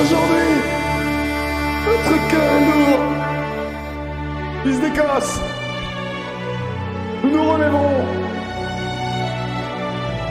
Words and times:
Aujourd'hui, 0.00 0.50
notre 1.86 2.28
cœur 2.28 2.52
est 2.52 2.64
lourd. 2.66 3.04
Fils 4.64 4.80
d'Écosse, 4.80 5.40
nous 7.22 7.30
nous 7.30 7.52
relèverons. 7.52 8.04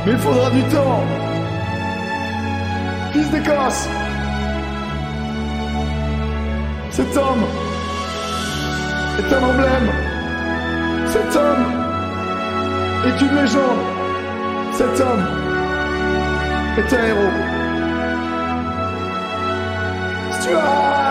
Mais 0.05 0.11
il 0.11 0.17
faudra 0.19 0.49
du 0.51 0.61
temps. 0.63 1.03
Fils 3.13 3.29
d'Écosse, 3.31 3.89
cet 6.91 7.17
homme 7.17 7.45
est 9.17 9.33
un 9.33 9.43
emblème. 9.43 9.89
Cet 11.07 11.35
homme 11.35 11.65
est 13.07 13.21
une 13.21 13.35
légende. 13.41 13.79
Cet 14.73 14.99
homme 15.01 15.38
est 16.77 16.93
un 16.93 17.05
héros. 17.05 17.31
Stuart 20.31 21.09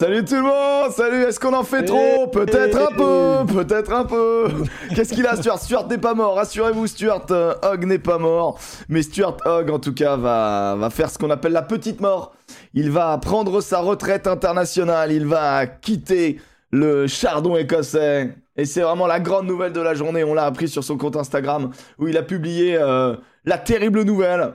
Salut 0.00 0.24
tout 0.24 0.34
le 0.36 0.42
monde 0.42 0.92
Salut, 0.92 1.22
est-ce 1.24 1.40
qu'on 1.40 1.52
en 1.52 1.64
fait 1.64 1.84
trop? 1.84 2.28
Peut-être 2.28 2.78
un 2.78 2.94
peu, 2.96 3.52
peut-être 3.52 3.92
un 3.92 4.04
peu 4.04 4.46
Qu'est-ce 4.94 5.12
qu'il 5.12 5.26
a 5.26 5.36
Stuart? 5.36 5.58
Stuart 5.58 5.88
n'est 5.88 5.98
pas 5.98 6.14
mort, 6.14 6.36
rassurez-vous 6.36 6.86
Stuart 6.86 7.26
euh, 7.30 7.54
Hogg 7.62 7.84
n'est 7.84 7.98
pas 7.98 8.18
mort. 8.18 8.58
Mais 8.88 9.02
Stuart 9.02 9.36
Hogg 9.44 9.70
en 9.70 9.78
tout 9.78 9.92
cas 9.92 10.16
va, 10.16 10.76
va 10.78 10.90
faire 10.90 11.10
ce 11.10 11.18
qu'on 11.18 11.30
appelle 11.30 11.52
la 11.52 11.62
petite 11.62 12.00
mort. 12.00 12.32
Il 12.74 12.90
va 12.90 13.18
prendre 13.18 13.60
sa 13.60 13.80
retraite 13.80 14.26
internationale, 14.26 15.12
il 15.12 15.26
va 15.26 15.66
quitter 15.66 16.40
le 16.70 17.06
chardon 17.06 17.56
écossais. 17.56 18.34
Et 18.58 18.64
c'est 18.64 18.82
vraiment 18.82 19.06
la 19.06 19.20
grande 19.20 19.46
nouvelle 19.46 19.72
de 19.72 19.80
la 19.80 19.94
journée, 19.94 20.24
on 20.24 20.34
l'a 20.34 20.44
appris 20.44 20.68
sur 20.68 20.84
son 20.84 20.98
compte 20.98 21.16
Instagram 21.16 21.70
où 21.98 22.08
il 22.08 22.16
a 22.16 22.22
publié 22.22 22.76
euh, 22.76 23.16
la 23.44 23.56
terrible 23.56 24.02
nouvelle. 24.02 24.54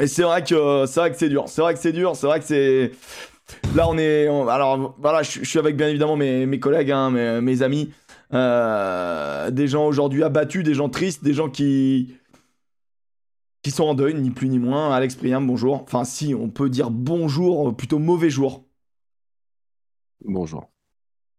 Et 0.00 0.06
c'est 0.06 0.22
vrai 0.22 0.42
que 0.42 0.86
c'est 0.86 0.98
vrai 0.98 1.10
que 1.12 1.18
c'est 1.18 1.28
dur, 1.28 1.44
c'est 1.46 1.60
vrai 1.60 1.74
que 1.74 1.80
c'est 1.80 1.92
dur, 1.92 2.16
c'est 2.16 2.26
vrai 2.26 2.40
que 2.40 2.46
c'est 2.46 2.92
Là, 3.74 3.88
on 3.88 3.98
est. 3.98 4.26
alors, 4.26 4.94
voilà, 4.98 5.22
je, 5.22 5.44
suis 5.44 5.58
avec 5.58 5.76
bien 5.76 5.88
évidemment 5.88 6.16
mes, 6.16 6.60
collègues, 6.60 6.90
hein, 6.90 7.10
mes, 7.40 7.62
amis. 7.62 7.92
Euh, 8.32 9.50
des 9.50 9.68
gens 9.68 9.86
aujourd'hui 9.86 10.22
abattus, 10.22 10.64
des 10.64 10.74
gens 10.74 10.88
tristes, 10.88 11.22
des 11.22 11.34
gens 11.34 11.50
qui. 11.50 12.14
qui 13.62 13.70
sont 13.70 13.84
en 13.84 13.94
deuil, 13.94 14.14
ni 14.14 14.30
plus 14.30 14.48
ni 14.48 14.58
moins. 14.58 14.92
Alex 14.94 15.14
Priam, 15.16 15.46
bonjour. 15.46 15.82
Enfin, 15.82 16.04
si, 16.04 16.34
on 16.34 16.48
peut 16.48 16.70
dire 16.70 16.90
bonjour, 16.90 17.68
euh, 17.68 17.72
plutôt 17.72 17.98
mauvais 17.98 18.30
jour. 18.30 18.64
Bonjour. 20.24 20.71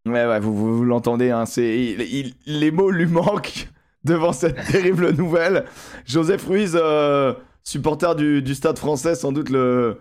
Ouais, 0.06 0.26
ouais, 0.26 0.40
vous, 0.40 0.54
vous, 0.54 0.78
vous 0.78 0.84
l'entendez, 0.86 1.30
hein, 1.32 1.46
c'est, 1.46 1.80
il- 1.80 2.02
il- 2.02 2.34
les 2.46 2.72
mots 2.72 2.92
lui 2.92 3.06
manquent 3.06 3.70
devant 4.04 4.34
cette 4.34 4.62
terrible 4.72 5.12
nouvelle. 5.12 5.66
Joseph 6.06 6.46
Ruiz, 6.46 6.78
euh, 6.80 7.34
supporter 7.64 8.16
du, 8.16 8.42
du 8.42 8.54
Stade 8.54 8.78
français, 8.78 9.16
sans 9.16 9.32
doute 9.32 9.50
le, 9.50 10.00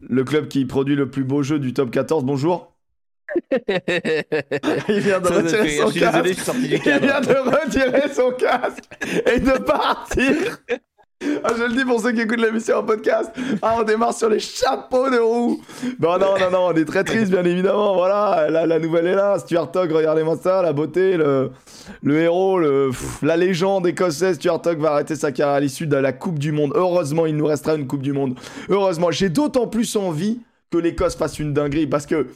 le 0.00 0.24
club 0.24 0.48
qui 0.48 0.64
produit 0.66 0.96
le 0.96 1.10
plus 1.10 1.24
beau 1.24 1.42
jeu 1.42 1.58
du 1.58 1.74
top 1.74 1.90
14. 1.90 2.24
Bonjour. 2.24 2.72
Il 3.52 5.00
vient 5.00 5.20
de 5.20 5.28
retirer 5.28 5.70
son 5.70 5.90
casque. 5.90 6.54
Il 6.64 6.78
vient 7.00 7.20
de 7.20 7.50
retirer 7.50 8.12
son 8.12 8.30
casque 8.32 8.84
et 9.34 9.40
de 9.40 9.58
partir. 9.64 10.58
Ah, 11.44 11.52
je 11.56 11.64
le 11.64 11.74
dis 11.74 11.84
pour 11.84 12.00
ceux 12.00 12.12
qui 12.12 12.20
écoutent 12.20 12.40
l'émission 12.40 12.76
en 12.78 12.82
podcast. 12.82 13.30
Ah, 13.60 13.76
on 13.78 13.82
démarre 13.82 14.14
sur 14.14 14.28
les 14.28 14.38
chapeaux 14.38 15.10
de 15.10 15.18
roue. 15.18 15.60
Non, 16.00 16.18
non, 16.18 16.38
non, 16.38 16.50
non, 16.50 16.66
on 16.68 16.74
est 16.74 16.84
très 16.84 17.04
triste, 17.04 17.30
bien 17.30 17.44
évidemment. 17.44 17.94
Voilà, 17.94 18.48
la, 18.50 18.78
nouvelle 18.78 19.06
est 19.06 19.14
là. 19.14 19.38
Stuart 19.38 19.70
Hogg, 19.74 19.92
regardez-moi 19.92 20.36
ça, 20.42 20.62
la 20.62 20.72
beauté, 20.72 21.16
le, 21.16 21.50
le 22.02 22.20
héros, 22.20 22.58
le, 22.58 22.90
la 23.22 23.36
légende 23.36 23.86
écossaise. 23.86 24.36
Stuart 24.36 24.62
Hogg 24.66 24.78
va 24.78 24.92
arrêter 24.92 25.16
sa 25.16 25.32
carrière 25.32 25.56
à 25.56 25.60
l'issue 25.60 25.86
de 25.86 25.96
la 25.96 26.12
Coupe 26.12 26.38
du 26.38 26.52
Monde. 26.52 26.72
Heureusement, 26.74 27.26
il 27.26 27.36
nous 27.36 27.46
restera 27.46 27.74
une 27.74 27.86
Coupe 27.86 28.02
du 28.02 28.12
Monde. 28.12 28.38
Heureusement, 28.68 29.10
j'ai 29.10 29.28
d'autant 29.28 29.66
plus 29.66 29.96
envie 29.96 30.40
que 30.70 30.78
l'Écosse 30.78 31.16
fasse 31.16 31.38
une 31.38 31.52
dinguerie 31.52 31.86
parce 31.86 32.06
que 32.06 32.26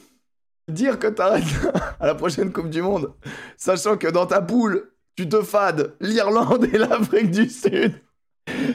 dire 0.69 0.99
que 0.99 1.07
t'arrêtes 1.07 1.45
à 2.01 2.07
la 2.07 2.15
prochaine 2.15 2.53
Coupe 2.53 2.71
du 2.71 2.83
Monde, 2.83 3.13
sachant 3.57 3.97
que 3.97 4.09
dans 4.09 4.27
ta 4.27 4.43
poule, 4.43 4.91
tu 5.17 5.29
te 5.29 5.41
fades 5.43 5.95
l'Irlande 6.01 6.69
et 6.73 6.79
l'Afrique 6.79 7.31
du 7.31 7.49
Sud, 7.49 7.95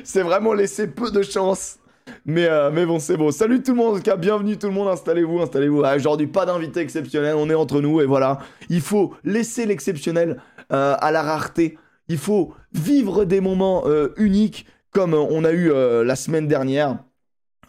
c'est 0.04 0.24
vraiment 0.24 0.54
laisser 0.54 0.88
peu 0.88 1.12
de 1.12 1.22
chance. 1.22 1.78
Mais, 2.26 2.46
euh, 2.46 2.72
mais 2.72 2.86
bon, 2.86 3.00
c'est 3.00 3.16
bon. 3.16 3.32
Salut 3.32 3.62
tout 3.62 3.72
le 3.72 3.78
monde, 3.78 3.94
en 3.94 3.98
tout 3.98 4.04
cas, 4.04 4.16
bienvenue 4.16 4.58
tout 4.58 4.68
le 4.68 4.74
monde, 4.74 4.88
installez-vous, 4.88 5.40
installez-vous. 5.40 5.84
Ah, 5.84 5.96
Aujourd'hui, 5.96 6.28
pas 6.28 6.46
d'invité 6.46 6.80
exceptionnel, 6.80 7.36
on 7.38 7.50
est 7.50 7.56
entre 7.56 7.80
nous 7.80 8.02
et 8.02 8.06
voilà. 8.06 8.40
Il 8.70 8.82
faut 8.82 9.14
laisser 9.24 9.66
l'exceptionnel 9.66 10.42
euh, 10.72 10.96
à 11.00 11.12
la 11.12 11.22
rareté. 11.22 11.78
Il 12.08 12.18
faut 12.18 12.54
vivre 12.74 13.24
des 13.26 13.40
moments 13.40 13.84
euh, 13.86 14.10
uniques 14.18 14.66
comme 14.92 15.14
on 15.14 15.46
a 15.46 15.52
eu 15.52 15.72
la 15.72 16.16
semaine 16.18 16.50
dernière. 16.50 16.98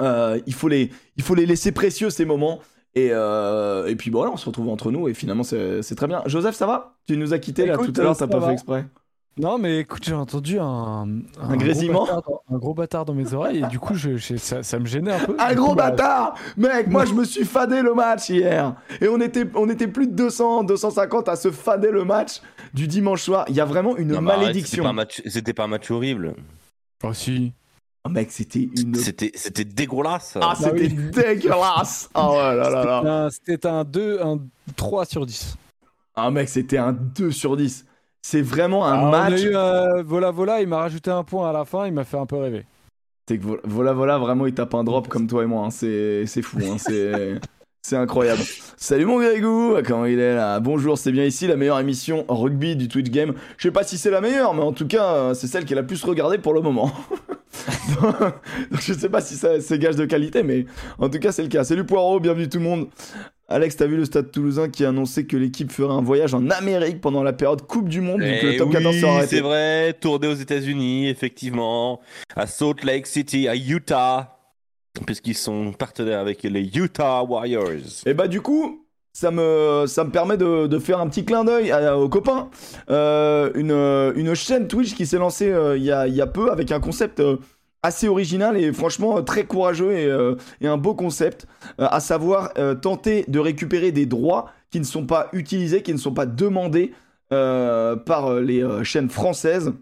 Il, 0.01 0.55
faut 0.55 0.67
les, 0.67 0.91
il 1.17 1.23
faut 1.23 1.37
les 1.37 1.47
laisser 1.47 1.71
précieux 1.71 2.11
ces 2.11 2.25
moments. 2.25 2.61
Et, 2.95 3.09
euh, 3.13 3.87
et 3.87 3.97
puis 3.97 4.11
bon, 4.11 4.19
voilà, 4.19 4.33
on 4.33 4.37
se 4.37 4.45
retrouve 4.47 4.69
entre 4.69 4.91
nous 4.91 5.09
et 5.09 5.15
finalement 5.15 5.45
c'est 5.45 5.95
très 5.95 6.07
bien. 6.07 6.23
Joseph, 6.27 6.55
ça 6.55 6.67
va? 6.67 6.97
Tu 7.07 7.17
nous 7.17 7.33
as 7.33 7.39
quitté 7.39 7.65
là 7.65 7.79
tout 7.79 7.93
à 7.97 8.03
l'heure, 8.03 8.17
t'as 8.17 8.27
pas 8.27 8.39
va. 8.39 8.49
fait 8.49 8.53
exprès. 8.55 8.85
Non, 9.39 9.57
mais 9.57 9.79
écoute, 9.79 10.05
j'ai 10.05 10.13
entendu 10.15 10.59
un, 10.59 11.09
Un 11.41 11.57
grésillement 11.57 12.05
gros 12.05 12.15
bâtard 12.17 12.23
dans- 12.29 12.55
un 12.55 12.59
gros 12.59 12.75
bâtard 12.75 13.05
dans 13.07 13.15
mes 13.15 13.33
oreilles 13.33 13.63
et 13.65 13.67
du 13.69 13.79
coup, 13.79 13.95
je, 13.95 14.17
je- 14.19 14.37
ça, 14.37 14.63
ça 14.63 14.79
me 14.79 14.85
gênait 14.85 15.13
un 15.13 15.25
peu. 15.25 15.35
Un 15.39 15.49
Du 15.51 15.55
gros 15.57 15.71
coup, 15.71 15.75
bah, 15.75 15.91
bâtard 15.91 16.35
Mec, 16.59 16.89
moi 16.89 17.07
je 17.07 17.15
me 17.15 17.25
suis 17.25 17.47
fadé 17.47 17.81
le 17.81 17.95
match 17.95 18.29
hier. 18.29 18.75
Et 19.01 19.09
on 19.09 19.19
était, 19.23 19.47
on 19.55 19.71
était 19.71 19.89
plus 19.89 20.07
de 20.07 20.13
200, 20.15 20.65
250 20.65 21.31
à 21.31 21.37
se 21.37 21.51
fader 21.51 21.91
le 21.91 22.05
match 22.05 22.43
du 22.75 22.87
dimanche 22.87 23.23
soir. 23.23 23.47
Il 23.49 23.55
y 23.55 23.61
a 23.61 23.65
vraiment 23.65 23.97
une 23.97 24.09
Non, 24.13 24.21
mais 24.21 24.33
arrête, 24.33 24.43
malédiction. 24.43 24.71
C'était 24.71 24.83
pas, 24.83 24.89
un 24.91 24.93
match- 24.93 25.23
c'était 25.27 25.53
pas 25.55 25.65
un 25.65 25.69
match 25.69 25.91
horrible. 25.91 26.35
Oh, 27.03 27.15
si. 27.15 27.53
Oh, 28.05 28.11
mec, 28.11 28.31
c'était 28.33 28.69
une. 28.77 28.95
C'était, 28.97 29.31
c'était 29.35 29.65
dégueulasse. 29.65 30.37
Ah, 30.37 30.41
Bah 30.41 30.55
c'était 30.59 30.89
oui. 30.95 31.11
dégueulasse 31.15 32.11
Oh 32.15 32.35
là 32.37 32.55
là 32.55 32.69
là 32.69 32.85
là 33.03 33.25
Un- 33.25 33.31
C'était 33.31 33.67
un 33.67 33.85
2, 33.85 34.21
un 34.23 34.41
3 34.77 35.07
sur 35.07 35.25
10. 35.25 35.57
Ah, 36.17 36.31
mec, 36.31 36.51
c'était 36.51 36.77
un 36.79 36.93
2 36.93 37.31
sur 37.31 37.57
10. 37.57 37.87
C'est 38.25 38.43
vraiment 38.43 38.87
un 38.87 38.93
Alors, 38.93 39.05
On 39.11 39.13
a 39.13 39.31
match. 39.31 39.43
eu 39.43 39.51
euh, 39.57 40.03
Vola 40.05 40.31
Vola, 40.31 40.61
il 40.63 40.69
m'a 40.69 40.79
rajouté 40.79 41.11
un 41.11 41.25
point 41.25 41.51
à 41.51 41.53
la 41.53 41.65
fin, 41.65 41.87
il 41.87 41.93
m'a 41.93 42.05
fait 42.05 42.17
un 42.19 42.27
peu 42.27 42.37
rêver. 42.37 42.65
C'est 43.29 43.39
que 43.39 43.43
vo- 43.45 43.59
voilà, 43.65 43.93
voilà, 43.93 44.19
vraiment, 44.19 44.47
il 44.47 44.55
tape 44.55 44.75
un 44.75 44.85
drop 44.85 45.09
comme 45.09 45.27
toi 45.27 45.43
et 45.43 45.47
moi. 45.47 45.67
hein. 45.67 45.71
C'est 45.71 46.25
fou, 46.43 46.59
hein. 46.63 46.77
c'est 46.79 47.41
c'est 47.83 47.97
incroyable. 47.97 48.41
Salut 48.77 49.07
mon 49.07 49.19
Grégou, 49.19 49.75
comment 49.85 50.07
il 50.07 50.21
est 50.21 50.35
là? 50.37 50.61
Bonjour, 50.61 50.99
c'est 50.99 51.11
bien 51.13 51.25
ici 51.25 51.49
la 51.49 51.57
meilleure 51.57 51.81
émission 51.81 52.25
rugby 52.29 52.77
du 52.77 52.87
Twitch 52.89 53.11
Game. 53.11 53.35
Je 53.59 53.65
sais 53.69 53.73
pas 53.73 53.83
si 53.83 53.99
c'est 53.99 54.11
la 54.11 54.21
meilleure, 54.21 54.55
mais 54.55 54.63
en 54.63 54.73
tout 54.73 54.87
cas, 54.87 55.15
euh, 55.15 55.35
c'est 55.35 55.49
celle 55.49 55.65
qui 55.65 55.73
est 55.73 55.77
la 55.77 55.83
plus 55.83 56.03
regardée 56.05 56.39
pour 56.39 56.55
le 56.55 56.61
moment. 56.61 56.93
Donc, 58.01 58.17
donc, 58.71 58.81
je 58.81 58.93
sais 58.93 59.09
pas 59.09 59.21
si 59.21 59.35
ça- 59.35 59.61
c'est 59.61 59.79
gage 59.81 59.97
de 59.97 60.05
qualité, 60.05 60.45
mais 60.45 60.67
en 60.99 61.09
tout 61.09 61.19
cas, 61.19 61.33
c'est 61.33 61.43
le 61.43 61.49
cas. 61.49 61.65
Salut 61.65 61.85
Poirot, 61.85 62.21
bienvenue 62.21 62.49
tout 62.49 62.59
le 62.59 62.65
monde. 62.65 62.87
Alex, 63.53 63.77
t'as 63.77 63.87
vu 63.87 63.97
le 63.97 64.05
stade 64.05 64.31
toulousain 64.31 64.69
qui 64.69 64.85
a 64.85 64.89
annoncé 64.89 65.27
que 65.27 65.37
l'équipe 65.37 65.71
ferait 65.71 65.93
un 65.95 66.03
voyage 66.03 66.35
en 66.35 66.49
Amérique 66.51 67.01
pendant 67.01 67.23
la 67.23 67.33
période 67.33 67.63
Coupe 67.63 67.89
du 67.89 68.01
Monde, 68.01 68.23
vu 68.23 68.39
que 68.41 68.47
le 68.47 68.53
Eh 68.55 68.57
top 68.57 68.71
14 68.71 68.95
oui, 68.95 69.01
sera 69.01 69.13
arrêté. 69.17 69.37
c'est 69.37 69.43
vrai, 69.43 69.93
tourné 69.95 70.29
aux 70.29 70.35
États-Unis, 70.35 71.09
effectivement, 71.09 72.01
à 72.35 72.47
Salt 72.47 72.85
Lake 72.85 73.07
City, 73.07 73.49
à 73.49 73.55
Utah, 73.57 74.39
puisqu'ils 75.07 75.37
sont 75.37 75.73
partenaires 75.73 76.21
avec 76.21 76.43
les 76.43 76.77
Utah 76.77 77.23
Warriors. 77.23 78.03
Et 78.07 78.15
bah 78.15 78.29
du 78.29 78.41
coup, 78.41 78.85
ça 79.13 79.31
me, 79.31 79.85
ça 79.87 80.05
me 80.05 80.11
permet 80.11 80.37
de, 80.39 80.67
de 80.67 80.79
faire 80.79 81.01
un 81.01 81.09
petit 81.09 81.25
clin 81.25 81.45
d'œil 81.45 81.73
aux 81.73 82.09
copains. 82.09 82.49
Euh, 82.91 83.51
une, 83.55 83.73
une 84.19 84.35
chaîne 84.35 84.69
Twitch 84.69 84.95
qui 84.95 85.05
s'est 85.07 85.19
lancée 85.19 85.51
euh, 85.51 85.77
il 85.77 85.85
y, 85.85 85.93
a, 85.93 86.09
y 86.09 86.21
a 86.21 86.27
peu 86.27 86.51
avec 86.51 86.73
un 86.73 86.81
concept 86.81 87.21
euh, 87.21 87.37
assez 87.83 88.09
original 88.09 88.57
et 88.57 88.73
franchement 88.73 89.19
euh, 89.19 89.23
très 89.23 89.45
courageux 89.45 89.93
et, 89.93 90.07
euh, 90.07 90.37
et 90.61 90.69
un 90.69 90.77
beau 90.77 90.95
concept, 90.95 91.47
euh, 91.81 91.89
à 91.91 92.01
savoir 92.01 92.53
tenter 92.81 93.25
de 93.29 93.39
récupérer 93.39 93.93
des 93.93 94.07
droits 94.07 94.51
qui 94.71 94.79
ne 94.79 94.85
sont 94.85 95.07
pas 95.07 95.29
utilisés, 95.33 95.83
qui 95.83 95.93
ne 95.93 95.99
sont 95.99 96.15
pas 96.15 96.27
demandés 96.27 96.93
par 97.31 98.35
les 98.41 98.63
chaînes 98.85 99.09
françaises 99.09 99.73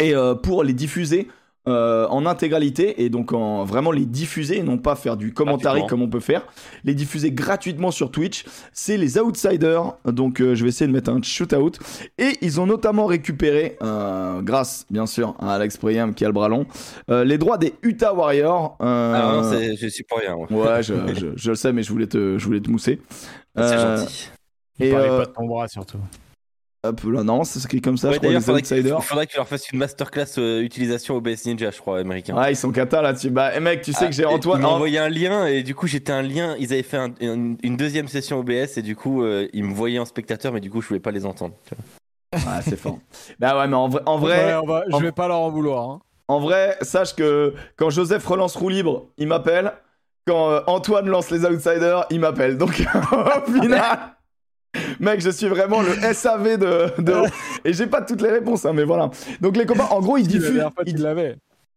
et 0.00 0.12
pour 0.42 0.64
les 0.64 0.72
diffuser 0.72 1.28
euh, 1.66 2.06
en 2.08 2.26
intégralité 2.26 3.02
et 3.04 3.08
donc 3.08 3.32
en 3.32 3.64
vraiment 3.64 3.90
les 3.90 4.04
diffuser 4.04 4.58
et 4.58 4.62
non 4.62 4.76
pas 4.76 4.96
faire 4.96 5.16
du 5.16 5.30
Gratuitement. 5.32 5.86
comme 5.86 6.02
on 6.02 6.08
peut 6.08 6.20
faire 6.20 6.46
les 6.84 6.94
diffuser 6.94 7.30
gratuitement 7.32 7.90
sur 7.90 8.10
Twitch 8.10 8.44
c'est 8.74 8.96
les 8.98 9.18
Outsiders 9.18 9.94
donc 10.04 10.40
euh, 10.40 10.54
je 10.54 10.62
vais 10.62 10.68
essayer 10.68 10.86
de 10.86 10.92
mettre 10.92 11.10
un 11.10 11.22
shootout 11.22 11.72
et 12.18 12.32
ils 12.42 12.60
ont 12.60 12.66
notamment 12.66 13.06
récupéré 13.06 13.78
euh, 13.82 14.42
grâce 14.42 14.84
bien 14.90 15.06
sûr 15.06 15.34
à 15.40 15.54
Alex 15.54 15.78
Priam 15.78 16.12
qui 16.14 16.24
a 16.24 16.28
le 16.28 16.34
bras 16.34 16.48
long 16.50 16.66
euh, 17.10 17.24
les 17.24 17.38
droits 17.38 17.56
des 17.56 17.72
Utah 17.82 18.12
Warriors 18.12 18.76
euh, 18.82 19.12
Ah 19.16 19.32
non, 19.42 19.50
c'est- 19.50 19.76
je 19.76 19.86
suis 19.88 20.04
pour 20.04 20.18
rien. 20.18 20.34
ouais. 20.34 20.46
ouais 20.50 20.82
je, 20.82 20.94
je- 21.14 21.26
je 21.34 21.48
le 21.50 21.56
sais 21.56 21.72
mais 21.72 21.82
je 21.82 21.90
voulais 21.90 22.06
te, 22.06 22.36
je 22.36 22.44
voulais 22.44 22.60
te 22.60 22.70
mousser 22.70 23.00
C'est 23.56 23.62
Euh, 23.62 23.96
gentil. 23.98 24.28
Il 24.80 24.86
Et, 24.86 24.94
euh, 24.94 25.18
pas 25.20 25.26
de 25.26 25.30
ton 25.32 25.46
bras 25.46 25.68
surtout. 25.68 25.98
Hop 26.84 27.00
là, 27.04 27.22
non, 27.24 27.44
ça 27.44 27.58
s'écrit 27.60 27.80
comme 27.80 27.96
ça, 27.96 28.08
Ouais, 28.08 28.14
je 28.14 28.18
crois, 28.20 28.30
les 28.32 28.40
faudrait, 28.40 28.60
outsiders. 28.60 29.02
faudrait 29.02 29.26
que 29.26 29.30
tu 29.32 29.38
leur 29.38 29.48
fasses 29.48 29.70
une 29.70 29.78
masterclass 29.78 30.26
euh, 30.38 30.60
utilisation 30.60 31.16
OBS 31.16 31.46
Ninja, 31.46 31.70
je 31.70 31.78
crois, 31.78 31.98
américain. 31.98 32.36
Ouais, 32.36 32.52
ils 32.52 32.56
sont 32.56 32.70
cata 32.72 33.00
là-dessus. 33.00 33.30
Bah, 33.30 33.52
eh, 33.56 33.60
mec, 33.60 33.80
tu 33.82 33.92
sais 33.92 34.04
Ah, 34.04 34.06
que 34.08 34.12
j'ai 34.12 34.26
Antoine. 34.26 34.60
Ils 34.60 34.64
m'ont 34.64 34.68
envoyé 34.70 34.98
un 34.98 35.08
lien 35.08 35.46
et 35.46 35.62
du 35.62 35.74
coup 35.74 35.86
j'étais 35.86 36.12
un 36.12 36.20
lien. 36.22 36.54
Ils 36.58 36.72
avaient 36.72 36.82
fait 36.82 36.98
un- 36.98 37.14
une, 37.20 37.56
une 37.62 37.76
deuxième 37.78 38.06
session 38.08 38.38
OBS 38.40 38.76
et 38.76 38.82
du 38.82 38.94
coup 38.96 39.22
euh, 39.22 39.48
ils 39.54 39.64
me 39.64 39.72
voyaient 39.72 39.98
en 39.98 40.04
spectateur, 40.04 40.52
mais 40.52 40.60
du 40.60 40.70
coup 40.70 40.82
je 40.82 40.88
pouvais 40.88 41.00
pas 41.00 41.10
les 41.10 41.24
entendre. 41.24 41.54
tu 41.66 41.74
vois. 41.74 41.84
Ouais, 42.52 42.60
c'est 42.62 42.76
fort. 42.78 42.98
bah 43.38 43.56
ouais, 43.58 43.66
mais 43.66 43.76
en 43.76 43.88
vrai, 43.88 44.02
en 44.06 44.18
vrai, 44.18 44.44
Ouais, 44.44 44.54
on 44.62 44.66
va- 44.66 44.84
en- 44.92 44.98
je 44.98 45.02
vais 45.04 45.12
pas 45.12 45.26
leur 45.28 45.38
en 45.40 45.50
vouloir. 45.50 45.88
hein. 45.88 46.00
En 46.28 46.40
vrai, 46.40 46.76
sache 46.82 47.14
que 47.14 47.54
quand 47.76 47.88
Joseph 47.90 48.26
relance 48.26 48.56
roue 48.56 48.68
libre, 48.68 49.06
il 49.18 49.26
m'appelle. 49.28 49.72
Quand 50.26 50.50
euh, 50.50 50.60
Antoine 50.66 51.06
lance 51.06 51.30
les 51.30 51.44
outsiders, 51.44 52.06
il 52.10 52.20
m'appelle. 52.20 52.56
Donc 52.58 52.82
au 53.48 53.52
final, 53.62 53.98
mec, 55.00 55.20
je 55.20 55.30
suis 55.30 55.46
vraiment 55.48 55.80
le 55.82 55.92
SAV 56.14 56.58
de. 56.58 57.02
de... 57.02 57.12
Et 57.64 57.72
j'ai 57.72 57.86
pas 57.86 58.02
toutes 58.02 58.22
les 58.22 58.30
réponses, 58.30 58.64
hein, 58.64 58.72
mais 58.74 58.84
voilà. 58.84 59.10
Donc 59.40 59.56
les 59.56 59.66
copains, 59.66 59.88
en 59.90 60.00
gros, 60.00 60.16
ils 60.16 60.22
la 60.22 60.28
diffusent. 60.28 60.52
dernière 60.54 60.72
fois, 60.72 60.84
tu 60.84 60.90
ils- 60.92 61.02
l'avais. 61.02 61.36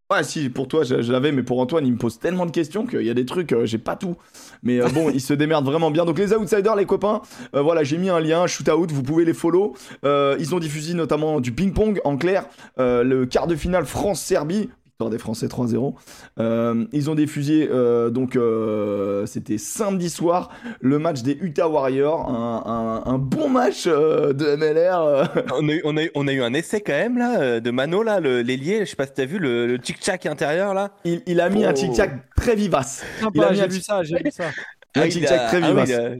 Ouais, 0.09 0.23
si, 0.23 0.47
pour 0.47 0.69
toi, 0.69 0.85
je, 0.85 1.01
je 1.01 1.11
l'avais, 1.11 1.33
mais 1.33 1.43
pour 1.43 1.59
Antoine, 1.59 1.85
il 1.85 1.91
me 1.91 1.97
pose 1.97 2.17
tellement 2.17 2.45
de 2.45 2.51
questions 2.51 2.85
qu'il 2.85 3.01
y 3.01 3.09
a 3.09 3.13
des 3.13 3.25
trucs, 3.25 3.51
euh, 3.51 3.65
j'ai 3.65 3.77
pas 3.77 3.97
tout. 3.97 4.15
Mais 4.63 4.79
euh, 4.81 4.87
bon, 4.87 5.09
il 5.13 5.19
se 5.19 5.33
démerde 5.33 5.65
vraiment 5.65 5.91
bien. 5.91 6.05
Donc, 6.05 6.17
les 6.17 6.31
outsiders, 6.33 6.77
les 6.77 6.85
copains, 6.85 7.21
euh, 7.55 7.61
voilà, 7.61 7.83
j'ai 7.83 7.97
mis 7.97 8.09
un 8.09 8.21
lien, 8.21 8.47
shootout, 8.47 8.87
vous 8.89 9.03
pouvez 9.03 9.25
les 9.25 9.33
follow. 9.33 9.75
Ils 10.05 10.55
ont 10.55 10.59
diffusé 10.59 10.93
notamment 10.93 11.41
du 11.41 11.51
ping-pong 11.51 11.99
en 12.05 12.15
clair, 12.15 12.45
le 12.77 13.25
quart 13.25 13.47
de 13.47 13.55
finale 13.57 13.85
France-Serbie. 13.85 14.69
Victoire 14.99 15.11
des 15.11 15.19
Français 15.19 15.45
3-0. 15.45 15.93
Euh, 16.39 16.85
ils 16.91 17.11
ont 17.11 17.13
diffusé, 17.13 17.69
euh, 17.71 18.09
donc, 18.09 18.35
euh, 18.35 19.27
c'était 19.27 19.59
samedi 19.59 20.09
soir, 20.09 20.49
le 20.81 20.97
match 20.97 21.21
des 21.21 21.33
Utah 21.39 21.67
Warriors. 21.67 22.27
Un, 22.27 22.63
un- 23.05 23.11
un 23.13 23.17
bon 23.19 23.47
match 23.47 23.83
euh, 23.85 24.33
de 24.33 24.55
MLR. 24.55 25.29
On 25.53 25.69
a, 25.69 25.71
eu, 25.71 25.81
on, 25.85 25.97
a 25.97 26.03
eu, 26.05 26.11
on 26.15 26.27
a 26.27 26.33
eu 26.33 26.41
un 26.41 26.51
essai 26.55 26.81
quand 26.81 26.93
même 26.93 27.19
là 27.19 27.59
de 27.59 27.69
Mano 27.69 28.01
là, 28.01 28.19
le- 28.19 28.41
l'ailier. 28.41 28.79
Je 28.79 28.85
sais 28.85 28.95
pas 28.95 29.05
si 29.05 29.13
t'as 29.13 29.25
vu 29.25 29.37
le, 29.37 29.67
le 29.67 29.77
tic-tac 29.77 30.25
intérieur 30.25 30.73
là. 30.73 30.89
Il, 31.05 31.21
il 31.27 31.41
a 31.41 31.49
mis 31.49 31.63
un 31.63 31.69
Oh. 31.69 31.73
tic-tac 31.73 32.33
très 32.35 32.55
vivace. 32.55 33.03
Il 33.19 33.21
a 33.21 33.25
Sympa, 33.25 33.51
mis 33.51 33.55
j'ai 33.57 33.63
un 33.63 33.67
vu 33.67 33.81
ça, 33.81 34.01
j'ai 34.01 34.15
vu 34.17 34.31
ça. 34.31 34.45
Un 34.95 35.05
il 35.05 35.11
tic-tac 35.11 35.39
a- 35.39 35.47
très 35.49 35.57
ah 35.61 35.73
oui, 35.75 35.83
vivace. 35.83 35.91
a- 35.91 36.15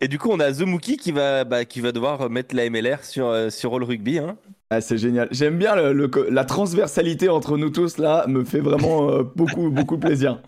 Et 0.00 0.08
du 0.08 0.18
coup 0.18 0.30
on 0.32 0.40
a 0.40 0.50
The 0.50 0.62
Mookie 0.62 0.96
qui 0.96 1.12
va, 1.12 1.44
bah, 1.44 1.66
qui 1.66 1.82
va 1.82 1.92
devoir 1.92 2.30
mettre 2.30 2.56
la 2.56 2.64
MLR 2.70 3.04
sur, 3.04 3.26
euh, 3.26 3.50
sur 3.50 3.74
All 3.74 3.84
Rugby. 3.84 4.20
Hein. 4.20 4.38
Ah, 4.70 4.80
c'est 4.80 4.98
génial. 4.98 5.28
J'aime 5.30 5.58
bien 5.58 5.76
le, 5.76 5.92
le 5.92 6.08
co- 6.08 6.28
la 6.28 6.44
transversalité 6.44 7.28
entre 7.28 7.56
nous 7.56 7.70
tous 7.70 7.98
là, 7.98 8.26
me 8.26 8.44
fait 8.44 8.58
vraiment 8.60 9.08
euh, 9.10 9.22
beaucoup 9.22 9.70
beaucoup 9.70 9.96
plaisir. 9.98 10.42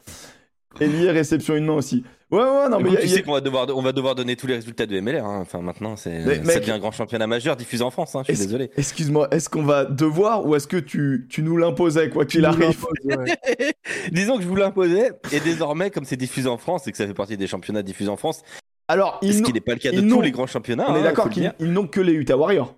Et 0.80 0.86
lié 0.86 1.10
réception 1.10 1.54
une 1.56 1.64
main 1.66 1.74
aussi. 1.74 2.04
Ouais 2.30 2.40
ouais 2.42 2.68
non 2.68 2.78
mais 2.78 2.90
coup, 2.90 2.94
y 2.94 2.96
a- 2.98 3.00
tu 3.00 3.06
a- 3.06 3.08
sais 3.08 3.22
qu'on 3.22 3.32
va 3.32 3.40
devoir, 3.40 3.66
on 3.74 3.80
va 3.80 3.92
devoir 3.92 4.14
donner 4.14 4.36
tous 4.36 4.46
les 4.46 4.56
résultats 4.56 4.84
de 4.86 5.00
MLR. 5.00 5.24
hein. 5.24 5.38
Enfin 5.40 5.62
maintenant 5.62 5.96
c'est, 5.96 6.18
Mais, 6.26 6.34
ça 6.36 6.42
mec- 6.42 6.60
devient 6.60 6.72
un 6.72 6.78
grand 6.78 6.90
championnat 6.90 7.26
majeur 7.26 7.56
diffusé 7.56 7.82
en 7.82 7.90
France. 7.90 8.14
Hein, 8.16 8.22
je 8.28 8.34
suis 8.34 8.44
désolé. 8.44 8.70
excuse-moi, 8.76 9.28
est-ce 9.30 9.48
qu'on 9.48 9.62
va 9.62 9.84
devoir 9.86 10.44
ou 10.46 10.54
est-ce 10.56 10.66
que 10.66 10.76
tu, 10.76 11.26
tu 11.30 11.42
nous 11.42 11.56
l'imposais 11.56 12.10
quoi 12.10 12.26
qu'il 12.26 12.44
arrive? 12.44 12.84
ouais. 13.04 13.36
Disons 14.12 14.36
que 14.36 14.42
je 14.42 14.48
vous 14.48 14.56
l'imposais 14.56 15.12
et 15.32 15.40
désormais 15.40 15.90
comme 15.90 16.04
c'est 16.04 16.16
diffusé 16.16 16.48
en 16.48 16.58
France 16.58 16.86
et 16.86 16.90
que 16.92 16.98
ça 16.98 17.06
fait 17.06 17.14
partie 17.14 17.36
des 17.36 17.46
championnats 17.46 17.82
diffusés 17.82 18.10
en 18.10 18.16
France, 18.16 18.42
Alors 18.88 19.18
ce 19.22 19.26
ils 19.28 19.42
qui 19.42 19.52
n'est 19.52 19.60
pas 19.60 19.72
le 19.74 19.78
cas 19.78 19.90
de 19.92 20.00
tous 20.00 20.20
les 20.20 20.30
grands 20.32 20.46
championnats. 20.46 20.86
on 20.88 20.94
hein, 20.94 21.00
est 21.00 21.02
d'accord 21.04 21.24
faut 21.32 21.40
le 21.40 21.50
qu'ils 21.58 21.72
n'ont 21.72 21.86
que 21.86 22.00
les 22.00 22.12
Utah 22.12 22.36
Warriors. 22.36 22.74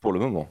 pour 0.00 0.12
le 0.12 0.18
moment. 0.18 0.48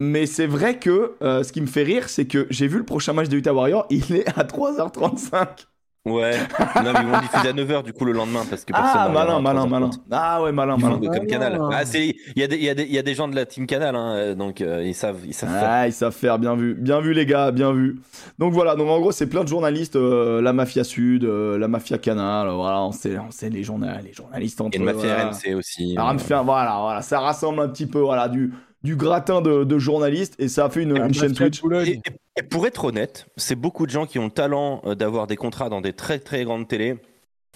Mais 0.00 0.26
c'est 0.26 0.46
vrai 0.46 0.78
que 0.78 1.14
euh, 1.22 1.42
ce 1.42 1.52
qui 1.52 1.60
me 1.60 1.66
fait 1.66 1.82
rire, 1.82 2.08
c'est 2.08 2.26
que 2.26 2.46
j'ai 2.50 2.68
vu 2.68 2.78
le 2.78 2.84
prochain 2.84 3.12
match 3.12 3.28
des 3.28 3.36
Utah 3.36 3.52
Warriors, 3.52 3.86
il 3.90 4.14
est 4.14 4.28
à 4.38 4.44
3h35. 4.44 5.66
Ouais. 6.06 6.38
non, 6.76 6.92
mais 6.94 7.00
ils 7.02 7.06
vont 7.08 7.18
diffuser 7.20 7.48
à 7.48 7.52
9h 7.52 7.82
du 7.82 7.92
coup 7.92 8.06
le 8.06 8.12
lendemain 8.12 8.42
parce 8.48 8.64
que 8.64 8.72
personne 8.72 8.90
Ah 8.94 9.08
malin 9.12 9.40
malin 9.40 9.66
3h30. 9.66 9.68
malin. 9.68 9.90
Ah 10.10 10.42
ouais 10.42 10.52
malin 10.52 10.76
malin. 10.78 10.96
de- 10.96 11.06
comme 11.08 11.16
Ah, 11.22 11.26
Canal. 11.26 11.60
Ah, 11.70 11.84
c'est, 11.84 12.06
il 12.34 12.40
y, 12.40 12.42
a 12.42 12.46
des- 12.46 12.56
il 12.56 12.62
y, 12.62 12.70
a 12.70 12.74
des- 12.74 12.84
il 12.84 12.92
y 12.92 12.98
a 12.98 13.02
des 13.02 13.14
gens 13.14 13.28
de 13.28 13.34
la 13.34 13.44
team 13.44 13.66
Canal, 13.66 13.94
hein, 13.94 14.14
euh, 14.14 14.34
donc 14.34 14.62
euh, 14.62 14.82
ils 14.86 14.94
savent, 14.94 15.18
ils 15.26 15.34
savent 15.34 15.50
faire. 15.50 15.68
Ah, 15.70 15.86
ils 15.86 15.92
savent 15.92 16.14
faire, 16.14 16.38
bien 16.38 16.54
vu. 16.54 16.74
Bien 16.74 17.00
vu, 17.00 17.12
les 17.12 17.26
gars, 17.26 17.50
bien 17.50 17.72
vu. 17.72 18.00
Donc 18.38 18.54
voilà, 18.54 18.74
donc 18.74 18.88
en 18.88 19.00
gros, 19.00 19.12
c'est 19.12 19.26
plein 19.26 19.42
de 19.42 19.48
journalistes, 19.48 19.96
euh, 19.96 20.40
la 20.40 20.54
Mafia 20.54 20.84
Sud, 20.84 21.24
euh, 21.24 21.58
la 21.58 21.68
Mafia 21.68 21.98
Canal, 21.98 22.48
voilà, 22.54 22.80
on 22.84 22.92
sait, 22.92 23.18
on 23.18 23.30
sait 23.30 23.50
les, 23.50 23.62
journal, 23.64 24.00
les 24.02 24.12
journalistes 24.14 24.60
entre 24.62 24.78
Et 24.78 24.80
eux, 24.80 24.84
mafia 24.84 25.00
voilà. 25.14 25.30
RMC 25.32 25.54
aussi. 25.56 25.94
Euh, 25.98 26.18
faire- 26.18 26.44
voilà, 26.44 26.78
voilà, 26.80 27.02
ça 27.02 27.20
rassemble 27.20 27.60
un 27.60 27.68
petit 27.68 27.86
peu, 27.86 27.98
voilà, 28.00 28.28
du, 28.28 28.54
du 28.82 28.96
gratin 28.96 29.40
de, 29.40 29.64
de 29.64 29.78
journalistes 29.78 30.34
et 30.38 30.48
ça 30.48 30.66
a 30.66 30.70
fait 30.70 30.82
une, 30.82 30.96
Ah, 30.98 31.06
une 31.06 31.14
chaîne 31.14 31.32
de 31.32 31.48
Twitch. 31.48 31.62
Et, 32.36 32.42
pour 32.44 32.66
être 32.66 32.84
honnête, 32.84 33.26
c'est 33.36 33.56
beaucoup 33.56 33.84
de 33.86 33.90
gens 33.90 34.06
qui 34.06 34.18
ont 34.18 34.26
le 34.26 34.30
talent 34.30 34.80
euh, 34.84 34.94
d'avoir 34.94 35.26
des 35.26 35.36
contrats 35.36 35.68
dans 35.68 35.80
des 35.80 35.92
très 35.92 36.20
très 36.20 36.44
grandes 36.44 36.68
télés, 36.68 36.96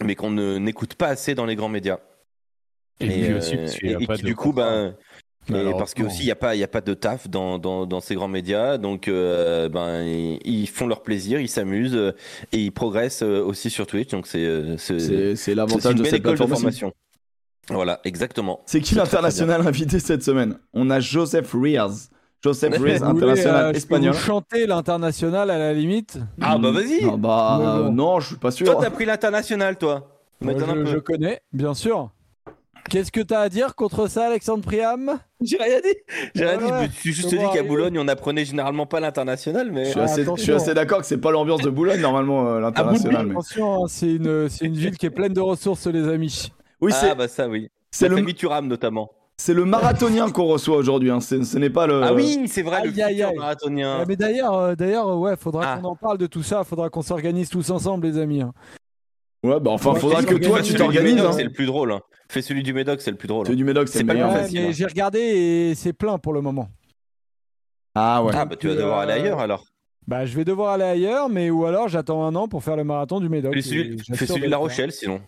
mais 0.04 0.16
qu'on 0.16 0.30
ne 0.30 0.58
n'écoute 0.58 0.94
pas 0.94 1.08
assez 1.08 1.34
dans 1.36 1.46
les 1.46 1.54
grands 1.54 1.69
médias. 1.69 1.98
Et 3.00 3.30
euh, 3.30 3.38
aussi, 3.38 3.54
et- 3.82 3.96
et 4.00 4.06
pas 4.06 4.16
qui, 4.16 4.22
de 4.22 4.26
du 4.26 4.34
coup, 4.34 4.50
contrat. 4.52 4.92
ben, 5.48 5.72
parce 5.76 5.94
que 5.94 6.02
aussi 6.04 6.22
il 6.22 6.26
n'y 6.26 6.30
a 6.32 6.36
pas 6.36 6.54
il 6.54 6.58
y 6.60 6.64
a 6.64 6.69
pas 6.69 6.80
de 6.80 6.94
taf 6.94 7.28
dans, 7.28 7.58
dans, 7.58 7.84
dans 7.86 8.00
ces 8.00 8.14
grands 8.14 8.28
médias, 8.28 8.78
donc 8.78 9.08
euh, 9.08 9.69
ben 9.69 10.02
ils, 10.04 10.38
ils 10.44 10.69
font 10.69 10.86
leur 10.86 11.02
plaisir, 11.02 11.40
ils 11.40 11.48
s'amusent 11.48 11.96
euh, 11.96 12.12
et 12.52 12.58
ils 12.58 12.70
progressent 12.72 13.22
euh, 13.24 13.42
aussi 13.44 13.70
sur 13.70 13.86
Twitch, 13.86 14.10
donc 14.10 14.26
c'est 14.28 14.44
euh, 14.44 14.76
c'est 14.78 15.54
l'avantage 15.54 15.94
de 15.96 16.04
cette 16.04 16.14
école 16.14 16.32
de 16.32 16.36
plateforme 16.36 16.52
aussi. 16.52 16.60
formation. 16.80 16.92
Voilà, 17.70 18.00
exactement. 18.04 18.60
C'est 18.66 18.80
qui 18.80 18.94
l'international 18.94 19.66
invité 19.66 19.98
cette 20.00 20.22
semaine? 20.22 20.58
On 20.74 20.90
a 20.90 21.00
Joseph 21.00 21.52
Riaz. 21.54 22.10
Joseph 22.42 22.76
voulez, 22.76 23.00
international 23.00 23.66
euh, 23.66 23.72
espagnol. 23.72 24.12
vous 24.14 24.18
chanter 24.18 24.66
l'international 24.66 25.48
à 25.48 25.58
la 25.58 25.72
limite? 25.72 26.18
Ah 26.40 26.58
bah 26.58 26.72
vas-y. 26.72 27.04
Ah 27.04 27.16
bah 27.16 27.60
euh, 27.84 27.88
non, 27.90 28.18
je 28.18 28.28
suis 28.28 28.36
pas 28.36 28.50
sûr. 28.50 28.66
Toi 28.66 28.78
t'as 28.80 28.90
pris 28.90 29.04
l'international 29.04 29.76
toi. 29.78 30.08
Moi, 30.40 30.54
M'étonne 30.54 30.70
un 30.70 30.74
je, 30.74 30.80
peu. 30.80 30.86
je 30.86 30.98
connais, 30.98 31.40
bien 31.52 31.72
sûr. 31.72 32.10
Qu'est-ce 32.90 33.12
que 33.12 33.20
t'as 33.20 33.42
à 33.42 33.48
dire 33.48 33.76
contre 33.76 34.08
ça, 34.08 34.26
Alexandre 34.26 34.64
Priam? 34.64 35.20
J'ai 35.40 35.56
rien 35.56 35.78
dit. 35.78 35.94
J'ai 36.34 36.44
rien 36.46 36.58
Ouais, 36.58 36.66
dit. 36.66 36.72
ouais. 36.72 36.88
Je 36.92 36.98
suis 36.98 37.12
juste 37.12 37.28
dit 37.30 37.38
qu'à. 37.54 37.62
Boulogne, 37.62 37.96
on 38.00 38.08
apprenait 38.08 38.44
généralement 38.44 38.86
pas 38.86 38.98
l'international, 38.98 39.68
Je 39.68 39.72
mais. 39.72 39.84
suis 39.84 40.00
Ah, 40.00 40.02
assez, 40.02 40.10
je 40.10 40.14
suis 40.16 40.22
attention. 40.24 40.56
assez 40.56 40.74
d'accord 40.74 40.98
que 40.98 41.06
c'est 41.06 41.18
pas 41.18 41.30
l'ambiance 41.30 41.60
de 41.62 41.70
Boulogne 41.70 42.00
normalement 42.00 42.48
euh, 42.48 42.58
l'international. 42.60 43.26
mais... 43.26 43.32
Attention, 43.34 43.84
hein, 43.84 43.86
c'est 43.88 44.14
une, 44.16 44.48
c'est 44.48 44.64
une 44.64 44.74
ville 44.74 44.98
qui 44.98 45.06
est 45.06 45.10
pleine 45.10 45.32
de 45.32 45.40
ressources, 45.40 45.86
les 45.86 46.08
amis. 46.08 46.50
Oui, 46.82 46.93
c'est 46.93 47.11
ah 47.11 47.14
bah 47.14 47.29
ça 47.29 47.49
oui. 47.49 47.69
c'est 47.90 48.08
le, 48.08 48.17
famille 48.17 48.34
Thuram 48.34 48.67
notamment. 48.67 49.11
c'est 49.37 49.55
le 49.55 49.64
marathonien 49.64 50.31
qu'on 50.31 50.44
reçoit 50.46 50.76
aujourd'hui. 50.76 51.11
Hein. 51.11 51.20
c'est- 51.20 51.44
Ce 51.44 51.56
n'est 51.58 51.70
pas 51.70 51.87
le. 51.87 52.02
Ah 52.02 52.12
oui, 52.12 52.43
c'est 52.49 52.62
vrai, 52.62 52.82
le 52.84 52.90
Aïe, 53.02 53.23
aïe. 53.23 53.37
marathonien. 53.37 53.99
Ah, 54.00 54.05
mais 54.06 54.17
d'ailleurs, 54.17 54.55
euh, 54.55 54.75
d'ailleurs, 54.75 55.17
ouais, 55.19 55.37
faudra 55.37 55.62
Ah. 55.64 55.79
qu'on 55.79 55.89
en 55.89 55.96
parle 55.96 56.19
de 56.19 56.27
tout 56.27 56.43
ça. 56.43 56.65
Faudra 56.65 56.91
qu'on 56.91 57.03
s'organise 57.03 57.48
tous 57.48 57.70
ensemble, 57.70 58.06
les 58.06 58.19
amis. 58.19 58.43
hein. 58.43 58.53
Ouais, 59.44 59.58
bah 59.60 59.70
enfin, 59.72 59.93
Ouais, 59.93 60.01
faudra 60.01 60.22
que 60.22 60.34
toi 60.34 60.60
tu 60.62 60.74
t'organises. 60.74 61.20
Hein. 61.20 61.32
C'est 61.32 61.44
le 61.44 61.51
plus 61.53 61.67
drôle. 61.67 61.93
hein. 61.93 62.01
Fais 62.29 62.43
celui 62.43 62.62
du 62.62 62.72
Médoc, 62.72 63.01
c'est 63.01 63.10
le 63.10 63.17
plus 63.17 63.29
drôle. 63.29 63.46
Celui 63.46 63.56
du 63.58 63.65
Médoc, 63.65 63.89
c'est 63.89 64.01
le 64.01 64.06
pas 64.06 64.15
meilleur. 64.15 64.32
Ouais, 64.32 64.58
hein. 64.58 64.70
j'ai 64.72 64.86
regardé 64.86 65.19
et 65.20 65.74
c'est 65.74 65.93
plein 65.93 66.19
pour 66.19 66.32
le 66.32 66.41
moment. 66.41 66.69
Ah 67.94 68.22
ouais. 68.24 68.32
Ah 68.34 68.44
bah 68.44 68.56
tu 68.56 68.69
vas 68.69 68.72
Euh, 68.74 68.77
devoir 68.79 68.98
aller 69.01 69.12
ailleurs 69.12 69.39
alors. 69.41 69.65
Bah, 70.06 70.24
je 70.27 70.34
vais 70.36 70.44
devoir 70.44 70.70
aller 70.72 70.84
ailleurs, 70.84 71.29
mais 71.29 71.51
ou 71.51 71.65
alors 71.67 71.89
j'attends 71.89 72.24
un 72.24 72.34
an 72.34 72.48
pour 72.48 72.62
faire 72.65 72.77
le 72.77 72.84
marathon 72.84 73.20
du 73.20 73.29
Médoc. 73.29 73.53
Fais 73.55 73.62
celui, 73.62 73.96
de 73.96 74.36
le 74.44 74.46
La. 74.48 74.56
Rochelle 74.56 74.93
sinon. 74.93 75.20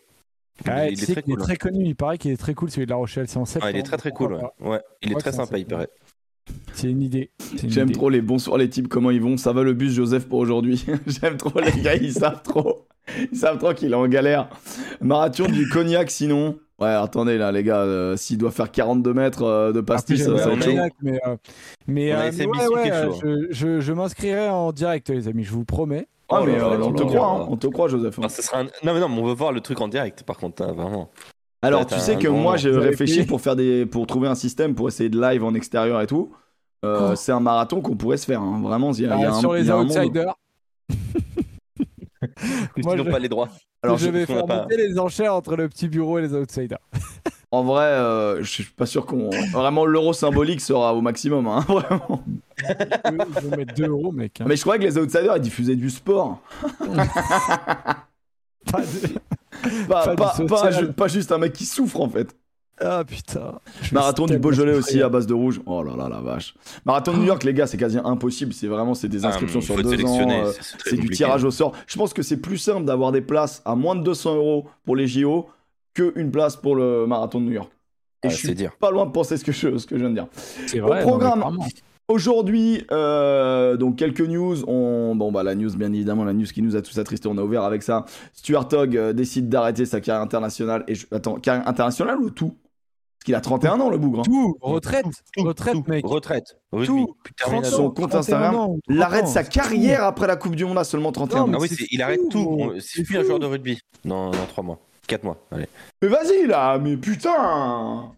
Il 0.65 0.71
est 0.71 0.97
très 0.97 1.33
est 1.33 1.37
très 1.37 1.57
connu. 1.57 1.85
Il 1.85 1.97
paraît 1.97 2.19
qu'il 2.19 2.31
est 2.31 2.37
très 2.37 2.55
cool 2.55 2.71
celui 2.71 2.87
de 2.87 2.91
La 2.91 2.97
Rochelle. 2.97 3.27
C'est 3.29 3.39
en 3.39 3.43
Ah, 3.43 3.47
septembre. 3.47 3.73
il 3.75 3.79
est 3.79 3.83
très 3.83 3.97
très 3.97 4.11
cool. 4.11 4.35
Ouais, 4.35 4.69
Ouais, 4.69 4.81
il 5.03 5.13
est 5.13 5.17
très 5.17 5.33
sympa, 5.33 5.59
il 5.59 5.67
paraît. 5.67 5.89
C'est 6.75 6.91
une 6.91 7.03
idée. 7.03 7.31
J'aime 7.67 7.91
trop 7.91 8.11
les 8.11 8.21
bonsoirs 8.21 8.59
les 8.59 8.69
types, 8.69 8.89
comment 8.89 9.11
ils 9.11 9.21
vont. 9.21 9.37
Ça 9.37 9.53
va 9.53 9.63
le 9.63 9.73
bus, 9.73 9.93
Joseph, 9.95 10.29
pour 10.29 10.41
aujourd'hui? 10.41 10.85
J'aime 11.07 11.37
trop 11.37 11.59
les 11.61 11.73
gars, 11.83 11.97
ils 11.97 12.13
savent 12.13 12.43
trop. 12.43 12.87
Ils 13.33 13.37
savent 13.37 13.59
trop 13.59 13.73
qu'il 13.75 13.93
est 13.93 13.97
en 13.97 14.09
galère. 14.09 14.49
Marathon 15.01 15.47
du 15.47 15.69
cognac, 15.69 16.11
sinon. 16.11 16.59
Ouais, 16.81 16.89
attendez 16.89 17.39
là, 17.39 17.53
les 17.53 17.63
gars, 17.63 17.83
euh, 17.83 18.17
s'il 18.17 18.37
doit 18.37 18.51
faire 18.51 18.71
42 18.71 19.15
mètres 19.15 19.45
euh, 19.45 19.73
de 19.73 19.81
pastis, 19.81 20.23
ça, 20.25 20.33
va 20.33 20.53
être 20.53 20.63
chaud. 20.63 20.73
mais, 21.87 22.13
euh, 22.13 22.31
ouais, 22.31 22.69
ouais, 22.69 23.49
je 23.53 23.93
m'inscrirai 23.93 24.49
en 24.49 24.73
direct, 24.73 25.09
les 25.09 25.29
amis, 25.29 25.45
je 25.45 25.53
vous 25.53 25.65
promets. 25.65 26.09
Ah, 26.37 26.41
Oh 26.43 26.47
mais 26.47 26.61
euh, 26.61 26.79
on 26.83 26.93
te 26.93 27.03
croit, 27.03 27.27
hein, 27.27 27.47
on 27.49 27.57
te 27.57 27.67
croit, 27.67 27.89
Joseph. 27.89 28.19
Ce 28.29 28.43
sera 28.43 28.61
un- 28.61 28.65
Non 28.83 28.93
mais 28.95 29.01
non, 29.01 29.09
mais 29.09 29.19
on 29.21 29.25
veut 29.27 29.35
voir 29.35 29.53
le 29.53 29.61
truc 29.61 29.81
en 29.81 29.89
direct 29.89 30.23
par 30.25 30.37
contre, 30.37 30.63
hein, 30.63 30.73
vraiment. 30.73 31.11
Alors, 31.63 31.87
tu 31.87 31.99
sais 31.99 32.15
un 32.17 32.19
que 32.19 32.29
moi, 32.29 32.57
j'ai 32.59 32.71
réfléchi 32.71 33.25
pour 33.25 33.41
faire 33.41 33.57
des, 33.57 33.87
pour 33.87 34.07
trouver 34.07 34.29
un 34.29 34.35
système 34.35 34.75
pour 34.75 34.89
essayer 34.89 35.09
de 35.09 35.19
live 35.21 35.43
en 35.45 35.55
extérieur 35.55 36.01
et 36.03 36.07
tout. 36.07 36.33
Euh, 36.85 37.13
Oh. 37.13 37.17
C'est 37.17 37.33
un 37.33 37.41
marathon 37.41 37.81
qu'on 37.81 37.97
pourrait 37.97 38.19
se 38.19 38.27
faire. 38.27 38.43
hein. 38.43 38.61
Vraiment, 38.63 38.93
il 38.93 39.01
y 39.03 39.07
a, 39.07 39.17
y 39.19 39.25
a 39.25 39.31
un, 39.31 39.41
sur 39.41 39.57
il 39.57 39.63
les 39.63 39.69
y 39.69 39.71
a 39.71 39.77
un 39.77 39.85
outsiders, 39.87 40.35
Ils 42.77 42.85
Moi, 42.85 42.97
n'ont 42.97 43.05
je- 43.05 43.11
pas 43.11 43.19
les 43.19 43.29
droits. 43.29 43.49
Alors, 43.83 43.97
je 43.99 44.07
je- 44.07 44.11
vais 44.11 44.27
faire 44.27 44.45
pas- 44.47 44.63
monter 44.63 44.77
les 44.77 44.99
enchères 44.99 45.35
entre 45.35 45.57
le 45.57 45.69
petit 45.69 45.89
bureau 45.89 46.19
et 46.19 46.23
les 46.23 46.35
outsiders. 46.35 46.79
en 47.55 47.63
vrai, 47.65 47.85
euh, 47.85 48.43
je 48.43 48.51
suis 48.51 48.65
pas 48.65 48.87
sûr 48.87 49.07
qu'on. 49.07 49.31
Vraiment, 49.53 49.87
l'euro 49.87 50.13
symbolique 50.13 50.61
sera 50.61 50.95
au 50.95 51.01
maximum. 51.01 51.47
Hein, 51.47 51.61
vraiment. 51.69 52.23
Je 52.59 53.49
vais 53.49 53.57
mettre 53.57 53.75
2 53.75 53.87
euros, 53.89 54.13
mec. 54.13 54.41
hein. 54.41 54.45
Mais 54.47 54.57
je 54.57 54.63
croyais 54.63 54.79
que 54.81 54.85
les 54.85 54.99
outsiders 54.99 55.37
ils 55.37 55.43
diffusaient 55.43 55.77
du 55.77 55.91
sport. 55.91 56.41
Pas 58.71 58.81
de- 58.81 59.87
Pas, 59.89 60.05
Pas 60.05 60.11
du 60.11 60.17
pas, 60.17 60.35
pas, 60.49 60.57
social. 60.59 60.87
ju- 60.87 60.93
pas 60.93 61.09
juste 61.09 61.33
un 61.33 61.39
mec 61.39 61.53
qui 61.53 61.65
souffre 61.67 62.01
en 62.01 62.09
fait. 62.09 62.35
Ah 62.81 63.05
putain. 63.07 63.61
Je 63.83 63.95
Marathon 63.95 64.25
du 64.25 64.31
tellement 64.33 64.43
Beaujolais 64.49 64.75
aussi 64.75 65.01
à 65.01 65.09
base 65.09 65.27
de 65.29 65.35
rouge. 65.35 65.61
Oh 65.65 65.83
là 65.85 65.95
là 65.97 66.09
la 66.09 66.21
vache. 66.21 66.55
Marathon 66.85 67.13
de 67.13 67.19
New 67.19 67.25
York, 67.27 67.45
les 67.45 67.55
gars, 67.55 67.69
c'est 67.69 67.77
quasi 67.77 67.99
impossible. 68.03 68.53
C'est 68.53 68.67
vraiment 68.67 68.95
c'est 68.95 69.07
des 69.09 69.25
Ah, 69.25 69.29
inscriptions 69.29 69.61
sur 69.61 69.77
deux 69.77 70.05
ans. 70.05 70.29
euh, 70.29 70.51
c'est- 70.85 70.97
du 70.97 71.09
tirage 71.11 71.45
au 71.45 71.53
sort. 71.53 71.73
Je 71.87 71.97
pense 71.97 72.13
que 72.13 72.23
c'est 72.23 72.39
plus 72.39 72.59
simple 72.59 72.85
d'avoir 72.85 73.13
des 73.13 73.21
places 73.21 73.63
à 73.65 73.77
moins 73.77 73.95
de 73.95 74.03
200 74.03 74.35
euros 74.35 74.67
pour 74.85 74.97
les 74.97 75.07
JO 75.07 75.47
que 75.95 76.13
une 76.17 76.31
place 76.31 76.57
pour 76.57 76.77
le 76.77 77.07
marathon 77.07 77.41
de 77.41 77.47
New 77.47 77.53
York. 77.53 77.71
Et 78.23 78.27
Ah, 78.27 78.31
je 78.31 78.37
suis 78.37 78.55
dire. 78.55 78.73
pas 78.77 78.91
loin 78.91 79.07
de 79.07 79.11
penser 79.13 79.37
ce 79.37 79.45
que 79.45 79.53
je, 79.53 79.79
ce 79.79 79.87
que 79.87 79.97
je 79.97 80.01
viens 80.01 80.11
de 80.11 80.15
dire. 80.15 80.27
C'est 80.67 80.81
Au 80.81 80.87
vrai. 80.87 81.03
programme. 81.03 81.59
Aujourd'hui, 82.09 82.85
euh, 82.93 83.77
donc 83.79 83.97
quelques 83.97 84.21
news. 84.21 84.63
On... 84.69 85.15
Bon, 85.17 85.33
bah, 85.33 85.43
la 85.43 85.55
news, 85.55 85.75
bien 85.77 85.91
évidemment, 85.93 86.25
la 86.25 86.35
news 86.35 86.45
qui 86.47 86.61
nous 86.61 86.77
a 86.77 86.83
tous 86.83 86.99
attristés, 86.99 87.29
on 87.29 87.39
a 87.39 87.43
ouvert 87.43 87.63
avec 87.65 87.83
ça. 87.83 88.05
Stuart 88.35 88.69
Hogg 88.73 88.97
euh, 88.97 89.13
décide 89.15 89.49
d'arrêter 89.49 89.87
sa 89.87 90.01
carrière 90.03 90.23
internationale. 90.23 90.85
Et 90.87 90.95
je... 90.95 91.07
Attends, 91.13 91.37
carrière 91.37 91.67
internationale 91.67 92.19
ou 92.19 92.29
tout? 92.29 92.49
Parce 92.49 93.25
qu'il 93.25 93.35
a 93.35 93.41
31 93.41 93.81
ans, 93.81 93.89
le 93.89 93.97
bougre. 93.97 94.21
hein. 94.21 94.23
Tout, 94.27 94.59
retraite, 94.61 95.07
Tout, 95.35 95.45
retraite, 95.45 95.73
tout. 95.75 95.85
mec. 95.89 96.05
Retraite. 96.07 96.59
Rugby. 96.73 96.87
Tout. 96.89 97.17
Putain, 97.25 97.45
30 97.47 97.53
rien 97.53 97.63
à 97.63 97.71
Son 97.75 97.85
compte 97.91 98.11
31 98.11 98.19
Instagram, 98.19 98.55
ans, 98.55 98.67
30 98.69 98.81
L'arrête 98.89 99.25
ans, 99.25 99.29
sa 99.29 99.45
carrière 99.45 100.05
après 100.05 100.27
la 100.27 100.37
Coupe 100.37 100.57
du 100.57 100.67
Monde 100.67 100.77
à 100.79 100.85
seulement 100.85 101.11
31 101.11 101.47
Non, 101.47 101.55
ans. 101.55 101.57
Ah 101.59 101.59
oui, 101.63 101.69
il 101.91 102.03
arrête 102.03 102.21
tout. 102.31 102.73
C'est 102.81 102.99
C'est 102.99 103.03
plus 103.05 103.17
un 103.17 103.23
joueur 103.25 103.39
de 103.39 103.47
rugby 103.47 103.79
dans, 104.05 104.31
dans 104.31 104.45
3 104.47 104.63
mois. 104.65 104.79
4 105.07 105.23
mois, 105.25 105.37
allez. 105.51 105.69
Mais 106.03 106.09
vas-y 106.09 106.47
là, 106.47 106.79
mais 106.79 106.97
putain 106.97 108.13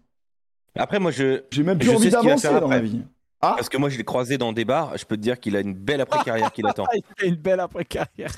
Après, 0.75 0.99
moi, 0.99 1.11
je. 1.11 1.41
J'ai 1.51 1.63
même 1.63 1.77
plus 1.77 1.87
Je 1.87 1.91
sais 1.91 1.97
envie 1.97 2.09
d'avancer 2.09 2.47
dans 2.59 2.67
ma 2.67 2.79
vie. 2.79 3.01
Parce 3.39 3.69
que 3.69 3.77
moi, 3.77 3.89
je 3.89 3.97
l'ai 3.97 4.03
croisé 4.03 4.37
dans 4.37 4.53
des 4.53 4.65
bars. 4.65 4.97
Je 4.97 5.05
peux 5.05 5.15
te 5.15 5.21
dire 5.21 5.39
qu'il 5.39 5.55
a 5.55 5.59
une 5.59 5.73
belle 5.73 6.01
après-carrière 6.01 6.51
qui 6.51 6.61
l'attend. 6.61 6.85
Ah, 6.91 6.95
il 7.19 7.25
a 7.25 7.27
une 7.27 7.35
belle 7.35 7.59
après-carrière. 7.59 8.33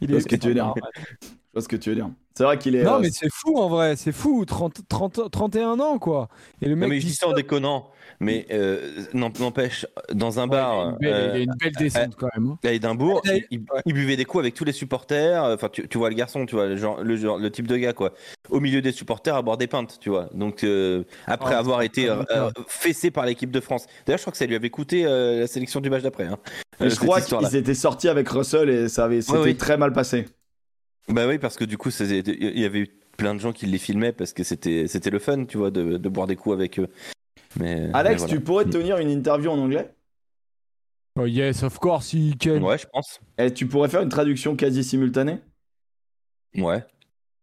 Il 0.00 0.08
Je 0.08 0.12
vois 0.12 0.20
ce 0.20 0.26
que 0.26 0.36
tu 0.36 0.48
veux 0.48 0.54
dire. 0.54 0.74
Je 1.22 1.28
vois 1.52 1.62
ce 1.62 1.68
que 1.68 1.76
tu 1.76 1.90
veux 1.90 1.96
dire. 1.96 2.08
C'est 2.34 2.44
vrai 2.44 2.58
qu'il 2.58 2.74
est. 2.76 2.82
Non, 2.82 2.94
euh, 2.94 3.00
mais 3.00 3.10
c'est 3.10 3.30
fou 3.30 3.58
en 3.58 3.68
vrai, 3.68 3.96
c'est 3.96 4.12
fou. 4.12 4.44
30, 4.44 4.88
30, 4.88 5.30
31 5.30 5.80
ans, 5.80 5.98
quoi. 5.98 6.28
Et 6.60 6.66
le 6.66 6.74
Non, 6.74 6.80
mec. 6.82 6.90
mais 6.90 7.00
je 7.00 7.06
dis 7.06 7.14
ça 7.14 7.28
en 7.28 7.32
déconnant. 7.32 7.90
Mais 8.22 8.46
euh, 8.52 9.02
n'empêche, 9.14 9.86
dans 10.12 10.38
un 10.38 10.48
Ouais, 10.48 10.50
il, 10.50 10.58
a 10.58 10.62
bar 10.62 10.88
une 10.90 10.96
belle, 10.98 11.12
euh, 11.12 11.30
il 11.34 11.40
a 11.40 11.42
une 11.42 11.54
belle 11.60 11.72
descente 11.72 12.14
quand 12.16 12.28
même. 12.36 12.50
hein. 12.52 12.58
à 12.68 12.72
Édimbourg, 12.72 13.20
Ouais. 13.26 13.46
il, 13.50 13.62
il 13.84 13.92
buvait 13.94 14.16
des 14.16 14.24
coups 14.24 14.42
avec 14.42 14.54
tous 14.54 14.64
les 14.64 14.72
supporters. 14.72 15.42
Enfin, 15.44 15.68
tu, 15.68 15.88
tu 15.88 15.98
vois 15.98 16.08
le 16.08 16.14
garçon, 16.14 16.46
tu 16.46 16.54
vois 16.54 16.66
le 16.66 16.76
genre, 16.76 17.02
le 17.02 17.16
genre, 17.16 17.38
le 17.38 17.50
type 17.50 17.66
de 17.66 17.76
gars 17.76 17.92
quoi. 17.92 18.12
Au 18.48 18.60
milieu 18.60 18.80
des 18.80 18.92
supporters 18.92 19.34
à 19.34 19.42
boire 19.42 19.56
des 19.56 19.66
pintes, 19.66 19.98
tu 20.00 20.08
vois. 20.10 20.28
Donc 20.34 20.64
euh, 20.64 21.04
après 21.26 21.54
Oh, 21.54 21.58
avoir 21.58 21.82
été 21.82 22.08
euh, 22.08 22.22
euh, 22.30 22.50
fessé 22.68 23.10
par 23.10 23.26
l'équipe 23.26 23.50
de 23.50 23.60
France. 23.60 23.86
D'ailleurs, 24.06 24.18
je 24.18 24.22
crois 24.22 24.32
que 24.32 24.38
ça 24.38 24.46
lui 24.46 24.54
avait 24.54 24.70
coûté 24.70 25.04
euh, 25.04 25.40
la 25.40 25.46
sélection 25.46 25.80
du 25.80 25.90
match 25.90 26.02
d'après. 26.02 26.26
Hein, 26.26 26.38
euh, 26.80 26.88
je 26.90 26.96
crois 26.96 27.20
qu'ils 27.20 27.56
étaient 27.56 27.74
sortis 27.74 28.08
avec 28.08 28.28
Russell 28.28 28.70
et 28.70 28.88
ça 28.88 29.04
avait, 29.06 29.20
c'était 29.22 29.54
très 29.54 29.76
mal 29.76 29.92
passé. 29.92 30.26
Bah 31.08 31.26
oui, 31.26 31.38
parce 31.38 31.56
que 31.56 31.64
du 31.64 31.76
coup, 31.76 31.90
il 32.00 32.60
y 32.60 32.64
avait 32.64 32.78
eu 32.78 32.88
plein 33.16 33.34
de 33.34 33.40
gens 33.40 33.52
qui 33.52 33.66
les 33.66 33.78
filmaient 33.78 34.12
parce 34.12 34.32
que 34.32 34.44
c'était 34.44 34.86
c'était 34.86 35.10
le 35.10 35.18
fun, 35.18 35.44
tu 35.44 35.58
vois, 35.58 35.70
de, 35.70 35.96
de 35.96 36.08
boire 36.08 36.26
des 36.26 36.36
coups 36.36 36.54
avec 36.54 36.78
eux. 36.78 36.88
Mais, 37.58 37.90
Alex, 37.92 38.22
mais 38.22 38.26
voilà. 38.26 38.34
tu 38.34 38.40
pourrais 38.40 38.64
tenir 38.64 38.98
une 38.98 39.10
interview 39.10 39.50
en 39.50 39.58
anglais? 39.58 39.92
Oh, 41.18 41.26
yes, 41.26 41.62
of 41.62 41.78
course, 41.78 42.12
he 42.14 42.36
can. 42.38 42.62
Ouais, 42.62 42.78
je 42.78 42.86
pense. 42.90 43.20
Et 43.38 43.52
tu 43.52 43.66
pourrais 43.66 43.88
faire 43.88 44.00
une 44.02 44.08
traduction 44.08 44.56
quasi 44.56 44.82
simultanée? 44.82 45.40
Ouais. 46.56 46.84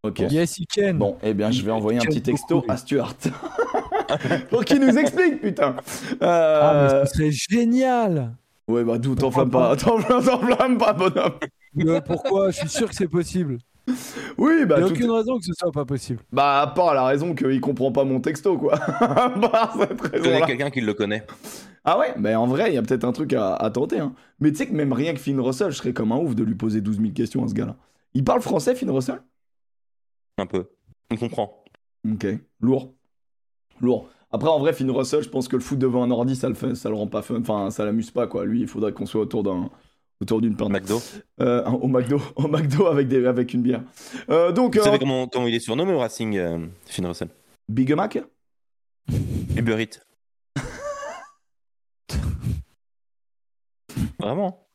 Ok. 0.04 0.20
Yes, 0.20 0.58
he 0.58 0.66
can. 0.66 0.96
Bon, 0.96 1.18
eh 1.22 1.34
bien, 1.34 1.52
je 1.52 1.62
vais 1.62 1.72
envoyer 1.72 2.00
un 2.00 2.04
petit 2.06 2.22
texto 2.22 2.64
à 2.68 2.78
Stuart. 2.78 3.16
Pour 4.50 4.66
qu'il 4.66 4.80
nous 4.80 4.98
explique, 4.98 5.42
putain. 5.42 5.76
Euh, 6.22 6.60
Ah, 6.62 6.90
mais 7.02 7.06
ce 7.06 7.14
serait 7.14 7.32
génial. 7.32 8.36
Ouais, 8.68 8.84
bah, 8.84 8.98
d'où 8.98 9.16
t'enflamme 9.16 9.52
pas. 9.52 9.76
T'enflamme 9.78 10.78
pas, 10.78 10.94
bonhomme. 10.94 11.40
Mais 11.76 12.02
pourquoi? 12.02 12.50
Je 12.52 12.60
suis 12.60 12.70
sûr 12.70 12.90
que 12.90 12.96
c'est 12.96 13.08
possible. 13.08 13.58
Oui, 14.38 14.54
Il 14.62 14.66
bah, 14.66 14.78
n'y 14.78 14.84
a 14.84 14.88
tout- 14.88 14.94
aucune 14.94 15.12
raison 15.12 15.38
que 15.38 15.46
ce 15.46 15.54
soit 15.54 15.72
pas 15.72 15.86
possible. 15.86 16.22
bah, 16.32 16.62
à 16.62 16.68
part 16.68 16.94
la 16.94 17.06
raison 17.06 17.34
qu'il 17.36 17.60
comprend 17.62 17.92
pas 17.92 18.04
mon 18.04 18.20
texto, 18.20 18.58
quoi. 18.58 18.76
à 19.00 19.30
part 19.30 19.76
cette 19.78 19.92
Je 19.92 20.10
connais 20.10 20.18
raison-là. 20.30 20.46
quelqu'un 20.48 20.70
qui 20.70 20.82
le 20.82 20.94
connaît. 20.94 21.26
Ah 21.86 21.98
ouais 21.98 22.14
Bah, 22.18 22.40
en 22.40 22.48
vrai, 22.48 22.72
il 22.72 22.76
y 22.76 22.78
a 22.78 22.82
peut-être 22.82 23.04
un 23.06 23.12
truc 23.12 23.34
à, 23.34 23.54
à 23.56 23.70
tenter. 23.70 24.00
Hein. 24.00 24.14
Mais 24.40 24.52
tu 24.52 24.58
sais 24.58 24.68
que 24.68 24.74
même 24.74 24.94
rien 24.94 25.14
que 25.14 25.20
Finn 25.20 25.40
Russell, 25.40 25.72
je 25.72 25.78
serais 25.78 25.94
comme 25.94 26.12
un 26.12 26.18
ouf 26.18 26.36
de 26.36 26.44
lui 26.44 26.56
poser 26.56 26.82
12 26.82 26.98
000 27.00 27.12
questions 27.14 27.44
à 27.44 27.48
ce 27.48 27.54
gars-là. 27.54 27.76
Il 28.14 28.24
parle 28.24 28.42
français, 28.42 28.76
Finn 28.76 28.90
Russell? 28.90 29.22
Un 30.38 30.46
peu. 30.46 30.66
On 31.12 31.16
comprend. 31.16 31.64
Ok, 32.10 32.26
lourd. 32.62 32.94
Lourd. 33.82 34.10
Après, 34.32 34.50
en 34.50 34.60
vrai, 34.60 34.74
Finn 34.74 34.92
Russell, 34.92 35.24
je 35.24 35.30
pense 35.30 35.48
que 35.48 35.56
le 35.56 35.62
foot 35.62 35.80
devant 35.80 36.04
un 36.04 36.12
ordi, 36.12 36.36
ça 36.36 36.50
le, 36.50 36.54
fait, 36.54 36.76
ça 36.76 36.90
le 36.90 36.96
rend 36.96 37.08
pas 37.08 37.22
fun. 37.24 37.40
Enfin, 37.40 37.72
ça 37.72 37.84
l'amuse 37.86 38.12
pas, 38.12 38.28
quoi. 38.28 38.46
Lui, 38.46 38.62
il 38.62 38.68
faudrait 38.68 38.94
qu'on 38.94 39.06
soit 39.08 39.22
autour 39.22 39.42
d'un. 39.44 39.70
Autour 40.22 40.42
d'une 40.42 40.56
pinte. 40.56 40.70
McDo. 40.70 41.02
Euh, 41.40 41.64
au 41.66 41.88
McDo, 41.88 42.22
au 42.36 42.48
McDo 42.50 42.88
avec, 42.88 43.08
des, 43.08 43.26
avec 43.26 43.54
une 43.54 43.62
bière. 43.62 43.82
Euh, 44.30 44.52
donc, 44.52 44.76
Vous 44.76 44.82
euh, 44.82 44.84
savez 44.84 45.00
comment, 45.00 45.28
comment 45.28 45.48
il 45.48 45.56
est 45.56 45.62
surnommé 45.62 45.94
au 45.94 46.00
Racing, 46.00 46.38
euh, 46.38 46.68
Finn 46.86 47.06
Russell? 47.06 47.30
Big 47.70 47.94
Mac? 47.94 48.20
Uber 49.56 49.82
Eats. 49.82 50.02
Vraiment? 54.20 54.68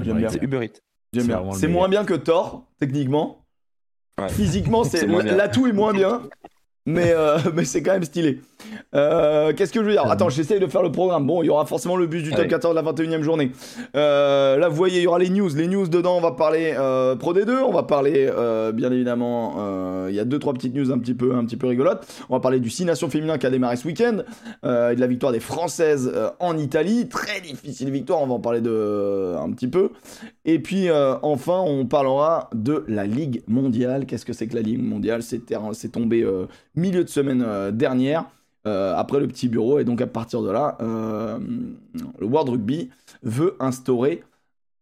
J'aime 0.00 0.18
bien. 0.18 0.28
C'est 0.28 0.42
Uber 0.42 0.64
Eats. 0.64 0.80
J'aime 1.12 1.30
C'est 1.52 1.66
bien. 1.66 1.74
moins 1.74 1.88
bien 1.88 2.04
que 2.04 2.14
Thor, 2.14 2.66
techniquement. 2.80 3.44
Ouais. 4.20 4.28
Physiquement, 4.28 4.82
c'est 4.88 5.06
l'atout 5.06 5.68
est 5.68 5.72
moins 5.72 5.92
bien. 5.92 6.28
Mais, 6.88 7.12
euh, 7.12 7.38
mais 7.54 7.64
c'est 7.64 7.82
quand 7.82 7.92
même 7.92 8.04
stylé. 8.04 8.40
Euh, 8.94 9.52
Qu'est-ce 9.54 9.72
que 9.72 9.80
je 9.80 9.84
veux 9.84 9.92
dire? 9.92 10.10
Attends, 10.10 10.30
j'essaye 10.30 10.58
de 10.58 10.66
faire 10.66 10.82
le 10.82 10.90
programme. 10.90 11.26
Bon, 11.26 11.42
il 11.42 11.46
y 11.46 11.50
aura 11.50 11.66
forcément 11.66 11.96
le 11.96 12.06
bus 12.06 12.22
du 12.22 12.30
top 12.30 12.40
Allez. 12.40 12.48
14 12.48 12.74
de 12.74 12.76
la 12.76 12.82
21 12.82 13.18
e 13.18 13.22
journée. 13.22 13.52
Euh, 13.94 14.56
là, 14.56 14.68
vous 14.68 14.76
voyez, 14.76 15.00
il 15.00 15.02
y 15.02 15.06
aura 15.06 15.18
les 15.18 15.28
news. 15.28 15.50
Les 15.54 15.68
news 15.68 15.86
dedans, 15.86 16.16
on 16.16 16.20
va 16.20 16.32
parler 16.32 16.72
Pro 17.18 17.34
D2. 17.34 17.62
On 17.62 17.72
va 17.72 17.82
parler, 17.82 18.30
bien 18.72 18.90
évidemment, 18.90 20.06
il 20.08 20.14
y 20.14 20.20
a 20.20 20.24
deux 20.24 20.38
trois 20.38 20.54
petites 20.54 20.74
news 20.74 20.90
un 20.90 20.98
petit 20.98 21.14
peu, 21.14 21.34
un 21.34 21.44
petit 21.44 21.56
peu 21.56 21.66
rigolotes. 21.66 22.06
On 22.30 22.34
va 22.34 22.40
parler 22.40 22.58
du 22.58 22.70
6 22.70 22.86
Nations 22.86 23.10
féminin 23.10 23.36
qui 23.36 23.46
a 23.46 23.50
démarré 23.50 23.76
ce 23.76 23.86
week-end. 23.86 24.22
Et 24.64 24.94
de 24.94 25.00
la 25.00 25.06
victoire 25.06 25.32
des 25.32 25.40
Françaises 25.40 26.10
en 26.40 26.56
Italie. 26.56 27.08
Très 27.08 27.40
difficile 27.40 27.90
victoire. 27.90 28.22
On 28.22 28.26
va 28.26 28.34
en 28.34 28.40
parler 28.40 28.60
de 28.60 29.34
un 29.38 29.50
petit 29.52 29.68
peu. 29.68 29.90
Et 30.46 30.58
puis 30.58 30.88
enfin, 31.22 31.60
on 31.64 31.86
parlera 31.86 32.48
de 32.54 32.84
la 32.88 33.04
Ligue 33.04 33.42
mondiale. 33.46 34.06
Qu'est-ce 34.06 34.24
que 34.24 34.32
c'est 34.32 34.46
que 34.46 34.54
la 34.54 34.62
Ligue 34.62 34.82
mondiale? 34.82 35.22
C'est 35.22 35.92
tombé 35.92 36.24
milieu 36.78 37.04
de 37.04 37.08
semaine 37.08 37.42
euh, 37.46 37.70
dernière, 37.70 38.24
euh, 38.66 38.94
après 38.96 39.20
le 39.20 39.28
petit 39.28 39.48
bureau. 39.48 39.78
Et 39.78 39.84
donc 39.84 40.00
à 40.00 40.06
partir 40.06 40.42
de 40.42 40.50
là, 40.50 40.76
euh, 40.80 41.38
le 42.18 42.26
World 42.26 42.48
Rugby 42.50 42.90
veut 43.22 43.56
instaurer 43.60 44.22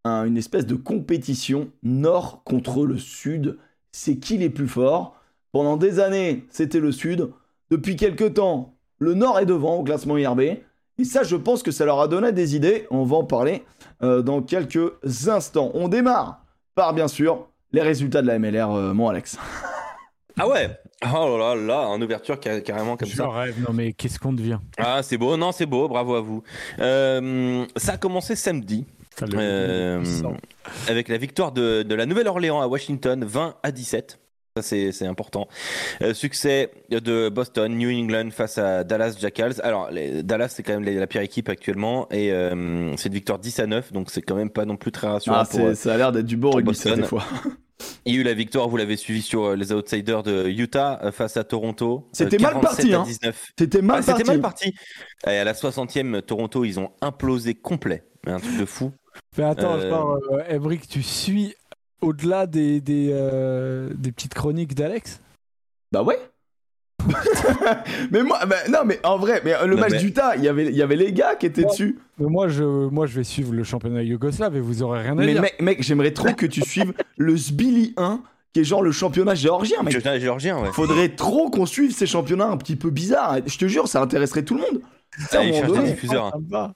un- 0.04 0.24
une 0.24 0.36
espèce 0.36 0.66
de 0.66 0.74
compétition 0.74 1.68
nord 1.82 2.42
contre 2.44 2.86
le 2.86 2.98
sud. 2.98 3.58
C'est 3.92 4.16
qui 4.16 4.38
les 4.38 4.50
plus 4.50 4.68
forts? 4.68 5.16
Pendant 5.52 5.76
des 5.76 6.00
années, 6.00 6.44
c'était 6.50 6.80
le 6.80 6.92
sud. 6.92 7.30
Depuis 7.70 7.96
quelques 7.96 8.34
temps, 8.34 8.74
le 8.98 9.14
nord 9.14 9.38
est 9.40 9.46
devant 9.46 9.76
au 9.76 9.82
classement 9.84 10.16
IRB. 10.16 10.40
Et 10.98 11.04
ça, 11.04 11.22
je 11.22 11.36
pense 11.36 11.62
que 11.62 11.70
ça 11.70 11.84
leur 11.84 12.00
a 12.00 12.08
donné 12.08 12.32
des 12.32 12.56
idées. 12.56 12.86
On 12.90 13.04
va 13.04 13.16
en 13.16 13.24
parler 13.24 13.64
dans 14.00 14.40
quelques 14.42 15.28
instants. 15.28 15.70
On 15.74 15.88
démarre 15.88 16.44
par, 16.74 16.94
bien 16.94 17.08
sûr, 17.08 17.48
les 17.72 17.82
résultats 17.82 18.22
de 18.22 18.26
la 18.26 18.38
MLR, 18.38 18.68
mon 18.94 19.08
Alex. 19.08 19.38
Ah 20.38 20.48
ouais? 20.48 20.78
Oh 21.14 21.36
là 21.38 21.54
là, 21.54 21.80
en 21.88 22.00
ouverture 22.00 22.38
ca- 22.42 22.60
carrément 22.62 22.96
comme 22.96 23.08
Je 23.08 23.16
ça. 23.16 23.28
rêve, 23.28 23.56
non 23.60 23.72
mais 23.74 23.92
qu'est-ce 23.92 24.18
qu'on 24.18 24.32
devient? 24.32 24.58
Ah, 24.78 25.02
c'est 25.02 25.18
beau, 25.18 25.36
non, 25.36 25.52
c'est 25.52 25.66
beau, 25.66 25.88
bravo 25.88 26.14
à 26.14 26.20
vous. 26.20 26.42
Euh, 26.78 27.64
ça 27.76 27.92
a 27.92 27.96
commencé 27.98 28.34
samedi 28.34 28.86
euh, 29.34 30.02
avec 30.88 31.08
la 31.08 31.16
victoire 31.18 31.52
de, 31.52 31.82
de 31.82 31.94
la 31.94 32.06
Nouvelle-Orléans 32.06 32.60
à 32.60 32.66
Washington, 32.66 33.24
20 33.24 33.56
à 33.62 33.70
17. 33.72 34.18
Ça, 34.56 34.62
c'est 34.62 35.06
important. 35.06 35.48
Euh, 36.00 36.14
succès 36.14 36.70
de 36.90 37.28
Boston, 37.28 37.76
New 37.76 37.90
England 37.90 38.30
face 38.30 38.56
à 38.56 38.84
Dallas 38.84 39.14
Jackals. 39.20 39.56
Alors, 39.62 39.90
les- 39.90 40.22
Dallas, 40.22 40.48
c'est 40.48 40.62
quand 40.62 40.72
même 40.80 40.84
la, 40.84 40.92
la 40.98 41.06
pire 41.06 41.20
équipe 41.20 41.50
actuellement. 41.50 42.08
Et 42.10 42.32
euh, 42.32 42.96
c'est 42.96 43.08
une 43.10 43.14
victoire 43.14 43.38
10 43.38 43.60
à 43.60 43.66
9, 43.66 43.92
donc 43.92 44.10
c'est 44.10 44.22
quand 44.22 44.34
même 44.34 44.48
pas 44.48 44.64
non 44.64 44.76
plus 44.78 44.92
très 44.92 45.08
rassurant. 45.08 45.36
Ah, 45.40 45.44
pour, 45.44 45.74
ça 45.76 45.92
a 45.92 45.96
l'air 45.98 46.10
d'être 46.10 46.24
du 46.24 46.38
beau 46.38 46.48
pour 46.48 46.56
rugby, 46.56 46.74
ça, 46.74 46.88
Boston. 46.96 47.02
des 47.02 47.06
fois. 47.08 47.24
Il 48.06 48.14
y 48.14 48.16
a 48.16 48.20
eu 48.20 48.22
la 48.22 48.34
victoire, 48.34 48.68
vous 48.68 48.76
l'avez 48.76 48.96
suivi 48.96 49.20
sur 49.20 49.44
euh, 49.44 49.56
les 49.56 49.72
outsiders 49.72 50.22
de 50.22 50.48
Utah 50.48 50.98
euh, 51.02 51.12
face 51.12 51.36
à 51.36 51.44
Toronto. 51.44 52.08
C'était 52.12 52.36
Euh, 52.36 52.42
mal 52.42 52.52
47 52.54 52.62
parti, 52.62 52.94
hein. 52.94 53.02
19. 53.04 53.46
C'était 53.58 53.82
mal 53.82 53.96
Ah, 53.98 54.02
C'était 54.02 54.12
parti. 54.12 54.30
mal 54.30 54.40
parti. 54.40 54.74
Et 55.26 55.30
à 55.38 55.44
la 55.44 55.52
60e, 55.54 56.22
Toronto, 56.22 56.64
ils 56.64 56.78
ont 56.80 56.90
implosé 57.00 57.54
complet. 57.54 58.04
Un 58.26 58.40
truc 58.40 58.58
de 58.58 58.64
fou. 58.64 58.92
Mais 59.38 59.44
attends, 59.44 59.74
Euh, 59.74 59.86
attends, 59.88 60.16
euh, 60.32 60.42
Emric, 60.48 60.88
tu 60.88 61.02
suis 61.02 61.54
au-delà 62.00 62.46
des, 62.46 62.80
des, 62.80 63.10
euh, 63.12 63.90
des 63.94 64.10
petites 64.12 64.34
chroniques 64.34 64.74
d'Alex? 64.74 65.20
Bah 65.92 66.02
ouais. 66.02 66.18
Mais 68.10 68.22
moi, 68.22 68.38
bah, 68.46 68.56
non, 68.68 68.78
mais 68.84 68.98
en 69.04 69.18
vrai, 69.18 69.40
mais 69.44 69.54
euh, 69.54 69.66
le 69.66 69.74
Non, 69.74 69.80
match 69.80 69.92
mais- 69.92 69.98
d'Utah, 69.98 70.36
il 70.36 70.44
y 70.44 70.48
avait, 70.48 70.66
il 70.66 70.76
y 70.76 70.82
avait 70.82 70.96
les 70.96 71.12
gars 71.12 71.34
qui 71.36 71.46
étaient 71.46 71.62
Ouais. 71.62 71.68
dessus. 71.70 71.98
Mais 72.18 72.26
moi 72.28 72.48
je, 72.48 72.62
moi, 72.64 73.06
je 73.06 73.16
vais 73.16 73.24
suivre 73.24 73.52
le 73.52 73.62
championnat 73.64 74.02
yougoslave 74.02 74.56
et 74.56 74.60
vous 74.60 74.82
aurez 74.82 75.02
rien 75.02 75.12
à 75.12 75.14
Mais 75.14 75.32
dire. 75.32 75.42
mec, 75.42 75.60
mec 75.60 75.82
j'aimerais 75.82 76.12
trop 76.12 76.32
que 76.32 76.46
tu 76.46 76.62
suives 76.62 76.92
le 77.16 77.36
Sbili 77.36 77.92
1, 77.96 78.20
qui 78.52 78.60
est 78.60 78.64
genre 78.64 78.82
le 78.82 78.92
championnat 78.92 79.34
géorgien, 79.34 79.82
mec. 79.82 79.92
Championnat 79.94 80.18
géorgien, 80.18 80.58
ouais. 80.60 80.70
Faudrait 80.72 81.10
trop 81.10 81.50
qu'on 81.50 81.66
suive 81.66 81.92
ces 81.92 82.06
championnats 82.06 82.48
un 82.48 82.56
petit 82.56 82.76
peu 82.76 82.90
bizarres. 82.90 83.38
Je 83.46 83.58
te 83.58 83.66
jure, 83.66 83.86
ça 83.88 84.00
intéresserait 84.00 84.42
tout 84.44 84.54
le 84.54 84.60
monde. 84.60 84.80
Moment 85.32 85.52
cherche 85.52 85.72
des 85.72 85.90
diffuseurs. 85.90 86.32
Ah. 86.52 86.72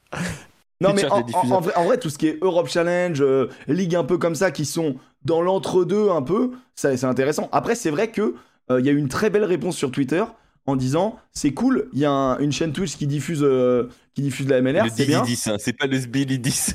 Non 0.82 0.94
mais 0.94 1.04
en, 1.10 1.20
vrai, 1.60 1.74
en 1.76 1.84
vrai, 1.84 1.98
tout 1.98 2.08
ce 2.08 2.16
qui 2.16 2.26
est 2.28 2.38
Europe 2.40 2.66
Challenge, 2.68 3.20
euh, 3.20 3.48
ligue 3.68 3.94
un 3.94 4.04
peu 4.04 4.16
comme 4.16 4.34
ça, 4.34 4.50
qui 4.50 4.64
sont 4.64 4.94
dans 5.26 5.42
l'entre-deux 5.42 6.08
un 6.08 6.22
peu, 6.22 6.52
ça 6.74 6.96
c'est 6.96 7.04
intéressant. 7.04 7.50
Après, 7.52 7.74
c'est 7.74 7.90
vrai 7.90 8.08
que 8.08 8.22
euh, 8.22 8.34
il 8.78 8.86
y 8.86 8.88
a 8.88 8.92
eu 8.92 8.96
une 8.98 9.08
très 9.08 9.30
belle 9.30 9.44
réponse 9.44 9.76
sur 9.76 9.90
Twitter 9.90 10.22
en 10.66 10.76
disant 10.76 11.18
c'est 11.32 11.52
cool, 11.52 11.88
il 11.92 11.98
y 11.98 12.04
a 12.04 12.10
un- 12.12 12.38
une 12.38 12.52
chaîne 12.52 12.72
Twitch 12.72 12.96
qui 12.96 13.06
diffuse 13.06 13.40
euh, 13.42 13.88
qui 14.14 14.22
diffuse 14.22 14.46
la 14.48 14.60
MLR, 14.60 14.84
Le 14.84 14.90
c'est 14.94 15.06
bien. 15.06 15.22
10 15.22 15.46
hein, 15.48 15.56
c'est 15.58 15.72
pas 15.72 15.86
le 15.86 15.98
Sbilly 15.98 16.38
10. 16.38 16.74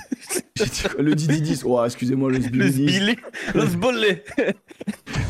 le 0.99 1.13
Didi 1.15 1.41
10. 1.41 1.63
Oh, 1.65 1.83
excusez-moi 1.85 2.31
le 2.31 2.37
Le 2.37 2.43
Sbili 2.43 2.71
10. 2.71 2.73
Sbilly, 2.95 3.15
le 3.53 3.61
Sbolé. 3.67 4.23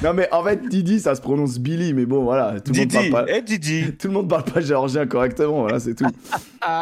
Non, 0.04 0.14
mais 0.14 0.28
en 0.32 0.44
fait, 0.44 0.68
Didi, 0.68 1.00
ça 1.00 1.16
se 1.16 1.22
prononce 1.22 1.58
Billy, 1.58 1.94
mais 1.94 2.06
bon, 2.06 2.24
voilà. 2.24 2.60
Tout 2.60 2.74
le 2.74 2.80
monde 2.80 2.88
Didi, 2.90 3.10
parle 3.10 3.26
pas. 3.26 3.32
eh 3.34 3.42
Didi. 3.42 3.94
Tout 4.00 4.08
le 4.08 4.14
monde 4.14 4.30
parle 4.30 4.44
pas 4.44 4.62
géorgien 4.62 5.08
correctement, 5.08 5.62
voilà, 5.62 5.80
c'est 5.80 5.96
tout. 5.96 6.06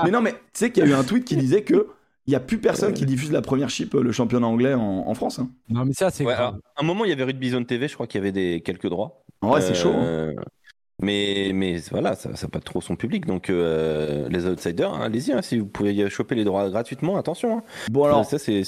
mais 0.03 0.11
non, 0.11 0.19
mais 0.21 0.31
tu 0.31 0.37
sais 0.53 0.71
qu'il 0.71 0.83
y 0.83 0.87
a 0.87 0.89
eu 0.89 0.93
un 0.93 1.03
tweet 1.03 1.23
qui 1.23 1.35
disait 1.37 1.61
que 1.61 1.87
il 2.25 2.33
y 2.33 2.35
a 2.35 2.39
plus 2.39 2.57
personne 2.57 2.93
qui 2.93 3.05
diffuse 3.05 3.31
la 3.31 3.41
première 3.41 3.69
chip, 3.69 3.95
euh, 3.95 4.01
le 4.01 4.11
championnat 4.11 4.47
anglais 4.47 4.73
en, 4.73 4.81
en 5.07 5.13
France. 5.13 5.39
hein. 5.39 5.49
Non, 5.69 5.85
mais 5.85 5.93
ça, 5.93 6.09
c'est 6.09 6.25
Ouais, 6.25 6.33
à 6.33 6.53
un 6.77 6.83
moment, 6.83 7.05
il 7.05 7.09
y 7.09 7.11
avait 7.11 7.23
Rugby 7.25 7.49
Zone 7.49 7.65
TV, 7.65 7.87
je 7.87 7.93
crois 7.93 8.07
qu'il 8.07 8.19
y 8.19 8.21
avait 8.21 8.31
des, 8.31 8.61
quelques 8.61 8.87
droits. 8.89 9.22
En 9.43 9.49
vrai, 9.49 9.61
c'est 9.61 9.75
chaud. 9.75 9.93
hein. 9.93 10.03
Euh, 10.03 10.33
Mais, 11.01 11.51
mais 11.53 11.77
voilà, 11.91 12.15
ça 12.15 12.29
n'a 12.29 12.47
pas 12.49 12.59
trop 12.59 12.79
son 12.79 12.95
public. 12.95 13.25
Donc, 13.25 13.49
euh, 13.49 14.29
les 14.29 14.45
outsiders, 14.45 14.93
hein, 14.93 15.01
allez-y, 15.03 15.33
hein, 15.33 15.41
si 15.41 15.57
vous 15.59 15.65
pouvez 15.65 16.09
choper 16.09 16.35
les 16.35 16.43
droits 16.45 16.69
gratuitement, 16.69 17.17
attention. 17.17 17.57
hein. 17.57 17.63
Bon, 17.91 18.05
alors, 18.05 18.23
ça, 18.25 18.39
c'est, 18.39 18.63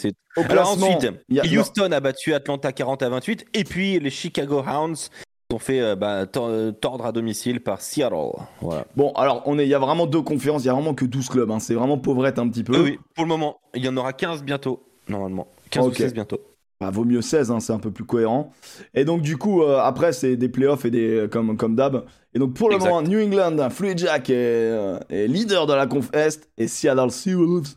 Alors 0.49 0.69
ensuite, 0.71 1.03
a- 1.39 1.43
Houston 1.45 1.91
a 1.91 1.99
battu 2.01 2.33
Atlanta 2.33 2.71
40 2.73 3.03
à 3.03 3.09
28. 3.09 3.45
Et 3.53 3.63
puis, 3.63 3.99
les 3.99 4.09
Chicago 4.09 4.61
Hounds 4.67 5.09
sont 5.51 5.59
fait 5.59 5.79
euh, 5.79 5.95
bah, 5.95 6.25
tor- 6.25 6.51
tordre 6.81 7.05
à 7.05 7.11
domicile 7.13 7.61
par 7.61 7.79
Seattle. 7.79 8.15
Voilà. 8.59 8.85
Bon, 8.97 9.13
alors, 9.13 9.43
est, 9.59 9.65
il 9.65 9.69
y 9.69 9.75
a 9.75 9.79
vraiment 9.79 10.07
deux 10.07 10.23
conférences, 10.23 10.63
il 10.63 10.67
y 10.67 10.69
a 10.69 10.73
vraiment 10.73 10.95
que 10.95 11.05
12 11.05 11.29
clubs. 11.29 11.51
C'est 11.59 11.75
vraiment 11.75 11.99
pauvrette 11.99 12.39
un 12.39 12.49
petit 12.49 12.63
peu. 12.63 12.73
Oui, 12.73 12.81
oui, 12.91 12.99
pour 13.13 13.23
le 13.23 13.29
moment, 13.29 13.59
il 13.75 13.85
y 13.85 13.87
en 13.87 13.95
aura 13.95 14.11
15 14.11 14.43
bientôt, 14.43 14.83
normalement. 15.07 15.47
15 15.69 15.85
Ok. 15.85 15.91
ou 15.93 15.95
16 15.95 16.13
bientôt. 16.13 16.39
Bah, 16.81 16.89
vaut 16.91 17.05
mieux 17.05 17.21
16, 17.21 17.51
hein, 17.51 17.59
c'est 17.61 17.71
un 17.73 17.79
peu 17.79 17.91
plus 17.91 18.03
cohérent. 18.03 18.51
Et 18.93 19.05
donc, 19.05 19.21
du 19.21 19.37
coup, 19.37 19.63
euh, 19.63 19.79
après, 19.79 20.11
c'est 20.11 20.35
des 20.35 20.49
playoffs 20.49 20.83
et 20.85 20.91
des, 20.91 21.27
comme, 21.31 21.55
comme 21.55 21.75
d'hab. 21.75 22.03
Et 22.33 22.39
donc, 22.39 22.53
pour 22.53 22.67
le 22.69 22.75
Exact. 22.75 22.89
moment, 22.89 23.01
New 23.01 23.19
England, 23.23 23.69
Fluid 23.69 23.97
Jack 23.97 24.29
est, 24.29 24.33
euh, 24.35 24.99
est 25.09 25.27
leader 25.27 25.67
de 25.67 25.73
la 25.73 25.87
conf 25.87 26.09
Est 26.13 26.49
et 26.57 26.67
Seattle 26.67 27.11
Seahawks 27.11 27.67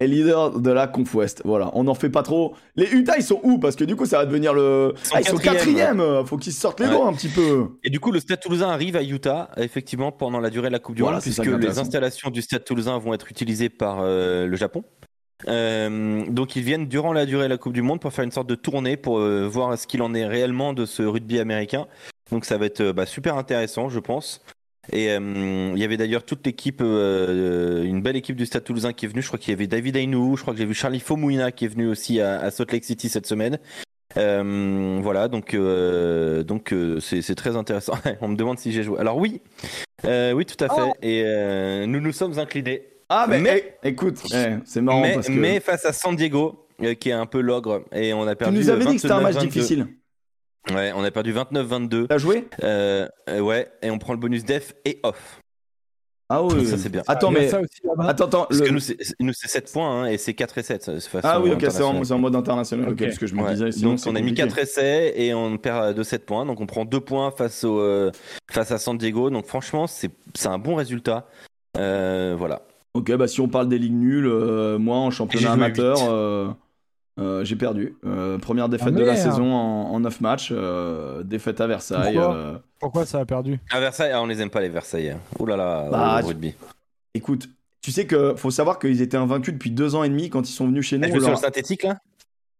est 0.00 0.06
leader 0.06 0.58
de 0.58 0.70
la 0.70 0.86
conf 0.86 1.14
Ouest. 1.14 1.42
Voilà, 1.44 1.70
on 1.74 1.84
n'en 1.84 1.94
fait 1.94 2.08
pas 2.10 2.22
trop. 2.22 2.54
Les 2.76 2.90
Utah, 2.92 3.14
ils 3.18 3.22
sont 3.22 3.40
où? 3.42 3.58
Parce 3.58 3.76
que 3.76 3.84
du 3.84 3.94
coup, 3.96 4.04
ça 4.06 4.18
va 4.18 4.24
devenir 4.26 4.52
le. 4.54 4.92
Ils 4.94 5.06
sont 5.06 5.14
Ah, 5.14 5.20
ils 5.20 5.26
sont 5.26 5.36
quatrième. 5.38 6.00
euh, 6.00 6.24
Faut 6.24 6.36
qu'ils 6.38 6.52
sortent 6.52 6.80
les 6.80 6.86
Ouais. 6.86 6.92
doigts 6.92 7.06
un 7.08 7.12
petit 7.14 7.28
peu. 7.28 7.66
Et 7.84 7.88
du 7.90 7.98
coup, 8.00 8.10
le 8.12 8.20
Stade 8.20 8.40
Toulousain 8.40 8.68
arrive 8.68 8.96
à 8.96 9.02
Utah, 9.02 9.50
effectivement, 9.58 10.12
pendant 10.12 10.40
la 10.40 10.48
durée 10.50 10.68
de 10.68 10.72
la 10.72 10.78
Coupe 10.80 10.96
du 10.96 11.02
Voilà, 11.02 11.16
Monde, 11.18 11.22
puisque 11.22 11.44
les 11.46 11.78
installations 11.78 12.30
du 12.30 12.40
Stade 12.42 12.64
Toulousain 12.64 12.98
vont 12.98 13.12
être 13.14 13.30
utilisées 13.30 13.68
par 13.70 13.98
euh, 14.00 14.46
le 14.46 14.56
Japon. 14.56 14.82
Euh, 15.48 16.24
donc 16.28 16.56
ils 16.56 16.62
viennent 16.62 16.86
durant 16.86 17.12
la 17.12 17.26
durée 17.26 17.44
de 17.44 17.50
la 17.50 17.58
Coupe 17.58 17.74
du 17.74 17.82
Monde 17.82 18.00
pour 18.00 18.12
faire 18.12 18.24
une 18.24 18.30
sorte 18.30 18.48
de 18.48 18.54
tournée 18.54 18.96
pour 18.96 19.18
euh, 19.18 19.46
voir 19.46 19.76
ce 19.78 19.86
qu'il 19.86 20.00
en 20.02 20.14
est 20.14 20.24
réellement 20.24 20.72
de 20.72 20.86
ce 20.86 21.02
rugby 21.02 21.38
américain. 21.38 21.86
Donc 22.30 22.44
ça 22.44 22.56
va 22.58 22.66
être 22.66 22.80
euh, 22.80 22.92
bah, 22.92 23.06
super 23.06 23.36
intéressant, 23.36 23.88
je 23.88 24.00
pense. 24.00 24.42
Et 24.92 25.06
il 25.06 25.78
y 25.78 25.82
avait 25.82 25.96
d'ailleurs 25.96 26.24
toute 26.24 26.46
l'équipe, 26.46 26.80
une 26.80 28.00
belle 28.02 28.14
équipe 28.14 28.36
du 28.36 28.46
Stade 28.46 28.62
Toulousain 28.62 28.92
qui 28.92 29.04
est 29.04 29.08
venue. 29.08 29.20
Je 29.20 29.26
crois 29.26 29.36
qu'il 29.36 29.50
y 29.50 29.52
avait 29.52 29.66
David 29.66 29.96
Ainou, 29.96 30.36
je 30.36 30.42
crois 30.42 30.54
que 30.54 30.60
j'ai 30.60 30.64
vu 30.64 30.74
Charlie 30.74 31.00
Fomouina 31.00 31.50
qui 31.50 31.64
est 31.64 31.68
venu 31.68 31.88
aussi 31.88 32.20
à, 32.20 32.38
à 32.38 32.52
Salt 32.52 32.70
Lake 32.70 32.84
City 32.84 33.08
cette 33.08 33.26
semaine. 33.26 33.58
Euh, 34.16 34.98
voilà, 35.02 35.28
donc 35.28 35.54
euh, 35.54 36.42
donc 36.42 36.72
euh, 36.72 37.00
c'est 37.00 37.34
très 37.34 37.56
intéressant. 37.56 37.94
On 38.20 38.28
me 38.28 38.36
demande 38.36 38.58
si 38.58 38.72
j'ai 38.72 38.82
joué. 38.82 38.98
Alors 38.98 39.18
oui, 39.18 39.42
oui 40.04 40.46
tout 40.46 40.64
à 40.64 40.68
fait. 40.68 40.90
Et 41.02 41.22
euh, 41.24 41.86
nous 41.86 42.00
nous 42.00 42.12
sommes 42.12 42.38
inclinés. 42.38 42.82
Ah, 43.08 43.26
mais, 43.28 43.40
Mais- 43.40 43.78
eh, 43.84 43.88
écoute, 43.88 44.20
eh, 44.34 44.56
c'est 44.64 44.80
marrant 44.80 45.00
mais, 45.02 45.14
parce 45.14 45.26
que. 45.28 45.32
mais 45.32 45.60
face 45.60 45.84
à 45.84 45.92
San 45.92 46.16
Diego, 46.16 46.66
euh, 46.82 46.94
qui 46.94 47.10
est 47.10 47.12
un 47.12 47.26
peu 47.26 47.40
l'ogre, 47.40 47.82
et 47.92 48.12
on 48.12 48.26
a 48.26 48.30
tu 48.34 48.38
perdu. 48.38 48.58
nous 48.58 48.68
avais 48.70 48.84
dit 48.84 48.94
que 48.96 49.00
c'était 49.02 49.14
un 49.14 49.20
match 49.20 49.34
29-22. 49.36 49.40
difficile. 49.48 49.86
Ouais, 50.72 50.92
on 50.96 51.04
a 51.04 51.10
perdu 51.12 51.32
29-22. 51.32 52.08
T'as 52.08 52.18
joué? 52.18 52.48
Euh, 52.64 53.06
euh, 53.30 53.38
ouais, 53.40 53.70
et 53.82 53.90
on 53.92 53.98
prend 53.98 54.12
le 54.12 54.18
bonus 54.18 54.44
def 54.44 54.74
et 54.84 54.98
off. 55.04 55.38
Ah 56.28 56.42
oui. 56.42 56.66
Ça, 56.66 56.76
c'est 56.76 56.88
bien. 56.88 57.04
Attends, 57.06 57.30
mais. 57.30 57.48
ça 57.48 57.60
aussi. 57.60 57.80
Attends, 58.00 58.24
attends. 58.24 58.46
Parce 58.48 58.58
le- 58.60 58.66
que 58.66 58.72
nous, 58.72 58.80
c'est 58.80 58.96
nous, 59.20 59.32
c'est 59.32 59.46
7 59.46 59.70
points, 59.72 60.02
hein, 60.02 60.06
et 60.06 60.18
c'est 60.18 60.34
4 60.34 60.58
et 60.58 60.64
7. 60.64 60.82
c'est 60.82 61.00
façon 61.08 61.28
Ah 61.30 61.40
oui, 61.40 61.52
ok, 61.52 61.64
c'est 61.70 61.84
en, 61.84 62.02
en 62.02 62.18
mode 62.18 62.34
international. 62.34 62.86
Ok, 62.88 62.94
Ok. 62.94 63.04
parce 63.04 63.18
que 63.18 63.28
je 63.28 63.36
me 63.36 63.42
Ouais. 63.44 63.52
disais, 63.52 63.70
sinon, 63.70 63.90
donc 63.90 64.00
on 64.06 64.10
a 64.10 64.12
mis 64.14 64.30
compliqué. 64.34 64.42
4 64.42 64.58
essais 64.58 65.12
et 65.16 65.32
on 65.34 65.56
perd 65.56 65.94
de 65.94 66.02
7 66.02 66.26
points. 66.26 66.44
Donc 66.44 66.60
on 66.60 66.66
prend 66.66 66.84
2 66.84 66.98
points 66.98 67.30
face, 67.30 67.62
au, 67.62 67.78
euh, 67.78 68.10
face 68.50 68.72
à 68.72 68.78
San 68.78 68.98
Diego. 68.98 69.30
Donc 69.30 69.46
franchement, 69.46 69.86
c'est 69.86 70.10
c'est 70.34 70.48
un 70.48 70.58
bon 70.58 70.74
résultat. 70.74 71.28
Euh, 71.78 72.34
voilà. 72.36 72.62
Ok, 72.96 73.12
bah 73.16 73.28
si 73.28 73.40
on 73.40 73.48
parle 73.48 73.68
des 73.68 73.78
ligues 73.78 73.92
nulles, 73.94 74.26
euh, 74.26 74.78
moi 74.78 74.96
en 74.96 75.10
championnat 75.10 75.52
amateur, 75.52 75.98
euh, 76.08 76.48
euh, 77.20 77.44
j'ai 77.44 77.56
perdu. 77.56 77.96
Euh, 78.06 78.38
première 78.38 78.68
défaite 78.68 78.88
Ah, 78.88 78.98
de 78.98 79.04
la 79.04 79.16
saison 79.16 79.52
en, 79.52 79.92
en 79.92 80.00
9 80.00 80.20
matchs, 80.20 80.48
euh, 80.52 81.22
défaite 81.22 81.60
à 81.60 81.66
Versailles. 81.66 82.14
Pourquoi 82.14 82.34
euh, 82.34 82.58
Pourquoi 82.80 83.06
ça 83.06 83.20
a 83.20 83.24
perdu 83.26 83.58
À 83.70 83.80
Versailles, 83.80 84.12
ah, 84.14 84.22
on 84.22 84.26
les 84.26 84.40
aime 84.40 84.50
pas 84.50 84.60
les 84.60 84.68
Versaillais. 84.68 85.16
Ouh 85.38 85.46
là 85.46 85.56
là, 85.56 85.88
Bah, 85.90 86.20
au 86.22 86.26
rugby. 86.26 86.54
écoute, 87.14 87.48
tu 87.82 87.90
sais 87.92 88.06
que 88.06 88.34
faut 88.36 88.50
savoir 88.50 88.78
qu'ils 88.78 89.02
étaient 89.02 89.16
invaincus 89.16 89.54
depuis 89.54 89.70
deux 89.70 89.94
ans 89.94 90.02
et 90.04 90.08
demi 90.08 90.30
quand 90.30 90.48
ils 90.48 90.52
sont 90.52 90.66
venus 90.66 90.86
chez 90.86 90.98
nous 90.98 91.04
Elle 91.04 91.10
joue 91.12 91.16
on 91.18 91.20
sur 91.20 91.28
le 91.28 91.32
leur- 91.34 91.40
synthétique 91.40 91.82
là? 91.84 91.98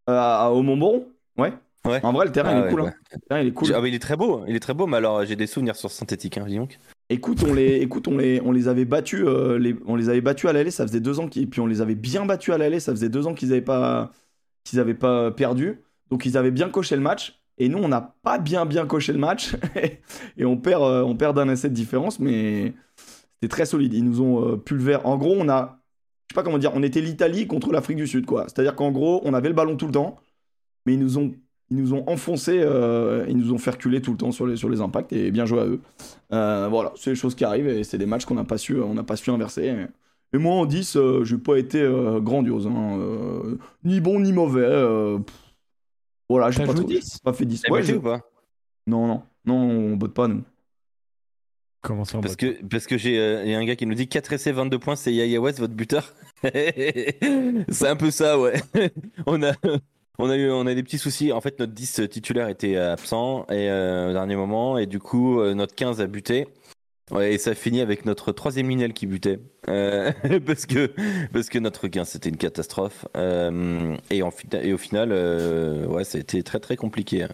Euh, 0.09 0.19
à- 0.19 0.51
au 0.51 0.63
Montboron. 0.63 1.05
Ouais. 1.37 1.53
Ouais. 1.87 2.01
En 2.05 2.13
vrai, 2.13 2.27
le 2.27 2.33
terrain 2.33 2.51
Ah 2.51 2.53
il 2.53 2.59
est 2.59 2.63
ouais, 2.65 2.71
cool. 2.71 2.81
ouais. 2.83 2.89
hein. 2.89 3.19
Terrain, 3.29 3.41
il 3.41 3.47
est 3.49 3.53
cool. 3.53 3.69
Ah 3.75 3.81
bah, 3.81 3.89
il 3.89 3.95
est 3.95 3.99
très 3.99 4.17
beau, 4.17 4.45
il 4.47 4.57
est 4.57 4.61
très 4.61 4.75
beau, 4.75 4.87
mais 4.87 4.97
alors 4.97 5.25
j'ai 5.25 5.37
des 5.37 5.47
souvenirs 5.47 5.77
sur 5.77 5.91
synthétique, 5.91 6.39
hein, 6.39 6.45
dis 6.47 6.57
donc. 6.57 6.79
Écoute, 7.09 7.45
on 7.49 7.55
les, 7.55 7.77
écoute, 7.77 8.09
on 8.09 8.17
les, 8.19 8.41
on 8.45 8.51
les 8.53 8.69
avait 8.69 8.85
battus, 8.85 9.23
euh, 9.27 9.59
les, 9.59 9.77
on 9.87 9.95
les 9.97 10.09
avait 10.09 10.21
battus 10.21 10.51
à 10.51 10.53
l'aller, 10.53 10.71
ça 10.73 10.87
faisait 10.87 11.01
deux 11.01 11.21
ans 11.21 11.29
qu'ils, 11.29 11.49
puis 11.49 11.61
on 11.61 11.67
les 11.67 11.81
avait 11.81 11.95
bien 11.95 12.27
battus 12.27 12.53
à 12.53 12.59
l'aller, 12.59 12.81
ça 12.81 12.93
faisait 12.93 13.09
deux 13.09 13.27
ans 13.27 13.35
qu'ils 13.35 13.53
avaient 13.53 13.61
pas, 13.63 14.11
qu'ils 14.65 14.81
avaient 14.81 14.95
pas 14.95 15.31
perdu, 15.31 15.81
donc 16.11 16.27
ils 16.27 16.37
avaient 16.37 16.51
bien 16.51 16.69
coché 16.69 16.97
le 16.97 17.03
match. 17.03 17.41
Et 17.59 17.69
nous, 17.71 17.79
on 17.79 17.89
n'a 17.89 18.15
pas 18.23 18.39
bien 18.39 18.67
bien 18.67 18.85
coché 18.87 19.13
le 19.15 19.19
match 19.19 19.55
et 20.37 20.45
on 20.45 20.57
perd, 20.59 20.83
euh, 20.83 21.03
on 21.03 21.17
perd 21.17 21.37
d'un 21.37 21.49
essai 21.49 21.71
de 21.71 21.75
différence, 21.75 22.21
mais 22.21 22.75
c'était 23.35 23.49
très 23.49 23.65
solide. 23.65 23.95
Ils 23.95 24.05
nous 24.05 24.21
ont 24.21 24.47
euh. 24.53 24.99
En 25.05 25.17
gros, 25.17 25.35
on 25.39 25.49
a, 25.49 25.81
je 26.29 26.35
sais 26.35 26.35
pas 26.35 26.43
comment 26.43 26.59
dire, 26.59 26.73
on 26.75 26.83
était 26.83 27.01
l'Italie 27.01 27.47
contre 27.47 27.73
l'Afrique 27.73 27.97
du 27.97 28.07
Sud, 28.07 28.27
quoi. 28.27 28.43
C'est-à-dire 28.49 28.75
qu'en 28.77 28.91
gros, 28.91 29.23
on 29.25 29.33
avait 29.33 29.49
le 29.49 29.55
ballon 29.55 29.77
tout 29.77 29.87
le 29.87 29.93
temps, 29.93 30.17
mais 30.85 30.95
ils 30.95 31.01
nous 31.01 31.17
ont, 31.19 31.33
ils 31.71 31.77
nous 31.77 31.95
ont 31.95 32.05
enfoncé, 32.09 32.61
euh, 32.61 33.25
ils 33.29 33.37
nous 33.37 33.53
ont 33.53 33.59
fait 33.59 33.71
reculer 33.71 34.01
tout 34.01 34.13
le 34.13 34.17
temps 34.19 34.31
sur 34.33 34.47
les, 34.47 34.57
sur 34.57 34.69
les 34.69 34.81
impacts 34.81 35.13
et 35.13 35.31
bien 35.31 35.47
joué 35.47 35.61
à 35.61 35.67
eux. 35.67 35.81
Euh, 36.33 36.69
voilà, 36.71 36.93
c'est 36.97 37.11
les 37.11 37.17
choses 37.17 37.35
qui 37.35 37.45
arrivent 37.45 37.67
et 37.69 37.83
c'est 37.85 37.99
des 37.99 38.07
matchs 38.07 38.25
qu'on 38.25 38.35
n'a 38.35 38.45
pas 38.45 38.59
su, 38.59 38.81
on 38.81 38.95
n'a 38.95 39.03
pas 39.03 39.17
su 39.17 39.31
inverser. 39.31 39.75
Et 40.33 40.39
moi 40.39 40.55
en 40.55 40.67
10, 40.67 40.97
euh, 40.97 41.25
j'ai 41.25 41.39
pas 41.39 41.57
été 41.57 41.81
euh, 41.81 42.21
grandiose, 42.21 42.67
hein, 42.67 42.99
euh, 42.99 43.59
ni 43.85 44.01
bon 44.01 44.21
ni 44.21 44.33
mauvais. 44.33 44.61
euh, 44.65 45.19
voilà, 46.29 46.51
j'ai 46.51 46.65
pas, 46.65 46.75
trop- 46.75 46.85
10? 46.85 47.19
pas 47.21 47.33
fait 47.33 47.45
10. 47.45 47.63
T'as 47.63 47.73
Ouais, 47.73 47.83
je- 47.83 47.95
ou 47.95 48.01
pas? 48.01 48.21
Non, 48.87 49.07
non, 49.07 49.23
non, 49.45 49.57
on 49.57 49.97
botte 49.97 50.15
pas 50.15 50.29
nous. 50.29 50.43
Comment 51.83 52.05
ça 52.05 52.19
Parce 52.21 52.35
que, 52.35 52.61
parce 52.65 52.87
que 52.89 52.99
j'ai 52.99 53.17
euh, 53.19 53.45
il 53.45 53.51
y 53.53 53.55
a 53.55 53.59
un 53.59 53.65
gars 53.65 53.77
qui 53.77 53.87
nous 53.87 53.95
dit 53.95 54.09
4 54.09 54.33
essais, 54.33 54.51
22 54.51 54.79
points, 54.81 54.97
c'est 54.97 55.13
Yaya 55.15 55.41
West, 55.41 55.61
votre 55.61 55.75
buteur. 55.75 56.15
c'est 56.43 57.87
un 57.89 57.95
peu 57.97 58.11
ça, 58.11 58.39
ouais. 58.41 58.61
on, 59.27 59.41
a, 59.45 59.53
on, 60.19 60.31
a 60.31 60.37
eu, 60.37 60.51
on 60.51 60.67
a 60.67 60.75
des 60.75 60.83
petits 60.83 60.99
soucis. 60.99 61.33
En 61.33 61.41
fait, 61.41 61.59
notre 61.59 61.73
10 61.73 62.03
titulaire 62.11 62.49
était 62.49 62.77
absent 62.77 63.47
euh, 63.51 64.11
au 64.11 64.13
dernier 64.13 64.37
moment, 64.37 64.79
et 64.79 64.87
du 64.87 64.99
coup, 64.99 65.41
euh, 65.41 65.55
notre 65.55 65.75
15 65.75 66.01
a 66.01 66.07
buté. 66.07 66.49
Et 67.21 67.39
ça 67.39 67.55
finit 67.55 67.81
avec 67.81 68.05
notre 68.05 68.33
troisième 68.33 68.69
lignel 68.69 68.93
qui 68.93 69.07
butait. 69.07 69.39
Euh, 69.69 70.11
parce, 70.47 70.67
que, 70.67 70.91
parce 71.33 71.49
que 71.49 71.59
notre 71.59 71.87
15, 71.87 72.09
c'était 72.09 72.31
une 72.31 72.37
catastrophe. 72.37 73.07
Et, 74.11 74.23
au 74.23 74.31
final, 74.79 75.11
ça 76.05 76.19
a 76.19 76.21
été 76.21 76.43
très 76.43 76.59
très 76.59 76.77
compliqué. 76.77 77.27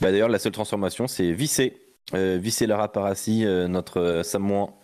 Bah, 0.00 0.10
D'ailleurs, 0.10 0.28
la 0.28 0.38
seule 0.38 0.52
transformation, 0.52 1.06
c'est 1.06 1.32
Vissé. 1.32 1.80
Vissé 2.12 2.66
Lara 2.66 2.92
Parassi, 2.92 3.44
notre 3.68 4.20
Samoan, 4.22 4.74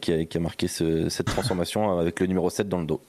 qui, 0.00 0.12
a, 0.12 0.40
marqué 0.40 0.68
ce- 0.68 1.08
cette 1.08 1.26
transformation 1.26 1.98
avec 1.98 2.20
le 2.20 2.26
numéro 2.26 2.50
7 2.50 2.68
dans 2.68 2.78
le 2.78 2.86
dos. 2.86 3.02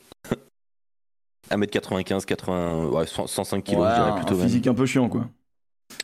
1m95, 1.51 2.25
80, 2.25 2.85
ouais, 2.85 3.05
100 3.07 3.27
105 3.27 3.63
kg, 3.63 3.77
Ouais, 3.77 3.87
je 3.89 3.93
dirais 3.95 4.09
un 4.11 4.15
plutôt. 4.15 4.35
même. 4.35 4.43
physique 4.47 4.67
un 4.67 4.73
peu 4.73 4.85
chiant 4.85 5.09
quoi. 5.09 5.21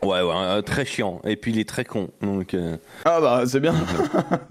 Ouais, 0.01 0.21
ouais, 0.21 0.33
euh, 0.35 0.61
très 0.61 0.83
chiant. 0.85 1.21
Et 1.25 1.35
puis 1.35 1.51
il 1.51 1.59
est 1.59 1.69
très 1.69 1.85
con. 1.85 2.09
Donc, 2.21 2.53
euh, 2.55 2.77
Ah 3.05 3.21
bah 3.21 3.43
c'est 3.45 3.59
bien, 3.59 3.75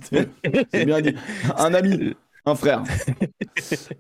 c'est 0.02 0.28
c'est 0.72 0.84
bien 0.86 1.00
dit. 1.00 1.14
Un 1.58 1.74
ami, 1.74 2.14
un 2.46 2.54
frère. 2.54 2.82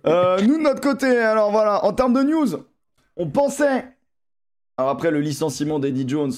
Euh, 0.06 0.40
nous 0.42 0.58
de 0.58 0.62
notre 0.62 0.80
côté, 0.80 1.06
alors 1.18 1.50
voilà, 1.52 1.84
en 1.84 1.92
termes 1.92 2.12
de 2.12 2.22
news, 2.22 2.48
on 3.16 3.28
pensait, 3.28 3.84
alors 4.76 4.90
après 4.90 5.10
le 5.12 5.20
licenciement 5.20 5.78
d'Eddie 5.78 6.08
Jones, 6.08 6.32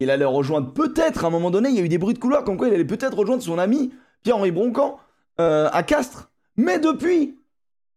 il 0.00 0.10
allait 0.10 0.24
rejoindre 0.24 0.72
peut-être 0.72 1.24
à 1.24 1.28
un 1.28 1.30
moment 1.30 1.50
donné, 1.52 1.68
il 1.68 1.76
y 1.76 1.78
a 1.78 1.82
eu 1.82 1.88
des 1.88 1.98
bruits 1.98 2.14
de 2.14 2.18
couloir 2.18 2.42
comme 2.44 2.56
quoi 2.56 2.66
il 2.68 2.74
allait 2.74 2.84
peut-être 2.84 3.16
rejoindre 3.16 3.42
son 3.42 3.58
ami 3.58 3.92
Pierre-Henri 4.24 4.50
Broncan 4.50 4.98
euh, 5.40 5.68
à 5.72 5.82
Castres. 5.84 6.30
Mais 6.56 6.78
depuis, 6.80 7.38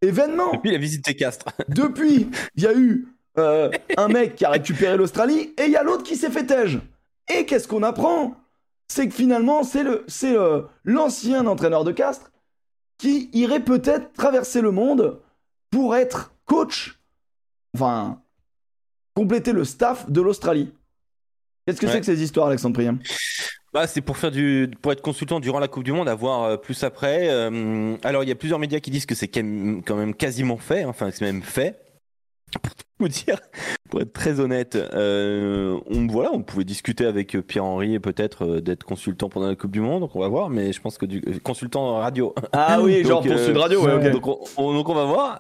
événement, 0.07 0.51
Depuis 0.53 0.71
la 0.71 0.77
visite 0.77 1.05
des 1.05 1.15
Castres. 1.15 1.45
depuis, 1.67 2.29
il 2.55 2.63
y 2.63 2.67
a 2.67 2.73
eu 2.73 3.07
euh, 3.37 3.69
un 3.97 4.07
mec 4.07 4.35
qui 4.35 4.45
a 4.45 4.49
récupéré 4.51 4.97
l'Australie 4.97 5.53
et 5.57 5.63
il 5.65 5.71
y 5.71 5.75
a 5.75 5.83
l'autre 5.83 6.03
qui 6.03 6.15
s'est 6.15 6.29
fait 6.31 6.45
tège. 6.45 6.79
Et 7.33 7.45
qu'est-ce 7.45 7.67
qu'on 7.67 7.83
apprend? 7.83 8.35
C'est 8.87 9.07
que 9.07 9.13
finalement, 9.15 9.63
c'est 9.63 9.83
le, 9.83 10.03
c'est 10.07 10.35
l'ancien 10.83 11.47
entraîneur 11.47 11.83
de 11.83 11.91
Castres 11.91 12.31
qui 12.97 13.29
irait 13.33 13.63
peut-être 13.63 14.13
traverser 14.13 14.61
le 14.61 14.71
monde 14.71 15.19
pour 15.71 15.95
être 15.95 16.33
coach, 16.45 16.99
enfin, 17.75 18.21
compléter 19.15 19.51
le 19.53 19.65
staff 19.65 20.09
de 20.09 20.21
l'Australie. 20.21 20.71
Qu'est-ce 21.65 21.81
que 21.81 21.87
Ouais. 21.87 21.91
c'est 21.93 21.99
que 21.99 22.05
ces 22.05 22.21
histoires, 22.21 22.47
Alexandre 22.47 22.75
Priam? 22.75 22.99
Bah, 23.75 23.87
c'est 23.87 23.99
pour 23.99 24.15
faire 24.15 24.31
du, 24.31 24.71
pour 24.81 24.93
être 24.93 25.01
consultant 25.01 25.41
durant 25.41 25.59
la 25.59 25.67
Coupe 25.67 25.83
du 25.83 25.91
Monde, 25.91 26.07
à 26.07 26.15
voir 26.15 26.43
euh, 26.43 26.55
plus 26.55 26.85
après. 26.85 27.27
Euh, 27.29 27.97
alors, 28.03 28.23
il 28.23 28.29
y 28.29 28.31
a 28.31 28.35
plusieurs 28.35 28.57
médias 28.57 28.79
qui 28.79 28.89
disent 28.89 29.05
que 29.05 29.15
c'est 29.15 29.27
quand 29.27 29.43
même 29.43 30.13
quasiment 30.13 30.55
fait, 30.55 30.85
enfin, 30.85 31.09
c'est 31.11 31.25
même 31.25 31.41
fait. 31.41 31.77
vous 32.99 33.09
dire, 33.09 33.37
pour 33.89 33.99
être 33.99 34.13
très 34.13 34.39
honnête, 34.39 34.75
euh, 34.77 35.77
on, 35.87 36.07
voilà, 36.07 36.29
on 36.31 36.41
pouvait 36.41 36.63
discuter 36.63 37.05
avec 37.05 37.37
Pierre-Henri 37.37 37.95
et 37.95 37.99
peut-être 37.99 38.45
euh, 38.45 38.61
d'être 38.61 38.85
consultant 38.85 39.27
pendant 39.27 39.47
la 39.47 39.57
Coupe 39.57 39.71
du 39.71 39.81
Monde, 39.81 39.99
donc 39.99 40.15
on 40.15 40.21
va 40.21 40.29
voir, 40.29 40.49
mais 40.49 40.71
je 40.71 40.79
pense 40.79 40.97
que 40.97 41.05
du 41.05 41.21
consultant 41.41 41.97
radio. 41.97 42.33
Ah 42.53 42.79
oui, 42.81 43.03
genre 43.05 43.23
pour 43.23 43.37
Sud 43.37 43.57
Radio, 43.57 43.83
ouais, 43.83 44.07
ok. 44.07 44.09
donc, 44.09 44.39
on, 44.57 44.73
donc 44.73 44.87
on 44.87 44.95
va 44.95 45.03
voir, 45.03 45.37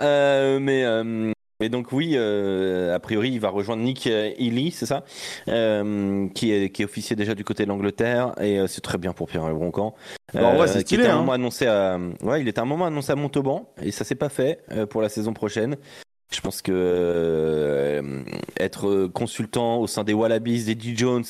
mais 0.59 0.83
euh, 0.83 1.31
mais 1.59 1.69
donc 1.69 1.91
oui, 1.91 2.13
euh, 2.15 2.93
a 2.95 2.99
priori, 2.99 3.31
il 3.31 3.39
va 3.39 3.49
rejoindre 3.49 3.83
Nick 3.83 4.07
Healy, 4.07 4.71
c'est 4.71 4.85
ça, 4.85 5.03
euh, 5.47 6.27
qui 6.29 6.51
est 6.51 6.69
qui 6.69 6.81
est 6.81 6.85
officier 6.85 7.15
déjà 7.15 7.35
du 7.35 7.43
côté 7.43 7.63
de 7.63 7.69
l'Angleterre 7.69 8.33
et 8.41 8.59
euh, 8.59 8.67
c'est 8.67 8.81
très 8.81 8.97
bien 8.97 9.13
pour 9.13 9.27
Pierre 9.27 9.53
Broncan. 9.53 9.95
Bah, 10.33 10.53
vrai, 10.55 10.67
c'est 10.67 10.81
stylé, 10.81 11.03
était 11.03 11.11
un 11.11 11.15
hein. 11.15 11.19
moment 11.19 11.33
annoncé 11.33 11.67
à, 11.67 11.97
ouais, 12.23 12.41
il 12.41 12.47
était 12.47 12.59
un 12.59 12.65
moment 12.65 12.85
annoncé 12.85 13.11
à 13.11 13.15
Montauban 13.15 13.69
et 13.81 13.91
ça 13.91 14.03
s'est 14.03 14.15
pas 14.15 14.29
fait 14.29 14.63
pour 14.89 15.01
la 15.01 15.09
saison 15.09 15.33
prochaine. 15.33 15.77
Je 16.33 16.41
pense 16.41 16.61
que 16.61 16.71
euh, 16.73 18.23
être 18.59 19.07
consultant 19.13 19.77
au 19.77 19.87
sein 19.87 20.03
des 20.03 20.13
Wallabies, 20.13 20.65
d'Eddie 20.65 20.97
Jones, 20.97 21.23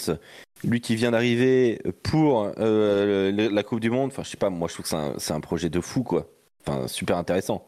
lui 0.64 0.80
qui 0.80 0.96
vient 0.96 1.12
d'arriver 1.12 1.82
pour 2.02 2.52
euh, 2.58 3.32
le- 3.32 3.50
la 3.50 3.64
Coupe 3.64 3.82
du 3.82 3.90
Monde, 3.90 4.12
enfin 4.12 4.24
je 4.24 4.30
sais 4.30 4.38
pas, 4.38 4.50
moi 4.50 4.68
je 4.70 4.74
trouve 4.74 4.84
que 4.84 4.90
c'est 4.90 4.96
un, 4.96 5.14
c'est 5.18 5.34
un 5.34 5.42
projet 5.42 5.70
de 5.70 5.82
fou 5.82 6.04
quoi. 6.04 6.28
Enfin 6.66 6.88
super 6.88 7.18
intéressant. 7.18 7.68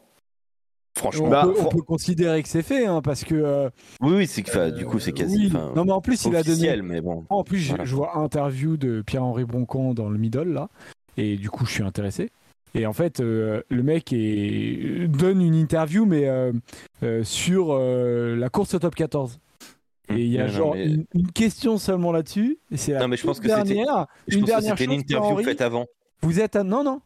Franchement. 0.98 1.26
On, 1.26 1.30
Bah, 1.30 1.42
peut, 1.44 1.52
on 1.52 1.60
fran- 1.62 1.68
peut 1.70 1.82
considérer 1.82 2.42
que 2.42 2.48
c'est 2.48 2.62
fait, 2.62 2.86
hein, 2.86 3.00
parce 3.02 3.24
que. 3.24 3.34
euh, 3.34 3.70
Oui, 4.00 4.12
oui, 4.16 4.26
c'est 4.26 4.42
que, 4.42 4.70
du 4.70 4.84
coup 4.84 4.98
c'est 4.98 5.12
quasi. 5.12 5.50
oui. 5.52 5.58
Non, 5.76 5.84
mais 5.84 5.92
en 5.92 6.00
plus, 6.00 6.24
il 6.24 6.34
a 6.36 6.42
donné. 6.42 6.82
mais 6.82 7.00
bon. 7.00 7.24
En 7.30 7.44
plus, 7.44 7.58
je- 7.58 7.68
Voilà. 7.70 7.84
je 7.84 7.94
vois 7.94 8.16
interview 8.18 8.76
de 8.76 9.02
Pierre-Henri 9.02 9.44
Broncon 9.44 9.94
dans 9.94 10.08
le 10.10 10.18
middle, 10.18 10.52
là. 10.52 10.68
Et 11.16 11.36
du 11.36 11.50
coup, 11.50 11.64
je 11.66 11.72
suis 11.72 11.82
intéressé. 11.82 12.30
Et 12.74 12.84
en 12.86 12.92
fait, 12.92 13.20
euh, 13.20 13.62
le 13.70 13.82
mec 13.82 14.12
est... 14.12 15.08
donne 15.08 15.40
une 15.40 15.54
interview, 15.54 16.04
mais 16.04 16.28
euh, 16.28 16.52
euh, 17.02 17.24
sur 17.24 17.68
euh, 17.72 18.36
la 18.36 18.48
course 18.50 18.74
au 18.74 18.78
top 18.78 18.94
14. 18.94 19.38
Et 20.10 20.16
il 20.24 20.28
y 20.32 20.38
a 20.38 20.42
Non, 20.46 20.48
non, 20.52 20.54
genre 20.56 20.74
mais- 20.74 20.84
une, 20.86 21.04
une 21.14 21.32
question 21.32 21.78
seulement 21.78 22.12
là-dessus. 22.12 22.58
Et 22.70 22.76
c'est 22.76 22.92
la 22.92 23.00
Non, 23.00 23.08
mais 23.08 23.16
je 23.16 23.24
pense 23.26 23.40
que 23.40 23.48
c'était- 23.48 23.62
dernière. 23.74 24.06
Je 24.26 24.38
une 24.38 24.44
que 24.44 24.50
c'était 24.60 24.84
une 24.84 24.92
interview 24.92 25.38
faite 25.42 25.60
avant. 25.60 25.86
Vous 26.22 26.40
êtes 26.40 26.56
à... 26.56 26.64
Non, 26.64 26.82
non. 26.82 27.00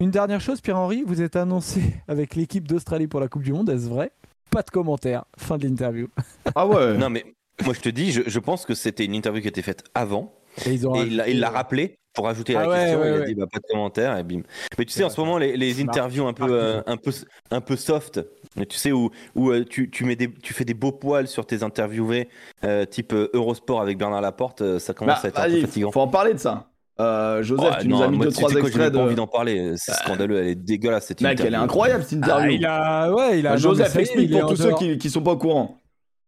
Une 0.00 0.12
dernière 0.12 0.40
chose, 0.40 0.60
Pierre-Henri, 0.60 1.02
vous 1.04 1.22
êtes 1.22 1.34
annoncé 1.34 1.80
avec 2.08 2.36
l'équipe 2.36 2.68
d'Australie 2.68 3.08
pour 3.08 3.18
la 3.18 3.26
Coupe 3.26 3.42
du 3.42 3.52
Monde. 3.52 3.68
Est-ce 3.68 3.88
vrai? 3.88 4.12
Pas 4.50 4.62
de 4.62 4.70
commentaire. 4.70 5.24
Fin 5.36 5.58
de 5.58 5.66
l'interview. 5.66 6.06
Ah 6.54 6.66
ouais. 6.68 6.96
Non, 6.96 7.10
mais 7.10 7.24
moi 7.64 7.74
je 7.74 7.80
te 7.80 7.88
dis, 7.88 8.12
je, 8.12 8.22
je 8.26 8.38
pense 8.38 8.64
que 8.64 8.74
c'était 8.74 9.04
une 9.04 9.14
interview 9.14 9.40
qui 9.42 9.48
a 9.48 9.50
été 9.50 9.60
faite 9.62 9.82
avant. 9.94 10.32
Et 10.66 10.70
ils 10.72 10.86
ont 10.86 10.94
Et 10.94 11.02
il 11.02 11.16
l'a- 11.16 11.28
il 11.28 11.40
l'a 11.40 11.48
rajouté- 11.48 11.56
rappelé 11.56 11.94
pour 12.14 12.28
ajouter 12.28 12.54
Ah 12.56 12.62
la 12.62 12.68
ouais, 12.68 12.76
question. 12.78 13.00
ouais, 13.00 13.08
il 13.08 13.12
a 13.14 13.18
ouais. 13.18 13.26
dit 13.26 13.34
bah, 13.34 13.46
pas 13.52 13.58
de 13.58 13.66
commentaire 13.68 14.16
et 14.16 14.22
bim. 14.22 14.42
Mais 14.78 14.84
tu 14.84 14.92
sais, 14.92 15.02
en 15.04 15.10
ce 15.10 15.20
moment, 15.20 15.36
les, 15.36 15.82
interviews 15.82 16.26
un 16.28 16.32
peu, 16.32 16.46
euh, 16.48 16.80
un 16.86 16.96
peu, 16.96 17.10
un 17.50 17.60
peu 17.60 17.74
soft, 17.76 18.20
tu 18.68 18.76
sais, 18.78 18.92
où, 18.92 19.10
où 19.34 19.50
euh, 19.50 19.64
tu, 19.64 19.90
tu, 19.90 20.04
mets 20.04 20.16
des, 20.16 20.32
tu 20.32 20.54
fais 20.54 20.64
des 20.64 20.74
beaux 20.74 20.92
poils 20.92 21.26
sur 21.28 21.44
tes 21.44 21.62
interviewés, 21.64 22.28
euh, 22.64 22.86
type 22.86 23.12
Eurosport 23.12 23.80
avec 23.80 23.98
Bernard 23.98 24.20
Laporte, 24.22 24.78
ça 24.78 24.94
commence 24.94 25.16
Bah, 25.16 25.20
à 25.24 25.28
être 25.28 25.40
un 25.40 25.50
peu 25.50 25.60
fatigant. 25.60 25.90
faut 25.92 26.00
en 26.00 26.08
parler 26.08 26.34
de 26.34 26.38
ça. 26.38 26.70
Euh, 27.00 27.42
Joseph, 27.42 27.78
tu 27.80 27.88
non, 27.88 27.98
nous 27.98 28.02
as 28.02 28.08
mis 28.08 28.18
deux 28.18 28.28
tu 28.28 28.34
trois 28.34 28.48
sais 28.48 28.54
quoi, 28.54 28.62
j'ai 28.62 28.66
extraits 28.68 28.86
même 28.92 28.92
pas 29.00 29.04
envie 29.04 29.14
de. 29.14 29.16
d'en 29.16 29.26
parler. 29.28 29.72
C'est 29.76 29.92
scandaleux, 29.92 30.38
elle 30.38 30.48
est 30.48 30.54
dégueulasse 30.56 31.06
cette 31.06 31.20
Mec, 31.20 31.32
interview. 31.34 31.46
elle 31.54 31.60
est 31.60 31.64
incroyable 31.64 32.02
cette 32.04 32.18
Ah, 32.22 32.26
interview. 32.26 32.56
il 32.58 32.66
a, 32.66 33.12
ouais, 33.12 33.38
il 33.38 33.46
a. 33.46 33.50
Euh, 33.50 33.54
non, 33.54 33.58
Joseph, 33.60 33.94
explique 33.96 34.30
pour 34.32 34.46
tous 34.50 34.56
ceux 34.56 34.64
dehors. 34.68 34.78
qui, 34.78 34.98
qui 34.98 35.10
sont 35.10 35.22
pas 35.22 35.32
au 35.32 35.36
courant. 35.38 35.76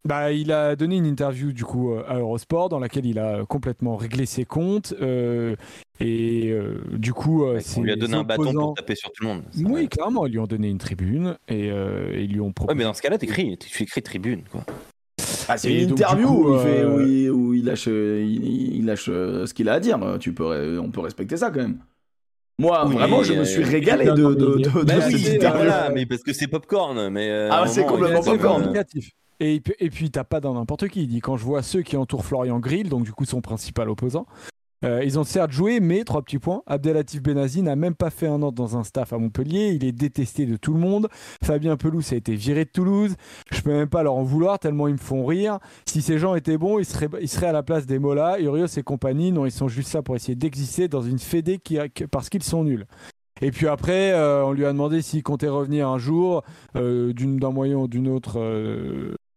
Bah, 0.08 0.32
il 0.32 0.50
a 0.50 0.76
donné 0.76 0.96
une 0.96 1.04
interview 1.04 1.52
du 1.52 1.62
coup 1.62 1.92
euh, 1.92 2.02
à 2.08 2.14
Eurosport 2.18 2.70
dans 2.70 2.78
laquelle 2.78 3.04
il 3.04 3.18
a 3.18 3.44
complètement 3.46 3.96
réglé 3.96 4.24
ses 4.24 4.46
comptes 4.46 4.94
euh, 5.02 5.56
et 6.00 6.48
euh, 6.48 6.80
du 6.96 7.12
coup 7.12 7.44
euh, 7.44 7.60
On 7.76 7.82
lui 7.82 7.92
a 7.92 7.96
donné 7.96 8.14
un 8.14 8.22
bâton 8.24 8.50
pour 8.50 8.74
taper 8.76 8.94
sur 8.94 9.12
tout 9.12 9.24
le 9.24 9.28
monde. 9.28 9.42
Ça- 9.50 9.60
Oui, 9.66 9.88
clairement, 9.90 10.24
ils 10.24 10.32
lui 10.32 10.38
ont 10.38 10.46
donné 10.46 10.68
une 10.70 10.78
tribune 10.78 11.36
et, 11.48 11.70
euh, 11.70 12.12
et 12.14 12.22
ils 12.22 12.32
lui 12.32 12.40
ont 12.40 12.50
proposé. 12.50 12.74
Ouais, 12.74 12.78
mais 12.78 12.84
dans 12.84 12.94
ce 12.94 13.02
cas-là, 13.02 13.18
t'écris, 13.18 13.58
tu 13.58 13.82
écris 13.82 14.00
tribune, 14.00 14.44
quoi. 14.50 14.62
Ah, 15.48 15.56
c'est 15.58 15.72
une 15.72 15.88
donc, 15.88 15.98
interview 16.00 16.26
coup, 16.28 16.48
où, 16.50 16.54
il 16.54 16.60
fait- 16.60 16.80
euh, 16.82 16.96
où 16.96 17.00
il, 17.00 17.30
où 17.30 17.54
il 17.54 17.64
lâche, 17.64 17.86
euh, 17.88 18.24
il, 18.26 18.76
il 18.76 18.84
lâche 18.86 19.06
euh, 19.08 19.46
ce 19.46 19.54
qu'il 19.54 19.68
a 19.68 19.74
à 19.74 19.80
dire. 19.80 19.98
Tu 20.20 20.32
peux, 20.32 20.78
on 20.78 20.90
peut 20.90 21.00
respecter 21.00 21.36
ça 21.36 21.50
quand 21.50 21.60
même. 21.60 21.78
Moi, 22.58 22.84
Oui, 22.86 22.94
vraiment, 22.94 23.22
je 23.22 23.32
me 23.32 23.38
euh, 23.40 23.44
suis 23.44 23.62
régalé 23.64 24.04
non, 24.04 24.14
de, 24.14 24.34
de, 24.34 24.34
de, 24.34 24.58
de 24.58 24.84
Bah 24.84 25.00
cette 25.00 25.14
oui, 25.14 25.34
interview. 25.36 25.64
voilà, 25.64 25.90
mais 25.94 26.04
parce 26.04 26.22
que 26.22 26.32
c'est 26.34 26.46
popcorn. 26.46 27.08
Mais 27.08 27.30
euh, 27.30 27.48
Ah 27.50 27.64
c'est 27.66 27.84
complètement 27.86 28.22
popcorn. 28.22 28.66
négatif. 28.66 29.10
Et, 29.42 29.60
puis- 29.60 29.74
et 29.80 29.88
puis, 29.88 30.10
t'as 30.10 30.24
pas 30.24 30.40
dans 30.40 30.52
n'importe 30.52 30.88
qui. 30.88 31.02
Il 31.04 31.08
dit 31.08 31.20
quand 31.20 31.38
je 31.38 31.44
vois 31.44 31.62
ceux 31.62 31.80
qui 31.80 31.96
entourent 31.96 32.26
Florian 32.26 32.58
Grill, 32.58 32.90
donc 32.90 33.04
du 33.04 33.12
coup 33.12 33.24
son 33.24 33.40
principal 33.40 33.88
opposant, 33.88 34.26
euh, 34.84 35.04
ils 35.04 35.18
ont 35.18 35.24
certes 35.24 35.52
joué, 35.52 35.80
mais 35.80 36.04
trois 36.04 36.22
petits 36.22 36.38
points. 36.38 36.62
Abdelatif 36.66 37.22
Benazi 37.22 37.62
n'a 37.62 37.76
même 37.76 37.94
pas 37.94 38.10
fait 38.10 38.26
un 38.26 38.42
an 38.42 38.52
dans 38.52 38.76
un 38.76 38.84
staff 38.84 39.12
à 39.12 39.18
Montpellier. 39.18 39.72
Il 39.74 39.84
est 39.84 39.92
détesté 39.92 40.46
de 40.46 40.56
tout 40.56 40.72
le 40.72 40.80
monde. 40.80 41.08
Fabien 41.44 41.76
Pelouse 41.76 42.12
a 42.12 42.16
été 42.16 42.34
viré 42.34 42.64
de 42.64 42.70
Toulouse. 42.70 43.14
Je 43.52 43.60
peux 43.60 43.72
même 43.72 43.88
pas 43.88 44.02
leur 44.02 44.14
en 44.14 44.22
vouloir 44.22 44.58
tellement 44.58 44.88
ils 44.88 44.94
me 44.94 44.98
font 44.98 45.26
rire. 45.26 45.58
Si 45.86 46.02
ces 46.02 46.18
gens 46.18 46.34
étaient 46.34 46.58
bons, 46.58 46.78
ils 46.78 46.84
seraient, 46.84 47.46
à 47.46 47.52
la 47.52 47.62
place 47.62 47.86
des 47.86 47.98
Mola, 47.98 48.40
Urios 48.40 48.66
et 48.66 48.82
compagnie. 48.82 49.32
Non, 49.32 49.46
ils 49.46 49.52
sont 49.52 49.68
juste 49.68 49.92
là 49.92 50.02
pour 50.02 50.16
essayer 50.16 50.34
d'exister 50.34 50.88
dans 50.88 51.02
une 51.02 51.18
fédé 51.18 51.58
qui 51.58 51.78
a- 51.78 51.86
parce 52.10 52.28
qu'ils 52.28 52.42
sont 52.42 52.64
nuls. 52.64 52.86
Et 53.42 53.50
puis 53.50 53.68
après, 53.68 54.12
euh, 54.12 54.44
on 54.44 54.52
lui 54.52 54.66
a 54.66 54.72
demandé 54.72 55.00
s'il 55.00 55.22
comptait 55.22 55.48
revenir 55.48 55.88
un 55.88 55.98
jour 55.98 56.42
euh, 56.76 57.12
d'un 57.14 57.50
moyen 57.50 57.76
ou 57.76 57.88
d'une 57.88 58.08
autre 58.08 58.38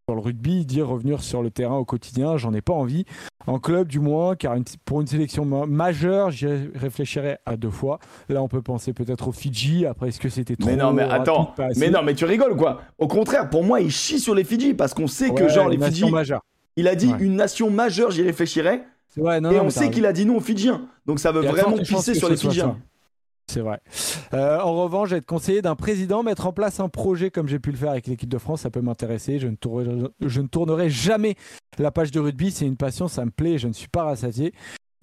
sur 0.08 0.16
le 0.16 0.22
rugby, 0.22 0.66
dit 0.66 0.82
revenir 0.82 1.24
sur 1.24 1.42
le 1.42 1.50
terrain 1.50 1.78
au 1.78 1.86
quotidien, 1.86 2.36
j'en 2.36 2.54
ai 2.54 2.60
pas 2.62 2.74
envie. 2.74 3.06
En 3.48 3.58
club, 3.60 3.88
du 3.88 4.00
moins, 4.00 4.36
car 4.36 4.54
une- 4.56 4.66
pour 4.84 5.00
une 5.00 5.08
sélection 5.08 5.46
ma- 5.46 5.66
majeure, 5.66 6.30
j'y 6.30 6.46
ré- 6.48 6.70
réfléchirais 6.76 7.40
à 7.46 7.56
deux 7.56 7.70
fois. 7.70 8.00
Là, 8.28 8.42
on 8.44 8.50
peut 8.50 8.62
penser 8.62 8.92
peut-être 8.92 9.30
au 9.30 9.32
Fidji. 9.32 9.86
Après, 9.86 10.10
est-ce 10.10 10.20
que 10.20 10.28
c'était 10.28 10.58
trop 10.58 10.70
Mais 10.70 10.76
non, 10.76 10.92
mais 10.92 11.04
attends. 11.04 11.54
Mais 11.78 11.90
non, 11.90 12.02
mais 12.04 12.16
tu 12.16 12.26
rigoles 12.26 12.58
quoi? 12.58 12.82
Au 12.98 13.08
contraire, 13.08 13.50
pour 13.50 13.64
moi, 13.64 13.80
il 13.80 13.92
chie 13.92 14.20
sur 14.20 14.36
les 14.36 14.44
Fidji 14.44 14.74
parce 14.74 14.94
qu'on 14.94 15.08
sait 15.08 15.34
que 15.34 15.48
genre 15.48 15.70
les 15.70 15.78
Fidji, 15.78 16.10
majeure. 16.12 16.42
il 16.76 16.88
a 16.90 16.96
dit 16.96 17.08
Ouais. 17.14 17.18
une 17.22 17.36
nation 17.38 17.70
majeure, 17.70 18.12
j'y 18.12 18.24
réfléchirais. 18.24 18.84
Ouais, 19.16 19.40
non, 19.40 19.52
et 19.52 19.56
non, 19.58 19.66
on 19.66 19.70
sait 19.70 19.90
qu'il 19.90 20.06
a 20.06 20.12
dit 20.12 20.26
non 20.26 20.38
aux 20.38 20.42
Fidjiens. 20.42 20.82
Donc 21.06 21.20
ça 21.20 21.32
veut 21.32 21.42
vraiment 21.42 21.78
pisser 21.78 22.14
sur 22.14 22.30
les 22.30 22.36
Fidjiens. 22.38 22.78
C'est 23.48 23.60
vrai. 23.60 23.80
Euh, 24.34 24.60
en 24.60 24.74
revanche, 24.74 25.12
être 25.12 25.26
conseillé 25.26 25.62
d'un 25.62 25.76
président, 25.76 26.24
mettre 26.24 26.48
en 26.48 26.54
place 26.54 26.80
un 26.80 26.90
projet 26.90 27.30
comme 27.30 27.48
j'ai 27.48 27.60
pu 27.60 27.72
le 27.72 27.78
faire 27.78 27.92
avec 27.92 28.08
l'équipe 28.08 28.30
de 28.30 28.38
France, 28.38 28.62
ça 28.62 28.70
peut 28.70 28.82
m'intéresser. 28.82 29.38
Je, 29.40 29.48
ne 29.48 29.56
tournerai- 29.56 30.10
je 30.22 30.42
ne 30.42 30.48
tournerai 30.48 30.90
jamais 30.90 31.36
la 31.78 31.92
page 31.92 32.12
de 32.12 32.20
rugby. 32.20 32.52
C'est 32.52 32.66
une 32.66 32.78
passion, 32.78 33.08
ça 33.08 33.26
me 33.26 33.32
plaît. 33.32 33.58
Je 33.58 33.68
ne 33.68 33.74
suis 33.74 33.90
pas 33.90 34.04
rassasié. 34.04 34.54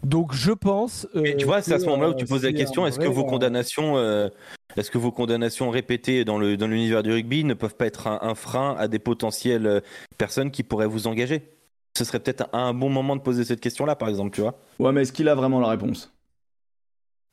Donc 0.03 0.33
je 0.33 0.53
pense. 0.53 1.07
euh, 1.15 1.21
Mais 1.21 1.37
tu 1.37 1.45
vois, 1.45 1.61
c'est 1.61 1.75
à 1.75 1.79
ce 1.79 1.85
moment-là 1.85 2.09
où 2.09 2.13
euh, 2.13 2.17
tu 2.17 2.25
poses 2.25 2.43
la 2.43 2.53
question 2.55 2.87
est-ce 2.87 2.99
que 2.99 3.07
vos 3.07 3.25
condamnations, 3.25 3.99
euh, 3.99 4.29
est-ce 4.77 4.91
que 4.91 4.97
vos 4.97 5.13
condamnations 5.13 5.69
répétées 5.69 6.25
dans 6.25 6.39
le 6.39 6.57
dans 6.57 6.67
l'univers 6.67 7.03
du 7.03 7.13
rugby 7.13 7.45
ne 7.45 7.53
peuvent 7.53 7.77
pas 7.77 7.87
être 7.87 8.07
un, 8.07 8.19
un 8.23 8.35
frein 8.35 8.75
à 8.79 8.89
des 8.89 8.99
potentielles 8.99 9.83
personnes 10.17 10.51
qui 10.51 10.63
pourraient 10.63 10.87
vous 10.87 11.07
engager? 11.07 11.51
Ce 11.99 12.05
serait 12.05 12.19
peut-être 12.21 12.49
un, 12.55 12.69
un 12.69 12.73
bon 12.75 12.89
moment 12.89 13.15
de 13.15 13.21
poser 13.21 13.45
cette 13.45 13.61
question-là, 13.61 13.95
par 13.95 14.09
exemple, 14.09 14.31
tu 14.31 14.41
vois? 14.41 14.59
Ouais, 14.79 14.91
mais 14.93 15.03
est-ce 15.03 15.13
qu'il 15.13 15.29
a 15.29 15.35
vraiment 15.35 15.61
la 15.61 15.69
réponse? 15.69 16.15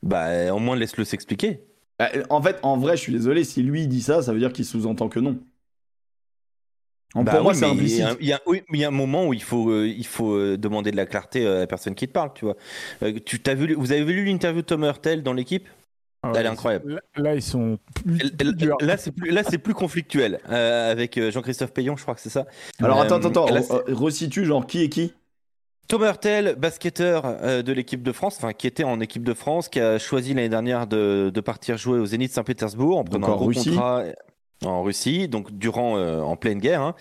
Bah, 0.03 0.53
au 0.53 0.59
moins 0.59 0.75
laisse-le 0.75 1.05
s'expliquer. 1.05 1.61
Euh, 2.01 2.23
En 2.29 2.41
fait, 2.41 2.59
en 2.63 2.77
vrai, 2.77 2.95
je 2.97 3.01
suis 3.01 3.13
désolé, 3.13 3.43
si 3.43 3.63
lui 3.63 3.87
dit 3.87 4.01
ça, 4.01 4.21
ça 4.21 4.33
veut 4.33 4.39
dire 4.39 4.53
qu'il 4.53 4.65
sous-entend 4.65 5.09
que 5.09 5.19
non. 5.19 5.39
En- 7.15 7.23
Bah 7.23 7.31
pour 7.31 7.41
moi, 7.41 7.53
c'est 7.53 7.65
mais 7.65 7.71
il 7.71 7.87
y 7.95 8.01
implicite. 8.01 8.01
a 8.01 8.09
un- 8.11 8.17
il 8.19 8.27
y 8.27 8.33
a, 8.33 8.41
oui, 8.45 8.61
mais 8.69 8.77
il 8.79 8.81
y 8.81 8.83
a 8.85 8.89
un 8.89 8.91
moment 8.91 9.25
où 9.27 9.33
il 9.33 9.41
faut, 9.41 9.69
euh, 9.71 9.87
il 9.87 10.05
faut 10.05 10.33
euh, 10.35 10.57
demander 10.57 10.91
de 10.91 10.97
la 10.97 11.05
clarté 11.05 11.47
à 11.47 11.59
la 11.59 11.67
personne 11.67 11.95
qui 11.95 12.07
te 12.07 12.11
parle, 12.11 12.31
tu 12.35 12.45
vois. 12.45 12.55
Euh, 13.01 13.17
tu 13.25 13.39
t'as 13.41 13.55
vu, 13.55 13.73
vous 13.73 13.91
avez 13.91 14.03
vu 14.03 14.25
l'interview 14.25 14.61
de 14.61 14.67
Tom 14.67 14.83
Hurtel 14.83 15.23
dans 15.23 15.33
l'équipe? 15.33 15.67
Ah 16.23 16.33
Elle 16.35 16.45
est 16.45 16.49
incroyable. 16.49 16.91
Là, 16.91 17.01
là, 17.15 17.35
ils 17.35 17.41
sont 17.41 17.79
plus, 18.03 18.19
L- 18.19 18.31
plus 18.37 18.47
l- 18.49 18.55
durs. 18.57 18.77
Là, 18.81 18.97
c'est 18.97 19.11
plus, 19.11 19.31
là, 19.31 19.43
c'est 19.43 19.57
plus 19.57 19.73
conflictuel 19.73 20.39
euh, 20.49 20.91
avec 20.91 21.19
Jean-Christophe 21.31 21.73
Payon, 21.73 21.95
je 21.95 22.01
crois 22.03 22.15
que 22.15 22.21
c'est 22.21 22.29
ça. 22.29 22.45
Alors 22.79 22.99
Euh, 22.99 23.03
attends, 23.03 23.15
attends, 23.15 23.29
attends, 23.29 23.51
là, 23.53 23.61
euh, 23.71 23.81
resitue 23.87 24.45
genre 24.45 24.67
qui 24.67 24.83
est 24.83 24.89
qui? 24.89 25.13
Tom 25.87 26.03
Hurtel, 26.03 26.55
basketteur 26.57 27.23
euh, 27.25 27.61
de 27.61 27.71
l'équipe 27.71 28.03
de 28.03 28.11
France, 28.11 28.35
enfin 28.37 28.51
qui 28.53 28.67
était 28.67 28.83
en 28.83 28.99
équipe 28.99 29.23
de 29.23 29.33
France, 29.33 29.69
qui 29.69 29.79
a 29.79 29.97
choisi 29.97 30.33
l'année 30.33 30.49
dernière 30.49 30.85
de, 30.85 31.31
de 31.33 31.41
partir 31.41 31.77
jouer 31.77 31.99
au 31.99 32.05
Zénith 32.05 32.31
Saint-Pétersbourg 32.33 32.97
en 32.97 33.03
prenant 33.05 33.27
en 33.29 33.33
un 33.33 33.35
gros 33.37 33.45
Russie. 33.47 33.69
contrat 33.69 34.03
en 34.65 34.83
Russie, 34.83 35.27
donc 35.29 35.51
durant 35.51 35.97
euh, 35.97 36.19
en 36.21 36.35
pleine 36.35 36.59
guerre. 36.59 36.81
hein. 36.81 36.95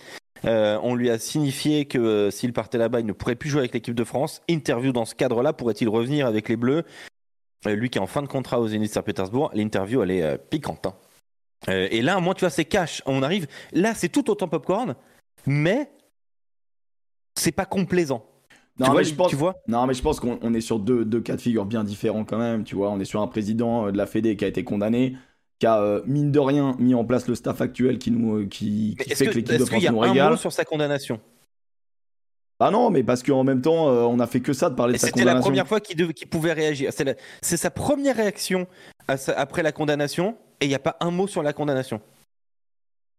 Euh, 0.45 0.79
on 0.83 0.93
lui 0.95 1.09
a 1.09 1.17
signifié 1.17 1.85
que 1.85 1.97
euh, 1.97 2.31
s'il 2.31 2.53
partait 2.53 2.77
là-bas, 2.77 2.99
il 2.99 3.05
ne 3.07 3.11
pourrait 3.11 3.35
plus 3.35 3.49
jouer 3.49 3.61
avec 3.61 3.73
l'équipe 3.73 3.95
de 3.95 4.03
France. 4.03 4.41
Interview 4.47 4.93
dans 4.93 5.05
ce 5.05 5.15
cadre-là, 5.15 5.51
pourrait-il 5.51 5.89
revenir 5.89 6.27
avec 6.27 6.47
les 6.47 6.55
Bleus? 6.55 6.83
Euh, 7.65 7.75
Lui 7.75 7.89
qui 7.89 7.97
est 7.97 8.01
en 8.01 8.07
fin 8.07 8.21
de 8.21 8.27
contrat 8.27 8.59
au 8.59 8.67
Zénith 8.67 8.93
Saint-Pétersbourg, 8.93 9.49
l'interview 9.53 10.03
elle 10.03 10.11
est 10.11 10.21
euh, 10.21 10.37
piquante. 10.37 10.85
hein. 10.85 10.93
Euh, 11.69 11.87
et 11.89 12.03
là, 12.03 12.19
moi, 12.19 12.35
tu 12.35 12.41
vois, 12.41 12.51
c'est 12.51 12.65
cash. 12.65 13.01
On 13.07 13.23
arrive. 13.23 13.47
Là, 13.73 13.95
c'est 13.95 14.09
tout 14.09 14.29
autant 14.29 14.47
popcorn, 14.47 14.95
mais 15.47 15.89
c'est 17.35 17.51
pas 17.51 17.65
complaisant. 17.65 18.23
Non, 18.79 18.85
tu, 18.85 18.91
vois, 18.91 19.01
mais 19.01 19.07
je 19.07 19.15
pense, 19.15 19.29
tu 19.29 19.35
vois 19.35 19.55
non, 19.67 19.87
mais 19.87 19.93
je 19.93 20.01
pense 20.03 20.19
qu'on 20.19 20.37
on 20.41 20.53
est 20.53 20.61
sur 20.61 20.77
deux, 20.79 21.03
deux 21.03 21.19
cas 21.21 21.35
de 21.35 21.41
figure 21.41 21.65
bien 21.65 21.83
différents 21.83 22.23
quand 22.23 22.37
même. 22.37 22.63
Tu 22.63 22.75
vois, 22.75 22.91
on 22.91 22.99
est 22.99 23.05
sur 23.05 23.21
un 23.21 23.27
président 23.27 23.87
euh, 23.87 23.91
de 23.91 23.97
la 23.97 24.05
Fédé 24.05 24.35
qui 24.35 24.45
a 24.45 24.47
été 24.47 24.63
condamné, 24.63 25.15
qui 25.59 25.65
a 25.65 25.81
euh, 25.81 26.01
mine 26.05 26.31
de 26.31 26.39
rien 26.39 26.75
mis 26.77 26.93
en 26.93 27.03
place 27.03 27.27
le 27.27 27.33
staff 27.35 27.59
actuel 27.61 27.97
qui 27.97 28.11
nous, 28.11 28.37
euh, 28.41 28.45
qui, 28.45 28.95
fait 28.99 29.25
que, 29.25 29.31
que- 29.31 29.35
l'équipe 29.35 29.57
de 29.57 29.65
France 29.65 29.81
y 29.81 29.87
a 29.87 29.91
nous 29.91 30.03
un 30.03 30.29
mot 30.29 30.35
sur 30.35 30.51
sa 30.53 30.63
condamnation? 30.63 31.19
Ah 32.59 32.71
non, 32.71 32.89
mais 32.89 33.03
parce 33.03 33.21
qu'en 33.21 33.43
même 33.43 33.61
temps, 33.61 33.89
euh, 33.89 34.01
on 34.03 34.19
a 34.19 34.25
fait 34.25 34.39
que 34.39 34.51
ça 34.53 34.69
de 34.69 34.75
parler 34.75 34.93
Et 34.93 34.97
de 34.97 35.01
sa 35.01 35.07
C'était 35.07 35.19
la 35.19 35.33
condamnation. 35.33 35.49
première 35.49 35.67
fois 35.67 35.79
qu'il 35.79 36.27
pouvait 36.27 36.53
réagir. 36.53 36.91
C'est 37.41 37.57
sa 37.57 37.69
première 37.69 38.15
réaction 38.15 38.67
à 39.07 39.17
sa- 39.17 39.33
après 39.39 39.61
la 39.63 39.71
condamnation, 39.71 40.35
et 40.59 40.65
il 40.65 40.69
n'y 40.69 40.75
a 40.75 40.79
pas 40.79 40.97
un 40.99 41.11
mot 41.11 41.27
sur 41.27 41.43
la 41.43 41.53
condamnation. 41.53 42.01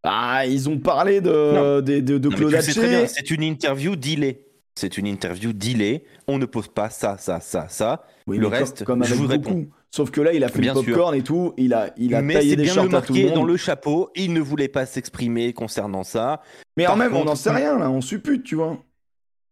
Ah, 0.02 0.44
ils 0.46 0.68
ont 0.68 0.78
parlé 0.78 1.20
de, 1.20 1.30
Non. 1.30 1.80
de, 1.82 2.28
Claude 2.28 2.54
tu 2.64 2.72
sais. 2.72 3.06
C'est 3.08 3.30
une 3.30 3.42
interview 3.42 3.94
dealée. 3.96 4.44
C'est 4.78 4.96
une 4.96 5.08
interview 5.08 5.52
dealée. 5.52 6.04
On 6.28 6.38
ne 6.38 6.46
pose 6.46 6.68
pas 6.68 6.88
ça, 6.88 7.18
ça, 7.18 7.40
ça, 7.40 7.68
ça. 7.68 8.04
Oui, 8.28 8.36
Le 8.38 8.44
comme- 8.44 8.52
reste, 8.52 8.84
comme, 8.84 9.02
je 9.02 9.14
vous 9.14 9.26
beaucoup. 9.26 9.66
Sauf 9.90 10.10
que 10.12 10.20
là, 10.20 10.32
il 10.32 10.44
a 10.44 10.48
fait 10.48 10.60
Bien 10.60 10.72
le 10.74 10.82
sûr. 10.82 10.94
popcorn 10.94 11.14
et 11.16 11.22
tout. 11.24 11.52
Il 11.56 11.74
a, 11.74 11.90
il 11.96 12.14
a 12.14 12.22
Mais 12.22 12.34
taillé 12.34 12.54
des 12.54 12.62
bien 12.62 12.74
shorts 12.74 12.84
le 12.84 12.94
à 12.94 13.02
tout 13.02 13.12
le 13.12 13.18
marqué 13.18 13.24
monde. 13.34 13.34
dans 13.34 13.44
le 13.44 13.56
chapeau. 13.56 14.10
Il 14.14 14.32
ne 14.32 14.40
voulait 14.40 14.68
pas 14.68 14.86
s'exprimer 14.86 15.52
concernant 15.52 16.04
ça. 16.04 16.42
Mais 16.76 16.86
en 16.86 16.94
même, 16.94 17.12
on 17.12 17.16
contre- 17.18 17.26
n'en 17.30 17.34
sait 17.34 17.50
rien 17.50 17.76
là. 17.76 17.90
On 17.90 18.00
suppute, 18.00 18.44
tu 18.44 18.54
vois. 18.54 18.78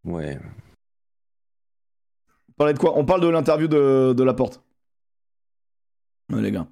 Ouais. 0.04 0.38
On 2.50 2.52
parlait 2.56 2.74
de 2.74 2.78
quoi? 2.78 2.96
On 2.96 3.04
parle 3.04 3.22
de 3.22 3.28
l'interview 3.28 3.66
de, 3.66 4.12
de 4.16 4.22
Laporte. 4.22 4.62
Ouais, 6.32 6.40
les 6.40 6.52
gars. 6.52 6.68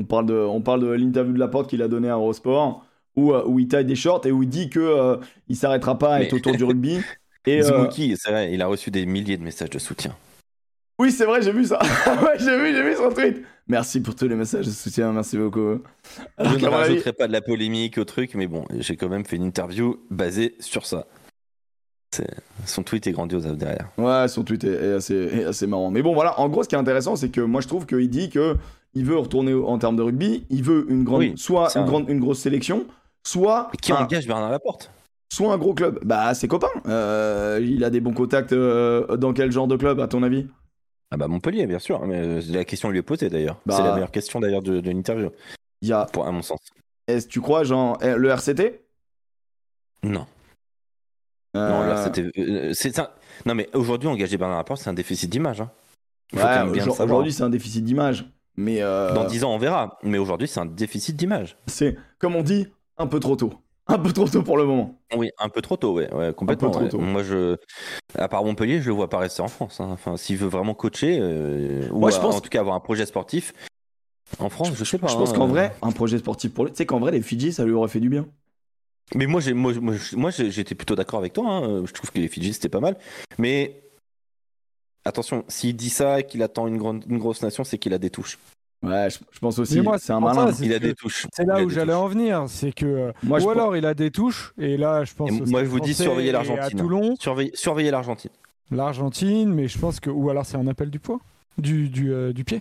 On 0.00 0.04
parle 0.04 0.26
de, 0.26 0.34
on 0.34 0.62
parle 0.62 0.80
de 0.80 0.86
l'interview 0.88 1.32
de 1.34 1.38
Laporte 1.38 1.68
qu'il 1.68 1.82
a 1.82 1.88
donné 1.88 2.08
à 2.08 2.14
Eurosport, 2.14 2.86
où, 3.16 3.32
euh, 3.34 3.44
où 3.46 3.58
il 3.58 3.68
taille 3.68 3.84
des 3.84 3.96
shorts 3.96 4.24
et 4.26 4.32
où 4.32 4.42
il 4.44 4.48
dit 4.48 4.70
que 4.70 4.80
euh, 4.80 5.16
il 5.48 5.56
s'arrêtera 5.56 5.98
pas 5.98 6.14
à 6.14 6.18
Mais- 6.20 6.24
être 6.26 6.32
autour 6.34 6.52
du 6.56 6.64
rugby. 6.64 7.00
Et, 7.46 7.62
euh, 7.62 7.88
c'est 8.16 8.30
vrai, 8.30 8.52
il 8.52 8.60
a 8.62 8.66
reçu 8.66 8.90
des 8.90 9.06
milliers 9.06 9.36
de 9.36 9.42
messages 9.42 9.70
de 9.70 9.78
soutien. 9.78 10.14
oui, 10.98 11.10
c'est 11.12 11.24
vrai, 11.24 11.40
j'ai 11.42 11.52
vu 11.52 11.64
ça. 11.64 11.78
ouais, 12.06 12.38
j'ai 12.38 12.58
vu, 12.58 12.74
j'ai 12.74 12.82
vu 12.82 12.94
son 12.96 13.10
tweet. 13.10 13.42
Merci 13.68 14.00
pour 14.00 14.14
tous 14.14 14.26
les 14.28 14.34
messages 14.34 14.66
de 14.66 14.70
soutien, 14.70 15.12
merci 15.12 15.36
beaucoup. 15.36 15.80
Alors 16.36 16.52
je 16.52 16.58
ne 16.58 16.68
rajouterai 16.70 17.12
pas 17.12 17.26
de 17.26 17.32
la 17.32 17.40
polémique 17.42 17.98
au 17.98 18.04
truc, 18.04 18.34
mais 18.34 18.46
bon, 18.46 18.64
j'ai 18.78 18.96
quand 18.96 19.08
même 19.08 19.24
fait 19.24 19.36
une 19.36 19.44
interview 19.44 20.00
basée 20.10 20.54
sur 20.60 20.86
ça. 20.86 21.06
Son 22.64 22.82
tweet 22.82 23.06
est 23.06 23.12
grandiose 23.12 23.44
derrière. 23.44 23.90
Ouais, 23.98 24.26
son 24.28 24.42
tweet 24.42 24.64
est, 24.64 24.72
est 24.72 24.92
assez, 24.94 25.14
est 25.14 25.44
assez 25.44 25.66
marrant. 25.66 25.90
Mais 25.90 26.02
bon, 26.02 26.14
voilà, 26.14 26.40
en 26.40 26.48
gros, 26.48 26.62
ce 26.62 26.68
qui 26.68 26.74
est 26.74 26.78
intéressant, 26.78 27.14
c'est 27.16 27.28
que 27.28 27.40
moi, 27.42 27.60
je 27.60 27.68
trouve 27.68 27.86
qu'il 27.86 28.08
dit 28.08 28.30
que 28.30 28.56
il 28.94 29.04
veut 29.04 29.18
retourner 29.18 29.52
en 29.54 29.78
termes 29.78 29.96
de 29.96 30.02
rugby, 30.02 30.44
il 30.50 30.62
veut 30.62 30.86
une 30.88 31.04
grande, 31.04 31.20
Oui, 31.20 31.32
soit 31.36 31.68
une, 31.76 31.82
un- 31.82 31.86
grande, 31.86 32.08
une 32.08 32.18
grosse 32.18 32.40
sélection, 32.40 32.86
soit 33.22 33.70
Et 33.74 33.76
qui 33.76 33.92
un, 33.92 33.96
engage 33.96 34.26
Bernard 34.26 34.50
Laporte? 34.50 34.90
Soit 35.32 35.52
un 35.52 35.58
gros 35.58 35.74
club. 35.74 35.98
Bah, 36.04 36.34
ses 36.34 36.48
copains. 36.48 36.68
Euh, 36.86 37.60
il 37.62 37.84
a 37.84 37.90
des 37.90 38.00
bons 38.00 38.12
contacts 38.14 38.52
euh, 38.52 39.16
dans 39.16 39.32
quel 39.32 39.52
genre 39.52 39.66
de 39.68 39.76
club, 39.76 40.00
à 40.00 40.08
ton 40.08 40.22
avis? 40.22 40.46
Ah 41.10 41.16
bah 41.16 41.26
Montpellier, 41.28 41.66
bien 41.66 41.78
sûr. 41.78 42.04
Mais 42.06 42.18
euh, 42.18 42.40
la 42.50 42.64
question 42.64 42.90
lui 42.90 42.98
est 42.98 43.02
posée 43.02 43.30
d'ailleurs. 43.30 43.58
Bah- 43.66 43.74
C'est 43.76 43.82
la 43.82 43.94
meilleure 43.94 44.10
question 44.10 44.40
d'ailleurs 44.40 44.62
de, 44.62 44.80
de 44.80 44.90
l'interview, 44.90 45.30
Il 45.82 45.88
y 45.88 45.92
a, 45.92 46.04
pour 46.06 46.26
à 46.26 46.32
mon 46.32 46.42
sens. 46.42 46.60
est-ce 47.06 47.26
que 47.26 47.32
tu 47.32 47.40
crois, 47.40 47.64
genre, 47.64 47.96
eh, 48.02 48.14
le 48.14 48.28
RCT 48.28 48.82
Non. 50.02 50.26
Euh, 51.56 51.94
Non, 51.94 52.04
c'était. 52.04 52.30
euh, 52.38 52.72
c'est 52.74 52.94
ça. 52.94 53.14
Non, 53.46 53.54
mais 53.54 53.68
aujourd'hui, 53.74 54.08
engager 54.08 54.36
Bernard 54.36 54.58
Laporte, 54.58 54.80
c'est 54.82 54.90
un 54.90 54.94
déficit 54.94 55.30
d'image. 55.30 55.60
hein. 55.62 55.70
Ouais, 56.34 56.42
le. 56.66 56.90
Aujourd'hui, 57.02 57.32
c'est 57.32 57.42
un 57.42 57.48
déficit 57.50 57.84
d'image. 57.84 58.26
Mais 58.56 58.80
Dans 58.80 59.24
10 59.24 59.44
ans, 59.44 59.54
on 59.54 59.58
verra. 59.58 59.98
Mais 60.02 60.18
aujourd'hui, 60.18 60.48
c'est 60.48 60.60
un 60.60 60.66
déficit 60.66 61.16
d'image. 61.16 61.56
c'est, 61.68 61.96
comme 62.18 62.34
on 62.36 62.42
dit, 62.42 62.66
un 62.98 63.06
peu 63.06 63.18
trop 63.20 63.36
tôt. 63.36 63.54
Un 63.90 63.98
peu 63.98 64.12
trop 64.12 64.28
tôt 64.28 64.42
pour 64.42 64.58
le 64.58 64.64
moment. 64.64 64.94
Oui, 65.16 65.30
un 65.38 65.48
peu 65.48 65.62
trop 65.62 65.76
tôt, 65.76 65.94
ouais, 65.94 66.12
ouais 66.12 66.34
complètement. 66.34 66.70
trop 66.70 66.82
ouais. 66.82 66.90
tôt. 66.90 66.98
Moi, 66.98 67.22
je, 67.22 67.56
à 68.14 68.28
part 68.28 68.44
Montpellier, 68.44 68.80
je 68.82 68.88
le 68.88 68.94
vois 68.94 69.08
pas 69.08 69.18
rester 69.18 69.40
en 69.40 69.48
France. 69.48 69.80
hein. 69.80 69.88
Enfin, 69.90 70.18
s'il 70.18 70.36
veut 70.36 70.48
vraiment 70.48 70.74
coacher, 70.74 71.18
euh, 71.18 71.88
ou 71.90 72.10
je 72.10 72.18
pense- 72.18 72.36
en 72.36 72.40
tout 72.40 72.50
cas 72.50 72.60
avoir 72.60 72.76
un 72.76 72.80
projet 72.80 73.06
sportif 73.06 73.54
en 74.38 74.50
France, 74.50 74.72
je, 74.74 74.84
sais 74.84 74.98
pas. 74.98 75.06
Je 75.06 75.16
pense 75.16 75.30
hein. 75.30 75.34
qu'en 75.34 75.46
vrai, 75.46 75.74
un 75.80 75.92
projet 75.92 76.18
sportif 76.18 76.52
pour 76.52 76.66
lui, 76.66 76.72
tu 76.72 76.76
sais 76.76 76.86
qu'en 76.86 77.00
vrai, 77.00 77.12
les 77.12 77.22
Fidji, 77.22 77.50
ça 77.50 77.64
lui 77.64 77.72
aurait 77.72 77.88
fait 77.88 78.00
du 78.00 78.10
bien. 78.10 78.26
Mais 79.14 79.24
moi, 79.26 79.40
j'ai, 79.40 79.54
moi, 79.54 79.72
moi, 80.16 80.30
j'étais 80.30 80.74
plutôt 80.74 80.94
d'accord 80.94 81.20
avec 81.20 81.32
toi. 81.32 81.48
hein. 81.48 81.86
Je 81.86 81.92
trouve 81.94 82.10
que 82.12 82.18
les 82.18 82.28
Fidji 82.28 82.52
c'était 82.52 82.68
pas 82.68 82.80
mal, 82.80 82.98
mais 83.38 83.80
attention, 85.06 85.44
s'il 85.48 85.76
dit 85.76 85.88
ça 85.88 86.20
et 86.20 86.24
qu'il 86.24 86.42
attend 86.42 86.66
une, 86.66 86.76
grande, 86.76 87.04
une 87.08 87.16
grosse 87.16 87.40
nation, 87.40 87.64
c'est 87.64 87.78
qu'il 87.78 87.94
a 87.94 87.98
des 87.98 88.10
touches. 88.10 88.38
Ouais, 88.82 89.08
je, 89.10 89.18
je 89.32 89.38
pense 89.40 89.58
aussi. 89.58 89.82
C'est 89.98 90.12
un 90.12 90.20
malin. 90.20 90.52
ça, 90.52 90.64
Il 90.64 90.72
a 90.72 90.78
des 90.78 90.94
touches. 90.94 91.26
C'est 91.32 91.44
là 91.44 91.62
où 91.64 91.68
j'allais 91.68 91.92
en 91.94 92.06
venir, 92.06 92.44
c'est 92.48 92.72
que 92.72 93.12
Moi, 93.24 93.40
ou 93.40 93.42
pense- 93.44 93.52
alors 93.52 93.76
il 93.76 93.84
a 93.84 93.94
des 93.94 94.10
touches 94.12 94.52
et 94.56 94.76
là 94.76 95.04
je 95.04 95.14
pense. 95.14 95.30
Et 95.30 95.50
moi, 95.50 95.64
je 95.64 95.68
vous 95.68 95.80
dis, 95.80 95.96
et 96.00 96.32
l'Argentine. 96.32 96.62
À 96.62 96.70
Toulon, 96.70 97.14
Surveillez, 97.18 97.50
surveillez 97.54 97.90
l'Argentine. 97.90 98.30
l'Argentine, 98.70 99.52
mais 99.52 99.66
je 99.66 99.78
pense 99.78 99.98
que 99.98 100.10
ou 100.10 100.30
alors 100.30 100.46
c'est 100.46 100.56
un 100.56 100.66
appel 100.68 100.90
du 100.90 101.00
poids, 101.00 101.18
du 101.58 101.88
du, 101.88 102.12
euh, 102.12 102.32
du 102.32 102.44
pied. 102.44 102.60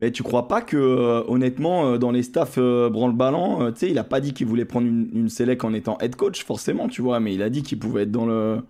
Mais 0.00 0.12
tu 0.12 0.22
crois 0.22 0.46
pas 0.46 0.62
que, 0.62 0.76
euh, 0.76 1.24
honnêtement, 1.26 1.86
euh, 1.86 1.98
dans 1.98 2.12
les 2.12 2.22
staffs 2.22 2.54
euh, 2.58 2.88
branle-ballant, 2.88 3.62
euh, 3.62 3.72
tu 3.72 3.78
sais, 3.80 3.90
il 3.90 3.98
a 3.98 4.04
pas 4.04 4.20
dit 4.20 4.32
qu'il 4.32 4.46
voulait 4.46 4.64
prendre 4.64 4.86
une, 4.86 5.08
une 5.12 5.28
sélec 5.28 5.64
en 5.64 5.72
étant 5.74 5.98
head 5.98 6.14
coach, 6.14 6.44
forcément, 6.44 6.86
tu 6.86 7.02
vois, 7.02 7.18
mais 7.18 7.34
il 7.34 7.42
a 7.42 7.50
dit 7.50 7.62
qu'il 7.64 7.78
pouvait 7.80 8.02
être 8.02 8.12
dans 8.12 8.26
le. 8.26 8.60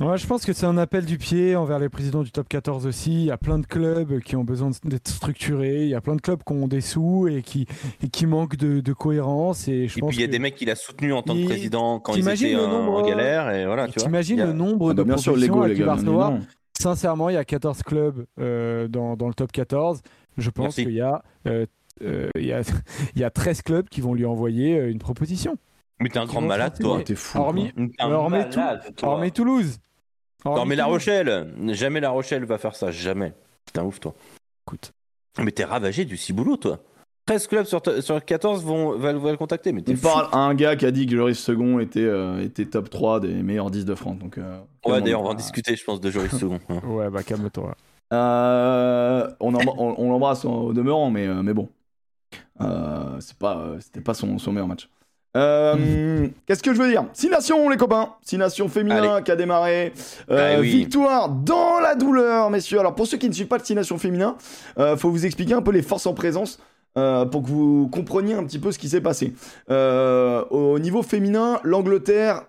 Ouais, 0.00 0.16
je 0.16 0.26
pense 0.28 0.44
que 0.44 0.52
c'est 0.52 0.66
un 0.66 0.78
appel 0.78 1.04
du 1.04 1.18
pied 1.18 1.56
envers 1.56 1.80
les 1.80 1.88
présidents 1.88 2.22
du 2.22 2.30
top 2.30 2.48
14 2.48 2.86
aussi. 2.86 3.12
Il 3.14 3.24
y 3.24 3.30
a 3.32 3.36
plein 3.36 3.58
de 3.58 3.66
clubs 3.66 4.20
qui 4.20 4.36
ont 4.36 4.44
besoin 4.44 4.70
d'être 4.84 5.08
structurés. 5.08 5.82
Il 5.82 5.88
y 5.88 5.94
a 5.96 6.00
plein 6.00 6.14
de 6.14 6.20
clubs 6.20 6.40
qui 6.46 6.52
ont 6.52 6.68
des 6.68 6.80
sous 6.80 7.26
et 7.26 7.42
qui, 7.42 7.66
et 8.00 8.08
qui 8.08 8.26
manquent 8.26 8.54
de, 8.56 8.78
de 8.80 8.92
cohérence. 8.92 9.66
Et 9.66 9.88
je 9.88 9.98
Et 9.98 10.00
pense 10.00 10.10
puis 10.10 10.18
il 10.18 10.20
y 10.20 10.24
a 10.24 10.26
que- 10.28 10.32
des 10.32 10.38
mecs 10.38 10.54
qu'il 10.54 10.70
a 10.70 10.76
soutenus 10.76 11.14
en 11.14 11.22
tant 11.22 11.34
que 11.34 11.44
président 11.46 11.98
quand 11.98 12.12
ils 12.14 12.20
étaient 12.20 12.54
nombre- 12.68 12.92
en 12.92 13.08
galère 13.08 13.50
et 13.50 13.66
voilà, 13.66 13.88
tu 13.88 13.94
vois. 13.94 14.04
T'imagines 14.04 14.40
a- 14.40 14.46
le 14.46 14.52
nombre 14.52 14.90
Ah 14.90 14.94
de 14.94 14.98
bah, 14.98 15.04
bien 15.04 15.16
sûr, 15.16 15.32
propositions 15.32 15.54
l'ego, 15.62 15.66
les 15.66 15.74
gars. 15.74 16.38
Sincèrement, 16.78 17.28
il 17.28 17.32
y 17.34 17.36
a 17.36 17.44
14 17.44 17.82
clubs 17.82 18.24
euh, 18.40 18.86
dans, 18.86 19.16
dans 19.16 19.26
le 19.26 19.34
top 19.34 19.50
14. 19.50 20.00
Je 20.36 20.50
pense 20.50 20.76
qu'il 20.76 20.92
y, 20.92 21.00
a, 21.00 21.24
euh, 21.48 21.66
euh, 22.04 22.28
y, 22.36 22.52
a, 22.52 22.60
il 23.16 23.20
y 23.20 23.24
a 23.24 23.30
13 23.32 23.62
clubs 23.62 23.88
qui 23.88 24.00
vont 24.00 24.14
lui 24.14 24.24
envoyer 24.26 24.78
euh, 24.78 24.90
une 24.92 25.00
proposition. 25.00 25.56
Mais 26.00 26.08
t'es 26.08 26.18
un 26.18 26.26
grand 26.26 26.40
malade, 26.40 26.78
toi. 26.80 27.00
t'es 27.04 27.14
fou. 27.14 27.38
Hormis, 27.38 27.72
hormis, 27.98 28.44
Tou- 28.50 28.58
malade, 28.58 28.94
toi. 28.96 29.08
hormis 29.08 29.32
Toulouse. 29.32 29.78
Non, 30.44 30.52
Hormis 30.52 30.68
mais 30.70 30.76
La 30.76 30.84
Toulouse. 30.84 30.94
Rochelle, 30.98 31.54
jamais 31.74 32.00
La 32.00 32.10
Rochelle 32.10 32.44
va 32.44 32.58
faire 32.58 32.76
ça, 32.76 32.90
jamais. 32.90 33.32
T'es 33.72 33.80
un 33.80 33.84
ouf, 33.84 33.98
toi. 34.00 34.14
Écoute. 34.66 34.92
Mais 35.42 35.50
t'es 35.50 35.64
ravagé 35.64 36.04
du 36.04 36.16
ciboulot, 36.16 36.56
toi. 36.56 36.78
13 37.26 37.46
clubs 37.46 37.66
sur, 37.66 37.82
sur 38.00 38.24
14 38.24 38.64
vont, 38.64 38.92
va, 38.96 39.12
va 39.12 39.30
le 39.32 39.36
contacter, 39.36 39.72
mais 39.72 39.82
fou. 39.96 40.02
parle 40.02 40.28
à 40.32 40.38
un 40.38 40.54
gars 40.54 40.76
qui 40.76 40.86
a 40.86 40.90
dit 40.90 41.04
que 41.06 41.14
Joris 41.14 41.38
Second 41.38 41.78
était, 41.78 42.00
euh, 42.00 42.42
était 42.42 42.64
top 42.64 42.88
3 42.88 43.20
des 43.20 43.28
meilleurs 43.42 43.70
10 43.70 43.84
de 43.84 43.94
France. 43.94 44.18
Donc, 44.18 44.38
euh, 44.38 44.58
Ouais, 44.86 45.02
d'ailleurs, 45.02 45.20
on 45.20 45.24
va 45.24 45.30
en 45.30 45.34
discuter, 45.34 45.76
je 45.76 45.84
pense, 45.84 46.00
de 46.00 46.10
Joris 46.10 46.30
Second. 46.38 46.58
hein. 46.70 46.80
Ouais, 46.86 47.10
bah 47.10 47.22
calme-toi. 47.22 47.74
Euh, 48.14 49.28
on, 49.40 49.54
on- 49.54 49.94
on 49.98 50.10
l'embrasse 50.10 50.44
au 50.46 50.72
demeurant, 50.72 51.10
mais, 51.10 51.26
mais 51.42 51.52
bon. 51.52 51.68
Euh, 52.60 53.16
c'est 53.20 53.36
pas, 53.36 53.74
c'était 53.80 54.00
pas 54.00 54.14
son, 54.14 54.38
son 54.38 54.52
meilleur 54.52 54.66
match. 54.68 54.88
Euh, 55.36 56.26
Qu'est-ce 56.46 56.62
que 56.62 56.72
je 56.74 56.80
veux 56.80 56.88
dire? 56.88 57.04
Six 57.12 57.28
nations, 57.28 57.68
les 57.68 57.76
copains. 57.76 58.10
Six 58.22 58.38
nations 58.38 58.68
féminin 58.68 59.14
Allez. 59.14 59.24
qui 59.24 59.30
a 59.30 59.36
démarré. 59.36 59.92
Euh, 60.30 60.54
Ah 60.56 60.60
oui. 60.60 60.70
Victoire 60.70 61.28
dans 61.28 61.80
la 61.80 61.94
douleur, 61.94 62.50
messieurs. 62.50 62.80
Alors, 62.80 62.94
pour 62.94 63.06
ceux 63.06 63.18
qui 63.18 63.28
ne 63.28 63.34
suivent 63.34 63.46
pas 63.48 63.58
le 63.58 63.64
Six 63.64 63.74
nations 63.74 63.98
féminin, 63.98 64.36
euh, 64.78 64.96
faut 64.96 65.10
vous 65.10 65.26
expliquer 65.26 65.54
un 65.54 65.62
peu 65.62 65.70
les 65.70 65.82
forces 65.82 66.06
en 66.06 66.14
présence. 66.14 66.58
euh, 66.96 67.24
pour 67.26 67.42
que 67.44 67.48
vous 67.48 67.88
compreniez 67.92 68.34
un 68.34 68.42
petit 68.44 68.58
peu 68.58 68.72
ce 68.72 68.78
qui 68.78 68.88
s'est 68.88 69.00
passé. 69.02 69.32
Au 69.68 70.78
niveau 70.80 71.02
féminin, 71.02 71.60
l'Angleterre 71.62 72.42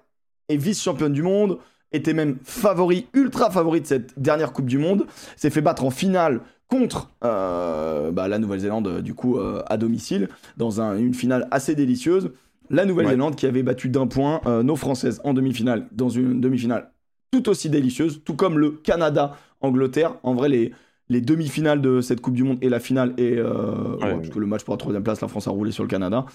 est 0.47 0.57
vice-championne 0.57 1.13
du 1.13 1.21
monde, 1.21 1.59
était 1.91 2.13
même 2.13 2.37
favori, 2.43 3.07
ultra 3.13 3.51
favori 3.51 3.81
de 3.81 3.85
cette 3.85 4.19
dernière 4.19 4.51
Coupe 4.53 4.65
du 4.65 4.77
Monde, 4.79 5.05
s'est 5.35 5.49
fait 5.51 5.61
battre 5.61 5.83
en 5.85 5.91
finale 5.91 6.39
contre 6.67 7.09
bah, 7.21 8.27
la 8.27 8.39
Nouvelle-Zélande, 8.39 9.01
du 9.01 9.13
coup, 9.13 9.37
à 9.67 9.77
domicile, 9.77 10.29
dans 10.57 10.81
un- 10.81 10.97
une 10.97 11.13
finale 11.13 11.47
assez 11.51 11.75
délicieuse. 11.75 12.31
La 12.69 12.85
Nouvelle-Zélande 12.85 13.35
qui 13.35 13.45
avait 13.45 13.63
battu 13.63 13.89
d'un 13.89 14.07
point 14.07 14.41
euh, 14.45 14.63
nos 14.63 14.75
Françaises 14.75 15.21
en 15.23 15.33
demi-finale, 15.33 15.87
dans 15.91 16.09
une 16.09 16.39
demi-finale 16.41 16.91
tout 17.31 17.47
aussi 17.49 17.69
délicieuse, 17.69 18.21
tout 18.25 18.35
comme 18.35 18.57
le 18.57 18.71
Canada-Angleterre. 18.71 20.15
En 20.23 20.33
vrai, 20.33 20.49
les, 20.49 20.73
les 21.09 21.21
demi-finales 21.21 21.81
de 21.81 22.01
cette 22.01 22.21
Coupe 22.21 22.33
du 22.33 22.43
Monde 22.43 22.57
et 22.61 22.69
la 22.69 22.79
finale, 22.79 23.13
et, 23.17 23.37
euh, 23.37 23.53
Ouais, 23.53 24.03
ouais, 24.03 24.03
ouais. 24.05 24.15
parce 24.17 24.29
que 24.29 24.39
le 24.39 24.45
match 24.47 24.63
pour 24.63 24.73
la 24.73 24.77
troisième 24.77 25.03
place, 25.03 25.21
la 25.21 25.27
France 25.27 25.47
a 25.47 25.51
roulé 25.51 25.71
sur 25.71 25.83
le 25.83 25.89
Canada. 25.89 26.25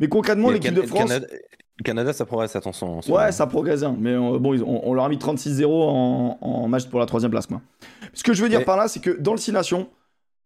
Mais 0.00 0.08
concrètement, 0.08 0.50
l'équipe 0.50 0.74
de 0.74 0.82
France... 0.82 1.08
Canada, 1.08 1.26
le 1.78 1.82
Canada, 1.82 2.12
ça 2.12 2.24
progresse, 2.24 2.54
attention. 2.54 3.00
Ouais, 3.00 3.02
moment. 3.08 3.32
ça 3.32 3.46
progresse, 3.48 3.82
hein. 3.82 3.96
mais 3.98 4.12
euh, 4.12 4.38
bon, 4.38 4.56
on, 4.64 4.94
leur 4.94 5.04
a 5.04 5.08
mis 5.08 5.16
36-0 5.16 5.64
en, 5.66 6.38
en 6.40 6.68
match 6.68 6.86
pour 6.86 7.00
la 7.00 7.06
troisième 7.06 7.32
place. 7.32 7.46
Quoi. 7.48 7.60
Ce 8.12 8.22
que 8.22 8.32
je 8.32 8.42
veux 8.42 8.48
dire 8.48 8.60
Mais- 8.60 8.64
par 8.64 8.76
là, 8.76 8.86
c'est 8.86 9.00
que 9.00 9.10
dans 9.10 9.32
le 9.32 9.38
6 9.38 9.50
nations, 9.52 9.88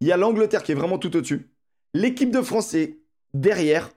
il 0.00 0.06
y 0.08 0.12
a 0.12 0.16
l'Angleterre 0.16 0.62
qui 0.62 0.72
est 0.72 0.76
vraiment 0.76 0.96
tout 0.96 1.14
au-dessus. 1.14 1.50
L'équipe 1.92 2.30
de 2.30 2.40
France 2.40 2.72
est 2.74 2.96
derrière. 3.34 3.90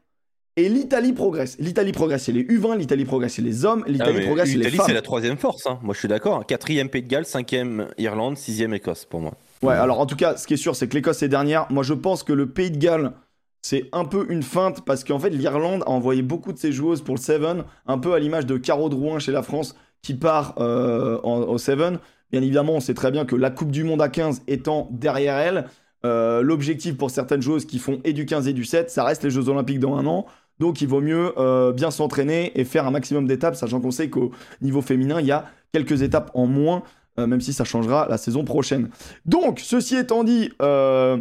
Et 0.58 0.68
l'Italie 0.68 1.14
progresse. 1.14 1.56
L'Italie 1.60 1.94
progresse, 1.94 2.24
c'est 2.24 2.34
les 2.34 2.44
U20, 2.44 2.78
l'Italie 2.78 3.06
progresse, 3.06 3.36
c'est 3.36 3.42
les 3.42 3.64
hommes, 3.64 3.84
Ah, 3.88 3.90
l'Italie 3.90 4.26
progresse, 4.26 4.48
c'est 4.50 4.54
les 4.56 4.60
L'Italie, 4.66 4.78
femmes. 4.78 4.86
c'est 4.88 4.94
la 4.94 5.02
troisième 5.02 5.38
force. 5.38 5.66
hein. 5.66 5.80
Moi, 5.82 5.94
je 5.94 6.00
suis 6.00 6.08
d'accord. 6.10 6.46
Quatrième 6.46 6.90
Pays 6.90 7.04
de 7.04 7.08
Galles, 7.08 7.26
cinquième 7.26 7.88
Irlande, 7.98 8.38
sixième 8.38 8.74
Écosse, 8.74 9.06
pour 9.06 9.22
moi. 9.22 9.32
Ouais, 9.64 9.76
alors 9.76 10.00
en 10.02 10.06
tout 10.06 10.18
cas, 10.18 10.36
ce 10.36 10.46
qui 10.48 10.56
est 10.56 10.58
sûr, 10.58 10.76
c'est 10.76 10.88
que 10.90 10.94
l'Écosse 10.96 11.24
est 11.24 11.30
dernière. 11.30 11.68
Moi, 11.70 11.84
je 11.84 11.94
pense 11.94 12.24
que 12.24 12.34
le 12.34 12.48
Pays 12.50 12.70
de 12.72 12.78
Galles, 12.78 13.14
c'est 13.62 13.86
un 13.94 14.04
peu 14.04 14.26
une 14.30 14.44
feinte 14.44 14.84
parce 14.86 15.04
qu'en 15.06 15.20
fait, 15.20 15.30
l'Irlande 15.30 15.84
a 15.86 15.90
envoyé 15.90 16.22
beaucoup 16.22 16.52
de 16.52 16.58
ses 16.58 16.74
joueuses 16.74 17.02
pour 17.02 17.16
le 17.16 17.22
Seven, 17.22 17.64
un 17.88 17.98
peu 17.98 18.14
à 18.14 18.20
l'image 18.20 18.46
de 18.46 18.58
Caro 18.58 18.90
Drouin 18.90 19.20
chez 19.20 19.32
la 19.32 19.44
France 19.44 19.76
qui 20.02 20.16
part 20.16 20.56
euh, 20.58 21.20
en- 21.24 21.42
au 21.44 21.58
Seven. 21.60 22.00
Bien 22.32 22.42
évidemment, 22.42 22.74
on 22.74 22.80
sait 22.82 22.94
très 22.96 23.12
bien 23.12 23.24
que 23.24 23.36
la 23.38 23.52
Coupe 23.52 23.72
du 23.72 23.84
Monde 23.86 24.02
à 24.02 24.10
15 24.10 24.42
étant 24.48 24.90
derrière 24.92 25.38
elle, 25.38 25.66
euh, 26.06 26.42
l'objectif 26.42 26.98
pour 26.98 27.12
certaines 27.12 27.42
joueuses 27.44 27.66
qui 27.66 27.78
font 27.78 28.02
et 28.04 28.14
du 28.14 28.26
15 28.26 28.48
et 28.48 28.54
du 28.54 28.66
7, 28.66 28.90
ça 28.90 29.04
reste 29.04 29.24
les 29.24 29.30
Jeux 29.30 29.48
Olympiques 29.48 29.80
dans 29.80 29.96
un 29.96 30.08
an. 30.08 30.26
Donc, 30.62 30.80
il 30.80 30.88
vaut 30.88 31.02
mieux 31.02 31.34
euh, 31.40 31.74
bien 31.74 31.90
s'entraîner 31.90 32.52
et 32.54 32.66
faire 32.66 32.86
un 32.86 32.92
maximum 32.92 33.26
d'étapes, 33.26 33.56
sachant 33.56 33.82
qu'on 33.82 33.90
sait 33.90 34.12
qu'au 34.12 34.32
niveau 34.62 34.84
féminin, 34.84 35.20
il 35.20 35.26
y 35.26 35.32
a 35.32 35.46
quelques 35.74 36.04
étapes 36.04 36.30
en 36.36 36.46
moins, 36.46 36.84
euh, 37.18 37.26
même 37.26 37.42
si 37.42 37.52
ça 37.52 37.64
changera 37.64 38.06
la 38.08 38.20
saison 38.20 38.46
prochaine. 38.46 38.90
Donc, 39.26 39.60
ceci 39.60 39.96
étant 39.96 40.24
dit, 40.24 40.52
euh, 40.62 41.18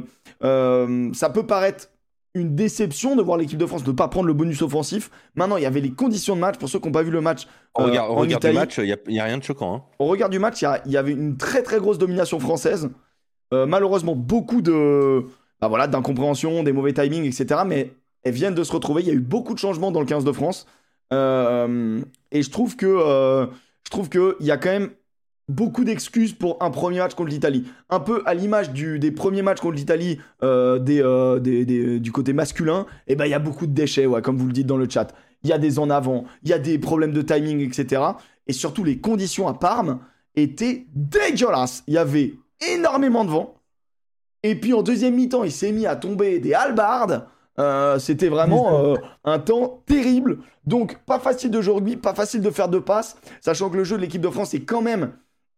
ça 1.15 1.31
peut 1.31 1.47
paraître 1.47 1.89
une 2.35 2.55
déception 2.55 3.17
de 3.17 3.23
voir 3.23 3.39
l'équipe 3.39 3.59
de 3.59 3.65
France 3.65 3.85
ne 3.87 3.93
pas 3.93 4.09
prendre 4.09 4.27
le 4.27 4.35
bonus 4.35 4.61
offensif. 4.61 5.11
Maintenant, 5.35 5.57
il 5.57 5.63
y 5.63 5.67
avait 5.67 5.81
les 5.81 5.91
conditions 5.91 6.37
de 6.37 6.41
match. 6.41 6.59
Pour 6.59 6.69
ceux 6.69 6.79
qui 6.79 6.87
n'ont 6.87 6.93
pas 6.93 7.03
vu 7.03 7.11
le 7.11 7.23
match, 7.23 7.47
Au 7.75 7.85
regard, 7.85 8.11
au 8.11 8.17
en 8.17 8.21
regard 8.21 8.41
du 8.41 8.53
match, 8.53 8.77
il 8.77 8.95
n'y 9.09 9.19
a, 9.19 9.25
rien 9.25 9.39
de 9.39 9.43
choquant. 9.43 9.75
hein. 9.75 9.83
au 9.99 10.05
regard 10.05 10.29
du 10.29 10.39
match, 10.39 10.63
il 10.85 10.93
y 10.93 10.99
avait 10.99 11.13
une 11.13 11.39
très 11.39 11.63
très 11.63 11.79
grosse 11.79 11.97
domination 11.97 12.39
française. 12.39 12.91
Malheureusement, 13.51 14.15
beaucoup 14.15 14.61
de 14.61 15.25
bah 15.61 15.69
voilà, 15.69 15.87
d'incompréhension, 15.87 16.63
des 16.63 16.73
mauvais 16.73 16.93
timings, 16.93 17.25
etc. 17.25 17.63
Mais 17.67 17.93
elles 18.23 18.35
viennent 18.35 18.55
de 18.55 18.65
se 18.65 18.73
retrouver. 18.73 19.03
Il 19.03 19.09
y 19.09 19.11
a 19.11 19.15
eu 19.15 19.21
beaucoup 19.21 19.55
de 19.55 19.59
changements 19.59 19.91
dans 19.91 20.01
le 20.01 20.07
15 20.07 20.25
de 20.25 20.33
France. 20.33 20.67
Euh, 21.13 22.01
et 22.31 22.43
je 22.43 22.51
trouve 22.51 22.77
que 22.77 22.87
euh, 22.87 23.47
je 23.85 23.91
trouve 23.91 24.09
qu'il 24.09 24.47
y 24.47 24.51
a 24.51 24.57
quand 24.57 24.71
même 24.71 24.91
beaucoup 25.49 25.83
d'excuses 25.83 26.33
pour 26.33 26.63
un 26.63 26.71
premier 26.71 26.99
match 26.99 27.15
contre 27.15 27.31
l'Italie. 27.31 27.65
Un 27.89 27.99
peu 28.01 28.23
à 28.27 28.35
l'image 28.35 28.71
des 28.71 29.11
premiers 29.11 29.43
matchs 29.43 29.61
contre 29.61 29.77
l'Italie 29.77 30.19
euh, 30.45 30.79
du 31.99 32.13
côté 32.13 32.33
masculin, 32.33 32.87
et 33.09 33.17
ben 33.17 33.25
il 33.25 33.31
y 33.31 33.35
a 33.35 33.41
beaucoup 33.41 33.67
de 33.67 33.73
déchets, 33.73 34.07
comme 34.23 34.37
vous 34.37 34.47
le 34.47 34.53
dites 34.53 34.69
dans 34.69 34.77
le 34.77 34.89
chat. 34.89 35.13
Il 35.43 35.51
y 35.51 35.53
a 35.53 35.59
des 35.59 35.79
en 35.79 35.91
avant, 35.91 36.25
il 36.45 36.51
y 36.51 36.53
a 36.53 36.59
des 36.59 36.79
problèmes 36.79 37.13
de 37.13 37.23
timing, 37.23 37.61
etc. 37.67 38.03
Et 38.47 38.53
surtout, 38.53 38.85
les 38.85 38.99
conditions 38.99 39.49
à 39.49 39.55
Parme 39.55 40.01
étaient 40.37 40.87
dégueulasses. 40.95 41.83
Il 41.89 41.95
y 41.95 41.99
avait 41.99 42.35
énormément 42.73 43.25
de 43.25 43.31
vent. 43.31 43.57
Et 44.43 44.55
puis 44.55 44.73
en 44.73 44.83
deuxième 44.83 45.15
mi-temps, 45.15 45.45
il 45.45 45.53
s'est 45.53 45.73
mis 45.73 45.87
à 45.87 45.97
tomber 45.97 46.39
des 46.39 46.55
halbardes. 46.55 47.27
Euh, 47.61 47.99
C'était 47.99 48.29
vraiment 48.29 48.79
euh, 48.79 48.95
un 49.25 49.39
temps 49.39 49.83
terrible. 49.87 50.39
Donc, 50.67 50.99
pas 51.05 51.19
facile 51.19 51.51
de 51.51 51.59
rugby, 51.59 51.97
pas 51.97 52.15
facile 52.15 52.41
de 52.41 52.51
faire 52.51 52.69
deux 52.69 52.81
passes, 52.81 53.17
sachant 53.41 53.71
que 53.71 53.77
le 53.77 53.85
jeu 53.85 53.97
de 53.97 54.03
l'équipe 54.03 54.23
de 54.23 54.29
France 54.29 54.55
est 54.55 54.61
quand 54.61 54.83
même, 54.83 55.13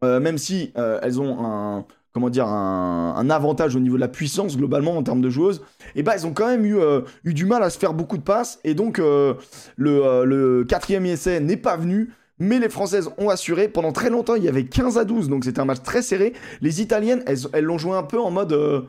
euh, 0.04 0.20
même 0.20 0.38
si 0.38 0.72
elles 0.74 1.20
ont 1.20 1.44
un, 1.44 1.84
comment 2.12 2.30
dire, 2.30 2.46
un, 2.46 3.30
avantage 3.30 3.76
au 3.76 3.80
niveau 3.80 3.96
de 3.96 4.00
la 4.00 4.08
puissance 4.08 4.56
globalement 4.56 4.96
en 4.96 5.02
termes 5.02 5.20
de 5.20 5.30
joueuses, 5.30 5.62
et 5.94 6.02
ben 6.02 6.12
elles 6.14 6.26
ont 6.26 6.32
quand 6.32 6.46
même 6.46 6.64
eu, 6.64 7.32
du 7.32 7.46
mal 7.46 7.62
à 7.62 7.70
se 7.70 7.78
faire 7.78 7.94
beaucoup 7.94 8.16
de 8.16 8.22
passes. 8.22 8.58
Et 8.64 8.74
donc, 8.74 8.98
le, 8.98 10.64
quatrième 10.68 11.06
essai 11.06 11.40
n'est 11.40 11.56
pas 11.56 11.76
venu. 11.76 12.12
Mais 12.38 12.58
les 12.58 12.70
Françaises 12.70 13.08
ont 13.18 13.28
assuré. 13.28 13.68
Pendant 13.68 13.92
très 13.92 14.10
longtemps, 14.10 14.34
il 14.34 14.42
y 14.42 14.48
avait 14.48 14.64
15 14.64 14.98
à 14.98 15.04
12, 15.04 15.28
donc 15.28 15.44
c'était 15.44 15.60
un 15.60 15.64
match 15.64 15.82
très 15.84 16.02
serré. 16.02 16.32
Les 16.60 16.80
Italiennes, 16.80 17.22
elles 17.26 17.62
l'ont 17.62 17.78
joué 17.78 17.94
un 17.94 18.02
peu 18.02 18.18
en 18.18 18.32
mode, 18.32 18.52
bah, 18.52 18.88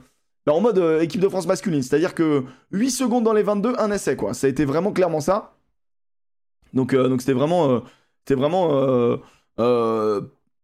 en 0.51 0.61
mode 0.61 0.77
euh, 0.79 1.01
équipe 1.01 1.21
de 1.21 1.29
France 1.29 1.47
masculine. 1.47 1.81
C'est-à-dire 1.81 2.13
que 2.13 2.43
8 2.71 2.91
secondes 2.91 3.23
dans 3.23 3.33
les 3.33 3.43
22, 3.43 3.75
un 3.77 3.91
essai, 3.91 4.15
quoi. 4.15 4.33
Ça 4.33 4.47
a 4.47 4.49
été 4.49 4.65
vraiment 4.65 4.91
clairement 4.91 5.21
ça. 5.21 5.53
Donc 6.73 6.93
euh, 6.93 7.07
donc 7.07 7.21
c'était 7.21 7.33
vraiment, 7.33 7.69
euh, 7.69 7.79
c'était 8.19 8.35
vraiment 8.35 9.17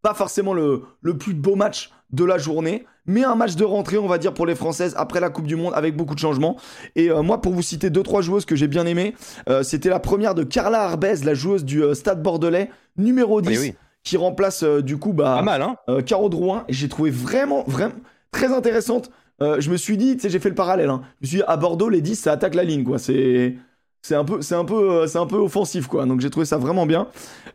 pas 0.01 0.13
forcément 0.13 0.53
le, 0.53 0.83
le 1.01 1.17
plus 1.17 1.33
beau 1.33 1.55
match 1.55 1.91
de 2.11 2.23
la 2.23 2.37
journée, 2.37 2.85
mais 3.05 3.23
un 3.23 3.35
match 3.35 3.55
de 3.55 3.63
rentrée, 3.65 3.97
on 3.97 4.07
va 4.07 4.17
dire, 4.17 4.33
pour 4.33 4.45
les 4.45 4.55
Françaises 4.55 4.93
après 4.97 5.19
la 5.19 5.29
Coupe 5.29 5.47
du 5.47 5.55
Monde 5.55 5.73
avec 5.75 5.95
beaucoup 5.95 6.15
de 6.15 6.19
changements. 6.19 6.57
Et 6.95 7.09
euh, 7.09 7.21
moi, 7.21 7.41
pour 7.41 7.53
vous 7.53 7.61
citer 7.61 7.89
deux 7.89 8.03
trois 8.03 8.21
joueuses 8.21 8.45
que 8.45 8.55
j'ai 8.55 8.67
bien 8.67 8.85
aimées, 8.85 9.15
euh, 9.49 9.63
c'était 9.63 9.89
la 9.89 9.99
première 9.99 10.35
de 10.35 10.43
Carla 10.43 10.83
Arbez, 10.83 11.15
la 11.23 11.33
joueuse 11.33 11.65
du 11.65 11.83
euh, 11.83 11.93
Stade 11.93 12.23
Bordelais, 12.23 12.69
numéro 12.97 13.41
10, 13.41 13.49
Oui, 13.49 13.57
oui. 13.59 13.75
qui 14.03 14.17
remplace 14.17 14.63
du 14.63 14.97
coup 14.97 15.13
bah, 15.13 15.35
Pas 15.37 15.41
mal, 15.43 15.61
hein 15.61 15.75
Caro 16.05 16.29
Drouin, 16.29 16.65
et 16.67 16.73
j'ai 16.73 16.89
trouvé 16.89 17.11
vraiment, 17.11 17.63
vraiment 17.67 17.93
très 18.31 18.53
intéressante. 18.53 19.11
Euh, 19.41 19.59
je 19.61 19.69
me 19.71 19.77
suis 19.77 19.97
dit, 19.97 20.15
tu 20.15 20.21
sais, 20.21 20.29
j'ai 20.29 20.39
fait 20.39 20.49
le 20.49 20.55
parallèle. 20.55 20.89
hein. 20.89 21.01
Je 21.21 21.25
me 21.25 21.27
suis 21.27 21.37
dit, 21.37 21.43
à 21.47 21.57
Bordeaux, 21.57 21.89
les 21.89 22.01
10, 22.01 22.15
ça 22.15 22.33
attaque 22.33 22.55
la 22.55 22.63
ligne, 22.63 22.83
quoi. 22.83 22.97
C'est. 22.99 23.55
C'est 24.01 24.15
un, 24.15 24.23
peu, 24.23 24.41
c'est, 24.41 24.55
un 24.55 24.63
peu, 24.63 24.91
euh, 24.91 25.07
c'est 25.07 25.17
un 25.17 25.25
peu 25.25 25.35
offensif, 25.35 25.87
quoi. 25.87 26.05
Donc 26.05 26.21
j'ai 26.21 26.29
trouvé 26.29 26.45
ça 26.45 26.57
vraiment 26.57 26.85
bien. 26.85 27.07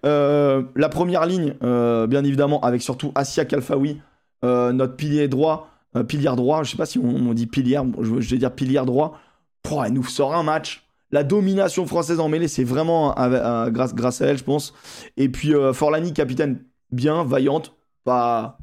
Euh, 0.05 0.62
la 0.77 0.90
première 0.90 1.25
ligne, 1.25 1.55
bien 1.62 2.23
évidemment, 2.23 2.61
avec 2.61 2.83
surtout 2.83 3.12
Asia 3.14 3.47
Kalfaoui, 3.47 4.03
notre 4.42 4.94
pilier 4.94 5.27
droit, 5.27 5.70
pilier 6.07 6.31
droit, 6.37 6.62
je 6.62 6.73
sais 6.73 6.77
pas 6.77 6.85
si 6.85 6.99
on, 6.99 7.33
dit 7.33 7.47
pilier, 7.47 7.81
je, 7.99 8.20
je 8.20 8.31
vais 8.31 8.37
dire 8.37 8.55
pilier 8.55 8.83
droit. 8.85 9.18
Elle 9.87 9.94
nous 9.94 10.05
sort 10.05 10.35
un 10.35 10.42
match. 10.42 10.87
La 11.11 11.25
domination 11.25 11.87
française 11.87 12.20
en 12.20 12.29
mêlée, 12.29 12.49
c'est 12.49 12.62
vraiment 12.62 13.14
grâce, 13.70 13.94
grâce 13.94 14.20
à 14.20 14.27
elle, 14.27 14.37
je 14.37 14.44
pense. 14.44 14.75
Et 15.16 15.31
puis 15.31 15.55
Forlani, 15.73 16.12
capitaine, 16.12 16.62
bien, 16.92 17.25
vaillante, 17.25 17.75
pas. 18.05 18.59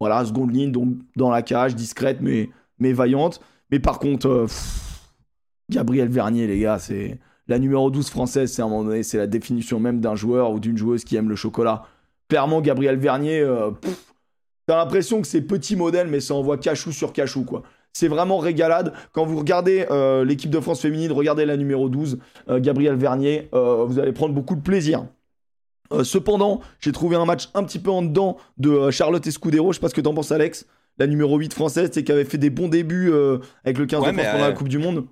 Voilà, 0.00 0.24
seconde 0.24 0.54
ligne, 0.54 0.72
donc 0.72 0.94
dans 1.16 1.30
la 1.30 1.42
cage, 1.42 1.74
discrète, 1.74 2.18
mais, 2.20 2.50
mais 2.78 2.92
vaillante. 2.92 3.40
Mais 3.70 3.80
par 3.80 3.98
contre, 3.98 4.28
euh, 4.28 4.46
Gabriel 5.70 6.08
Vernier, 6.08 6.46
les 6.46 6.58
gars, 6.58 6.78
c'est. 6.78 7.18
La 7.48 7.60
numéro 7.60 7.90
12 7.92 8.10
française, 8.10 8.52
c'est 8.52 8.60
à 8.60 8.64
un 8.64 8.68
moment 8.68 8.82
donné, 8.82 9.04
c'est 9.04 9.18
la 9.18 9.28
définition 9.28 9.78
même 9.78 10.00
d'un 10.00 10.16
joueur 10.16 10.50
ou 10.50 10.58
d'une 10.58 10.76
joueuse 10.76 11.04
qui 11.04 11.14
aime 11.14 11.28
le 11.28 11.36
chocolat. 11.36 11.84
Clairement, 12.28 12.60
Gabriel 12.60 12.96
Vernier, 12.96 13.40
euh, 13.40 13.70
t'as 14.66 14.76
l'impression 14.76 15.20
que 15.20 15.28
c'est 15.28 15.42
petit 15.42 15.76
modèle, 15.76 16.08
mais 16.08 16.18
ça 16.18 16.34
envoie 16.34 16.58
cachou 16.58 16.90
sur 16.90 17.12
cachou, 17.12 17.44
quoi. 17.44 17.62
C'est 17.92 18.08
vraiment 18.08 18.38
régalade. 18.38 18.92
Quand 19.12 19.24
vous 19.24 19.38
regardez 19.38 19.86
euh, 19.90 20.24
l'équipe 20.24 20.50
de 20.50 20.58
France 20.58 20.80
féminine, 20.80 21.12
regardez 21.12 21.46
la 21.46 21.56
numéro 21.56 21.88
12, 21.88 22.18
euh, 22.48 22.60
Gabriel 22.60 22.96
Vernier, 22.96 23.48
vous 23.52 23.98
allez 24.00 24.12
prendre 24.12 24.34
beaucoup 24.34 24.56
de 24.56 24.60
plaisir. 24.60 25.06
Cependant, 26.02 26.60
j'ai 26.80 26.90
trouvé 26.90 27.14
un 27.14 27.24
match 27.24 27.48
un 27.54 27.62
petit 27.62 27.78
peu 27.78 27.92
en 27.92 28.02
dedans 28.02 28.38
de 28.58 28.90
Charlotte 28.90 29.24
Escudero. 29.24 29.70
Je 29.70 29.76
sais 29.76 29.80
pas 29.80 29.88
ce 29.88 29.94
que 29.94 30.00
t'en 30.00 30.14
penses, 30.14 30.32
Alex. 30.32 30.66
La 30.98 31.06
numéro 31.06 31.36
8 31.38 31.52
française, 31.52 31.90
c'est 31.92 32.02
qui 32.04 32.12
avait 32.12 32.24
fait 32.24 32.38
des 32.38 32.50
bons 32.50 32.68
débuts 32.68 33.10
euh, 33.12 33.38
avec 33.64 33.78
le 33.78 33.86
15 33.86 34.02
Ouais, 34.02 34.12
de 34.12 34.16
France 34.16 34.26
pendant 34.32 34.44
la 34.44 34.50
euh, 34.50 34.54
Coupe 34.54 34.68
du 34.68 34.78
Monde. 34.78 35.06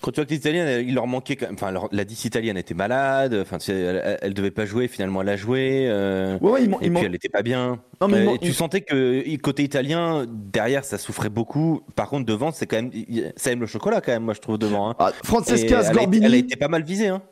Quand 0.00 0.12
tu 0.12 0.16
vois 0.20 0.26
que 0.26 0.30
les 0.30 0.36
Italiennes, 0.36 0.86
il 0.86 0.94
leur 0.94 1.08
manquait 1.08 1.34
quand 1.34 1.46
même. 1.46 1.56
Enfin, 1.56 1.72
leur- 1.72 1.88
la 1.90 2.04
10 2.04 2.24
italienne 2.26 2.56
était 2.56 2.74
malade. 2.74 3.34
Enfin, 3.34 3.58
tu 3.58 3.64
sais, 3.66 3.72
elle, 3.74 4.18
elle- 4.22 4.34
devait 4.34 4.52
pas 4.52 4.64
jouer. 4.64 4.86
Finalement, 4.86 5.22
elle 5.22 5.28
a 5.30 5.36
joué. 5.36 5.86
euh, 5.88 6.38
Ouais, 6.40 6.52
ouais, 6.52 6.62
il, 6.64 6.70
Et 6.70 6.76
il 6.86 6.92
puis 6.92 7.04
elle 7.04 7.14
était 7.16 7.28
pas 7.28 7.42
bien. 7.42 7.80
Non, 8.00 8.06
mais 8.06 8.24
Euh, 8.28 8.34
et 8.34 8.38
tu 8.38 8.52
sentais 8.52 8.82
que 8.82 9.36
côté 9.38 9.64
italien, 9.64 10.24
derrière, 10.28 10.84
ça 10.84 10.98
souffrait 10.98 11.30
beaucoup. 11.30 11.80
Par 11.96 12.08
contre, 12.08 12.26
devant, 12.26 12.52
c'est 12.52 12.66
quand 12.66 12.76
même, 12.76 12.92
ça 13.36 13.50
aime 13.50 13.60
le 13.60 13.66
chocolat 13.66 14.00
quand 14.00 14.12
même, 14.12 14.22
moi 14.22 14.34
je 14.34 14.40
trouve 14.40 14.56
devant. 14.58 14.90
hein. 14.90 14.94
Ah, 15.00 15.10
Et 15.10 15.26
Francesca 15.26 15.66
elle, 15.66 15.74
a 15.74 15.80
été, 15.80 15.92
Sgorbini. 15.94 16.26
elle 16.26 16.34
a 16.34 16.36
été 16.36 16.54
pas 16.56 16.68
mal 16.68 16.84
visée. 16.84 17.08
Hein. 17.08 17.22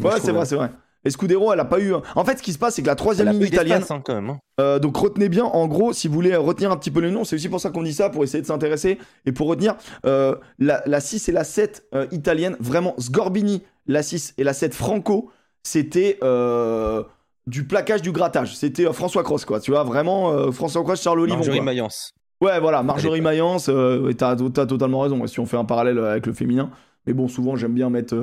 Ouais, 0.00 0.12
c'est 0.20 0.30
vrai, 0.30 0.44
c'est 0.46 0.54
vrai. 0.56 0.70
Escudero, 1.04 1.52
elle 1.52 1.60
a 1.60 1.64
pas 1.64 1.80
eu. 1.80 1.92
En 2.14 2.24
fait, 2.24 2.38
ce 2.38 2.42
qui 2.42 2.52
se 2.52 2.58
passe, 2.58 2.74
c'est 2.76 2.82
que 2.82 2.86
la 2.86 2.94
troisième 2.94 3.30
ligne 3.30 3.42
italienne. 3.42 3.82
hein, 3.90 4.00
quand 4.04 4.14
même. 4.14 4.30
hein. 4.30 4.38
Euh, 4.60 4.78
donc 4.78 4.96
retenez 4.96 5.28
bien, 5.28 5.44
en 5.44 5.66
gros, 5.66 5.92
si 5.92 6.06
vous 6.08 6.14
voulez 6.14 6.36
retenir 6.36 6.70
un 6.70 6.76
petit 6.76 6.90
peu 6.92 7.00
les 7.00 7.10
noms, 7.10 7.24
c'est 7.24 7.36
aussi 7.36 7.48
pour 7.48 7.60
ça 7.60 7.70
qu'on 7.70 7.82
dit 7.82 7.92
ça, 7.94 8.08
pour 8.10 8.22
essayer 8.22 8.40
de 8.40 8.46
s'intéresser 8.46 8.98
et 9.26 9.32
pour 9.32 9.48
retenir 9.48 9.74
euh, 10.06 10.36
la, 10.58 10.82
la 10.86 11.00
6 11.00 11.28
et 11.28 11.32
la 11.32 11.42
7 11.44 11.84
euh, 11.94 12.06
italienne, 12.12 12.56
vraiment 12.60 12.94
Sgorbini, 12.98 13.62
la 13.86 14.02
6 14.02 14.34
et 14.38 14.44
la 14.44 14.52
7 14.52 14.74
Franco, 14.74 15.30
c'était 15.64 16.18
euh, 16.22 17.02
du 17.48 17.66
plaquage, 17.66 18.02
du 18.02 18.12
grattage. 18.12 18.56
C'était 18.56 18.84
François 18.92 19.24
Cross, 19.24 19.44
quoi. 19.44 19.58
Tu 19.58 19.72
vois, 19.72 19.82
vraiment 19.82 20.52
François 20.52 20.82
Cross, 20.84 21.02
Charles 21.02 21.20
Olivon. 21.20 21.38
Marjorie 21.38 21.58
quoi. 21.58 21.64
Mayence. 21.64 22.12
Ouais, 22.40 22.60
voilà, 22.60 22.82
Marjorie 22.82 23.20
Mayence, 23.20 23.70
t'as, 24.18 24.36
totalement 24.36 25.00
raison, 25.00 25.26
si 25.26 25.40
on 25.40 25.46
fait 25.46 25.56
un 25.56 25.64
parallèle 25.64 25.98
avec 25.98 26.26
le 26.26 26.32
féminin. 26.32 26.70
Mais 27.06 27.12
bon, 27.12 27.26
souvent, 27.28 27.56
j'aime 27.56 27.72
bien 27.74 27.90
mettre 27.90 28.16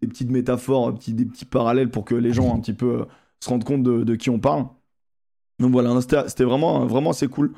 des 0.00 0.08
petites 0.08 0.30
métaphores, 0.30 0.92
des 0.92 1.24
petits, 1.24 1.44
parallèles 1.44 1.90
pour 1.90 2.04
que 2.04 2.14
les 2.14 2.32
gens 2.32 2.54
un 2.54 2.60
petit 2.60 2.72
peu 2.72 3.00
euh, 3.00 3.04
se 3.40 3.48
rendent 3.48 3.64
compte 3.64 3.82
de, 3.82 4.14
qui 4.14 4.30
on 4.30 4.38
parle. 4.38 4.66
Donc 5.58 5.72
voilà, 5.72 5.92
c'était, 6.00 6.44
vraiment, 6.44 6.86
vraiment 6.86 7.10
assez 7.10 7.26
cool. 7.26 7.52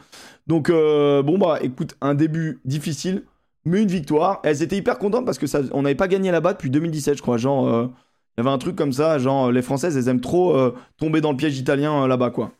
Donc, 0.46 0.70
euh, 0.70 1.22
bon, 1.22 1.38
bah, 1.38 1.58
écoute, 1.60 1.96
un 2.00 2.14
début 2.14 2.60
difficile, 2.64 3.24
mais 3.64 3.82
une 3.82 3.88
victoire. 3.88 4.40
Elles 4.42 4.62
étaient 4.62 4.78
hyper 4.78 4.98
contentes 4.98 5.26
parce 5.26 5.38
que 5.38 5.46
ça, 5.46 5.60
on 5.72 5.82
n'avait 5.82 5.94
pas 5.94 6.08
gagné 6.08 6.30
là-bas 6.30 6.54
depuis 6.54 6.70
2017, 6.70 7.18
je 7.18 7.22
crois. 7.22 7.36
Genre, 7.36 7.68
euh, 7.68 7.88
il 8.36 8.40
y 8.40 8.46
avait 8.46 8.54
un 8.54 8.58
truc 8.58 8.76
comme 8.76 8.92
ça, 8.92 9.18
genre, 9.18 9.48
euh, 9.48 9.52
les 9.52 9.62
Françaises, 9.62 9.96
elles 9.96 10.08
aiment 10.08 10.20
trop 10.20 10.56
euh, 10.56 10.74
tomber 10.96 11.20
dans 11.20 11.30
le 11.30 11.36
piège 11.36 11.58
italien 11.58 12.04
euh, 12.04 12.06
là-bas, 12.06 12.30
quoi. 12.30 12.52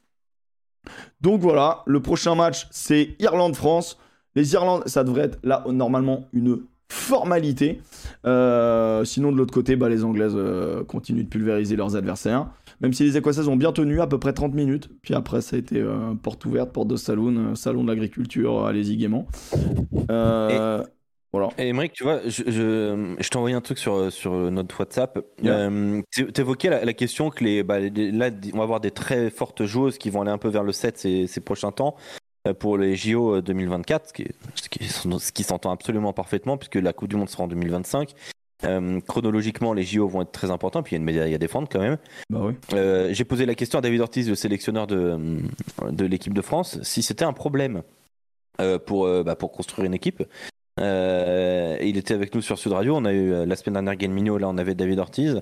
Donc 1.21 1.41
voilà, 1.41 1.83
le 1.87 2.01
prochain 2.01 2.35
match, 2.35 2.67
c'est 2.71 3.15
Irlande-France. 3.19 3.99
Les 4.35 4.53
Irlandes, 4.53 4.87
ça 4.87 5.05
devrait 5.05 5.23
être 5.23 5.39
là, 5.43 5.65
normalement, 5.69 6.27
une 6.33 6.63
formalité. 6.93 7.81
Euh, 8.27 9.05
sinon, 9.05 9.33
de 9.33 9.37
l'autre 9.37 9.55
côté, 9.55 9.77
bah, 9.77 9.89
les 9.89 10.05
Anglaises 10.05 10.35
euh, 10.37 10.85
continuent 10.85 11.25
de 11.25 11.29
pulvériser 11.29 11.77
leurs 11.77 11.97
adversaires. 11.97 12.47
Même 12.81 12.93
si 12.93 13.05
les 13.05 13.17
Écossaises 13.17 13.49
ont 13.49 13.57
bien 13.57 13.73
tenu 13.73 14.01
à 14.01 14.07
peu 14.07 14.19
près 14.19 14.33
30 14.33 14.55
minutes. 14.55 14.89
Puis 15.03 15.15
après, 15.15 15.41
ça 15.41 15.57
a 15.57 15.59
été 15.59 15.79
euh, 15.79 16.15
porte 16.23 16.45
ouverte, 16.47 16.73
porte 16.73 16.89
de 16.89 16.97
saloon, 16.97 17.55
salon 17.55 17.83
de 17.85 17.89
l'agriculture, 17.89 18.65
allez-y 18.67 18.97
gaiement. 18.97 19.27
Euh, 20.11 20.83
Voilà. 21.33 21.49
Et 21.59 21.69
Émeric, 21.69 21.93
tu 21.93 22.03
vois, 22.03 22.21
je, 22.27 22.43
je, 22.47 23.15
je 23.21 23.29
t'ai 23.29 23.37
envoyé 23.37 23.55
un 23.55 23.61
truc 23.61 23.79
sur, 23.79 24.11
sur 24.11 24.33
notre 24.51 24.81
WhatsApp. 24.81 25.19
Yeah. 25.43 25.55
Euh, 25.71 26.03
t'é- 26.11 26.27
T'évoquais 26.33 26.71
la, 26.71 26.85
la 26.85 26.93
question 26.93 27.31
que 27.31 27.45
les, 27.45 27.63
bah, 27.63 27.79
les- 27.79 28.11
là, 28.11 28.31
on 28.53 28.57
va 28.59 28.65
avoir 28.65 28.81
des 28.81 28.91
très 28.91 29.31
fortes 29.31 29.65
joueuses 29.65 29.97
qui 29.99 30.11
vont 30.11 30.23
aller 30.23 30.31
un 30.33 30.39
peu 30.39 30.49
vers 30.49 30.65
le 30.65 30.73
7 30.73 30.99
ces, 30.99 31.27
ces 31.29 31.41
prochains 31.41 31.71
temps 31.71 31.95
pour 32.59 32.79
les 32.79 32.97
JO 32.97 33.41
2024, 33.41 34.09
ce 34.09 34.13
qui, 34.13 34.23
est- 34.23 34.35
ce 35.19 35.33
qui, 35.33 35.43
s'entend 35.43 35.71
absolument 35.73 36.13
parfaitement 36.13 36.57
puisque 36.57 36.77
la 36.77 36.93
Coupe 36.93 37.09
du 37.09 37.17
Monde 37.17 37.29
sera 37.29 37.45
en 37.45 37.49
2025. 37.49 38.15
Euh, 38.65 39.01
chronologiquement, 39.07 39.73
les 39.73 39.83
JO 39.85 40.07
vont 40.07 40.21
être 40.23 40.33
très 40.33 40.51
importants, 40.51 40.83
puis 40.83 40.93
il 40.93 40.95
y 40.95 40.99
a 40.99 41.01
une 41.01 41.05
médaille 41.05 41.35
à 41.35 41.39
défendre 41.39 41.67
quand 41.71 41.81
même. 41.81 41.97
Bah 42.29 42.41
oui. 42.43 42.55
Euh, 42.75 43.09
J'ai 43.13 43.25
posé 43.25 43.47
la 43.47 43.55
question 43.55 43.79
à 43.79 43.83
David 43.83 44.01
Ortiz, 44.03 44.29
le 44.29 44.35
sélectionneur 44.35 44.87
de, 44.87 45.19
de 45.91 46.05
l'équipe 46.05 46.35
de 46.35 46.43
France, 46.43 46.79
si 46.83 47.03
c'était 47.03 47.25
un 47.25 47.33
problème 47.33 47.83
euh, 48.61 48.79
pour, 48.79 49.07
euh, 49.07 49.23
bah, 49.23 49.35
pour 49.35 49.51
construire 49.53 49.87
une 49.87 49.95
équipe. 49.95 50.23
Euh, 50.79 51.77
il 51.81 51.97
était 51.97 52.15
avec 52.15 52.35
nous 52.35 52.43
sur 52.43 52.59
Sud 52.59 52.73
Radio. 52.73 52.97
On 52.97 53.05
a 53.05 53.13
eu 53.13 53.33
euh, 53.33 53.47
la 53.47 53.57
semaine 53.57 53.75
dernière 53.75 53.97
Gaël 53.97 54.13
Mignot, 54.13 54.39
là 54.39 54.49
on 54.49 54.59
avait 54.59 54.75
David 54.75 54.99
Ortiz. 54.99 55.41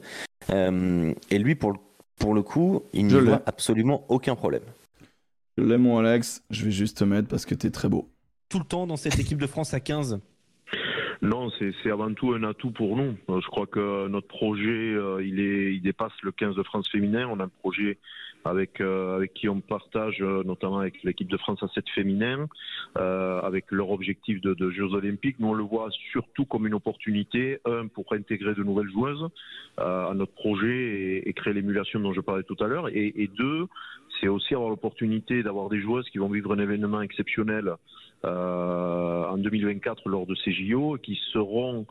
Euh, 0.50 1.12
et 1.30 1.38
lui, 1.38 1.54
pour, 1.54 1.72
le- 1.72 1.78
pour 2.18 2.34
le 2.34 2.42
coup, 2.42 2.82
il 2.92 3.06
n'y 3.06 3.14
voit 3.30 3.42
absolument 3.46 4.04
aucun 4.08 4.34
problème. 4.36 4.62
Je 5.58 5.64
l'aime, 5.64 5.82
mon 5.82 5.98
Alex. 5.98 6.44
Je 6.50 6.64
vais 6.64 6.70
juste 6.70 6.98
te 6.98 7.04
mettre 7.04 7.26
parce 7.26 7.44
que 7.44 7.52
t'es 7.56 7.70
très 7.70 7.88
beau. 7.88 8.08
tout 8.48 8.60
le 8.60 8.64
temps 8.64 8.86
dans 8.86 8.96
cette 8.96 9.18
équipe 9.18 9.40
de 9.40 9.46
France 9.48 9.74
à 9.74 9.80
15 9.80 10.20
Non, 11.20 11.50
c'est 11.50 11.90
avant 11.90 12.14
tout 12.14 12.32
un 12.32 12.44
atout 12.44 12.70
pour 12.70 12.96
nous. 12.96 13.16
Je 13.28 13.46
crois 13.48 13.66
que 13.66 14.06
notre 14.06 14.28
projet, 14.28 14.94
il, 15.20 15.40
est, 15.40 15.74
il 15.74 15.82
dépasse 15.82 16.12
le 16.22 16.30
15 16.30 16.54
de 16.54 16.62
France 16.62 16.88
féminin. 16.88 17.28
On 17.28 17.40
a 17.40 17.44
un 17.44 17.48
projet 17.48 17.98
avec, 18.44 18.80
euh, 18.80 19.16
avec 19.16 19.34
qui 19.34 19.48
on 19.48 19.60
partage, 19.60 20.18
euh, 20.20 20.42
notamment 20.44 20.78
avec 20.78 21.02
l'équipe 21.02 21.28
de 21.28 21.36
France 21.36 21.62
à 21.62 21.68
7 21.68 21.84
féminin, 21.94 22.46
euh, 22.96 23.40
avec 23.40 23.70
leur 23.70 23.90
objectif 23.90 24.40
de, 24.40 24.54
de, 24.54 24.70
Jeux 24.70 24.94
Olympiques. 24.94 25.36
Nous, 25.38 25.48
on 25.48 25.54
le 25.54 25.64
voit 25.64 25.88
surtout 26.12 26.44
comme 26.44 26.66
une 26.66 26.74
opportunité, 26.74 27.60
un, 27.64 27.86
pour 27.86 28.12
intégrer 28.12 28.54
de 28.54 28.62
nouvelles 28.62 28.90
joueuses 28.90 29.28
à 29.76 30.12
notre 30.14 30.32
projet 30.32 31.22
et, 31.24 31.32
créer 31.32 31.54
l'émulation 31.54 32.00
dont 32.00 32.12
je 32.12 32.20
parlais 32.20 32.42
tout 32.42 32.56
à 32.60 32.66
l'heure, 32.66 32.88
et, 32.88 33.12
et 33.16 33.28
deux, 33.28 33.66
c'est 34.20 34.28
aussi 34.28 34.54
avoir 34.54 34.70
l'opportunité 34.70 35.42
d'avoir 35.42 35.68
des 35.68 35.80
joueuses 35.80 36.08
qui 36.10 36.18
vont 36.18 36.28
vivre 36.28 36.52
un 36.54 36.58
événement 36.58 37.00
exceptionnel 37.02 37.74
euh, 38.24 39.24
en 39.26 39.38
2024 39.38 40.08
lors 40.08 40.26
de 40.26 40.34
ces 40.34 40.52
JO, 40.52 40.98
qui 41.00 41.16
seront 41.32 41.86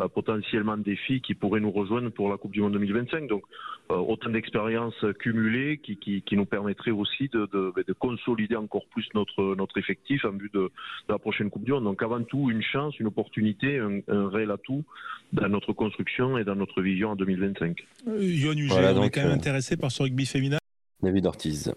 euh, 0.00 0.06
potentiellement 0.06 0.76
des 0.76 0.94
filles 0.94 1.20
qui 1.20 1.34
pourraient 1.34 1.60
nous 1.60 1.72
rejoindre 1.72 2.10
pour 2.10 2.30
la 2.30 2.36
Coupe 2.36 2.52
du 2.52 2.60
Monde 2.60 2.74
2025. 2.74 3.26
Donc 3.26 3.42
euh, 3.90 3.96
autant 3.96 4.30
d'expériences 4.30 5.04
cumulées 5.18 5.80
qui, 5.82 5.96
qui, 5.96 6.22
qui, 6.22 6.36
nous 6.36 6.44
permettraient 6.44 6.92
aussi 6.92 7.28
de, 7.28 7.48
de, 7.52 7.72
de, 7.84 7.92
consolider 7.94 8.54
encore 8.54 8.86
plus 8.86 9.06
notre, 9.14 9.56
notre 9.56 9.76
effectif 9.76 10.24
en 10.24 10.30
vue 10.30 10.50
de, 10.54 10.60
de, 10.60 10.70
la 11.08 11.18
prochaine 11.18 11.50
Coupe 11.50 11.64
du 11.64 11.72
Monde. 11.72 11.84
Donc 11.84 12.00
avant 12.02 12.22
tout, 12.22 12.48
une 12.48 12.62
chance, 12.62 12.98
une 13.00 13.08
opportunité, 13.08 13.80
un, 13.80 13.98
un 14.06 14.28
réel 14.28 14.52
atout 14.52 14.84
dans 15.32 15.48
notre 15.48 15.72
construction 15.72 16.38
et 16.38 16.44
dans 16.44 16.54
notre 16.54 16.80
vision 16.80 17.10
en 17.10 17.16
2025. 17.16 17.84
Euh, 18.06 18.22
Yoann 18.22 18.66
voilà, 18.68 18.94
on 18.94 19.02
est 19.02 19.10
quand 19.10 19.22
même 19.22 19.32
intéressé 19.32 19.76
par 19.76 19.90
ce 19.90 20.04
rugby 20.04 20.26
féminin 20.26 20.58
David 21.02 21.26
Ortiz. 21.26 21.72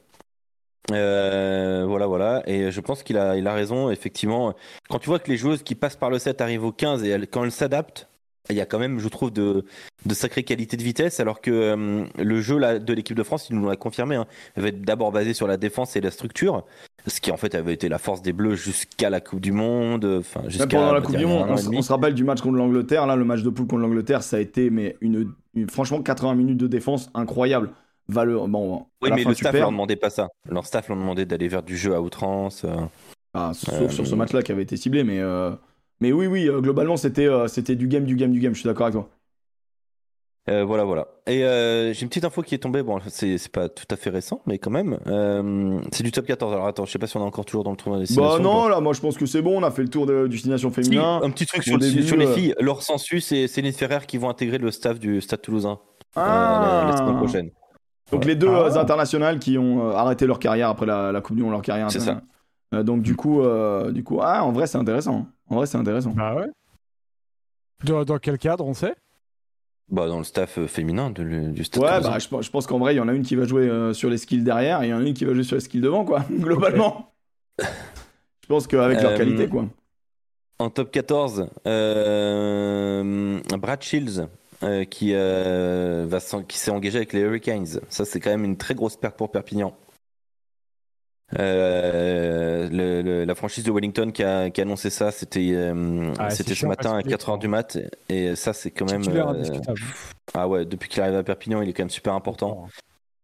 Euh, 0.91 1.85
voilà, 1.87 2.07
voilà. 2.07 2.43
Et 2.47 2.71
je 2.71 2.81
pense 2.81 3.03
qu'il 3.03 3.17
a, 3.17 3.37
il 3.37 3.47
a 3.47 3.53
raison. 3.53 3.89
Effectivement, 3.89 4.53
quand 4.89 4.99
tu 4.99 5.09
vois 5.09 5.19
que 5.19 5.29
les 5.29 5.37
joueuses 5.37 5.63
qui 5.63 5.75
passent 5.75 5.95
par 5.95 6.09
le 6.09 6.19
7 6.19 6.41
arrivent 6.41 6.65
au 6.65 6.71
15 6.71 7.03
et 7.03 7.09
elles, 7.09 7.27
quand 7.27 7.43
elles 7.43 7.51
s'adaptent, 7.51 8.07
il 8.49 8.55
y 8.55 8.61
a 8.61 8.65
quand 8.65 8.79
même, 8.79 8.99
je 8.99 9.07
trouve, 9.07 9.31
de, 9.31 9.65
de 10.05 10.13
sacrée 10.13 10.43
qualité 10.43 10.77
de 10.77 10.83
vitesse. 10.83 11.19
Alors 11.19 11.41
que 11.41 11.51
euh, 11.51 12.05
le 12.17 12.41
jeu 12.41 12.57
là, 12.57 12.79
de 12.79 12.93
l'équipe 12.93 13.17
de 13.17 13.23
France, 13.23 13.47
il 13.49 13.55
nous 13.55 13.67
l'a 13.67 13.75
confirmé, 13.75 14.15
hein, 14.15 14.27
va 14.55 14.67
être 14.67 14.81
d'abord 14.81 15.11
basé 15.11 15.33
sur 15.33 15.47
la 15.47 15.57
défense 15.57 15.95
et 15.95 16.01
la 16.01 16.11
structure. 16.11 16.63
Ce 17.07 17.21
qui 17.21 17.31
en 17.31 17.37
fait 17.37 17.53
avait 17.53 17.73
été 17.73 17.87
la 17.87 17.99
force 17.99 18.21
des 18.21 18.33
Bleus 18.33 18.55
jusqu'à 18.55 19.09
la 19.09 19.21
Coupe 19.21 19.39
du 19.39 19.51
Monde. 19.51 20.05
Enfin, 20.19 20.41
jusqu'à 20.47 20.67
pendant 20.67 20.93
la 20.93 21.01
Coupe 21.01 21.17
du 21.17 21.25
Monde, 21.25 21.49
on, 21.49 21.81
se 21.81 21.91
rappelle 21.91 22.13
du 22.13 22.23
match 22.23 22.41
contre 22.41 22.57
l'Angleterre. 22.57 23.05
Là, 23.05 23.15
le 23.15 23.25
match 23.25 23.41
de 23.41 23.49
poule 23.49 23.67
contre 23.67 23.81
l'Angleterre, 23.81 24.23
ça 24.23 24.37
a 24.37 24.39
été 24.39 24.69
mais 24.69 24.95
une, 25.01 25.31
franchement 25.69 26.01
80 26.01 26.35
minutes 26.35 26.57
de 26.57 26.67
défense 26.67 27.09
incroyable. 27.13 27.71
Bon, 28.07 28.85
oui, 29.01 29.09
mais 29.15 29.23
le 29.23 29.33
staff 29.33 29.53
leur 29.53 29.71
demandait 29.71 29.95
pas 29.95 30.09
ça. 30.09 30.29
Leur 30.49 30.65
staff 30.65 30.89
leur 30.89 30.97
demandait 30.97 31.25
d'aller 31.25 31.47
vers 31.47 31.63
du 31.63 31.77
jeu 31.77 31.95
à 31.95 32.01
outrance. 32.01 32.63
Euh. 32.63 32.75
Ah, 33.33 33.51
sauf 33.53 33.91
sur 33.91 34.07
ce 34.07 34.13
euh. 34.13 34.15
match-là 34.15 34.41
qui 34.43 34.51
avait 34.51 34.63
été 34.63 34.77
ciblé, 34.77 35.03
mais, 35.03 35.19
euh, 35.19 35.51
mais 35.99 36.11
oui, 36.11 36.27
oui, 36.27 36.47
globalement, 36.59 36.97
c'était 36.97 37.27
c'était 37.47 37.75
du 37.75 37.87
game, 37.87 38.05
du 38.05 38.15
game, 38.15 38.31
du 38.31 38.39
game. 38.39 38.53
Je 38.53 38.59
suis 38.59 38.67
d'accord 38.67 38.87
avec 38.87 38.93
toi. 38.93 39.09
voilà, 40.65 40.83
voilà. 40.83 41.07
Et 41.25 41.39
j'ai 41.93 42.03
une 42.03 42.09
petite 42.09 42.25
info 42.25 42.43
qui 42.43 42.53
est 42.53 42.59
tombée. 42.59 42.83
Bon, 42.83 42.99
c'est 43.07 43.51
pas 43.51 43.69
tout 43.69 43.87
à 43.89 43.95
fait 43.95 44.11
récent, 44.11 44.39
mais 44.45 44.59
quand 44.59 44.71
même. 44.71 44.99
c'est 45.91 46.03
du 46.03 46.11
top 46.11 46.27
14. 46.27 46.53
Alors 46.53 46.67
attends, 46.67 46.85
je 46.85 46.91
sais 46.91 46.99
pas 46.99 47.07
si 47.07 47.17
on 47.17 47.21
est 47.21 47.23
encore 47.23 47.45
toujours 47.45 47.63
dans 47.63 47.71
le 47.71 47.77
tournoi 47.77 47.99
des 47.99 48.15
Bah 48.15 48.37
non, 48.39 48.67
là, 48.67 48.79
moi 48.81 48.93
je 48.93 49.01
pense 49.01 49.17
que 49.17 49.25
c'est 49.25 49.41
bon. 49.41 49.59
On 49.59 49.63
a 49.63 49.71
fait 49.71 49.81
le 49.81 49.89
tour 49.89 50.05
de 50.05 50.27
destination 50.27 50.69
féminin. 50.69 51.21
un 51.23 51.31
petit 51.31 51.47
truc 51.47 51.63
sur, 51.63 51.81
sur, 51.81 52.17
les 52.17 52.27
filles. 52.27 52.53
Laure 52.59 52.83
Sensus 52.83 53.31
et 53.31 53.47
Céline 53.47 53.73
Ferrer 53.73 54.05
qui 54.07 54.19
vont 54.19 54.29
intégrer 54.29 54.59
le 54.59 54.69
staff 54.69 54.99
du 54.99 55.21
Stade 55.21 55.41
Toulousain 55.41 55.79
ah. 56.15 56.87
la 56.91 56.97
semaine 56.97 57.17
prochaine. 57.17 57.49
Donc 58.15 58.25
les 58.25 58.35
deux 58.35 58.49
ah. 58.49 58.67
euh, 58.67 58.79
internationales 58.79 59.39
qui 59.39 59.57
ont 59.57 59.89
euh, 59.89 59.93
arrêté 59.93 60.25
leur 60.25 60.39
carrière 60.39 60.69
après 60.69 60.85
la, 60.85 61.21
Coupe 61.21 61.35
du 61.35 61.43
Monde, 61.43 61.51
leur 61.51 61.61
carrière. 61.61 61.91
C'est 61.91 61.99
ça. 61.99 62.21
Euh, 62.73 62.83
donc 62.83 63.01
du 63.01 63.15
coup, 63.15 63.41
du 63.91 64.03
coup, 64.03 64.19
ah, 64.21 64.43
en 64.43 64.51
vrai 64.51 64.67
c'est 64.67 64.77
intéressant. 64.77 65.27
En 65.49 65.55
vrai 65.55 65.65
c'est 65.65 65.77
intéressant. 65.77 66.11
Bah 66.11 66.35
ouais. 66.35 66.47
Dans, 67.83 68.17
quel 68.17 68.37
cadre, 68.37 68.65
on 68.65 68.73
sait? 68.73 68.95
Bah, 69.89 70.07
dans 70.07 70.17
le 70.17 70.23
staff 70.23 70.65
féminin 70.65 71.11
du 71.11 71.63
staff. 71.63 71.83
Ouais, 71.83 72.01
bah, 72.01 72.17
je, 72.19 72.49
pense 72.49 72.65
qu'en 72.65 72.79
vrai, 72.79 72.95
il 72.95 72.97
y 72.97 73.01
en 73.01 73.07
a 73.07 73.13
une 73.13 73.21
qui 73.21 73.35
va 73.35 73.45
jouer 73.45 73.93
sur 73.93 74.09
les 74.09 74.17
skills 74.17 74.43
derrière 74.43 74.81
et 74.81 74.87
il 74.87 74.89
y 74.89 74.93
en 74.93 74.99
a 74.99 75.03
une 75.03 75.13
qui 75.13 75.25
va 75.25 75.33
jouer 75.33 75.43
sur 75.43 75.55
les 75.55 75.61
skills 75.61 75.81
devant, 75.81 76.05
quoi, 76.05 76.25
globalement. 76.31 77.13
je 77.59 78.47
pense 78.47 78.65
qu'avec 78.65 79.01
leur 79.01 79.15
qualité, 79.15 79.47
quoi. 79.47 79.65
En 80.57 80.69
top 80.69 80.89
14, 80.89 81.49
Brad 81.65 83.81
Shields, 83.81 84.27
euh, 84.63 84.85
qui, 84.85 85.11
euh, 85.13 86.05
va 86.07 86.19
qui 86.47 86.57
s'est 86.57 86.71
engagé 86.71 86.97
avec 86.97 87.13
les 87.13 87.21
Hurricanes. 87.21 87.79
Ça, 87.89 88.05
c'est 88.05 88.19
quand 88.19 88.29
même 88.29 88.45
une 88.45 88.57
très 88.57 88.73
grosse 88.73 88.95
perte 88.95 89.17
pour 89.17 89.29
Perpignan. 89.29 89.75
Euh, 91.37 93.25
la 93.25 93.35
franchise 93.35 93.63
de 93.63 93.71
Wellington 93.71 94.11
qui 94.11 94.23
a, 94.23 94.49
annoncé 94.57 94.89
ça, 94.89 95.11
c'était 95.11 95.55
ah, 96.19 96.29
c'était 96.29 96.55
ce 96.55 96.65
matin 96.67 96.95
à 96.95 97.01
4h 97.01 97.39
du 97.39 97.47
mat. 97.47 97.77
Et 98.07 98.35
ça, 98.35 98.53
c'est 98.53 98.71
quand 98.71 98.89
même. 98.89 99.03
ah 100.33 100.47
ouais, 100.47 100.65
depuis 100.65 100.87
qu'il 100.87 101.01
arrive 101.01 101.15
à 101.15 101.23
Perpignan, 101.23 101.61
il 101.61 101.69
est 101.69 101.73
quand 101.73 101.83
même 101.83 101.89
super 101.89 102.13
important. 102.13 102.67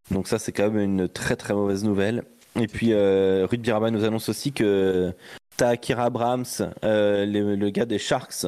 Donc, 0.10 0.28
ça, 0.28 0.38
c'est 0.38 0.52
quand 0.52 0.70
même 0.70 0.80
une 0.80 1.08
très 1.08 1.38
très 1.38 1.54
mauvaise 1.54 1.86
nouvelle. 1.86 2.24
Et 2.60 2.68
puis, 2.68 2.94
Ruth 2.94 3.62
Biraba 3.62 3.90
nous 3.90 4.04
annonce 4.04 4.28
aussi 4.28 4.52
que 4.52 5.14
Takira 5.56 6.06
Abrams, 6.06 6.44
le, 6.84 7.70
gars 7.70 7.86
des 7.86 8.00
Sharks, 8.00 8.48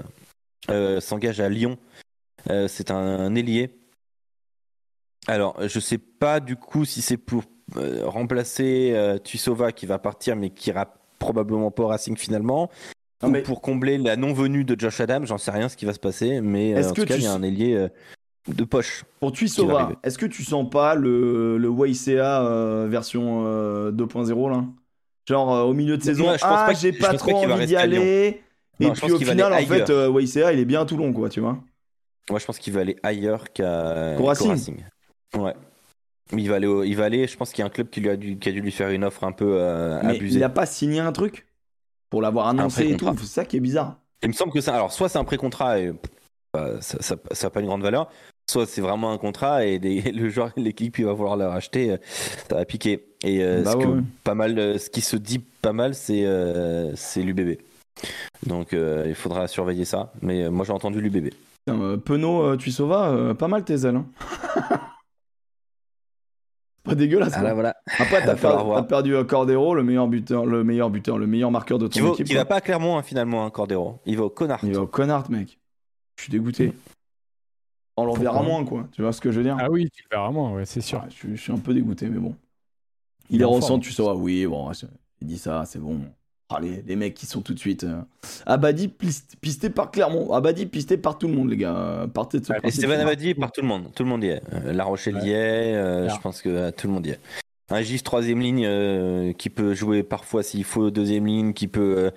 s'engage 1.00 1.40
à 1.40 1.48
Lyon 1.48 1.78
euh, 2.50 2.68
c'est 2.68 2.92
un, 2.92 3.36
ailier. 3.36 3.72
Alors, 5.28 5.56
je 5.66 5.80
sais 5.80 5.98
pas 5.98 6.40
du 6.40 6.56
coup 6.56 6.84
si 6.86 7.02
c'est 7.02 7.18
pour 7.18 7.44
euh, 7.78 8.02
remplacer 8.06 8.92
euh, 8.94 9.18
Tussova 9.18 9.72
qui 9.72 9.86
va 9.86 10.00
partir, 10.00 10.36
mais 10.36 10.50
qui 10.50 10.70
ira 10.70 10.94
probablement 11.20 11.72
pas 11.72 11.84
au 11.84 11.88
Racing 11.88 12.18
finalement. 12.18 12.70
ou 13.24 13.32
pour 13.46 13.62
combler 13.62 13.98
la 13.98 14.18
non-venue 14.18 14.66
de 14.66 14.78
Josh 14.78 15.00
Adam, 15.00 15.22
j'en 15.24 15.38
sais 15.38 15.52
rien 15.52 15.70
ce 15.70 15.78
qui 15.78 15.86
va 15.86 15.94
se 15.94 16.00
passer, 16.00 16.42
mais 16.42 16.78
en 16.84 16.92
tout 16.92 17.06
cas, 17.06 17.16
il 17.16 17.24
y 17.24 17.28
a 17.28 17.34
un 17.34 17.44
ailier 17.44 17.88
de 18.50 18.64
poche. 18.66 19.06
Pour 19.22 19.32
Tuisova, 19.32 19.94
est-ce 20.04 20.18
que 20.18 20.26
tu 20.26 20.44
sens 20.44 20.70
pas 20.70 20.96
le, 20.96 21.58
le 21.58 21.88
YCA 21.88 22.88
version 22.88 23.44
2.0 23.92 24.52
là? 24.52 24.66
Genre 25.26 25.70
au 25.70 25.74
milieu 25.74 25.96
de 25.96 26.04
saison, 26.04 26.34
je 26.34 26.40
ah, 26.42 26.74
j'ai 26.74 26.92
pas 26.92 27.14
trop 27.14 27.46
envie 27.46 27.66
d'y 27.66 27.78
aller. 27.78 28.44
et 28.82 28.92
puis 28.92 29.12
au 29.14 29.20
final, 29.20 29.54
en 29.54 29.66
fait, 29.66 29.90
YCA 29.90 30.52
il 30.52 30.60
est 30.60 30.66
bien 30.66 30.86
tout 30.86 30.98
long, 30.98 31.14
quoi, 31.14 31.30
tu 31.30 31.40
vois. 31.40 31.58
Moi, 32.30 32.40
je 32.40 32.46
pense 32.46 32.60
qu'il 32.60 32.74
va 32.74 32.82
aller 32.82 32.96
ailleurs 33.04 33.52
qu'à 33.52 34.18
Racing. 34.18 34.78
Ouais. 35.38 35.54
Il 36.32 36.50
va, 36.50 36.56
aller 36.56 36.68
il 36.86 36.96
va 36.96 37.06
aller, 37.06 37.28
je 37.28 37.36
pense 37.36 37.52
qu'il 37.52 37.60
y 37.60 37.64
a 37.64 37.66
un 37.66 37.70
club 37.70 37.90
qui, 37.90 38.00
lui 38.00 38.10
a, 38.10 38.16
dû, 38.16 38.38
qui 38.40 38.50
a 38.50 38.52
dû 38.52 38.62
lui 38.62 38.72
faire 38.72 38.90
une 38.90 39.04
offre 39.04 39.24
un 39.24 39.32
peu 39.32 39.58
euh, 39.60 40.00
Mais 40.04 40.16
abusée. 40.16 40.38
Il 40.38 40.40
n'a 40.40 40.50
pas 40.50 40.66
signé 40.66 41.00
un 41.00 41.12
truc 41.12 41.46
pour 42.10 42.22
l'avoir 42.22 42.48
annoncé 42.48 42.90
et 42.90 42.98
tout. 42.98 43.14
C'est 43.20 43.26
ça 43.26 43.46
qui 43.46 43.58
est 43.58 43.60
bizarre. 43.60 43.98
Il 44.24 44.30
me 44.30 44.34
semble 44.34 44.54
que 44.54 44.62
ça. 44.62 44.74
Alors, 44.74 44.94
soit 44.94 45.10
c'est 45.10 45.20
un 45.20 45.26
pré-contrat 45.26 45.80
et 45.80 45.92
bah, 46.54 46.78
ça 46.80 47.16
n'a 47.44 47.50
pas 47.50 47.60
une 47.60 47.66
grande 47.66 47.82
valeur, 47.82 48.10
soit 48.50 48.66
c'est 48.66 48.82
vraiment 48.82 49.12
un 49.12 49.18
contrat 49.18 49.66
et 49.66 49.80
le 50.12 50.30
joueur, 50.30 50.52
l'équipe, 50.56 50.98
il 50.98 51.06
va 51.06 51.14
vouloir 51.14 51.36
le 51.36 51.46
racheter, 51.46 51.92
euh, 51.92 51.98
ça 52.50 52.56
va 52.56 52.66
piquer. 52.66 53.06
Et 53.24 53.44
euh, 53.44 53.62
bah 53.62 53.74
ce, 53.74 53.78
que, 53.78 54.04
pas 54.24 54.36
mal, 54.36 54.80
ce 54.80 54.90
qui 54.90 55.02
se 55.02 55.18
dit 55.18 55.40
pas 55.40 55.74
mal, 55.74 55.94
c'est 55.94 56.26
c'est 56.96 57.22
l'UBB. 57.22 57.60
Donc, 58.48 58.72
il 58.72 59.16
faudra 59.16 59.48
surveiller 59.48 59.86
ça. 59.86 60.14
Mais 60.22 60.50
moi, 60.50 60.66
j'ai 60.66 60.74
entendu 60.74 61.02
l'UBB. 61.02 61.34
Euh, 61.70 61.98
Penaud, 61.98 62.42
euh, 62.42 62.58
tu 62.58 62.72
sauves 62.72 62.92
euh, 62.92 63.34
pas 63.34 63.48
mal 63.48 63.64
tes 63.64 63.86
ailes. 63.86 63.96
Hein. 63.96 64.06
pas 66.84 66.96
dégueulasse. 66.96 67.34
Ah, 67.36 67.54
voilà. 67.54 67.76
Après, 68.00 68.26
t'as, 68.26 68.34
as 68.78 68.84
perdu 68.84 69.16
Cordero, 69.26 69.74
le 69.74 69.84
meilleur 69.84 70.08
buteur, 70.08 70.46
le 70.46 70.64
meilleur 70.64 70.90
buteur, 70.90 71.18
le 71.18 71.28
meilleur 71.28 71.52
marqueur 71.52 71.80
de 71.80 71.88
ton 71.88 72.00
il 72.00 72.08
équipe. 72.08 72.28
Il 72.30 72.36
va 72.36 72.46
pas 72.46 72.58
à 72.58 72.62
Clermont 72.62 72.98
hein, 72.98 73.04
finalement, 73.04 73.46
hein, 73.46 73.50
Cordero. 73.50 74.00
Il 74.06 74.18
va 74.18 74.26
au 74.26 74.30
Connard. 74.30 74.60
Il 74.64 74.74
va 74.74 74.82
au 74.82 74.88
Connard, 74.88 75.32
mec. 75.32 75.58
Je 76.18 76.24
suis 76.24 76.32
dégoûté. 76.32 76.74
On 77.96 78.06
l'en 78.06 78.14
verra 78.14 78.42
moins, 78.42 78.66
quoi. 78.66 78.88
Tu 78.92 79.02
vois 79.02 79.14
ce 79.14 79.22
que 79.22 79.32
je 79.32 79.38
veux 79.38 79.44
dire? 79.44 79.56
Ah 79.60 79.70
oui, 79.70 79.90
tu 79.92 80.04
le 80.04 80.18
verras 80.18 80.32
moins, 80.32 80.52
ouais, 80.54 80.66
c'est 80.66 80.82
sûr. 80.82 81.04
je, 81.10 81.36
suis 81.36 81.54
un 81.54 81.60
peu 81.60 81.74
dégoûté, 81.74 82.08
mais 82.10 82.20
bon. 82.20 82.36
Il, 83.30 83.42
est 83.42 83.46
ressent, 83.46 83.80
tu 83.80 83.92
sauras. 83.92 84.16
Oui, 84.16 84.46
bon, 84.46 84.70
il 85.22 85.28
dit 85.28 85.38
ça, 85.38 85.64
c'est 85.66 85.80
bon. 85.80 86.02
Ah, 86.50 86.60
les, 86.60 86.96
mecs 86.96 87.14
qui 87.14 87.26
sont 87.26 87.42
tout 87.42 87.54
de 87.54 87.60
suite. 87.60 87.84
Euh... 87.84 88.02
Abadi 88.46 88.88
pisté 88.88 89.70
par 89.70 89.92
Clermont. 89.92 90.34
Abadi 90.34 90.66
pisté 90.66 90.98
par 90.98 91.18
tout 91.18 91.28
le 91.28 91.34
monde, 91.34 91.50
les 91.50 91.58
gars. 91.58 92.08
Partez 92.14 92.40
de 92.40 92.46
ce 92.46 92.54
Et 92.64 92.72
Stéphane 92.72 93.00
Abadi 93.00 93.34
par 93.34 93.52
tout 93.52 93.62
le 93.62 93.68
monde. 93.68 93.92
Tout 93.96 94.04
le 94.04 94.10
monde 94.10 94.24
y 94.24 94.28
est. 94.28 94.42
Euh, 94.54 94.74
la 94.74 94.84
Rochelle 94.84 95.20
y 95.24 95.32
est. 95.32 95.76
Euh, 95.76 96.10
je 96.10 96.20
pense 96.20 96.42
que 96.42 96.50
euh, 96.50 96.72
tout 96.72 96.88
le 96.88 96.94
monde 96.94 97.08
y 97.08 97.12
est. 97.12 97.20
Un 97.72 97.82
Gis 97.82 98.02
troisième 98.02 98.40
ligne 98.40 99.34
qui 99.34 99.50
peut 99.50 99.74
jouer 99.74 100.04
parfois 100.04 100.44
s'il 100.44 100.64
faut 100.64 100.92
deuxième 100.92 101.26
ligne, 101.26 101.54
qui 101.54 101.68
peut 101.68 102.12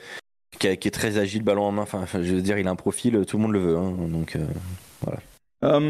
qui, 0.59 0.67
est 0.67 0.95
très 0.95 1.19
agile, 1.19 1.43
ballon 1.43 1.65
en 1.65 1.73
main. 1.73 1.83
Enfin, 1.83 2.05
je 2.13 2.35
veux 2.35 2.43
dire, 2.43 2.59
il 2.59 2.67
a 2.67 2.71
un 2.71 2.77
profil, 2.77 3.25
tout 3.27 3.39
le 3.39 3.43
monde 3.43 3.53
le 3.53 3.61
veut. 3.61 3.77
Hein. 3.77 3.95
donc 4.09 4.37
voilà. 5.01 5.81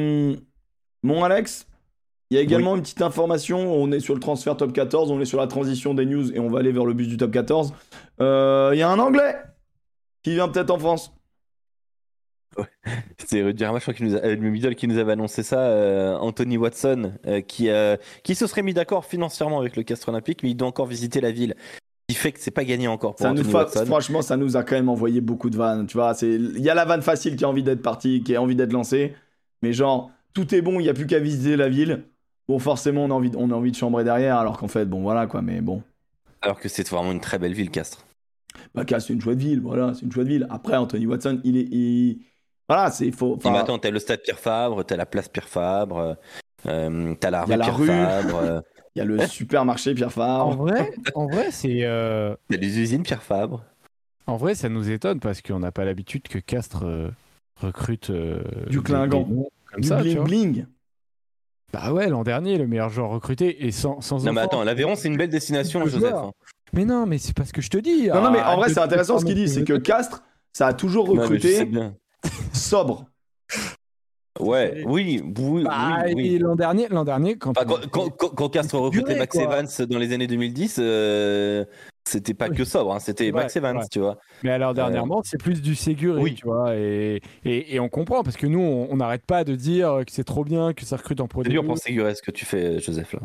mon 1.02 1.24
Alex, 1.24 1.66
il 2.30 2.36
y 2.36 2.38
a 2.38 2.42
également 2.42 2.74
une 2.74 2.82
petite 2.82 3.02
information, 3.02 3.72
on 3.72 3.92
est 3.92 4.00
sur 4.00 4.14
le 4.14 4.20
transfert 4.20 4.56
top 4.56 4.72
14, 4.72 5.12
on 5.12 5.20
est 5.20 5.26
sur 5.26 5.38
la 5.38 5.46
transition 5.46 5.94
des 5.94 6.06
news 6.06 6.32
et 6.32 6.40
on 6.40 6.48
va 6.48 6.58
aller 6.58 6.72
vers 6.72 6.84
le 6.84 6.92
bus 6.92 7.06
du 7.06 7.16
top 7.16 7.30
14. 7.30 7.72
Euh, 8.20 8.70
il 8.72 8.78
y 8.78 8.82
a 8.82 8.90
un 8.90 8.98
Anglais 8.98 9.36
qui 10.24 10.34
vient 10.34 10.48
peut-être 10.48 10.70
en 10.70 10.78
France. 10.78 11.12
C'est 13.18 13.42
Rudy 13.42 13.62
je 13.64 13.80
crois, 13.80 13.94
qui 13.94 14.02
nous 14.02 14.16
a, 14.16 14.18
euh, 14.18 14.34
le 14.34 14.50
middle 14.50 14.74
qui 14.74 14.88
nous 14.88 14.98
avait 14.98 15.12
annoncé 15.12 15.44
ça, 15.44 15.60
euh, 15.60 16.16
Anthony 16.16 16.56
Watson, 16.56 17.12
qui, 17.46 17.68
qui 18.24 18.34
se 18.34 18.46
serait 18.48 18.62
mis 18.62 18.74
d'accord 18.74 19.04
financièrement 19.04 19.60
avec 19.60 19.76
le 19.76 19.84
Castre 19.84 20.08
Olympique, 20.08 20.42
mais 20.42 20.50
il 20.50 20.56
doit 20.56 20.68
encore 20.68 20.86
visiter 20.86 21.20
la 21.20 21.30
ville. 21.30 21.54
Il 22.08 22.16
fait 22.16 22.32
que 22.32 22.40
c'est 22.40 22.50
pas 22.50 22.64
gagné 22.64 22.88
encore 22.88 23.14
pour 23.14 23.26
ça 23.26 23.32
nous 23.32 23.48
Watson. 23.48 23.84
Franchement, 23.86 24.22
ça 24.22 24.36
nous 24.36 24.56
a 24.56 24.64
quand 24.64 24.76
même 24.76 24.88
envoyé 24.88 25.20
beaucoup 25.20 25.50
de 25.50 25.56
vannes. 25.56 25.86
Tu 25.86 25.96
vois, 25.96 26.12
il 26.22 26.58
y 26.58 26.70
a 26.70 26.74
la 26.74 26.84
vanne 26.84 27.02
facile 27.02 27.36
qui 27.36 27.44
a 27.44 27.48
envie 27.48 27.64
d'être 27.64 27.82
partie, 27.82 28.22
qui 28.22 28.34
a 28.34 28.42
envie 28.42 28.56
d'être 28.56 28.72
lancée, 28.72 29.14
mais 29.62 29.72
genre 29.72 30.10
tout 30.32 30.54
est 30.54 30.60
bon, 30.60 30.80
il 30.80 30.86
y 30.86 30.88
a 30.88 30.94
plus 30.94 31.06
qu'à 31.06 31.18
visiter 31.18 31.56
la 31.56 31.68
ville. 31.68 32.04
Bon, 32.48 32.58
forcément, 32.58 33.04
on 33.04 33.10
a 33.10 33.14
envie, 33.14 33.30
de, 33.30 33.36
on 33.36 33.50
a 33.50 33.54
envie 33.54 33.72
de 33.72 33.76
chambrer 33.76 34.04
derrière, 34.04 34.38
alors 34.38 34.58
qu'en 34.58 34.68
fait, 34.68 34.86
bon, 34.86 35.02
voilà 35.02 35.26
quoi, 35.26 35.42
mais 35.42 35.60
bon. 35.60 35.82
Alors 36.42 36.60
que 36.60 36.68
c'est 36.68 36.88
vraiment 36.88 37.12
une 37.12 37.20
très 37.20 37.38
belle 37.38 37.54
ville, 37.54 37.70
Castres. 37.70 38.06
Bah, 38.74 38.84
Castres, 38.84 39.08
c'est 39.08 39.14
une 39.14 39.20
chouette 39.20 39.38
ville, 39.38 39.60
voilà, 39.60 39.94
c'est 39.94 40.02
une 40.02 40.12
chouette 40.12 40.28
ville. 40.28 40.46
Après, 40.50 40.76
Anthony 40.76 41.06
Watson, 41.06 41.40
il 41.44 41.56
est. 41.56 41.68
Il... 41.72 42.20
Voilà, 42.68 42.90
c'est 42.90 43.10
faux. 43.10 43.34
Enfin... 43.36 43.54
attends, 43.54 43.78
t'as 43.78 43.90
le 43.90 43.98
stade 43.98 44.22
Pierre 44.22 44.38
Fabre, 44.38 44.84
t'as 44.84 44.96
la 44.96 45.06
place 45.06 45.28
Pierre 45.28 45.48
Fabre, 45.48 46.16
euh, 46.66 47.14
t'as 47.20 47.30
la 47.30 47.44
rue 47.44 47.56
Pierre 47.58 47.78
Fabre. 47.78 48.36
Euh. 48.36 48.60
Il 48.94 49.00
y 49.00 49.02
a 49.02 49.04
le 49.04 49.26
supermarché 49.26 49.94
Pierre 49.94 50.10
Fabre. 50.12 50.48
En 50.48 50.56
vrai, 50.56 50.90
en 51.14 51.26
vrai 51.26 51.50
c'est. 51.50 51.84
Euh... 51.84 52.34
Il 52.48 52.56
y 52.56 52.58
a 52.58 52.62
les 52.62 52.78
usines 52.78 53.02
Pierre 53.02 53.22
Fabre. 53.22 53.62
En 54.26 54.38
vrai, 54.38 54.54
ça 54.54 54.70
nous 54.70 54.90
étonne 54.90 55.20
parce 55.20 55.42
qu'on 55.42 55.58
n'a 55.58 55.70
pas 55.70 55.84
l'habitude 55.84 56.26
que 56.28 56.38
Castres 56.38 56.86
euh, 56.86 57.10
recrute. 57.60 58.10
du 58.70 58.80
clinquant. 58.80 59.28
Comme 59.70 59.80
du 59.82 59.88
ça, 59.88 60.00
bling 60.00 60.24
bling. 60.24 60.66
Bah 61.72 61.92
ouais, 61.92 62.08
l'an 62.08 62.22
dernier, 62.22 62.58
le 62.58 62.66
meilleur 62.66 62.90
joueur 62.90 63.10
recruté 63.10 63.66
et 63.66 63.72
sans, 63.72 64.00
sans 64.00 64.24
Non, 64.24 64.32
mais 64.32 64.40
attends, 64.40 64.64
l'Aveyron, 64.64 64.94
c'est 64.94 65.08
une 65.08 65.16
belle 65.16 65.30
destination, 65.30 65.84
Joseph. 65.86 66.14
Hein. 66.14 66.32
Mais 66.72 66.84
non, 66.84 67.06
mais 67.06 67.18
c'est 67.18 67.34
pas 67.34 67.44
ce 67.44 67.52
que 67.52 67.60
je 67.60 67.70
te 67.70 67.78
dis. 67.78 68.08
Non, 68.08 68.22
non, 68.22 68.30
mais 68.30 68.42
en 68.42 68.56
vrai, 68.56 68.68
c'est 68.68 68.80
intéressant 68.80 69.18
ce 69.18 69.24
qu'il 69.24 69.34
dit, 69.34 69.48
c'est 69.48 69.64
que 69.64 69.74
Castres, 69.74 70.22
ça 70.52 70.68
a 70.68 70.72
toujours 70.72 71.08
recruté 71.08 71.68
sobre. 72.52 73.06
Ouais, 74.38 74.84
oui, 74.86 75.22
oui, 75.38 75.64
bah, 75.64 76.04
oui, 76.14 76.38
L'an 76.38 76.56
dernier, 76.56 76.88
l'an 76.88 77.04
dernier, 77.04 77.36
quand, 77.36 77.54
quand, 77.90 78.10
quand, 78.10 78.48
Castres 78.50 78.74
recrutait 78.74 79.16
Max 79.16 79.34
Evans 79.36 79.66
dans 79.88 79.98
les 79.98 80.12
années 80.12 80.26
2010, 80.26 80.76
euh, 80.78 81.64
c'était 82.08 82.34
pas 82.34 82.48
que 82.48 82.64
sobre, 82.64 82.94
hein, 82.94 83.00
c'était 83.00 83.32
Max 83.32 83.56
Evans, 83.56 83.82
tu 83.90 83.98
vois. 83.98 84.18
Mais 84.42 84.50
alors 84.50 84.74
dernièrement, 84.74 85.22
c'est 85.24 85.38
plus 85.38 85.60
du 85.62 85.74
Ségur, 85.74 86.18
oui. 86.18 86.34
tu 86.34 86.46
vois, 86.46 86.74
et, 86.76 87.20
et, 87.44 87.80
on 87.80 87.88
comprend 87.88 88.22
parce 88.22 88.36
que 88.36 88.46
nous, 88.46 88.60
on 88.60 88.96
n'arrête 88.96 89.24
pas 89.26 89.44
de 89.44 89.54
dire 89.54 90.02
que 90.06 90.12
c'est 90.12 90.24
trop 90.24 90.44
bien 90.44 90.72
que 90.72 90.84
ça 90.84 90.96
recrute 90.96 91.20
en 91.20 91.28
Pro 91.28 91.42
D2. 91.42 91.46
C'est 91.46 91.50
dur 91.50 91.64
pour 91.64 91.78
Ségur, 91.78 92.16
ce 92.16 92.22
que 92.22 92.30
tu 92.30 92.44
fais, 92.44 92.78
Joseph 92.80 93.12
là. 93.14 93.20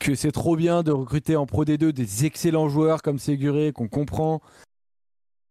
Que 0.00 0.14
c'est 0.14 0.32
trop 0.32 0.56
bien 0.56 0.82
de 0.82 0.90
recruter 0.90 1.36
en 1.36 1.46
Pro 1.46 1.64
D2 1.64 1.92
des 1.92 2.24
excellents 2.26 2.68
joueurs 2.68 3.00
comme 3.00 3.18
Séguré, 3.18 3.72
qu'on 3.72 3.88
comprend. 3.88 4.40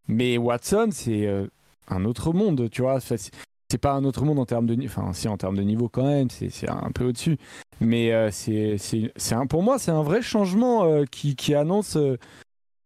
Mais 0.06 0.38
Watson, 0.38 0.88
c'est 0.92 1.26
euh, 1.26 1.46
un 1.88 2.04
autre 2.04 2.32
monde, 2.32 2.68
tu 2.70 2.82
vois 2.82 3.00
c'est 3.70 3.78
pas 3.78 3.92
un 3.92 4.04
autre 4.04 4.24
monde 4.24 4.38
en 4.38 4.46
termes 4.46 4.66
de 4.66 4.76
enfin 4.84 5.12
si 5.12 5.28
en 5.28 5.36
termes 5.36 5.56
de 5.56 5.62
niveau 5.62 5.88
quand 5.88 6.06
même 6.06 6.28
c'est 6.30 6.68
un 6.68 6.90
peu 6.92 7.04
au-dessus. 7.04 7.36
Mais 7.80 8.12
euh, 8.12 8.30
c'est 8.32 9.32
un 9.32 9.46
pour 9.46 9.62
moi 9.62 9.78
c'est 9.78 9.90
un 9.90 10.02
vrai 10.02 10.22
changement 10.22 10.84
euh, 10.84 11.04
qui, 11.04 11.36
qui 11.36 11.54
annonce 11.54 11.96
euh, 11.96 12.16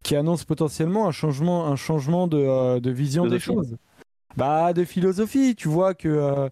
qui 0.02 0.16
annonce 0.16 0.44
potentiellement 0.44 1.06
un 1.06 1.12
changement 1.12 1.66
un 1.66 1.76
changement 1.76 2.26
de, 2.26 2.80
de 2.80 2.90
vision 2.90 3.26
des 3.26 3.38
choses. 3.38 3.76
Bah 4.36 4.72
de 4.72 4.84
philosophie 4.84 5.54
tu 5.54 5.68
vois 5.68 5.94
que 5.94 6.50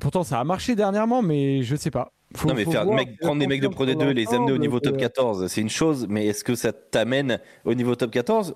pourtant 0.00 0.24
ça 0.24 0.40
a 0.40 0.44
marché 0.44 0.74
dernièrement 0.74 1.20
mais 1.20 1.62
je 1.62 1.76
sais 1.76 1.90
pas. 1.90 2.12
Non 2.44 2.54
mais 2.54 2.64
faire, 2.64 2.84
prendre 3.20 3.38
des 3.38 3.46
mecs 3.46 3.60
de 3.60 3.68
Pro 3.68 3.86
D2 3.86 4.08
les 4.10 4.34
amener 4.34 4.52
au 4.52 4.58
niveau 4.58 4.80
top 4.80 4.96
14 4.96 5.48
c'est 5.48 5.60
une 5.60 5.68
chose 5.68 6.06
mais 6.08 6.26
est-ce 6.26 6.44
que 6.44 6.54
ça 6.54 6.72
t'amène 6.72 7.40
au 7.64 7.74
niveau 7.74 7.94
top 7.94 8.10
14 8.10 8.54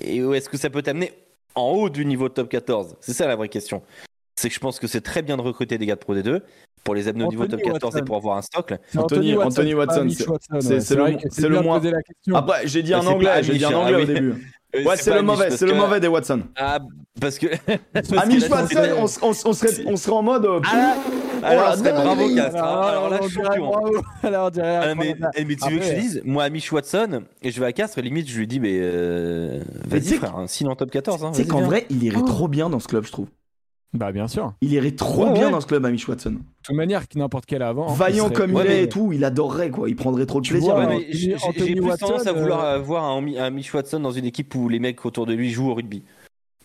et 0.00 0.18
est-ce 0.18 0.48
que 0.48 0.56
ça 0.56 0.70
peut 0.70 0.82
t'amener 0.82 1.12
en 1.54 1.70
haut 1.70 1.88
du 1.90 2.04
niveau 2.04 2.28
top 2.28 2.48
14 2.48 2.96
C'est 3.00 3.12
ça 3.12 3.26
la 3.26 3.36
vraie 3.36 3.48
question. 3.48 3.82
C'est 4.36 4.48
que 4.48 4.54
je 4.54 4.60
pense 4.60 4.78
que 4.78 4.86
c'est 4.86 5.00
très 5.00 5.22
bien 5.22 5.36
de 5.36 5.42
recruter 5.42 5.78
des 5.78 5.86
gars 5.86 5.96
de 5.96 6.00
Pro 6.00 6.14
D2 6.14 6.40
pour 6.84 6.94
les 6.94 7.08
amener 7.08 7.24
au 7.24 7.28
niveau 7.28 7.46
top 7.46 7.60
14 7.60 7.96
et 7.96 8.02
pour 8.02 8.16
avoir 8.16 8.36
un 8.36 8.42
stock. 8.42 8.72
Anthony, 8.96 9.34
Anthony 9.36 9.74
Watson, 9.74 10.06
c'est 10.60 10.94
le, 10.94 11.48
le 11.48 11.60
moins. 11.60 11.80
Après, 12.34 12.66
j'ai 12.68 12.82
dit 12.84 12.94
en 12.94 13.04
anglais, 13.06 13.42
j'ai 13.42 13.54
dit 13.58 13.66
en 13.66 13.72
anglais 13.74 14.02
au 14.02 14.04
début. 14.06 14.52
Euh, 14.76 14.84
ouais, 14.84 14.96
c'est 14.96 15.14
le 15.14 15.22
mauvais, 15.22 15.50
c'est 15.50 15.66
le 15.66 15.74
mauvais 15.74 15.98
des 15.98 16.08
Watson. 16.08 16.42
Ah, 16.54 16.78
parce 17.18 17.38
que. 17.38 17.46
Amish 18.18 18.50
Watson, 18.50 18.82
on, 18.98 19.28
on, 19.28 19.30
on, 19.30 19.52
serait, 19.54 19.86
on 19.86 19.96
serait 19.96 20.16
en 20.16 20.22
mode. 20.22 20.44
Euh, 20.44 20.60
ah, 20.64 20.96
alors, 21.42 21.74
oh, 21.78 21.82
bravo, 21.82 22.34
Castre. 22.34 22.62
Alors 22.62 23.08
là, 23.08 23.20
champion. 23.22 23.72
Alors, 24.22 24.50
ah, 24.62 24.94
mais, 24.94 25.16
mais, 25.18 25.44
mais 25.44 25.56
tu 25.56 25.70
veux 25.72 25.78
que 25.78 25.84
je 25.84 25.94
dise, 25.94 26.22
moi, 26.24 26.44
Amish 26.44 26.70
Watson, 26.70 27.22
et 27.40 27.50
je 27.50 27.60
vais 27.60 27.66
à 27.66 27.72
Castres, 27.72 28.00
limite, 28.02 28.28
je 28.28 28.38
lui 28.38 28.46
dis, 28.46 28.60
mais. 28.60 28.78
Euh, 28.80 29.62
vas-y, 29.86 30.16
frère, 30.16 30.36
hein, 30.36 30.44
sinon 30.48 30.74
top 30.74 30.90
14. 30.90 31.24
Hein, 31.24 31.30
tu 31.32 31.42
sais 31.42 31.48
qu'en 31.48 31.62
vrai, 31.62 31.86
il 31.88 32.04
irait 32.04 32.22
trop 32.26 32.48
bien 32.48 32.68
dans 32.68 32.80
ce 32.80 32.88
club, 32.88 33.04
je 33.06 33.12
trouve. 33.12 33.28
Bah 33.94 34.12
bien 34.12 34.28
sûr. 34.28 34.52
Il 34.60 34.72
irait 34.72 34.90
trop 34.90 35.32
bien 35.32 35.50
dans 35.50 35.60
ce 35.60 35.66
club, 35.66 35.84
Amish 35.84 36.08
Watson. 36.08 36.32
De 36.32 36.36
toute 36.62 36.76
manière, 36.76 37.04
n'importe 37.14 37.46
quel 37.46 37.62
avant. 37.62 37.90
Hein, 37.90 37.94
Vaillant 37.94 38.28
comme 38.28 38.52
il 38.52 38.66
est 38.66 38.84
et 38.84 38.88
tout, 38.88 39.12
il 39.12 39.24
adorerait 39.24 39.70
quoi. 39.70 39.88
Il 39.88 39.96
prendrait 39.96 40.26
trop 40.26 40.40
de 40.40 40.48
plaisir. 40.48 40.76
J'ai 41.10 41.36
plus 41.74 41.96
tendance 41.98 42.26
à 42.26 42.32
vouloir 42.32 42.64
avoir 42.64 43.04
un 43.04 43.26
Amish 43.34 43.72
Watson 43.72 44.00
dans 44.00 44.10
une 44.10 44.26
équipe 44.26 44.54
où 44.54 44.68
les 44.68 44.78
mecs 44.78 45.04
autour 45.06 45.26
de 45.26 45.32
lui 45.32 45.50
jouent 45.50 45.70
au 45.70 45.74
rugby. 45.74 46.02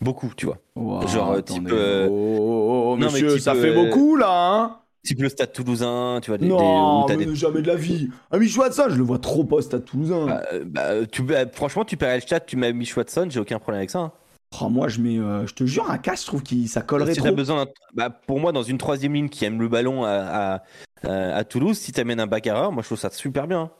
Beaucoup, 0.00 0.32
tu 0.36 0.46
vois. 0.46 0.58
Genre 1.06 1.32
euh, 1.32 1.40
type. 1.40 1.68
Euh, 1.70 2.08
oh, 2.10 2.12
oh, 2.12 2.92
oh, 2.92 2.96
monsieur, 2.96 3.38
ça 3.38 3.54
fait 3.54 3.70
euh, 3.70 3.84
beaucoup 3.84 4.16
là, 4.16 4.28
hein 4.30 4.76
Type 5.04 5.20
le 5.20 5.28
Stade 5.28 5.52
Toulousain, 5.52 6.18
tu 6.22 6.30
vois. 6.30 6.38
Des, 6.38 6.46
non, 6.46 7.06
des, 7.06 7.34
jamais 7.34 7.60
de 7.60 7.66
la 7.66 7.76
vie. 7.76 8.08
Un 8.30 8.38
Mich 8.38 8.56
Watson, 8.56 8.86
je 8.88 8.96
le 8.96 9.02
vois 9.02 9.18
trop 9.18 9.44
pas 9.44 9.56
au 9.56 9.60
Stade 9.60 9.84
Toulousain. 9.84 10.26
Bah, 10.26 10.42
bah, 10.64 11.06
tu, 11.10 11.22
bah, 11.22 11.44
franchement, 11.52 11.84
tu 11.84 11.96
paierais 11.96 12.20
le 12.20 12.22
chat, 12.26 12.40
tu 12.40 12.56
mets 12.56 12.72
Mich 12.72 12.96
Watson, 12.96 13.26
j'ai 13.28 13.38
aucun 13.38 13.58
problème 13.58 13.80
avec 13.80 13.90
ça. 13.90 13.98
Hein. 13.98 14.12
Oh, 14.60 14.68
moi, 14.68 14.88
je 14.88 15.00
mets, 15.00 15.16
je 15.16 15.52
te 15.52 15.64
jure, 15.64 15.90
un 15.90 15.98
casse, 15.98 16.22
je 16.22 16.26
trouve 16.26 16.42
que 16.42 16.66
ça 16.66 16.82
collerait 16.82 17.14
si 17.14 17.20
trop. 17.20 17.34
besoin 17.34 17.66
bah, 17.94 18.10
pour 18.10 18.40
moi, 18.40 18.52
dans 18.52 18.62
une 18.62 18.78
troisième 18.78 19.14
ligne 19.14 19.28
qui 19.28 19.44
aime 19.44 19.60
le 19.60 19.68
ballon 19.68 20.04
à, 20.04 20.62
à, 21.02 21.36
à 21.36 21.44
Toulouse, 21.44 21.76
si 21.76 21.92
t'amènes 21.92 22.20
un 22.20 22.26
bagarreur, 22.26 22.70
moi, 22.70 22.82
je 22.82 22.88
trouve 22.88 22.98
ça 22.98 23.10
super 23.10 23.48
bien. 23.48 23.70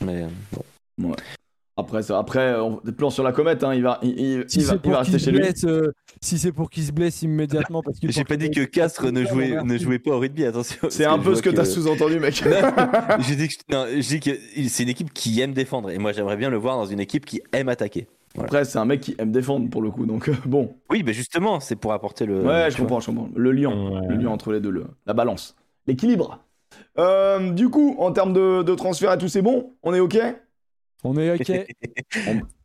Mais 0.00 0.26
bon. 0.98 1.10
Ouais. 1.10 1.16
Après, 1.76 2.12
après 2.12 2.54
on, 2.54 2.76
plan 2.76 3.10
sur 3.10 3.24
la 3.24 3.32
comète, 3.32 3.64
hein, 3.64 3.74
il 3.74 3.82
va, 3.82 3.98
il, 4.02 4.44
il, 4.48 4.64
va, 4.64 4.76
il 4.84 4.90
va 4.92 4.98
rester 5.00 5.18
chez 5.18 5.32
lui. 5.32 5.42
Euh, 5.64 5.90
si 6.20 6.38
c'est 6.38 6.52
pour 6.52 6.70
qu'il 6.70 6.84
se 6.84 6.92
blesse 6.92 7.22
immédiatement 7.22 7.82
parce. 7.82 7.98
J'ai 8.02 8.22
pas 8.22 8.36
dit 8.36 8.50
que 8.50 8.62
Castres 8.62 9.10
ne 9.10 9.24
jouait, 9.24 9.60
ne 9.64 9.76
jouait 9.76 9.98
pas 9.98 10.12
au 10.12 10.20
rugby, 10.20 10.44
attention. 10.44 10.88
C'est 10.88 11.04
un 11.04 11.18
peu 11.18 11.34
ce 11.34 11.42
que, 11.42 11.50
t'as 11.50 11.64
sous-entendu, 11.64 12.20
mec. 12.20 12.34
J'ai 13.26 13.34
dit, 13.34 13.48
dit, 13.48 14.20
que 14.20 14.30
c'est 14.68 14.84
une 14.84 14.88
équipe 14.88 15.12
qui 15.12 15.40
aime 15.40 15.52
défendre, 15.52 15.90
et 15.90 15.98
moi 15.98 16.12
j'aimerais 16.12 16.36
bien 16.36 16.48
le 16.48 16.58
voir 16.58 16.76
dans 16.76 16.86
une 16.86 17.00
équipe 17.00 17.26
qui 17.26 17.42
aime 17.52 17.68
attaquer. 17.68 18.06
Après, 18.38 18.64
c'est 18.64 18.78
un 18.78 18.84
mec 18.84 19.00
qui 19.00 19.14
aime 19.18 19.30
défendre 19.30 19.70
pour 19.70 19.80
le 19.82 19.90
coup, 19.90 20.06
donc 20.06 20.28
euh, 20.28 20.34
bon. 20.44 20.74
Oui, 20.90 21.02
mais 21.06 21.12
justement, 21.12 21.60
c'est 21.60 21.76
pour 21.76 21.92
apporter 21.92 22.26
le. 22.26 22.42
Ouais, 22.42 22.70
je 22.70 22.76
comprends, 22.76 23.00
je 23.00 23.06
comprends. 23.06 23.28
Le 23.34 23.52
lion, 23.52 24.00
le 24.08 24.16
lion 24.16 24.32
entre 24.32 24.52
les 24.52 24.60
deux, 24.60 24.70
le, 24.70 24.86
la 25.06 25.14
balance, 25.14 25.54
l'équilibre. 25.86 26.40
Euh, 26.98 27.50
du 27.50 27.68
coup, 27.68 27.94
en 27.98 28.12
termes 28.12 28.32
de, 28.32 28.62
de 28.62 28.74
transfert 28.74 29.12
et 29.12 29.18
tout, 29.18 29.28
c'est 29.28 29.42
bon? 29.42 29.72
On 29.82 29.94
est 29.94 30.00
ok? 30.00 30.18
On 31.04 31.16
est 31.18 31.32
OK. 31.32 31.52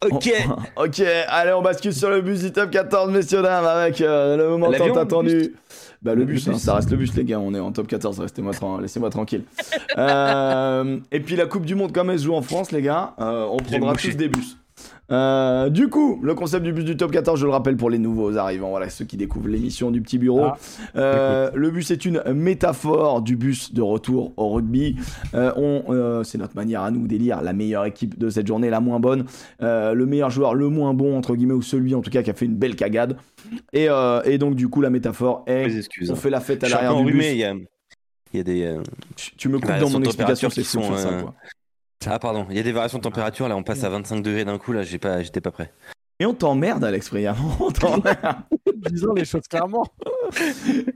ok. 0.11 0.33
ok, 0.77 1.01
allez, 1.27 1.51
on 1.53 1.61
bascule 1.61 1.93
sur 1.93 2.09
le 2.09 2.21
bus 2.21 2.41
du 2.41 2.51
top 2.51 2.71
14, 2.71 3.11
messieurs, 3.11 3.41
dames, 3.41 3.65
avec 3.65 3.99
euh, 4.01 4.37
le 4.37 4.47
moment 4.47 4.71
tant 4.71 4.95
attendu. 4.95 5.55
Bah, 6.01 6.15
le 6.15 6.23
bus, 6.23 6.47
hein, 6.47 6.57
ça 6.57 6.75
reste 6.75 6.89
le 6.89 6.95
bus, 6.95 7.13
les 7.15 7.25
gars. 7.25 7.39
On 7.39 7.53
est 7.53 7.59
en 7.59 7.73
top 7.73 7.87
14, 7.87 8.19
restez-moi 8.21 8.53
laissez-moi 8.81 9.09
tranquille. 9.09 9.43
euh, 9.97 10.97
et 11.11 11.19
puis 11.19 11.35
la 11.35 11.45
Coupe 11.45 11.65
du 11.65 11.75
Monde, 11.75 11.91
comme 11.91 12.09
elle 12.09 12.19
se 12.19 12.23
joue 12.23 12.33
en 12.33 12.41
France, 12.41 12.71
les 12.71 12.81
gars, 12.81 13.13
euh, 13.19 13.45
on 13.51 13.57
prendra 13.57 13.93
tous 13.93 14.15
des 14.15 14.29
bus. 14.29 14.57
Euh, 15.11 15.69
du 15.69 15.89
coup, 15.89 16.19
le 16.21 16.35
concept 16.35 16.63
du 16.63 16.73
bus 16.73 16.85
du 16.85 16.95
top 16.95 17.11
14, 17.11 17.39
je 17.39 17.45
le 17.45 17.51
rappelle 17.51 17.75
pour 17.77 17.89
les 17.89 17.97
nouveaux 17.97 18.37
arrivants, 18.37 18.69
voilà 18.69 18.89
ceux 18.89 19.05
qui 19.05 19.17
découvrent 19.17 19.47
l'émission 19.47 19.91
du 19.91 20.01
petit 20.01 20.17
bureau. 20.17 20.45
Ah, 20.45 20.57
euh, 20.95 21.51
le 21.55 21.71
bus 21.71 21.91
est 21.91 22.05
une 22.05 22.21
métaphore 22.33 23.21
du 23.21 23.35
bus 23.35 23.73
de 23.73 23.81
retour 23.81 24.33
au 24.37 24.49
rugby. 24.49 24.97
Euh, 25.33 25.51
on, 25.55 26.23
c'est 26.23 26.37
notre 26.37 26.55
manière 26.55 26.81
à 26.81 26.91
nous 26.91 27.07
d'élire 27.07 27.41
la 27.41 27.53
meilleure 27.53 27.85
équipe 27.85 28.17
de 28.17 28.29
cette 28.29 28.47
journée, 28.47 28.69
la 28.69 28.81
moins 28.81 28.99
bonne, 28.99 29.25
le 29.59 30.05
meilleur 30.05 30.29
joueur, 30.29 30.53
le 30.53 30.69
moins 30.69 30.93
bon 30.93 31.17
entre 31.17 31.35
guillemets 31.35 31.53
ou 31.53 31.61
celui 31.61 31.95
en 31.95 32.01
tout 32.01 32.11
cas 32.11 32.21
qui 32.21 32.29
a 32.29 32.33
fait 32.33 32.45
une 32.45 32.55
belle 32.55 32.75
cagade. 32.75 33.17
Et, 33.73 33.87
et 34.25 34.37
donc 34.37 34.55
du 34.55 34.67
coup 34.69 34.81
la 34.81 34.89
métaphore 34.89 35.43
est, 35.47 35.89
on 36.09 36.15
fait 36.15 36.29
la 36.29 36.39
fête 36.39 36.63
à 36.63 36.69
l'arrière 36.69 36.95
du 37.03 37.11
bus. 37.11 37.25
Il 38.31 38.37
y 38.37 38.41
a, 38.41 38.43
des. 38.43 38.77
Tu 39.37 39.49
me 39.49 39.57
coupes 39.59 39.79
dans 39.79 39.89
mon 39.89 40.03
explication, 40.03 40.49
c'est 40.49 40.63
fou 40.63 40.81
ça, 40.95 41.13
quoi. 41.21 41.33
Ah 42.07 42.17
pardon, 42.17 42.47
il 42.49 42.55
y 42.55 42.59
a 42.59 42.63
des 42.63 42.71
variations 42.71 42.97
de 42.97 43.03
température 43.03 43.49
là, 43.49 43.57
on 43.57 43.63
passe 43.63 43.83
à 43.83 43.89
25 43.89 44.21
degrés 44.21 44.45
d'un 44.45 44.57
coup 44.57 44.71
là, 44.71 44.83
j'ai 44.83 44.97
pas, 44.97 45.21
j'étais 45.21 45.41
pas 45.41 45.51
prêt. 45.51 45.73
Et 46.21 46.25
on 46.25 46.33
t'emmerde 46.33 46.83
Alex 46.83 47.09
Briamont, 47.09 47.51
on 47.59 47.71
t'emmerde. 47.71 48.37
Disons 48.89 49.13
les 49.13 49.25
choses 49.25 49.47
clairement. 49.49 49.85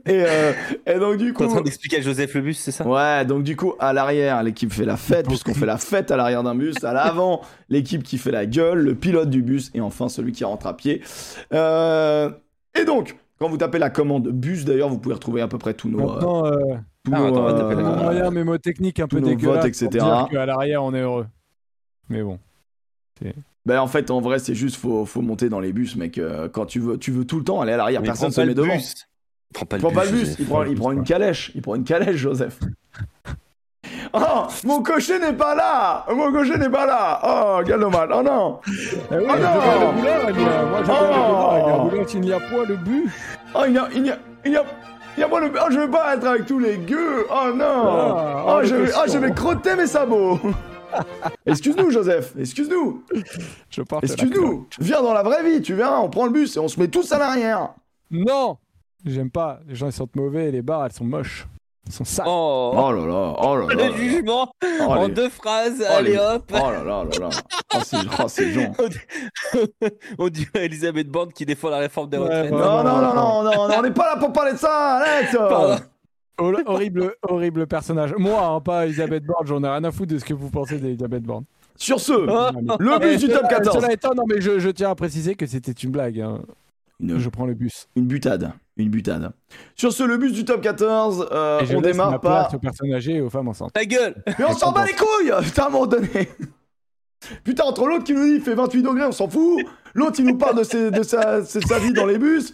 et, 0.05 0.23
euh, 0.25 0.53
et, 0.85 0.99
donc 0.99 1.17
du 1.17 1.33
coup. 1.33 1.43
T'es 1.43 1.49
en 1.49 1.53
train 1.55 1.61
d'expliquer 1.61 1.97
à 1.97 2.01
Joseph 2.01 2.33
le 2.35 2.41
bus, 2.41 2.57
c'est 2.57 2.71
ça? 2.71 2.87
Ouais, 2.87 3.25
donc 3.25 3.43
du 3.43 3.57
coup 3.57 3.73
à 3.79 3.91
l'arrière 3.91 4.43
l'équipe 4.43 4.71
fait 4.71 4.85
la 4.85 4.95
fête 4.95 5.27
puisqu'on 5.27 5.53
fait 5.53 5.65
la 5.65 5.77
fête 5.77 6.11
à 6.11 6.17
l'arrière 6.17 6.43
d'un 6.43 6.55
bus, 6.55 6.81
à 6.83 6.93
l'avant 6.93 7.41
l'équipe 7.69 8.03
qui 8.03 8.17
fait 8.17 8.31
la 8.31 8.45
gueule, 8.45 8.79
le 8.79 8.95
pilote 8.95 9.29
du 9.29 9.41
bus 9.41 9.71
et 9.73 9.81
enfin 9.81 10.07
celui 10.07 10.31
qui 10.31 10.45
rentre 10.45 10.67
à 10.67 10.77
pied. 10.77 11.01
Euh, 11.53 12.29
et 12.79 12.85
donc 12.85 13.17
quand 13.39 13.49
vous 13.49 13.57
tapez 13.57 13.79
la 13.79 13.89
commande 13.89 14.29
bus 14.29 14.63
d'ailleurs, 14.63 14.87
vous 14.87 14.99
pouvez 14.99 15.15
retrouver 15.15 15.41
à 15.41 15.49
peu 15.49 15.57
près 15.57 15.73
tous 15.73 15.89
nos. 15.89 15.97
Maintenant, 15.97 16.45
euh, 16.45 16.75
tous 17.03 17.11
ah, 17.13 17.27
attends, 17.27 17.47
euh, 17.47 18.31
mémotechniques 18.31 18.99
un 18.99 19.07
peu 19.07 19.19
dégueulasses. 19.21 19.65
etc. 19.65 19.87
Pour 19.89 20.29
dire 20.29 20.41
à 20.41 20.45
l'arrière, 20.45 20.83
on 20.83 20.93
est 20.93 21.01
heureux. 21.01 21.27
Mais 22.09 22.21
bon. 22.21 22.39
Ben 23.65 23.79
en 23.79 23.87
fait, 23.87 24.11
en 24.11 24.19
vrai, 24.19 24.39
c'est 24.39 24.55
juste 24.55 24.75
faut, 24.75 25.05
faut 25.05 25.21
monter 25.21 25.49
dans 25.49 25.59
les 25.59 25.71
bus, 25.71 25.95
mec. 25.95 26.17
Euh, 26.17 26.49
quand 26.49 26.65
tu 26.65 26.79
veux, 26.79 26.97
tu 26.97 27.11
veux 27.11 27.25
tout 27.25 27.37
le 27.37 27.43
temps 27.43 27.61
aller 27.61 27.73
à 27.73 27.77
l'arrière, 27.77 28.01
personne 28.01 28.31
se 28.31 28.41
met 28.41 28.53
devant. 28.53 28.73
Il 28.73 29.53
prend 29.53 29.91
pas 29.91 30.05
le, 30.05 30.11
bus, 30.11 30.35
il, 30.39 30.45
prend, 30.45 30.63
il 30.63 30.75
prend 30.75 30.91
une 30.91 31.03
calèche. 31.03 31.51
Il 31.55 31.61
prend 31.61 31.75
une 31.75 31.83
calèche, 31.83 32.15
Joseph. 32.17 32.59
Oh, 34.13 34.47
mon 34.63 34.83
cocher 34.83 35.17
n'est 35.17 35.33
pas 35.33 35.55
là 35.55 36.05
Mon 36.13 36.31
cocher 36.31 36.57
n'est 36.57 36.69
pas 36.69 36.85
là 36.85 37.19
Oh, 37.23 37.63
quel 37.65 37.79
dommage 37.79 38.09
Oh 38.13 38.21
non 38.21 38.59
Eh 38.67 39.15
oui, 39.15 39.25
Oh 39.27 39.33
je 39.35 39.41
non 39.41 39.59
vais 39.59 39.79
le 39.79 39.91
boulot, 39.91 40.11
Anya. 40.27 40.65
Moi, 40.65 40.81
je 40.81 40.87
vais 40.87 40.93
Oh 40.93 41.83
le 41.83 41.89
boulot, 41.89 42.01
Anya. 42.01 42.13
Il 42.13 42.21
n'y 42.21 42.33
a 42.33 42.39
point 42.39 42.65
le 42.65 42.75
but. 42.75 43.09
Oh, 43.55 43.63
il 43.67 43.73
y 43.73 43.77
a... 43.77 43.89
Il 43.95 44.05
y 44.05 44.11
a... 44.11 44.17
Il 44.45 44.51
y 44.51 44.55
a... 44.55 44.63
Il 45.17 45.21
y 45.21 45.23
a 45.23 45.29
pas 45.29 45.39
le... 45.39 45.51
Oh, 45.53 45.67
je 45.69 45.79
veux 45.79 45.89
pas 45.89 46.15
être 46.15 46.25
avec 46.25 46.45
tous 46.45 46.59
les 46.59 46.77
gueux. 46.77 47.25
Oh 47.29 47.51
non. 47.55 47.83
Oh, 47.85 48.43
oh, 48.47 48.59
je 48.63 48.75
vais... 48.75 48.91
oh, 48.95 49.01
je 49.05 49.11
cochon. 49.11 49.19
vais 49.19 49.31
crotter 49.31 49.75
mes 49.75 49.87
sabots. 49.87 50.39
Excuse-nous, 51.45 51.91
Joseph. 51.91 52.33
Excuse-nous. 52.37 53.03
Je 53.69 53.81
Excuse-nous. 54.01 54.67
Viens 54.79 55.01
dans 55.01 55.13
la 55.13 55.23
vraie 55.23 55.43
vie, 55.43 55.61
tu 55.61 55.75
viens, 55.75 55.99
on 55.99 56.09
prend 56.09 56.25
le 56.25 56.31
bus 56.31 56.55
et 56.55 56.59
on 56.59 56.67
se 56.67 56.79
met 56.79 56.87
tous 56.87 57.11
à 57.11 57.19
l'arrière. 57.19 57.73
Non. 58.11 58.57
J'aime 59.05 59.29
pas. 59.29 59.59
Les 59.67 59.75
gens 59.75 59.87
ils 59.87 59.93
sentent 59.93 60.15
mauvais, 60.15 60.51
les 60.51 60.61
bars 60.61 60.85
elles 60.85 60.93
sont 60.93 61.03
moches. 61.03 61.47
Sont 61.89 62.05
sales. 62.05 62.25
Oh, 62.27 62.71
Oh 62.75 62.91
là 62.91 63.05
là, 63.05 63.35
oh 63.39 63.55
là 63.57 63.75
là 63.75 63.89
le 63.89 63.93
jugement 63.95 64.51
Oh, 64.63 64.83
en 64.83 65.07
les- 65.07 65.13
deux 65.13 65.29
phrases, 65.29 65.81
oh, 65.81 65.93
allez 65.93 66.11
les- 66.13 66.17
hop 66.17 66.43
Oh 66.53 66.71
là 66.71 66.83
là 66.83 67.03
là 67.03 67.19
là 67.19 67.29
Oh, 67.75 67.79
c'est 67.83 67.97
oh, 68.19 68.23
c'est 68.27 68.51
Jean 68.51 68.71
On 70.17 70.29
dirait 70.29 70.65
Elisabeth 70.65 71.07
Borne 71.09 71.31
qui 71.33 71.45
défend 71.45 71.69
la 71.69 71.79
réforme 71.79 72.09
des 72.09 72.17
Ouais, 72.17 72.23
retraites. 72.23 72.51
ouais. 72.51 72.57
Non, 72.57 72.83
non, 72.83 73.01
non, 73.01 73.13
non, 73.13 73.43
non, 73.43 73.67
non, 73.67 73.75
on 73.77 73.81
n'est 73.81 73.91
pas 73.91 74.15
là 74.15 74.19
pour 74.19 74.31
parler 74.31 74.53
de 74.53 74.57
ça. 74.57 75.01
Hor- 76.37 76.61
horrible, 76.65 77.13
horrible 77.21 77.67
personnage. 77.67 78.13
Moi, 78.17 78.41
hein, 78.43 78.59
pas 78.61 78.85
Elisabeth 78.85 79.23
Borne, 79.25 79.45
j'en 79.45 79.63
ai 79.63 79.67
rien 79.69 79.83
à 79.83 79.91
foutre 79.91 80.13
de 80.13 80.19
ce 80.19 80.25
que 80.25 80.33
vous 80.33 80.49
pensez 80.49 80.77
d'Elisabeth 80.79 81.23
Borne. 81.23 81.43
Sur 81.75 81.99
ce, 81.99 82.13
le 82.79 82.99
bus 82.99 83.19
du 83.19 83.27
top 83.27 83.37
Cela- 83.39 83.47
14 83.49 83.75
Cela 83.81 83.91
étant, 83.93 84.13
non 84.15 84.23
mais 84.27 84.39
je, 84.41 84.57
je 84.59 84.69
tiens 84.69 84.89
à 84.91 84.95
préciser 84.95 85.35
que 85.35 85.45
c'était 85.45 85.71
une 85.73 85.91
blague. 85.91 86.19
hein. 86.21 86.39
Une, 86.99 87.17
Je 87.17 87.29
prends 87.29 87.45
le 87.45 87.53
bus. 87.53 87.87
une 87.95 88.05
butade, 88.07 88.53
une 88.77 88.89
butade. 88.89 89.31
Sur 89.75 89.91
ce, 89.93 90.03
le 90.03 90.17
bus 90.17 90.31
du 90.33 90.45
top 90.45 90.61
14, 90.61 91.27
euh, 91.31 91.59
Et 91.61 91.65
je 91.65 91.75
on 91.75 91.81
démarre 91.81 92.11
ma 92.11 92.19
par... 92.19 92.53
aux 92.53 92.59
personnes 92.59 92.93
âgées 92.93 93.15
et 93.15 93.21
aux 93.21 93.29
femmes 93.29 93.47
enceintes. 93.47 93.73
Ta 93.73 93.85
gueule 93.85 94.15
Mais 94.39 94.45
on 94.47 94.53
s'en 94.53 94.71
bat 94.71 94.85
les 94.85 94.93
couilles 94.93 95.31
Putain, 95.43 95.63
à 95.63 95.67
un 95.67 95.69
moment 95.69 95.87
donné 95.87 96.29
Putain, 97.43 97.63
entre 97.63 97.87
l'autre 97.87 98.03
qui 98.03 98.13
nous 98.13 98.23
dit 98.25 98.35
il 98.35 98.41
fait 98.41 98.53
28 98.55 98.81
degrés, 98.83 99.05
on 99.05 99.11
s'en 99.11 99.29
fout 99.29 99.63
L'autre, 99.93 100.19
il 100.19 100.25
nous 100.25 100.37
parle 100.37 100.57
de, 100.57 100.63
ses- 100.63 100.91
de 100.91 101.03
sa, 101.03 101.39
de 101.41 101.45
sa 101.45 101.79
vie 101.79 101.93
dans 101.93 102.05
les 102.05 102.17
bus 102.17 102.53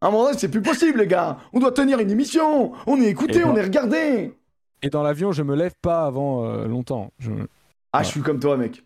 À 0.00 0.08
un 0.08 0.10
moment 0.10 0.24
donné, 0.24 0.36
c'est 0.38 0.48
plus 0.48 0.62
possible, 0.62 0.98
les 1.00 1.06
gars 1.06 1.38
On 1.52 1.60
doit 1.60 1.72
tenir 1.72 1.98
une 2.00 2.10
émission 2.10 2.72
On 2.86 3.00
est 3.00 3.06
écouté, 3.08 3.44
on 3.44 3.54
est 3.56 3.62
regardé 3.62 4.34
Et 4.82 4.90
dans 4.90 5.02
l'avion, 5.02 5.30
je 5.32 5.42
me 5.44 5.54
lève 5.54 5.74
pas 5.80 6.04
avant 6.04 6.44
euh, 6.44 6.66
longtemps. 6.66 7.12
Je... 7.18 7.30
Ah, 7.92 8.02
je 8.02 8.08
suis 8.08 8.20
comme 8.20 8.40
toi, 8.40 8.56
mec. 8.56 8.84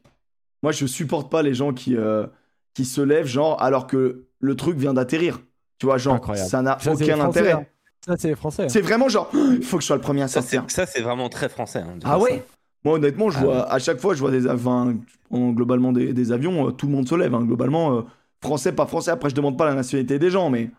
Moi, 0.63 0.73
je 0.73 0.87
supporte 0.87 1.31
pas 1.31 1.43
les 1.43 1.55
gens 1.55 1.73
qui, 1.73 1.97
euh, 1.97 2.27
qui 2.75 2.85
se 2.85 3.01
lèvent, 3.01 3.27
genre, 3.27 3.61
alors 3.63 3.87
que 3.87 4.27
le 4.43 4.55
truc 4.57 4.77
vient 4.77 4.93
d'atterrir. 4.93 5.41
Tu 5.79 5.87
vois, 5.87 5.97
genre, 5.97 6.17
Incroyable. 6.17 6.49
ça 6.51 6.61
n'a 6.61 6.77
aucun 6.77 7.17
Français, 7.17 7.21
intérêt. 7.23 7.53
hein. 7.53 7.67
Ça, 8.05 8.17
c'est 8.19 8.29
les 8.29 8.35
Français. 8.37 8.65
hein. 8.65 8.69
C'est 8.69 8.81
vraiment 8.83 9.09
genre, 9.09 9.31
il 9.33 9.63
faut 9.65 9.77
que 9.79 9.83
je 9.83 9.87
sois 9.87 9.97
le 9.97 10.03
premier 10.03 10.23
à 10.23 10.29
sortir. 10.29 10.65
ça, 10.69 10.85
c'est 10.87 11.01
vraiment 11.01 11.29
très 11.31 11.49
français. 11.49 11.79
hein, 11.81 11.99
Ah 12.05 12.19
ouais? 12.19 12.31
ça. 12.31 12.37
Moi, 12.85 12.95
honnêtement, 12.97 13.31
je 13.31 13.39
Ah 13.39 13.45
vois, 13.45 13.73
à 13.73 13.79
chaque 13.79 14.01
fois, 14.01 14.15
je 14.15 14.21
vois 14.21 14.31
des 14.33 14.47
avions, 14.49 14.99
globalement 15.33 15.93
des, 15.93 16.13
des 16.13 16.33
avions, 16.33 16.69
euh, 16.69 16.73
tout 16.73 16.87
le 16.87 16.93
monde 16.93 17.09
se 17.09 17.15
lève. 17.15 17.35
hein, 17.35 17.45
globalement, 17.45 17.97
euh, 17.97 18.03
français, 18.43 18.73
pas 18.73 18.87
français. 18.87 19.13
Après, 19.13 19.31
je 19.31 19.35
demande 19.37 19.57
pas 19.57 19.67
la 19.67 19.75
nationalité 19.75 20.19
des 20.19 20.31
gens, 20.31 20.51
mais 20.51 20.71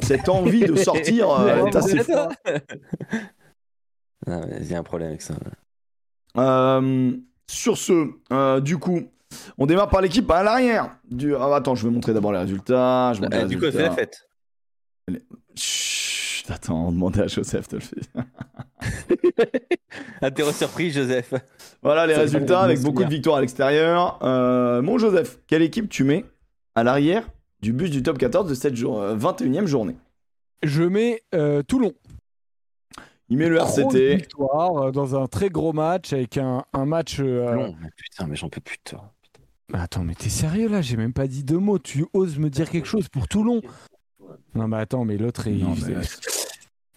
cette 0.00 0.28
envie 0.30 0.60
de 0.64 0.74
sortir, 0.76 1.30
euh, 1.30 1.66
assez. 1.74 1.98
Ah, 4.26 4.40
Il 4.60 4.66
y 4.70 4.74
a 4.74 4.78
un 4.78 4.82
problème 4.82 5.08
avec 5.08 5.22
ça. 5.22 5.34
Euh, 6.38 7.12
sur 7.46 7.76
ce, 7.76 8.08
euh, 8.32 8.60
du 8.60 8.78
coup, 8.78 9.02
on 9.58 9.66
démarre 9.66 9.88
par 9.88 10.00
l'équipe 10.00 10.30
à 10.30 10.42
l'arrière. 10.42 10.96
Du... 11.10 11.34
ah, 11.36 11.54
attends, 11.56 11.74
je 11.74 11.86
vais 11.86 11.92
montrer 11.94 12.12
d'abord 12.14 12.32
les 12.32 12.38
résultats. 12.38 13.12
Je 13.14 13.22
Euh, 13.22 13.44
du 13.46 13.58
coup, 13.58 13.70
fait 13.70 13.82
la 13.82 13.90
fête. 13.90 14.28
Chut, 15.56 16.50
attends, 16.50 16.88
on 16.88 16.92
demandait 16.92 17.22
à 17.22 17.26
Joseph 17.26 17.68
de 17.68 17.76
le 17.76 17.82
faire. 17.82 18.24
Interro 20.22 20.52
surprise, 20.52 20.94
Joseph. 20.94 21.34
Voilà 21.82 22.06
les 22.06 22.14
Ça, 22.14 22.20
résultats 22.20 22.60
avec 22.62 22.80
beaucoup 22.80 22.98
bien. 22.98 23.06
de 23.08 23.12
victoires 23.12 23.36
à 23.36 23.40
l'extérieur. 23.40 24.18
Euh, 24.22 24.82
mon 24.82 24.98
Joseph, 24.98 25.38
quelle 25.46 25.62
équipe 25.62 25.88
tu 25.88 26.04
mets 26.04 26.24
à 26.74 26.84
l'arrière 26.84 27.28
du 27.60 27.72
bus 27.72 27.90
du 27.90 28.02
top 28.02 28.18
14 28.18 28.48
de 28.48 28.54
cette 28.54 28.76
jour- 28.76 29.00
euh, 29.00 29.16
21e 29.16 29.66
journée? 29.66 29.96
Je 30.62 30.82
mets 30.82 31.22
euh, 31.34 31.62
Toulon. 31.62 31.92
Il 33.28 33.38
met 33.38 33.48
le 33.48 33.56
RCT. 33.56 34.16
victoire 34.16 34.92
dans 34.92 35.20
un 35.20 35.26
très 35.26 35.48
gros 35.48 35.72
match 35.72 36.12
avec 36.12 36.36
un, 36.38 36.64
un 36.72 36.84
match. 36.84 37.18
euh, 37.20 37.54
Non, 37.54 37.74
mais 37.80 37.88
putain, 37.96 38.26
mais 38.26 38.36
j'en 38.36 38.48
peux 38.48 38.60
plus 38.60 38.76
de 38.76 38.90
toi. 38.90 39.12
Attends, 39.72 40.04
mais 40.04 40.14
t'es 40.14 40.28
sérieux 40.28 40.68
là? 40.68 40.82
J'ai 40.82 40.96
même 40.96 41.12
pas 41.12 41.26
dit 41.26 41.44
deux 41.44 41.58
mots. 41.58 41.78
Tu 41.78 42.04
oses 42.12 42.38
me 42.38 42.50
dire 42.50 42.68
quelque 42.70 42.86
chose 42.88 43.08
pour 43.08 43.28
Toulon? 43.28 43.60
Non, 44.54 44.68
mais 44.68 44.76
attends, 44.78 45.04
mais 45.04 45.16
l'autre 45.16 45.46
est. 45.48 45.52
Non, 45.52 45.74
mais- 45.86 45.96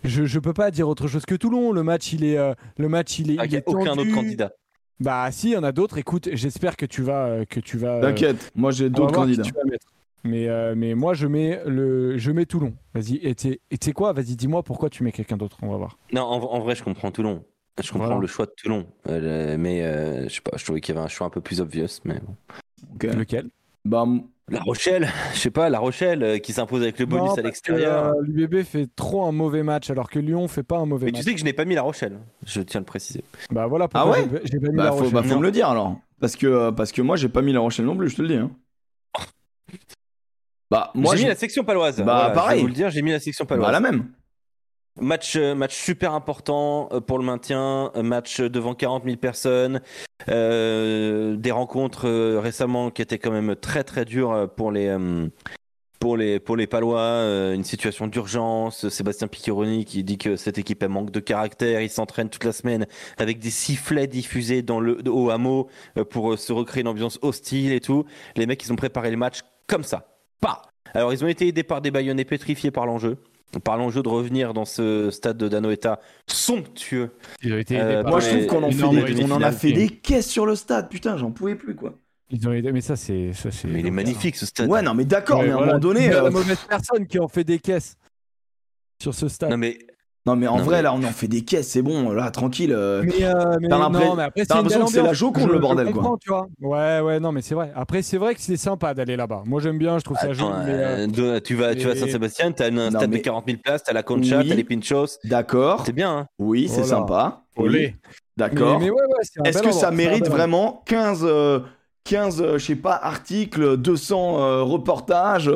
Je, 0.04 0.26
je 0.26 0.40
peux 0.40 0.54
pas 0.54 0.72
dire 0.72 0.88
autre 0.88 1.08
chose 1.08 1.26
que 1.26 1.36
Toulon. 1.36 1.72
Le 1.72 1.84
match, 1.84 2.14
il 2.14 2.24
est. 2.24 2.38
euh, 2.38 2.54
le 2.78 2.90
match, 2.90 3.18
il 3.20 3.32
est. 3.32 3.38
Ah, 3.40 3.46
il 3.46 3.50
il 3.52 3.54
y 3.54 3.56
a 3.56 3.60
est 3.60 3.68
aucun 3.68 3.96
tendu. 3.96 4.02
autre 4.10 4.14
candidat. 4.14 4.52
Bah, 5.00 5.30
si, 5.32 5.50
il 5.50 5.54
y 5.54 5.58
en 5.58 5.64
a 5.64 5.72
d'autres. 5.72 5.98
Écoute, 5.98 6.30
j'espère 6.34 6.78
que 6.78 6.86
tu 6.86 7.02
vas. 7.02 7.26
euh, 7.26 7.46
que 7.46 7.60
tu 7.60 7.78
vas. 7.78 7.96
euh, 7.96 8.02
T'inquiète, 8.02 8.52
moi 8.56 8.72
j'ai 8.72 8.90
d'autres 8.90 9.14
candidats. 9.14 9.44
tu 9.44 9.52
vas 9.54 9.64
mettre. 9.64 9.88
Mais, 10.24 10.48
euh, 10.48 10.74
mais 10.76 10.96
moi, 10.96 11.14
je 11.14 11.28
mets, 11.28 11.62
le, 11.68 12.18
je 12.18 12.32
mets 12.32 12.46
Toulon. 12.48 12.74
Vas-y, 12.96 13.18
et 13.18 13.36
tu 13.36 13.58
sais 13.82 13.94
quoi? 13.94 14.12
Vas-y, 14.12 14.36
dis-moi 14.36 14.64
pourquoi 14.64 14.90
tu 14.90 15.04
mets 15.04 15.12
quelqu'un 15.12 15.38
d'autre. 15.38 15.58
On 15.62 15.70
va 15.70 15.78
voir. 15.78 15.98
Non, 16.14 16.24
en, 16.24 16.38
en 16.42 16.60
vrai, 16.62 16.76
je 16.76 16.84
comprends 16.84 17.12
Toulon. 17.12 17.44
Je 17.84 17.92
comprends 17.92 18.06
Voilà. 18.08 18.22
le 18.22 18.28
choix 18.28 18.46
de 18.46 18.54
Toulon. 18.58 18.88
Euh, 19.08 19.58
mais 19.60 19.84
euh, 19.84 20.28
je 20.30 20.36
sais 20.36 20.42
pas, 20.42 20.56
je 20.58 20.64
trouvais 20.64 20.82
qu'il 20.82 20.96
y 20.96 20.98
avait 20.98 21.06
un 21.06 21.10
choix 21.10 21.28
un 21.28 21.30
peu 21.30 21.42
plus 21.42 21.62
obvious. 21.62 22.00
Mais 22.06 22.20
bon. 22.20 22.36
Ok. 22.94 23.04
Lequel? 23.04 23.50
Bah, 23.86 24.06
La 24.50 24.62
Rochelle, 24.62 25.08
je 25.34 25.40
sais 25.40 25.52
pas, 25.52 25.70
La 25.70 25.80
Rochelle 25.80 26.24
euh, 26.24 26.38
qui 26.38 26.54
s'impose 26.54 26.82
avec 26.84 27.00
le 27.00 27.06
bonus 27.06 27.30
Non, 27.30 27.34
à 27.36 27.42
l'extérieur. 27.42 28.06
euh, 28.08 28.22
L'UBB 28.24 28.64
fait 28.64 28.88
trop 28.96 29.26
un 29.26 29.32
mauvais 29.32 29.64
match 29.64 29.90
alors 29.90 30.10
que 30.10 30.20
Lyon 30.20 30.48
fait 30.48 30.64
pas 30.64 30.78
un 30.78 30.86
mauvais 30.86 31.06
Mais 31.08 31.12
tu 31.12 31.18
match. 31.20 31.26
sais 31.26 31.34
que 31.34 31.40
je 31.40 31.46
n'ai 31.46 31.54
pas 31.54 31.66
mis 31.66 31.76
La 31.76 31.82
Rochelle, 31.84 32.20
je 32.46 32.62
tiens 32.62 32.80
à 32.80 32.82
le 32.82 32.86
préciser. 32.86 33.24
Bah 33.52 33.68
voilà 33.68 33.88
pourquoi 33.88 34.16
Ah 34.18 34.22
ouais 34.22 34.42
j'ai- 34.44 34.60
pas 34.60 34.70
mis 34.70 34.78
bah, 34.78 34.84
la 34.86 34.92
faut, 34.92 34.98
Rochelle. 34.98 35.14
bah, 35.14 35.24
faut 35.24 35.30
Non. 35.34 35.40
me 35.40 35.46
le 35.46 35.52
dire 35.52 35.70
alors. 35.70 35.96
Parce 36.20 36.36
que, 36.36 36.48
euh, 36.48 36.72
parce 36.72 36.92
que 36.92 37.02
moi 37.02 37.16
j'ai 37.16 37.30
pas 37.30 37.42
mis 37.42 37.54
la 37.54 37.60
Rochelle 37.60 37.86
non 37.86 37.96
plus, 37.98 38.10
je 38.10 38.16
te 38.18 38.22
le 38.22 38.28
dis. 38.30 38.36
hein. 38.36 38.52
Bah, 40.72 40.92
moi 40.96 41.16
j'ai 41.16 41.24
mis 41.24 41.30
la 41.30 41.36
section 41.36 41.64
paloise. 41.64 41.98
Bah, 41.98 42.04
Voilà, 42.04 42.30
Je 42.30 42.34
pareil. 42.34 42.56
vais 42.58 42.62
vous 42.64 42.68
le 42.68 42.74
dire, 42.74 42.90
j'ai 42.90 43.02
mis 43.02 43.12
la 43.12 43.20
section 43.20 43.46
paloise. 43.46 43.68
bah, 43.68 43.72
la 43.72 43.80
même. 43.80 44.08
Match, 45.02 45.36
euh, 45.36 45.56
match 45.56 45.76
super 45.76 46.14
important 46.14 46.88
euh, 46.94 47.02
pour 47.02 47.20
le 47.20 47.26
maintien, 47.26 47.92
un 47.94 48.04
match 48.04 48.40
devant 48.40 48.74
40 48.74 49.04
000 49.04 49.18
personnes, 49.18 49.82
euh, 50.30 51.36
des 51.36 51.52
rencontres 51.52 52.08
euh, 52.08 52.40
récemment 52.40 52.92
qui 52.92 53.02
étaient 53.02 53.20
quand 53.20 53.32
même 53.32 53.58
très 53.58 53.84
très 53.84 54.06
dures 54.06 54.32
euh, 54.32 54.48
pour 54.48 54.72
les 54.72 54.88
euh, 54.88 55.28
pour 56.00 56.16
les 56.16 56.40
pour 56.40 56.56
les 56.56 56.66
Palois, 56.66 57.02
euh, 57.02 57.54
une 57.54 57.66
situation 57.66 58.08
d'urgence. 58.08 58.88
Sébastien 58.88 59.28
Piccheroni 59.28 59.84
qui 59.84 60.06
dit 60.06 60.18
que 60.18 60.38
cette 60.38 60.58
équipe 60.58 60.82
elle 60.82 60.90
manque 60.90 61.12
de 61.12 61.20
caractère, 61.20 61.82
il 61.82 61.90
s'entraîne 61.90 62.30
toute 62.30 62.46
la 62.46 62.54
semaine 62.54 62.86
avec 63.18 63.40
des 63.40 63.50
sifflets 63.50 64.08
diffusés 64.08 64.62
dans 64.62 64.80
le 64.80 64.98
au 65.10 65.30
hameau 65.30 65.68
euh, 65.98 66.06
pour 66.06 66.32
euh, 66.32 66.38
se 66.38 66.54
recréer 66.54 66.82
une 66.82 66.88
ambiance 66.88 67.20
hostile 67.22 67.74
et 67.74 67.82
tout. 67.82 68.06
Les 68.38 68.46
mecs 68.46 68.64
ils 68.64 68.72
ont 68.72 68.78
préparé 68.78 69.12
le 69.12 69.18
match 69.18 69.42
comme 69.68 69.84
ça, 69.84 70.16
pas. 70.40 70.62
Alors 70.94 71.12
ils 71.12 71.22
ont 71.26 71.28
été 71.28 71.50
aidés 71.50 71.64
par 71.64 71.82
des 71.82 71.92
baïonnés 71.92 72.24
pétrifiés 72.24 72.72
par 72.72 72.86
l'enjeu 72.86 73.18
par 73.60 73.78
l'enjeu 73.78 74.02
de 74.04 74.10
revenir 74.10 74.54
dans 74.54 74.66
ce 74.66 75.10
stade 75.12 75.38
de 75.38 75.48
Danoeta 75.48 76.00
somptueux. 76.28 77.12
Ils 77.42 77.54
ont 77.54 77.58
été 77.58 77.80
Euh, 77.80 78.04
Moi 78.04 78.20
je 78.20 78.30
trouve 78.30 78.46
qu'on 78.48 78.64
en, 78.64 78.72
fait 78.72 78.78
énorme 78.78 79.04
des- 79.14 79.24
on 79.24 79.32
en 79.32 79.42
a 79.42 79.52
fait 79.52 79.72
des 79.72 79.90
caisses 79.90 80.30
sur 80.30 80.46
le 80.46 80.56
stade, 80.56 80.90
putain, 80.90 81.18
j'en 81.18 81.32
pouvais 81.32 81.56
plus 81.56 81.76
quoi. 81.76 81.98
Ils 82.32 82.48
ont 82.48 82.52
Mais 82.52 82.82
ça, 82.82 82.96
c'est. 82.96 83.34
ça, 83.34 83.52
c'est 83.52 83.68
Mais 83.68 83.82
il 83.82 83.88
est 83.88 83.92
magnifique 83.92 84.36
ce 84.36 84.46
stade. 84.48 84.68
Ouais, 84.70 84.82
non, 84.82 84.96
mais 84.96 85.06
d'accord, 85.06 85.44
mais 85.44 85.52
à 85.52 85.58
un 85.58 85.60
moment 85.66 85.80
donné. 85.80 86.02
C'est 86.08 86.16
euh, 86.16 86.24
la 86.24 86.30
mauvaise 86.32 86.58
personne 86.68 87.06
qui 87.06 87.20
en 87.20 87.28
fait 87.28 87.44
des 87.44 87.60
caisses 87.60 87.98
sur 89.02 89.14
ce 89.14 89.28
stade. 89.28 89.52
Non 89.52 89.58
mais 89.58 89.78
Non, 90.28 90.36
mais 90.36 90.48
en 90.48 90.58
Non, 90.58 90.64
vrai, 90.64 90.78
mais- 90.78 90.82
là, 90.84 90.94
on 90.96 91.04
en 91.04 91.12
fait 91.12 91.28
des 91.28 91.44
caisses, 91.44 91.68
c'est 91.70 91.84
bon, 91.84 92.10
là, 92.12 92.32
tranquille. 92.32 92.74
euh. 92.76 93.04
Mais, 93.06 93.24
euh, 93.24 93.58
mais 93.62 93.68
non, 93.68 93.80
après, 93.84 94.00
t'as 94.10 94.30
c'est 94.36 94.52
une 94.54 94.58
l'impression 94.58 94.86
que 94.86 94.92
c'est 94.92 95.04
la. 95.04 95.14
Joconde, 95.14 95.52
le 95.52 95.60
bordel, 95.60 95.88
je 95.88 95.92
quoi. 95.94 96.02
comprends, 96.02 96.18
tu 96.18 96.30
vois. 96.30 96.48
Ouais, 96.62 97.00
ouais, 97.02 97.20
non, 97.20 97.32
mais 97.32 97.42
c'est 97.44 97.54
vrai. 97.54 97.72
Après, 97.76 98.02
c'est 98.02 98.18
vrai 98.18 98.34
que 98.34 98.42
c'est 98.42 98.58
sympa 98.58 98.96
d'aller 98.96 99.16
là-bas. 99.16 99.44
Moi, 99.46 99.62
j'aime 99.62 99.78
bien, 99.78 100.00
je 100.00 100.04
trouve 100.04 100.18
ça 100.18 100.34
joli. 100.34 100.50
mais, 100.66 100.72
euh, 100.74 101.40
tu 101.40 101.54
vas, 101.56 101.76
tu 101.76 101.86
vas 101.86 101.92
à 101.92 101.96
Saint-Sébastien, 101.96 102.52
t'as 102.54 102.68
un 102.68 102.72
Non, 102.72 102.90
stade 102.90 103.10
mais- 103.12 103.18
de 103.20 103.22
40 103.24 103.46
000 103.46 103.60
places, 103.64 103.84
t'as 103.84 103.94
la 103.94 104.02
Concha, 104.02 104.40
Oui. 104.40 104.50
t'as 104.50 104.56
les 104.56 104.64
Pinchos. 104.64 105.20
D'accord, 105.26 105.84
C'est 105.86 105.94
bien. 105.94 106.18
Hein 106.18 106.28
oui, 106.40 106.68
c'est 106.70 106.82
Voilà. 106.82 106.88
sympa. 106.88 107.42
Oui. 107.58 107.94
D'accord. 108.36 108.80
Mais, 108.80 108.86
mais 108.86 108.92
ouais, 108.92 108.98
ouais, 109.02 109.48
Est-ce 109.50 109.62
que 109.62 109.72
ça 109.72 109.92
mérite 109.92 110.28
vraiment 110.28 110.82
15, 110.88 111.22
euh, 111.24 111.60
15 112.04 112.42
euh, 112.42 112.58
je 112.58 112.66
sais 112.66 112.76
pas, 112.76 112.96
articles, 112.96 113.78
200 113.78 114.40
euh, 114.42 114.64
reportages, 114.64 115.52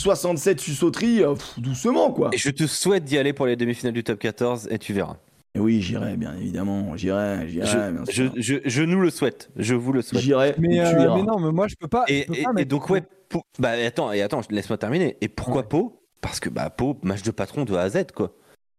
67 0.00 0.60
susauteries 0.60 1.22
euh, 1.22 1.34
pff, 1.34 1.58
Doucement, 1.58 2.10
quoi. 2.12 2.30
Et 2.32 2.36
je 2.38 2.50
te 2.50 2.66
souhaite 2.66 3.04
d'y 3.04 3.18
aller 3.18 3.32
pour 3.32 3.46
les 3.46 3.56
demi-finales 3.56 3.94
du 3.94 4.04
top 4.04 4.18
14 4.18 4.68
et 4.70 4.78
tu 4.78 4.92
verras. 4.92 5.16
Et 5.54 5.58
oui, 5.58 5.80
j'irai, 5.80 6.16
bien 6.18 6.34
évidemment. 6.36 6.96
J'irai, 6.96 7.48
j'irai, 7.48 7.66
Je, 7.66 7.90
bien 7.90 8.04
je, 8.06 8.12
sûr. 8.12 8.32
je, 8.36 8.54
je 8.64 8.82
nous 8.82 9.00
le 9.00 9.08
souhaite. 9.10 9.48
Je 9.56 9.74
vous 9.74 9.92
le 9.92 10.02
souhaite. 10.02 10.20
J'irai, 10.22 10.54
Mais, 10.58 10.80
euh, 10.80 11.14
mais 11.14 11.22
non, 11.22 11.38
mais 11.40 11.50
moi, 11.50 11.66
je 11.66 11.74
peux 11.80 11.88
pas. 11.88 12.04
Et, 12.08 12.22
je 12.22 12.26
peux 12.32 12.38
et- 12.38 12.42
pas 12.42 12.52
et 12.58 12.64
donc 12.66 12.90
ouais, 12.90 13.02
Pau- 13.28 13.42
bah 13.58 13.70
attends, 13.70 14.12
et 14.12 14.20
attends, 14.22 14.42
laisse-moi 14.50 14.76
terminer. 14.76 15.16
Et 15.22 15.28
pourquoi 15.28 15.62
Ouais. 15.62 15.68
Pau? 15.68 16.00
Parce 16.20 16.40
que 16.40 16.48
bah 16.50 16.68
Pau, 16.70 16.98
match 17.02 17.22
de 17.22 17.30
patron 17.30 17.64
de 17.64 17.74
A 17.74 17.80
à 17.82 17.88
Z 17.90 18.06
quoi. 18.14 18.34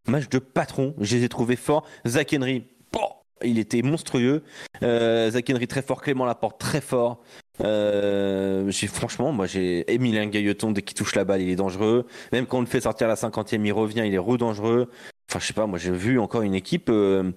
Match 0.07 0.29
de 0.29 0.39
patron, 0.39 0.93
je 0.99 1.17
les 1.17 1.23
ai 1.23 1.29
trouvés 1.29 1.55
forts. 1.55 1.85
Zach 2.05 2.33
Henry, 2.37 2.63
bon, 2.93 3.01
il 3.43 3.57
était 3.59 3.81
monstrueux. 3.81 4.43
Euh, 4.83 5.29
Zach 5.31 5.49
Henry 5.49 5.67
très 5.67 5.81
fort, 5.81 6.01
Clément 6.01 6.25
Laporte 6.25 6.59
très 6.59 6.79
fort. 6.81 7.21
Euh, 7.61 8.69
j'ai 8.69 8.87
franchement, 8.87 9.31
moi 9.31 9.47
j'ai 9.47 9.91
Emilien 9.91 10.27
Gailleton 10.27 10.71
dès 10.71 10.81
qu'il 10.81 10.95
touche 10.95 11.15
la 11.15 11.25
balle, 11.25 11.41
il 11.41 11.49
est 11.49 11.55
dangereux. 11.55 12.05
Même 12.31 12.45
quand 12.45 12.59
on 12.59 12.61
le 12.61 12.67
fait 12.67 12.81
sortir 12.81 13.07
à 13.07 13.09
la 13.09 13.15
50e, 13.15 13.65
il 13.65 13.71
revient, 13.71 14.03
il 14.05 14.13
est 14.13 14.19
re 14.19 14.37
dangereux. 14.37 14.89
Enfin, 15.29 15.39
je 15.39 15.45
sais 15.47 15.53
pas, 15.53 15.67
moi 15.67 15.79
j'ai 15.79 15.91
vu 15.91 16.19
encore 16.19 16.41
une 16.41 16.53
équipe 16.53 16.89
euh, 16.89 17.31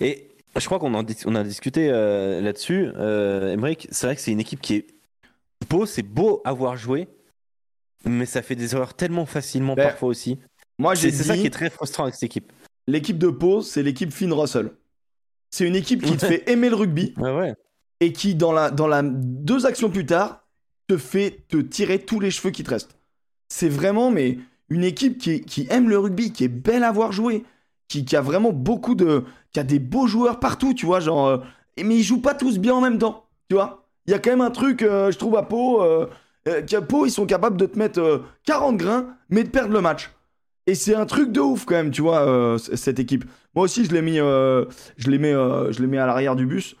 et 0.00 0.28
Je 0.56 0.64
crois 0.64 0.78
qu'on 0.78 0.94
on 0.94 1.34
a 1.34 1.44
discuté 1.44 1.90
euh, 1.90 2.40
là-dessus. 2.40 2.90
Euh, 2.96 3.56
c'est 3.90 4.06
vrai 4.06 4.16
que 4.16 4.22
c'est 4.22 4.32
une 4.32 4.40
équipe 4.40 4.60
qui 4.60 4.74
est 4.76 4.86
beau, 5.68 5.86
c'est 5.86 6.02
beau 6.02 6.40
à 6.44 6.52
voir 6.52 6.76
jouer, 6.76 7.08
mais 8.04 8.26
ça 8.26 8.42
fait 8.42 8.56
des 8.56 8.74
erreurs 8.74 8.94
tellement 8.94 9.26
facilement 9.26 9.74
ben, 9.74 9.88
parfois 9.88 10.08
aussi. 10.08 10.38
Moi, 10.78 10.96
c'est 10.96 11.10
ça 11.10 11.36
qui 11.36 11.46
est 11.46 11.50
très 11.50 11.70
frustrant 11.70 12.04
avec 12.04 12.14
cette 12.14 12.24
équipe. 12.24 12.52
L'équipe 12.86 13.18
de 13.18 13.28
Pau, 13.28 13.60
c'est 13.60 13.82
l'équipe 13.82 14.12
Finn 14.12 14.32
Russell. 14.32 14.70
C'est 15.50 15.66
une 15.66 15.76
équipe 15.76 16.02
qui 16.02 16.16
te 16.16 16.26
fait 16.26 16.48
aimer 16.50 16.70
le 16.70 16.76
rugby 16.76 17.14
et 18.00 18.12
qui, 18.12 18.34
dans 18.34 18.52
la, 18.52 18.70
dans 18.70 18.86
la 18.86 19.02
deux 19.02 19.66
actions 19.66 19.90
plus 19.90 20.06
tard, 20.06 20.46
te 20.88 20.96
fait 20.96 21.44
te 21.48 21.58
tirer 21.58 22.00
tous 22.00 22.18
les 22.18 22.30
cheveux 22.30 22.50
qui 22.50 22.64
te 22.64 22.70
restent. 22.70 22.98
C'est 23.48 23.68
vraiment, 23.68 24.10
mais 24.10 24.38
une 24.70 24.84
équipe 24.84 25.18
qui, 25.18 25.42
qui, 25.42 25.66
aime 25.70 25.88
le 25.88 25.98
rugby, 25.98 26.32
qui 26.32 26.44
est 26.44 26.48
belle 26.48 26.84
à 26.84 26.92
voir 26.92 27.12
jouer, 27.12 27.44
qui, 27.88 28.04
qui, 28.04 28.16
a 28.16 28.20
vraiment 28.20 28.52
beaucoup 28.52 28.94
de, 28.94 29.24
qui 29.52 29.60
a 29.60 29.64
des 29.64 29.78
beaux 29.78 30.06
joueurs 30.06 30.40
partout, 30.40 30.74
tu 30.74 30.86
vois, 30.86 31.00
genre, 31.00 31.26
euh, 31.26 31.38
mais 31.78 31.96
ils 31.96 32.02
jouent 32.02 32.22
pas 32.22 32.34
tous 32.34 32.58
bien 32.58 32.74
en 32.74 32.80
même 32.80 32.98
temps, 32.98 33.26
tu 33.48 33.54
vois. 33.54 33.84
Il 34.06 34.12
y 34.12 34.14
a 34.14 34.18
quand 34.18 34.30
même 34.30 34.40
un 34.40 34.50
truc, 34.50 34.82
euh, 34.82 35.10
je 35.10 35.18
trouve 35.18 35.36
à 35.36 35.42
Pau, 35.42 35.82
euh, 35.82 36.06
qu'à 36.66 36.80
Pau, 36.80 37.04
ils 37.06 37.10
sont 37.10 37.26
capables 37.26 37.56
de 37.56 37.66
te 37.66 37.78
mettre 37.78 38.24
40 38.46 38.76
grains, 38.76 39.16
mais 39.28 39.44
de 39.44 39.50
perdre 39.50 39.74
le 39.74 39.80
match. 39.80 40.10
Et 40.66 40.74
c'est 40.74 40.94
un 40.94 41.06
truc 41.06 41.32
de 41.32 41.40
ouf 41.40 41.64
quand 41.64 41.74
même, 41.74 41.90
tu 41.90 42.02
vois, 42.02 42.56
cette 42.58 42.98
équipe. 42.98 43.24
Moi 43.54 43.64
aussi, 43.64 43.84
je 43.84 43.92
l'ai 43.92 44.02
mis, 44.02 44.16
je 44.16 44.66
je 44.98 45.10
l'ai 45.10 45.86
mis 45.86 45.98
à 45.98 46.06
l'arrière 46.06 46.36
du 46.36 46.46
bus 46.46 46.76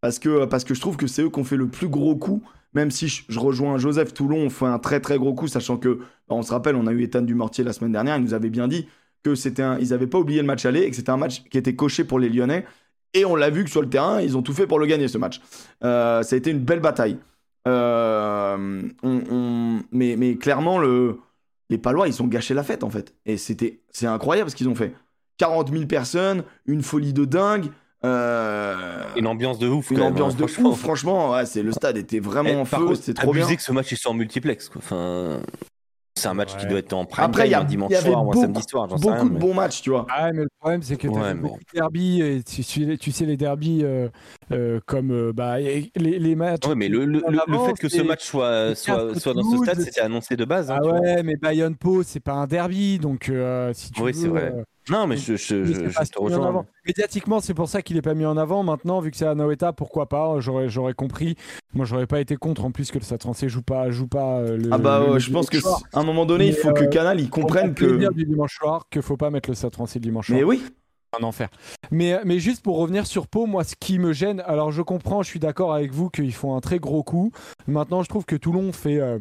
parce 0.00 0.18
que, 0.18 0.44
parce 0.44 0.64
que 0.64 0.74
je 0.74 0.80
trouve 0.80 0.96
que 0.96 1.06
c'est 1.06 1.22
eux 1.22 1.30
qui 1.30 1.38
ont 1.38 1.44
fait 1.44 1.56
le 1.56 1.68
plus 1.68 1.88
gros 1.88 2.16
coup 2.16 2.42
même 2.76 2.90
si 2.90 3.08
je, 3.08 3.40
rejoins 3.40 3.78
Joseph 3.78 4.12
Toulon, 4.12 4.36
on 4.36 4.50
fait 4.50 4.66
un 4.66 4.78
très 4.78 5.00
très 5.00 5.18
gros 5.18 5.32
coup, 5.32 5.48
sachant 5.48 5.78
que, 5.78 5.98
bah, 6.28 6.36
on 6.36 6.42
se 6.42 6.52
rappelle, 6.52 6.76
on 6.76 6.86
a 6.86 6.92
eu 6.92 7.02
Ethan 7.02 7.22
Dumortier 7.22 7.64
la 7.64 7.72
semaine 7.72 7.92
dernière, 7.92 8.16
il 8.18 8.22
nous 8.22 8.34
avait 8.34 8.50
bien 8.50 8.68
dit 8.68 8.86
que 9.22 9.34
c'était 9.34 9.62
un, 9.62 9.78
ils 9.78 9.88
n'avaient 9.88 10.06
pas 10.06 10.18
oublié 10.18 10.40
le 10.42 10.46
match 10.46 10.66
aller 10.66 10.82
et 10.82 10.90
que 10.90 10.96
c'était 10.96 11.10
un 11.10 11.16
match 11.16 11.42
qui 11.44 11.56
était 11.56 11.74
coché 11.74 12.04
pour 12.04 12.18
les 12.18 12.28
Lyonnais. 12.28 12.66
Et 13.14 13.24
on 13.24 13.34
l'a 13.34 13.48
vu 13.48 13.64
que 13.64 13.70
sur 13.70 13.80
le 13.80 13.88
terrain, 13.88 14.20
ils 14.20 14.36
ont 14.36 14.42
tout 14.42 14.52
fait 14.52 14.66
pour 14.66 14.78
le 14.78 14.86
gagner 14.86 15.08
ce 15.08 15.16
match. 15.16 15.40
Euh, 15.82 16.22
ça 16.22 16.34
a 16.34 16.36
été 16.36 16.50
une 16.50 16.60
belle 16.60 16.80
bataille. 16.80 17.16
Euh, 17.66 18.82
mais, 19.90 20.16
mais 20.16 20.36
clairement, 20.36 20.78
le... 20.78 21.18
les 21.70 21.78
Palois, 21.78 22.08
ils 22.08 22.22
ont 22.22 22.26
gâché 22.26 22.52
la 22.52 22.62
fête 22.62 22.84
en 22.84 22.90
fait. 22.90 23.14
Et 23.24 23.38
c'était, 23.38 23.80
c'est 23.90 24.06
incroyable 24.06 24.50
ce 24.50 24.56
qu'ils 24.56 24.68
ont 24.68 24.74
fait. 24.74 24.94
40 25.38 25.72
000 25.72 25.86
personnes, 25.86 26.44
une 26.66 26.82
folie 26.82 27.14
de 27.14 27.24
dingue. 27.24 27.70
Euh... 28.04 29.02
Une 29.16 29.26
ambiance 29.26 29.58
de 29.58 29.68
ouf. 29.68 29.90
Une 29.90 30.02
ambiance 30.02 30.34
hein, 30.34 30.36
de 30.38 30.46
franchement. 30.46 30.70
ouf, 30.70 30.78
franchement. 30.80 31.30
Ouais, 31.32 31.46
c'est 31.46 31.62
le 31.62 31.72
stade 31.72 31.96
était 31.96 32.20
vraiment 32.20 32.50
eh, 32.50 32.56
en 32.56 32.64
feu, 32.64 32.94
c'était 32.94 33.14
trop 33.14 33.32
bien. 33.32 33.46
que 33.54 33.62
ce 33.62 33.72
match 33.72 33.92
est 33.92 34.06
en 34.06 34.14
multiplex. 34.14 34.68
Quoi. 34.68 34.80
Enfin, 34.84 35.40
c'est 36.16 36.28
un 36.28 36.34
match 36.34 36.56
qui 36.56 36.66
doit 36.66 36.78
être 36.78 36.94
en 36.94 37.04
prime 37.04 37.26
Après, 37.26 37.46
il 37.46 37.50
y 37.50 37.54
a, 37.54 37.62
dimanche 37.62 37.92
y 37.92 37.96
soir 37.96 38.26
ou 38.26 38.32
un 38.32 38.40
samedi 38.40 38.62
soir. 38.66 38.88
Beaucoup 38.88 39.08
rien, 39.08 39.24
de 39.26 39.38
bons 39.38 39.52
matchs, 39.52 39.82
tu 39.82 39.90
vois. 39.90 40.06
Ah, 40.08 40.32
mais 40.32 40.42
le 40.42 40.48
problème, 40.58 40.82
c'est 40.82 40.96
que 40.96 41.08
tu 41.08 41.18
as 41.18 41.34
beaucoup 41.34 41.58
de 41.58 41.78
derbies. 41.78 42.22
Et 42.22 42.42
tu, 42.42 42.96
tu, 42.96 43.12
sais, 43.12 43.26
les 43.26 43.36
derbies 43.36 43.80
euh, 43.82 44.08
euh, 44.50 44.80
comme 44.86 45.10
euh, 45.10 45.32
bah, 45.34 45.60
les, 45.60 45.90
les, 45.94 46.34
matchs. 46.34 46.66
Ouais, 46.66 46.74
mais 46.74 46.88
le, 46.88 47.04
le, 47.04 47.22
le 47.46 47.58
fait 47.66 47.74
que 47.74 47.90
ce 47.90 48.00
match 48.00 48.24
soit, 48.24 48.74
soit, 48.74 49.18
soit 49.18 49.34
dans 49.34 49.42
ce 49.42 49.58
stade, 49.58 49.80
c'était 49.80 50.00
annoncé 50.00 50.36
de 50.36 50.46
base. 50.46 50.70
Hein, 50.70 50.78
ah 50.82 50.86
ouais, 50.86 51.22
mais 51.22 51.36
Bayonne 51.36 51.76
Pau, 51.76 52.02
c'est 52.02 52.20
pas 52.20 52.32
un 52.32 52.46
derby. 52.46 52.98
Donc, 52.98 53.30
si 53.74 53.90
tu 53.90 54.00
oui, 54.00 54.14
c'est 54.14 54.28
vrai. 54.28 54.54
Non, 54.88 55.06
mais 55.06 55.16
je, 55.16 55.36
je, 55.36 55.64
je, 55.64 55.72
je 55.74 56.10
te 56.10 56.18
rejoins. 56.18 56.64
Médiatiquement, 56.86 57.40
c'est 57.40 57.54
pour 57.54 57.68
ça 57.68 57.82
qu'il 57.82 57.96
n'est 57.96 58.02
pas 58.02 58.14
mis 58.14 58.24
en 58.24 58.36
avant. 58.36 58.62
Maintenant, 58.62 59.00
vu 59.00 59.10
que 59.10 59.16
c'est 59.16 59.26
à 59.26 59.34
Noeta, 59.34 59.72
pourquoi 59.72 60.08
pas? 60.08 60.38
J'aurais, 60.38 60.68
j'aurais 60.68 60.94
compris. 60.94 61.34
Moi, 61.74 61.84
j'aurais 61.86 62.06
pas 62.06 62.20
été 62.20 62.36
contre 62.36 62.64
en 62.64 62.70
plus 62.70 62.90
que 62.90 62.98
le 62.98 63.04
Stade 63.04 63.22
français 63.22 63.48
joue 63.48 63.62
pas, 63.62 63.90
joue 63.90 64.06
pas 64.06 64.38
euh, 64.38 64.56
le. 64.56 64.68
Ah 64.70 64.78
bah, 64.78 65.04
je 65.18 65.30
pense 65.30 65.50
qu'à 65.50 65.58
un 65.94 66.04
moment 66.04 66.24
donné, 66.24 66.48
il 66.48 66.54
faut 66.54 66.72
que 66.72 66.84
euh, 66.84 66.88
Canal 66.88 67.20
il 67.20 67.28
comprenne 67.30 67.74
que. 67.74 67.96
dire 67.96 68.12
du 68.12 68.24
dimanche 68.24 68.56
soir 68.56 68.86
qu'il 68.90 69.02
faut 69.02 69.16
pas 69.16 69.30
mettre 69.30 69.50
le 69.50 69.54
Stade 69.56 69.74
français 69.74 69.98
le 69.98 70.04
dimanche 70.04 70.28
soir. 70.28 70.38
Mais 70.38 70.44
oui 70.44 70.62
un 71.18 71.22
enfer. 71.22 71.48
Mais, 71.90 72.18
mais 72.24 72.38
juste 72.38 72.62
pour 72.62 72.78
revenir 72.78 73.06
sur 73.06 73.26
Pau, 73.26 73.46
moi, 73.46 73.64
ce 73.64 73.74
qui 73.78 73.98
me 73.98 74.12
gêne, 74.12 74.42
alors 74.46 74.72
je 74.72 74.82
comprends, 74.82 75.22
je 75.22 75.28
suis 75.28 75.40
d'accord 75.40 75.74
avec 75.74 75.92
vous 75.92 76.10
qu'ils 76.10 76.34
font 76.34 76.56
un 76.56 76.60
très 76.60 76.78
gros 76.78 77.02
coup. 77.02 77.32
Maintenant, 77.66 78.02
je 78.02 78.08
trouve 78.08 78.24
que 78.24 78.36
Toulon 78.36 78.72
fait 78.72 78.98
euh, 78.98 79.18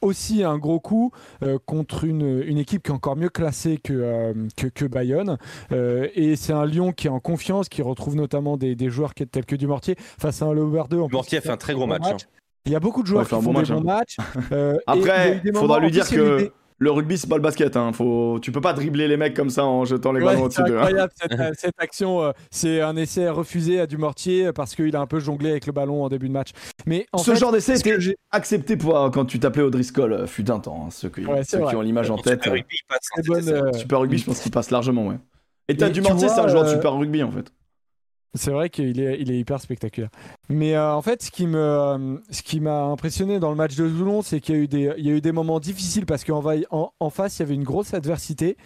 aussi 0.00 0.42
un 0.42 0.58
gros 0.58 0.80
coup 0.80 1.12
euh, 1.42 1.58
contre 1.64 2.04
une, 2.04 2.42
une, 2.42 2.58
équipe 2.58 2.82
qui 2.82 2.90
est 2.90 2.94
encore 2.94 3.16
mieux 3.16 3.28
classée 3.28 3.78
que, 3.78 3.92
euh, 3.92 4.34
que, 4.56 4.66
que, 4.66 4.84
Bayonne. 4.84 5.36
et 5.70 6.36
c'est 6.36 6.52
un 6.52 6.64
Lyon 6.64 6.92
qui 6.92 7.06
est 7.06 7.10
en 7.10 7.20
confiance, 7.20 7.68
qui 7.68 7.82
retrouve 7.82 8.16
notamment 8.16 8.56
des, 8.56 8.74
des 8.74 8.88
joueurs 8.88 9.14
tels 9.14 9.44
que 9.44 9.56
Dumortier 9.56 9.96
face 9.98 10.42
à 10.42 10.46
un 10.46 10.52
Lower 10.52 10.84
2. 10.88 11.06
Dumortier 11.06 11.38
a 11.38 11.40
fait 11.40 11.50
un 11.50 11.56
très 11.56 11.74
gros 11.74 11.86
match. 11.86 12.04
Hein. 12.04 12.16
Il 12.64 12.72
y 12.72 12.76
a 12.76 12.80
beaucoup 12.80 13.02
de 13.02 13.06
joueurs 13.06 13.24
qui 13.24 13.30
font 13.30 13.52
des 13.52 13.72
bons 13.72 13.80
matchs. 13.80 14.16
Après, 14.86 15.40
il 15.44 15.54
faudra 15.54 15.80
lui 15.80 15.90
dire 15.90 16.08
que 16.08 16.52
le 16.78 16.90
rugby, 16.90 17.16
c'est 17.16 17.28
pas 17.28 17.36
le 17.36 17.42
basket. 17.42 17.76
Hein. 17.76 17.92
Faut... 17.92 18.38
Tu 18.40 18.52
peux 18.52 18.60
pas 18.60 18.74
dribbler 18.74 19.08
les 19.08 19.16
mecs 19.16 19.34
comme 19.34 19.48
ça 19.48 19.64
en 19.64 19.84
jetant 19.84 20.12
les 20.12 20.22
ballons 20.22 20.44
au-dessus 20.44 20.62
d'eux. 20.62 20.74
C'est 20.74 20.76
incroyable 20.76 21.12
cette, 21.16 21.54
cette, 21.58 21.74
action. 21.78 22.22
Euh, 22.22 22.32
c'est 22.50 22.80
un 22.82 22.96
essai 22.96 23.28
refusé 23.30 23.80
à 23.80 23.86
Dumortier 23.86 24.52
parce 24.52 24.74
qu'il 24.74 24.94
a 24.94 25.00
un 25.00 25.06
peu 25.06 25.18
jonglé 25.18 25.50
avec 25.50 25.66
le 25.66 25.72
ballon 25.72 26.04
en 26.04 26.08
début 26.08 26.28
de 26.28 26.34
match. 26.34 26.50
Mais 26.86 27.06
ce 27.16 27.34
genre 27.34 27.52
d'essai 27.52 27.78
était 27.78 28.16
accepté 28.30 28.76
pour, 28.76 28.98
euh, 28.98 29.10
quand 29.10 29.24
tu 29.24 29.38
t'appelais 29.38 29.62
euh, 29.62 30.26
fut 30.26 30.50
un 30.50 30.60
temps. 30.60 30.84
Hein, 30.86 30.90
ceux, 30.90 31.08
qui, 31.08 31.22
ceux 31.44 31.66
qui 31.66 31.76
ont 31.76 31.80
l'image 31.80 32.10
en 32.10 32.18
tête. 32.18 32.42
Super 32.42 32.52
Rugby, 32.52 32.76
passe 32.88 33.78
Super 33.78 34.00
Rugby, 34.00 34.18
je 34.18 34.24
pense 34.24 34.40
qu'il 34.40 34.52
passe 34.52 34.70
largement. 34.70 35.06
Ouais. 35.06 35.16
Et 35.68 35.76
t'as 35.76 35.88
Dumortier, 35.88 36.28
c'est 36.28 36.40
un 36.40 36.48
joueur 36.48 36.64
de 36.64 36.70
Super 36.70 36.92
Rugby 36.94 37.22
en 37.22 37.30
fait. 37.30 37.52
C'est 38.36 38.50
vrai 38.50 38.70
qu'il 38.70 39.00
est, 39.00 39.20
il 39.20 39.30
est 39.30 39.38
hyper 39.38 39.60
spectaculaire. 39.60 40.10
Mais 40.48 40.74
euh, 40.74 40.94
en 40.94 41.02
fait, 41.02 41.22
ce 41.22 41.30
qui, 41.30 41.46
m'a 41.46 42.82
impressionné 42.84 43.38
dans 43.38 43.50
le 43.50 43.56
match 43.56 43.76
de 43.76 43.88
Toulon, 43.88 44.22
c'est 44.22 44.40
qu'il 44.40 44.72
y 44.74 45.08
a 45.08 45.12
eu 45.12 45.20
des, 45.20 45.32
moments 45.32 45.60
difficiles 45.60 46.06
parce 46.06 46.24
qu'en 46.24 46.42
en, 46.70 46.92
en 46.98 47.10
face, 47.10 47.38
il 47.38 47.42
y 47.42 47.44
avait 47.44 47.54
une 47.54 47.64
grosse 47.64 47.94
adversité 47.94 48.56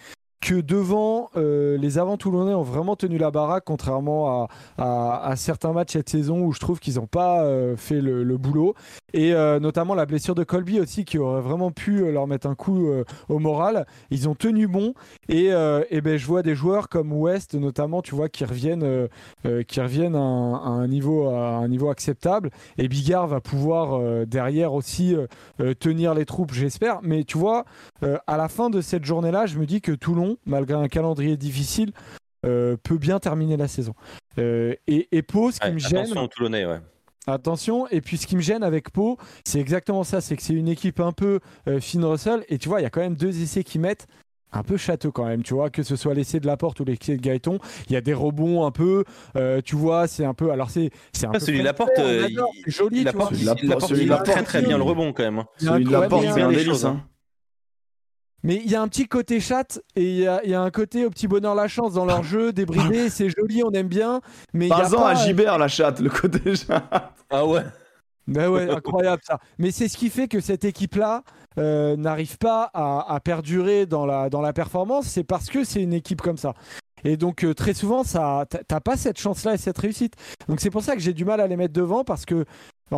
que 0.41 0.55
devant, 0.55 1.29
euh, 1.37 1.77
les 1.77 1.99
avant-toulonnais 1.99 2.55
ont 2.55 2.63
vraiment 2.63 2.95
tenu 2.95 3.19
la 3.19 3.29
baraque, 3.29 3.63
contrairement 3.63 4.47
à, 4.77 5.33
certains 5.35 5.71
matchs 5.71 5.93
cette 5.93 6.09
saison 6.09 6.41
où 6.41 6.51
je 6.51 6.59
trouve 6.59 6.79
qu'ils 6.79 6.95
n'ont 6.95 7.05
pas 7.05 7.43
euh, 7.43 7.77
fait 7.77 8.01
le, 8.01 8.37
boulot. 8.37 8.73
Et 9.13 9.33
euh, 9.33 9.59
notamment 9.59 9.93
la 9.93 10.07
blessure 10.07 10.33
de 10.33 10.43
Colby 10.43 10.79
aussi, 10.79 11.05
qui 11.05 11.19
aurait 11.19 11.41
vraiment 11.41 11.71
pu 11.71 12.11
leur 12.11 12.25
mettre 12.25 12.47
un 12.47 12.55
coup 12.55 12.89
au 13.29 13.39
moral. 13.39 13.85
Ils 14.09 14.27
ont 14.27 14.35
tenu 14.35 14.67
bon. 14.67 14.95
Et, 15.29 15.49
et 15.89 16.01
ben, 16.01 16.17
je 16.17 16.25
vois 16.25 16.41
des 16.41 16.55
joueurs 16.55 16.89
comme 16.89 17.13
West, 17.13 17.53
notamment, 17.53 18.01
tu 18.01 18.15
vois, 18.15 18.29
qui 18.29 18.43
reviennent, 18.43 19.07
qui 19.67 19.79
reviennent 19.79 20.15
à 20.15 20.19
un, 20.19 20.87
niveau, 20.87 21.27
à 21.29 21.49
un 21.57 21.67
niveau 21.67 21.89
acceptable. 21.89 22.49
Et 22.79 22.87
Bigard 22.87 23.27
va 23.27 23.41
pouvoir 23.41 24.25
derrière 24.25 24.73
aussi 24.73 25.15
tenir 25.79 26.15
les 26.15 26.25
troupes, 26.25 26.53
j'espère. 26.53 26.99
Mais 27.03 27.23
tu 27.25 27.37
vois, 27.37 27.65
à 28.27 28.37
la 28.37 28.47
fin 28.47 28.69
de 28.69 28.81
cette 28.81 29.05
journée-là, 29.05 29.45
je 29.45 29.57
me 29.57 29.65
dis 29.65 29.81
que 29.81 29.91
Toulon, 29.91 30.37
malgré 30.45 30.75
un 30.75 30.87
calendrier 30.87 31.37
difficile, 31.37 31.91
euh, 32.45 32.75
peut 32.81 32.97
bien 32.97 33.19
terminer 33.19 33.55
la 33.55 33.67
saison. 33.67 33.93
Euh, 34.39 34.73
et, 34.87 35.07
et 35.11 35.21
Pau, 35.21 35.51
ce 35.51 35.59
qui 35.59 35.71
me 35.71 35.77
gêne. 35.77 35.99
Attention, 35.99 36.27
Toulonnais, 36.27 36.65
ouais. 36.65 36.79
Attention, 37.27 37.87
et 37.89 38.01
puis 38.01 38.17
ce 38.17 38.25
qui 38.25 38.35
me 38.35 38.41
gêne 38.41 38.63
avec 38.63 38.89
Pau, 38.89 39.17
c'est 39.45 39.59
exactement 39.59 40.03
ça, 40.03 40.21
c'est 40.21 40.35
que 40.35 40.41
c'est 40.41 40.55
une 40.55 40.67
équipe 40.67 40.99
un 40.99 41.11
peu 41.11 41.39
euh, 41.67 41.79
Finn 41.79 42.03
Russell, 42.03 42.43
et 42.49 42.57
tu 42.57 42.67
vois, 42.67 42.79
il 42.79 42.83
y 42.83 42.87
a 42.87 42.89
quand 42.89 43.01
même 43.01 43.15
deux 43.15 43.43
essais 43.43 43.63
qui 43.63 43.77
mettent 43.77 44.07
un 44.51 44.63
peu 44.63 44.75
château 44.75 45.11
quand 45.11 45.25
même, 45.25 45.43
tu 45.43 45.53
vois, 45.53 45.69
que 45.69 45.83
ce 45.83 45.95
soit 45.95 46.15
l'essai 46.15 46.39
de 46.39 46.47
la 46.47 46.57
porte 46.57 46.79
ou 46.79 46.83
l'essai 46.83 47.15
de 47.15 47.21
Gaëton, 47.21 47.59
il 47.87 47.93
y 47.93 47.95
a 47.95 48.01
des 48.01 48.15
rebonds 48.15 48.65
un 48.65 48.71
peu, 48.71 49.03
tu 49.63 49.75
vois, 49.75 50.07
c'est 50.07 50.25
un 50.25 50.33
peu, 50.33 50.51
alors 50.51 50.71
c'est, 50.71 50.89
c'est 51.13 51.27
un 51.27 51.31
peu 51.31 51.39
celui 51.39 51.59
de 51.59 51.63
la 51.63 51.73
porte, 51.73 51.91
joli, 52.65 53.03
la 53.03 53.13
porte, 53.13 53.33
la 53.39 53.55
porte, 53.55 53.91
il 53.91 54.09
très 54.25 54.41
très 54.41 54.61
bien 54.63 54.77
le 54.77 54.83
rebond 54.83 55.13
quand 55.13 55.23
même. 55.23 55.37
Hein. 55.37 55.45
Celui 55.57 55.85
de 55.85 55.91
la 55.91 56.07
porte, 56.07 56.25
c'est 56.33 56.41
un 56.41 56.51
délice. 56.51 56.85
Hein. 56.85 57.05
Mais 58.43 58.55
il 58.63 58.71
y 58.71 58.75
a 58.75 58.81
un 58.81 58.87
petit 58.87 59.07
côté 59.07 59.39
chat 59.39 59.79
et 59.95 60.03
il 60.03 60.49
y, 60.49 60.53
a, 60.55 60.61
un 60.61 60.71
côté 60.71 61.05
au 61.05 61.09
petit 61.09 61.27
bonheur 61.27 61.53
la 61.55 61.67
chance 61.67 61.93
dans 61.93 62.05
leur 62.05 62.23
jeu, 62.23 62.51
débridé, 62.51 63.09
c'est 63.11 63.29
joli, 63.29 63.63
on 63.63 63.71
aime 63.71 63.87
bien. 63.87 64.21
Mais 64.53 64.67
Par 64.67 64.81
exemple, 64.81 65.03
à 65.05 65.15
Gibert 65.15 65.57
la 65.57 65.67
chatte, 65.67 65.99
le 65.99 66.09
côté 66.09 66.55
chat. 66.55 67.13
Ah 67.29 67.45
ouais. 67.45 67.63
Ben 68.27 68.49
ouais, 68.49 68.69
incroyable 68.69 69.21
ça. 69.25 69.39
Mais 69.57 69.71
c'est 69.71 69.87
ce 69.87 69.97
qui 69.97 70.09
fait 70.09 70.27
que 70.27 70.39
cette 70.39 70.63
équipe-là 70.63 71.23
euh, 71.57 71.95
n'arrive 71.97 72.37
pas 72.37 72.69
à, 72.73 73.19
perdurer 73.23 73.85
dans 73.85 74.05
la, 74.05 74.29
dans 74.29 74.41
la 74.41 74.53
performance, 74.53 75.07
c'est 75.07 75.23
parce 75.23 75.49
que 75.49 75.63
c'est 75.63 75.81
une 75.81 75.93
équipe 75.93 76.21
comme 76.21 76.37
ça. 76.37 76.53
Et 77.03 77.17
donc 77.17 77.43
euh, 77.43 77.53
très 77.53 77.73
souvent, 77.73 78.03
ça, 78.03 78.45
t'as 78.67 78.79
pas 78.79 78.95
cette 78.95 79.19
chance-là 79.19 79.55
et 79.55 79.57
cette 79.57 79.77
réussite. 79.77 80.13
Donc 80.47 80.59
c'est 80.59 80.69
pour 80.69 80.83
ça 80.83 80.95
que 80.95 81.01
j'ai 81.01 81.13
du 81.13 81.25
mal 81.25 81.41
à 81.41 81.47
les 81.47 81.57
mettre 81.57 81.73
devant 81.73 82.03
parce 82.03 82.25
que 82.25 82.45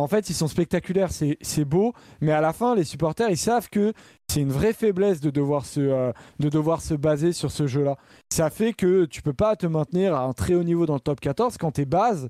en 0.00 0.08
fait, 0.08 0.28
ils 0.28 0.34
sont 0.34 0.48
spectaculaires, 0.48 1.10
c'est 1.12 1.64
beau, 1.64 1.92
mais 2.20 2.32
à 2.32 2.40
la 2.40 2.52
fin, 2.52 2.74
les 2.74 2.84
supporters, 2.84 3.30
ils 3.30 3.36
savent 3.36 3.68
que 3.68 3.92
c'est 4.28 4.40
une 4.40 4.50
vraie 4.50 4.72
faiblesse 4.72 5.20
de 5.20 5.30
devoir, 5.30 5.64
se, 5.66 5.80
euh, 5.80 6.12
de 6.40 6.48
devoir 6.48 6.80
se 6.80 6.94
baser 6.94 7.32
sur 7.32 7.50
ce 7.50 7.66
jeu-là. 7.66 7.96
Ça 8.30 8.50
fait 8.50 8.72
que 8.72 9.04
tu 9.04 9.22
peux 9.22 9.32
pas 9.32 9.54
te 9.56 9.66
maintenir 9.66 10.14
à 10.14 10.24
un 10.24 10.32
très 10.32 10.54
haut 10.54 10.64
niveau 10.64 10.86
dans 10.86 10.94
le 10.94 11.00
top 11.00 11.20
14 11.20 11.56
quand 11.58 11.72
tes 11.72 11.84
bases 11.84 12.28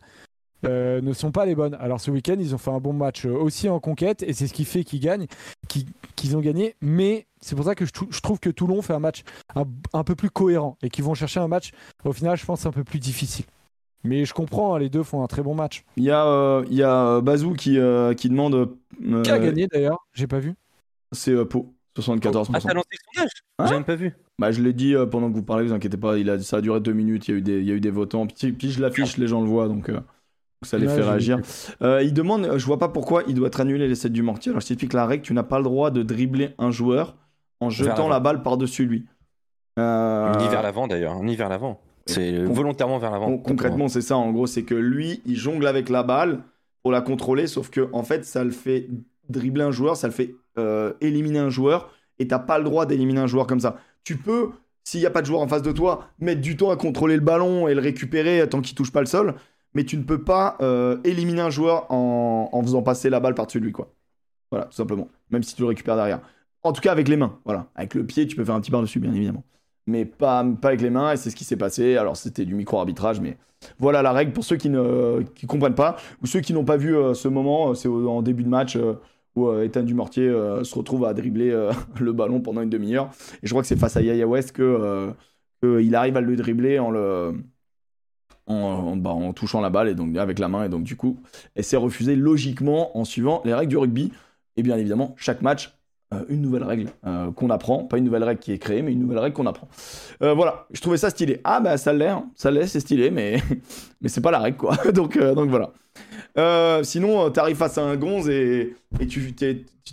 euh, 0.67 1.01
ne 1.01 1.13
sont 1.13 1.31
pas 1.31 1.47
les 1.47 1.55
bonnes. 1.55 1.77
Alors 1.81 2.01
ce 2.01 2.11
week-end, 2.11 2.37
ils 2.39 2.55
ont 2.55 2.59
fait 2.59 2.71
un 2.71 2.81
bon 2.81 2.93
match 2.93 3.25
euh, 3.25 3.33
aussi 3.33 3.69
en 3.69 3.81
conquête, 3.81 4.23
et 4.23 4.33
c'est 4.35 4.47
ce 4.47 4.53
qui 4.53 4.65
fait 4.65 4.85
qu'ils 4.85 5.01
gagnent, 5.01 5.27
qu'ils 5.69 6.37
ont 6.37 6.41
gagné, 6.41 6.75
mais 6.83 7.27
c'est 7.41 7.57
pour 7.57 7.65
ça 7.65 7.75
que 7.75 7.87
je, 7.87 8.21
trouve 8.21 8.41
que 8.41 8.51
Toulon 8.51 8.83
fait 8.83 8.95
un 8.95 8.99
match 8.99 9.23
un 9.93 10.05
peu 10.05 10.15
plus 10.15 10.31
cohérent, 10.31 10.77
et 10.83 10.91
qu'ils 10.91 11.05
vont 11.05 11.15
chercher 11.15 11.41
un 11.41 11.49
match, 11.49 11.71
au 12.05 12.13
final, 12.13 12.37
je 12.37 12.45
pense, 12.45 12.67
un 12.67 12.73
peu 12.73 12.85
plus 12.85 12.99
difficile. 12.99 13.45
Mais 14.05 14.27
je 14.27 14.35
comprends, 14.35 14.75
hein, 14.75 14.79
les 14.79 14.91
deux 14.91 15.03
font 15.03 15.25
un 15.25 15.27
très 15.27 15.43
bon 15.43 15.55
match. 15.55 15.83
Il 15.97 16.05
y 16.05 16.11
a, 16.11 16.27
euh, 16.27 16.65
il 16.69 16.77
y 16.77 16.83
a 16.83 17.23
Bazou 17.23 17.55
qui, 17.55 17.79
euh, 17.79 18.13
qui 18.13 18.29
demande. 18.29 18.69
qui 19.01 19.31
a 19.31 19.39
gagné 19.39 19.67
d'ailleurs 19.67 20.07
J'ai 20.13 20.27
pas 20.27 20.39
vu. 20.39 20.55
C'est 21.13 21.45
Pau, 21.47 21.75
74%. 21.99 22.51
Ah, 22.53 22.61
t'as 22.61 22.75
lancé 22.75 22.89
le 22.93 22.99
sondage 23.15 23.31
J'ai 23.69 23.75
même 23.75 23.85
pas 23.85 23.95
vu. 23.95 24.15
Bah, 24.39 24.53
je 24.53 24.61
l'ai 24.61 24.75
dit 24.75 24.95
euh, 24.95 25.07
pendant 25.07 25.31
que 25.31 25.35
vous 25.35 25.43
parlez, 25.43 25.65
vous 25.65 25.73
inquiétez 25.73 25.97
pas, 25.97 26.19
il 26.19 26.29
a, 26.29 26.39
ça 26.41 26.59
a 26.59 26.61
duré 26.61 26.81
deux 26.81 26.93
minutes, 26.93 27.29
il 27.29 27.31
y 27.31 27.35
a 27.35 27.39
eu 27.39 27.43
des, 27.43 27.61
il 27.61 27.67
y 27.67 27.71
a 27.71 27.75
eu 27.75 27.81
des 27.81 27.91
votants. 27.91 28.27
Puis, 28.27 28.53
puis 28.53 28.71
je 28.71 28.83
l'affiche, 28.83 29.17
les 29.17 29.27
gens 29.27 29.41
le 29.41 29.47
voient, 29.47 29.69
donc 29.69 29.91
ça 30.63 30.77
les 30.77 30.87
fait 30.87 31.03
réagir. 31.03 31.41
il 31.81 32.13
demande, 32.13 32.59
je 32.59 32.67
vois 32.67 32.79
pas 32.79 32.89
pourquoi 32.89 33.23
il 33.27 33.35
doit 33.35 33.47
être 33.47 33.61
annulé 33.61 33.89
l'essai 33.89 34.11
du 34.11 34.23
mortier. 34.23 34.51
Alors 34.51 34.61
je 34.61 34.67
t'explique 34.67 34.93
la 34.93 35.07
règle, 35.07 35.23
tu 35.23 35.33
n'as 35.33 35.45
pas 35.45 35.59
le 35.59 35.65
droit 35.65 35.91
de 35.91 36.03
dribbler 36.03 36.55
un 36.59 36.71
joueur 36.71 37.17
en 37.61 37.71
jetant 37.71 38.09
la 38.09 38.21
balle 38.21 38.43
par-dessus 38.43 38.85
lui. 38.85 39.07
Ni 39.79 39.83
vers 40.49 40.63
l'avant 40.63 40.87
d'ailleurs, 40.89 41.23
ni 41.23 41.37
vers 41.37 41.49
l'avant. 41.49 41.81
C'est 42.07 42.45
volontairement 42.45 42.99
vers 42.99 43.11
l'avant. 43.11 43.39
Concrètement, 43.39 43.89
c'est 43.89 44.03
ça. 44.03 44.17
En 44.17 44.31
gros, 44.33 44.47
c'est 44.47 44.63
que 44.63 44.75
lui, 44.75 45.23
il 45.25 45.37
jongle 45.37 45.67
avec 45.67 45.89
la 45.89 46.03
balle 46.03 46.41
pour 46.83 46.93
la 46.93 47.01
contrôler, 47.01 47.47
sauf 47.47 47.71
que 47.71 47.89
en 47.93 48.03
fait, 48.03 48.25
ça 48.25 48.45
le 48.45 48.51
fait 48.51 48.89
dribbler 49.29 49.65
un 49.65 49.71
joueur, 49.71 49.97
ça 49.97 50.07
le 50.07 50.13
fait 50.13 50.35
euh, 50.59 50.93
éliminer 51.01 51.39
un 51.39 51.51
joueur, 51.51 51.91
et 52.19 52.29
t'as 52.29 52.39
pas 52.39 52.59
le 52.59 52.65
droit 52.65 52.85
d'éliminer 52.85 53.21
un 53.21 53.27
joueur 53.27 53.47
comme 53.47 53.61
ça. 53.61 53.77
Tu 54.05 54.17
peux, 54.17 54.51
s'il 54.85 55.01
n'y 55.01 55.07
a 55.07 55.11
pas 55.11 55.23
de 55.23 55.27
joueur 55.27 55.41
en 55.41 55.49
face 55.49 55.63
de 55.63 55.73
toi, 55.73 56.09
mettre 56.19 56.43
du 56.43 56.59
temps 56.59 56.71
à 56.71 56.77
contrôler 56.77 57.15
le 57.15 57.23
ballon 57.23 57.69
et 57.69 57.75
le 57.75 57.81
récupérer 57.81 58.47
tant 58.49 58.61
qu'il 58.61 58.75
touche 58.75 58.93
pas 58.93 59.01
le 59.01 59.07
sol, 59.07 59.35
mais 59.73 59.85
tu 59.85 59.97
ne 59.97 60.03
peux 60.03 60.23
pas 60.23 60.59
euh, 60.61 60.99
éliminer 61.05 61.41
un 61.41 61.51
joueur 61.51 61.91
en, 61.91 62.51
en, 62.53 62.63
faisant 62.63 62.83
passer 62.83 63.09
la 63.09 63.19
balle 63.19 63.35
par-dessus 63.35 63.61
lui, 63.61 63.73
quoi. 63.73 63.91
Voilà, 64.51 64.67
tout 64.67 64.77
simplement. 64.77 65.09
Même 65.31 65.43
si 65.43 65.55
tu 65.55 65.63
le 65.63 65.69
récupères 65.69 65.97
derrière. 65.97 66.21
En 66.63 66.73
tout 66.73 66.83
cas, 66.83 66.93
avec 66.93 67.09
les 67.09 67.17
mains. 67.17 67.39
Voilà. 67.45 67.67
Avec 67.75 67.95
le 67.95 68.05
pied, 68.05 68.27
tu 68.27 68.37
peux 68.37 68.45
faire 68.45 68.55
un 68.55 68.61
petit 68.61 68.71
par-dessus, 68.71 69.01
bien 69.01 69.13
évidemment 69.13 69.43
mais 69.87 70.05
pas, 70.05 70.45
pas 70.61 70.69
avec 70.69 70.81
les 70.81 70.91
mains, 70.91 71.13
et 71.13 71.17
c'est 71.17 71.31
ce 71.31 71.37
qui 71.37 71.45
s'est 71.45 71.57
passé. 71.57 71.97
Alors 71.97 72.17
c'était 72.17 72.45
du 72.45 72.55
micro-arbitrage, 72.55 73.21
mais 73.21 73.37
voilà 73.79 74.03
la 74.03 74.13
règle 74.13 74.33
pour 74.33 74.45
ceux 74.45 74.57
qui 74.57 74.71
ne 74.71 75.23
qui 75.35 75.47
comprennent 75.47 75.75
pas, 75.75 75.97
ou 76.23 76.27
ceux 76.27 76.41
qui 76.41 76.53
n'ont 76.53 76.65
pas 76.65 76.77
vu 76.77 76.97
euh, 76.97 77.15
ce 77.15 77.29
moment, 77.29 77.71
euh, 77.71 77.75
c'est 77.75 77.89
en 77.89 78.23
début 78.23 78.45
de 78.45 78.49
match 78.49 78.77
euh, 78.77 78.95
où 79.37 79.51
Ethan 79.53 79.83
Dumortier 79.83 80.29
se 80.63 80.75
retrouve 80.77 81.05
à 81.05 81.13
dribbler 81.13 81.51
le 82.01 82.13
ballon 82.13 82.41
pendant 82.41 82.63
une 82.63 82.71
demi-heure. 82.71 83.11
Et 83.43 83.49
je 83.49 83.51
crois 83.51 83.63
que 83.63 83.67
c'est 83.69 83.77
face 83.77 83.97
à 83.97 84.01
Yaya 84.01 84.29
West 84.29 84.53
que, 84.53 85.13
arrive 85.93 86.17
à 86.17 86.21
le 86.21 86.37
dribbler 86.37 86.79
en 86.79 86.91
le... 86.91 87.35
En, 88.47 88.95
bah, 88.97 89.11
en, 89.11 89.33
touchant 89.33 89.63
la 89.63 89.71
balle 89.71 89.89
et 89.89 89.95
donc 89.95 90.15
avec 90.19 90.39
la 90.39 90.49
main 90.49 90.65
et 90.65 90.69
donc 90.69 90.83
du 90.83 90.97
coup 90.97 91.19
elle 91.55 91.65
s'est 91.65 91.79
refusée 91.79 92.15
logiquement 92.15 92.95
en 92.97 93.07
suivant 93.07 93.41
les 93.47 93.55
règles 93.55 93.71
du 93.71 93.79
rugby 93.79 94.13
et 94.57 94.63
bien 94.63 94.77
évidemment 94.77 95.15
chaque 95.17 95.41
match 95.41 95.69
euh, 95.69 95.84
une 96.29 96.41
nouvelle 96.43 96.65
règle 96.65 96.89
euh, 97.07 97.31
qu'on 97.33 97.51
apprend, 97.51 97.85
pas 97.85 97.99
une 97.99 98.05
nouvelle 98.05 98.25
règle 98.25 98.41
qui 98.41 98.53
est 98.53 98.59
créée, 98.59 98.83
mais 98.83 98.93
une 98.93 99.01
nouvelle 99.01 99.19
règle 99.19 99.35
qu'on 99.35 99.47
apprend. 99.47 99.69
Euh, 100.23 100.35
voilà, 100.35 100.67
je 100.73 100.81
trouvais 100.81 100.97
ça 100.97 101.11
stylé. 101.11 101.41
Ah 101.45 101.61
bah 101.61 101.77
ça 101.77 101.93
l'est, 101.93 102.09
hein. 102.09 102.27
ça 102.35 102.51
l'est, 102.51 102.67
c'est 102.67 102.81
stylé, 102.81 103.11
mais 103.11 103.39
mais 104.01 104.09
c'est 104.09 104.21
pas 104.21 104.31
la 104.31 104.39
règle 104.39 104.57
quoi. 104.57 104.77
donc 104.93 105.19
donc 105.19 105.51
voilà. 105.51 105.73
sinon, 106.85 107.31
t'arrives 107.31 107.57
face 107.57 107.79
à 107.79 107.85
un 107.85 107.97
gonze 107.97 108.29
et, 108.29 108.77
et 109.01 109.07
tu 109.07 109.35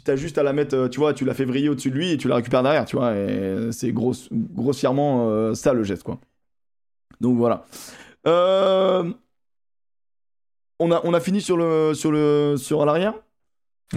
as 0.08 0.16
juste 0.16 0.38
à 0.38 0.44
la 0.44 0.54
mettre, 0.54 0.88
tu 0.88 1.00
vois, 1.00 1.14
tu 1.14 1.26
la 1.26 1.34
fais 1.34 1.46
vriller 1.46 1.70
au-dessus 1.70 1.92
de 1.92 1.96
lui 1.96 2.12
et 2.12 2.18
tu 2.18 2.28
la 2.28 2.36
récupères 2.36 2.64
derrière, 2.64 2.86
tu 2.86 2.96
vois. 2.98 3.16
Et 3.16 3.72
c'est 3.72 3.94
grossièrement 3.94 5.54
ça 5.56 5.74
le 5.74 5.84
geste 5.84 6.04
quoi. 6.04 6.20
Donc 7.20 7.38
voilà. 7.38 7.66
on 8.26 8.32
a 10.92 11.02
on 11.04 11.14
a 11.14 11.20
fini 11.20 11.42
sur 11.42 11.58
le 11.58 11.94
sur 11.94 12.12
le 12.12 12.56
sur 12.58 12.86
l'arrière? 12.86 13.14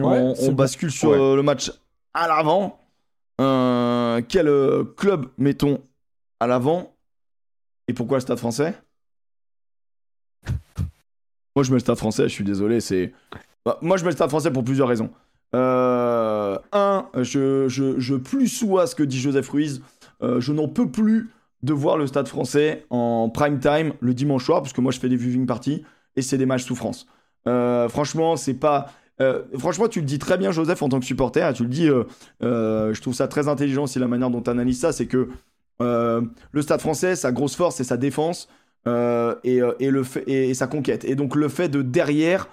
on, 0.01 0.35
on 0.37 0.53
bascule 0.53 0.91
sur 0.91 1.13
le 1.13 1.43
match 1.43 1.71
à 2.15 2.29
l'avant. 2.29 2.81
Euh, 3.41 4.23
quel 4.29 4.49
euh, 4.49 4.85
club 4.97 5.27
mettons 5.39 5.83
à 6.41 6.47
l'avant? 6.47 6.95
Et 7.89 7.93
pourquoi 7.93 8.19
le 8.19 8.23
Stade 8.23 8.39
français? 8.39 8.75
Moi, 11.57 11.63
je 11.63 11.71
mets 11.71 11.77
le 11.77 11.81
Stade 11.81 11.99
français, 11.99 12.25
je 12.25 12.29
suis 12.29 12.45
désolé. 12.45 12.81
c'est 12.81 13.13
bah, 13.65 13.79
Moi, 13.83 13.97
je 13.97 14.05
mets 14.05 14.11
le 14.11 14.17
Stade 14.17 14.31
français 14.31 14.51
pour 14.51 14.65
plusieurs 14.65 14.89
raisons. 14.89 15.11
Euh, 15.55 16.59
un, 16.73 17.09
je, 17.15 18.17
plus 18.17 18.49
sois 18.49 18.87
ce 18.87 18.95
que 18.95 19.03
dit 19.03 19.21
Joseph 19.21 19.49
Ruiz. 19.51 19.83
je 20.21 20.53
n'en 20.53 20.69
peux 20.69 20.91
plus 20.91 21.31
de 21.63 21.73
voir 21.73 21.97
le 21.97 22.07
Stade 22.07 22.29
français 22.29 22.85
en 22.91 23.31
prime 23.31 23.59
time 23.59 23.95
le 24.01 24.15
dimanche 24.15 24.45
soir, 24.45 24.63
parce 24.63 24.73
que 24.73 24.81
moi, 24.81 24.93
je 24.93 24.99
fais 24.99 25.09
des 25.09 25.17
viewing 25.17 25.47
parties 25.47 25.85
et 26.17 26.23
c'est 26.23 26.39
des 26.39 26.47
matchs 26.47 26.65
souffrance. 26.65 27.07
franchement, 27.45 28.37
c'est 28.37 28.55
pas 28.55 28.91
euh, 29.21 29.43
franchement, 29.59 29.89
tu 29.89 30.01
le 30.01 30.07
dis 30.07 30.19
très 30.19 30.39
bien, 30.39 30.51
Joseph, 30.51 30.83
en 30.83 30.89
tant 30.89 31.01
que 31.01 31.07
supporter. 31.07 31.53
Tu 31.55 31.63
le 31.63 31.69
dis, 31.69 31.89
euh, 31.89 32.05
euh, 32.43 32.93
je 32.95 33.01
trouve 33.01 33.15
ça 33.15 33.29
très 33.29 33.49
intelligent 33.49 33.85
aussi 33.85 33.99
la 33.99 34.09
manière 34.09 34.31
dont 34.31 34.41
tu 34.43 34.51
analyses 34.51 34.81
ça. 34.81 34.93
C'est 34.93 35.07
que 35.07 35.29
le 35.81 36.63
stade 36.63 36.81
français, 36.81 37.17
sa 37.17 37.33
grosse 37.33 37.57
force, 37.57 37.77
c'est 37.77 37.85
sa 37.85 37.97
défense 37.97 38.49
et, 38.87 38.91
le 39.61 40.05
et, 40.27 40.55
sa 40.55 40.67
conquête. 40.67 41.05
Et 41.05 41.15
donc, 41.15 41.37
le 41.37 41.49
fait 41.49 41.69
de 41.69 41.83
derrière 41.83 42.49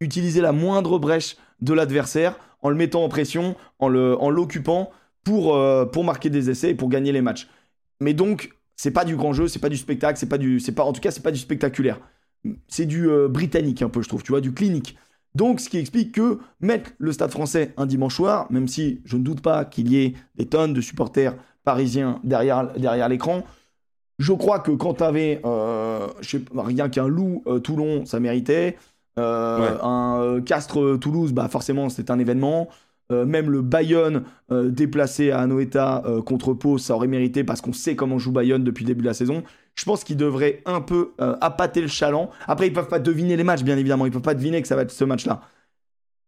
utiliser 0.00 0.40
la 0.40 0.52
moindre 0.52 0.98
brèche 0.98 1.36
de 1.60 1.72
l'adversaire 1.72 2.36
en 2.62 2.70
le 2.70 2.76
mettant 2.76 3.04
en 3.04 3.08
pression, 3.08 3.56
en 3.78 3.88
l'occupant 3.88 4.90
pour, 5.24 5.58
pour 5.92 6.04
marquer 6.04 6.30
des 6.30 6.50
essais 6.50 6.70
et 6.70 6.74
pour 6.74 6.88
gagner 6.88 7.12
les 7.12 7.22
matchs. 7.22 7.48
Mais 8.00 8.14
donc, 8.14 8.54
c'est 8.76 8.90
pas 8.90 9.04
du 9.04 9.14
grand 9.14 9.32
jeu, 9.32 9.46
c'est 9.46 9.58
pas 9.58 9.68
du 9.68 9.76
spectacle, 9.76 10.18
c'est 10.18 10.28
pas 10.28 10.38
du, 10.38 10.58
c'est 10.58 10.72
pas, 10.72 10.84
en 10.84 10.92
tout 10.92 11.00
cas, 11.00 11.10
c'est 11.10 11.22
pas 11.22 11.32
du 11.32 11.38
spectaculaire. 11.38 12.00
C'est 12.66 12.86
du 12.86 13.08
britannique 13.28 13.82
un 13.82 13.88
peu, 13.88 14.02
je 14.02 14.08
trouve, 14.08 14.22
tu 14.22 14.32
vois, 14.32 14.40
du 14.40 14.52
clinique. 14.52 14.96
Donc, 15.34 15.60
ce 15.60 15.68
qui 15.68 15.78
explique 15.78 16.12
que 16.12 16.38
mettre 16.60 16.92
le 16.98 17.12
Stade 17.12 17.30
français 17.30 17.74
un 17.76 17.86
dimanche 17.86 18.14
soir, 18.14 18.46
même 18.50 18.68
si 18.68 19.00
je 19.04 19.16
ne 19.16 19.22
doute 19.22 19.40
pas 19.40 19.64
qu'il 19.64 19.88
y 19.88 20.04
ait 20.04 20.14
des 20.36 20.46
tonnes 20.46 20.72
de 20.72 20.80
supporters 20.80 21.34
parisiens 21.64 22.20
derrière, 22.22 22.72
derrière 22.74 23.08
l'écran, 23.08 23.42
je 24.18 24.32
crois 24.32 24.60
que 24.60 24.70
quand 24.70 24.94
tu 24.94 25.02
avais 25.02 25.40
euh, 25.44 26.06
rien 26.54 26.88
qu'un 26.88 27.08
loup 27.08 27.42
euh, 27.46 27.58
Toulon, 27.58 28.06
ça 28.06 28.20
méritait. 28.20 28.76
Euh, 29.18 29.78
un 29.82 30.40
Castres 30.40 30.98
Toulouse, 31.00 31.32
bah 31.32 31.48
forcément, 31.48 31.88
c'est 31.88 32.10
un 32.10 32.18
événement. 32.18 32.68
même 33.10 33.48
le 33.48 33.62
Bayonne 33.62 34.24
déplacé 34.50 35.30
à 35.30 35.40
Anoeta 35.40 36.02
contre 36.26 36.52
Pau, 36.52 36.78
ça 36.78 36.96
aurait 36.96 37.06
mérité 37.06 37.44
parce 37.44 37.60
qu'on 37.60 37.72
sait 37.72 37.94
comment 37.94 38.18
joue 38.18 38.32
Bayonne 38.32 38.64
depuis 38.64 38.84
le 38.84 38.88
début 38.88 39.02
de 39.02 39.06
la 39.06 39.14
saison 39.14 39.44
je 39.74 39.84
pense 39.84 40.04
qu'ils 40.04 40.16
devraient 40.16 40.62
un 40.66 40.80
peu 40.80 41.12
euh, 41.20 41.36
appâter 41.40 41.80
le 41.80 41.88
chaland. 41.88 42.30
Après, 42.46 42.66
ils 42.66 42.72
peuvent 42.72 42.88
pas 42.88 42.98
deviner 42.98 43.36
les 43.36 43.44
matchs, 43.44 43.62
bien 43.62 43.76
évidemment. 43.76 44.06
Ils 44.06 44.12
peuvent 44.12 44.22
pas 44.22 44.34
deviner 44.34 44.62
que 44.62 44.68
ça 44.68 44.76
va 44.76 44.82
être 44.82 44.90
ce 44.90 45.04
match-là. 45.04 45.40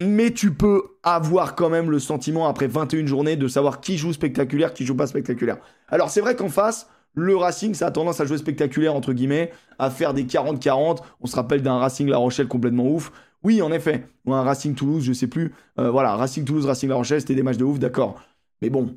Mais 0.02 0.30
tu 0.32 0.52
peux 0.52 0.82
avoir 1.02 1.54
quand 1.54 1.70
même 1.70 1.90
le 1.90 1.98
sentiment, 1.98 2.48
après 2.48 2.66
21 2.66 3.06
journées, 3.06 3.36
de 3.36 3.48
savoir 3.48 3.80
qui 3.80 3.96
joue 3.96 4.12
spectaculaire, 4.12 4.74
qui 4.74 4.84
joue 4.84 4.96
pas 4.96 5.06
spectaculaire. 5.06 5.58
Alors, 5.88 6.10
c'est 6.10 6.20
vrai 6.20 6.36
qu'en 6.36 6.48
face, 6.48 6.88
le 7.14 7.34
Racing, 7.34 7.72
ça 7.72 7.86
a 7.86 7.90
tendance 7.90 8.20
à 8.20 8.26
jouer 8.26 8.36
spectaculaire, 8.36 8.94
entre 8.94 9.14
guillemets, 9.14 9.50
à 9.78 9.90
faire 9.90 10.12
des 10.12 10.24
40-40. 10.24 10.98
On 11.20 11.26
se 11.26 11.34
rappelle 11.34 11.62
d'un 11.62 11.78
Racing 11.78 12.08
La 12.08 12.18
Rochelle 12.18 12.46
complètement 12.46 12.86
ouf. 12.86 13.10
Oui, 13.42 13.62
en 13.62 13.72
effet. 13.72 14.06
Ou 14.26 14.34
un 14.34 14.42
Racing 14.42 14.74
Toulouse, 14.74 15.04
je 15.04 15.14
sais 15.14 15.28
plus. 15.28 15.54
Euh, 15.78 15.90
voilà, 15.90 16.14
Racing 16.16 16.44
Toulouse, 16.44 16.66
Racing 16.66 16.90
La 16.90 16.96
Rochelle, 16.96 17.20
c'était 17.20 17.34
des 17.34 17.42
matchs 17.42 17.56
de 17.56 17.64
ouf, 17.64 17.78
d'accord. 17.78 18.20
Mais 18.60 18.68
bon. 18.68 18.96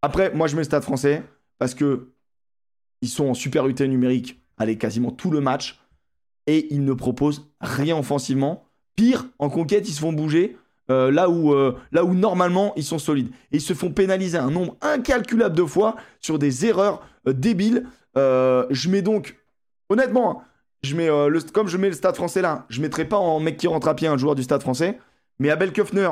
Après, 0.00 0.32
moi, 0.34 0.46
je 0.46 0.56
mets 0.56 0.64
stade 0.64 0.82
français 0.82 1.22
parce 1.58 1.74
que 1.74 2.08
ils 3.02 3.08
sont 3.08 3.26
en 3.26 3.34
supériorité 3.34 3.86
numérique, 3.86 4.40
allez, 4.56 4.78
quasiment 4.78 5.10
tout 5.10 5.30
le 5.30 5.40
match, 5.40 5.80
et 6.46 6.72
ils 6.72 6.84
ne 6.84 6.92
proposent 6.94 7.50
rien 7.60 7.96
offensivement. 7.96 8.64
Pire, 8.96 9.26
en 9.38 9.50
conquête, 9.50 9.88
ils 9.88 9.92
se 9.92 10.00
font 10.00 10.12
bouger. 10.12 10.56
Euh, 10.90 11.12
là, 11.12 11.30
où, 11.30 11.52
euh, 11.52 11.76
là 11.92 12.04
où 12.04 12.12
normalement 12.12 12.72
ils 12.76 12.84
sont 12.84 12.98
solides. 12.98 13.28
Et 13.52 13.56
ils 13.56 13.60
se 13.60 13.72
font 13.72 13.90
pénaliser 13.90 14.36
un 14.36 14.50
nombre 14.50 14.76
incalculable 14.80 15.56
de 15.56 15.64
fois 15.64 15.96
sur 16.20 16.38
des 16.38 16.66
erreurs 16.66 17.06
euh, 17.28 17.32
débiles. 17.32 17.86
je 18.16 18.88
mets 18.88 19.02
donc, 19.02 19.38
honnêtement, 19.88 20.42
hein, 20.42 20.44
je 20.82 20.96
mets, 20.96 21.06
le, 21.06 21.40
comme 21.52 21.68
je 21.68 21.76
mets 21.76 21.88
le 21.88 21.94
stade 21.94 22.16
français 22.16 22.42
là, 22.42 22.66
je 22.68 22.80
mettrai 22.80 23.04
pas 23.04 23.16
en 23.16 23.38
mec 23.38 23.56
qui 23.56 23.68
rentre 23.68 23.86
à 23.86 23.94
pied 23.94 24.08
un 24.08 24.18
joueur 24.18 24.34
du 24.34 24.42
stade 24.42 24.60
français. 24.60 24.98
Mais 25.38 25.50
Abel 25.50 25.72
Köfner, 25.72 26.10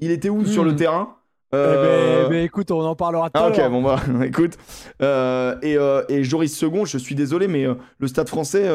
il 0.00 0.10
était 0.10 0.30
où 0.30 0.46
sur 0.46 0.64
le 0.64 0.72
hmm. 0.72 0.76
terrain? 0.76 1.16
Euh... 1.54 2.24
Eh 2.24 2.28
ben, 2.28 2.30
ben, 2.30 2.44
écoute, 2.44 2.70
on 2.70 2.80
en 2.80 2.96
parlera 2.96 3.30
tout 3.30 3.40
ah, 3.40 3.48
Ok, 3.48 3.70
bon 3.70 3.82
bah 3.82 4.00
écoute. 4.24 4.58
Euh, 5.02 5.56
et, 5.62 5.76
euh, 5.76 6.02
et, 6.08 6.24
Joris 6.24 6.56
Second, 6.56 6.84
je 6.84 6.98
suis 6.98 7.14
désolé, 7.14 7.48
mais 7.48 7.66
euh, 7.66 7.74
le 7.98 8.08
Stade 8.08 8.28
Français, 8.28 8.68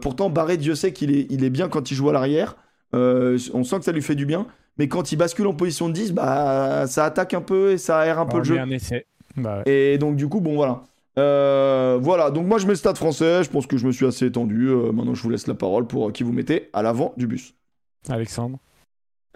pourtant 0.00 0.30
Barré, 0.30 0.56
Dieu 0.56 0.74
sait 0.74 0.92
qu'il 0.92 1.16
est, 1.16 1.26
il 1.30 1.44
est 1.44 1.50
bien 1.50 1.68
quand 1.68 1.90
il 1.90 1.94
joue 1.94 2.08
à 2.08 2.12
l'arrière. 2.12 2.56
on 2.92 3.64
sent 3.64 3.78
que 3.78 3.84
ça 3.84 3.92
lui 3.92 4.02
fait 4.02 4.14
du 4.14 4.26
bien, 4.26 4.46
mais 4.78 4.88
quand 4.88 5.12
il 5.12 5.16
bascule 5.16 5.46
en 5.46 5.54
position 5.54 5.88
de 5.88 5.94
10, 5.94 6.12
bah 6.12 6.86
ça 6.86 7.04
attaque 7.04 7.34
un 7.34 7.40
peu 7.40 7.72
et 7.72 7.78
ça 7.78 7.98
aère 7.98 8.18
un 8.18 8.26
peu 8.26 8.38
le 8.38 8.44
jeu. 8.44 8.58
Bah 9.36 9.62
et 9.66 9.98
donc 9.98 10.16
du 10.16 10.28
coup, 10.28 10.40
bon 10.40 10.54
voilà. 10.54 10.82
voilà, 11.16 12.30
donc 12.30 12.46
moi 12.46 12.58
je 12.58 12.66
mets 12.66 12.72
le 12.72 12.76
Stade 12.76 12.96
Français. 12.96 13.44
Je 13.44 13.50
pense 13.50 13.66
que 13.66 13.76
je 13.76 13.86
me 13.86 13.92
suis 13.92 14.06
assez 14.06 14.26
étendu. 14.26 14.68
maintenant, 14.92 15.14
je 15.14 15.22
vous 15.22 15.30
laisse 15.30 15.46
la 15.46 15.54
parole 15.54 15.86
pour 15.86 16.12
qui 16.12 16.22
vous 16.22 16.32
mettez 16.32 16.70
à 16.72 16.82
l'avant 16.82 17.12
du 17.16 17.26
bus. 17.26 17.54
Alexandre. 18.08 18.58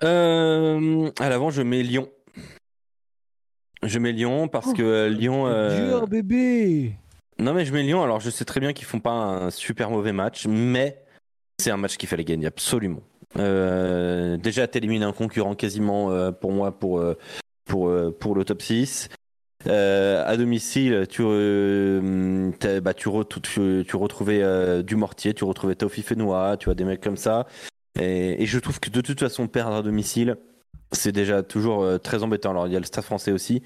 à 0.01 1.29
l'avant, 1.29 1.51
je 1.51 1.63
mets 1.63 1.83
Lyon. 1.83 2.09
Je 3.85 3.99
mets 3.99 4.13
Lyon 4.13 4.49
parce 4.49 4.69
oh, 4.69 4.75
que 4.75 4.83
euh, 4.83 5.09
Lyon. 5.09 5.47
Euh... 5.47 6.07
bébé 6.07 6.93
Non, 7.39 7.53
mais 7.53 7.65
je 7.65 7.73
mets 7.73 7.83
Lyon. 7.83 8.03
Alors, 8.03 8.21
je 8.21 8.31
sais 8.31 8.45
très 8.45 8.61
bien 8.61 8.73
qu'ils 8.73 8.87
font 8.87 9.01
pas 9.01 9.11
un 9.11 9.51
super 9.51 9.91
mauvais 9.91 10.13
match, 10.13 10.47
mais 10.47 11.03
c'est 11.59 11.71
un 11.71 11.77
match 11.77 11.97
qu'il 11.97 12.09
fallait 12.09 12.25
gagner, 12.25 12.47
absolument. 12.47 13.03
Euh, 13.39 14.37
déjà, 14.37 14.67
t'élimines 14.67 15.03
un 15.03 15.13
concurrent 15.13 15.55
quasiment 15.55 16.11
euh, 16.11 16.33
pour 16.33 16.53
moi 16.53 16.79
pour, 16.79 16.99
euh, 16.99 17.17
pour, 17.65 17.93
pour 18.19 18.35
le 18.35 18.45
top 18.45 18.63
6. 18.63 19.09
à 19.67 20.37
domicile, 20.37 21.07
tu, 21.09 21.23
bah, 21.23 22.95
tu, 22.95 23.09
tu, 23.43 23.85
tu, 23.87 23.97
retrouvais 23.97 24.83
du 24.83 24.97
Mortier, 24.97 25.35
tu 25.35 25.45
retrouvais 25.45 25.75
Taufi 25.75 26.03
Fenois, 26.03 26.57
tu 26.59 26.67
vois, 26.67 26.75
des 26.75 26.85
mecs 26.85 27.01
comme 27.01 27.17
ça. 27.17 27.47
Et, 28.01 28.43
et, 28.43 28.47
je 28.47 28.59
trouve 28.59 28.81
que 28.81 28.91
de 28.91 29.01
toute 29.01 29.21
façon, 29.21 29.47
perdre 29.49 29.77
à 29.77 29.83
domicile, 29.83 30.37
c'est 30.93 31.13
déjà 31.13 31.43
toujours 31.43 31.83
euh, 31.83 31.99
très 31.99 32.23
embêtant. 32.23 32.51
Alors 32.51 32.67
il 32.67 32.73
y 32.73 32.77
a 32.77 32.79
le 32.79 32.85
Stade 32.85 33.05
français 33.05 33.33
aussi, 33.33 33.63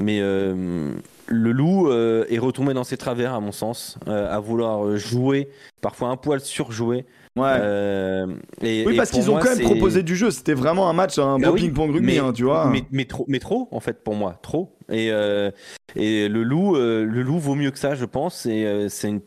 Mais 0.00 0.20
le 0.20 1.52
loup 1.52 1.90
est 1.90 2.38
retombé 2.38 2.74
dans 2.74 2.84
ses 2.84 2.96
travers, 2.96 3.34
à 3.34 3.40
mon 3.40 3.52
sens, 3.52 3.98
à 4.06 4.38
vouloir 4.40 4.96
jouer, 4.96 5.48
parfois 5.80 6.08
un 6.08 6.16
poil 6.16 6.40
surjoué. 6.40 7.06
Ouais. 7.36 8.24
oui, 8.62 8.96
parce 8.96 9.10
qu'ils 9.10 9.30
ont 9.30 9.38
quand 9.38 9.56
même 9.56 9.66
proposé 9.66 10.02
du 10.02 10.16
jeu. 10.16 10.30
C'était 10.30 10.54
vraiment 10.54 10.88
un 10.88 10.92
match, 10.92 11.18
un 11.18 11.42
ah 11.42 11.50
beau 11.50 11.54
ping-pong 11.54 11.92
rugby, 11.92 12.18
hein, 12.18 12.32
tu 12.32 12.44
vois. 12.44 12.66
Mais, 12.66 12.84
mais, 12.90 13.04
trop, 13.06 13.24
mais 13.28 13.38
trop, 13.38 13.68
en 13.72 13.80
fait, 13.80 14.02
pour 14.02 14.14
moi, 14.14 14.38
trop. 14.42 14.76
Et, 14.90 15.08
et 15.96 16.28
le 16.28 16.42
loup, 16.42 16.74
le 16.76 17.22
loup 17.22 17.38
vaut 17.38 17.54
mieux 17.54 17.70
que 17.70 17.78
ça, 17.78 17.94
je 17.94 18.04
pense. 18.04 18.44
Et 18.44 18.86
c'est 18.90 19.08
une 19.08 19.20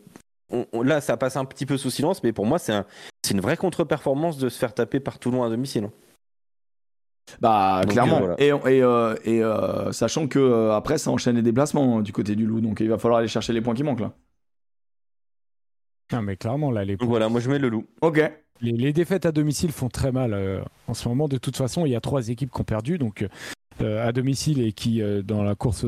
là, 0.82 1.00
ça 1.00 1.16
passe 1.16 1.36
un 1.36 1.44
petit 1.44 1.66
peu 1.66 1.76
sous 1.76 1.90
silence, 1.90 2.22
mais 2.22 2.32
pour 2.32 2.46
moi, 2.46 2.58
c'est 2.58 2.72
un, 2.72 2.84
une 3.30 3.40
vraie 3.40 3.56
contre-performance 3.56 4.38
de 4.38 4.48
se 4.48 4.58
faire 4.58 4.74
taper 4.74 5.00
par 5.00 5.18
Toulon 5.18 5.42
à 5.44 5.48
domicile. 5.48 5.84
Hein. 5.84 5.92
Bah, 7.40 7.82
clairement. 7.88 8.22
Euh, 8.22 8.34
et, 8.38 8.48
et, 8.48 8.82
euh, 8.82 9.14
et 9.24 9.42
euh, 9.42 9.92
sachant 9.92 10.26
que 10.28 10.70
après, 10.70 10.98
ça 10.98 11.10
enchaîne 11.10 11.36
les 11.36 11.42
déplacements 11.42 11.98
hein, 11.98 12.02
du 12.02 12.12
côté 12.12 12.34
du 12.34 12.46
loup, 12.46 12.60
donc 12.60 12.80
il 12.80 12.88
va 12.88 12.98
falloir 12.98 13.20
aller 13.20 13.28
chercher 13.28 13.52
les 13.52 13.60
points 13.60 13.74
qui 13.74 13.82
manquent 13.82 14.00
là. 14.00 14.12
Non, 16.12 16.22
mais 16.22 16.36
clairement, 16.36 16.70
là, 16.70 16.84
les 16.84 16.96
points... 16.96 17.06
voilà, 17.06 17.28
moi 17.28 17.40
je 17.40 17.50
mets 17.50 17.58
le 17.58 17.68
loup. 17.68 17.86
Ok. 18.00 18.20
Les, 18.60 18.72
les 18.72 18.92
défaites 18.92 19.26
à 19.26 19.32
domicile 19.32 19.72
font 19.72 19.88
très 19.88 20.12
mal 20.12 20.64
en 20.86 20.94
ce 20.94 21.08
moment. 21.08 21.28
De 21.28 21.38
toute 21.38 21.56
façon, 21.56 21.86
il 21.86 21.92
y 21.92 21.96
a 21.96 22.00
trois 22.00 22.28
équipes 22.28 22.50
qui 22.52 22.60
ont 22.60 22.64
perdu, 22.64 22.98
donc 22.98 23.26
à 23.80 24.12
domicile 24.12 24.62
et 24.62 24.72
qui, 24.72 25.02
dans 25.24 25.42
la 25.42 25.54
course 25.54 25.84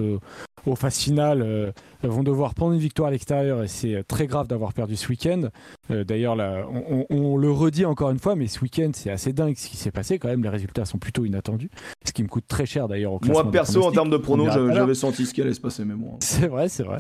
aux 0.67 0.77
phases 0.77 0.99
finales 0.99 1.43
euh, 1.43 1.73
vont 2.03 2.23
devoir 2.23 2.55
prendre 2.55 2.73
une 2.73 2.81
victoire 2.81 3.09
à 3.09 3.11
l'extérieur 3.11 3.63
et 3.63 3.69
c'est 3.69 4.03
très 4.05 4.27
grave 4.27 4.49
d'avoir 4.49 4.73
perdu 4.73 4.97
ce 4.97 5.09
week-end. 5.09 5.49
Euh, 5.91 6.05
d'ailleurs, 6.05 6.37
on, 6.37 7.07
on, 7.11 7.37
le 7.37 7.51
redit 7.51 7.85
encore 7.85 8.11
une 8.11 8.19
fois, 8.19 8.35
mais 8.37 8.47
ce 8.47 8.61
week-end, 8.61 8.91
c'est 8.93 9.11
assez 9.11 9.33
dingue 9.33 9.57
ce 9.57 9.69
qui 9.69 9.77
s'est 9.77 9.91
passé 9.91 10.19
quand 10.19 10.29
même. 10.29 10.43
Les 10.43 10.49
résultats 10.49 10.85
sont 10.85 10.99
plutôt 10.99 11.25
inattendus, 11.25 11.71
ce 12.05 12.13
qui 12.13 12.23
me 12.23 12.29
coûte 12.29 12.45
très 12.47 12.67
cher 12.67 12.89
d'ailleurs. 12.89 13.19
Moi, 13.25 13.51
perso, 13.51 13.83
en 13.83 13.93
termes 13.93 14.11
de 14.11 14.17
pronos, 14.17 14.51
j'avais 14.53 14.95
senti 14.95 15.27
ce 15.27 15.35
qui 15.35 15.43
allait 15.43 15.55
se 15.55 15.61
passer, 15.61 15.85
mais 15.85 15.95
bon. 15.95 16.17
C'est 16.21 16.49
vrai, 16.49 16.69
c'est 16.69 16.85
vrai. 16.85 16.99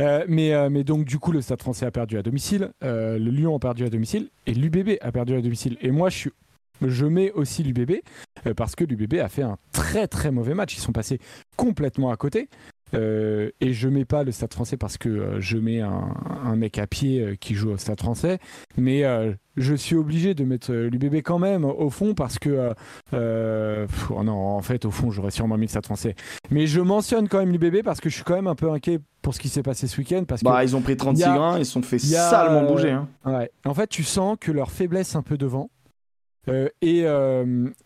Euh, 0.00 0.24
mais, 0.28 0.70
mais 0.70 0.84
donc, 0.84 1.04
du 1.04 1.18
coup, 1.18 1.32
le 1.32 1.40
Stade 1.40 1.60
français 1.60 1.86
a 1.86 1.90
perdu 1.90 2.18
à 2.18 2.22
domicile, 2.22 2.70
le 2.82 3.18
Lyon 3.18 3.56
a 3.56 3.58
perdu 3.58 3.84
à 3.84 3.90
domicile 3.90 4.28
et 4.46 4.54
l'UBB 4.54 4.98
a 5.00 5.12
perdu 5.12 5.34
à 5.34 5.40
domicile. 5.40 5.76
Et 5.80 5.90
moi, 5.90 6.10
je 6.10 6.16
suis 6.16 6.30
je 6.82 7.06
mets 7.06 7.32
aussi 7.32 7.62
l'UBB 7.62 8.00
parce 8.56 8.74
que 8.74 8.84
l'UBB 8.84 9.14
a 9.14 9.28
fait 9.28 9.42
un 9.42 9.56
très 9.72 10.08
très 10.08 10.30
mauvais 10.30 10.54
match. 10.54 10.76
Ils 10.76 10.80
sont 10.80 10.92
passés 10.92 11.20
complètement 11.56 12.10
à 12.10 12.16
côté. 12.16 12.48
Euh, 12.94 13.50
et 13.60 13.72
je 13.72 13.88
mets 13.88 14.04
pas 14.04 14.24
le 14.24 14.32
Stade 14.32 14.52
français 14.52 14.76
parce 14.76 14.98
que 14.98 15.08
euh, 15.08 15.40
je 15.40 15.56
mets 15.56 15.80
un, 15.80 16.56
mec 16.56 16.78
à 16.78 16.86
pied 16.86 17.20
euh, 17.20 17.34
qui 17.34 17.54
joue 17.54 17.70
au 17.70 17.76
Stade 17.76 18.00
français, 18.00 18.38
mais 18.76 19.02
je 19.56 19.74
suis 19.74 19.96
obligé 19.96 20.34
de 20.34 20.44
mettre 20.44 20.72
l'UBB 20.72 21.16
quand 21.16 21.38
même 21.38 21.64
au 21.64 21.90
fond 21.90 22.14
parce 22.14 22.38
que 22.38 22.70
oh 23.12 24.22
non, 24.22 24.32
en 24.32 24.62
fait, 24.62 24.84
au 24.84 24.90
fond, 24.90 25.10
j'aurais 25.10 25.30
sûrement 25.30 25.56
mis 25.56 25.66
le 25.66 25.70
Stade 25.70 25.86
français. 25.86 26.14
Mais 26.50 26.66
je 26.66 26.80
mentionne 26.80 27.28
quand 27.28 27.38
même 27.38 27.52
l'UBB 27.52 27.82
parce 27.82 28.00
que 28.00 28.08
je 28.08 28.14
suis 28.14 28.24
quand 28.24 28.34
même 28.34 28.46
un 28.46 28.54
peu 28.54 28.70
inquiet 28.70 29.00
pour 29.22 29.34
ce 29.34 29.40
qui 29.40 29.48
s'est 29.48 29.62
passé 29.62 29.86
ce 29.86 29.98
week-end. 29.98 30.24
Parce 30.26 30.42
bah, 30.42 30.62
ils 30.64 30.76
ont 30.76 30.80
pris 30.80 30.96
36 30.96 31.22
grains, 31.22 31.58
ils 31.58 31.66
se 31.66 31.72
sont 31.72 31.82
fait 31.82 31.98
salement 31.98 32.64
bouger. 32.64 32.90
Hein. 32.90 33.08
Ouais. 33.24 33.50
En 33.64 33.74
fait, 33.74 33.88
tu 33.88 34.04
sens 34.04 34.36
que 34.40 34.52
leur 34.52 34.70
faiblesse 34.70 35.16
un 35.16 35.22
peu 35.22 35.36
devant 35.36 35.70
est, 36.48 37.04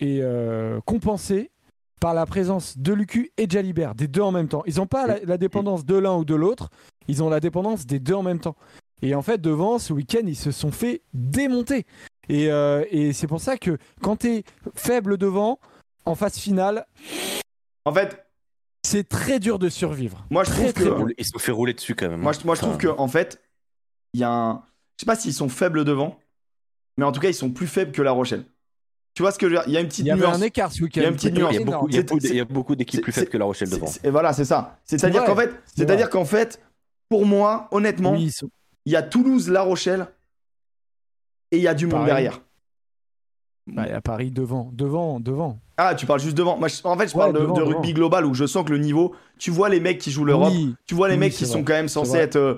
est 0.00 0.80
compensée 0.84 1.50
par 1.98 2.14
la 2.14 2.26
présence 2.26 2.78
de 2.78 2.92
Lucu 2.92 3.30
et 3.36 3.48
Jalibert, 3.48 3.94
des 3.94 4.08
deux 4.08 4.22
en 4.22 4.32
même 4.32 4.48
temps. 4.48 4.62
Ils 4.66 4.76
n'ont 4.76 4.86
pas 4.86 5.06
la, 5.06 5.38
dépendance 5.38 5.84
de 5.84 5.96
l'un 5.96 6.16
ou 6.16 6.24
de 6.24 6.34
l'autre, 6.34 6.70
ils 7.08 7.22
ont 7.22 7.28
la 7.28 7.40
dépendance 7.40 7.86
des 7.86 7.98
deux 7.98 8.14
en 8.14 8.22
même 8.22 8.40
temps. 8.40 8.56
Et 9.02 9.14
en 9.14 9.22
fait, 9.22 9.40
devant, 9.40 9.78
ce 9.78 9.92
week-end, 9.92 10.22
ils 10.24 10.36
se 10.36 10.50
sont 10.50 10.72
fait 10.72 11.02
démonter. 11.14 11.86
Et, 12.28 12.50
euh, 12.50 12.84
c'est 13.12 13.26
pour 13.26 13.40
ça 13.40 13.56
que 13.56 13.78
quand 14.02 14.16
tu 14.16 14.28
es 14.28 14.44
faible 14.74 15.18
devant, 15.18 15.58
en 16.04 16.14
phase 16.14 16.38
finale. 16.38 16.86
En 17.84 17.92
fait. 17.92 18.24
C'est 18.84 19.08
très 19.08 19.38
dur 19.38 19.58
de 19.58 19.68
survivre. 19.68 20.24
Moi, 20.30 20.44
je 20.44 20.50
trouve 20.50 20.72
que. 20.72 21.14
Ils 21.18 21.24
se 21.24 21.32
sont 21.32 21.38
fait 21.38 21.52
rouler 21.52 21.74
dessus 21.74 21.94
quand 21.94 22.08
même. 22.08 22.20
Moi, 22.20 22.32
je, 22.32 22.44
moi, 22.46 22.54
je 22.54 22.60
trouve 22.60 22.78
que, 22.78 22.88
en 22.88 23.08
fait, 23.08 23.42
il 24.14 24.20
y 24.20 24.24
a 24.24 24.30
un. 24.30 24.62
Je 24.96 25.02
sais 25.02 25.06
pas 25.06 25.16
s'ils 25.16 25.34
sont 25.34 25.48
faibles 25.48 25.84
devant, 25.84 26.18
mais 26.98 27.04
en 27.04 27.12
tout 27.12 27.20
cas, 27.20 27.28
ils 27.28 27.34
sont 27.34 27.50
plus 27.50 27.68
faibles 27.68 27.92
que 27.92 28.02
La 28.02 28.10
Rochelle. 28.10 28.44
Tu 29.14 29.22
vois 29.22 29.32
ce 29.32 29.38
que 29.38 29.48
je 29.48 29.54
veux 29.54 29.60
dire? 29.60 29.68
Il 29.68 29.72
y 29.72 29.76
a 29.76 29.80
une 29.80 29.88
petite 29.88 30.04
nuance. 30.04 30.18
Il 30.18 30.20
y 30.20 30.26
avait 30.26 30.36
un 30.36 30.42
écart 30.42 30.72
ce 30.72 30.82
week-end. 30.82 31.00
Il 31.00 31.04
y 31.04 31.06
a 31.06 31.08
une 31.08 31.14
petite 31.14 31.34
nuance. 31.34 31.52
Il 31.54 32.34
y 32.36 32.40
a 32.40 32.44
beaucoup, 32.44 32.76
d'équipes 32.76 33.02
plus 33.02 33.12
faibles 33.12 33.30
que 33.30 33.38
La 33.38 33.44
Rochelle 33.44 33.70
devant. 33.70 33.88
Et 34.02 34.10
voilà, 34.10 34.32
c'est 34.32 34.44
ça. 34.44 34.78
C'est-à-dire 34.84 35.24
qu'en 35.24 35.36
fait, 35.36 35.50
c'est-à-dire 35.74 36.10
qu'en 36.10 36.24
fait, 36.24 36.60
pour 37.08 37.24
moi, 37.24 37.68
honnêtement, 37.70 38.14
il 38.16 38.32
y 38.92 38.96
a 38.96 39.02
Toulouse, 39.02 39.48
La 39.48 39.62
Rochelle 39.62 40.08
et 41.50 41.56
il 41.56 41.62
y 41.62 41.68
a 41.68 41.74
du 41.74 41.86
monde 41.86 42.04
derrière. 42.04 42.42
Bah, 43.68 43.84
il 43.86 43.90
y 43.90 43.94
a 43.94 44.00
Paris 44.00 44.30
devant, 44.30 44.70
devant, 44.72 45.20
devant. 45.20 45.58
Ah, 45.76 45.94
tu 45.94 46.06
parles 46.06 46.20
juste 46.20 46.36
devant. 46.36 46.58
Moi, 46.58 46.68
en 46.84 46.96
fait, 46.96 47.08
je 47.08 47.14
parle 47.14 47.34
de, 47.34 47.62
rugby 47.62 47.92
global 47.92 48.26
où 48.26 48.34
je 48.34 48.46
sens 48.46 48.64
que 48.64 48.72
le 48.72 48.78
niveau. 48.78 49.14
Tu 49.38 49.50
vois 49.50 49.68
les 49.68 49.78
mecs 49.78 49.98
qui 49.98 50.10
jouent 50.10 50.24
l'Europe. 50.24 50.52
tu 50.86 50.94
vois 50.94 51.08
les 51.08 51.16
mecs 51.16 51.32
qui 51.32 51.46
sont 51.46 51.62
quand 51.62 51.74
même 51.74 51.88
censés 51.88 52.16
être 52.16 52.36
euh, 52.36 52.54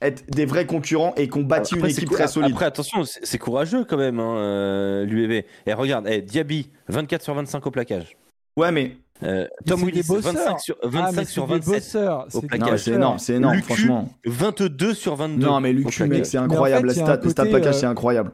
être 0.00 0.24
des 0.30 0.44
vrais 0.44 0.66
concurrents 0.66 1.14
et 1.16 1.28
qu'on 1.28 1.42
bâtit 1.42 1.76
une 1.76 1.86
équipe 1.86 2.10
très 2.10 2.28
solide. 2.28 2.52
Après, 2.52 2.66
attention, 2.66 3.02
c'est 3.04 3.38
courageux 3.38 3.84
quand 3.84 3.96
même, 3.96 4.20
hein, 4.20 4.36
euh, 4.36 5.04
l'UEB. 5.04 5.44
Et 5.66 5.72
regarde, 5.72 6.06
eh, 6.08 6.22
Diaby, 6.22 6.70
24 6.88 7.22
sur 7.22 7.34
25 7.34 7.66
au 7.66 7.70
plaquage. 7.70 8.16
Ouais, 8.56 8.72
mais. 8.72 8.96
Euh, 9.24 9.48
Tom 9.66 9.82
Willis, 9.82 10.02
25 10.08 10.60
sur, 10.60 10.76
25 10.82 11.20
ah, 11.20 11.24
sur 11.24 11.46
27 11.46 12.08
au 12.34 12.40
plaquage. 12.42 12.84
C'est 12.84 12.92
énorme, 12.92 13.18
c'est 13.18 13.34
énorme, 13.34 13.60
franchement. 13.62 14.08
22 14.24 14.94
sur 14.94 15.16
22. 15.16 15.44
Non, 15.44 15.60
mais 15.60 15.72
Lucu, 15.72 16.04
mec, 16.04 16.24
c'est 16.24 16.38
incroyable. 16.38 16.90
En 16.90 16.94
fait, 16.94 17.24
le 17.24 17.30
stade 17.30 17.50
plaquage, 17.50 17.74
euh, 17.74 17.78
c'est 17.78 17.86
incroyable. 17.86 18.30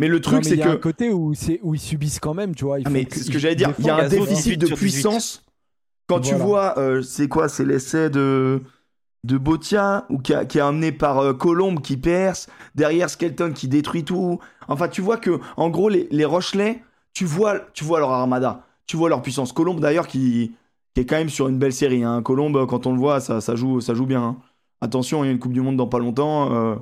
Mais 0.00 0.08
le 0.08 0.20
truc, 0.20 0.44
c'est 0.44 0.50
que. 0.50 0.54
Il 0.56 0.60
y 0.60 0.62
a 0.62 0.70
un 0.72 0.76
côté 0.76 1.10
où, 1.10 1.32
où 1.62 1.74
ils 1.74 1.80
subissent 1.80 2.18
quand 2.18 2.34
même, 2.34 2.54
tu 2.54 2.64
vois. 2.64 2.78
Ah, 2.84 2.90
mais 2.90 3.06
ce 3.10 3.30
que 3.30 3.38
j'allais 3.38 3.54
dire, 3.54 3.72
il 3.78 3.86
y 3.86 3.90
a 3.90 3.96
un 3.96 4.08
déficit 4.08 4.60
de 4.60 4.74
puissance. 4.74 5.44
Quand 6.08 6.20
tu 6.20 6.34
vois, 6.34 6.74
c'est 7.04 7.28
quoi 7.28 7.48
C'est 7.48 7.64
l'essai 7.64 8.10
de 8.10 8.62
de 9.24 9.36
Botia 9.36 10.06
ou 10.10 10.18
qui, 10.18 10.32
est 10.32 10.60
amené 10.60 10.92
par 10.92 11.18
euh, 11.18 11.32
Colombe 11.34 11.80
qui 11.80 11.96
perce, 11.96 12.48
derrière 12.74 13.10
Skelton 13.10 13.52
qui 13.52 13.68
détruit 13.68 14.04
tout. 14.04 14.38
Enfin, 14.68 14.88
tu 14.88 15.00
vois 15.00 15.16
que 15.16 15.40
en 15.56 15.70
gros 15.70 15.88
les, 15.88 16.08
les 16.10 16.24
Rochelais, 16.24 16.82
tu 17.12 17.24
vois, 17.24 17.58
tu 17.72 17.84
vois 17.84 17.98
leur 17.98 18.10
armada, 18.10 18.64
tu 18.86 18.96
vois 18.96 19.08
leur 19.08 19.22
puissance. 19.22 19.52
Colombe 19.52 19.80
d'ailleurs 19.80 20.06
qui, 20.06 20.52
est 20.96 21.04
quand 21.04 21.16
même 21.16 21.28
sur 21.28 21.48
une 21.48 21.58
belle 21.58 21.72
série. 21.72 22.02
Hein. 22.02 22.22
Colombe, 22.22 22.66
quand 22.66 22.86
on 22.86 22.92
le 22.92 22.98
voit, 22.98 23.20
ça, 23.20 23.40
ça 23.40 23.54
joue, 23.54 23.80
ça 23.80 23.94
joue 23.94 24.06
bien. 24.06 24.22
Hein. 24.22 24.36
Attention, 24.80 25.22
il 25.22 25.26
y 25.28 25.30
a 25.30 25.32
une 25.32 25.38
Coupe 25.38 25.52
du 25.52 25.60
Monde 25.60 25.76
dans 25.76 25.86
pas 25.86 25.98
longtemps. 25.98 26.52
Euh, 26.52 26.76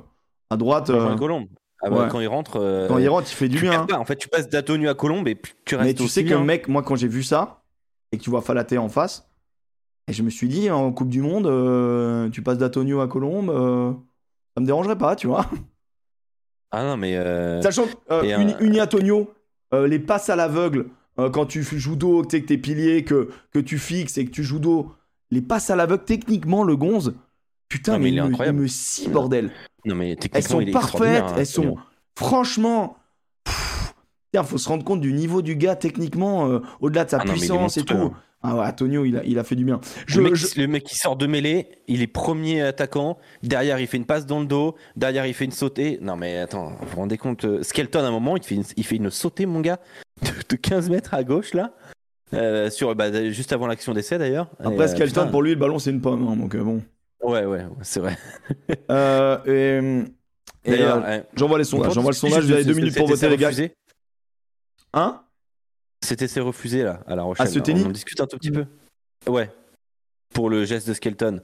à 0.49 0.57
droite. 0.57 0.89
Euh, 0.89 1.15
Colombe. 1.15 1.47
Ah 1.83 1.91
bah, 1.91 2.07
quand 2.09 2.19
il 2.19 2.27
rentre. 2.27 2.87
quand 2.87 2.97
il 2.97 3.07
rentre, 3.07 3.27
il 3.29 3.35
fait 3.35 3.49
du 3.49 3.59
bien. 3.59 3.85
Hein. 3.91 3.97
En 3.99 4.05
fait, 4.05 4.15
tu 4.15 4.27
passes 4.27 4.49
d'Atonu 4.49 4.89
à 4.89 4.95
Colombe 4.95 5.27
et 5.27 5.39
tu 5.65 5.75
restes. 5.75 5.87
Mais 5.87 5.93
tu 5.93 6.07
sais 6.07 6.25
qu'un 6.25 6.43
mec, 6.43 6.67
moi, 6.67 6.81
quand 6.81 6.95
j'ai 6.95 7.07
vu 7.07 7.21
ça 7.21 7.61
et 8.11 8.17
que 8.17 8.23
tu 8.23 8.31
vois 8.31 8.41
Falaté 8.41 8.79
en 8.79 8.89
face, 8.89 9.26
et 10.07 10.13
je 10.13 10.23
me 10.23 10.29
suis 10.29 10.47
dit, 10.47 10.69
en 10.71 10.91
Coupe 10.93 11.09
du 11.09 11.21
Monde, 11.21 11.47
euh, 11.47 12.29
tu 12.29 12.41
passes 12.41 12.57
d'Atonio 12.57 13.01
à 13.01 13.07
Colombe, 13.07 13.49
euh, 13.49 13.91
ça 14.55 14.61
me 14.61 14.65
dérangerait 14.65 14.97
pas, 14.97 15.15
tu 15.15 15.27
vois. 15.27 15.45
Ah 16.71 16.83
non, 16.83 16.97
mais. 16.97 17.15
Euh, 17.15 17.61
Sachant 17.61 17.85
que 17.85 18.63
Uni 18.63 18.79
Atonio, 18.79 19.33
les 19.73 19.99
passes 19.99 20.29
à 20.29 20.35
l'aveugle, 20.35 20.87
quand 21.17 21.45
tu 21.45 21.63
joues 21.63 21.95
d'eau, 21.95 22.23
que 22.23 22.37
t'es 22.37 22.57
pilier, 22.57 23.03
que, 23.03 23.29
que 23.51 23.59
tu 23.59 23.77
fixes 23.77 24.17
et 24.17 24.25
que 24.25 24.31
tu 24.31 24.43
joues 24.43 24.59
d'eau, 24.59 24.93
les 25.31 25.41
passes 25.41 25.69
à 25.69 25.75
l'aveugle, 25.75 26.03
techniquement, 26.03 26.63
le 26.63 26.75
gonze, 26.75 27.15
putain, 27.69 27.99
mais, 27.99 28.09
il, 28.09 28.21
me, 28.21 28.51
me 28.51 28.67
scie, 28.67 29.09
bordel. 29.09 29.51
Non, 29.85 29.95
mais 29.95 30.17
elles 30.33 30.43
sont 30.43 30.63
parfaites, 30.71 31.25
elles 31.37 31.45
sont. 31.45 31.77
Franchement. 32.15 32.97
Il 34.33 34.43
faut 34.43 34.57
se 34.57 34.69
rendre 34.69 34.83
compte 34.83 35.01
du 35.01 35.13
niveau 35.13 35.41
du 35.41 35.55
gars 35.55 35.75
techniquement, 35.75 36.61
au-delà 36.79 37.05
de 37.05 37.09
sa 37.09 37.17
ah 37.19 37.23
puissance 37.23 37.77
et 37.77 37.83
tout. 37.83 38.13
Ah 38.49 38.55
ouais, 38.55 38.65
Antonio, 38.65 39.03
il 39.03 39.17
a, 39.17 39.25
il 39.25 39.37
a 39.39 39.43
fait 39.43 39.57
du 39.57 39.65
bien. 39.65 39.81
le, 40.15 40.67
mec, 40.67 40.85
qui 40.85 40.95
sort 40.95 41.17
de 41.17 41.27
mêlée, 41.27 41.67
il 41.89 42.01
est 42.01 42.07
premier 42.07 42.61
attaquant. 42.61 43.17
Derrière, 43.43 43.77
il 43.77 43.87
fait 43.87 43.97
une 43.97 44.05
passe 44.05 44.25
dans 44.25 44.39
le 44.39 44.45
dos. 44.45 44.75
Derrière, 44.95 45.25
il 45.25 45.33
fait 45.33 45.43
une 45.43 45.51
sautée. 45.51 45.99
Non, 46.01 46.15
mais 46.15 46.37
attends, 46.37 46.69
vous 46.79 46.87
vous 46.87 46.95
rendez 46.95 47.17
compte 47.17 47.43
euh, 47.43 47.61
Skelton, 47.61 47.99
à 47.99 48.07
un 48.07 48.11
moment, 48.11 48.37
il 48.37 48.43
fait 48.43 48.55
une, 48.55 48.63
il 48.77 48.85
fait 48.85 48.95
une 48.95 49.09
sautée, 49.09 49.45
mon 49.45 49.59
gars, 49.59 49.79
de, 50.49 50.55
15 50.55 50.89
mètres 50.89 51.13
à 51.13 51.25
gauche, 51.25 51.53
là. 51.53 51.73
Euh, 52.33 52.69
sur, 52.69 52.95
bah, 52.95 53.29
juste 53.31 53.51
avant 53.51 53.67
l'action 53.67 53.93
d'essai, 53.93 54.17
d'ailleurs. 54.17 54.49
Après, 54.59 54.85
euh, 54.85 54.87
Skelton, 54.87 55.27
pour 55.29 55.41
lui, 55.41 55.49
le 55.49 55.59
ballon, 55.59 55.77
c'est 55.77 55.91
une 55.91 55.99
pomme. 55.99 56.25
Hein, 56.25 56.37
donc, 56.37 56.55
bon. 56.55 56.81
Ouais, 57.21 57.43
ouais, 57.43 57.65
c'est 57.81 57.99
vrai. 57.99 58.17
et. 59.45 59.81
et 60.63 60.85
j'envoie 61.35 61.57
les 61.57 61.65
sondages. 61.65 61.91
J'envoie 61.91 62.11
le 62.11 62.15
sondage. 62.15 62.45
Vous 62.45 62.51
avez 62.53 62.63
deux 62.63 62.75
minutes 62.75 62.95
pour 62.95 63.09
voter, 63.09 63.27
les 63.27 63.35
gars. 63.35 63.51
Hein? 64.93 65.21
C'était 66.07 66.27
c'est 66.27 66.39
refusé 66.39 66.83
là 66.83 67.01
à 67.05 67.15
La 67.15 67.23
Rochelle. 67.23 67.49
ce 67.49 67.59
on 67.59 67.85
en 67.87 67.91
discute 67.91 68.21
un 68.21 68.27
tout 68.27 68.37
petit 68.37 68.51
peu. 68.51 68.65
Ouais. 69.27 69.49
Pour 70.33 70.49
le 70.49 70.63
geste 70.63 70.87
de 70.87 70.93
Skelton. 70.93 71.41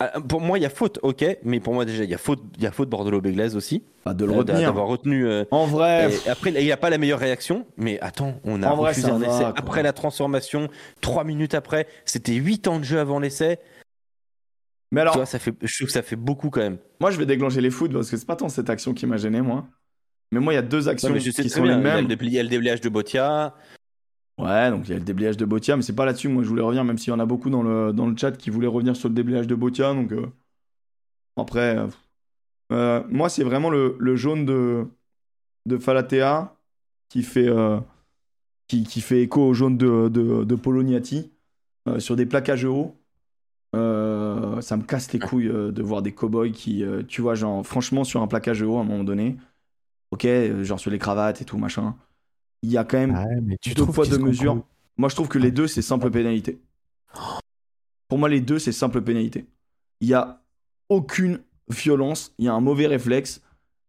Ah, 0.00 0.20
pour 0.20 0.40
moi, 0.40 0.58
il 0.58 0.62
y 0.62 0.66
a 0.66 0.70
faute, 0.70 1.00
ok, 1.02 1.24
mais 1.42 1.58
pour 1.58 1.74
moi 1.74 1.84
déjà, 1.84 2.04
il 2.04 2.10
y 2.10 2.14
a 2.14 2.18
faute, 2.18 2.40
il 2.56 2.62
y 2.62 2.66
a 2.66 2.70
faute 2.70 2.88
Bordelot 2.88 3.20
Béglaise 3.20 3.56
aussi. 3.56 3.82
Pas 4.04 4.14
de 4.14 4.24
le 4.26 4.32
euh, 4.32 4.36
retenir. 4.36 4.68
D'avoir 4.68 4.86
retenu. 4.86 5.26
Euh, 5.26 5.44
en 5.50 5.66
vrai. 5.66 6.10
après, 6.28 6.52
il 6.52 6.64
n'y 6.64 6.70
a 6.70 6.76
pas 6.76 6.90
la 6.90 6.98
meilleure 6.98 7.18
réaction, 7.18 7.66
mais 7.76 7.98
attends, 8.00 8.40
on 8.44 8.62
a 8.62 8.70
refusé 8.70 9.10
un 9.10 9.22
essai 9.22 9.44
après 9.44 9.82
la 9.82 9.92
transformation, 9.92 10.68
trois 11.00 11.24
minutes 11.24 11.54
après. 11.54 11.88
C'était 12.04 12.34
8 12.34 12.68
ans 12.68 12.78
de 12.78 12.84
jeu 12.84 13.00
avant 13.00 13.18
l'essai. 13.18 13.58
Mais 14.92 15.00
alors. 15.00 15.14
Tu 15.14 15.18
vois, 15.18 15.26
ça 15.26 15.38
fait, 15.38 15.54
je 15.62 15.74
trouve 15.76 15.86
que 15.86 15.92
ça 15.92 16.02
fait 16.02 16.16
beaucoup 16.16 16.50
quand 16.50 16.60
même. 16.60 16.78
Moi, 17.00 17.10
je 17.10 17.18
vais 17.18 17.26
déclencher 17.26 17.60
les 17.60 17.70
foot 17.70 17.92
parce 17.92 18.10
que 18.10 18.16
c'est 18.16 18.26
pas 18.26 18.36
tant 18.36 18.48
cette 18.48 18.70
action 18.70 18.94
qui 18.94 19.06
m'a 19.06 19.16
gêné, 19.16 19.40
moi. 19.40 19.66
Mais 20.30 20.40
moi, 20.40 20.52
il 20.52 20.56
y 20.56 20.58
a 20.58 20.62
deux 20.62 20.88
actions 20.88 21.12
qui 21.14 21.48
sont 21.48 21.64
les 21.64 21.76
mêmes. 21.76 22.06
Il 22.20 22.32
y 22.32 22.38
a 22.38 22.42
le 22.42 22.48
déblayage 22.48 22.80
de 22.80 22.88
Botia. 22.88 23.54
Ouais, 24.38 24.70
donc 24.70 24.86
il 24.86 24.90
y 24.92 24.94
a 24.94 24.98
le 24.98 25.04
déblayage 25.04 25.36
de 25.36 25.44
Botia, 25.44 25.76
mais 25.76 25.82
c'est 25.82 25.94
pas 25.94 26.06
là-dessus. 26.06 26.28
Moi, 26.28 26.44
je 26.44 26.48
voulais 26.48 26.62
revenir, 26.62 26.84
même 26.84 26.96
s'il 26.96 27.10
y 27.10 27.14
en 27.14 27.18
a 27.18 27.26
beaucoup 27.26 27.50
dans 27.50 27.62
le, 27.62 27.92
dans 27.92 28.14
chat 28.16 28.32
qui 28.32 28.50
voulaient 28.50 28.68
revenir 28.68 28.94
sur 28.96 29.08
le 29.08 29.14
déblayage 29.14 29.48
de 29.48 29.54
Botia. 29.56 29.92
Donc 29.94 30.12
euh, 30.12 30.26
après, 31.36 31.76
euh, 32.72 33.02
moi, 33.08 33.28
c'est 33.28 33.44
vraiment 33.44 33.70
le, 33.70 34.16
jaune 34.16 34.46
de, 34.46 34.86
de 35.66 35.78
Falatea 35.78 36.56
qui 37.08 37.22
fait, 37.22 37.48
qui, 38.68 39.00
fait 39.00 39.22
écho 39.22 39.42
au 39.48 39.54
jaune 39.54 39.76
de, 39.78 40.08
de, 40.08 40.44
de 40.44 40.54
Poloniati 40.54 41.32
sur 41.98 42.16
des 42.16 42.26
plaquages 42.26 42.64
hauts. 42.64 42.96
ça 43.74 44.76
me 44.76 44.82
casse 44.84 45.12
les 45.12 45.18
couilles 45.18 45.48
de 45.48 45.82
voir 45.82 46.02
des 46.02 46.12
cowboys 46.12 46.52
qui, 46.52 46.84
tu 47.08 47.22
vois, 47.22 47.34
genre, 47.34 47.66
franchement, 47.66 48.04
sur 48.04 48.22
un 48.22 48.28
plaquage 48.28 48.62
haut 48.62 48.78
à 48.78 48.80
un 48.82 48.84
moment 48.84 49.04
donné, 49.04 49.36
ok, 50.12 50.26
genre 50.62 50.80
sur 50.80 50.90
les 50.90 50.98
cravates 50.98 51.42
et 51.42 51.44
tout, 51.44 51.58
machin 51.58 51.96
il 52.62 52.70
y 52.70 52.76
a 52.76 52.84
quand 52.84 52.98
même 52.98 53.56
deux 53.74 53.86
poids 53.86 54.06
de 54.06 54.16
mesure. 54.18 54.62
Moi, 54.96 55.08
je 55.08 55.14
trouve 55.14 55.28
que 55.28 55.38
les 55.38 55.50
deux, 55.50 55.66
c'est 55.68 55.82
simple 55.82 56.10
pénalité. 56.10 56.58
Pour 58.08 58.18
moi, 58.18 58.28
les 58.28 58.40
deux, 58.40 58.58
c'est 58.58 58.72
simple 58.72 59.00
pénalité. 59.02 59.46
Il 60.00 60.08
y 60.08 60.14
a 60.14 60.42
aucune 60.88 61.40
violence, 61.68 62.32
il 62.38 62.46
y 62.46 62.48
a 62.48 62.52
un 62.52 62.60
mauvais 62.60 62.86
réflexe, 62.86 63.42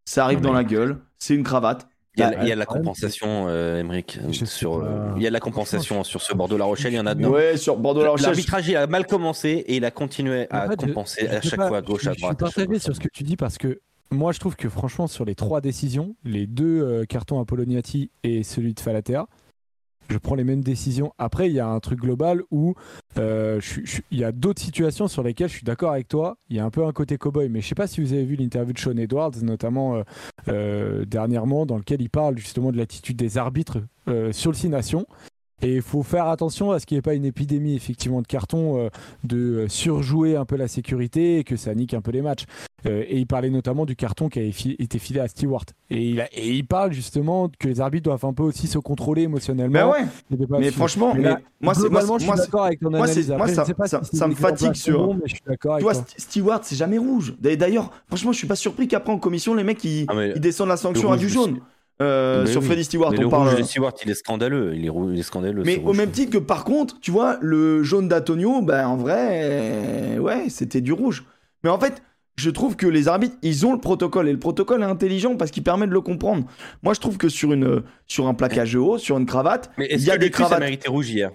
ça 0.06 0.24
arrive 0.26 0.42
dans 0.42 0.54
la 0.54 0.64
gueule, 0.64 0.98
c'est 1.18 1.36
une 1.36 1.44
cravate. 1.44 1.88
Il 2.18 2.22
y 2.22 2.24
a, 2.24 2.44
il 2.44 2.50
y 2.50 2.52
a 2.52 2.56
la 2.56 2.66
compensation, 2.66 3.46
euh, 3.48 4.02
Sur, 4.32 4.80
euh, 4.80 5.14
il 5.16 5.22
y 5.22 5.28
a 5.28 5.30
la 5.30 5.40
compensation 5.40 6.04
sur 6.04 6.22
ce 6.22 6.34
Bordeaux-La 6.34 6.66
Rochelle, 6.66 6.92
il 6.92 6.98
y 6.98 7.00
en 7.00 7.06
a 7.06 7.16
dedans. 7.16 7.30
Ouais, 7.30 7.56
sur 7.56 7.78
Bordeaux-La 7.78 8.10
Rochelle. 8.10 8.26
L'arbitrage, 8.28 8.68
il 8.68 8.76
a 8.76 8.88
mal 8.88 9.06
commencé 9.06 9.50
et 9.68 9.78
il 9.78 9.86
a 9.86 9.92
continué 9.92 10.48
à 10.50 10.68
compenser 10.76 11.28
à 11.30 11.42
chaque 11.42 11.62
fois 11.68 11.78
à 11.78 11.82
gauche, 11.82 12.08
à 12.08 12.16
droite. 12.16 12.38
Je 12.42 12.46
suis 12.48 12.56
partagé 12.56 12.80
sur 12.80 12.96
ce 12.96 13.00
que 13.00 13.08
tu 13.14 13.24
dis 13.24 13.38
parce 13.38 13.58
que 13.58 13.80
moi, 14.12 14.32
je 14.32 14.40
trouve 14.40 14.56
que 14.56 14.70
franchement, 14.70 15.08
sur 15.08 15.26
les 15.26 15.36
trois 15.36 15.62
décisions, 15.62 16.16
les 16.24 16.48
deux 16.48 16.82
euh, 16.82 17.06
cartons 17.06 17.40
à 17.40 17.46
et 18.24 18.44
celui 18.44 18.74
de 18.74 18.80
Falatea, 18.80 19.28
je 20.10 20.18
prends 20.18 20.34
les 20.34 20.44
mêmes 20.44 20.64
décisions. 20.64 21.14
Après, 21.20 21.50
il 21.50 21.54
y 21.54 21.60
a 21.60 21.68
un 21.68 21.80
truc 21.80 22.00
global 22.00 22.42
où 22.50 22.74
euh, 23.18 23.62
il 24.10 24.18
y 24.18 24.24
a 24.24 24.32
d'autres 24.32 24.62
situations 24.62 25.08
sur 25.08 25.22
lesquelles 25.22 25.50
je 25.50 25.58
suis 25.58 25.64
d'accord 25.64 25.92
avec 25.92 26.08
toi. 26.08 26.38
Il 26.50 26.56
y 26.56 26.60
a 26.60 26.66
un 26.66 26.72
peu 26.72 26.84
un 26.84 26.92
côté 26.92 27.20
cowboy, 27.20 27.50
mais 27.50 27.62
je 27.62 27.68
sais 27.68 27.76
pas 27.76 27.86
si 27.86 28.02
vous 28.02 28.14
avez 28.14 28.26
vu 28.26 28.36
l'interview 28.36 28.74
de 28.74 28.80
Sean 28.80 28.98
Edwards, 28.98 29.44
notamment 29.44 30.02
euh, 30.48 31.06
dernièrement, 31.06 31.68
dans 31.68 31.78
lequel 31.78 32.02
il 32.02 32.10
parle 32.10 32.40
justement 32.40 32.72
de 32.72 32.78
l'attitude 32.78 33.18
des 33.18 33.38
arbitres 33.38 33.78
sur 34.32 34.50
le 34.50 34.58
Six 34.58 34.70
Nations. 34.70 35.06
Et 35.62 35.76
il 35.76 35.82
faut 35.82 36.04
faire 36.04 36.28
attention 36.28 36.72
à 36.72 36.80
ce 36.80 36.86
qu'il 36.86 36.96
n'y 36.96 37.00
ait 37.00 37.04
pas 37.04 37.14
une 37.14 37.26
épidémie 37.26 37.76
effectivement 37.76 38.22
de 38.22 38.28
carton, 38.28 38.78
euh, 38.78 38.90
de 39.24 39.66
surjouer 39.68 40.36
un 40.36 40.46
peu 40.46 40.56
la 40.56 40.68
sécurité 40.68 41.40
et 41.40 41.44
que 41.44 41.56
ça 41.56 41.74
nique 41.76 41.94
un 41.94 42.02
peu 42.02 42.12
les 42.12 42.22
matchs. 42.22 42.46
Euh, 42.86 43.04
et 43.08 43.18
il 43.18 43.28
parlait 43.28 43.50
notamment 43.50 43.86
du 43.86 43.96
carton 43.96 44.30
qui 44.30 44.40
a 44.40 44.44
été 44.44 45.00
filé 45.00 45.20
à 45.20 45.28
Stewart. 45.28 45.66
Et 45.90 46.10
il, 46.10 46.28
et 46.32 46.50
il 46.50 46.66
parle 46.66 46.94
justement 46.94 47.50
que 47.60 47.68
les 47.68 47.82
arbitres 47.82 48.06
doivent 48.06 48.26
un 48.26 48.34
peu 48.34 48.44
aussi 48.44 48.68
se 48.68 48.78
contrôler 48.78 49.24
émotionnellement. 49.24 49.94
Mais 50.30 50.38
ouais. 50.38 50.50
Mais 50.60 50.72
franchement, 50.72 51.14
mais 51.14 51.36
moi, 51.60 51.74
c'est 51.74 51.90
moi, 51.90 52.02
je 52.18 52.24
suis 52.24 52.32
d'accord 52.32 52.66
avec 52.66 52.80
ton 52.80 52.94
analyse. 52.94 53.30
Moi, 53.32 53.48
ça, 53.48 53.66
ça, 54.04 54.28
me 54.28 54.36
fatigue 54.36 54.76
sur. 54.76 55.14
mais 55.14 55.22
je 55.26 55.36
suis 55.36 55.44
d'accord 55.46 55.78
tu 55.78 55.84
vois, 55.84 55.94
Stewart, 56.18 56.60
c'est 56.64 56.76
jamais 56.76 56.98
rouge. 56.98 57.34
D'ailleurs, 57.40 57.92
franchement, 58.08 58.32
je 58.32 58.38
suis 58.38 58.48
pas 58.48 58.56
surpris 58.56 58.88
qu'après 58.88 59.12
en 59.12 59.20
commission, 59.20 59.54
les 59.54 59.64
mecs 59.64 59.84
ils, 59.84 60.06
ah, 60.08 60.26
ils 60.36 60.42
descendent 60.42 60.70
la 60.70 60.78
sanction 60.78 61.12
à 61.12 61.18
du 61.18 61.30
jaune. 61.30 61.60
Euh, 62.02 62.46
sur 62.46 62.64
Freddy 62.64 62.84
Stewart. 62.84 63.14
on 63.18 63.30
parle... 63.30 63.58
de 63.58 63.64
Stewart, 63.64 63.94
il 64.04 64.12
est 64.12 64.16
scandaleux. 64.16 64.74
Il 64.76 64.86
est, 64.86 64.92
il 65.12 65.20
est 65.20 65.24
scandaleux. 65.24 65.64
Mais 65.66 65.82
au 65.84 65.94
même 65.94 66.12
titre 66.12 66.32
que, 66.32 66.38
par 66.38 66.64
contre, 66.64 67.00
tu 67.02 67.12
vois, 67.12 67.38
le 67.42 67.84
jaune 67.84 68.08
d'Antonio, 68.08 68.62
ben 68.62 68.88
en 68.88 68.96
vrai, 68.98 70.18
ouais, 70.20 70.50
c'était 70.50 70.82
du 70.82 70.94
rouge. 70.94 71.26
Mais 71.64 71.70
en 71.70 71.80
fait, 71.80 72.02
je 72.38 72.50
trouve 72.50 72.78
que 72.78 72.88
les 72.88 73.08
arbitres, 73.10 73.36
ils 73.42 73.66
ont 73.66 73.74
le 73.74 73.80
protocole 73.80 74.30
et 74.30 74.32
le 74.32 74.40
protocole 74.40 74.82
est 74.82 74.86
intelligent 74.86 75.36
parce 75.36 75.52
qu'il 75.52 75.64
permet 75.64 75.88
de 75.88 75.92
le 75.92 76.02
comprendre. 76.02 76.46
Moi, 76.84 76.94
je 76.94 77.02
trouve 77.02 77.18
que 77.18 77.28
sur 77.28 77.52
une 77.52 77.84
sur 78.08 78.28
un 78.28 78.34
plaquage 78.34 78.76
haut, 78.76 78.98
sur 78.98 79.18
une 79.18 79.26
cravate, 79.26 79.70
il 79.78 80.02
y 80.02 80.12
a 80.12 80.18
des 80.18 80.32
cravates. 80.32 80.54
Ça 80.54 80.60
mérité 80.60 80.90
rouge 80.90 81.10
hier? 81.10 81.32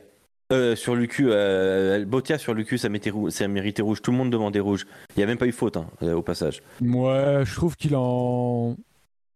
Euh, 0.53 0.77
sur 0.77 0.95
Lucu, 0.95 1.27
euh, 1.29 2.05
Botia 2.05 2.37
sur 2.39 2.55
Lucu, 2.55 2.77
ça, 2.79 2.89
ça 3.31 3.49
mérité 3.49 3.83
rouge. 3.83 4.03
Tout 4.03 4.13
le 4.13 4.17
monde 4.19 4.31
demandait 4.31 4.61
rouge. 4.61 4.87
Il 5.17 5.21
n'y 5.21 5.25
a 5.25 5.27
même 5.27 5.39
pas 5.39 5.47
eu 5.47 5.53
faute 5.53 5.77
hein, 5.77 5.87
au 6.15 6.23
passage. 6.23 6.63
Moi, 6.81 7.45
je 7.45 7.55
trouve 7.55 7.77
qu'il 7.77 7.97
en 7.97 8.77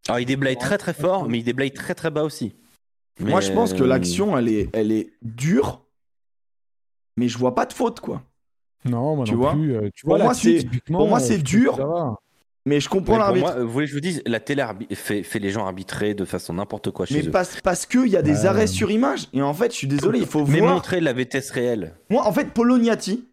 alors 0.09 0.21
il 0.21 0.27
déblaye 0.27 0.57
très 0.57 0.79
très 0.79 0.95
fort, 0.95 1.29
mais 1.29 1.39
il 1.39 1.45
déblaye 1.45 1.71
très 1.71 1.95
très 1.95 2.11
bas 2.11 2.25
aussi. 2.25 2.55
Moi 3.21 3.41
je 3.41 3.53
pense 3.53 3.75
que 3.75 3.85
l'action 3.85 4.37
elle 4.39 4.49
est, 4.49 4.71
elle 4.73 4.91
est 4.91 5.11
dure, 5.23 5.85
mais 7.17 7.29
je 7.29 7.37
vois 7.37 7.55
pas 7.55 7.67
de 7.67 7.73
faute 7.73 8.01
quoi. 8.01 8.23
Non, 8.85 9.17
moi 9.17 9.25
tu 9.27 9.33
non 9.33 9.39
vois 9.39 9.53
plus. 9.53 9.77
Euh, 9.77 9.91
tu 9.95 10.07
pour, 10.07 10.19
moi, 10.19 10.35
c'est, 10.35 10.67
pour 10.87 11.09
moi 11.09 11.21
c'est 11.21 11.39
dur, 11.39 12.17
mais 12.65 12.81
je 12.81 12.89
comprends 12.89 13.19
l'arbitre. 13.19 13.61
Vous 13.61 13.71
voulez 13.71 13.87
que 13.87 13.91
je 13.91 13.97
vous 13.97 14.01
dise, 14.01 14.23
la 14.25 14.41
télé 14.41 14.65
fait, 14.93 15.23
fait 15.23 15.39
les 15.41 15.51
gens 15.51 15.67
arbitrer 15.67 16.15
de 16.15 16.25
façon 16.25 16.55
n'importe 16.55 16.91
quoi 16.91 17.05
chez 17.05 17.15
mais 17.15 17.21
eux. 17.21 17.27
Mais 17.27 17.31
parce, 17.31 17.61
parce 17.61 17.87
qu'il 17.87 18.07
y 18.07 18.17
a 18.17 18.23
des 18.23 18.47
arrêts 18.47 18.67
sur 18.67 18.91
image, 18.91 19.29
et 19.33 19.43
en 19.43 19.53
fait 19.53 19.73
je 19.73 19.77
suis 19.77 19.89
désolé, 19.89 20.21
il 20.21 20.27
faut 20.27 20.47
mais 20.47 20.61
voir. 20.61 20.71
Mais 20.71 20.75
montrer 20.75 21.01
la 21.01 21.13
vitesse 21.13 21.51
réelle. 21.51 21.95
Moi 22.09 22.25
en 22.25 22.33
fait 22.33 22.55
Poloniati, 22.55 23.29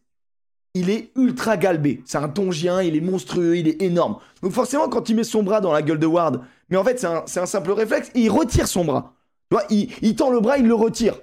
il 0.73 0.89
est 0.89 1.11
ultra 1.15 1.55
galbé. 1.57 2.01
C'est 2.05 2.17
un 2.17 2.27
tongien, 2.27 2.81
il 2.81 2.95
est 2.95 3.01
monstrueux, 3.01 3.55
il 3.57 3.67
est 3.67 3.81
énorme. 3.81 4.17
Donc 4.41 4.51
forcément, 4.51 4.89
quand 4.89 5.07
il 5.09 5.15
met 5.15 5.23
son 5.23 5.43
bras 5.43 5.61
dans 5.61 5.71
la 5.71 5.81
gueule 5.81 5.99
de 5.99 6.07
Ward, 6.07 6.41
mais 6.69 6.77
en 6.77 6.83
fait, 6.83 6.99
c'est 6.99 7.39
un, 7.39 7.45
simple 7.45 7.71
réflexe, 7.71 8.11
il 8.15 8.29
retire 8.29 8.67
son 8.67 8.85
bras. 8.85 9.13
Tu 9.49 9.57
vois, 9.57 9.65
il, 9.69 10.15
tend 10.15 10.31
le 10.31 10.39
bras, 10.39 10.57
il 10.57 10.67
le 10.67 10.73
retire. 10.73 11.15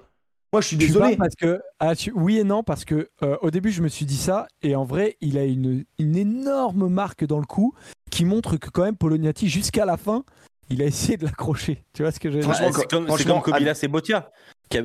Moi, 0.53 0.61
je 0.61 0.69
suis 0.69 0.77
désolé. 0.77 1.17
parce 1.17 1.35
que, 1.35 1.61
ah, 1.81 1.95
oui 2.15 2.39
et 2.39 2.45
non, 2.45 2.63
parce 2.63 2.85
que 2.85 3.09
euh, 3.23 3.37
au 3.41 3.51
début, 3.51 3.71
je 3.71 3.83
me 3.83 3.89
suis 3.89 4.05
dit 4.05 4.17
ça, 4.17 4.47
et 4.63 4.77
en 4.77 4.85
vrai, 4.85 5.17
il 5.21 5.39
a 5.39 5.45
une, 5.45 5.85
énorme 5.99 6.89
marque 6.89 7.25
dans 7.25 7.39
le 7.39 7.47
cou 7.47 7.75
qui 8.11 8.25
montre 8.25 8.57
que 8.57 8.69
quand 8.69 8.83
même 8.83 8.97
Poloniati, 8.97 9.49
jusqu'à 9.49 9.87
la 9.87 9.97
fin, 9.97 10.25
il 10.71 10.83
a 10.83 10.85
essayé 10.85 11.17
de 11.17 11.25
l'accrocher. 11.25 11.83
Tu 11.93 12.03
vois 12.03 12.13
ce 12.13 12.21
que 12.21 12.31
je 12.31 12.37
veux 12.37 12.43
dire? 12.43 12.55
C'est 12.55 12.89
comme, 12.89 13.07
comme 13.07 13.43
Kobilas 13.43 13.81
et 13.83 13.89
Botia. 13.89 14.31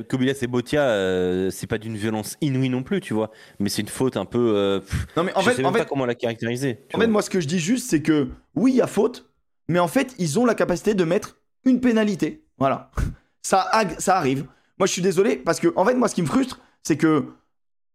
Kobilas 0.08 0.38
et 0.42 0.46
Botia, 0.46 0.82
euh, 0.82 1.50
c'est 1.50 1.66
pas 1.66 1.78
d'une 1.78 1.96
violence 1.96 2.36
inouïe 2.40 2.68
non 2.68 2.82
plus, 2.82 3.00
tu 3.00 3.14
vois. 3.14 3.30
Mais 3.58 3.68
c'est 3.68 3.82
une 3.82 3.88
faute 3.88 4.16
un 4.16 4.24
peu. 4.24 4.54
Euh, 4.56 4.80
non, 5.16 5.22
mais 5.24 5.34
en 5.34 5.40
je 5.40 5.50
fait, 5.50 5.56
sais 5.56 5.62
même 5.62 5.72
pas 5.72 5.84
comment 5.84 6.06
la 6.06 6.14
caractériser. 6.14 6.80
En 6.94 6.98
fait, 6.98 7.06
moi, 7.06 7.22
ce 7.22 7.30
que 7.30 7.40
je 7.40 7.46
dis 7.46 7.58
juste, 7.58 7.88
c'est 7.88 8.02
que 8.02 8.28
oui, 8.54 8.72
il 8.72 8.76
y 8.76 8.82
a 8.82 8.86
faute, 8.86 9.27
mais 9.68 9.78
en 9.78 9.88
fait, 9.88 10.14
ils 10.18 10.38
ont 10.38 10.46
la 10.46 10.54
capacité 10.54 10.94
de 10.94 11.04
mettre 11.04 11.36
une 11.64 11.80
pénalité. 11.80 12.44
Voilà. 12.58 12.90
Ça, 13.42 13.70
ça 13.98 14.16
arrive. 14.16 14.44
Moi, 14.78 14.86
je 14.86 14.92
suis 14.92 15.00
désolé 15.00 15.36
parce 15.36 15.58
que, 15.58 15.72
en 15.76 15.84
fait, 15.84 15.94
moi, 15.94 16.08
ce 16.08 16.14
qui 16.14 16.20
me 16.20 16.26
frustre, 16.26 16.60
c'est 16.82 16.98
que, 16.98 17.24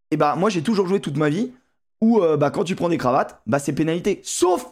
eh 0.10 0.18
ben, 0.18 0.36
moi, 0.36 0.50
j'ai 0.50 0.64
toujours 0.64 0.88
joué 0.88 1.00
toute 1.00 1.18
ma 1.18 1.30
vie 1.30 1.52
où, 2.02 2.22
euh, 2.22 2.38
bah, 2.38 2.50
quand 2.50 2.64
tu 2.64 2.76
prends 2.76 2.90
des 2.90 2.98
cravates, 2.98 3.40
bah, 3.46 3.60
c'est 3.60 3.74
pénalité. 3.74 4.20
Sauf 4.24 4.66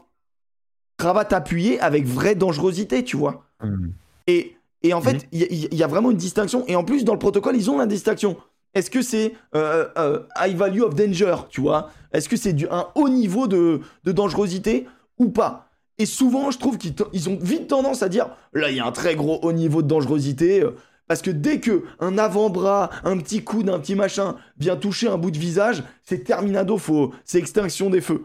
cravate 0.98 1.34
appuyée 1.34 1.80
avec 1.82 2.06
vraie 2.06 2.36
dangerosité, 2.36 3.04
tu 3.04 3.16
vois. 3.16 3.44
Hmm. 3.62 3.90
Et, 4.28 4.56
et, 4.82 4.94
en 4.94 5.02
fait, 5.02 5.26
hmm. 5.26 5.28
il 5.34 5.76
y, 5.76 5.84
a 5.84 5.88
vraiment 5.88 6.10
une 6.10 6.18
distinction. 6.18 6.64
Et 6.68 6.76
en 6.76 6.84
plus, 6.84 7.06
dans 7.06 7.14
le 7.14 7.20
protocole, 7.20 7.56
ils 7.56 7.70
ont 7.70 7.78
la 7.78 7.86
distinction. 7.86 8.38
Est-ce 8.74 8.90
que 8.90 9.02
c'est 9.02 9.34
euh, 9.56 9.88
euh, 9.98 10.22
high 10.40 10.56
value 10.56 10.82
of 10.82 10.96
danger, 10.96 11.36
tu 11.50 11.62
vois? 11.62 11.92
Est-ce 12.12 12.28
que 12.28 12.38
c'est 12.38 12.56
un 12.72 12.88
haut 12.96 13.10
niveau 13.10 13.48
de, 13.48 13.82
de 14.04 14.12
dangerosité 14.12 14.88
ou 15.18 15.30
pas? 15.30 15.71
Et 16.02 16.08
souvent, 16.08 16.50
je 16.50 16.58
trouve 16.58 16.80
qu'ils 16.80 17.30
ont 17.30 17.38
vite 17.40 17.68
tendance 17.68 18.02
à 18.02 18.10
dire 18.10 18.32
là, 18.54 18.72
il 18.72 18.78
y 18.78 18.80
a 18.80 18.86
un 18.88 18.92
très 18.92 19.16
gros 19.16 19.40
haut 19.44 19.54
niveau 19.54 19.84
de 19.84 19.88
dangerosité. 19.88 20.64
Euh, 20.64 20.72
parce 21.08 21.22
que 21.22 21.30
dès 21.30 21.60
que 21.60 21.84
un 22.00 22.18
avant-bras, 22.18 22.90
un 23.04 23.18
petit 23.18 23.44
coude, 23.44 23.70
un 23.70 23.80
petit 23.80 23.94
machin 23.94 24.36
vient 24.58 24.76
toucher 24.78 25.10
un 25.10 25.18
bout 25.18 25.30
de 25.30 25.38
visage, 25.38 25.84
c'est 26.04 26.24
terminado, 26.24 26.80
faut, 26.80 27.14
c'est 27.24 27.38
extinction 27.38 27.92
des 27.92 28.02
feux. 28.02 28.24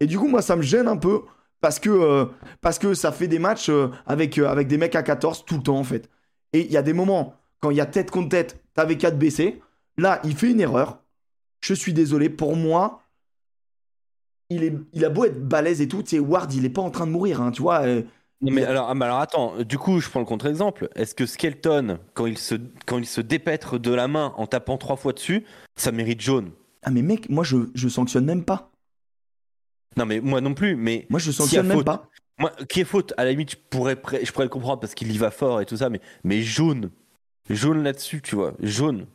Et 0.00 0.06
du 0.06 0.18
coup, 0.18 0.28
moi, 0.28 0.42
ça 0.42 0.54
me 0.54 0.60
gêne 0.60 0.86
un 0.86 0.98
peu 0.98 1.22
parce 1.62 1.78
que, 1.78 1.88
euh, 1.88 2.94
ça 2.94 3.10
fait 3.10 3.28
des 3.28 3.38
matchs 3.38 3.70
euh, 3.70 3.88
avec, 4.04 4.38
des 4.38 4.76
mecs 4.76 4.96
à 4.96 5.02
14 5.02 5.46
tout 5.46 5.56
le 5.56 5.62
temps, 5.62 5.78
en 5.78 5.84
fait. 5.84 6.10
Et 6.52 6.66
il 6.66 6.70
y 6.72 6.76
a 6.76 6.82
des 6.82 6.92
moments, 6.92 7.36
quand 7.60 7.70
il 7.70 7.78
y 7.78 7.80
a 7.80 7.86
tête 7.86 8.10
contre 8.10 8.28
tête, 8.28 8.60
t'avais 8.74 8.98
qu'à 8.98 9.10
te 9.10 9.16
baisser. 9.16 9.62
Là, 9.96 10.20
il 10.24 10.36
fait 10.36 10.50
une 10.50 10.60
erreur. 10.60 10.98
Je 11.62 11.72
suis 11.72 11.94
désolé. 11.94 12.28
Pour 12.28 12.54
moi, 12.54 13.03
il, 14.50 14.64
est, 14.64 14.74
il 14.92 15.04
a 15.04 15.10
beau 15.10 15.24
être 15.24 15.42
balèze 15.46 15.80
et 15.80 15.88
tout, 15.88 16.02
tu 16.02 16.10
sais, 16.10 16.18
Ward, 16.18 16.52
il 16.52 16.64
est 16.64 16.70
pas 16.70 16.82
en 16.82 16.90
train 16.90 17.06
de 17.06 17.12
mourir, 17.12 17.40
hein, 17.40 17.50
tu 17.50 17.62
vois. 17.62 17.82
Euh, 17.82 18.02
non, 18.40 18.52
mais 18.52 18.64
alors, 18.64 18.88
ah, 18.88 19.04
alors 19.04 19.20
attends, 19.20 19.62
du 19.62 19.78
coup, 19.78 20.00
je 20.00 20.10
prends 20.10 20.20
le 20.20 20.26
contre-exemple. 20.26 20.88
Est-ce 20.94 21.14
que 21.14 21.24
Skelton, 21.24 21.98
quand 22.12 22.26
il, 22.26 22.36
se, 22.36 22.56
quand 22.84 22.98
il 22.98 23.06
se 23.06 23.20
dépêtre 23.20 23.78
de 23.78 23.92
la 23.92 24.08
main 24.08 24.34
en 24.36 24.46
tapant 24.46 24.76
trois 24.76 24.96
fois 24.96 25.12
dessus, 25.12 25.44
ça 25.76 25.92
mérite 25.92 26.20
jaune? 26.20 26.50
Ah, 26.82 26.90
mais 26.90 27.02
mec, 27.02 27.30
moi, 27.30 27.44
je, 27.44 27.56
je 27.74 27.88
sanctionne 27.88 28.26
même 28.26 28.44
pas. 28.44 28.70
Non, 29.96 30.04
mais 30.04 30.20
moi 30.20 30.40
non 30.40 30.54
plus, 30.54 30.76
mais. 30.76 31.06
Moi, 31.08 31.20
je 31.20 31.30
sanctionne 31.30 31.66
même 31.66 31.84
pas. 31.84 32.08
Moi, 32.38 32.50
qui 32.68 32.80
est 32.80 32.84
faute, 32.84 33.14
à 33.16 33.24
la 33.24 33.30
limite, 33.30 33.52
je 33.52 33.56
pourrais, 33.70 33.96
je 34.22 34.32
pourrais 34.32 34.44
le 34.44 34.50
comprendre 34.50 34.80
parce 34.80 34.94
qu'il 34.94 35.10
y 35.12 35.18
va 35.18 35.30
fort 35.30 35.60
et 35.60 35.66
tout 35.66 35.76
ça, 35.76 35.88
mais, 35.88 36.00
mais 36.24 36.42
jaune. 36.42 36.90
Jaune 37.48 37.82
là-dessus, 37.82 38.20
tu 38.20 38.34
vois. 38.34 38.54
Jaune. 38.60 39.06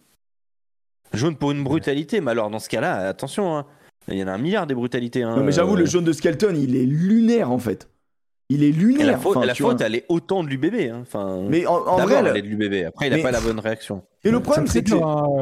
Jaune 1.13 1.35
pour 1.35 1.51
une 1.51 1.63
brutalité, 1.63 2.21
mais 2.21 2.31
alors 2.31 2.49
dans 2.49 2.59
ce 2.59 2.69
cas-là, 2.69 3.07
attention, 3.09 3.57
hein. 3.57 3.65
Il 4.07 4.17
y 4.17 4.23
en 4.23 4.27
a 4.27 4.31
un 4.31 4.37
milliard 4.37 4.65
des 4.65 4.75
brutalités. 4.75 5.23
Hein, 5.23 5.35
non, 5.35 5.43
mais 5.43 5.51
j'avoue, 5.51 5.75
le 5.75 5.83
euh. 5.83 5.87
jaune 5.87 6.03
de 6.03 6.13
Skelton, 6.13 6.55
il 6.55 6.75
est 6.75 6.85
lunaire 6.85 7.51
en 7.51 7.59
fait. 7.59 7.89
Il 8.51 8.63
est 8.63 8.71
lunaire. 8.71 9.05
la 9.05 9.17
faute, 9.19 9.45
la 9.45 9.53
faute 9.53 9.81
elle 9.81 9.93
est 9.93 10.05
autant 10.09 10.43
de 10.43 10.49
l'UBB. 10.49 10.91
Hein. 10.91 10.99
Enfin, 11.01 11.43
mais 11.47 11.67
en, 11.67 11.97
vrai, 11.97 12.15
elle 12.15 12.37
est 12.37 12.41
de 12.41 12.47
l'UBB. 12.47 12.87
Après, 12.87 13.07
il 13.07 13.15
n'a 13.15 13.21
pas 13.21 13.31
la 13.31 13.41
bonne 13.41 13.59
réaction. 13.59 14.03
Et 14.23 14.31
le 14.31 14.39
problème, 14.39 14.67
c'est 14.67 14.83
que. 14.83 14.95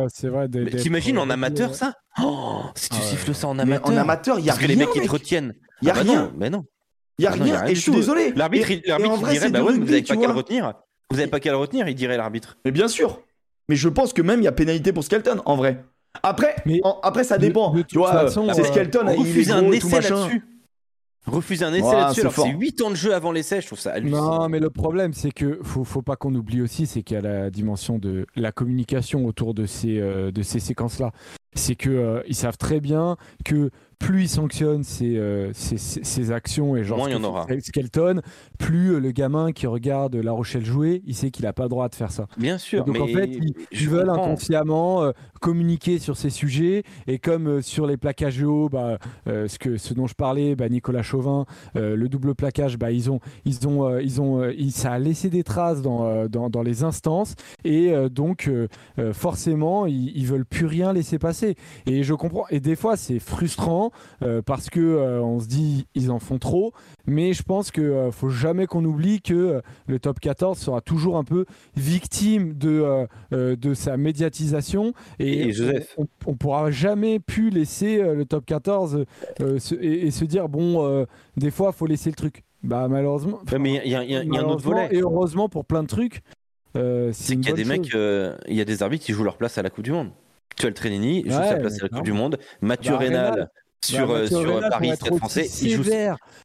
C'est 0.09 0.27
vrai. 0.27 0.47
T'imagines 0.49 1.17
en 1.17 1.29
amateur 1.29 1.73
ça 1.73 1.93
oh, 2.21 2.63
Si 2.75 2.89
tu 2.89 3.01
siffles 3.01 3.33
ça 3.33 3.47
en 3.47 3.59
amateur. 3.59 3.89
en 3.89 3.97
amateur, 3.97 4.39
il 4.39 4.45
y 4.45 4.49
a 4.49 4.53
rien. 4.53 4.59
Parce 4.59 4.65
que 4.65 4.67
les 4.67 4.75
mecs, 4.75 4.95
ils 4.95 5.07
te 5.07 5.11
retiennent. 5.11 5.55
Il 5.81 5.87
y 5.87 5.91
a 5.91 5.93
ah 5.95 6.03
bah 6.03 6.11
rien. 6.11 6.33
Mais 6.37 6.49
non. 6.49 6.65
Il 7.17 7.23
y 7.23 7.27
a 7.27 7.31
rien. 7.31 7.65
Et 7.65 7.75
je 7.75 7.81
suis 7.81 7.91
désolé. 7.91 8.33
L'arbitre, 8.35 8.71
il 8.71 8.81
dirait, 8.81 8.99
bah 9.49 9.63
ouais, 9.63 9.73
vous 9.73 9.85
n'avez 9.85 10.01
pas 10.01 10.17
qu'à 10.17 10.27
le 10.27 10.33
retenir. 10.33 10.73
Vous 11.09 11.17
n'avez 11.17 11.29
pas 11.29 11.39
qu'à 11.39 11.51
le 11.51 11.57
retenir, 11.57 11.87
il 11.87 11.95
dirait 11.95 12.17
l'arbitre. 12.17 12.57
Mais 12.65 12.71
bien 12.71 12.89
sûr. 12.89 13.21
Mais 13.69 13.75
je 13.75 13.89
pense 13.89 14.13
que 14.13 14.21
même 14.21 14.41
il 14.41 14.43
y 14.43 14.47
a 14.47 14.51
pénalité 14.51 14.91
pour 14.93 15.03
Skelton, 15.03 15.41
en 15.45 15.55
vrai. 15.55 15.83
Après, 16.23 16.55
après 17.03 17.23
ça 17.23 17.37
dépend. 17.37 17.73
tu 17.87 17.97
vois, 17.97 18.29
c'est 18.29 18.63
Skelton, 18.63 19.05
il 19.17 19.39
est 19.39 19.45
gros, 19.45 19.79
tout 19.79 19.89
machin. 19.89 20.29
Refuser 21.27 21.65
un 21.65 21.73
essai 21.73 21.91
là-dessus, 21.91 22.21
alors 22.21 22.33
c'est 22.33 22.49
8 22.49 22.81
ans 22.81 22.89
de 22.89 22.95
jeu 22.95 23.13
avant 23.13 23.33
l'essai, 23.33 23.59
je 23.59 23.67
trouve 23.67 23.79
ça 23.79 23.91
hallucinant. 23.91 24.39
Non, 24.39 24.49
mais 24.49 24.59
le 24.59 24.69
problème, 24.69 25.11
c'est 25.13 25.31
que 25.31 25.59
faut, 25.61 25.83
faut 25.83 26.01
pas 26.01 26.15
qu'on 26.15 26.33
oublie 26.33 26.61
aussi, 26.61 26.87
c'est 26.87 27.03
qu'il 27.03 27.15
y 27.15 27.17
a 27.17 27.21
la 27.21 27.49
dimension 27.49 27.97
de 27.97 28.25
la 28.37 28.53
communication 28.53 29.25
autour 29.25 29.53
de 29.53 29.65
ces, 29.65 29.99
euh, 29.99 30.31
de 30.31 30.41
ces 30.41 30.59
séquences-là. 30.59 31.11
C'est 31.53 31.75
qu'ils 31.75 31.91
euh, 31.91 32.21
ils 32.27 32.35
savent 32.35 32.57
très 32.57 32.79
bien 32.79 33.17
que 33.43 33.71
plus 33.99 34.23
il 34.23 34.29
sanctionne 34.29 34.83
ses, 34.83 35.15
euh, 35.17 35.51
actions 36.29 36.75
et 36.75 36.83
genre 36.83 36.99
Moins 36.99 37.09
il 37.09 37.13
y 37.13 37.15
en 37.15 37.23
aura. 37.23 37.47
Skelton, 37.59 38.21
plus 38.59 38.93
euh, 38.93 38.99
le 38.99 39.11
gamin 39.11 39.51
qui 39.51 39.65
regarde 39.65 40.15
La 40.15 40.31
Rochelle 40.31 40.65
jouer, 40.65 41.01
il 41.05 41.15
sait 41.15 41.31
qu'il 41.31 41.45
n'a 41.45 41.53
pas 41.53 41.63
le 41.63 41.69
droit 41.69 41.89
de 41.89 41.95
faire 41.95 42.11
ça. 42.11 42.27
Bien 42.37 42.57
sûr. 42.57 42.85
donc 42.85 42.99
en 42.99 43.07
fait, 43.07 43.39
ils, 43.71 43.89
veulent 43.89 44.09
inconsciemment 44.09 45.03
euh, 45.03 45.11
communiquer 45.39 45.99
sur 45.99 46.17
ces 46.17 46.29
sujets 46.29 46.83
et 47.07 47.19
comme 47.19 47.61
sur 47.61 47.87
les 47.87 47.97
plaquages 47.97 48.41
hauts, 48.43 48.69
bah, 48.69 48.97
ce, 49.25 49.57
que, 49.57 49.77
ce 49.77 49.93
dont 49.93 50.07
je 50.07 50.15
parlais, 50.15 50.55
bah, 50.55 50.69
Nicolas 50.69 51.03
Chauvin, 51.03 51.45
le 51.75 52.07
double 52.07 52.35
plaquage, 52.35 52.77
bah, 52.77 52.91
ils 52.91 53.09
ont, 53.11 53.19
ils 53.45 53.67
ont, 53.67 53.97
ils 53.99 54.21
ont, 54.21 54.41
ça 54.69 54.93
a 54.93 54.99
laissé 54.99 55.29
des 55.29 55.43
traces 55.43 55.81
dans, 55.81 56.27
dans, 56.27 56.61
les 56.61 56.83
instances 56.83 57.35
et 57.63 57.93
donc 58.09 58.49
forcément, 59.13 59.85
ils, 59.85 60.25
veulent 60.25 60.45
plus 60.45 60.65
rien 60.65 60.93
laisser 60.93 61.19
passer. 61.19 61.55
Et 61.85 62.03
je 62.03 62.13
comprends. 62.13 62.45
Et 62.49 62.59
des 62.59 62.75
fois, 62.75 62.97
c'est 62.97 63.19
frustrant 63.19 63.91
euh, 64.23 64.41
parce 64.41 64.69
que 64.69 64.79
euh, 64.79 65.21
on 65.21 65.39
se 65.39 65.47
dit 65.47 65.87
ils 65.95 66.11
en 66.11 66.19
font 66.19 66.37
trop, 66.37 66.73
mais 67.05 67.33
je 67.33 67.43
pense 67.43 67.71
que 67.71 67.81
euh, 67.81 68.11
faut 68.11 68.29
jamais 68.29 68.67
qu'on 68.67 68.83
oublie 68.85 69.21
que 69.21 69.61
le 69.87 69.99
top 69.99 70.19
14 70.19 70.57
sera 70.57 70.81
toujours 70.81 71.17
un 71.17 71.23
peu 71.23 71.45
victime 71.75 72.53
de 72.53 73.07
de 73.31 73.73
sa 73.73 73.97
médiatisation 73.97 74.93
et, 75.19 75.26
On, 75.97 76.05
on, 76.25 76.33
pourra 76.35 76.71
jamais 76.71 77.19
pu 77.19 77.49
laisser 77.49 77.97
le 78.01 78.25
top 78.25 78.45
14 78.45 79.05
et, 79.81 80.11
se 80.11 80.25
dire 80.25 80.49
bon 80.49 81.05
des 81.35 81.51
fois 81.51 81.71
faut 81.71 81.85
laisser 81.85 82.09
le 82.09 82.15
truc. 82.15 82.43
Bah 82.63 82.87
malheureusement. 82.89 83.39
mais 83.59 83.81
il 83.85 83.91
y, 83.91 83.95
a 83.95 84.19
un 84.19 84.45
autre 84.45 84.63
volet. 84.63 84.89
Et 84.91 85.01
heureusement 85.01 85.49
pour 85.49 85.65
plein 85.65 85.83
de 85.83 85.87
trucs. 85.87 86.21
c'est 86.75 87.35
qu'il 87.35 87.45
y 87.45 87.51
a 87.51 87.53
des 87.53 87.65
mecs, 87.65 87.93
il 87.93 88.55
y 88.55 88.61
a 88.61 88.65
des 88.65 88.83
arbitres 88.83 89.05
qui 89.05 89.13
jouent 89.13 89.23
leur 89.23 89.37
place 89.37 89.57
à 89.57 89.61
la 89.61 89.69
Coupe 89.69 89.83
du 89.83 89.91
Monde. 89.91 90.11
Tu 90.57 90.65
as 90.65 90.69
le 90.69 90.75
Trenini, 90.75 91.23
joue 91.25 91.31
sa 91.31 91.55
place 91.55 91.79
à 91.79 91.83
la 91.83 91.89
Coupe 91.89 92.03
du 92.03 92.13
Monde. 92.13 92.39
Mathieu 92.61 92.93
bah, 92.93 92.97
Rénal, 92.97 93.49
sur, 93.85 94.07
bah, 94.07 94.13
euh, 94.13 94.27
sur 94.27 94.59
Paris 94.69 94.95
Stade 94.95 95.17
français. 95.17 95.47
Il 95.61 95.71
joue... 95.71 95.83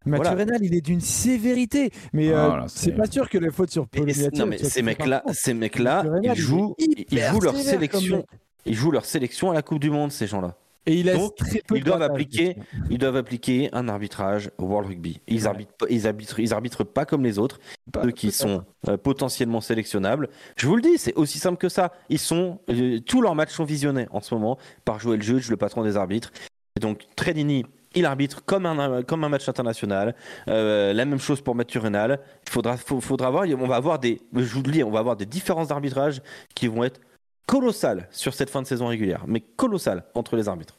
Mathieu 0.04 0.36
Rénal, 0.36 0.58
il 0.62 0.74
est 0.74 0.80
d'une 0.80 1.00
sévérité. 1.00 1.90
Mais 2.12 2.30
euh, 2.30 2.50
ah, 2.50 2.64
c'est 2.68 2.92
pas 2.92 3.06
sûr 3.06 3.28
que 3.28 3.38
les 3.38 3.50
fautes 3.50 3.70
sur 3.70 3.88
Paul 3.88 4.06
Non, 4.34 4.46
mais 4.46 4.58
ces 4.58 4.82
mecs-là, 4.82 5.22
ces 5.32 5.54
mecs-là, 5.54 6.04
ils 6.22 6.34
jouent, 6.34 6.74
ils 6.78 7.18
jouent 7.18 7.40
leur 7.40 7.56
sélection. 7.56 8.24
Ils 8.66 8.74
jouent 8.74 8.90
leur 8.90 9.04
sélection 9.04 9.50
à 9.50 9.54
la 9.54 9.62
Coupe 9.62 9.80
du 9.80 9.90
Monde, 9.90 10.12
ces 10.12 10.26
gens-là. 10.26 10.56
Et 10.84 10.94
il 10.96 11.12
Donc, 11.12 11.34
ils 11.72 11.84
doivent 11.84 12.02
appliquer, 12.02 12.56
ils 12.90 12.98
doivent 12.98 13.16
appliquer 13.16 13.68
un 13.72 13.88
arbitrage 13.88 14.50
World 14.58 14.88
Rugby. 14.88 15.20
Ils 15.28 15.46
arbitrent, 15.46 15.86
ils 15.88 16.08
arbitrent, 16.08 16.40
ils 16.40 16.52
arbitrent 16.52 16.82
pas 16.82 17.04
comme 17.04 17.22
les 17.22 17.38
autres, 17.38 17.60
ceux 18.02 18.10
qui 18.10 18.32
sont 18.32 18.64
euh, 18.88 18.96
potentiellement 18.96 19.60
sélectionnables. 19.60 20.28
Je 20.56 20.66
vous 20.66 20.74
le 20.74 20.82
dis, 20.82 20.98
c'est 20.98 21.14
aussi 21.14 21.38
simple 21.38 21.56
que 21.56 21.68
ça. 21.68 21.92
Ils 22.08 22.18
sont, 22.18 22.58
tous 23.06 23.22
leurs 23.22 23.36
matchs 23.36 23.52
sont 23.52 23.64
visionnés 23.64 24.08
en 24.10 24.20
ce 24.20 24.34
moment 24.34 24.58
par 24.84 24.98
Joël 24.98 25.22
Juge, 25.22 25.50
le 25.50 25.56
patron 25.56 25.84
des 25.84 25.96
arbitres. 25.96 26.32
Et 26.76 26.80
donc 26.80 27.02
Tredini, 27.14 27.64
il 27.94 28.04
arbitre 28.04 28.44
comme 28.44 28.66
un, 28.66 29.02
comme 29.02 29.22
un 29.22 29.28
match 29.28 29.48
international. 29.48 30.16
Euh, 30.48 30.92
la 30.92 31.04
même 31.04 31.20
chose 31.20 31.40
pour 31.42 31.54
Mathieu 31.54 31.78
Renal. 31.78 32.18
Il 32.46 32.50
faudra, 32.50 32.76
faudra 32.76 33.30
voir, 33.30 33.44
on 33.56 33.66
va 33.68 33.76
avoir 33.76 34.00
des, 34.00 34.20
je 34.34 34.42
vous 34.42 34.62
le 34.62 34.72
dis, 34.72 34.82
on 34.82 34.90
va 34.90 34.98
avoir 34.98 35.16
des 35.16 35.26
différences 35.26 35.68
d'arbitrage 35.68 36.22
qui 36.56 36.66
vont 36.66 36.82
être 36.82 37.00
colossales 37.46 38.08
sur 38.10 38.34
cette 38.34 38.50
fin 38.50 38.62
de 38.62 38.66
saison 38.66 38.86
régulière, 38.86 39.24
mais 39.26 39.40
colossales 39.40 40.04
entre 40.14 40.36
les 40.36 40.48
arbitres. 40.48 40.76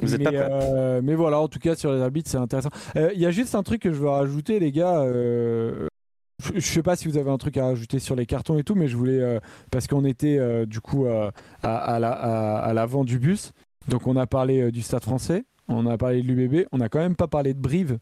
Vous 0.00 0.14
êtes 0.14 0.20
mais, 0.20 0.30
pas 0.30 0.32
euh, 0.32 1.00
mais 1.02 1.14
voilà, 1.14 1.40
en 1.40 1.48
tout 1.48 1.58
cas 1.58 1.74
sur 1.74 1.92
les 1.92 2.02
arbitres, 2.02 2.30
c'est 2.30 2.36
intéressant. 2.36 2.68
Euh, 2.96 3.10
il 3.14 3.20
y 3.20 3.26
a 3.26 3.30
juste 3.30 3.54
un 3.54 3.62
truc 3.62 3.80
que 3.80 3.92
je 3.92 3.98
veux 3.98 4.08
rajouter, 4.08 4.60
les 4.60 4.72
gars. 4.72 5.04
Je 5.06 6.60
sais 6.60 6.82
pas 6.82 6.96
si 6.96 7.08
vous 7.08 7.16
avez 7.16 7.30
un 7.30 7.38
truc 7.38 7.56
à 7.56 7.64
rajouter 7.64 7.98
sur 7.98 8.14
les 8.14 8.26
cartons 8.26 8.58
et 8.58 8.62
tout, 8.62 8.74
mais 8.74 8.88
je 8.88 8.96
voulais 8.96 9.40
parce 9.70 9.86
qu'on 9.86 10.04
était 10.04 10.66
du 10.66 10.82
coup 10.82 11.06
à, 11.06 11.32
à 11.62 12.72
l'avant 12.74 13.04
du 13.04 13.18
bus 13.18 13.52
donc 13.88 14.06
on 14.06 14.16
a 14.16 14.26
parlé 14.26 14.60
euh, 14.60 14.70
du 14.70 14.82
Stade 14.82 15.02
français, 15.02 15.44
on 15.68 15.86
a 15.86 15.96
parlé 15.96 16.22
de 16.22 16.26
l'UBB, 16.26 16.66
on 16.72 16.78
n'a 16.78 16.88
quand 16.88 16.98
même 16.98 17.16
pas 17.16 17.28
parlé 17.28 17.54
de 17.54 17.60
Brive. 17.60 17.98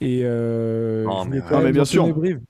Et 0.00 0.20
euh, 0.24 1.04
non, 1.04 1.24
mais, 1.24 1.72
bien 1.72 1.84
sûr. 1.84 2.06
Brive. 2.14 2.40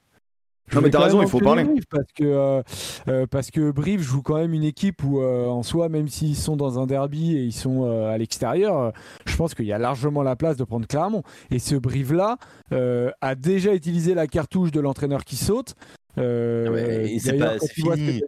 Non 0.75 0.81
mais 0.81 0.91
t'as 0.91 1.01
raison, 1.01 1.23
il 1.23 1.29
faut 1.29 1.41
parler. 1.41 1.65
parce 1.91 2.13
que 2.15 2.63
euh, 3.09 3.27
parce 3.31 3.51
que 3.51 3.71
Brive 3.71 4.01
joue 4.01 4.23
quand 4.23 4.37
même 4.37 4.53
une 4.53 4.65
équipe 4.65 5.03
où 5.05 5.23
en 5.23 5.63
soi, 5.63 5.89
même 5.89 6.09
s'ils 6.09 6.37
sont 6.37 6.57
dans 6.57 6.79
un 6.79 6.87
derby 6.87 7.37
et 7.37 7.43
ils 7.43 7.53
sont 7.53 7.85
à 7.85 8.17
l'extérieur, 8.19 8.93
je 9.27 9.37
pense 9.37 9.55
qu'il 9.55 9.67
y 9.67 9.73
a 9.73 9.79
largement 9.79 10.23
la 10.23 10.37
place 10.37 10.57
de 10.57 10.65
prendre 10.65 10.87
Clermont. 10.87 11.23
Et 11.51 11.59
ce 11.59 11.75
Brive 11.75 12.13
là 12.13 12.37
a 12.71 13.35
déjà 13.35 13.75
utilisé 13.75 14.15
la 14.15 14.27
cartouche 14.27 14.71
de 14.71 14.81
l'entraîneur 14.81 15.25
qui 15.25 15.37
saute. 15.37 15.75
Euh, 16.19 17.09
c'est 17.19 17.39
pas 17.39 17.59
c'est 17.59 17.73
fini. 17.73 18.23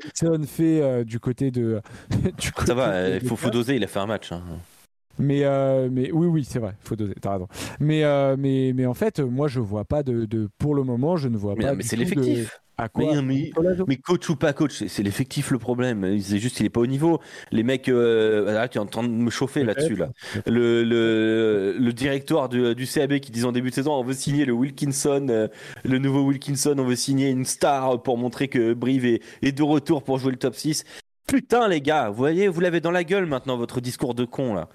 fait 0.46 0.80
euh, 0.80 1.04
du 1.04 1.18
côté 1.18 1.50
de. 1.50 1.80
du 2.38 2.52
côté 2.52 2.66
ça 2.68 2.74
va, 2.74 3.08
il 3.08 3.26
faut, 3.26 3.36
faut, 3.36 3.50
doser, 3.50 3.76
il 3.76 3.84
a 3.84 3.86
fait 3.86 3.98
un 3.98 4.06
match. 4.06 4.32
Hein. 4.32 4.42
Mais, 5.20 5.44
euh, 5.44 5.88
mais 5.90 6.10
oui, 6.12 6.26
oui, 6.26 6.44
c'est 6.44 6.58
vrai, 6.58 6.74
faut 6.80 6.96
doser, 6.96 7.14
t'as 7.20 7.32
raison. 7.32 7.48
Mais, 7.78 8.04
euh, 8.04 8.36
mais, 8.38 8.72
mais 8.74 8.86
en 8.86 8.94
fait, 8.94 9.20
moi, 9.20 9.48
je 9.48 9.60
vois 9.60 9.84
pas 9.84 10.02
de. 10.02 10.24
de 10.24 10.48
pour 10.58 10.74
le 10.74 10.82
moment, 10.82 11.16
je 11.16 11.28
ne 11.28 11.36
vois 11.36 11.54
mais 11.56 11.64
pas. 11.64 11.74
mais 11.74 11.82
c'est 11.82 11.96
l'effectif. 11.96 12.60
mais, 12.96 13.50
mais, 13.86 13.96
coach 13.96 14.28
ou 14.30 14.36
pas 14.36 14.52
coach, 14.52 14.84
c'est 14.86 15.02
l'effectif 15.02 15.50
le 15.50 15.58
problème. 15.58 16.18
C'est 16.20 16.38
juste 16.38 16.60
il 16.60 16.66
est 16.66 16.70
pas 16.70 16.80
au 16.80 16.86
niveau. 16.86 17.20
Les 17.50 17.62
mecs, 17.62 17.88
euh, 17.88 18.66
tu 18.68 18.78
es 18.78 18.80
en 18.80 18.86
train 18.86 19.02
de 19.02 19.08
me 19.08 19.30
chauffer 19.30 19.64
là-dessus 19.64 19.96
là. 19.96 20.10
Le, 20.46 20.82
le, 20.84 21.76
le 21.78 21.92
directoire 21.92 22.48
du, 22.48 22.74
du, 22.74 22.86
CAB 22.86 23.18
qui 23.18 23.30
dit 23.30 23.44
en 23.44 23.52
début 23.52 23.70
de 23.70 23.74
saison, 23.74 23.92
on 23.92 24.04
veut 24.04 24.14
signer 24.14 24.44
le 24.44 24.52
Wilkinson, 24.52 25.26
euh, 25.28 25.48
le 25.84 25.98
nouveau 25.98 26.22
Wilkinson, 26.22 26.74
on 26.78 26.84
veut 26.84 26.96
signer 26.96 27.28
une 27.28 27.44
star 27.44 28.02
pour 28.02 28.16
montrer 28.16 28.48
que 28.48 28.72
Brive 28.72 29.04
est, 29.04 29.22
est 29.42 29.52
de 29.52 29.62
retour 29.62 30.02
pour 30.02 30.18
jouer 30.18 30.32
le 30.32 30.38
top 30.38 30.54
6. 30.54 30.84
Putain 31.26 31.68
les 31.68 31.80
gars, 31.80 32.08
vous 32.08 32.16
voyez, 32.16 32.48
vous 32.48 32.60
l'avez 32.60 32.80
dans 32.80 32.90
la 32.90 33.04
gueule 33.04 33.26
maintenant 33.26 33.56
votre 33.56 33.80
discours 33.80 34.14
de 34.14 34.24
con 34.24 34.54
là. 34.54 34.68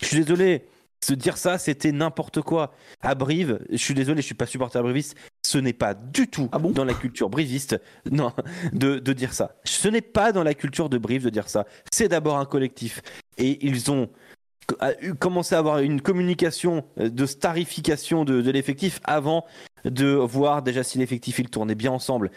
Je 0.00 0.06
suis 0.06 0.16
désolé. 0.18 0.66
Se 1.02 1.14
dire 1.14 1.38
ça, 1.38 1.56
c'était 1.56 1.92
n'importe 1.92 2.42
quoi. 2.42 2.74
À 3.00 3.14
Brive, 3.14 3.64
je 3.70 3.78
suis 3.78 3.94
désolé, 3.94 4.20
je 4.20 4.26
suis 4.26 4.34
pas 4.34 4.44
supporter 4.44 4.82
briviste. 4.82 5.16
Ce 5.42 5.56
n'est 5.56 5.72
pas 5.72 5.94
du 5.94 6.28
tout 6.28 6.50
ah 6.52 6.58
dans 6.58 6.84
la 6.84 6.92
culture 6.92 7.30
briviste, 7.30 7.80
non, 8.10 8.34
de, 8.74 8.98
dire 8.98 9.32
ça. 9.32 9.56
Ce 9.64 9.88
n'est 9.88 10.02
pas 10.02 10.32
dans 10.32 10.42
la 10.42 10.52
culture 10.52 10.90
de 10.90 10.98
Brive 10.98 11.24
de 11.24 11.30
dire 11.30 11.48
ça. 11.48 11.64
C'est 11.90 12.08
d'abord 12.08 12.36
un 12.36 12.44
collectif. 12.44 13.00
Et 13.38 13.64
ils 13.66 13.90
ont 13.90 14.10
commencé 15.18 15.54
à 15.54 15.58
avoir 15.58 15.78
une 15.78 16.02
communication 16.02 16.84
de 16.98 17.26
starification 17.26 18.24
de, 18.24 18.42
de 18.42 18.50
l'effectif 18.50 19.00
avant 19.04 19.46
de 19.86 20.06
voir 20.06 20.62
déjà 20.62 20.82
si 20.82 20.98
l'effectif 20.98 21.38
il 21.38 21.48
tournait 21.48 21.74
bien 21.74 21.92
ensemble. 21.92 22.30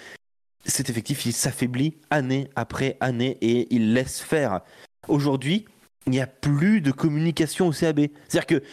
Cet 0.65 0.89
effectif 0.89 1.25
il 1.25 1.33
s'affaiblit 1.33 1.97
année 2.09 2.49
après 2.55 2.95
année 3.01 3.37
et 3.41 3.67
il 3.75 3.93
laisse 3.93 4.21
faire. 4.21 4.61
Aujourd'hui, 5.09 5.65
il 6.05 6.11
n'y 6.11 6.21
a 6.21 6.27
plus 6.27 6.81
de 6.81 6.91
communication 6.91 7.67
au 7.67 7.71
CAB. 7.71 8.07
C'est-à-dire 8.27 8.45
que 8.45 8.63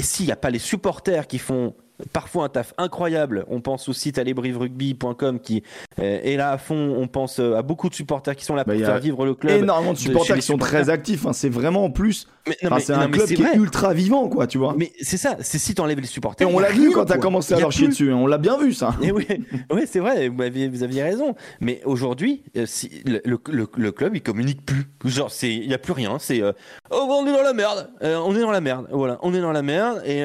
s'il 0.00 0.26
n'y 0.26 0.32
a 0.32 0.36
pas 0.36 0.50
les 0.50 0.58
supporters 0.58 1.26
qui 1.26 1.38
font 1.38 1.74
parfois 2.12 2.44
un 2.44 2.48
taf 2.48 2.74
incroyable. 2.78 3.44
On 3.48 3.60
pense 3.60 3.88
au 3.88 3.92
site 3.92 4.18
allebriverugby.com 4.18 5.40
qui 5.40 5.62
euh, 5.98 6.20
est 6.22 6.36
là 6.36 6.50
à 6.50 6.58
fond. 6.58 6.94
On 6.96 7.06
pense 7.06 7.38
euh, 7.38 7.56
à 7.56 7.62
beaucoup 7.62 7.88
de 7.88 7.94
supporters 7.94 8.34
qui 8.36 8.44
sont 8.44 8.54
là 8.54 8.64
bah, 8.64 8.74
pour 8.74 8.84
faire 8.84 8.98
vivre 8.98 9.24
le 9.24 9.34
club. 9.34 9.62
Énormément 9.62 9.92
de 9.92 9.98
supporters 9.98 10.36
qui 10.36 10.42
sont 10.42 10.58
très 10.58 10.90
actifs. 10.90 11.26
Hein. 11.26 11.32
C'est 11.32 11.48
vraiment 11.48 11.84
en 11.84 11.90
plus. 11.90 12.26
c'est 12.46 12.92
un 12.92 13.08
club 13.08 13.26
qui 13.26 13.42
est 13.42 13.56
ultra 13.56 13.94
vivant, 13.94 14.28
quoi, 14.28 14.46
tu 14.46 14.58
vois. 14.58 14.74
Mais 14.76 14.92
c'est 15.00 15.16
ça. 15.16 15.36
C'est 15.40 15.58
si 15.58 15.74
t'enlèves 15.74 16.00
les 16.00 16.06
supporters. 16.06 16.48
Et 16.48 16.52
on 16.52 16.58
l'a 16.58 16.70
vu 16.70 16.90
quand 16.90 17.04
t'as 17.04 17.18
commencé 17.18 17.54
à 17.54 17.60
leur 17.60 17.72
chier 17.72 17.88
dessus. 17.88 18.12
Hein. 18.12 18.16
On 18.16 18.26
l'a 18.26 18.38
bien 18.38 18.58
vu, 18.58 18.72
ça. 18.72 18.94
Et 19.02 19.12
oui, 19.12 19.26
oui 19.70 19.82
c'est 19.86 20.00
vrai. 20.00 20.28
Vous 20.28 20.42
aviez, 20.42 20.68
vous 20.68 20.82
aviez, 20.82 21.02
raison. 21.02 21.34
Mais 21.60 21.80
aujourd'hui, 21.84 22.42
euh, 22.56 22.66
si, 22.66 23.02
le, 23.04 23.20
le, 23.24 23.38
le, 23.76 23.92
club, 23.92 24.16
il 24.16 24.22
communique 24.22 24.64
plus. 24.64 24.84
Genre, 25.04 25.30
il 25.42 25.68
n'y 25.68 25.74
a 25.74 25.78
plus 25.78 25.92
rien. 25.92 26.18
C'est 26.18 26.42
oh, 26.90 27.06
on 27.08 27.26
est 27.26 27.32
dans 27.32 27.42
la 27.42 27.52
merde. 27.52 27.90
on 28.00 28.34
est 28.34 28.40
dans 28.40 28.50
la 28.50 28.60
merde. 28.60 28.88
Voilà, 28.90 29.18
on 29.22 29.34
est 29.34 29.40
dans 29.40 29.52
la 29.52 29.62
merde. 29.62 30.02
Et 30.04 30.24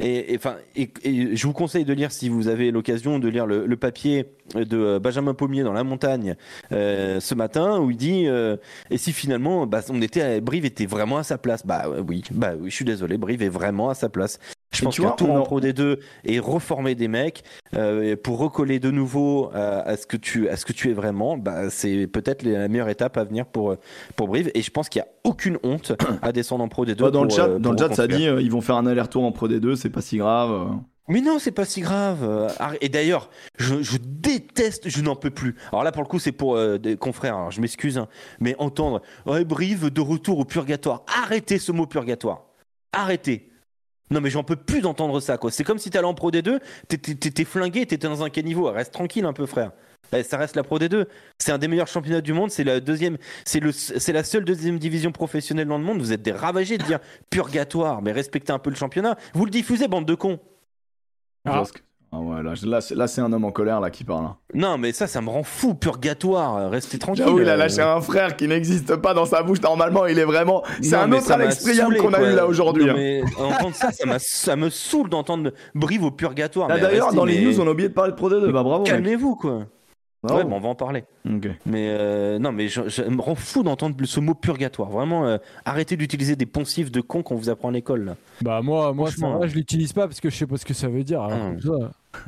et 0.00 0.36
enfin, 0.36 0.56
et, 0.76 0.90
je 1.04 1.46
vous 1.46 1.52
conseille 1.52 1.84
de 1.84 1.92
lire 1.92 2.12
si 2.12 2.28
vous 2.28 2.48
avez 2.48 2.70
l'occasion 2.70 3.18
de 3.18 3.28
lire 3.28 3.46
le, 3.46 3.76
papier 3.76 4.26
de 4.54 4.98
Benjamin 4.98 5.34
Pommier 5.34 5.62
dans 5.62 5.72
La 5.72 5.84
Montagne 5.84 6.36
euh, 6.72 7.20
ce 7.20 7.34
matin 7.34 7.78
où 7.80 7.90
il 7.90 7.96
dit 7.96 8.26
euh, 8.26 8.56
et 8.90 8.98
si 8.98 9.12
finalement 9.12 9.66
bah, 9.66 9.80
on 9.90 10.00
était 10.02 10.40
Brive 10.40 10.64
était 10.64 10.86
vraiment 10.86 11.18
à 11.18 11.22
sa 11.22 11.38
place 11.38 11.66
bah 11.66 11.84
oui 12.06 12.22
bah 12.30 12.52
oui 12.58 12.70
je 12.70 12.74
suis 12.74 12.84
désolé 12.84 13.18
Brive 13.18 13.42
est 13.42 13.48
vraiment 13.48 13.90
à 13.90 13.94
sa 13.94 14.08
place 14.08 14.38
je 14.70 14.82
pense 14.82 14.98
qu'un 14.98 15.10
tour 15.10 15.32
en 15.32 15.42
pro 15.42 15.60
des 15.60 15.72
deux 15.72 15.98
et 16.24 16.38
reformer 16.38 16.94
des 16.94 17.08
mecs 17.08 17.42
euh, 17.74 18.16
pour 18.16 18.38
recoller 18.38 18.78
de 18.78 18.90
nouveau 18.90 19.50
à, 19.54 19.96
ce 19.96 20.06
que 20.06 20.18
tu 20.18 20.48
à 20.48 20.56
ce 20.56 20.66
que 20.66 20.74
tu 20.74 20.90
es 20.90 20.92
vraiment, 20.92 21.38
bah, 21.38 21.70
c'est 21.70 22.06
peut-être 22.06 22.42
la 22.42 22.68
meilleure 22.68 22.90
étape 22.90 23.16
à 23.16 23.24
venir 23.24 23.46
pour 23.46 23.76
pour 24.14 24.28
Brive. 24.28 24.50
Et 24.54 24.60
je 24.60 24.70
pense 24.70 24.90
qu'il 24.90 25.00
n'y 25.00 25.08
a 25.08 25.10
aucune 25.24 25.58
honte 25.62 25.92
à 26.22 26.32
descendre 26.32 26.62
en 26.64 26.68
pro 26.68 26.84
des 26.84 26.94
deux. 26.94 27.10
dans 27.10 27.24
le 27.24 27.30
chat, 27.30 27.58
dans 27.58 27.72
le 27.72 27.78
chat, 27.78 27.94
ça 27.94 28.06
dit 28.06 28.24
ils 28.24 28.50
vont 28.50 28.60
faire 28.60 28.76
un 28.76 28.86
aller-retour 28.86 29.24
en 29.24 29.32
pro 29.32 29.48
des 29.48 29.58
deux, 29.58 29.74
c'est 29.74 29.90
pas 29.90 30.02
si 30.02 30.18
grave. 30.18 30.70
Mais 31.08 31.22
non, 31.22 31.38
c'est 31.38 31.52
pas 31.52 31.64
si 31.64 31.80
grave. 31.80 32.54
Et 32.80 32.88
d'ailleurs, 32.88 33.30
je, 33.58 33.96
déteste, 33.98 34.88
je 34.88 35.00
n'en 35.00 35.16
peux 35.16 35.30
plus. 35.30 35.56
Alors 35.72 35.82
là, 35.82 35.92
pour 35.92 36.02
le 36.02 36.08
coup, 36.08 36.18
c'est 36.18 36.32
pour 36.32 36.56
euh, 36.56 36.78
des 36.78 36.96
confrères, 36.96 37.50
je 37.50 37.60
m'excuse, 37.60 37.96
hein, 37.96 38.08
mais 38.40 38.54
entendre 38.58 39.02
Brive 39.24 39.90
de 39.90 40.00
retour 40.00 40.38
au 40.38 40.44
purgatoire. 40.44 41.02
Arrêtez 41.06 41.58
ce 41.58 41.72
mot 41.72 41.86
purgatoire. 41.86 42.44
Arrêtez. 42.92 43.50
Non, 44.10 44.20
mais 44.20 44.30
j'en 44.30 44.42
peux 44.42 44.56
plus 44.56 44.80
d'entendre 44.80 45.20
ça, 45.20 45.36
quoi. 45.36 45.50
C'est 45.50 45.64
comme 45.64 45.78
si 45.78 45.90
t'allais 45.90 46.06
en 46.06 46.14
Pro 46.14 46.30
D2, 46.30 46.60
t'étais 46.88 47.44
flingué, 47.44 47.84
t'étais 47.86 48.08
dans 48.08 48.22
un 48.22 48.30
caniveau. 48.30 48.70
Reste 48.70 48.92
tranquille 48.92 49.24
un 49.24 49.32
peu, 49.32 49.46
frère. 49.46 49.72
Eh, 50.12 50.22
ça 50.22 50.38
reste 50.38 50.56
la 50.56 50.62
Pro 50.62 50.78
D2. 50.78 51.06
C'est 51.38 51.52
un 51.52 51.58
des 51.58 51.68
meilleurs 51.68 51.88
championnats 51.88 52.22
du 52.22 52.32
monde. 52.32 52.50
C'est 52.50 52.64
la 52.64 52.80
deuxième, 52.80 53.18
c'est 53.44 53.60
le, 53.60 53.72
c'est 53.72 54.12
la 54.12 54.24
seule 54.24 54.44
deuxième 54.44 54.78
division 54.78 55.12
professionnelle 55.12 55.68
dans 55.68 55.78
le 55.78 55.84
monde. 55.84 55.98
Vous 55.98 56.12
êtes 56.12 56.22
des 56.22 56.32
ravagés 56.32 56.78
de 56.78 56.84
dire 56.84 57.00
purgatoire, 57.30 58.00
mais 58.00 58.12
respectez 58.12 58.52
un 58.52 58.58
peu 58.58 58.70
le 58.70 58.76
championnat. 58.76 59.16
Vous 59.34 59.44
le 59.44 59.50
diffusez, 59.50 59.88
bande 59.88 60.06
de 60.06 60.14
cons. 60.14 60.40
Ah. 61.44 61.62
ah 62.12 62.18
ouais, 62.18 62.42
là, 62.42 62.80
là, 62.94 63.06
c'est 63.06 63.20
un 63.20 63.32
homme 63.32 63.44
en 63.44 63.50
colère 63.50 63.80
là 63.80 63.90
qui 63.90 64.04
parle. 64.04 64.26
Hein. 64.26 64.36
Non, 64.54 64.78
mais 64.78 64.92
ça, 64.92 65.06
ça 65.06 65.20
me 65.20 65.28
rend 65.30 65.42
fou, 65.42 65.74
purgatoire. 65.74 66.70
Restez 66.70 66.98
tranquille. 66.98 67.24
il 67.40 67.48
a 67.48 67.56
lâché 67.56 67.80
un 67.80 68.00
frère 68.00 68.36
qui 68.36 68.48
n'existe 68.48 68.96
pas 68.96 69.14
dans 69.14 69.26
sa 69.26 69.42
bouche. 69.42 69.60
Normalement, 69.60 70.06
il 70.06 70.18
est 70.18 70.24
vraiment. 70.24 70.62
C'est 70.82 70.96
un 70.96 71.10
autre 71.12 71.30
Alex 71.30 71.64
qu'on 72.00 72.12
a 72.12 72.22
eu 72.22 72.34
là 72.34 72.46
aujourd'hui. 72.46 72.90
Hein. 72.90 73.24
entendre 73.38 73.74
ça, 73.74 73.90
ça, 74.18 74.56
me 74.56 74.70
saoule 74.70 75.08
d'entendre 75.08 75.52
Brive 75.74 76.04
au 76.04 76.10
purgatoire. 76.10 76.68
D'ailleurs, 76.68 77.12
dans 77.12 77.24
les 77.24 77.40
news, 77.40 77.60
on 77.60 77.66
a 77.66 77.70
oublié 77.70 77.88
de 77.88 77.94
parler 77.94 78.12
de 78.12 78.16
Pro 78.16 78.30
D2. 78.30 78.50
Bah 78.50 78.62
bravo. 78.62 78.84
Calmez-vous, 78.84 79.36
quoi. 79.36 79.66
Ouais, 80.24 80.42
bon, 80.42 80.56
on 80.56 80.60
va 80.60 80.68
en 80.68 80.74
parler. 80.74 81.04
Mais 81.64 81.90
euh, 81.90 82.40
non, 82.40 82.50
mais 82.50 82.68
je, 82.68 82.80
me 83.08 83.20
rends 83.20 83.36
fou 83.36 83.62
d'entendre 83.62 83.94
ce 84.04 84.18
mot 84.18 84.34
purgatoire. 84.34 84.90
Vraiment, 84.90 85.26
euh, 85.26 85.38
arrêtez 85.64 85.96
d'utiliser 85.96 86.34
des 86.34 86.46
poncifs 86.46 86.90
de 86.90 87.00
con 87.00 87.22
qu'on 87.22 87.36
vous 87.36 87.50
apprend 87.50 87.68
à 87.68 87.72
l'école. 87.72 88.16
Bah 88.40 88.60
moi, 88.60 88.92
moi, 88.92 89.12
ça, 89.12 89.46
je 89.46 89.54
l'utilise 89.54 89.92
pas 89.92 90.08
parce 90.08 90.20
que 90.20 90.28
je 90.28 90.36
sais 90.36 90.46
pas 90.46 90.56
ce 90.56 90.64
que 90.64 90.74
ça 90.74 90.88
veut 90.88 91.04
dire. 91.04 91.22
Alors, 91.22 91.52
ah. 91.70 92.20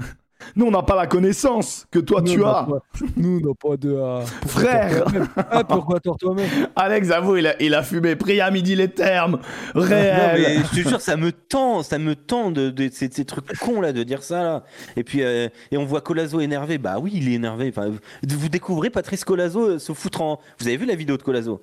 Nous, 0.57 0.67
on 0.67 0.71
n'a 0.71 0.83
pas 0.83 0.97
la 0.97 1.07
connaissance 1.07 1.87
que 1.91 1.99
toi, 1.99 2.23
tu 2.23 2.45
as. 2.45 2.67
Nous, 3.17 3.41
on 3.43 3.49
n'a 3.49 3.55
pas 3.55 3.77
de. 3.77 3.91
Euh, 3.91 4.21
Frère 4.47 5.05
ah, 5.51 5.65
Pourquoi 5.65 6.01
toi-même? 6.01 6.49
Alex, 6.77 7.11
avoue, 7.11 7.37
il 7.37 7.47
a, 7.47 7.61
il 7.63 7.75
a 7.75 7.83
fumé. 7.83 8.17
Pris 8.17 8.41
à 8.41 8.51
midi 8.51 8.75
les 8.75 8.89
termes. 8.89 9.39
Réel. 9.75 10.41
mais 10.41 10.65
je 10.65 10.83
te 10.83 10.89
jure, 10.89 11.01
ça 11.01 11.17
me 11.17 11.33
tend. 11.33 11.83
Ça 11.83 11.99
me 11.99 12.15
tend 12.15 12.51
de, 12.51 12.71
de, 12.71 12.89
ces, 12.93 13.09
trucs 13.25 13.57
cons, 13.59 13.81
là, 13.81 13.93
de 13.93 14.03
dire 14.03 14.23
ça, 14.23 14.43
là. 14.43 14.65
Et 14.97 15.05
puis, 15.05 15.23
euh, 15.23 15.49
et 15.71 15.77
on 15.77 15.85
voit 15.85 16.01
Colazo 16.01 16.41
énervé. 16.41 16.79
Bah 16.79 16.99
oui, 17.01 17.13
il 17.15 17.29
est 17.29 17.35
énervé. 17.35 17.69
Enfin, 17.69 17.91
vous 17.91 18.49
découvrez 18.49 18.91
Patrice 18.91 19.25
Colazo 19.25 19.71
euh, 19.71 19.79
se 19.79 19.93
foutre 19.93 20.21
en. 20.23 20.41
Vous 20.59 20.67
avez 20.67 20.77
vu 20.77 20.87
la 20.87 20.95
vidéo 20.95 21.17
de 21.17 21.23
Colazo? 21.23 21.63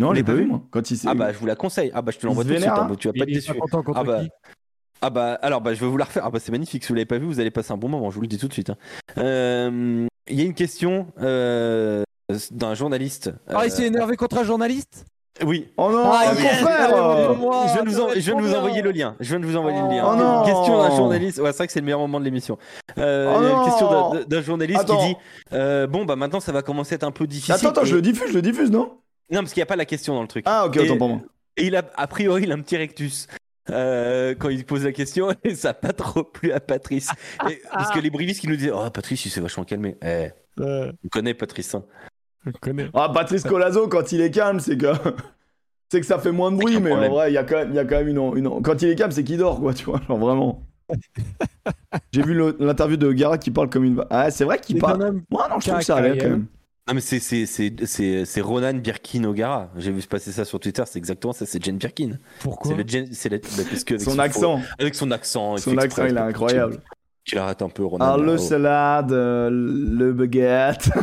Non, 0.00 0.10
je 0.10 0.16
l'ai 0.16 0.24
pas 0.24 0.32
vu, 0.32 0.46
moi. 0.46 0.62
Quand 0.70 0.90
il 0.90 0.98
ah 1.06 1.14
bah, 1.14 1.30
je 1.30 1.38
vous 1.38 1.46
la 1.46 1.56
conseille. 1.56 1.90
Ah 1.94 2.00
bah, 2.00 2.10
je 2.10 2.18
te 2.18 2.26
l'envoie 2.26 2.42
tout 2.42 2.50
de 2.50 2.56
suite. 2.56 2.68
Hein. 2.68 2.90
tu 2.98 3.08
vas 3.08 3.12
pas 3.12 3.24
être 3.24 3.26
déçu. 3.26 3.52
Ah 3.94 4.02
bah, 4.02 4.22
ah 5.02 5.10
bah 5.10 5.38
alors 5.42 5.60
bah 5.60 5.74
je 5.74 5.80
vais 5.80 5.86
vous 5.86 5.96
la 5.96 6.04
refaire. 6.04 6.24
Ah 6.26 6.30
bah 6.30 6.38
c'est 6.40 6.52
magnifique. 6.52 6.84
Si 6.84 6.88
vous 6.88 6.94
l'avez 6.94 7.06
pas 7.06 7.18
vu, 7.18 7.26
vous 7.26 7.40
allez 7.40 7.50
passer 7.50 7.72
un 7.72 7.76
bon 7.76 7.88
moment. 7.88 8.10
Je 8.10 8.16
vous 8.16 8.20
le 8.20 8.26
dis 8.26 8.38
tout 8.38 8.48
de 8.48 8.52
suite. 8.52 8.70
Hein. 8.70 8.76
Euh, 9.18 10.06
il 10.28 10.38
y 10.38 10.42
a 10.42 10.44
une 10.44 10.54
question 10.54 11.06
euh, 11.20 12.04
d'un 12.50 12.74
journaliste. 12.74 13.32
Ah 13.48 13.64
il 13.64 13.70
s'est 13.70 13.84
euh, 13.84 13.86
énervé 13.86 14.16
contre 14.16 14.38
un 14.38 14.44
journaliste? 14.44 15.06
Oui. 15.42 15.68
Oh 15.78 15.90
non, 15.90 16.10
ah, 16.12 16.32
confrère 16.32 16.90
Je 16.90 17.72
viens, 17.72 17.84
de 17.84 17.88
vous, 17.88 18.08
je 18.14 18.20
viens 18.20 18.36
de 18.36 18.42
vous 18.42 18.54
envoyer 18.54 18.82
le 18.82 18.90
lien. 18.90 19.16
Je 19.20 19.28
viens 19.30 19.40
de 19.40 19.46
vous 19.46 19.56
envoyer 19.56 19.80
le 19.80 19.88
lien. 19.88 20.04
Oh 20.06 20.16
non. 20.16 20.42
Question 20.44 20.76
d'un 20.76 20.94
journaliste. 20.94 21.38
Ouais, 21.38 21.52
c'est 21.52 21.58
vrai 21.58 21.66
que 21.66 21.72
c'est 21.72 21.80
le 21.80 21.86
meilleur 21.86 22.00
moment 22.00 22.20
de 22.20 22.24
l'émission. 22.24 22.58
Euh, 22.98 23.34
oh 23.34 23.58
une 23.58 23.64
question 23.64 24.24
d'un 24.26 24.42
journaliste 24.42 24.84
qui 24.84 24.96
dit 25.06 25.16
Bon, 25.88 26.04
bah 26.04 26.16
maintenant 26.16 26.40
ça 26.40 26.52
va 26.52 26.62
commencer 26.62 26.94
à 26.94 26.96
être 26.96 27.04
un 27.04 27.10
peu 27.10 27.26
difficile. 27.26 27.54
Attends, 27.54 27.70
attends, 27.70 27.84
je 27.84 27.94
le 27.94 28.02
diffuse, 28.02 28.28
je 28.28 28.34
le 28.34 28.42
diffuse, 28.42 28.70
non? 28.70 28.98
Non, 29.30 29.40
parce 29.40 29.52
qu'il 29.52 29.60
n'y 29.60 29.64
a 29.64 29.66
pas 29.66 29.76
la 29.76 29.84
question 29.84 30.14
dans 30.14 30.22
le 30.22 30.28
truc. 30.28 30.44
Ah, 30.46 30.66
ok, 30.66 30.76
autant 30.76 30.98
pour 30.98 31.08
moi. 31.08 31.20
Et 31.56 31.66
il 31.66 31.76
a, 31.76 31.82
a 31.96 32.06
priori, 32.06 32.42
il 32.42 32.52
a 32.52 32.54
un 32.54 32.60
petit 32.60 32.76
rectus. 32.76 33.26
Euh, 33.68 34.34
quand 34.38 34.48
il 34.48 34.64
pose 34.64 34.84
la 34.84 34.92
question 34.92 35.28
et 35.44 35.54
ça 35.54 35.68
n'a 35.68 35.74
pas 35.74 35.92
trop 35.92 36.24
plu 36.24 36.52
à 36.52 36.60
Patrice. 36.60 37.10
parce 37.72 37.90
que 37.90 38.00
les 38.00 38.10
brivistes 38.10 38.40
qui 38.40 38.48
nous 38.48 38.56
disent 38.56 38.72
Oh, 38.74 38.88
Patrice, 38.90 39.24
il 39.26 39.30
s'est 39.30 39.40
vachement 39.40 39.64
calmé. 39.64 39.96
Eh, 40.02 40.28
on 40.58 40.92
connaît 41.10 41.34
Patrice. 41.34 41.74
Hein. 41.74 41.84
On 42.46 42.52
connaît. 42.52 42.88
Ah, 42.94 43.10
Patrice 43.12 43.44
Colazo, 43.44 43.88
quand 43.88 44.12
il 44.12 44.20
est 44.20 44.30
calme, 44.30 44.60
c'est 44.60 44.76
que. 44.76 44.92
c'est 45.88 46.00
que 46.00 46.06
ça 46.06 46.18
fait 46.18 46.32
moins 46.32 46.50
de 46.50 46.56
bruit, 46.56 46.80
mais 46.80 46.92
en 46.92 47.10
vrai, 47.10 47.30
il 47.30 47.34
y 47.34 47.38
a 47.38 47.44
quand 47.44 47.56
même, 47.56 47.74
y 47.74 47.78
a 47.78 47.84
quand 47.84 47.96
même 47.96 48.08
une, 48.08 48.36
une, 48.36 48.62
Quand 48.62 48.80
il 48.82 48.88
est 48.88 48.94
calme, 48.94 49.12
c'est 49.12 49.24
qu'il 49.24 49.38
dort, 49.38 49.60
quoi, 49.60 49.74
tu 49.74 49.84
vois. 49.84 50.00
Genre 50.08 50.18
vraiment. 50.18 50.66
J'ai 52.12 52.22
vu 52.22 52.34
l'interview 52.58 52.96
de 52.96 53.12
Gara 53.12 53.38
qui 53.38 53.50
parle 53.50 53.70
comme 53.70 53.84
une. 53.84 54.04
Ah, 54.10 54.30
c'est 54.30 54.44
vrai 54.44 54.58
qu'il 54.58 54.78
parle. 54.78 55.20
Moi, 55.30 55.48
non, 55.48 55.60
je 55.60 55.68
trouve 55.68 55.78
que 55.78 55.84
ça 55.84 55.96
allait 55.96 56.18
quand 56.18 56.30
même. 56.30 56.46
Non, 56.88 56.94
mais 56.94 57.00
c'est 57.00 58.40
Ronan 58.40 58.74
Birkin 58.74 59.24
O'Gara. 59.24 59.70
J'ai 59.76 59.92
vu 59.92 60.02
passer 60.02 60.32
ça 60.32 60.44
sur 60.44 60.58
Twitter, 60.58 60.82
c'est 60.86 60.98
exactement 60.98 61.32
ça, 61.32 61.46
c'est 61.46 61.62
Jane 61.62 61.76
Birkin. 61.76 62.18
Pourquoi 62.40 62.74
C'est 63.12 63.28
bah, 63.28 63.38
parce 63.70 63.84
que 63.84 63.98
son, 63.98 64.18
accent. 64.18 64.60
avec 64.78 64.94
son 64.94 65.10
accent. 65.10 65.56
Son 65.58 65.76
accent, 65.78 66.06
il 66.06 66.16
est 66.16 66.20
incroyable. 66.20 66.80
Tu 67.24 67.34
l'arrêtes 67.34 67.62
un 67.62 67.68
peu, 67.68 67.84
Ronan. 67.84 68.04
Alors, 68.04 68.18
le 68.18 68.38
salade, 68.38 69.12
euh, 69.12 69.50
le 69.50 70.12
baguette. 70.12 70.90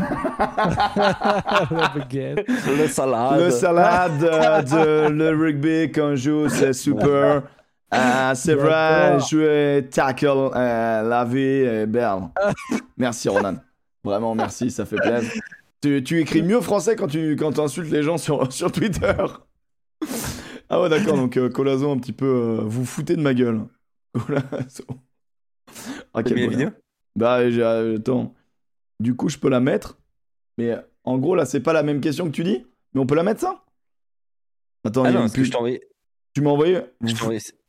le 1.71 1.99
baguette. 1.99 2.45
Le 2.47 2.87
salade. 2.87 3.39
Le 3.39 3.51
salade, 3.51 4.23
euh, 4.23 4.61
de, 4.63 5.09
le 5.13 5.29
rugby 5.29 5.91
qu'on 5.91 6.15
joue, 6.15 6.49
c'est 6.49 6.73
super. 6.73 7.43
Ah, 7.91 8.33
c'est 8.35 8.55
vrai, 8.55 9.19
jouer 9.29 9.87
tackle, 9.89 10.49
euh, 10.53 11.01
la 11.03 11.23
vie 11.23 11.39
est 11.39 11.85
belle. 11.85 12.23
Merci, 12.97 13.29
Ronan. 13.29 13.55
Vraiment, 14.03 14.35
merci, 14.35 14.69
ça 14.71 14.85
fait 14.85 14.97
plaisir. 14.97 15.31
Tu, 15.81 16.19
écris 16.19 16.41
mieux 16.41 16.61
français 16.61 16.95
quand 16.95 17.07
tu 17.07 17.35
quand 17.35 17.59
insultes 17.59 17.91
les 17.91 18.03
gens 18.03 18.17
sur, 18.17 18.51
sur 18.53 18.71
Twitter. 18.71 19.13
ah 20.69 20.81
ouais, 20.81 20.89
d'accord, 20.89 21.15
donc 21.15 21.37
euh, 21.37 21.49
Colazo, 21.49 21.91
un 21.91 21.97
petit 21.97 22.13
peu, 22.13 22.25
euh, 22.25 22.61
vous 22.63 22.85
foutez 22.85 23.15
de 23.15 23.21
ma 23.21 23.33
gueule. 23.33 23.65
Colazo. 24.13 24.85
Ah, 26.13 26.23
mis 26.23 26.47
vidéo? 26.47 26.69
Bah, 27.15 27.39
euh, 27.39 27.97
attends. 27.97 28.33
Du 28.99 29.15
coup, 29.15 29.29
je 29.29 29.37
peux 29.37 29.49
la 29.49 29.59
mettre. 29.59 29.99
Mais 30.57 30.75
en 31.03 31.19
gros, 31.19 31.35
là, 31.35 31.45
c'est 31.45 31.59
pas 31.59 31.73
la 31.73 31.83
même 31.83 32.01
question 32.01 32.25
que 32.25 32.31
tu 32.31 32.43
dis. 32.43 32.65
Mais 32.93 33.01
on 33.01 33.05
peut 33.05 33.15
la 33.15 33.23
mettre, 33.23 33.41
ça? 33.41 33.63
Attends, 34.83 35.03
ah 35.03 35.11
non, 35.11 35.29
que 35.29 35.43
je 35.43 35.51
t'ai 35.51 35.57
envoyé. 35.57 35.81
Tu 36.33 36.41
m'as 36.41 36.49
envoyé? 36.51 36.81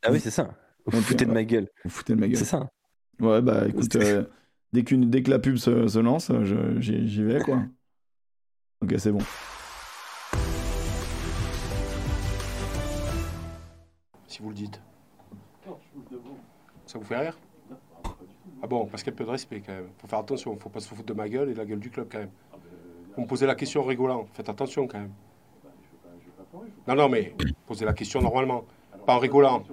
Ah 0.02 0.10
oui, 0.10 0.20
c'est 0.20 0.30
ça. 0.30 0.54
Vous 0.86 1.02
foutez 1.02 1.26
de 1.26 1.32
ma 1.32 1.44
gueule. 1.44 1.68
Vous 1.84 1.90
foutez 1.90 2.14
de 2.14 2.20
ma 2.20 2.28
gueule. 2.28 2.38
C'est 2.38 2.44
ça. 2.44 2.70
Ouais, 3.20 3.42
bah 3.42 3.66
écoute, 3.68 3.88
dès, 4.72 4.82
dès 4.82 5.22
que 5.22 5.30
la 5.30 5.38
pub 5.38 5.56
se, 5.56 5.88
se 5.88 5.98
lance, 5.98 6.30
j'y 6.78 7.22
vais, 7.22 7.40
quoi. 7.40 7.62
Ok, 8.80 8.94
c'est 8.96 9.10
bon. 9.10 9.18
Si 14.28 14.40
vous 14.40 14.50
le 14.50 14.54
dites. 14.54 14.80
Ça 16.86 16.98
vous 16.98 17.04
fait 17.04 17.18
rire? 17.18 17.38
Ah 18.62 18.66
bon, 18.66 18.86
parce 18.86 19.02
qu'il 19.02 19.12
y 19.12 19.14
a 19.14 19.18
peu 19.18 19.24
de 19.24 19.30
respect 19.30 19.62
quand 19.64 19.72
même. 19.72 19.88
Faut 19.98 20.06
faire 20.06 20.20
attention, 20.20 20.56
faut 20.56 20.68
pas 20.68 20.80
se 20.80 20.88
foutre 20.88 21.04
de 21.04 21.12
ma 21.12 21.28
gueule 21.28 21.50
et 21.50 21.54
de 21.54 21.58
la 21.58 21.64
gueule 21.64 21.80
du 21.80 21.90
club 21.90 22.08
quand 22.10 22.18
même. 22.18 22.30
Vous 23.16 23.22
me 23.22 23.26
posez 23.26 23.46
la 23.46 23.56
question 23.56 23.82
en 23.82 23.84
rigolant, 23.84 24.26
faites 24.32 24.48
attention 24.48 24.86
quand 24.86 24.98
même. 24.98 25.12
Non, 26.86 26.94
non, 26.94 27.08
mais 27.08 27.34
posez 27.66 27.84
la 27.84 27.92
question 27.92 28.22
normalement, 28.22 28.64
pas 29.06 29.16
en 29.16 29.18
rigolant. 29.18 29.64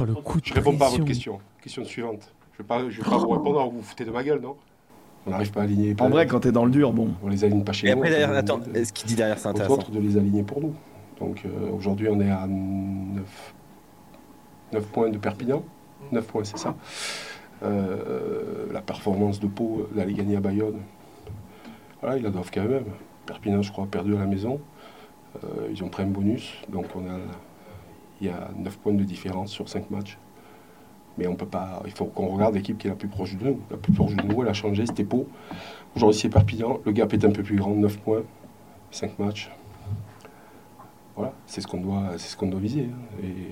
Oh, 0.00 0.04
le 0.04 0.14
coup 0.14 0.38
je 0.42 0.54
réponds 0.54 0.76
pas 0.76 0.86
à 0.86 0.90
votre 0.90 1.04
question. 1.04 1.40
Question 1.60 1.84
suivante. 1.84 2.32
Je 2.52 2.58
vais 2.58 2.66
pas, 2.66 2.88
je 2.88 3.02
vais 3.02 3.10
pas 3.10 3.18
vous 3.18 3.28
répondre, 3.28 3.62
vous 3.70 3.78
vous 3.78 3.82
foutez 3.82 4.04
de 4.04 4.10
ma 4.10 4.22
gueule, 4.22 4.40
non? 4.40 4.56
On 5.26 5.30
n'arrive 5.30 5.50
pas 5.50 5.60
à 5.60 5.64
aligner. 5.64 5.94
En 5.98 6.08
vrai, 6.08 6.26
quand 6.26 6.40
t'es 6.40 6.52
dans 6.52 6.64
le 6.64 6.70
dur, 6.70 6.92
bon. 6.92 7.10
On 7.22 7.28
les 7.28 7.44
aligne 7.44 7.64
pas 7.64 7.72
chez 7.72 7.86
nous. 7.86 7.90
Et 7.90 7.96
après, 7.96 8.10
derrière, 8.10 8.30
attends, 8.32 8.60
ce 8.62 8.92
qu'il 8.92 9.08
dit 9.08 9.16
derrière, 9.16 9.38
c'est 9.38 9.48
intéressant. 9.48 9.78
De 9.92 9.98
les 9.98 10.16
aligner 10.16 10.42
pour 10.42 10.60
nous. 10.60 10.74
Donc 11.18 11.42
euh, 11.44 11.70
aujourd'hui, 11.72 12.08
on 12.08 12.20
est 12.20 12.30
à 12.30 12.46
9, 12.46 13.54
9 14.72 14.86
points 14.86 15.10
de 15.10 15.18
Perpignan. 15.18 15.64
9 16.12 16.24
points, 16.24 16.44
c'est 16.44 16.58
ça. 16.58 16.76
Euh, 17.62 18.66
la 18.72 18.82
performance 18.82 19.40
de 19.40 19.46
Pau 19.46 19.88
d'aller 19.94 20.12
gagner 20.12 20.36
à 20.36 20.40
Bayonne, 20.40 20.78
voilà, 22.00 22.18
ils 22.18 22.22
la 22.22 22.30
doivent 22.30 22.50
quand 22.52 22.68
même. 22.68 22.84
Perpignan, 23.24 23.62
je 23.62 23.72
crois, 23.72 23.84
a 23.84 23.88
perdu 23.88 24.14
à 24.14 24.18
la 24.18 24.26
maison. 24.26 24.60
Euh, 25.42 25.68
ils 25.70 25.82
ont 25.82 25.88
pris 25.88 26.02
un 26.02 26.08
bonus. 26.08 26.52
Donc 26.68 26.86
on 26.94 27.00
a, 27.08 27.18
il 28.20 28.28
y 28.28 28.30
a 28.30 28.50
9 28.56 28.76
points 28.78 28.92
de 28.92 29.02
différence 29.02 29.50
sur 29.50 29.68
5 29.68 29.90
matchs. 29.90 30.18
Mais 31.18 31.26
on 31.26 31.34
peut 31.34 31.46
pas. 31.46 31.82
Il 31.86 31.92
faut 31.92 32.06
qu'on 32.06 32.28
regarde 32.28 32.54
l'équipe 32.54 32.76
qui 32.78 32.86
est 32.86 32.90
la 32.90 32.96
plus 32.96 33.08
proche 33.08 33.36
de 33.36 33.44
nous. 33.44 33.60
La 33.70 33.76
plus 33.76 33.92
proche 33.92 34.14
de 34.14 34.22
nous, 34.22 34.42
elle 34.42 34.48
a 34.48 34.52
changé, 34.52 34.84
c'était 34.86 35.04
Pau. 35.04 35.28
Aujourd'hui, 35.94 36.20
c'est 36.20 36.28
Perpignan. 36.28 36.80
Le 36.84 36.92
gap 36.92 37.12
est 37.14 37.24
un 37.24 37.30
peu 37.30 37.42
plus 37.42 37.56
grand, 37.56 37.74
9 37.74 37.98
points, 37.98 38.22
5 38.90 39.18
matchs. 39.18 39.50
Voilà, 41.14 41.32
c'est 41.46 41.62
ce 41.62 41.66
qu'on 41.66 41.80
doit, 41.80 42.10
c'est 42.18 42.28
ce 42.28 42.36
qu'on 42.36 42.48
doit 42.48 42.60
viser. 42.60 42.90
Hein. 42.92 43.22
Et 43.22 43.50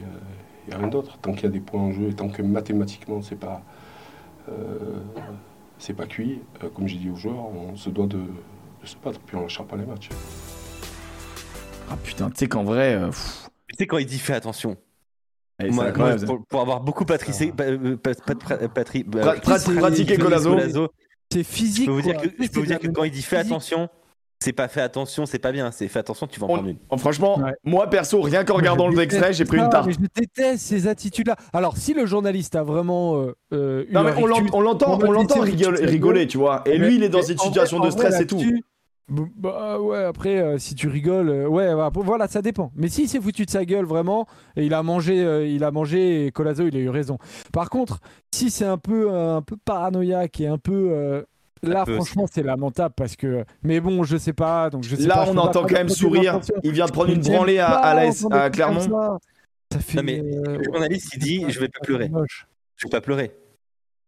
il 0.66 0.69
n'y 0.69 0.74
a 0.74 0.78
rien 0.78 0.89
d'autre. 0.89 1.16
Tant 1.19 1.32
qu'il 1.32 1.45
y 1.45 1.47
a 1.47 1.51
des 1.51 1.61
points 1.61 1.81
en 1.81 1.93
jeu 1.93 2.11
et 2.11 2.15
tant 2.15 2.28
que 2.28 2.43
mathématiquement, 2.43 3.23
c'est 3.23 3.39
pas. 3.39 3.62
Euh, 4.51 5.01
c'est 5.78 5.95
pas 5.95 6.07
cuit, 6.07 6.41
euh, 6.62 6.69
comme 6.70 6.86
j'ai 6.86 6.97
dit 6.97 7.11
aux 7.11 7.16
joueurs, 7.16 7.47
on 7.47 7.77
se 7.77 7.91
doit 7.91 8.07
de, 8.07 8.20
se 8.85 8.97
battre, 9.03 9.20
puis 9.20 9.36
on 9.36 9.41
ne 9.41 9.45
lâchera 9.45 9.65
pas 9.65 9.77
les 9.77 9.86
matchs. 9.86 10.11
Ah 11.91 11.97
putain, 12.03 12.31
tu 12.31 12.36
sais 12.36 12.49
qu'en 12.49 12.65
vrai. 12.65 12.95
Euh, 12.95 13.11
tu 13.69 13.77
sais 13.78 13.86
quand 13.86 13.99
il 13.99 14.07
dit 14.07 14.19
fais 14.19 14.35
attention, 14.35 14.77
pour, 16.48 16.60
avoir 16.60 16.81
beaucoup 16.81 17.05
patricé, 17.05 17.52
pratiqué 19.81 20.16
Colazo, 20.18 20.89
c'est 21.32 21.44
physique. 21.44 21.85
Je 21.85 21.90
peux 22.48 22.60
vous 22.60 22.66
dire 22.66 22.78
que, 22.78 22.89
quand 22.89 23.05
il 23.05 23.10
dit 23.10 23.22
fais 23.22 23.36
attention, 23.36 23.89
c'est 24.40 24.52
pas 24.52 24.68
fait 24.68 24.82
attention, 24.82 25.26
c'est 25.26 25.39
pas 25.39 25.52
bien. 25.52 25.70
C'est 25.70 25.89
fait 25.89 26.01
attention, 26.01 26.26
tu 26.26 26.39
vas 26.39 26.47
en 26.47 26.55
prendre 26.55 26.68
une. 26.68 26.98
Franchement, 26.98 27.40
moi 27.64 27.89
perso, 27.89 28.20
rien 28.20 28.44
qu'en 28.44 28.55
regardant 28.55 28.89
le 28.89 28.98
extrait, 29.01 29.32
j'ai 29.32 29.44
pris 29.44 29.59
une 29.59 29.68
tarte. 29.70 29.90
je 29.90 29.98
déteste 30.20 30.64
ces 30.64 30.86
attitudes-là. 30.86 31.36
Alors, 31.52 31.76
si 31.76 31.94
le 31.94 32.06
journaliste 32.06 32.56
a 32.56 32.62
vraiment. 32.62 33.16
Euh, 33.20 33.35
euh 33.52 33.85
non, 33.90 34.05
mais 34.05 34.12
on 34.16 34.60
l'entend, 34.60 34.98
on 35.02 35.12
l'entend 35.12 35.40
rigoler, 35.40 36.26
tu 36.26 36.39
vois. 36.39 36.62
Et 36.66 36.78
lui, 36.78 36.97
il 36.97 37.02
est 37.02 37.09
dans 37.09 37.22
une 37.22 37.39
situation 37.39 37.81
de 37.81 37.90
stress 37.90 38.20
et 38.20 38.26
tout. 38.26 38.43
Bah 39.09 39.78
ouais, 39.81 40.02
après, 40.05 40.39
euh, 40.39 40.59
si 40.59 40.74
tu 40.74 40.89
rigoles, 40.89 41.28
euh, 41.28 41.47
ouais, 41.47 41.74
voilà, 41.94 42.26
ça 42.26 42.40
dépend. 42.40 42.72
Mais 42.74 42.89
si 42.89 43.06
s'est 43.06 43.20
foutu 43.20 43.44
de 43.44 43.51
sa 43.51 43.64
gueule 43.64 43.85
vraiment, 43.85 44.26
et 44.56 44.64
il 44.64 44.72
a 44.72 44.82
mangé, 44.82 45.51
il 45.51 45.62
a 45.62 45.70
mangé, 45.70 46.26
et 46.26 46.32
Colazo, 46.32 46.66
il 46.66 46.76
a 46.76 46.81
eu 46.81 46.89
raison. 46.89 47.18
Par 47.52 47.68
contre, 47.68 48.01
si 48.35 48.51
c'est 48.51 48.64
un 48.64 48.78
peu, 48.78 49.12
un 49.12 49.43
peu 49.43 49.56
paranoïaque 49.64 50.40
et 50.40 50.47
un 50.47 50.59
peu 50.59 51.24
Là, 51.64 51.85
franchement, 51.86 52.26
c'est 52.31 52.43
lamentable 52.43 52.94
parce 52.97 53.16
que. 53.16 53.44
Mais 53.62 53.81
bon, 53.81 54.05
je 54.05 54.16
sais 54.16 54.32
pas. 54.32 54.70
Donc 54.70 54.85
je 54.85 54.97
sais 54.97 55.06
Là, 55.06 55.24
on 55.28 55.36
entend 55.36 55.62
quand 55.62 55.74
même 55.74 55.89
sourire. 55.89 56.40
Il 56.62 56.72
vient 56.72 56.86
de 56.86 56.93
prendre 56.93 57.10
une 57.10 57.20
branlée 57.20 57.59
à, 57.59 57.81
à, 57.81 58.51
Clermont. 58.51 59.18
Ça 59.72 59.81
fait... 59.81 59.97
Non, 59.97 60.02
mais 60.05 60.20
euh, 60.20 60.59
le 60.59 60.64
journaliste, 60.64 61.10
il 61.14 61.18
dit 61.20 61.44
Je 61.48 61.59
vais 61.59 61.68
pas 61.68 61.81
pleurer. 61.82 62.10
Je 62.76 62.86
vais 62.86 62.90
pas 62.90 63.01
pleurer. 63.01 63.32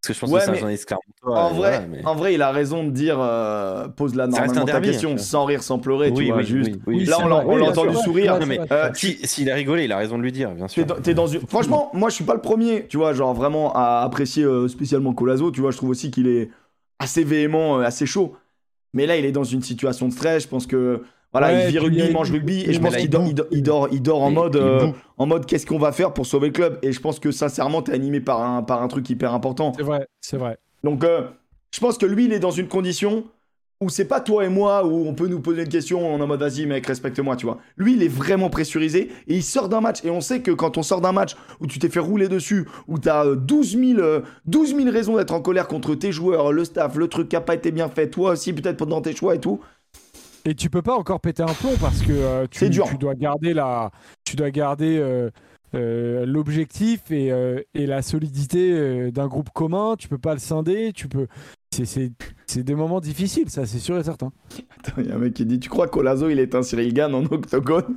Parce 0.06 0.18
que 0.20 0.26
je 0.26 0.32
pense 0.32 0.38
que 0.38 0.44
c'est 0.44 0.50
un 0.50 0.54
journaliste 0.54 0.94
En 1.24 1.52
vrai, 1.52 1.88
en 2.04 2.14
vrai, 2.14 2.34
il 2.34 2.42
a 2.42 2.50
raison 2.50 2.84
de 2.84 2.90
dire 2.90 3.18
euh, 3.20 3.88
pose 3.88 4.14
la 4.14 4.26
normalement 4.26 4.64
ta 4.64 4.80
question 4.80 5.18
sans 5.18 5.44
rire, 5.44 5.62
sans 5.62 5.78
pleurer. 5.78 6.10
Oui, 6.10 6.26
tu 6.26 6.32
vois, 6.32 6.42
juste. 6.42 6.70
Là, 6.86 7.18
on 7.46 7.56
l'a 7.56 7.66
entendu 7.66 7.96
sourire. 7.96 8.38
mais 8.46 8.60
euh, 8.70 8.90
s'il 8.94 9.50
a 9.50 9.54
rigolé, 9.54 9.84
il 9.84 9.92
a 9.92 9.98
raison 9.98 10.18
de 10.18 10.22
lui 10.22 10.32
dire, 10.32 10.50
bien 10.50 10.68
sûr. 10.68 10.86
Es 11.06 11.14
dans 11.14 11.26
une... 11.26 11.40
Franchement, 11.46 11.90
moi, 11.92 12.08
je 12.08 12.14
suis 12.14 12.24
pas 12.24 12.34
le 12.34 12.40
premier, 12.40 12.86
tu 12.88 12.96
vois, 12.96 13.12
genre 13.12 13.34
vraiment 13.34 13.72
à 13.74 14.02
apprécier 14.02 14.46
spécialement 14.68 15.12
Colazo. 15.12 15.50
Tu 15.50 15.60
vois, 15.60 15.70
je 15.70 15.76
trouve 15.76 15.90
aussi 15.90 16.10
qu'il 16.10 16.28
est 16.28 16.50
assez 16.98 17.24
véhément, 17.24 17.78
euh, 17.78 17.82
assez 17.82 18.06
chaud. 18.06 18.36
Mais 18.92 19.06
là, 19.06 19.16
il 19.16 19.24
est 19.24 19.32
dans 19.32 19.44
une 19.44 19.62
situation 19.62 20.08
de 20.08 20.12
stress. 20.12 20.44
Je 20.44 20.48
pense 20.48 20.66
que 20.66 21.02
voilà, 21.32 21.64
il 21.64 21.70
vit 21.70 21.78
rugby, 21.78 22.04
il 22.06 22.12
mange 22.12 22.30
rugby, 22.30 22.62
et 22.62 22.72
je 22.72 22.80
pense 22.80 22.96
qu'il 22.96 23.10
dort, 23.10 23.24
il 23.50 23.62
dort, 23.62 23.88
il 23.92 24.02
dort, 24.02 24.22
en 24.22 24.30
mode, 24.30 24.56
euh, 24.56 24.92
en 25.18 25.26
mode 25.26 25.44
qu'est-ce 25.46 25.66
qu'on 25.66 25.78
va 25.78 25.92
faire 25.92 26.14
pour 26.14 26.24
sauver 26.24 26.48
le 26.48 26.52
club? 26.52 26.78
Et 26.82 26.92
je 26.92 27.00
pense 27.00 27.18
que 27.18 27.30
sincèrement, 27.30 27.82
t'es 27.82 27.92
animé 27.92 28.20
par 28.20 28.42
un, 28.42 28.62
par 28.62 28.82
un 28.82 28.88
truc 28.88 29.08
hyper 29.10 29.34
important. 29.34 29.72
C'est 29.76 29.82
vrai, 29.82 30.06
c'est 30.20 30.38
vrai. 30.38 30.58
Donc, 30.82 31.04
euh, 31.04 31.22
je 31.74 31.80
pense 31.80 31.98
que 31.98 32.06
lui, 32.06 32.24
il 32.24 32.32
est 32.32 32.38
dans 32.38 32.50
une 32.50 32.68
condition 32.68 33.24
où 33.82 33.90
c'est 33.90 34.06
pas 34.06 34.20
toi 34.20 34.44
et 34.44 34.48
moi 34.48 34.86
où 34.86 35.06
on 35.06 35.12
peut 35.12 35.26
nous 35.26 35.40
poser 35.40 35.62
une 35.62 35.68
question 35.68 36.14
en 36.14 36.26
mode 36.26 36.40
vas-y 36.40 36.64
mec 36.64 36.86
respecte-moi 36.86 37.36
tu 37.36 37.44
vois. 37.44 37.58
Lui 37.76 37.92
il 37.92 38.02
est 38.02 38.08
vraiment 38.08 38.48
pressurisé 38.48 39.10
et 39.28 39.34
il 39.34 39.42
sort 39.42 39.68
d'un 39.68 39.82
match 39.82 40.02
et 40.02 40.08
on 40.08 40.22
sait 40.22 40.40
que 40.40 40.50
quand 40.50 40.78
on 40.78 40.82
sort 40.82 41.02
d'un 41.02 41.12
match 41.12 41.36
où 41.60 41.66
tu 41.66 41.78
t'es 41.78 41.90
fait 41.90 42.00
rouler 42.00 42.28
dessus, 42.28 42.66
où 42.88 42.98
t'as 42.98 43.34
12 43.34 43.78
000, 43.78 44.00
12 44.46 44.76
000 44.76 44.90
raisons 44.90 45.16
d'être 45.16 45.34
en 45.34 45.42
colère 45.42 45.68
contre 45.68 45.94
tes 45.94 46.10
joueurs, 46.10 46.52
le 46.52 46.64
staff, 46.64 46.96
le 46.96 47.08
truc 47.08 47.28
qui 47.28 47.36
a 47.36 47.42
pas 47.42 47.54
été 47.54 47.70
bien 47.70 47.88
fait, 47.90 48.08
toi 48.08 48.30
aussi 48.30 48.54
peut-être 48.54 48.78
pendant 48.78 49.02
tes 49.02 49.14
choix 49.14 49.34
et 49.34 49.40
tout. 49.40 49.60
Et 50.46 50.54
tu 50.54 50.70
peux 50.70 50.82
pas 50.82 50.94
encore 50.94 51.20
péter 51.20 51.42
un 51.42 51.46
plomb 51.46 51.74
parce 51.80 52.02
que 52.02 52.12
euh, 52.12 52.46
tu, 52.48 52.70
tu, 52.70 52.98
dois 52.98 53.14
garder 53.14 53.52
la, 53.52 53.90
tu 54.24 54.36
dois 54.36 54.52
garder 54.52 54.96
euh, 54.96 55.28
euh, 55.74 56.24
l'objectif 56.24 57.10
et, 57.10 57.32
et, 57.74 57.86
la 57.86 58.00
solidité 58.00 59.10
d'un 59.10 59.26
groupe 59.26 59.50
commun. 59.50 59.96
Tu 59.98 60.06
peux 60.06 60.18
pas 60.18 60.34
le 60.34 60.38
scinder. 60.38 60.92
Tu 60.94 61.08
peux, 61.08 61.26
c'est 61.72 62.62
des 62.62 62.74
moments 62.76 63.00
difficiles, 63.00 63.50
ça, 63.50 63.66
c'est 63.66 63.80
sûr 63.80 63.98
et 63.98 64.04
certain. 64.04 64.30
Attends, 64.78 65.02
il 65.02 65.08
y 65.08 65.10
a 65.10 65.16
un 65.16 65.18
mec 65.18 65.34
qui 65.34 65.44
dit 65.44 65.58
Tu 65.58 65.68
crois 65.68 65.88
qu'Olazo, 65.88 66.28
il 66.28 66.38
est 66.38 66.54
un 66.54 66.62
Cyril 66.62 66.94
Gann 66.94 67.12
en 67.12 67.24
octogone? 67.24 67.96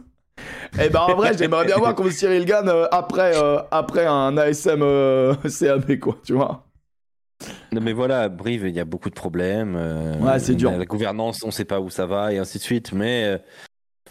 Eh 0.82 0.90
ben, 0.90 1.02
en 1.02 1.16
vrai, 1.16 1.38
j'aimerais 1.38 1.66
bien 1.66 1.78
voir 1.78 1.94
comme 1.94 2.10
Cyril 2.10 2.46
Gann 2.46 2.68
après, 2.92 3.34
après 3.70 4.08
un 4.08 4.38
ASM 4.38 4.80
CAB, 5.60 6.00
quoi, 6.00 6.18
tu 6.24 6.34
vois. 6.34 6.66
Non, 7.72 7.82
mais 7.82 7.94
voilà, 7.94 8.30
Brive, 8.30 8.68
il 8.68 8.76
y 8.76 8.80
a 8.80 8.86
beaucoup 8.86 9.10
de 9.10 9.16
problèmes. 9.16 9.76
ouais, 10.22 10.40
c'est 10.40 10.56
dur. 10.56 10.72
La 10.72 10.86
gouvernance, 10.86 11.44
on 11.44 11.52
sait 11.52 11.66
pas 11.66 11.80
où 11.80 11.90
ça 11.90 12.06
va 12.06 12.34
et 12.34 12.38
ainsi 12.38 12.58
de 12.58 12.64
suite, 12.64 12.94
mais 12.94 13.40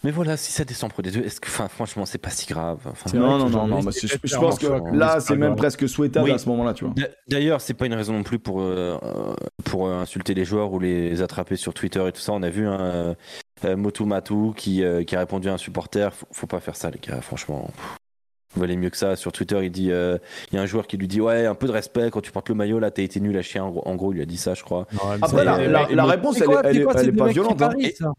mais 0.04 0.12
voilà, 0.12 0.36
si 0.36 0.52
ça 0.52 0.64
descend 0.64 0.92
pour 0.92 1.02
des 1.02 1.10
deux, 1.10 1.20
est-ce 1.20 1.40
que, 1.40 1.48
enfin, 1.48 1.66
franchement, 1.66 2.06
c'est 2.06 2.18
pas 2.18 2.30
si 2.30 2.46
grave. 2.46 2.78
non, 3.14 3.38
non, 3.38 3.50
non, 3.50 3.66
non, 3.66 3.80
je, 3.80 4.36
pense 4.36 4.58
que 4.58 4.94
là, 4.94 5.20
c'est 5.20 5.36
même 5.36 5.56
presque 5.56 5.88
souhaitable 5.88 6.30
à 6.30 6.38
ce 6.38 6.48
moment-là, 6.48 6.72
tu 6.72 6.84
vois. 6.84 6.94
D'ailleurs, 7.26 7.60
c'est 7.60 7.74
pas 7.74 7.86
une 7.86 7.94
raison 7.94 8.12
non 8.12 8.22
plus 8.22 8.38
pour 8.38 8.60
euh, 8.60 8.96
pour 9.64 9.88
insulter 9.88 10.34
les 10.34 10.44
joueurs 10.44 10.72
ou 10.72 10.78
les 10.78 11.20
attraper 11.20 11.56
sur 11.56 11.74
Twitter 11.74 12.06
et 12.06 12.12
tout 12.12 12.20
ça. 12.20 12.32
On 12.32 12.42
a 12.42 12.50
vu 12.50 12.66
un 12.66 13.16
euh, 13.64 13.76
Motu 13.76 14.04
Matu 14.04 14.52
qui 14.54 14.84
qui 15.06 15.16
a 15.16 15.18
répondu 15.18 15.48
à 15.48 15.54
un 15.54 15.58
supporter. 15.58 16.12
Faut, 16.14 16.26
faut 16.30 16.46
pas 16.46 16.60
faire 16.60 16.76
ça, 16.76 16.90
les 16.90 17.00
gars. 17.00 17.20
Franchement, 17.20 17.68
vous 18.54 18.60
valez 18.60 18.76
mieux 18.76 18.90
que 18.90 18.96
ça. 18.96 19.14
Sur 19.16 19.32
Twitter, 19.32 19.58
il 19.62 19.70
dit, 19.70 19.90
euh, 19.90 20.16
il 20.50 20.56
y 20.56 20.58
a 20.58 20.62
un 20.62 20.66
joueur 20.66 20.86
qui 20.86 20.96
lui 20.96 21.06
dit, 21.06 21.20
ouais, 21.20 21.46
un 21.46 21.54
peu 21.54 21.66
de 21.66 21.72
respect 21.72 22.10
quand 22.10 22.20
tu 22.20 22.32
portes 22.32 22.48
le 22.48 22.54
maillot. 22.54 22.78
Là, 22.78 22.90
t'as 22.90 23.02
été 23.02 23.20
nul 23.20 23.36
à 23.36 23.42
chier. 23.42 23.60
En 23.60 23.94
gros, 23.96 24.12
il 24.12 24.16
lui 24.16 24.22
a 24.22 24.26
dit 24.26 24.38
ça, 24.38 24.54
je 24.54 24.62
crois. 24.62 24.86
Après, 25.20 25.44
la, 25.44 26.04
réponse, 26.04 26.40
elle, 26.40 26.76
est, 26.76 27.12
pas 27.12 27.26
violente. 27.26 27.60
Hein. 27.60 27.72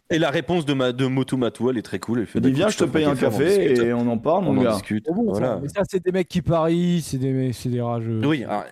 Et, 0.10 0.20
la 0.20 0.30
réponse 0.30 0.66
de, 0.66 0.74
ma, 0.74 0.92
de 0.92 1.08
Motu 1.08 1.36
Matou, 1.36 1.70
elle 1.70 1.78
est 1.78 1.84
très 1.84 2.00
cool. 2.00 2.20
Elle 2.20 2.26
fait, 2.28 2.40
il 2.40 2.44
dit, 2.44 2.52
viens, 2.52 2.70
je 2.70 2.78
te 2.78 2.84
paye 2.84 3.06
un 3.06 3.16
café 3.16 3.74
et 3.74 3.94
on 3.94 4.08
en 4.08 4.18
parle, 4.18 4.46
mon 4.46 4.62
gars. 4.62 4.74
discute. 4.74 5.08
voilà. 5.10 5.60
Mais 5.62 5.70
ça, 5.70 5.82
c'est 5.90 6.04
des 6.04 6.12
mecs 6.12 6.28
qui 6.28 6.42
parient, 6.42 7.02
c'est 7.02 7.18
des, 7.18 7.52
des 7.66 7.82
rageux. 7.82 8.22
Oui, 8.24 8.46
ah, 8.48 8.66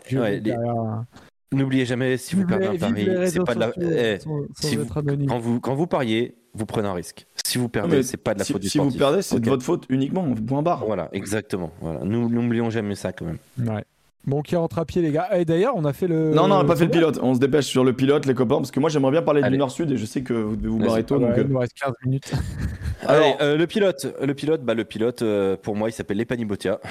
N'oubliez 1.53 1.85
jamais, 1.85 2.17
si 2.17 2.35
vous 2.35 2.45
perdez 2.45 2.67
un 2.67 2.75
pari, 2.75 3.07
c'est 3.27 3.43
pas 3.43 3.55
de 3.55 3.59
la. 3.59 3.71
Eh, 3.79 4.17
quand, 5.27 5.39
vous, 5.39 5.61
quand 5.61 5.75
vous 5.75 5.87
pariez, 5.87 6.35
vous 6.57 6.65
prenez 6.65 6.87
un 6.87 6.93
risque. 6.93 7.27
Si 7.45 7.57
vous 7.57 7.69
perdez, 7.69 8.03
c'est 8.03 8.17
pas 8.17 8.33
de 8.33 8.39
la 8.39 8.45
faute 8.45 8.61
du 8.61 8.69
Si 8.69 8.77
vous 8.77 8.91
perdez, 8.91 9.21
c'est 9.21 9.39
de 9.39 9.49
votre 9.49 9.63
faute 9.63 9.85
uniquement, 9.89 10.25
point 10.35 10.61
barre. 10.61 10.85
Voilà, 10.85 11.09
exactement. 11.13 11.71
Voilà. 11.81 12.01
Nous 12.03 12.29
n'oublions 12.29 12.69
jamais 12.69 12.95
ça 12.95 13.13
quand 13.13 13.25
même. 13.25 13.37
Ouais. 13.59 13.83
Bon, 14.27 14.41
qui 14.41 14.57
rentre 14.57 14.77
à 14.77 14.83
pied, 14.83 15.01
les 15.01 15.11
gars. 15.11 15.29
Et 15.37 15.45
d'ailleurs, 15.45 15.73
on 15.77 15.85
a 15.85 15.93
fait 15.93 16.07
le. 16.07 16.31
Non, 16.31 16.49
non, 16.49 16.55
on 16.55 16.57
n'a 16.59 16.65
pas 16.65 16.75
fait 16.75 16.83
le 16.83 16.91
pilote. 16.91 17.17
On 17.21 17.33
se 17.33 17.39
dépêche 17.39 17.65
sur 17.65 17.85
le 17.85 17.93
pilote, 17.93 18.25
les 18.25 18.33
copains, 18.33 18.57
parce 18.57 18.71
que 18.71 18.79
moi, 18.81 18.89
j'aimerais 18.89 19.11
bien 19.11 19.21
parler 19.21 19.41
du 19.41 19.57
Nord-Sud 19.57 19.89
et 19.89 19.95
je 19.95 20.05
sais 20.05 20.21
que 20.21 20.33
vous 20.33 20.57
devez 20.57 20.67
vous 20.67 20.79
barrer 20.79 21.05
tôt. 21.05 21.17
donc... 21.17 21.37
Euh. 21.37 21.43
Il 21.43 21.47
nous 21.47 21.59
reste 21.59 21.73
15 21.81 21.93
minutes. 22.03 22.33
Alors, 23.07 23.37
euh, 23.39 23.55
le 23.55 23.65
pilote, 23.67 24.13
le 24.21 24.33
pilote, 24.33 24.63
bah, 24.63 24.73
le 24.73 24.83
pilote, 24.83 25.21
euh, 25.21 25.55
pour 25.55 25.77
moi, 25.77 25.87
il 25.87 25.93
s'appelle 25.93 26.17
Lepani 26.17 26.43
Botia. 26.43 26.81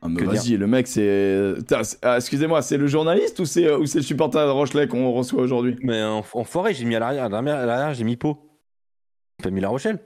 Ah, 0.00 0.06
vas-y, 0.08 0.56
le 0.56 0.68
mec, 0.68 0.86
c'est. 0.86 1.54
Ah, 2.02 2.16
excusez-moi, 2.18 2.62
c'est 2.62 2.76
le 2.76 2.86
journaliste 2.86 3.40
ou 3.40 3.44
c'est 3.44 3.64
le 3.64 3.86
supporter 3.86 4.46
de 4.46 4.50
Rochelet 4.50 4.86
qu'on 4.86 5.10
reçoit 5.10 5.42
aujourd'hui? 5.42 5.74
Mais 5.82 6.04
en, 6.04 6.22
forêt, 6.22 6.72
j'ai 6.72 6.84
mis 6.84 6.94
à 6.94 7.00
l'arrière, 7.00 7.94
j'ai 7.94 8.04
mis 8.04 8.16
Pau. 8.16 8.47
Pas 9.42 9.50
mis 9.50 9.60
La 9.60 9.68
Rochelle. 9.68 9.98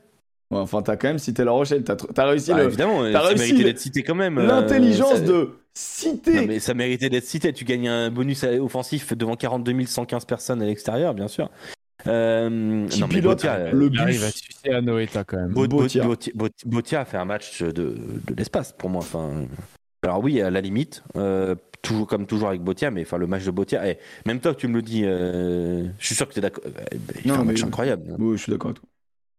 enfin, 0.50 0.82
t'as 0.82 0.96
quand 0.96 1.09
même 1.09 1.18
cité 1.18 1.44
La 1.44 1.52
Rochelle. 1.52 1.84
T'as 1.84 2.24
réussi 2.26 2.50
bah, 2.50 2.59
le. 2.59 2.64
Évidemment, 2.64 3.02
as 3.02 3.12
ça 3.12 3.34
méritait 3.34 3.64
d'être 3.64 3.78
cité 3.78 4.02
quand 4.02 4.14
même. 4.14 4.38
Euh, 4.38 4.46
L'intelligence 4.46 5.22
de 5.22 5.50
citer. 5.74 6.46
mais 6.46 6.59
ça 6.59 6.74
méritait 6.74 7.09
d'être 7.09 7.24
cité. 7.24 7.52
Tu 7.52 7.64
gagnes 7.64 7.88
un 7.88 8.10
bonus 8.10 8.44
offensif 8.44 9.16
devant 9.16 9.36
42 9.36 9.86
115 9.86 10.24
personnes 10.24 10.62
à 10.62 10.66
l'extérieur, 10.66 11.14
bien 11.14 11.28
sûr. 11.28 11.50
Euh, 12.06 12.48
non, 12.50 13.06
mais 13.12 13.20
Botia, 13.20 13.70
le 13.70 13.88
bus. 13.88 14.00
arrive 14.00 14.24
à 14.24 14.30
sucer 14.30 14.70
à 14.70 14.80
Noeta 14.80 15.24
quand 15.24 15.36
même. 15.36 15.52
Botia. 15.52 16.04
Botia. 16.64 17.00
a 17.00 17.04
fait 17.04 17.16
un 17.16 17.24
match 17.24 17.62
de, 17.62 17.70
de 17.72 18.34
l'espace 18.36 18.72
pour 18.72 18.90
moi. 18.90 19.00
Enfin, 19.02 19.46
alors 20.02 20.22
oui, 20.22 20.40
à 20.40 20.50
la 20.50 20.60
limite, 20.60 21.04
euh, 21.16 21.54
toujours 21.80 22.09
comme 22.09 22.26
toujours 22.26 22.48
avec 22.48 22.60
Botia, 22.60 22.90
mais 22.90 23.02
enfin 23.02 23.18
le 23.18 23.28
match 23.28 23.44
de 23.44 23.52
Botia, 23.52 23.88
eh, 23.88 23.98
même 24.26 24.40
toi 24.40 24.52
tu 24.54 24.66
me 24.66 24.74
le 24.74 24.82
dis, 24.82 25.02
euh, 25.04 25.84
je 26.00 26.06
suis 26.06 26.16
sûr 26.16 26.26
que 26.28 26.32
tu 26.32 26.40
es 26.40 26.42
d'accord. 26.42 26.64
Il 27.24 27.30
fait 27.30 27.38
un 27.38 27.44
match 27.44 27.62
incroyable. 27.62 28.16
Oui, 28.18 28.36
je 28.36 28.42
suis 28.42 28.50
d'accord 28.52 28.70
avec 28.70 28.80
toi. 28.80 28.88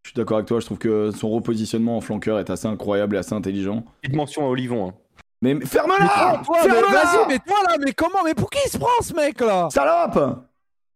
Je 0.04 0.10
suis 0.10 0.16
d'accord 0.16 0.36
avec 0.36 0.46
toi, 0.46 0.60
je 0.60 0.66
trouve 0.66 0.78
que 0.78 1.10
son 1.12 1.30
repositionnement 1.30 1.96
en 1.96 2.00
flanqueur 2.02 2.38
est 2.38 2.50
assez 2.50 2.66
incroyable 2.66 3.16
et 3.16 3.18
assez 3.18 3.34
intelligent. 3.34 3.84
Petite 4.02 4.14
mention 4.14 4.44
à 4.44 4.50
Olivon. 4.50 4.88
Hein. 4.88 4.94
Mais, 5.40 5.58
ferme-la 5.64 6.42
Vas-y, 6.46 7.28
mais 7.28 7.38
toi 7.38 7.56
là, 7.68 7.76
mais 7.82 7.92
comment 7.92 8.22
Mais 8.24 8.34
pour 8.34 8.50
qui 8.50 8.58
il 8.66 8.70
se 8.70 8.78
prend 8.78 9.02
ce 9.02 9.14
mec 9.14 9.40
là? 9.40 9.68
Salope 9.70 10.46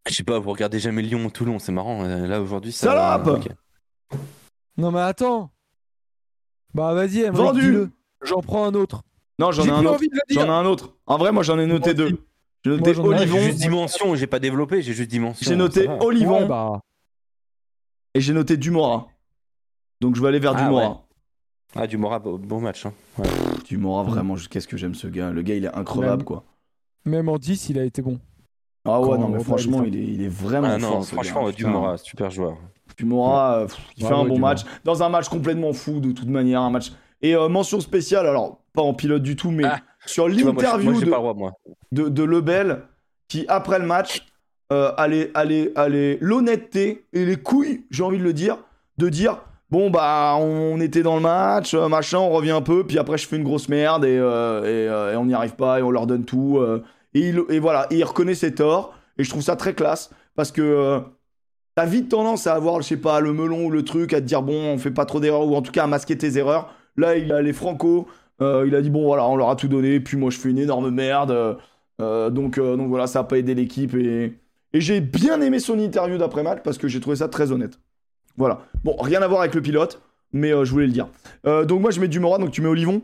Je 0.06 0.14
sais 0.14 0.24
pas, 0.24 0.38
vous 0.38 0.50
regardez 0.50 0.78
jamais 0.78 1.02
Lyon 1.02 1.24
ou 1.24 1.30
Toulon, 1.30 1.58
c'est 1.58 1.72
marrant. 1.72 2.04
Euh, 2.04 2.26
là 2.26 2.40
aujourd'hui, 2.40 2.70
ça. 2.70 2.88
Salope 2.88 3.44
Non 4.76 4.90
mais 4.90 5.00
attends. 5.00 5.50
Bah 6.74 6.92
vas-y, 6.92 7.28
vendu. 7.30 7.88
J'en 8.22 8.40
prends 8.40 8.64
un 8.66 8.74
autre. 8.74 9.02
Non, 9.38 9.52
j'en 9.52 9.64
ai, 9.64 9.70
un 9.70 9.84
autre. 9.84 10.04
J'en 10.28 10.44
ai 10.44 10.48
un 10.48 10.66
autre. 10.66 10.96
En 11.06 11.16
vrai, 11.16 11.32
moi, 11.32 11.42
j'en 11.42 11.58
ai 11.58 11.66
noté 11.66 11.94
deux. 11.94 12.26
J'ai 12.64 12.72
noté 12.72 12.98
Olivon. 12.98 13.38
J'ai 13.38 13.44
juste 13.44 13.58
dimension, 13.58 14.14
j'ai 14.16 14.26
pas 14.26 14.40
développé, 14.40 14.82
j'ai 14.82 14.92
juste 14.92 15.10
dimension. 15.10 15.48
J'ai 15.48 15.56
noté 15.56 15.88
Olivon. 16.00 16.46
Bah. 16.46 16.80
Et 18.18 18.20
j'ai 18.20 18.32
noté 18.32 18.56
Dumora. 18.56 19.06
Donc 20.00 20.16
je 20.16 20.20
vais 20.20 20.26
aller 20.26 20.40
vers 20.40 20.56
ah, 20.56 20.64
Dumora. 20.64 21.04
Ah, 21.76 21.86
Dumora, 21.86 22.18
bon 22.18 22.60
match. 22.60 22.84
Hein. 22.84 22.92
Dumora, 23.64 24.02
vraiment, 24.02 24.34
qu'est-ce 24.50 24.66
que 24.66 24.76
j'aime 24.76 24.96
ce 24.96 25.06
gars. 25.06 25.30
Le 25.30 25.40
gars, 25.42 25.54
il 25.54 25.64
est 25.64 25.72
incroyable, 25.72 26.24
quoi. 26.24 26.42
Même 27.04 27.28
en 27.28 27.38
10, 27.38 27.68
il 27.68 27.78
a 27.78 27.84
été 27.84 28.02
bon. 28.02 28.18
Ah 28.84 29.00
ouais, 29.00 29.18
non, 29.18 29.28
mais 29.28 29.38
franchement, 29.44 29.84
il 29.84 29.94
est, 29.94 30.04
il 30.04 30.22
est 30.24 30.28
vraiment 30.28 30.66
ah, 30.68 30.78
non, 30.78 31.02
Franchement, 31.02 31.48
Dumora, 31.50 31.96
super 31.96 32.28
joueur. 32.32 32.56
Dumora, 32.96 33.68
il 33.96 34.04
fait 34.04 34.12
un 34.12 34.24
bon 34.24 34.40
match. 34.40 34.62
Dans 34.82 35.00
un 35.04 35.08
match 35.08 35.28
complètement 35.28 35.72
fou, 35.72 36.00
de 36.00 36.10
toute 36.10 36.28
manière, 36.28 36.62
un 36.62 36.70
match. 36.70 36.90
Et 37.22 37.36
euh, 37.36 37.48
mention 37.48 37.78
spéciale, 37.78 38.26
alors 38.26 38.62
pas 38.72 38.82
en 38.82 38.94
pilote 38.94 39.22
du 39.22 39.36
tout, 39.36 39.52
mais 39.52 39.64
ah. 39.64 39.78
sur 40.06 40.26
l'interview 40.28 41.00
de, 41.92 42.08
de, 42.08 42.22
Lebel, 42.24 42.82
qui 43.28 43.44
après 43.46 43.78
le 43.78 43.86
match, 43.86 44.26
euh, 44.72 44.92
allait, 44.96 45.30
allait, 45.34 45.72
allait 45.76 46.18
l'honnêteté 46.20 47.06
et 47.12 47.24
les 47.24 47.36
couilles, 47.36 47.84
j'ai 47.90 48.02
envie 48.02 48.18
de 48.18 48.24
le 48.24 48.32
dire, 48.32 48.58
de 48.98 49.08
dire 49.08 49.38
bon 49.70 49.90
bah 49.90 50.36
on 50.38 50.80
était 50.80 51.02
dans 51.02 51.16
le 51.16 51.22
match, 51.22 51.74
euh, 51.74 51.88
machin, 51.88 52.18
on 52.18 52.30
revient 52.30 52.50
un 52.52 52.62
peu, 52.62 52.84
puis 52.84 52.98
après 52.98 53.18
je 53.18 53.26
fais 53.26 53.36
une 53.36 53.44
grosse 53.44 53.68
merde 53.68 54.04
et, 54.04 54.16
et, 54.16 55.16
on 55.16 55.26
n'y 55.26 55.34
arrive 55.34 55.56
pas 55.56 55.80
et 55.80 55.82
on 55.82 55.90
leur 55.90 56.06
donne 56.06 56.24
tout. 56.24 56.60
et, 57.14 57.20
il, 57.20 57.42
et 57.48 57.58
voilà, 57.58 57.86
il 57.90 58.02
reconnaît 58.04 58.34
ses 58.34 58.54
torts 58.54 58.94
et 59.18 59.24
je 59.24 59.30
trouve 59.30 59.42
ça 59.42 59.56
très 59.56 59.74
classe 59.74 60.10
parce 60.36 60.52
que 60.52 61.02
t'as 61.78 61.86
vite 61.86 62.08
tendance 62.08 62.48
à 62.48 62.54
avoir, 62.54 62.82
je 62.82 62.88
sais 62.88 62.96
pas, 62.96 63.20
le 63.20 63.32
melon 63.32 63.66
ou 63.66 63.70
le 63.70 63.84
truc, 63.84 64.12
à 64.12 64.20
te 64.20 64.26
dire 64.26 64.42
bon, 64.42 64.74
on 64.74 64.78
fait 64.78 64.90
pas 64.90 65.04
trop 65.04 65.20
d'erreurs, 65.20 65.46
ou 65.46 65.54
en 65.54 65.62
tout 65.62 65.70
cas 65.70 65.84
à 65.84 65.86
masquer 65.86 66.18
tes 66.18 66.36
erreurs. 66.36 66.74
Là, 66.96 67.16
il 67.16 67.32
a 67.32 67.40
les 67.40 67.52
Franco, 67.52 68.08
euh, 68.42 68.64
il 68.66 68.74
a 68.74 68.82
dit 68.82 68.90
bon, 68.90 69.04
voilà, 69.04 69.28
on 69.28 69.36
leur 69.36 69.48
a 69.48 69.54
tout 69.54 69.68
donné, 69.68 70.00
puis 70.00 70.16
moi 70.16 70.30
je 70.30 70.38
fais 70.38 70.50
une 70.50 70.58
énorme 70.58 70.90
merde. 70.90 71.56
Euh, 72.00 72.30
donc, 72.30 72.58
donc 72.58 72.88
voilà, 72.88 73.06
ça 73.06 73.20
a 73.20 73.24
pas 73.24 73.38
aidé 73.38 73.54
l'équipe. 73.54 73.94
Et, 73.94 74.40
et 74.72 74.80
j'ai 74.80 75.00
bien 75.00 75.40
aimé 75.40 75.58
son 75.58 75.78
interview 75.78 76.18
d'après-match 76.18 76.60
parce 76.62 76.78
que 76.78 76.88
j'ai 76.88 77.00
trouvé 77.00 77.16
ça 77.16 77.28
très 77.28 77.52
honnête. 77.52 77.78
Voilà. 78.36 78.60
Bon, 78.84 78.96
rien 78.96 79.22
à 79.22 79.28
voir 79.28 79.40
avec 79.40 79.54
le 79.54 79.62
pilote, 79.62 80.00
mais 80.32 80.50
je 80.50 80.70
voulais 80.70 80.86
le 80.86 80.92
dire. 80.92 81.08
donc 81.44 81.80
moi 81.80 81.90
je 81.90 82.00
mets 82.00 82.08
du 82.08 82.20
Mora, 82.20 82.38
donc 82.38 82.50
tu 82.50 82.60
mets 82.62 82.68
Olivon 82.68 83.02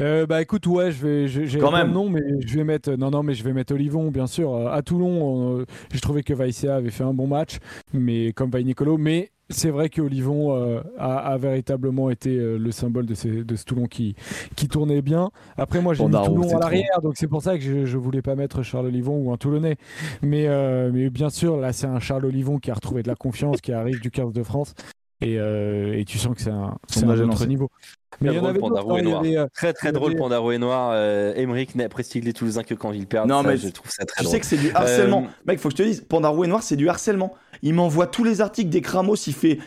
euh, 0.00 0.26
bah 0.26 0.40
écoute, 0.40 0.66
ouais, 0.66 0.92
je 0.92 1.06
vais, 1.06 1.28
j'ai 1.28 1.58
quand 1.58 1.72
même 1.72 1.92
non, 1.92 2.08
mais 2.08 2.22
je 2.40 2.56
vais 2.56 2.64
mettre, 2.64 2.92
non, 2.92 3.10
non, 3.10 3.22
mais 3.22 3.34
je 3.34 3.44
vais 3.44 3.52
mettre 3.52 3.74
Olivon, 3.74 4.10
bien 4.10 4.26
sûr. 4.26 4.54
Euh, 4.54 4.70
à 4.70 4.82
Toulon, 4.82 5.58
euh, 5.58 5.66
j'ai 5.92 6.00
trouvé 6.00 6.22
que 6.22 6.32
Vaïsia 6.32 6.76
avait 6.76 6.90
fait 6.90 7.04
un 7.04 7.14
bon 7.14 7.26
match, 7.26 7.58
mais 7.92 8.32
comme 8.32 8.50
Nicolo, 8.50 8.96
mais 8.96 9.30
c'est 9.48 9.70
vrai 9.70 9.88
que 9.88 10.00
Olivon 10.00 10.56
a, 10.96 11.36
véritablement 11.36 12.08
été 12.08 12.36
le 12.36 12.70
symbole 12.70 13.04
de, 13.04 13.14
ces, 13.14 13.42
de 13.42 13.56
ce 13.56 13.64
Toulon 13.64 13.86
qui, 13.86 14.14
qui 14.54 14.68
tournait 14.68 15.02
bien. 15.02 15.30
Après, 15.56 15.80
moi, 15.80 15.92
j'ai 15.92 16.04
mis 16.04 16.12
Toulon 16.12 16.56
à 16.56 16.60
l'arrière, 16.60 17.00
donc 17.02 17.14
c'est 17.16 17.26
pour 17.26 17.42
ça 17.42 17.58
que 17.58 17.64
je, 17.64 17.84
je 17.84 17.98
voulais 17.98 18.22
pas 18.22 18.36
mettre 18.36 18.62
Charles 18.62 18.86
Olivon 18.86 19.16
ou 19.18 19.32
un 19.32 19.36
Toulonnais. 19.36 19.76
Mais, 20.22 20.46
mais 20.92 21.10
bien 21.10 21.30
sûr, 21.30 21.56
là, 21.56 21.72
c'est 21.72 21.88
un 21.88 21.98
Charles 21.98 22.26
Olivon 22.26 22.58
qui 22.58 22.70
a 22.70 22.74
retrouvé 22.74 23.02
de 23.02 23.08
la 23.08 23.16
confiance, 23.16 23.60
qui 23.60 23.72
arrive 23.72 24.00
du 24.00 24.12
15 24.12 24.32
de 24.32 24.42
France. 24.44 24.74
Et, 25.20 25.34
et, 25.34 26.04
tu 26.06 26.16
sens 26.18 26.36
que 26.36 26.42
c'est 26.42 26.50
un, 26.50 26.76
un 27.02 27.28
autre 27.28 27.46
niveau. 27.46 27.70
Mais 28.20 28.32
il 28.32 28.36
y 28.36 28.38
en 28.38 28.44
avait 28.44 28.58
Pandaro 28.58 28.98
et 28.98 29.02
Noir. 29.02 29.22
Euh, 29.24 29.46
très 29.54 29.72
très 29.72 29.92
drôle 29.92 30.16
Pandaro 30.16 30.52
et 30.52 30.58
Noir. 30.58 30.90
Euh, 30.92 31.32
Emmerich 31.36 31.74
n'est 31.74 31.88
prestige 31.88 32.24
les 32.24 32.32
Toulousains 32.32 32.64
que 32.64 32.74
quand 32.74 32.92
ils 32.92 33.06
perdent. 33.06 33.28
Non, 33.28 33.42
mais 33.42 33.56
je 33.56 33.68
trouve 33.68 33.90
ça 33.90 34.04
très 34.04 34.18
tu 34.18 34.24
drôle. 34.24 34.34
Sais 34.34 34.40
que 34.40 34.46
c'est 34.46 34.56
du 34.56 34.70
harcèlement. 34.74 35.24
Euh... 35.26 35.44
Mec, 35.46 35.58
faut 35.58 35.68
que 35.68 35.76
je 35.76 35.82
te 35.82 35.86
dise, 35.86 36.00
Pandaro 36.02 36.44
et 36.44 36.46
Noir, 36.48 36.62
c'est 36.62 36.76
du 36.76 36.88
harcèlement. 36.88 37.34
Il 37.62 37.74
m'envoie 37.74 38.06
tous 38.06 38.24
les 38.24 38.40
articles 38.40 38.68
dès 38.68 38.80
que 38.80 38.90
Ramos, 38.90 39.14
il 39.14 39.34
fait. 39.34 39.58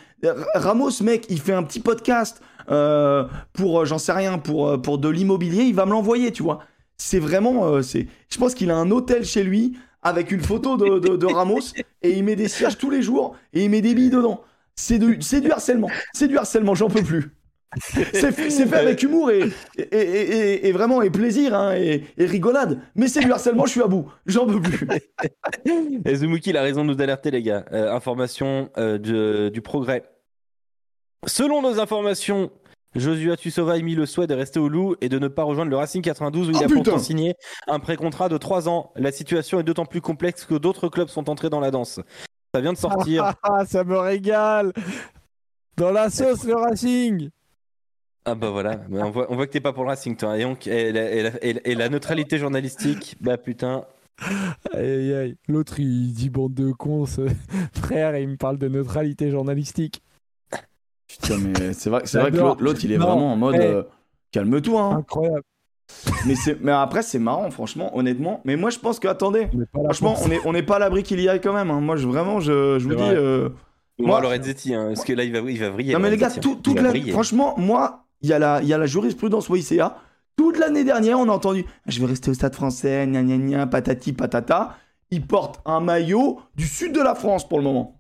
Ramos, 0.56 1.02
mec, 1.02 1.26
il 1.30 1.40
fait 1.40 1.54
un 1.54 1.64
petit 1.64 1.80
podcast 1.80 2.42
euh, 2.70 3.26
pour, 3.54 3.86
j'en 3.86 3.98
sais 3.98 4.14
rien, 4.14 4.38
pour, 4.38 4.82
pour 4.82 4.98
de 4.98 5.10
l'immobilier, 5.10 5.64
il 5.64 5.76
va 5.76 5.86
me 5.86 5.92
l'envoyer, 5.92 6.32
tu 6.32 6.44
vois. 6.44 6.60
C'est 6.98 7.20
vraiment. 7.20 7.82
c'est... 7.82 8.08
Je 8.30 8.38
pense 8.38 8.56
qu'il 8.56 8.72
a 8.72 8.76
un 8.76 8.92
hôtel 8.92 9.26
chez 9.26 9.44
lui 9.44 9.78
avec 10.02 10.32
une 10.32 10.42
photo 10.42 10.78
de, 10.78 11.00
de, 11.00 11.16
de 11.16 11.26
Ramos 11.26 11.62
et 12.02 12.12
il 12.12 12.24
met 12.24 12.36
des 12.36 12.50
sièges 12.50 12.78
tous 12.78 12.90
les 12.90 13.02
jours 13.02 13.36
et 13.54 13.64
il 13.64 13.70
met 13.70 13.82
des 13.82 13.96
billes 13.96 14.10
dedans. 14.10 14.42
C'est 14.76 15.00
du, 15.00 15.18
c'est 15.22 15.42
du 15.42 15.52
harcèlement. 15.52 15.90
C'est 16.14 16.28
du 16.28 16.38
harcèlement, 16.38 16.76
j'en 16.76 16.90
peux 16.90 17.04
plus 17.04 17.32
c'est 18.14 18.32
fait 18.32 18.76
avec 18.76 19.02
humour 19.04 19.32
et, 19.32 19.50
et, 19.78 20.68
et, 20.68 20.72
vraiment 20.72 21.02
et 21.02 21.10
plaisir 21.10 21.54
hein, 21.54 21.74
et, 21.76 22.04
rigolade. 22.18 22.80
Mais 22.96 23.08
c'est 23.08 23.22
du 23.22 23.32
harcèlement, 23.32 23.66
je 23.66 23.72
suis 23.72 23.82
à 23.82 23.88
bout. 23.88 24.12
J'en 24.26 24.46
peux 24.46 24.62
plus. 24.62 24.88
et 26.06 26.16
Zumuki, 26.16 26.52
il 26.52 26.58
a 26.58 26.62
raison 26.62 26.84
de 26.86 26.94
nous 26.94 27.02
alerter, 27.02 27.32
les 27.32 27.44
gars. 27.44 27.66
Euh, 27.72 27.94
information 27.94 28.70
euh, 28.78 29.50
du 29.50 29.62
progrès. 29.62 30.04
Selon 31.26 31.62
nos 31.62 31.80
informations, 31.80 32.52
Joshua 32.96 33.38
Tussova 33.38 33.74
a 33.74 33.80
mis 33.80 33.96
le 33.96 34.06
souhait 34.06 34.28
de 34.28 34.34
rester 34.34 34.60
au 34.60 34.70
Loup 34.70 34.96
et 35.02 35.10
de 35.10 35.18
ne 35.18 35.28
pas 35.28 35.44
rejoindre 35.44 35.72
le 35.72 35.78
Racing 35.78 36.02
92 36.02 36.50
où 36.50 36.52
il 36.52 36.58
oh, 36.58 36.64
a 36.64 36.68
pourtant 36.68 37.00
signé 37.00 37.36
un 37.68 37.80
pré-contrat 37.80 38.30
de 38.30 38.38
3 38.38 38.70
ans. 38.70 38.92
La 38.96 39.12
situation 39.12 39.60
est 39.60 39.64
d'autant 39.64 39.86
plus 39.86 40.02
complexe 40.02 40.46
que 40.46 40.56
d'autres 40.56 40.90
clubs 40.90 41.08
sont 41.08 41.30
entrés 41.30 41.50
dans 41.50 41.60
la 41.60 41.72
danse. 41.72 42.00
Ça 42.54 42.62
vient 42.62 42.74
de 42.74 42.78
sortir. 42.78 43.34
Ah, 43.44 43.66
ça 43.66 43.84
me 43.84 43.98
régale 43.98 44.74
Dans 45.76 45.92
la 45.92 46.10
sauce, 46.10 46.44
le 46.44 46.56
Racing 46.56 47.30
ah 48.26 48.36
bah 48.36 48.52
voilà, 48.52 48.80
on 48.90 49.10
voit, 49.10 49.30
on 49.30 49.36
voit 49.36 49.48
que 49.48 49.52
t'es 49.52 49.60
pas 49.60 49.74
pour 49.74 49.84
le 49.84 49.90
Racing 49.90 50.16
toi. 50.16 50.38
Et, 50.38 50.44
donc, 50.44 50.66
et, 50.66 51.76
la, 51.76 51.90
neutralité 51.90 52.38
journalistique, 52.38 53.18
bah 53.20 53.38
putain. 53.38 53.84
Aïe 54.74 54.86
aïe 54.86 55.14
aïe. 55.14 55.36
L'autre 55.50 55.80
il 55.80 56.14
dit 56.14 56.30
bande 56.30 56.54
de 56.54 56.72
cons, 56.72 57.06
frère, 57.74 58.16
il 58.18 58.30
me 58.30 58.38
parle 58.38 58.58
de 58.58 58.70
neutralité 58.70 59.30
journalistique. 59.30 60.02
Putain 61.08 61.38
mais 61.38 61.74
c'est 61.74 61.90
vrai, 61.90 62.04
c'est 62.06 62.20
vrai 62.20 62.32
que 62.32 62.38
l'autre 62.38 62.80
il 62.84 62.94
est 62.94 62.98
vraiment 62.98 63.34
en 63.34 63.36
mode 63.36 63.56
euh, 63.56 63.84
calme-toi. 64.32 64.82
Hein. 64.82 64.98
Incroyable. 65.00 65.44
Mais, 66.26 66.36
mais 66.62 66.72
après 66.72 67.02
c'est 67.02 67.20
marrant 67.20 67.52
franchement, 67.52 67.96
honnêtement. 67.98 68.40
Mais 68.46 68.56
moi 68.56 68.70
je 68.70 68.80
pense 68.80 69.00
que, 69.00 69.10
attendez, 69.10 69.50
franchement 69.74 70.16
on 70.24 70.30
n'est 70.30 70.40
on 70.46 70.56
est 70.56 70.64
pas 70.64 70.78
à 70.78 70.80
l'abri 70.80 71.04
qu'il 71.04 71.20
y 71.20 71.28
aille 71.28 71.42
quand 71.42 71.54
même. 71.54 71.72
Hein. 71.72 71.82
Moi 71.82 71.98
je, 71.98 72.08
vraiment 72.08 72.40
je, 72.40 72.80
je 72.80 72.88
vous 72.88 72.96
dis... 72.96 73.02
Euh... 73.04 73.50
Moi, 74.00 74.20
Lorenzetti, 74.22 74.74
hein, 74.74 74.88
parce 74.88 75.06
que 75.06 75.14
là 75.14 75.24
il 75.24 75.32
va, 75.32 75.40
il 75.40 75.60
va 75.60 75.70
vriller. 75.70 75.94
Non 75.94 76.00
mais 76.00 76.10
les 76.10 76.18
gars, 76.18 76.32
tout, 76.32 76.56
toute 76.56 76.80
la... 76.80 76.92
franchement, 77.12 77.54
moi, 77.58 78.03
il 78.24 78.30
y, 78.30 78.34
a 78.34 78.40
la, 78.40 78.62
il 78.62 78.68
y 78.68 78.74
a 78.74 78.78
la 78.78 78.86
jurisprudence 78.86 79.50
WICA. 79.50 79.98
Toute 80.36 80.58
l'année 80.58 80.84
dernière, 80.84 81.20
on 81.20 81.30
a 81.30 81.32
entendu 81.32 81.66
Je 81.86 82.00
vais 82.00 82.08
rester 82.08 82.32
au 82.32 82.34
stade 82.34 82.56
français, 82.56 83.06
gna 83.06 83.22
gna 83.22 83.38
gna, 83.38 83.68
patati 83.68 84.14
patata. 84.14 84.78
Il 85.12 85.28
porte 85.28 85.62
un 85.66 85.80
maillot 85.80 86.40
du 86.56 86.66
sud 86.66 86.94
de 86.94 87.02
la 87.02 87.14
France 87.14 87.48
pour 87.48 87.60
le 87.60 87.66
moment. 87.66 88.00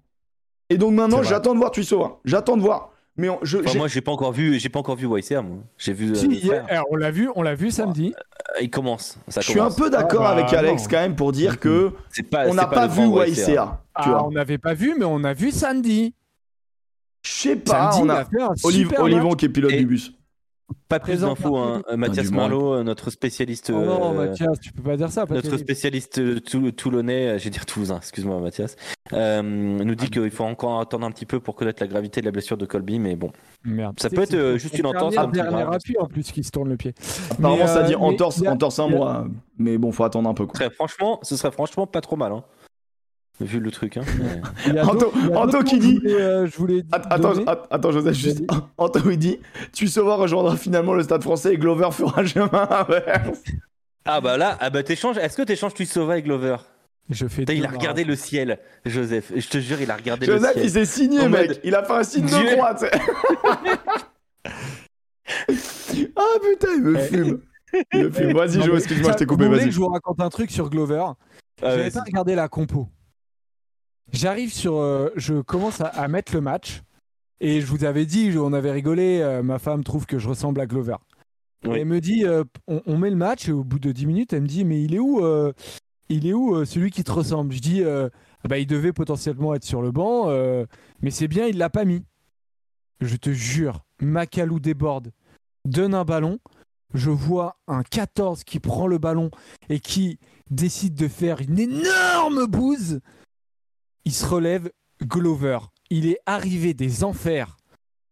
Et 0.69 0.77
donc 0.77 0.93
maintenant, 0.93 1.21
j'attends 1.21 1.53
de 1.53 1.59
voir 1.59 1.71
Tuissova. 1.71 2.19
J'attends 2.25 2.57
de 2.57 2.61
voir. 2.61 2.93
Mais 3.15 3.27
je, 3.43 3.59
moi, 3.77 3.87
j'ai 3.87 4.01
pas 4.01 4.11
encore 4.11 4.31
vu, 4.31 4.59
j'ai 4.59 4.69
pas 4.69 4.79
encore 4.79 4.95
vu 4.95 5.07
YCA, 5.07 5.43
moi. 5.43 5.57
J'ai 5.77 5.93
vu. 5.93 6.15
Si, 6.15 6.25
hier, 6.25 6.65
on 6.89 6.95
l'a 6.95 7.11
vu, 7.11 7.29
on 7.35 7.43
l'a 7.43 7.53
vu 7.53 7.69
samedi. 7.69 8.11
Euh, 8.17 8.61
il 8.61 8.71
commence. 8.71 9.19
je 9.27 9.41
suis 9.41 9.59
un 9.59 9.69
peu 9.69 9.91
d'accord 9.91 10.25
ah, 10.25 10.33
bah, 10.33 10.41
avec 10.41 10.53
Alex 10.53 10.87
quand 10.87 10.97
même 10.97 11.15
pour 11.15 11.31
dire 11.31 11.59
que 11.59 11.91
pas, 12.31 12.47
on 12.47 12.55
n'a 12.55 12.65
pas, 12.65 12.87
vu 12.87 13.03
YCA. 13.03 13.83
Ah, 13.93 14.25
on 14.25 14.31
n'avait 14.31 14.57
pas 14.57 14.73
vu, 14.73 14.95
mais 14.97 15.05
on 15.05 15.23
a 15.23 15.33
vu 15.33 15.51
samedi. 15.51 16.15
Je 17.23 17.31
sais 17.31 17.55
pas, 17.55 17.97
on 17.97 18.09
a, 18.09 18.25
Olivon 18.99 19.33
qui 19.33 19.45
est 19.45 19.49
pilote 19.49 19.71
du 19.71 19.85
bus. 19.85 20.13
Pas 20.87 20.99
plus 20.99 21.21
d'infos, 21.21 21.57
hein. 21.57 21.81
Mathias 21.95 22.31
Marlot, 22.31 22.75
euh, 22.75 22.83
notre 22.83 23.09
spécialiste. 23.09 23.71
Oh 23.73 23.83
non, 23.83 24.11
euh, 24.11 24.27
Mathias, 24.27 24.59
tu 24.59 24.71
peux 24.71 24.81
pas 24.81 24.97
dire 24.97 25.11
ça. 25.11 25.25
notre 25.29 25.57
spécialiste 25.57 26.19
euh, 26.19 26.39
toulonnais, 26.71 27.37
je 27.39 27.43
vais 27.43 27.49
dire 27.49 27.65
toulousain, 27.65 27.97
excuse-moi 27.97 28.39
Mathias, 28.39 28.75
nous 29.11 29.95
dit 29.95 30.09
qu'il 30.09 30.31
faut 30.31 30.43
encore 30.43 30.79
attendre 30.79 31.05
un 31.05 31.11
petit 31.11 31.25
peu 31.25 31.39
pour 31.39 31.55
connaître 31.55 31.81
la 31.81 31.87
gravité 31.87 32.21
de 32.21 32.25
la 32.25 32.31
blessure 32.31 32.57
de 32.57 32.65
Colby, 32.65 32.99
mais 32.99 33.15
bon. 33.15 33.31
Merde. 33.63 33.99
Ça 33.99 34.09
peut 34.09 34.21
être 34.21 34.57
juste 34.57 34.77
une 34.77 34.85
entorse. 34.85 35.15
C'est 35.15 35.31
dernier 35.31 35.61
appui 35.61 35.97
en 35.99 36.07
plus 36.07 36.31
qui 36.31 36.43
se 36.43 36.51
tourne 36.51 36.69
le 36.69 36.77
pied. 36.77 36.93
Apparemment, 37.31 37.67
ça 37.67 37.83
dit 37.83 37.95
entorse, 37.95 38.41
entorse 38.45 38.79
un 38.79 38.87
mois, 38.87 39.27
mais 39.57 39.77
bon, 39.77 39.91
faut 39.91 40.03
attendre 40.03 40.29
un 40.29 40.33
peu. 40.33 40.47
Très 40.47 40.69
franchement, 40.69 41.19
ce 41.23 41.35
serait 41.35 41.51
franchement 41.51 41.87
pas 41.87 42.01
trop 42.01 42.15
mal. 42.15 42.31
Hein 42.31 42.43
vu 43.41 43.59
le 43.59 43.71
truc. 43.71 43.97
Hein. 43.97 44.03
Anto, 45.35 45.63
qui 45.63 45.79
dit. 45.79 45.99
Euh, 46.05 46.47
je 46.47 46.57
voulais 46.57 46.83
attends, 46.91 47.33
attends, 47.71 47.91
Joseph, 47.91 48.15
juste. 48.15 48.43
Anto 48.77 49.09
il 49.09 49.17
dit 49.17 49.39
Tu 49.71 49.87
sauras 49.87 50.15
rejoindra 50.15 50.57
finalement 50.57 50.93
le 50.93 51.03
stade 51.03 51.23
français 51.23 51.53
et 51.53 51.57
Glover 51.57 51.89
fera 51.91 52.21
un 52.21 52.25
chemin 52.25 52.67
inverse. 52.69 53.43
Ah 54.05 54.21
bah 54.21 54.37
là, 54.37 54.57
ah 54.59 54.69
bah 54.69 54.83
t'échanges. 54.83 55.17
Est-ce 55.17 55.37
que 55.37 55.43
t'échanges 55.43 55.73
tu 55.73 55.85
sauves 55.85 56.11
avec 56.11 56.25
Glover? 56.25 56.57
Je 57.09 57.27
fais 57.27 57.43
il 57.49 57.65
a 57.65 57.69
regardé 57.69 58.05
le 58.05 58.15
ciel, 58.15 58.59
Joseph. 58.85 59.31
Je 59.35 59.49
te 59.49 59.57
jure, 59.57 59.81
il 59.81 59.91
a 59.91 59.95
regardé 59.95 60.25
le 60.25 60.37
ciel. 60.37 60.41
Joseph, 60.41 60.63
il 60.63 60.69
s'est 60.69 60.85
signé, 60.85 61.27
mec. 61.27 61.59
Il 61.63 61.75
a 61.75 61.83
fait 61.83 61.93
un 61.93 62.03
signe 62.03 62.25
de 62.25 62.55
croix, 62.55 62.75
ah 66.15 66.39
putain, 66.41 66.67
il 66.75 66.81
me 66.81 66.97
fume. 66.97 67.41
Il 67.93 68.05
me 68.05 68.11
fume. 68.11 68.33
Vas-y, 68.33 68.61
Joe, 68.61 68.77
excuse-moi, 68.77 69.13
je 69.13 69.17
t'ai 69.17 69.25
coupé. 69.25 69.47
Vas-y. 69.47 69.71
Je 69.71 69.77
vous 69.77 69.87
raconte 69.87 70.19
un 70.19 70.29
truc 70.29 70.51
sur 70.51 70.69
Glover. 70.69 71.03
Ah, 71.61 71.71
J'avais 71.71 71.91
pas 71.91 72.03
regardé 72.03 72.35
la 72.35 72.47
compo. 72.47 72.89
J'arrive 74.13 74.53
sur. 74.53 74.77
Euh, 74.77 75.09
je 75.15 75.41
commence 75.41 75.81
à, 75.81 76.07
mettre 76.07 76.33
le 76.33 76.41
match. 76.41 76.83
Et 77.41 77.59
je 77.59 77.65
vous 77.65 77.83
avais 77.83 78.05
dit, 78.05 78.33
on 78.37 78.53
avait 78.53 78.71
rigolé. 78.71 79.19
Euh, 79.19 79.41
ma 79.41 79.59
femme 79.59 79.83
trouve 79.83 80.05
que 80.05 80.19
je 80.19 80.29
ressemble 80.29 80.61
à 80.61 80.67
Glover. 80.67 80.95
Elle 81.63 81.85
me 81.85 81.99
dit 81.99 82.25
euh, 82.25 82.43
on, 82.67 82.97
met 82.97 83.09
le 83.09 83.15
match. 83.15 83.49
Et 83.49 83.51
au 83.51 83.63
bout 83.63 83.79
de 83.79 83.91
10 83.91 84.05
minutes, 84.05 84.33
elle 84.33 84.43
me 84.43 84.47
dit 84.47 84.63
mais 84.63 84.81
il 84.83 84.93
est 84.93 84.99
où 84.99 85.21
Il 86.09 86.27
est 86.27 86.33
où 86.33 86.63
celui 86.63 86.91
qui 86.91 87.03
te 87.03 87.11
ressemble? 87.11 87.53
Je 87.53 87.59
dis 87.59 87.83
bah, 88.47 88.59
il 88.59 88.67
devait 88.67 88.93
potentiellement 88.93 89.55
être 89.55 89.63
sur 89.63 89.81
le 89.81 89.91
banc. 89.91 90.27
mais 91.01 91.09
c'est 91.09 91.27
bien, 91.27 91.47
il 91.47 91.57
l'a 91.57 91.69
pas 91.69 91.85
mis. 91.85 92.03
Je 93.01 93.15
te 93.15 93.31
jure, 93.31 93.83
Macalou 93.99 94.59
déborde, 94.59 95.11
donne 95.65 95.93
un 95.93 96.05
ballon. 96.05 96.39
Je 96.93 97.09
vois 97.09 97.57
un 97.67 97.81
14 97.81 98.43
qui 98.43 98.59
prend 98.59 98.85
le 98.85 98.99
ballon 98.99 99.31
et 99.69 99.79
qui 99.79 100.19
décide 100.51 100.93
de 100.95 101.07
faire 101.07 101.41
une 101.41 101.57
énorme 101.57 102.45
bouse 102.45 103.01
il 104.05 104.13
se 104.13 104.25
relève 104.25 104.69
Glover. 105.01 105.59
Il 105.89 106.07
est 106.07 106.19
arrivé 106.25 106.73
des 106.73 107.03
enfers 107.03 107.57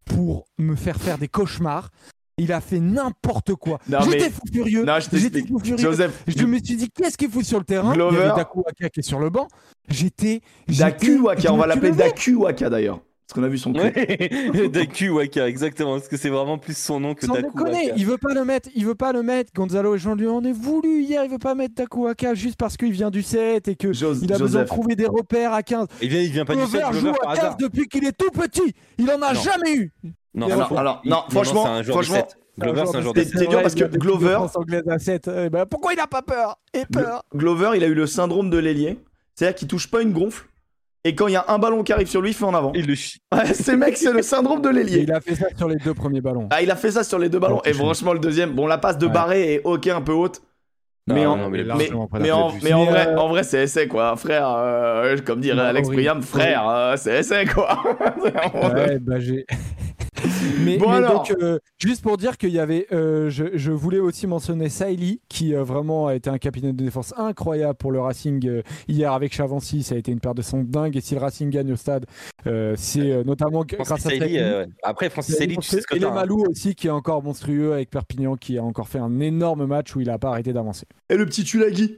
pour 0.05 0.45
me 0.57 0.76
faire 0.76 0.97
faire 0.97 1.18
des 1.18 1.27
cauchemars. 1.27 1.89
Il 2.38 2.51
a 2.51 2.61
fait 2.61 2.80
n'importe 2.80 3.55
quoi. 3.55 3.80
J'étais 4.03 4.30
fou 4.30 4.41
furieux. 4.51 4.85
J'étais 5.13 5.45
fou 5.45 5.59
furieux. 5.59 5.77
Joseph, 5.77 6.23
je 6.27 6.45
me 6.45 6.57
suis 6.57 6.76
dit, 6.76 6.89
qu'est-ce 6.89 7.18
qu'il 7.18 7.30
fout 7.30 7.45
sur 7.45 7.59
le 7.59 7.65
terrain? 7.65 7.93
Glover. 7.93 8.18
Il 8.18 8.19
y 8.19 8.23
avait 8.23 8.35
Daku 8.35 8.63
Waka 8.65 8.89
qui 8.89 8.99
est 8.99 9.03
sur 9.03 9.19
le 9.19 9.30
banc. 9.30 9.47
J'étais. 9.88 10.41
Daku 10.68 11.19
Waka, 11.19 11.53
on 11.53 11.57
va 11.57 11.68
l'appeler 11.68 11.91
Daku 11.91 12.35
Waka 12.35 12.69
d'ailleurs. 12.69 12.99
Parce 13.31 13.39
qu'on 13.39 13.45
a 13.45 13.49
vu 13.49 13.57
son 13.57 13.71
coup. 13.71 13.79
Daku 14.73 15.07
Waka, 15.07 15.47
exactement. 15.47 15.93
Parce 15.93 16.09
que 16.09 16.17
c'est 16.17 16.27
vraiment 16.27 16.57
plus 16.57 16.77
son 16.77 16.99
nom 16.99 17.15
que 17.15 17.25
Sans 17.25 17.33
Daku 17.33 17.63
Waka. 17.63 17.93
Il 17.95 18.05
veut 18.05 18.17
pas 18.17 18.33
le 18.33 18.43
mettre. 18.43 18.67
Il 18.75 18.85
veut 18.85 18.95
pas 18.95 19.13
le 19.13 19.23
mettre. 19.23 19.53
Gonzalo 19.53 19.95
et 19.95 19.99
Jean 19.99 20.15
lui 20.15 20.27
en 20.27 20.43
est 20.43 20.51
voulu 20.51 21.01
hier. 21.01 21.23
Il 21.23 21.31
veut 21.31 21.37
pas 21.37 21.55
mettre 21.55 21.73
Daku 21.75 22.03
Waka 22.03 22.33
juste 22.33 22.57
parce 22.57 22.75
qu'il 22.75 22.91
vient 22.91 23.09
du 23.09 23.23
7 23.23 23.69
et 23.69 23.75
que 23.77 23.87
il 24.21 24.33
a 24.33 24.37
besoin 24.37 24.63
de 24.63 24.67
trouver 24.67 24.97
des 24.97 25.05
repères 25.05 25.53
à 25.53 25.63
15. 25.63 25.87
Il 26.01 26.09
vient, 26.09 26.19
il 26.19 26.31
vient 26.31 26.43
pas 26.43 26.55
du 26.55 26.65
7. 26.65 26.81
joue 26.91 27.13
à 27.25 27.37
15 27.37 27.55
depuis 27.57 27.87
qu'il 27.87 28.03
est 28.03 28.11
tout 28.11 28.31
petit. 28.31 28.75
Il 28.97 29.09
en 29.09 29.21
a 29.21 29.33
jamais 29.33 29.75
eu. 29.75 29.93
Non, 30.33 30.47
alors, 30.75 31.01
non, 31.05 31.23
franchement, 31.29 31.81
franchement. 31.83 32.27
Glover, 32.59 32.83
c'est 32.85 32.97
un 32.97 33.01
joueur 33.01 33.13
C'est 33.15 33.47
dur 33.47 33.61
parce 33.61 33.75
que 33.75 33.85
Glover. 33.85 34.39
À 34.89 34.99
7. 34.99 35.29
Eh 35.45 35.49
ben, 35.49 35.65
pourquoi 35.65 35.93
il 35.93 35.99
a 36.01 36.07
pas 36.07 36.21
peur 36.21 36.57
Et 36.73 36.83
peur? 36.85 37.23
Glover, 37.33 37.71
il 37.77 37.83
a 37.85 37.87
eu 37.87 37.93
le 37.93 38.07
syndrome 38.07 38.49
de 38.49 38.57
l'ailier. 38.57 38.99
C'est-à-dire 39.35 39.55
qu'il 39.55 39.69
touche 39.69 39.89
pas 39.89 40.01
une 40.01 40.11
gonfle 40.11 40.51
Et 41.03 41.15
quand 41.15 41.28
il 41.28 41.34
y 41.34 41.36
a 41.36 41.45
un 41.48 41.57
ballon 41.57 41.82
qui 41.84 41.91
arrive 41.94 42.07
sur 42.07 42.22
lui, 42.22 42.30
il 42.30 42.34
fait 42.34 42.45
en 42.45 42.53
avant. 42.53 42.72
Il 42.76 42.86
le 42.86 42.94
chie. 42.95 43.19
Ouais, 43.34 43.53
ces 43.53 43.76
mecs, 43.76 43.98
c'est 43.98 44.14
le 44.14 44.22
syndrome 44.22 44.61
de 44.61 44.69
l'ailier. 44.69 44.99
Il 44.99 45.11
a 45.11 45.19
fait 45.19 45.36
ça 45.36 45.48
sur 45.57 45.68
les 45.68 45.78
deux 45.78 45.94
premiers 45.95 46.22
ballons. 46.22 46.48
Ah, 46.52 46.61
il 46.61 46.69
a 46.69 46.76
fait 46.76 46.91
ça 46.91 47.03
sur 47.03 47.18
les 47.18 47.28
deux 47.30 47.40
ballons. 47.40 47.61
Et 47.65 47.73
franchement, 47.73 48.14
le 48.14 48.19
deuxième, 48.19 48.52
bon, 48.52 48.68
la 48.68 48.78
passe 48.78 48.98
de 48.98 49.07
Ouais. 49.07 49.11
Barré 49.11 49.53
est 49.56 49.61
ok, 49.64 49.88
un 49.88 50.02
peu 50.02 50.14
haute. 50.14 50.41
Non, 51.07 51.15
mais 51.15 51.26
en, 51.26 51.36
non, 51.36 51.49
mais 51.49 51.64
la 51.64 51.73
en, 51.73 51.78
mais 51.80 52.69
vrai, 52.72 53.07
euh, 53.07 53.18
en 53.18 53.30
vrai, 53.30 53.41
c'est 53.41 53.64
essai 53.64 53.88
quoi, 53.88 54.15
frère. 54.15 54.48
euh, 54.56 55.18
comme 55.26 55.41
dirait 55.41 55.60
Alex. 55.60 55.90
Priam, 55.90 56.22
frère, 56.22 56.69
euh, 56.69 56.95
c'est 56.95 57.19
essai 57.19 57.45
quoi. 57.45 57.82
Ouais, 58.53 58.99
bah 58.99 59.19
j'ai. 59.19 59.45
mais 60.65 60.77
Bon, 60.77 60.89
mais 60.89 60.95
alors. 60.98 61.23
donc, 61.23 61.31
euh, 61.41 61.60
juste 61.80 62.02
pour 62.03 62.18
dire 62.18 62.38
qu'il 62.38 62.49
y 62.52 62.60
avait. 62.60 62.88
euh, 62.91 63.30
je, 63.30 63.45
je 63.56 63.72
voulais 63.72 63.99
aussi 63.99 64.27
mentionner 64.27 64.69
Saïli, 64.69 65.22
qui 65.30 65.53
euh, 65.56 65.64
vraiment 65.64 66.07
a 66.07 66.15
été 66.15 66.30
un 66.30 66.38
capitaine 66.38 66.76
de 66.76 66.84
défense 66.84 67.14
incroyable 67.18 67.76
pour 67.76 67.91
le 67.91 67.99
Racing 68.02 68.48
euh, 68.48 68.61
hier 68.88 69.11
avec 69.14 69.34
Chavancy. 69.34 69.84
Ça 69.84 69.95
a 69.95 69.98
été 69.98 70.11
une 70.11 70.19
paire 70.19 70.35
de 70.35 70.41
son 70.41 70.64
dingue. 70.64 70.95
Et 70.98 71.02
si 71.02 71.15
le 71.15 71.22
Racing 71.22 71.49
gagne 71.49 71.72
au 71.73 71.76
stade, 71.76 72.06
euh, 72.48 72.73
c'est 72.77 73.11
euh, 73.11 73.23
notamment 73.23 73.64
grâce 73.65 73.81
à 73.91 73.98
Francis 73.98 74.03
Saïli. 74.06 74.19
Saïli, 74.19 74.39
euh, 74.39 74.65
ouais. 74.65 74.72
Après, 74.84 75.10
Francis 75.10 75.35
Saïli, 75.35 75.57
tu 75.57 75.68
sais 75.68 75.81
ce 75.81 75.88
que 75.88 75.95
et 75.95 75.99
les 75.99 76.06
hein. 76.06 76.11
Malou 76.14 76.45
aussi, 76.49 76.76
qui 76.76 76.88
est 76.88 76.91
encore 76.91 77.23
monstrueux 77.23 77.73
avec 77.73 77.89
Perpignan, 77.89 78.35
qui 78.35 78.57
a 78.57 78.64
encore 78.64 78.88
fait 78.89 78.99
un 78.99 79.19
énorme 79.19 79.65
match 79.65 79.95
où 79.95 80.02
il 80.02 80.10
a 80.10 80.18
pas 80.19 80.30
arrêté 80.30 80.53
d'avancer. 80.53 80.85
Et 81.10 81.18
le 81.18 81.26
petit 81.26 81.43
Tulagi? 81.43 81.98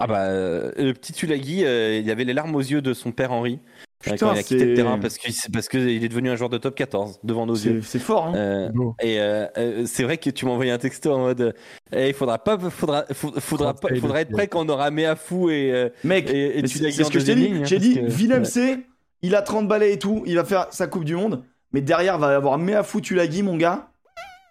Ah 0.00 0.06
bah, 0.06 0.28
le 0.30 0.92
petit 0.92 1.12
Tulagi, 1.12 1.64
euh, 1.64 1.98
il 1.98 2.08
avait 2.10 2.24
les 2.24 2.32
larmes 2.32 2.54
aux 2.54 2.60
yeux 2.60 2.80
de 2.80 2.94
son 2.94 3.10
père 3.10 3.32
Henri 3.32 3.58
euh, 3.64 3.87
Putain, 4.00 4.32
il 4.34 4.38
a 4.38 4.42
quitté 4.44 4.64
le 4.64 4.74
terrain 4.74 4.98
parce 4.98 5.18
qu'il 5.18 5.34
parce 5.52 5.68
qu'il 5.68 6.04
est 6.04 6.08
devenu 6.08 6.30
un 6.30 6.36
joueur 6.36 6.50
de 6.50 6.58
top 6.58 6.74
14 6.76 7.18
devant 7.24 7.46
nos 7.46 7.54
yeux. 7.56 7.80
C'est 7.82 7.98
fort, 7.98 8.26
hein. 8.28 8.34
Euh, 8.36 8.68
et 9.02 9.18
euh, 9.20 9.46
euh, 9.56 9.84
c'est 9.86 10.04
vrai 10.04 10.18
que 10.18 10.30
tu 10.30 10.44
m'as 10.46 10.52
envoyé 10.52 10.70
un 10.70 10.78
texto 10.78 11.12
en 11.12 11.18
mode 11.18 11.54
eh, 11.92 12.08
il 12.08 12.14
faudra 12.14 12.38
pas 12.38 12.56
faudra 12.70 13.04
faudra, 13.12 13.40
faudra, 13.40 13.74
pas- 13.74 13.88
être 13.90 14.30
prêt 14.30 14.46
quand 14.46 14.64
on 14.64 14.68
aura 14.68 14.90
Méafou 14.92 15.50
et, 15.50 15.90
Mec, 16.04 16.30
et, 16.30 16.64
c'est 16.68 16.92
ce 16.92 17.10
que 17.10 17.18
je 17.18 17.26
t'ai 17.26 17.34
dit. 17.34 17.50
hein, 17.54 17.64
J'ai 17.64 17.78
dit, 17.80 17.94
que- 17.96 18.06
Willem 18.06 18.44
C, 18.44 18.86
il 19.22 19.34
a 19.34 19.42
30 19.42 19.66
balais 19.66 19.92
et 19.94 19.98
tout, 19.98 20.22
il 20.26 20.36
va 20.36 20.44
faire 20.44 20.68
sa 20.70 20.86
Coupe 20.86 21.04
du 21.04 21.16
Monde. 21.16 21.42
Mais 21.72 21.80
derrière, 21.80 22.18
va 22.18 22.30
y 22.32 22.34
avoir 22.34 22.56
Meafou 22.56 23.00
Tulagi, 23.00 23.42
mon 23.42 23.56
gars. 23.56 23.88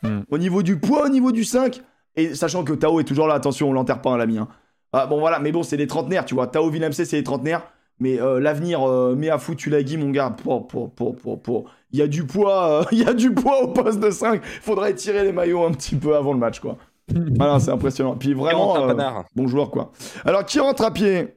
Hmm. 0.03 0.19
Au 0.30 0.38
niveau 0.38 0.61
du 0.61 0.78
poids, 0.78 1.06
au 1.06 1.10
niveau 1.10 1.32
du 1.32 1.44
5. 1.45 1.82
Et 2.18 2.36
sachant 2.36 2.64
que 2.65 2.74
Tao 2.74 2.99
est 2.99 3.03
toujours 3.06 3.28
là, 3.28 3.36
attention, 3.36 3.69
on 3.69 3.74
l'enterre 3.74 4.02
pas, 4.02 4.11
hein, 4.11 4.18
l'ami. 4.18 4.38
hein. 4.40 4.48
Ah, 4.94 5.07
bon, 5.07 5.19
voilà, 5.19 5.40
mais 5.40 5.52
bon, 5.52 5.64
c'est 5.64 5.78
des 5.78 5.88
trentenaires, 5.88 6.26
tu 6.26 6.36
vois. 6.36 6.48
Tao 6.48 6.69
Willem 6.69 6.91
C, 6.94 7.06
c'est 7.06 7.18
des 7.18 7.24
trentenaires. 7.24 7.61
Mais 7.99 8.19
euh, 8.22 8.40
l'avenir, 8.40 8.88
euh, 8.88 9.15
Meafou 9.15 9.56
Tulagi, 9.56 9.98
mon 9.98 10.11
gars, 10.11 10.30
pour, 10.30 10.68
pour, 10.68 10.91
pour, 10.91 11.15
pour, 11.15 11.41
pour. 11.41 11.72
Il 11.91 11.99
y 11.99 12.02
a 12.02 12.07
du 12.07 12.26
poids, 12.26 12.82
euh, 12.82 12.84
il 12.91 12.99
y 12.99 13.06
a 13.07 13.14
du 13.14 13.32
poids 13.34 13.64
au 13.64 13.69
poste 13.69 13.99
de 13.99 14.11
5. 14.11 14.44
Faudrait 14.44 14.94
tirer 14.94 15.24
les 15.24 15.32
maillots 15.32 15.64
un 15.65 15.72
petit 15.72 15.95
peu 15.95 16.15
avant 16.15 16.34
le 16.34 16.40
match, 16.40 16.60
quoi. 16.60 16.78
Voilà, 17.38 17.60
c'est 17.60 17.72
impressionnant. 17.72 18.15
Puis 18.18 18.34
vraiment. 18.34 18.90
Euh. 18.90 18.94
Bon 19.36 19.48
joueur, 19.48 19.72
quoi. 19.72 19.91
Alors, 20.26 20.45
qui 20.45 20.60
rentre 20.60 20.84
à 20.84 20.91
pied? 20.91 21.30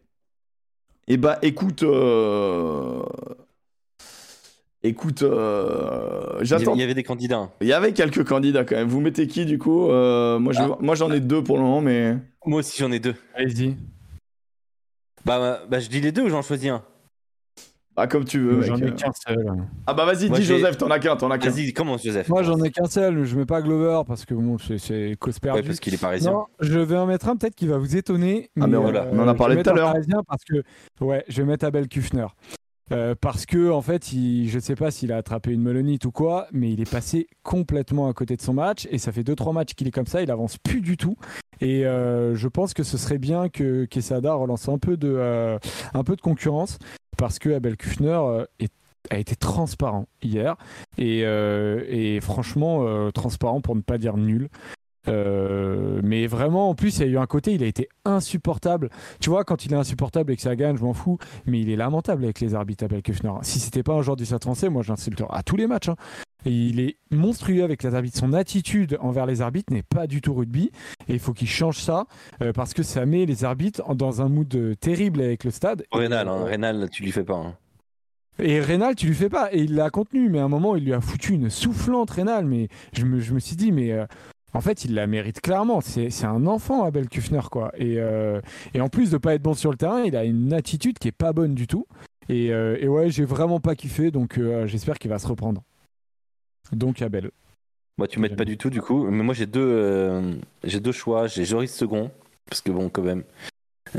Eh 1.09 1.17
bah, 1.17 1.39
écoute. 1.43 1.83
euh, 1.83 3.03
Écoute, 4.83 5.23
euh, 5.23 6.23
Il 6.31 6.33
y 6.33 6.37
avait- 6.37 6.45
j'attends. 6.47 6.75
il 6.75 6.81
y 6.81 6.83
avait 6.83 6.95
des 6.95 7.03
candidats. 7.03 7.51
Il 7.61 7.67
y 7.67 7.73
avait 7.75 7.93
quelques 7.93 8.25
candidats 8.27 8.65
quand 8.65 8.77
même. 8.77 8.89
Vous 8.89 9.01
mettez 9.01 9.27
qui 9.27 9.45
du 9.45 9.59
coup? 9.59 9.91
Euh, 9.91 10.39
Moi, 10.39 10.55
je- 10.55 10.61
Ah. 10.63 10.79
moi, 10.81 10.95
j'en 10.95 11.11
ai 11.13 11.21
deux 11.21 11.43
pour 11.45 11.57
le 11.59 11.63
moment, 11.63 11.83
mais. 11.83 12.17
Moi 12.47 12.61
aussi 12.61 12.79
j'en 12.81 12.91
ai 12.91 12.99
deux. 12.99 13.15
Allez-y. 13.35 13.77
Bah, 15.25 15.61
bah 15.69 15.81
je 15.81 15.89
dis 15.89 16.01
les 16.01 16.13
deux 16.13 16.23
ou 16.23 16.29
j'en 16.29 16.43
choisis 16.43 16.71
un 16.71 16.83
Ah, 17.97 18.07
comme 18.07 18.25
tu 18.25 18.39
veux. 18.41 18.63
J'en 18.63 18.77
ai 18.77 18.95
qu'un 18.95 19.13
seul. 19.27 19.53
Ah, 19.87 19.93
bah, 19.95 20.05
vas-y, 20.07 20.31
dis 20.31 20.43
Joseph, 20.43 20.79
t'en 20.79 20.91
as 20.91 20.99
qu'un, 20.99 21.17
t'en 21.17 21.31
as 21.31 21.39
qu'un. 21.39 21.51
Vas-y, 21.51 21.73
commence 21.75 22.03
Joseph. 22.03 22.29
Moi, 22.29 22.43
j'en 22.43 22.59
ai 22.63 22.71
qu'un 22.71 22.87
seul. 22.87 23.25
Je 23.25 23.37
mets 23.37 23.45
pas 23.47 23.61
Glover 23.61 24.03
parce 24.07 24.25
que 24.25 24.33
bon, 24.35 24.57
c'est- 24.59 24.79
c'est 24.79 25.17
cause 25.21 25.35
Ouais, 25.35 25.41
perdue. 25.41 25.63
parce 25.69 25.81
qu'il 25.81 25.93
est 25.93 26.01
parisien. 26.01 26.33
Non, 26.33 26.47
je 26.61 26.79
vais 26.79 26.97
en 26.97 27.07
mettre 27.07 27.29
un 27.29 27.37
peut-être 27.37 27.55
qui 27.55 27.67
va 27.67 27.77
vous 27.79 27.97
étonner. 27.97 28.51
Ah, 28.61 28.67
mais 28.67 28.77
voilà, 28.79 29.07
on 29.13 29.19
en 29.19 29.29
a 29.29 29.35
parlé 29.35 29.63
tout 29.63 29.69
à 29.71 29.75
l'heure. 29.75 29.93
Parisien 29.93 30.23
Parce 30.27 30.45
que, 30.45 30.63
ouais, 31.05 31.25
je 31.29 31.43
vais 31.43 31.49
mettre 31.49 31.67
Abel 31.67 31.89
Kufner. 31.89 32.27
Euh, 32.93 33.15
parce 33.21 33.47
que 33.47 33.71
en 33.71 33.83
fait, 33.83 34.11
je 34.11 34.59
sais 34.59 34.75
pas 34.75 34.91
s'il 34.91 35.13
a 35.13 35.17
attrapé 35.17 35.53
une 35.53 35.63
melonite 35.63 36.05
ou 36.05 36.11
quoi, 36.11 36.49
mais 36.53 36.73
il 36.73 36.81
est 36.81 36.91
passé 36.91 37.29
complètement 37.43 38.09
à 38.09 38.13
côté 38.13 38.37
de 38.37 38.43
son 38.43 38.55
match 38.55 38.89
et 38.91 38.99
ça 38.99 39.13
fait 39.13 39.23
2-3 39.23 39.53
matchs 39.53 39.75
qu'il 39.75 39.87
est 39.87 39.93
comme 39.93 40.07
ça, 40.07 40.23
il 40.23 40.31
avance 40.31 40.59
plus 40.59 40.81
du 40.81 40.97
tout. 40.97 41.17
Et 41.61 41.87
euh, 41.87 42.35
je 42.35 42.49
pense 42.49 42.75
que 42.75 42.83
ce 42.83 42.97
serait 42.97 43.19
bien 43.19 43.49
que 43.49 43.85
Quesada 43.85 44.35
relance 44.35 44.69
un 44.69 44.79
peu 44.79 44.97
de, 44.97 45.13
euh, 45.15 45.59
concurrence 46.23 46.79
parce 47.17 47.39
que 47.39 47.51
Abel 47.51 47.77
Kufner 47.77 48.19
a 49.11 49.19
été 49.19 49.37
transparent 49.37 50.07
hier 50.23 50.57
et, 50.99 52.19
franchement 52.23 53.11
transparent 53.13 53.61
pour 53.61 53.77
ne 53.77 53.83
pas 53.83 53.99
dire 53.99 54.17
nul. 54.17 54.49
Euh, 55.09 56.01
mais 56.05 56.27
vraiment, 56.27 56.69
en 56.71 56.75
plus, 56.75 56.99
il 56.99 57.01
y 57.01 57.05
a 57.05 57.09
eu 57.13 57.19
un 57.19 57.27
côté, 57.27 57.55
il 57.55 57.63
a 57.63 57.67
été 57.67 57.89
insupportable. 58.05 58.91
Tu 59.21 59.31
vois, 59.31 59.45
quand 59.45 59.65
il 59.65 59.73
est 59.73 59.77
insupportable 59.77 60.33
et 60.33 60.37
que 60.37 60.43
ça 60.43 60.57
gagne, 60.57 60.77
je 60.77 60.83
m'en 60.83 60.93
fous. 60.95 61.19
Mais 61.47 61.61
il 61.61 61.71
est 61.71 61.77
lamentable 61.77 62.25
avec 62.25 62.41
les 62.41 62.55
arbitres, 62.55 62.85
Abel 62.85 63.03
Kufner. 63.03 63.33
Si 63.43 63.59
c'était 63.61 63.83
pas 63.83 63.95
un 63.95 64.03
joueur 64.03 64.17
du 64.17 64.27
Stade 64.27 64.43
français, 64.43 64.69
moi 64.69 64.83
j'insulte 64.83 65.23
à 65.31 65.43
tous 65.43 65.57
les 65.57 65.67
matchs. 65.67 65.89
hein. 65.89 65.97
Et 66.47 66.51
il 66.53 66.81
est 66.81 66.97
monstrueux 67.11 67.63
avec 67.65 67.83
les 67.83 67.95
arbitres. 67.95 68.19
Son 68.19 68.33
attitude 68.33 68.97
envers 69.01 69.27
les 69.27 69.43
arbitres 69.43 69.73
n'est 69.75 69.83
pas 69.83 70.07
du 70.07 70.23
tout 70.23 70.33
rugby. 70.33 70.71
Et 71.09 71.13
il 71.15 71.19
faut 71.19 71.35
qu'il 71.35 71.49
change 71.49 71.79
ça 71.79 72.07
euh, 72.43 72.53
parce 72.53 72.73
que 72.73 72.83
ça 72.83 73.05
met 73.05 73.27
les 73.27 73.45
arbitres 73.45 73.95
dans 73.95 74.23
un 74.23 74.29
mood 74.31 74.75
terrible 74.81 75.21
avec 75.21 75.45
le 75.45 75.51
stade. 75.51 75.85
Rénal, 75.93 76.29
hein, 76.29 76.45
Rénal, 76.45 76.89
tu 76.91 77.03
lui 77.03 77.13
fais 77.13 77.25
pas. 77.25 77.37
hein. 77.37 77.55
et 78.39 78.59
Rénal, 78.61 78.95
tu 78.95 79.07
lui 79.07 79.15
fais 79.15 79.29
pas. 79.29 79.53
Et 79.53 79.61
il 79.61 79.75
l'a 79.75 79.91
contenu, 79.91 80.31
mais 80.31 80.39
à 80.39 80.45
un 80.45 80.49
moment, 80.49 80.77
il 80.77 80.85
lui 80.85 80.95
a 80.95 81.01
foutu 81.03 81.35
une 81.35 81.51
soufflante 81.51 82.11
Rénal. 82.11 82.47
Mais 82.47 82.69
je 82.95 83.05
me, 83.05 83.21
je 83.21 83.35
me 83.35 83.39
suis 83.39 83.57
dit, 83.57 83.71
mais 83.71 83.93
euh, 83.93 84.07
en 84.55 84.61
fait, 84.61 84.85
il 84.85 84.95
la 84.95 85.07
mérite 85.07 85.41
clairement. 85.41 85.81
C'est 85.81 86.25
un 86.25 86.47
enfant, 86.47 86.85
Abel 86.85 87.09
Kufner, 87.09 87.41
quoi. 87.51 87.73
Et, 87.77 87.95
euh, 87.99 88.41
et 88.75 88.81
en 88.81 88.89
plus 88.89 89.11
de 89.11 89.17
pas 89.19 89.35
être 89.35 89.43
bon 89.43 89.55
sur 89.55 89.71
le 89.71 89.77
terrain, 89.77 90.03
il 90.03 90.17
a 90.17 90.25
une 90.25 90.53
attitude 90.53 90.99
qui 90.99 91.09
est 91.09 91.13
pas 91.13 91.33
bonne 91.33 91.55
du 91.55 91.67
tout. 91.67 91.87
Et, 92.29 92.53
euh, 92.53 92.77
et 92.81 92.89
ouais, 92.89 93.11
j'ai 93.11 93.25
vraiment 93.25 93.61
pas 93.61 93.75
kiffé, 93.75 94.11
donc 94.11 94.39
euh, 94.39 94.67
j'espère 94.67 94.99
qu'il 94.99 95.11
va 95.11 95.19
se 95.19 95.27
reprendre. 95.27 95.63
Donc 96.73 97.03
Abel. 97.03 97.31
Moi, 97.99 98.07
tu 98.09 98.19
m'aides 98.21 98.37
pas 98.37 98.45
du 98.45 98.57
tout, 98.57 98.71
du 98.71 98.81
coup. 98.81 99.05
Mais 99.11 99.23
moi, 99.23 99.35
j'ai 99.35 99.47
deux, 99.47 99.61
euh, 99.61 100.33
j'ai 100.65 100.81
deux 100.81 100.93
choix. 100.93 101.27
J'ai 101.27 101.45
Joris 101.45 101.75
Second, 101.75 102.11
parce 102.49 102.61
que 102.63 102.71
bon, 102.71 102.89
quand 102.89 103.03
même. 103.03 103.25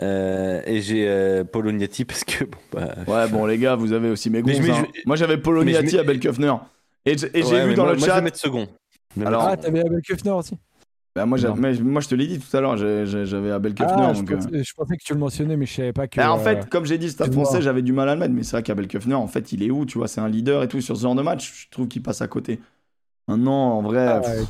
Euh, 0.02 0.62
et 0.66 0.82
j'ai 0.82 1.08
euh, 1.08 1.44
Poloniati, 1.44 2.06
parce 2.06 2.24
que 2.24 2.46
bon, 2.46 2.58
bah. 2.72 2.96
Ouais, 3.08 3.28
bon, 3.30 3.46
les 3.46 3.58
gars, 3.58 3.76
vous 3.76 3.92
avez 3.94 4.10
aussi 4.10 4.30
mes 4.30 4.42
mets- 4.42 4.70
hein. 4.72 4.86
Moi, 5.06 5.18
j'avais 5.18 5.38
Poloniati, 5.38 5.98
Abel 5.98 6.20
Kufner. 6.20 6.54
Et, 7.06 7.12
et 7.12 7.18
j'ai 7.34 7.44
Ouais, 7.44 7.68
vu 7.68 7.76
dans 7.76 7.84
moi- 7.84 7.94
le 7.94 7.98
moi, 8.00 8.08
je 8.08 8.12
chat. 8.12 8.16
vais 8.16 8.22
mettre 8.22 8.38
Second. 8.40 8.68
Alors- 9.20 9.44
Ah, 9.48 9.58
t'avais 9.58 9.82
Abel 9.82 10.02
Kufner 10.02 10.32
aussi 10.32 10.56
Bah, 11.14 11.26
moi, 11.26 11.38
j'a- 11.38 11.50
Non. 11.50 11.56
mais 11.58 11.74
moi, 11.80 12.00
je 12.00 12.08
te 12.08 12.16
l'ai 12.16 12.26
dit 12.26 12.40
tout 12.40 12.56
à 12.56 12.62
l'heure, 12.62 12.78
j'avais 12.78 13.52
Abel 13.52 13.74
Kufner. 13.74 13.94
Ah, 13.98 14.14
je, 14.14 14.20
donc, 14.20 14.32
euh, 14.32 14.36
pensais, 14.38 14.64
je 14.64 14.74
pensais 14.74 14.96
que 14.98 15.04
tu 15.04 15.14
le 15.14 15.20
mentionnais, 15.20 15.58
mais 15.58 15.66
je 15.66 15.74
savais 15.74 15.92
pas 15.92 16.08
que. 16.08 16.16
Bah, 16.16 16.32
en 16.32 16.40
euh, 16.40 16.42
fait, 16.42 16.70
comme 16.70 16.86
j'ai 16.86 16.98
dit, 16.98 17.10
Stade 17.10 17.34
français, 17.34 17.62
j'avais 17.62 17.82
du 17.82 17.92
mal 17.92 18.08
à 18.08 18.14
le 18.14 18.20
mettre, 18.22 18.34
mais 18.34 18.44
c'est 18.44 18.52
vrai 18.52 18.64
qu'Abel 18.64 18.88
Kufner, 18.88 19.16
en 19.16 19.28
fait, 19.28 19.52
il 19.52 19.62
est 19.62 19.72
où 19.72 19.86
Tu 19.86 19.98
vois, 19.98 20.08
c'est 20.08 20.22
un 20.22 20.30
leader 20.30 20.64
et 20.64 20.70
tout 20.70 20.80
sur 20.80 20.96
ce 20.96 21.02
genre 21.02 21.16
de 21.16 21.22
match. 21.22 21.66
Je 21.66 21.70
trouve 21.70 21.90
qu'il 21.90 22.02
passe 22.02 22.22
à 22.22 22.28
côté. 22.28 22.62
Maintenant, 23.28 23.78
en 23.78 23.82
vrai, 23.82 24.20
c'est. 24.24 24.46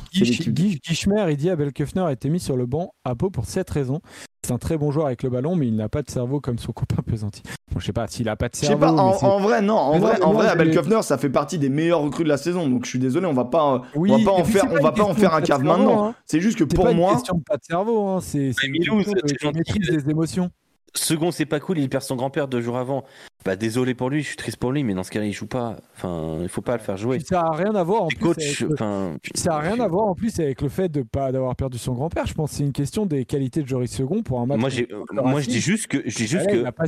Guy- 0.52 0.80
Guy 0.82 0.94
Schmer, 0.94 1.26
il 1.30 1.36
dit 1.36 1.50
Abel 1.50 1.72
Kufner 1.72 2.02
a 2.02 2.12
été 2.12 2.28
mis 2.30 2.40
sur 2.40 2.56
le 2.56 2.66
banc 2.66 2.94
à 3.04 3.14
Pau 3.14 3.30
pour 3.30 3.44
cette 3.44 3.68
raison. 3.70 4.00
C'est 4.44 4.52
un 4.52 4.58
très 4.58 4.76
bon 4.76 4.90
joueur 4.90 5.06
avec 5.06 5.22
le 5.22 5.30
ballon, 5.30 5.54
mais 5.54 5.68
il 5.68 5.76
n'a 5.76 5.88
pas 5.88 6.02
de 6.02 6.10
cerveau 6.10 6.40
comme 6.40 6.58
son 6.58 6.72
copain 6.72 7.00
Pesanti. 7.06 7.42
Bon, 7.70 7.78
je 7.78 7.86
sais 7.86 7.92
pas 7.92 8.08
s'il 8.08 8.28
a 8.28 8.34
pas 8.34 8.48
de 8.48 8.56
cerveau. 8.56 8.80
pas, 8.80 8.92
en, 8.92 9.12
c'est- 9.12 9.24
en 9.26 9.38
vrai, 9.38 9.62
non, 9.62 9.76
en 9.76 9.92
Mais 9.92 9.98
non, 10.00 10.06
vrai, 10.06 10.22
en 10.22 10.32
moi, 10.32 10.44
Abel 10.46 10.76
ça 11.02 11.16
fait 11.16 11.30
partie 11.30 11.58
des 11.58 11.68
meilleurs 11.68 12.00
recrues 12.00 12.24
de 12.24 12.28
la 12.28 12.36
saison, 12.38 12.68
donc 12.68 12.84
je 12.84 12.90
suis 12.90 12.98
désolé, 12.98 13.26
on 13.26 13.34
va 13.34 13.44
pas, 13.44 13.74
euh, 13.74 13.78
Oui, 13.94 14.10
on 14.10 14.18
va 14.18 14.24
pas 14.24 14.30
en 14.32 14.44
faire, 14.44 14.62
c'est 14.62 14.68
on 14.68 14.82
va 14.82 14.88
une 14.88 14.94
pas 14.96 15.04
en 15.04 15.14
faire 15.14 15.34
un 15.34 15.42
cave 15.42 15.62
maintenant. 15.62 16.06
hein. 16.08 16.14
C'est 16.26 16.40
juste 16.40 16.58
que 16.58 16.64
C'est 16.68 16.74
pour 16.74 16.86
pas 16.86 16.90
une 16.90 16.96
moi, 16.96 17.12
question 17.12 17.36
de 17.36 17.42
pas 17.44 17.56
de 17.56 17.62
cerveau, 17.62 18.08
hein. 18.08 18.18
c'est 18.20 18.52
c'est 18.58 18.66
une 18.66 19.04
c'est 19.04 19.54
maîtrise 19.54 19.88
des 19.88 20.10
émotions. 20.10 20.50
Second, 20.94 21.30
c'est 21.30 21.46
pas 21.46 21.58
cool, 21.58 21.78
il 21.78 21.88
perd 21.88 22.02
son 22.02 22.16
grand-père 22.16 22.48
deux 22.48 22.60
jours 22.60 22.76
avant. 22.76 23.04
Bah, 23.44 23.56
désolé 23.56 23.94
pour 23.94 24.10
lui, 24.10 24.22
je 24.22 24.28
suis 24.28 24.36
triste 24.36 24.58
pour 24.58 24.72
lui, 24.72 24.84
mais 24.84 24.92
dans 24.94 25.02
ce 25.02 25.10
cas-là, 25.10 25.24
il 25.26 25.32
joue 25.32 25.46
pas. 25.46 25.76
Enfin, 25.96 26.38
il 26.42 26.48
faut 26.48 26.60
pas 26.60 26.76
le 26.76 26.82
faire 26.82 26.96
jouer. 26.96 27.16
Puis 27.18 27.26
ça 27.26 27.40
a 27.40 27.52
rien 27.56 27.74
à 27.74 27.82
voir 27.82 28.02
en 28.04 28.08
Les 28.08 28.16
plus. 28.16 28.60
le- 28.60 28.74
enfin. 28.74 29.16
Ça 29.34 29.54
a 29.56 29.58
rien 29.60 29.80
à 29.80 29.88
voir 29.88 30.06
en 30.06 30.14
plus 30.14 30.38
avec 30.38 30.60
le 30.60 30.68
fait 30.68 30.88
de 30.90 31.02
pas 31.02 31.32
d'avoir 31.32 31.56
perdu 31.56 31.78
son 31.78 31.92
grand-père. 31.94 32.26
Je 32.26 32.34
pense 32.34 32.50
que 32.50 32.56
c'est 32.58 32.62
une 32.64 32.72
question 32.72 33.06
des 33.06 33.24
qualités 33.24 33.62
de 33.62 33.68
Joris 33.68 33.90
Second 33.90 34.22
pour 34.22 34.40
un 34.40 34.46
match. 34.46 34.60
Moi, 34.60 34.68
j'ai, 34.68 34.86
moi, 35.12 35.40
je 35.40 35.48
dis 35.48 35.60
juste 35.60 35.86
que, 35.88 36.02
je 36.04 36.14
dis 36.16 36.26
juste 36.26 36.46
Ouais, 36.46 36.52
que, 36.52 36.56
il 36.58 36.72
pas- 36.72 36.84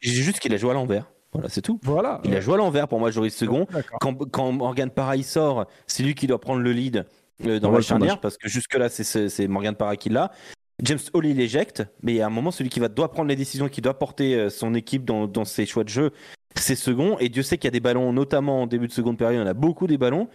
juste 0.00 0.38
qu'il 0.40 0.52
a 0.54 0.56
joué 0.56 0.70
à 0.70 0.74
l'envers. 0.74 1.10
Voilà, 1.32 1.48
c'est 1.48 1.62
tout. 1.62 1.78
Voilà. 1.84 2.20
Il 2.24 2.34
a 2.34 2.40
joué 2.40 2.54
à 2.54 2.56
l'envers 2.58 2.88
pour 2.88 2.98
moi, 2.98 3.10
Joris 3.10 3.34
Second. 3.34 3.66
Quand, 4.00 4.14
quand 4.30 4.52
Morgan 4.52 4.90
Parra 4.90 5.16
sort, 5.22 5.66
c'est 5.86 6.02
lui 6.02 6.14
qui 6.14 6.26
doit 6.26 6.40
prendre 6.40 6.60
le 6.60 6.72
lead 6.72 7.06
euh, 7.46 7.58
dans 7.60 7.68
voit 7.70 7.78
la 7.78 7.82
charnière 7.82 8.20
parce 8.20 8.36
que 8.36 8.48
jusque-là, 8.48 8.88
c'est, 8.88 9.04
c'est, 9.04 9.28
c'est 9.28 9.46
Morgan 9.48 9.74
Parra 9.74 9.96
qui 9.96 10.08
l'a. 10.08 10.30
James 10.82 10.98
Hall, 11.14 11.26
il 11.26 11.40
éjecte, 11.40 11.84
mais 12.02 12.20
à 12.20 12.26
un 12.26 12.30
moment, 12.30 12.50
celui 12.50 12.70
qui 12.70 12.80
va, 12.80 12.88
doit 12.88 13.10
prendre 13.10 13.28
les 13.28 13.36
décisions, 13.36 13.68
qui 13.68 13.80
doit 13.80 13.98
porter 13.98 14.34
euh, 14.34 14.50
son 14.50 14.74
équipe 14.74 15.04
dans, 15.04 15.26
dans 15.26 15.44
ses 15.44 15.64
choix 15.66 15.84
de 15.84 15.88
jeu, 15.88 16.10
c'est 16.56 16.74
second. 16.74 17.16
Et 17.18 17.28
Dieu 17.28 17.42
sait 17.42 17.56
qu'il 17.56 17.66
y 17.66 17.68
a 17.68 17.72
des 17.72 17.80
ballons, 17.80 18.12
notamment 18.12 18.62
en 18.62 18.66
début 18.66 18.88
de 18.88 18.92
seconde 18.92 19.16
période, 19.16 19.36
il 19.36 19.40
y 19.40 19.44
en 19.44 19.50
a 19.50 19.54
beaucoup 19.54 19.86
des 19.86 19.98
ballons. 19.98 20.28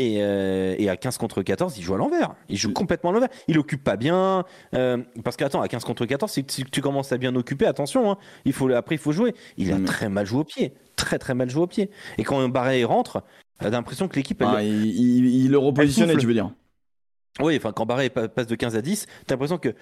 Et, 0.00 0.18
euh, 0.22 0.76
et 0.78 0.88
à 0.88 0.96
15 0.96 1.18
contre 1.18 1.42
14, 1.42 1.76
il 1.76 1.82
joue 1.82 1.94
à 1.94 1.98
l'envers. 1.98 2.34
Il 2.48 2.56
joue 2.56 2.72
complètement 2.72 3.10
à 3.10 3.12
l'envers. 3.12 3.30
Il 3.48 3.58
occupe 3.58 3.82
pas 3.82 3.96
bien. 3.96 4.44
euh, 4.74 4.98
parce 5.24 5.36
que, 5.36 5.42
attends, 5.44 5.60
à 5.60 5.66
15 5.66 5.82
contre 5.84 6.06
14, 6.06 6.30
si, 6.30 6.44
tu 6.44 6.80
commences 6.80 7.10
à 7.10 7.18
bien 7.18 7.34
occuper, 7.34 7.66
attention, 7.66 8.10
hein, 8.12 8.18
il 8.44 8.52
faut, 8.52 8.70
après, 8.70 8.94
il 8.94 8.98
faut 8.98 9.10
jouer. 9.10 9.34
Il 9.56 9.72
a 9.72 9.78
Mm. 9.78 9.84
très 9.84 10.08
mal 10.08 10.24
joué 10.24 10.40
au 10.40 10.44
pied. 10.44 10.72
Très, 10.94 11.18
très 11.18 11.34
mal 11.34 11.50
joué 11.50 11.62
au 11.62 11.66
pied. 11.66 11.90
Et 12.16 12.22
quand 12.22 12.48
Barré 12.48 12.84
rentre, 12.84 13.24
t'as 13.58 13.70
l'impression 13.70 14.06
que 14.06 14.14
l'équipe. 14.14 14.40
elle- 14.40 14.48
ah, 14.48 14.62
il, 14.62 14.86
il- 14.86 15.44
il 15.44 15.50
le 15.50 15.58
tu 16.20 16.26
veux 16.28 16.34
dire. 16.34 16.52
Oui, 17.40 17.56
enfin, 17.56 17.72
quand 17.72 17.86
Barré 17.86 18.10
pa- 18.10 18.28
passe 18.28 18.46
de 18.46 18.54
15 18.54 18.76
à 18.76 18.82
10, 18.82 19.06
t'as 19.26 19.34
l'impression 19.34 19.58
que. 19.58 19.74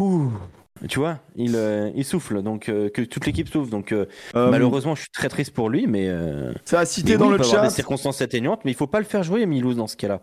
Ouh, 0.00 0.30
Tu 0.88 0.98
vois, 0.98 1.18
il, 1.36 1.58
il 1.94 2.04
souffle, 2.04 2.42
donc 2.42 2.64
que 2.66 3.02
toute 3.04 3.26
l'équipe 3.26 3.48
souffle. 3.48 3.70
Donc 3.70 3.94
malheureusement, 4.34 4.94
je 4.94 5.00
suis 5.02 5.10
très 5.12 5.28
triste 5.28 5.52
pour 5.52 5.68
lui, 5.68 5.86
mais. 5.86 6.08
Ça 6.64 6.80
a 6.80 6.86
cité 6.86 7.16
dans 7.16 7.30
le 7.30 7.42
chat. 7.42 7.62
des 7.62 7.70
circonstances 7.70 8.22
atténuantes, 8.22 8.64
mais 8.64 8.70
il 8.70 8.76
faut 8.76 8.86
pas 8.86 8.98
le 9.00 9.04
faire 9.04 9.22
jouer, 9.22 9.44
Milouz, 9.46 9.76
dans 9.76 9.86
ce 9.88 9.96
cas-là. 9.96 10.22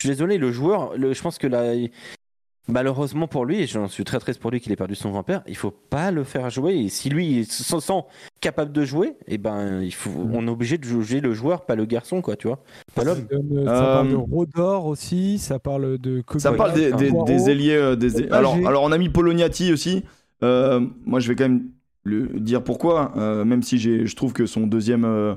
Je 0.00 0.06
suis 0.06 0.14
désolé, 0.14 0.38
le 0.38 0.52
joueur, 0.52 0.96
le, 0.96 1.12
je 1.12 1.20
pense 1.20 1.38
que 1.38 1.48
là, 1.48 1.74
malheureusement 2.68 3.26
pour 3.26 3.44
lui, 3.44 3.62
et 3.62 3.66
j'en 3.66 3.88
suis 3.88 4.04
très 4.04 4.18
triste 4.18 4.40
pour 4.40 4.50
lui 4.50 4.60
qu'il 4.60 4.70
ait 4.72 4.76
perdu 4.76 4.94
son 4.94 5.10
grand-père, 5.10 5.42
il 5.48 5.56
faut 5.56 5.70
pas 5.70 6.10
le 6.10 6.22
faire 6.22 6.50
jouer. 6.50 6.74
Et 6.76 6.88
si 6.88 7.08
lui 7.08 7.44
se 7.44 7.80
sent 7.80 8.04
capable 8.40 8.72
de 8.72 8.84
jouer, 8.84 9.08
et 9.26 9.34
eh 9.34 9.38
ben, 9.38 9.80
il 9.82 9.92
faut, 9.92 10.10
on 10.32 10.46
est 10.46 10.50
obligé 10.50 10.78
de 10.78 10.84
juger 10.84 11.20
le 11.20 11.32
joueur, 11.32 11.64
pas 11.64 11.74
le 11.74 11.86
garçon, 11.86 12.20
quoi, 12.20 12.36
tu 12.36 12.46
vois, 12.46 12.60
pas 12.94 13.04
l'homme. 13.04 13.26
Ça, 13.30 13.72
parle 13.72 14.08
de 14.10 14.14
euh, 14.14 14.18
Rodor 14.18 14.86
aussi, 14.86 15.38
ça 15.38 15.58
parle 15.58 15.98
de. 15.98 16.22
Ça 16.36 16.52
parle 16.52 16.74
des, 16.74 16.92
des, 16.92 17.50
ailiers. 17.50 17.76
Euh, 17.76 17.96
des... 17.96 18.28
Alors, 18.30 18.54
alors, 18.66 18.82
on 18.82 18.92
a 18.92 18.98
mis 18.98 19.08
Poloniati 19.08 19.72
aussi. 19.72 20.04
Euh, 20.44 20.86
moi, 21.04 21.20
je 21.20 21.28
vais 21.28 21.34
quand 21.34 21.48
même 21.48 21.70
le 22.04 22.28
dire 22.38 22.62
pourquoi, 22.62 23.12
même 23.44 23.62
si 23.62 23.78
je 23.78 24.14
trouve 24.14 24.32
que 24.32 24.46
son 24.46 24.66
deuxième, 24.66 25.36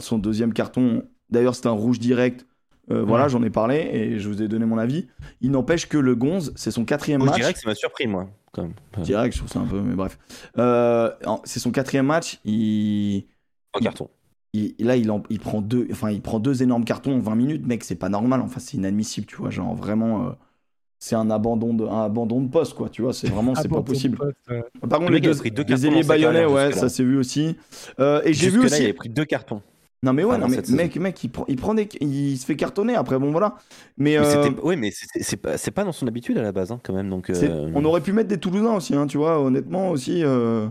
son 0.00 0.18
deuxième 0.18 0.52
carton, 0.52 1.02
d'ailleurs, 1.30 1.54
c'est 1.54 1.66
un 1.66 1.72
rouge 1.72 1.98
direct. 1.98 2.46
Euh, 2.90 3.02
voilà, 3.04 3.28
j'en 3.28 3.42
ai 3.42 3.50
parlé 3.50 3.76
et 3.92 4.18
je 4.18 4.28
vous 4.28 4.42
ai 4.42 4.48
donné 4.48 4.64
mon 4.64 4.78
avis. 4.78 5.06
Il 5.40 5.50
n'empêche 5.52 5.88
que 5.88 5.98
le 5.98 6.14
Gonze, 6.14 6.52
c'est 6.56 6.70
son 6.70 6.84
quatrième 6.84 7.22
match. 7.22 7.36
Direct, 7.36 7.60
ça 7.60 7.68
m'a 7.68 7.74
surpris, 7.74 8.06
moi. 8.06 8.28
Quand 8.52 8.62
même. 8.62 8.74
Direct, 8.98 9.34
je 9.34 9.38
trouve 9.38 9.50
ça 9.50 9.60
un 9.60 9.66
peu, 9.66 9.80
mais 9.80 9.94
bref. 9.94 10.18
Euh, 10.58 11.10
c'est 11.44 11.60
son 11.60 11.70
quatrième 11.70 12.06
match. 12.06 12.40
Il. 12.44 13.26
En 13.72 13.80
carton. 13.80 14.08
Il, 14.52 14.74
là, 14.80 14.96
il, 14.96 15.08
il, 15.30 15.38
prend 15.38 15.60
deux, 15.60 15.86
enfin, 15.92 16.10
il 16.10 16.20
prend 16.20 16.40
deux 16.40 16.64
énormes 16.64 16.84
cartons 16.84 17.14
en 17.14 17.20
20 17.20 17.34
minutes, 17.36 17.66
mec, 17.66 17.84
c'est 17.84 17.94
pas 17.94 18.08
normal. 18.08 18.40
Enfin, 18.40 18.58
c'est 18.58 18.76
inadmissible, 18.76 19.26
tu 19.26 19.36
vois. 19.36 19.50
Genre, 19.50 19.74
vraiment. 19.74 20.26
Euh, 20.26 20.30
c'est 21.02 21.14
un 21.14 21.30
abandon 21.30 21.72
de 21.72 21.86
un 21.86 22.04
abandon 22.04 22.42
de 22.42 22.48
poste 22.50 22.74
quoi 22.74 22.90
tu 22.90 23.00
vois 23.00 23.14
c'est 23.14 23.28
vraiment 23.28 23.54
c'est 23.54 23.70
pas 23.70 23.80
possible 23.80 24.18
par 24.86 24.98
contre 24.98 25.12
les, 25.12 25.20
deux, 25.20 25.32
les 25.66 25.86
ailiers 25.86 26.02
bayonnais 26.02 26.44
ouais 26.44 26.72
ça 26.72 26.90
s'est 26.90 27.04
vu 27.04 27.16
aussi 27.16 27.56
et 27.98 28.34
j'ai 28.34 28.50
vu 28.50 28.58
aussi 28.58 28.84
il 28.84 28.90
a 28.90 28.92
pris 28.92 29.08
deux 29.08 29.24
cartons 29.24 29.62
non 30.02 30.14
mais 30.14 30.24
ouais, 30.24 30.38
non, 30.38 30.48
mais 30.48 30.62
mec, 30.70 30.96
mec, 30.96 31.24
il 31.24 31.28
prend, 31.30 31.44
il 31.46 31.56
prend 31.56 31.74
des, 31.74 31.86
il 32.00 32.38
se 32.38 32.46
fait 32.46 32.56
cartonner 32.56 32.94
après, 32.94 33.18
bon 33.18 33.32
voilà. 33.32 33.56
Mais, 33.98 34.16
euh... 34.16 34.48
oui, 34.62 34.76
mais 34.76 34.92
c'est 34.92 35.36
pas, 35.36 35.58
pas 35.58 35.84
dans 35.84 35.92
son 35.92 36.06
habitude 36.06 36.38
à 36.38 36.42
la 36.42 36.52
base, 36.52 36.72
hein, 36.72 36.80
quand 36.82 36.94
même. 36.94 37.10
Donc, 37.10 37.28
euh, 37.28 37.70
on 37.74 37.84
aurait 37.84 38.00
pu 38.00 38.12
mettre 38.12 38.28
des 38.28 38.38
Toulousains 38.38 38.74
aussi, 38.74 38.94
hein, 38.94 39.06
tu 39.06 39.18
vois, 39.18 39.38
honnêtement 39.40 39.90
aussi. 39.90 40.24
Euh... 40.24 40.68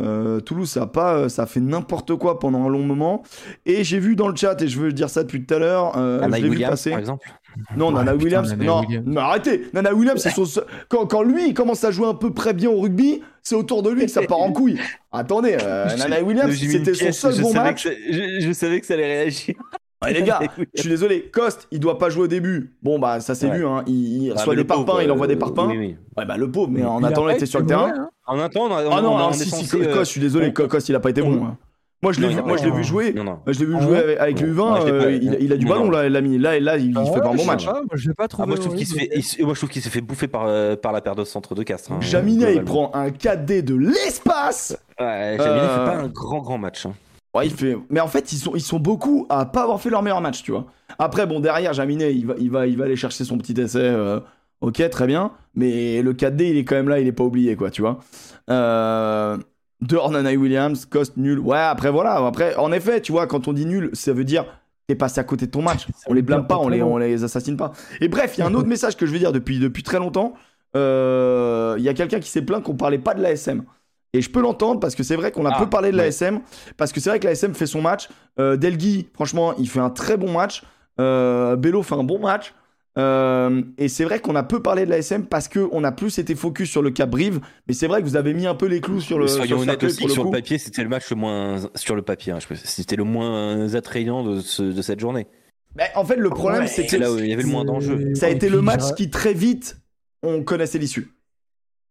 Euh, 0.00 0.40
Toulouse, 0.40 0.68
ça 0.68 0.82
a 0.82 0.86
pas, 0.86 1.28
ça 1.28 1.44
a 1.44 1.46
fait 1.46 1.60
n'importe 1.60 2.16
quoi 2.16 2.40
pendant 2.40 2.64
un 2.64 2.68
long 2.68 2.82
moment. 2.82 3.22
Et 3.64 3.84
j'ai 3.84 3.98
vu 3.98 4.16
dans 4.16 4.28
le 4.28 4.36
chat, 4.36 4.60
et 4.60 4.68
je 4.68 4.80
veux 4.80 4.92
dire 4.92 5.08
ça 5.08 5.22
depuis 5.22 5.44
tout 5.44 5.54
à 5.54 5.58
l'heure, 5.58 5.96
euh, 5.96 6.20
je 6.24 6.42
l'ai 6.42 6.48
vu 6.48 6.60
passer. 6.60 6.90
Par 6.90 6.98
exemple. 6.98 7.28
Non, 7.76 7.92
Nana 7.92 8.16
Williams. 8.16 8.52
non, 8.56 8.82
mais 9.06 9.20
arrêtez. 9.20 9.68
Nana 9.72 9.94
Williams, 9.94 10.20
c'est 10.20 10.30
son... 10.30 10.44
quand, 10.88 11.06
quand, 11.06 11.22
lui 11.22 11.48
il 11.48 11.54
commence 11.54 11.84
à 11.84 11.92
jouer 11.92 12.08
un 12.08 12.14
peu 12.14 12.32
près 12.32 12.52
bien 12.52 12.70
au 12.70 12.80
rugby, 12.80 13.22
c'est 13.42 13.54
autour 13.54 13.82
de 13.82 13.90
lui 13.90 14.06
que 14.06 14.10
ça 14.10 14.22
part 14.22 14.40
en 14.40 14.52
couille. 14.52 14.78
Attendez, 15.12 15.56
euh, 15.62 15.94
Nana 15.96 16.22
Williams, 16.22 16.54
c'était 16.56 16.94
son 16.94 17.12
seul 17.12 17.40
bon 17.42 17.54
match. 17.54 17.86
je, 17.86 18.52
savais 18.52 18.80
que 18.80 18.86
ça 18.86 18.94
allait 18.94 19.06
réagir. 19.06 19.54
Les 20.12 20.22
gars, 20.22 20.40
je 20.74 20.80
suis 20.80 20.90
désolé, 20.90 21.30
Coste, 21.32 21.68
il 21.70 21.80
doit 21.80 21.98
pas 21.98 22.10
jouer 22.10 22.24
au 22.24 22.28
début. 22.28 22.74
Bon, 22.82 22.98
bah, 22.98 23.20
ça 23.20 23.34
c'est 23.34 23.48
vu, 23.50 23.66
hein. 23.66 23.82
Il, 23.86 24.28
bah, 24.28 24.34
reçoit 24.36 24.56
des 24.56 24.64
parpaings, 24.64 25.02
il 25.02 25.10
envoie 25.10 25.26
des 25.26 25.36
parpaings. 25.36 25.96
Ouais, 26.16 26.24
bah, 26.26 26.36
le 26.36 26.50
pauvre, 26.50 26.70
mais 26.70 26.84
en 26.84 27.02
attendant, 27.02 27.28
il 27.30 27.36
était 27.36 27.46
sur 27.46 27.60
le 27.60 27.66
terrain. 27.66 27.92
Hein. 27.96 28.10
En 28.26 28.38
attendant, 28.38 28.74
on 28.74 28.90
Ah 28.90 29.02
non, 29.02 29.18
non, 29.18 29.32
si, 29.32 29.48
si, 29.50 29.68
Coste, 29.68 29.98
je 29.98 30.04
suis 30.04 30.20
désolé, 30.20 30.52
Coste, 30.52 30.88
il 30.88 30.94
a 30.94 31.00
pas 31.00 31.10
été 31.10 31.22
bon. 31.22 31.44
Hein. 31.44 31.56
Moi, 32.04 32.12
je 32.12 32.20
l'ai 32.20 32.28
vu, 32.28 32.42
moi, 32.42 32.58
je 32.58 32.64
l'ai 32.64 32.70
vu 32.70 32.84
jouer. 32.84 33.14
Je 33.46 33.58
l'ai 33.60 33.64
vu 33.64 33.80
jouer 33.80 34.18
avec 34.18 34.38
le 34.38 34.54
U20. 34.54 34.86
Euh, 34.86 35.18
il 35.40 35.52
a 35.52 35.56
du 35.56 35.64
ballon, 35.64 35.90
là, 35.90 36.06
l'ami. 36.10 36.36
Là, 36.36 36.60
là, 36.60 36.76
il 36.76 36.92
fait 36.92 37.20
pas 37.20 37.30
un 37.30 37.34
bon 37.34 37.46
match. 37.46 37.66
Je 37.94 38.12
pas 38.12 38.26
ah, 38.38 38.46
Moi, 38.46 38.56
je 38.56 38.60
trouve 38.60 39.70
qu'il 39.70 39.82
s'est 39.82 39.90
fait 39.90 40.02
bouffer 40.02 40.28
euh, 40.34 40.76
par 40.76 40.92
la 40.92 41.00
paire 41.00 41.14
de 41.14 41.24
centre 41.24 41.54
de 41.54 41.62
Castres. 41.62 41.92
Jaminet, 42.00 42.56
il 42.56 42.64
prend 42.64 42.90
un 42.94 43.08
4D 43.08 43.62
de 43.62 43.74
l'espace. 43.74 44.76
Ouais, 45.00 45.36
Jaminet 45.38 45.60
fait 45.60 45.84
pas 45.84 45.96
un 45.96 46.08
grand, 46.08 46.40
grand 46.40 46.58
match. 46.58 46.86
Ouais, 47.34 47.46
il 47.46 47.52
fait... 47.52 47.76
Mais 47.90 48.00
en 48.00 48.06
fait, 48.06 48.32
ils 48.32 48.38
sont, 48.38 48.54
ils 48.54 48.60
sont 48.60 48.78
beaucoup 48.78 49.26
à 49.28 49.44
pas 49.46 49.62
avoir 49.62 49.80
fait 49.80 49.90
leur 49.90 50.02
meilleur 50.02 50.20
match, 50.20 50.42
tu 50.42 50.52
vois. 50.52 50.66
Après, 50.98 51.26
bon, 51.26 51.40
derrière, 51.40 51.72
Jaminet, 51.72 52.14
il 52.14 52.26
va, 52.26 52.34
il 52.38 52.50
va, 52.50 52.66
il 52.66 52.76
va 52.76 52.84
aller 52.84 52.96
chercher 52.96 53.24
son 53.24 53.38
petit 53.38 53.60
essai. 53.60 53.80
Euh, 53.80 54.20
ok, 54.60 54.88
très 54.90 55.06
bien. 55.06 55.32
Mais 55.54 56.02
le 56.02 56.12
4D, 56.12 56.50
il 56.50 56.56
est 56.56 56.64
quand 56.64 56.76
même 56.76 56.88
là, 56.88 57.00
il 57.00 57.06
est 57.06 57.12
pas 57.12 57.24
oublié, 57.24 57.56
quoi, 57.56 57.70
tu 57.70 57.82
vois. 57.82 57.98
Euh... 58.50 59.36
Dehors, 59.80 60.10
Williams, 60.12 60.86
Cost 60.86 61.16
nul. 61.16 61.38
Ouais, 61.38 61.58
après, 61.58 61.90
voilà. 61.90 62.14
Après, 62.24 62.54
en 62.56 62.72
effet, 62.72 63.00
tu 63.00 63.12
vois, 63.12 63.26
quand 63.26 63.48
on 63.48 63.52
dit 63.52 63.66
nul, 63.66 63.90
ça 63.92 64.12
veut 64.12 64.24
dire 64.24 64.46
t'es 64.86 64.94
passé 64.94 65.20
à 65.20 65.24
côté 65.24 65.46
de 65.46 65.50
ton 65.50 65.62
match. 65.62 65.86
On 66.06 66.12
les 66.14 66.22
blâme 66.22 66.46
pas, 66.46 66.58
on 66.58 66.68
les, 66.68 66.82
on 66.82 66.98
les 66.98 67.24
assassine 67.24 67.56
pas. 67.56 67.72
Et 68.00 68.08
bref, 68.08 68.34
il 68.36 68.40
y 68.40 68.42
a 68.42 68.46
un 68.46 68.54
autre 68.54 68.68
message 68.74 68.96
que 68.96 69.06
je 69.06 69.12
veux 69.12 69.18
dire 69.18 69.32
depuis, 69.32 69.58
depuis 69.58 69.82
très 69.82 69.98
longtemps. 69.98 70.34
Euh, 70.76 71.76
il 71.78 71.84
y 71.84 71.88
a 71.88 71.94
quelqu'un 71.94 72.20
qui 72.20 72.30
s'est 72.30 72.42
plaint 72.42 72.62
qu'on 72.62 72.76
parlait 72.76 72.98
pas 72.98 73.14
de 73.14 73.22
l'ASM. 73.22 73.64
Et 74.14 74.22
je 74.22 74.30
peux 74.30 74.40
l'entendre 74.40 74.80
parce 74.80 74.94
que 74.94 75.02
c'est 75.02 75.16
vrai 75.16 75.32
qu'on 75.32 75.44
a 75.44 75.58
peu 75.58 75.68
parlé 75.68 75.90
de 75.90 75.96
l'ASM. 75.96 76.40
Parce 76.76 76.92
que 76.92 77.00
c'est 77.00 77.10
vrai 77.10 77.18
que 77.18 77.26
l'ASM 77.26 77.52
fait 77.52 77.66
son 77.66 77.82
match. 77.82 78.08
Euh, 78.38 78.56
Delgui, 78.56 79.08
franchement, 79.12 79.54
il 79.58 79.68
fait 79.68 79.80
un 79.80 79.90
très 79.90 80.16
bon 80.16 80.32
match. 80.32 80.62
Euh, 81.00 81.56
Bello 81.56 81.82
fait 81.82 81.96
un 81.96 82.04
bon 82.04 82.20
match. 82.20 82.54
Euh, 82.96 83.62
et 83.76 83.88
c'est 83.88 84.04
vrai 84.04 84.20
qu'on 84.20 84.36
a 84.36 84.44
peu 84.44 84.62
parlé 84.62 84.86
de 84.86 84.90
l'ASM 84.90 85.24
parce 85.24 85.48
qu'on 85.48 85.82
a 85.82 85.90
plus 85.90 86.16
été 86.20 86.36
focus 86.36 86.70
sur 86.70 86.80
le 86.80 86.92
cap 86.92 87.10
Brive. 87.10 87.40
Mais 87.66 87.74
c'est 87.74 87.88
vrai 87.88 88.02
que 88.02 88.06
vous 88.06 88.14
avez 88.14 88.34
mis 88.34 88.46
un 88.46 88.54
peu 88.54 88.66
les 88.66 88.80
clous 88.80 89.00
sur 89.00 89.18
le. 89.18 89.26
Soyons 89.26 89.58
honnêtes 89.58 89.82
aussi, 89.82 90.08
sur 90.08 90.24
le 90.24 90.30
papier, 90.30 90.58
c'était 90.58 90.84
le 90.84 90.88
match 90.88 91.10
le 91.10 91.16
moins. 91.16 91.56
Sur 91.74 91.96
le 91.96 92.02
papier, 92.02 92.32
hein, 92.32 92.38
c'était 92.62 92.94
le 92.96 93.04
moins 93.04 93.74
attrayant 93.74 94.22
de, 94.22 94.36
de 94.72 94.82
cette 94.82 95.00
journée. 95.00 95.26
Mais 95.74 95.90
en 95.96 96.04
fait, 96.04 96.14
le 96.14 96.30
problème, 96.30 96.68
c'est 96.68 96.86
que. 96.86 96.96
là 96.96 97.12
où 97.12 97.18
il 97.18 97.26
y 97.26 97.32
avait 97.32 97.42
le 97.42 97.48
moins 97.48 97.64
d'enjeux. 97.64 98.14
Ça 98.14 98.26
a 98.26 98.28
été 98.28 98.48
le 98.48 98.62
match 98.62 98.94
qui, 98.96 99.10
très 99.10 99.34
vite, 99.34 99.76
on 100.22 100.44
connaissait 100.44 100.78
l'issue. 100.78 101.13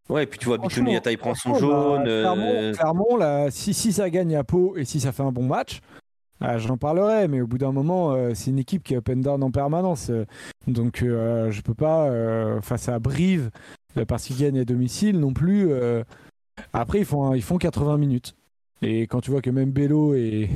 Ouais, 0.09 0.23
et 0.23 0.27
puis 0.27 0.37
tu 0.37 0.47
vois, 0.47 0.57
Bituniata 0.57 1.11
il 1.11 1.17
prend 1.17 1.33
son 1.33 1.55
jaune. 1.55 2.03
Bah, 2.03 2.35
euh, 2.37 2.73
Clermont, 2.73 3.15
là, 3.15 3.49
si, 3.51 3.73
si 3.73 3.93
ça 3.93 4.09
gagne 4.09 4.35
à 4.35 4.43
Pau 4.43 4.75
et 4.75 4.85
si 4.85 4.99
ça 4.99 5.11
fait 5.11 5.23
un 5.23 5.31
bon 5.31 5.45
match, 5.45 5.79
ah, 6.41 6.57
j'en 6.57 6.77
parlerai, 6.77 7.29
mais 7.29 7.39
au 7.39 7.47
bout 7.47 7.57
d'un 7.57 7.71
moment, 7.71 8.11
euh, 8.11 8.31
c'est 8.33 8.49
une 8.51 8.59
équipe 8.59 8.83
qui 8.83 8.95
est 8.95 8.97
open 8.97 9.21
down 9.21 9.41
en 9.41 9.51
permanence. 9.51 10.11
donc 10.67 11.01
euh, 11.01 11.51
je 11.51 11.61
peux 11.61 11.73
pas, 11.73 12.09
face 12.61 12.89
à 12.89 12.99
Brive, 12.99 13.49
parce 14.07 14.25
qu'ils 14.25 14.37
gagnent 14.37 14.59
à 14.59 14.65
domicile 14.65 15.19
non 15.19 15.33
plus. 15.33 15.71
Après, 16.73 16.99
ils 16.99 17.05
font, 17.05 17.33
ils 17.33 17.41
font 17.41 17.57
80 17.57 17.97
minutes. 17.97 18.35
Et 18.81 19.03
quand 19.03 19.21
tu 19.21 19.31
vois 19.31 19.41
que 19.41 19.49
même 19.49 19.71
Bello 19.71 20.13
et. 20.13 20.49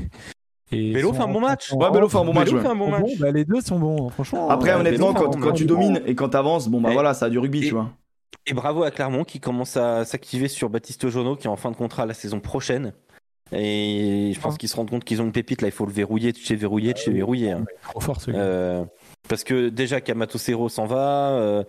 et 0.73 0.93
Bello 0.93 1.13
fait 1.13 1.21
un 1.21 1.29
bon 1.29 1.39
match. 1.39 1.71
Ouais, 1.71 1.89
Bello 1.89 2.09
fait 2.09 2.17
un 2.17 2.25
bon 2.25 2.33
match. 2.33 2.49
Fait 2.49 2.67
un 2.67 2.75
bon 2.75 2.89
match. 2.89 3.17
Bah, 3.19 3.31
les 3.31 3.45
deux 3.45 3.61
sont 3.61 3.79
bons, 3.79 4.07
hein, 4.07 4.09
franchement. 4.09 4.49
Après, 4.49 4.73
honnêtement, 4.73 5.13
quand, 5.13 5.39
quand 5.39 5.53
tu 5.53 5.63
domines 5.63 6.01
et 6.05 6.15
quand 6.15 6.29
tu 6.29 6.37
avances, 6.37 6.67
bon 6.67 6.81
bah 6.81 6.89
voilà, 6.91 7.13
ça 7.13 7.27
a 7.27 7.29
du 7.29 7.39
rugby, 7.39 7.61
tu 7.61 7.73
vois. 7.73 7.89
Et 8.45 8.53
bravo 8.53 8.83
à 8.83 8.91
Clermont 8.91 9.23
qui 9.23 9.39
commence 9.39 9.75
à 9.75 10.05
s'activer 10.05 10.47
sur 10.47 10.69
Baptiste 10.69 11.09
Jonot 11.09 11.35
qui 11.35 11.47
est 11.47 11.49
en 11.49 11.55
fin 11.55 11.71
de 11.71 11.75
contrat 11.75 12.05
la 12.05 12.13
saison 12.13 12.39
prochaine. 12.39 12.93
Et 13.51 14.31
je 14.33 14.39
pense 14.39 14.55
ah. 14.55 14.57
qu'ils 14.57 14.69
se 14.69 14.75
rendent 14.75 14.89
compte 14.89 15.05
qu'ils 15.05 15.21
ont 15.21 15.25
une 15.25 15.31
pépite 15.31 15.61
là, 15.61 15.67
il 15.67 15.73
faut 15.73 15.85
le 15.85 15.91
verrouiller, 15.91 16.31
de 16.31 16.37
chez 16.37 16.55
verrouiller, 16.55 16.93
de 16.93 16.97
chez 16.97 17.11
verrouiller. 17.11 17.51
Hein. 17.51 17.65
Trop 17.83 17.99
fort 17.99 18.19
euh, 18.27 18.83
parce 19.29 19.43
que 19.43 19.69
déjà 19.69 20.01
Kamato 20.01 20.37
Cero 20.37 20.69
s'en 20.69 20.85
va. 20.85 21.31
Euh, 21.31 21.63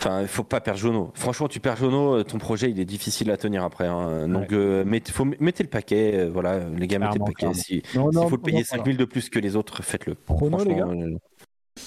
enfin, 0.00 0.22
il 0.22 0.28
faut 0.28 0.44
pas 0.44 0.60
perdre 0.60 0.78
Jono. 0.78 1.10
Franchement, 1.14 1.48
tu 1.48 1.58
perds 1.58 1.76
Jono, 1.76 2.22
ton 2.22 2.38
projet 2.38 2.70
il 2.70 2.78
est 2.78 2.84
difficile 2.84 3.30
à 3.30 3.36
tenir 3.36 3.64
après. 3.64 3.86
Hein. 3.86 4.28
Donc, 4.28 4.52
euh, 4.52 4.84
faut, 5.10 5.24
mettez 5.24 5.62
le 5.62 5.68
paquet. 5.68 6.28
voilà, 6.28 6.60
les 6.68 6.86
gars, 6.86 6.98
mettez 6.98 7.18
le 7.18 7.24
paquet. 7.24 7.52
S'il 7.54 7.82
faut 7.84 8.10
le 8.10 8.38
payer 8.38 8.62
5000 8.62 8.96
de 8.96 9.04
plus 9.04 9.28
que 9.28 9.38
les 9.38 9.56
autres, 9.56 9.82
faites-le. 9.82 10.16
Les 10.64 10.74
gars. 10.74 10.86
Euh, 10.86 11.16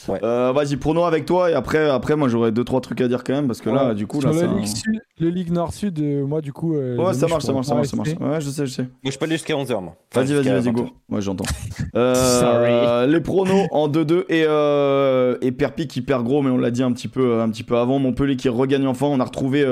vas-y, 0.07 0.77
prono 0.77 1.03
avec 1.03 1.25
toi 1.25 1.49
et 1.49 1.53
après, 1.53 1.89
après 1.89 2.15
moi 2.15 2.27
j'aurais 2.27 2.51
deux 2.51 2.63
trois 2.63 2.81
trucs 2.81 3.01
à 3.01 3.07
dire 3.07 3.23
quand 3.23 3.33
même 3.33 3.47
parce 3.47 3.61
que 3.61 3.69
là, 3.69 3.93
du 3.93 4.07
coup, 4.07 4.21
là, 4.21 4.31
le, 4.31 4.57
Ligue 4.57 4.67
Sud, 4.67 5.01
le 5.19 5.29
Ligue 5.29 5.51
Nord-Sud, 5.51 5.99
euh, 5.99 6.25
moi 6.25 6.41
du 6.41 6.53
coup. 6.53 6.75
Euh, 6.75 6.95
ouais, 6.97 7.13
ça 7.13 7.27
marche, 7.27 7.43
ça 7.43 7.53
marche, 7.53 7.67
ça 7.67 7.75
marche, 7.75 7.87
ça 7.87 7.97
marche. 7.97 8.09
Ouais, 8.19 8.41
je 8.41 8.49
sais, 8.49 8.65
je 8.65 8.71
sais. 8.71 8.83
Moi, 9.03 9.11
je 9.11 9.17
peux 9.17 9.25
aller 9.25 9.35
jusqu'à 9.35 9.55
11h, 9.55 9.81
moi. 9.81 9.95
vas-y, 10.13 10.33
vas-y, 10.33 10.49
vas-y, 10.49 10.71
go. 10.71 10.89
Ouais, 11.09 11.21
j'entends. 11.21 11.45
les 11.95 13.21
pronos 13.21 13.67
en 13.71 13.89
2-2 13.89 14.25
et, 14.29 15.47
et 15.47 15.51
Perpi 15.51 15.87
qui 15.87 16.01
perd 16.01 16.23
gros, 16.23 16.41
mais 16.41 16.49
on 16.49 16.57
l'a 16.57 16.71
dit 16.71 16.83
un 16.83 16.91
petit 16.91 17.07
peu, 17.07 17.41
un 17.41 17.49
petit 17.49 17.63
peu 17.63 17.77
avant. 17.77 17.99
Montpellier 17.99 18.35
qui 18.35 18.49
regagne 18.49 18.87
enfin. 18.87 19.07
On 19.07 19.19
a 19.19 19.25
retrouvé. 19.25 19.65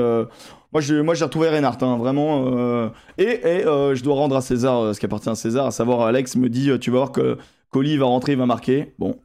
Moi, 0.73 0.81
j'ai 0.81 1.02
moi, 1.02 1.14
retrouvé 1.19 1.49
Reinhardt, 1.49 1.77
hein, 1.81 1.98
vraiment. 1.98 2.89
et, 3.18 3.23
et 3.23 3.61
je 3.64 4.03
dois 4.03 4.15
rendre 4.15 4.35
à 4.35 4.41
César 4.41 4.94
ce 4.94 4.99
qui 4.99 5.06
appartient 5.06 5.30
à 5.30 5.35
César, 5.35 5.68
à 5.68 5.72
savoir 5.72 6.02
Alex 6.02 6.35
me 6.35 6.49
dit 6.49 6.72
tu 6.80 6.91
vas 6.91 6.98
voir 6.98 7.11
que 7.11 7.38
Colis 7.72 7.98
va 7.98 8.06
rentrer, 8.06 8.34
il 8.34 8.38
va 8.38 8.45
marquer. 8.45 8.94
Bon, 8.98 9.18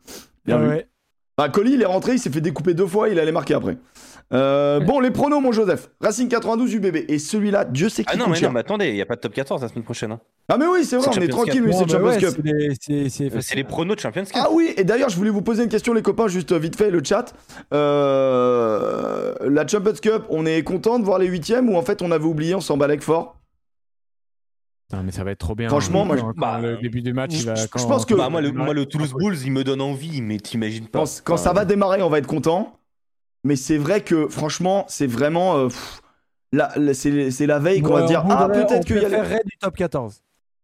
bien 0.44 0.58
vu. 0.58 0.82
Bah, 1.38 1.48
Colli, 1.48 1.72
il 1.74 1.82
est 1.82 1.86
rentré, 1.86 2.12
il 2.12 2.18
s'est 2.18 2.30
fait 2.30 2.42
découper 2.42 2.74
deux 2.74 2.86
fois, 2.86 3.08
il 3.08 3.18
allait 3.18 3.32
marquer 3.32 3.54
après. 3.54 3.78
Euh, 4.32 4.80
bon, 4.80 5.00
les 5.00 5.10
pronos, 5.10 5.40
mon 5.40 5.52
Joseph. 5.52 5.90
Racing 6.00 6.28
92 6.28 6.74
UBB. 6.74 7.04
Et 7.08 7.18
celui-là, 7.18 7.64
Dieu 7.64 7.88
sait 7.88 8.04
qui 8.04 8.10
Ah 8.12 8.16
non, 8.16 8.28
mais 8.28 8.40
non, 8.40 8.50
mais 8.50 8.60
attendez, 8.60 8.88
il 8.88 8.94
n'y 8.94 9.02
a 9.02 9.06
pas 9.06 9.16
de 9.16 9.20
top 9.20 9.34
14 9.34 9.60
la 9.62 9.68
semaine 9.68 9.84
prochaine. 9.84 10.12
Hein. 10.12 10.20
Ah, 10.48 10.56
mais 10.58 10.66
oui, 10.66 10.84
c'est 10.84 10.96
vrai, 10.96 11.08
on 11.08 11.20
est 11.20 11.28
tranquille, 11.28 11.62
mais 11.62 11.72
c'est 11.72 11.88
Champions 11.88 12.06
ouais, 12.06 12.18
Cup. 12.18 12.36
C'est 13.40 13.54
les, 13.54 13.64
pronos 13.64 13.94
de 13.94 14.00
Champions 14.00 14.24
Cup. 14.24 14.34
Ah 14.34 14.48
oui, 14.50 14.72
et 14.76 14.84
d'ailleurs, 14.84 15.08
je 15.08 15.16
voulais 15.16 15.30
vous 15.30 15.42
poser 15.42 15.62
une 15.62 15.68
question, 15.68 15.92
les 15.92 16.02
copains, 16.02 16.28
juste 16.28 16.52
vite 16.52 16.76
fait, 16.76 16.90
le 16.90 17.02
chat. 17.04 17.34
Euh, 17.72 19.34
la 19.42 19.66
Champions 19.66 19.94
Cup, 20.00 20.24
on 20.30 20.46
est 20.46 20.62
content 20.62 20.98
de 20.98 21.04
voir 21.04 21.18
les 21.18 21.26
huitièmes 21.26 21.68
ou 21.68 21.76
en 21.76 21.82
fait 21.82 22.02
on 22.02 22.10
avait 22.10 22.24
oublié, 22.24 22.54
on 22.54 22.60
s'en 22.60 22.76
balèque 22.76 23.02
fort? 23.02 23.41
Non, 24.92 25.02
mais 25.02 25.12
ça 25.12 25.24
va 25.24 25.30
être 25.30 25.38
trop 25.38 25.54
bien. 25.54 25.68
Franchement, 25.68 26.04
moi, 26.04 26.16
je... 26.16 26.22
bah, 26.36 26.60
le 26.60 26.76
début 26.76 27.00
du 27.00 27.12
match, 27.12 27.30
il 27.32 27.46
va. 27.46 27.54
Je, 27.54 27.66
pense 27.66 28.04
que 28.04 28.14
bah, 28.14 28.28
moi, 28.28 28.40
le, 28.40 28.52
moi, 28.52 28.74
le, 28.74 28.86
Toulouse 28.86 29.14
Bulls, 29.14 29.38
il 29.44 29.52
me 29.52 29.64
donne 29.64 29.80
envie, 29.80 30.20
mais 30.20 30.38
t'imagines 30.38 30.86
pas. 30.86 31.04
Quand, 31.24 31.36
ça 31.36 31.52
va 31.52 31.64
démarrer, 31.64 32.02
on 32.02 32.10
va 32.10 32.18
être 32.18 32.26
content. 32.26 32.78
Mais 33.44 33.56
c'est 33.56 33.78
vrai 33.78 34.02
que, 34.02 34.28
franchement, 34.28 34.84
c'est 34.88 35.06
vraiment. 35.06 35.56
Euh, 35.56 35.68
là, 36.52 36.72
c'est 36.94 37.46
la 37.46 37.58
veille 37.58 37.82
qu'on 37.82 37.94
va 37.94 38.06
dire 38.06 38.24
Ah, 38.28 38.48
peut-être 38.48 38.86
qu'il 38.86 38.96
y 38.96 39.04
a. 39.04 39.08
le 39.08 39.44
du 39.44 39.56
top 39.58 39.76
14. 39.76 40.22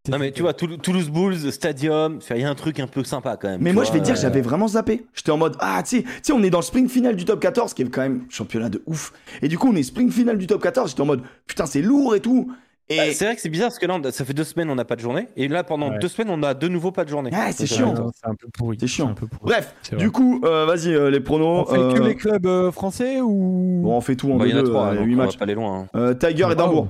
Non 0.09 0.19
mais 0.19 0.33
tu 0.33 0.43
vois, 0.43 0.55
Toulouse 0.55 1.11
Bulls, 1.11 1.53
Stadium, 1.53 2.21
il 2.31 2.39
y 2.39 2.45
a 2.45 2.49
un 2.49 2.55
truc 2.55 2.81
un 2.81 2.87
peu 2.87 3.05
sympa 3.05 3.37
quand 3.37 3.49
même. 3.49 3.61
Mais 3.61 3.73
moi 3.73 3.85
je 3.85 3.93
vais 3.93 4.01
dire, 4.01 4.17
j'avais 4.17 4.41
vraiment 4.41 4.69
zappé. 4.69 5.05
J'étais 5.13 5.31
en 5.31 5.37
mode, 5.37 5.57
ah 5.61 5.83
tu 5.83 6.05
sais, 6.23 6.33
on 6.33 6.43
est 6.43 6.51
dans 6.51 6.61
le 6.61 6.65
sprint 6.65 6.91
final 6.91 7.15
du 7.15 7.25
top 7.25 7.41
14, 7.41 7.75
qui 7.75 7.83
est 7.83 7.91
quand 7.91 8.01
même 8.01 8.25
championnat 8.31 8.71
de 8.71 8.83
ouf. 8.87 9.13
Et 9.43 9.49
du 9.49 9.59
coup 9.59 9.69
on 9.71 9.77
est 9.77 9.83
sprint 9.83 10.13
final 10.13 10.39
du 10.39 10.47
top 10.47 10.63
14, 10.63 10.91
j'étais 10.91 11.03
en 11.03 11.07
mode, 11.07 11.23
putain 11.47 11.67
c'est 11.67 11.83
lourd 11.83 12.15
et 12.15 12.21
tout. 12.21 12.51
Et... 12.90 12.97
Bah, 12.97 13.12
c'est 13.12 13.24
vrai 13.27 13.35
que 13.35 13.40
c'est 13.40 13.48
bizarre 13.48 13.69
parce 13.69 13.78
que 13.78 13.86
là, 13.86 13.98
ça 14.10 14.24
fait 14.24 14.32
deux 14.32 14.44
semaines 14.44 14.70
on 14.70 14.74
n'a 14.74 14.85
pas 14.85 14.97
de 14.97 15.01
journée. 15.01 15.28
Et 15.36 15.48
là, 15.48 15.62
pendant 15.62 15.97
deux 15.98 16.09
semaines, 16.09 16.31
on 16.31 16.43
a 16.43 16.55
de 16.55 16.69
nouveau 16.69 16.90
pas 16.90 17.05
de 17.05 17.10
journée. 17.10 17.31
Ah, 17.35 17.52
c'est 17.52 17.66
chiant. 17.66 17.94
C'est 18.15 18.28
un 18.28 18.35
peu 18.35 18.48
pourri. 18.48 18.78
C'est 18.81 18.86
chiant. 18.86 19.15
Bref, 19.43 19.74
du 19.97 20.10
coup, 20.10 20.40
euh, 20.44 20.65
vas-y, 20.65 20.94
euh, 20.94 21.10
les 21.10 21.20
pronos. 21.20 21.66
On 21.66 21.66
fait 21.66 21.98
que 21.98 22.02
euh, 22.02 22.06
les 22.06 22.15
clubs 22.15 22.70
français 22.70 23.20
ou? 23.20 23.81
Bon, 23.82 23.97
on 23.97 24.01
fait 24.01 24.16
tout 24.16 24.32
en 24.32 24.36
bah, 24.36 24.47
deux, 24.47 24.62
deux, 24.62 24.73
8 24.73 25.15
matchs. 25.16 25.28
On 25.28 25.32
va 25.32 25.39
pas 25.39 25.44
aller 25.44 25.55
loin. 25.55 25.89
Hein. 25.93 26.15
Tiger 26.15 26.47
et 26.48 26.52
Edimbourg. 26.52 26.89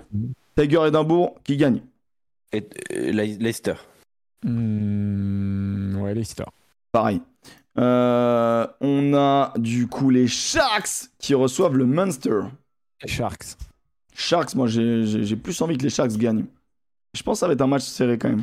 Tiger 0.57 0.81
et 0.85 0.89
Edimbourg, 0.89 1.35
qui 1.43 1.57
gagne 1.57 1.81
et, 2.53 2.63
Leicester. 2.91 3.75
Hmm, 4.45 6.01
ouais, 6.01 6.15
Leicester. 6.15 6.45
Pareil. 6.93 7.21
Euh, 7.79 8.67
on 8.81 9.15
a 9.15 9.53
du 9.57 9.87
coup 9.87 10.11
les 10.11 10.27
Sharks 10.27 11.11
qui 11.19 11.35
reçoivent 11.35 11.77
le 11.77 11.87
Munster. 11.87 12.41
Sharks. 13.07 13.57
Sharks, 14.19 14.57
moi 14.57 14.67
j'ai 14.67 15.37
plus 15.37 15.63
envie 15.63 15.79
que 15.79 15.85
les 15.85 15.91
Sharks 15.91 16.17
gagnent. 16.17 16.47
Je 17.15 17.23
pense 17.23 17.37
que 17.37 17.41
ça 17.41 17.47
va 17.47 17.53
être 17.53 17.61
un 17.61 17.69
match 17.69 17.85
serré 17.85 18.19
quand 18.19 18.29
même. 18.29 18.43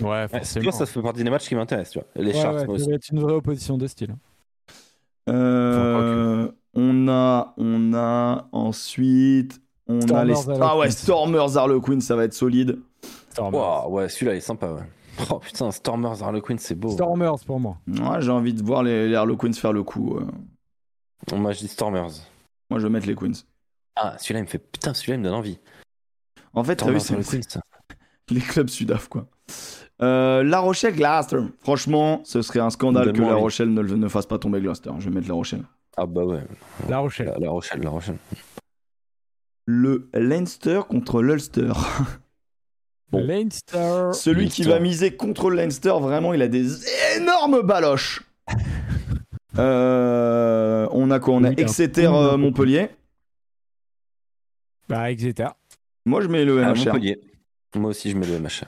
Ouais, 0.00 0.26
forcément. 0.26 0.72
ça 0.72 0.86
fait 0.86 1.02
partie 1.02 1.22
des 1.22 1.28
matchs 1.28 1.48
qui 1.48 1.54
m'intéressent, 1.54 2.02
Les 2.16 2.32
Sharks, 2.32 2.60
Ça 2.60 2.66
va 2.66 2.94
être 2.94 3.10
une 3.10 3.20
vraie 3.20 3.34
opposition 3.34 3.76
de 3.76 3.86
style. 3.86 4.16
Euh, 5.28 6.50
on 6.74 7.08
a, 7.08 7.54
on 7.58 7.92
a 7.94 8.48
ensuite, 8.52 9.60
on 9.86 10.00
a 10.00 10.24
les 10.24 10.34
ah 10.60 10.78
ouais, 10.78 10.90
Stormers 10.90 11.58
Harlequin, 11.58 12.00
ça 12.00 12.16
va 12.16 12.24
être 12.24 12.32
solide. 12.32 12.78
Stormers. 13.30 13.90
ouais, 13.90 14.08
celui-là 14.08 14.34
est 14.34 14.40
sympa, 14.40 14.72
ouais. 14.72 14.82
Oh 15.30 15.38
putain, 15.38 15.70
Stormers 15.70 16.22
Harlequins, 16.22 16.56
c'est 16.58 16.74
beau. 16.74 16.90
Stormers 16.90 17.44
pour 17.46 17.60
moi. 17.60 17.76
Ouais, 17.86 18.20
j'ai 18.20 18.30
envie 18.30 18.54
de 18.54 18.62
voir 18.62 18.82
les, 18.82 19.14
Harlequins 19.14 19.52
faire 19.52 19.74
le 19.74 19.82
coup. 19.82 20.18
Moi, 21.34 21.52
je 21.52 21.58
dis 21.58 21.68
Stormers. 21.68 22.12
Moi, 22.70 22.80
je 22.80 22.86
vais 22.86 22.90
mettre 22.90 23.06
les 23.06 23.14
Queens. 23.14 23.44
Ah, 23.96 24.16
celui-là, 24.18 24.40
il 24.40 24.44
me 24.44 24.48
fait. 24.48 24.58
Putain, 24.58 24.94
celui-là, 24.94 25.16
il 25.16 25.20
me 25.20 25.24
donne 25.24 25.34
envie. 25.34 25.58
En 26.54 26.64
fait, 26.64 26.84
vu, 26.84 27.00
c'est 27.00 27.16
les 28.30 28.40
clubs 28.40 28.68
sudaf, 28.68 29.08
quoi. 29.08 29.26
Euh, 30.02 30.42
la 30.42 30.60
Rochelle, 30.60 30.94
Gloucester. 30.96 31.38
Franchement, 31.60 32.20
ce 32.24 32.42
serait 32.42 32.60
un 32.60 32.70
scandale 32.70 33.12
que 33.12 33.20
La 33.20 33.34
Rochelle 33.34 33.72
ne, 33.72 33.82
ne, 33.82 34.08
fasse 34.08 34.26
pas 34.26 34.38
tomber 34.38 34.60
Gloucester. 34.60 34.90
Je 34.98 35.08
vais 35.08 35.14
mettre 35.14 35.28
La 35.28 35.34
Rochelle. 35.34 35.64
Ah 35.96 36.06
bah 36.06 36.24
ouais. 36.24 36.42
La 36.88 36.98
Rochelle. 36.98 37.32
La, 37.38 37.50
Rochelle, 37.50 37.80
La 37.82 37.90
Rochelle. 37.90 38.16
Le 39.66 40.08
Leinster 40.14 40.80
contre 40.88 41.22
l'Ulster. 41.22 41.72
Leinster. 43.12 44.10
Celui 44.12 44.48
qui 44.48 44.64
va 44.64 44.80
miser 44.80 45.14
contre 45.14 45.50
le 45.50 45.56
Leinster, 45.56 45.94
vraiment, 46.00 46.32
il 46.32 46.42
a 46.42 46.48
des 46.48 46.86
énormes 47.16 47.62
baloches. 47.62 48.22
Euh, 49.58 50.88
on 50.92 51.10
a 51.10 51.20
quoi? 51.20 51.34
On 51.34 51.44
a 51.44 51.50
Exeter 51.50 52.06
euh, 52.06 52.38
Montpellier. 52.38 52.88
Bah, 54.92 55.10
Exeter. 55.10 55.48
Moi, 56.04 56.20
je 56.20 56.28
mets 56.28 56.44
le 56.44 56.60
MHR. 56.60 56.76
Montpellier. 56.76 57.20
Moi 57.74 57.90
aussi, 57.90 58.10
je 58.10 58.16
mets 58.18 58.26
le 58.26 58.38
MHR. 58.38 58.66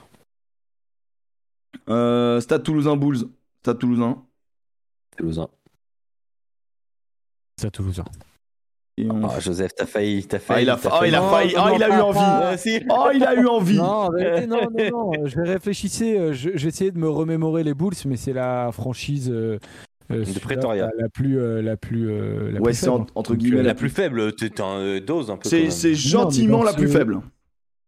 Euh, 1.89 2.41
Stade 2.41 2.63
Toulousain 2.63 2.95
Bulls. 2.95 3.29
Stade 3.59 3.77
Toulousain. 3.77 4.23
Toulousain. 5.15 5.47
Stade 7.59 7.71
Toulousain. 7.71 8.05
Oh, 8.97 9.27
Joseph, 9.39 9.75
t'as 9.75 9.85
failli, 9.85 10.25
t'as 10.25 10.39
failli. 10.39 10.61
Ah, 10.61 10.63
il 10.63 10.69
a, 10.69 10.77
failli. 10.77 10.93
Oh, 11.01 11.05
il 11.05 11.15
a 11.15 11.21
failli. 11.21 11.53
oh, 11.57 11.75
il 11.75 11.83
a 11.83 11.89
eu 11.89 12.01
envie. 12.01 12.87
Oh, 12.89 13.09
il 13.13 13.23
a 13.23 13.35
eu 13.35 13.45
envie. 13.49 13.77
Non, 13.77 14.09
non, 14.47 14.69
non, 14.71 15.11
non. 15.13 15.25
Je 15.27 15.41
réfléchissais. 15.41 16.17
Euh, 16.17 16.33
J'essayais 16.33 16.91
de 16.91 16.97
me 16.97 17.09
remémorer 17.09 17.63
les 17.63 17.73
Bulls, 17.73 17.93
mais 18.05 18.15
c'est 18.15 18.33
la 18.33 18.71
franchise. 18.71 19.29
Euh, 19.29 19.59
euh 20.11 20.23
de 20.23 20.39
Pretoria. 20.39 20.89
La 20.97 21.09
plus, 21.09 21.39
euh, 21.39 21.61
la 21.61 21.77
plus, 21.77 22.09
la 22.51 22.61
ouais, 22.61 22.73
c'est 22.73 22.89
entre 22.89 23.35
guillemets 23.35 23.63
la, 23.63 23.75
plus 23.75 23.89
faible. 23.89 24.33
T'es 24.33 24.61
un 24.61 24.99
dose 24.99 25.31
un 25.31 25.37
peu. 25.37 25.49
C'est 25.49 25.95
gentiment 25.95 26.63
la 26.63 26.73
plus 26.73 26.87
faible. 26.87 27.21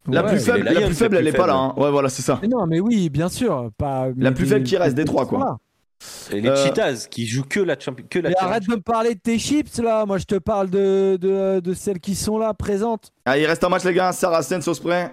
La 0.10 0.24
plus 0.24 0.40
faible, 0.40 0.64
la 0.64 0.82
plus 0.82 0.96
faible, 0.96 1.18
elle 1.18 1.28
est 1.28 1.34
pas 1.34 1.48
là. 1.48 1.56
Hein. 1.56 1.74
Ouais, 1.78 1.92
voilà, 1.92 2.10
c'est 2.10 2.22
ça. 2.22 2.40
non, 2.50 2.66
mais 2.66 2.80
oui, 2.80 3.10
bien 3.10 3.30
sûr, 3.30 3.72
pas. 3.78 4.08
La 4.18 4.32
plus 4.32 4.46
faible 4.46 4.66
qui 4.66 4.78
reste 4.78 4.96
des 4.96 5.06
trois, 5.06 5.26
quoi. 5.26 5.60
Et 6.32 6.42
les 6.42 6.50
euh, 6.50 6.56
Cheetahs 6.56 7.08
qui 7.10 7.26
jouent 7.26 7.44
que 7.44 7.60
la, 7.60 7.76
que 7.76 8.20
la 8.20 8.30
Arrête 8.38 8.68
de 8.68 8.76
me 8.76 8.80
parler 8.82 9.16
de 9.16 9.20
tes 9.20 9.40
chips 9.40 9.80
là, 9.80 10.06
moi 10.06 10.18
je 10.18 10.26
te 10.26 10.36
parle 10.36 10.70
de, 10.70 11.18
de, 11.20 11.60
de 11.60 11.74
celles 11.74 12.00
qui 12.00 12.16
sont 12.16 12.38
là 12.38 12.54
présentes. 12.54 13.12
Ah, 13.26 13.38
il 13.38 13.46
reste 13.46 13.64
un 13.64 13.70
match 13.70 13.84
les 13.84 13.94
gars, 13.94 14.12
Saracens 14.12 14.68
Osprey. 14.68 15.12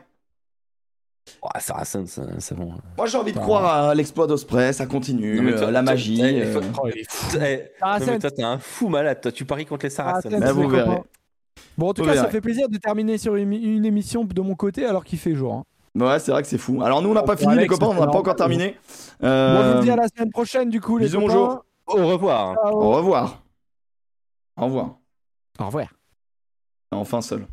Oh, 1.41 1.49
Saracens, 1.59 2.21
c'est 2.39 2.55
bon. 2.55 2.73
Moi 2.97 3.07
j'ai 3.07 3.19
envie 3.19 3.33
de 3.33 3.39
croire 3.39 3.89
à 3.89 3.95
l'exploit 3.95 4.27
d'Osprey, 4.27 4.73
ça 4.73 4.87
continue, 4.87 5.53
euh, 5.55 5.71
la 5.71 5.83
magie. 5.83 6.23
Euh. 6.23 6.61
Oh, 6.83 6.89
toi 8.21 8.31
t'es 8.31 8.43
un 8.43 8.59
fou 8.59 8.89
malade, 8.89 9.21
toi 9.21 9.33
tu 9.33 9.45
paries 9.45 9.67
contre 9.67 9.87
les 9.87 9.91
Saracens. 9.91 10.33
Vous 10.53 10.69
verrez. 10.69 11.03
Bon 11.77 11.89
en 11.89 11.95
tout 11.95 12.05
cas 12.05 12.15
ça 12.15 12.29
fait 12.29 12.41
plaisir 12.41 12.69
de 12.69 12.77
terminer 12.79 13.19
sur 13.19 13.37
une, 13.37 13.85
émission 13.85 14.25
de 14.25 14.41
mon 14.41 14.55
côté 14.55 14.87
alors 14.87 15.05
qu'il 15.05 15.19
fait 15.19 15.35
jour. 15.35 15.55
Hein. 15.55 15.65
Ouais, 15.97 16.19
c'est 16.19 16.33
vrai 16.33 16.43
que 16.43 16.49
c'est 16.49 16.59
fou. 16.59 16.83
Alors 16.83 17.03
nous, 17.03 17.11
on 17.11 17.15
n'a 17.15 17.23
pas 17.23 17.37
fini, 17.37 17.55
les 17.55 17.67
copains, 17.69 17.87
on 17.87 17.95
n'a 17.95 18.09
pas 18.09 18.19
encore 18.19 18.35
terminé. 18.35 18.77
Euh... 19.23 19.55
Moi, 19.55 19.63
je 19.65 19.77
vous 19.77 19.85
dis 19.85 19.91
à 19.91 19.97
la 19.97 20.09
semaine 20.09 20.31
prochaine, 20.31 20.69
du 20.69 20.81
coup, 20.81 20.99
les 20.99 21.07
Bisous, 21.07 21.21
bonjour. 21.21 21.65
Au 21.87 22.07
revoir. 22.09 22.57
Au 22.65 22.91
revoir. 22.91 23.43
Au 24.57 24.65
revoir. 24.65 24.99
Au 25.61 25.67
revoir. 25.67 25.89
Enfin 26.91 27.21
seul. 27.21 27.47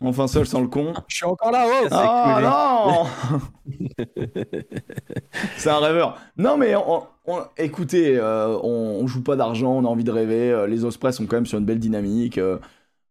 Enfin 0.00 0.26
seul 0.26 0.46
sans 0.46 0.60
le 0.60 0.68
con. 0.68 0.92
Je 1.08 1.16
suis 1.16 1.24
encore 1.24 1.50
là, 1.50 1.66
oh 1.66 1.86
Ah 1.90 2.40
non 2.42 3.46
C'est 5.56 5.70
un 5.70 5.78
rêveur. 5.78 6.18
Non 6.36 6.56
mais 6.56 6.74
écoutez, 7.56 8.16
euh, 8.18 8.58
on, 8.62 9.06
joue 9.06 9.22
pas 9.22 9.36
d'argent, 9.36 9.72
on 9.72 9.84
a 9.84 9.88
envie 9.88 10.04
de 10.04 10.10
rêver. 10.10 10.50
Euh, 10.50 10.66
les 10.66 10.84
Ospreys 10.84 11.12
sont 11.12 11.26
quand 11.26 11.36
même 11.36 11.46
sur 11.46 11.58
une 11.58 11.64
belle 11.64 11.78
dynamique. 11.78 12.38
Euh. 12.38 12.58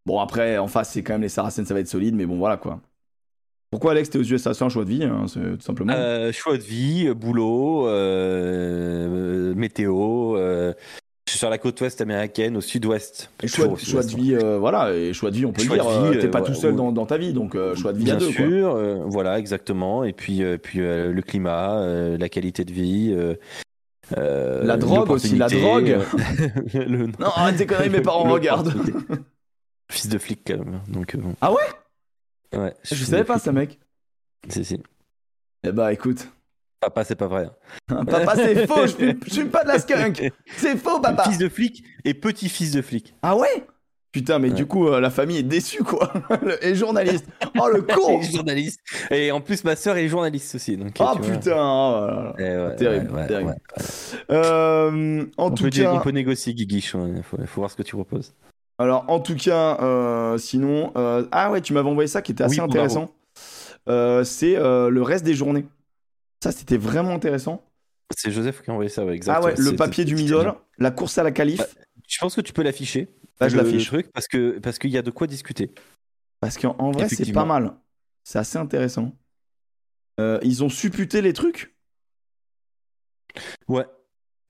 bon 0.06 0.20
après, 0.20 0.58
en 0.58 0.68
face, 0.68 0.92
c'est 0.92 1.04
quand 1.04 1.14
même 1.14 1.22
les 1.22 1.30
Saracens, 1.30 1.68
ça 1.68 1.74
va 1.74 1.80
être 1.80 1.88
solide, 1.88 2.16
mais 2.16 2.26
bon 2.26 2.38
voilà 2.38 2.58
quoi. 2.58 2.80
Pourquoi 3.74 3.94
Alex, 3.94 4.12
t'es 4.12 4.20
aux 4.20 4.24
USA 4.24 4.54
C'est 4.54 4.64
un 4.64 4.70
choix 4.70 4.86
de 4.86 4.90
vie, 4.90 5.04
hein, 5.04 5.26
c'est 5.28 5.40
tout 5.40 5.62
simplement? 5.62 5.94
Euh, 5.96 6.32
choix 6.32 6.58
de 6.58 6.62
vie, 6.62 7.12
boulot, 7.16 7.88
euh, 7.88 9.56
météo. 9.56 10.38
Euh, 11.24 11.28
je 11.28 11.32
suis 11.32 11.40
sur 11.40 11.50
la 11.50 11.58
côte 11.58 11.80
ouest 11.82 12.02
américaine, 12.02 12.58
au 12.58 12.62
sud-ouest. 12.62 13.32
Et 13.42 13.48
choix, 13.48 13.68
de 13.68 14.16
vie, 14.16 14.36
voilà, 14.60 14.94
et 14.94 15.14
choix 15.14 15.32
de 15.32 15.38
vie, 15.38 15.46
on 15.46 15.54
peut 15.54 15.64
le 15.64 15.70
dire. 15.70 16.22
T'es 16.22 16.28
pas 16.28 16.42
tout 16.42 16.54
seul 16.54 16.76
dans, 16.76 17.06
ta 17.06 17.18
vie, 17.18 17.34
donc 17.34 17.58
choix 17.76 17.94
de 17.94 17.98
vie 17.98 18.06
Bien 18.06 18.16
à 18.16 18.20
deux. 18.20 18.28
Bien 18.28 18.48
sûr, 18.48 18.76
voilà, 19.08 19.40
exactement. 19.40 20.04
Et 20.04 20.14
puis, 20.14 20.42
puis 20.62 20.80
le 20.80 21.22
climat, 21.22 21.86
la 22.18 22.30
qualité 22.30 22.66
de 22.66 22.74
vie. 22.74 23.16
la 24.16 24.78
drogue 24.78 25.12
aussi, 25.12 25.36
la 25.36 25.48
drogue. 25.48 26.00
Non, 27.20 27.28
arrête 27.36 27.58
tes 27.58 27.66
conneries, 27.66 27.90
mes 27.90 28.02
parents 28.02 28.30
regardent. 28.30 28.74
Fils 29.92 30.10
de 30.10 30.18
flic, 30.18 30.42
quand 30.46 30.58
même. 30.58 30.82
Donc, 30.88 31.16
Ah 31.42 31.52
ouais? 31.52 32.58
Ouais. 32.58 32.74
Je, 32.84 32.96
savais 32.96 33.24
pas 33.24 33.40
ça, 33.40 33.52
mec. 33.52 33.80
Si, 34.48 34.64
si. 34.64 34.80
Eh 35.64 35.72
bah, 35.72 35.94
écoute. 35.94 36.28
Papa, 36.84 37.04
c'est 37.06 37.16
pas 37.16 37.28
vrai. 37.28 37.50
papa, 37.88 38.36
c'est 38.36 38.68
faux, 38.68 38.86
je 38.86 39.32
suis, 39.32 39.46
pas 39.46 39.64
de 39.64 39.70
la 39.70 39.80
skunk. 39.80 40.32
C'est 40.58 40.76
faux, 40.76 41.00
papa. 41.00 41.24
Fils 41.24 41.38
de 41.38 41.48
flic 41.48 41.84
et 42.04 42.14
petit-fils 42.14 42.72
de 42.72 42.82
flic. 42.82 43.16
Ah 43.22 43.38
ouais? 43.38 43.66
Putain, 44.12 44.38
mais 44.38 44.50
du 44.52 44.66
coup, 44.66 44.88
euh, 44.88 45.00
la 45.00 45.10
famille 45.10 45.38
est 45.38 45.44
déçue, 45.44 45.82
quoi. 45.84 46.12
et 46.62 46.76
journaliste. 46.76 47.26
Oh, 47.60 47.70
le 47.74 47.82
con 47.82 48.20
Et 48.20 48.32
journaliste. 48.32 48.82
Et 49.10 49.32
en 49.32 49.40
plus, 49.40 49.64
ma 49.64 49.78
soeur 49.78 49.96
est 49.96 50.08
journaliste 50.10 50.56
aussi. 50.56 50.76
Donc, 50.76 50.98
oh 51.00 51.18
putain 51.20 51.56
oh 51.58 52.34
Terrible, 52.78 53.26
terrible. 53.28 53.56
Euh, 54.30 55.26
en 55.38 55.46
on 55.46 55.52
tout 55.52 55.64
peut 55.64 55.70
cas... 55.70 55.94
on 55.94 56.00
peut 56.02 56.12
négocier, 56.12 56.54
Guiguiche. 56.54 56.96
Il 57.16 57.24
faut, 57.24 57.38
faut, 57.38 57.62
voir 57.62 57.72
ce 57.72 57.78
que 57.78 57.84
tu 57.84 57.96
proposes. 57.96 58.34
Alors, 58.78 59.06
en 59.08 59.22
tout 59.22 59.36
cas, 59.36 59.78
euh, 59.82 60.38
sinon. 60.38 60.92
Euh, 60.98 61.26
ah 61.32 61.50
ouais, 61.50 61.62
tu 61.62 61.72
m'avais 61.74 61.90
envoyé 61.90 62.08
ça 62.08 62.22
qui 62.22 62.34
était 62.34 62.44
assez 62.44 62.60
intéressant. 62.60 63.10
C'est 63.88 64.56
le 64.58 65.02
reste 65.02 65.24
des 65.24 65.34
journées. 65.34 65.66
Ça, 66.44 66.52
c'était 66.52 66.76
vraiment 66.76 67.12
intéressant. 67.12 67.64
C'est 68.14 68.30
Joseph 68.30 68.64
qui 68.64 68.70
a 68.70 68.74
envoyé 68.74 68.90
ça, 68.90 69.06
ouais, 69.06 69.16
exactement. 69.16 69.48
Ah 69.48 69.58
ouais, 69.58 69.64
le 69.64 69.78
papier 69.78 70.04
du 70.04 70.14
middle, 70.14 70.54
la 70.78 70.92
course 70.92 71.18
à 71.18 71.24
la 71.24 71.32
qualif. 71.32 71.60
Bah, 71.60 71.68
je 72.06 72.18
pense 72.20 72.36
que 72.36 72.42
tu 72.42 72.52
peux 72.52 72.64
l'afficher. 72.64 73.16
Bah, 73.40 73.48
je 73.48 73.56
l'affiche. 73.56 73.86
truc 73.86 74.12
parce 74.12 74.28
que 74.28 74.60
parce 74.60 74.78
qu'il 74.78 74.90
y 74.90 74.98
a 74.98 75.02
de 75.02 75.10
quoi 75.10 75.26
discuter. 75.26 75.72
Parce 76.42 76.58
qu'en 76.58 76.92
vrai, 76.92 77.08
c'est 77.08 77.32
pas 77.32 77.46
mal. 77.46 77.72
C'est 78.26 78.40
assez 78.40 78.58
intéressant. 78.58 79.14
ils 80.20 80.66
ont 80.66 80.68
supputé 80.68 81.22
les 81.22 81.32
trucs? 81.32 81.74
Ouais. 83.70 83.86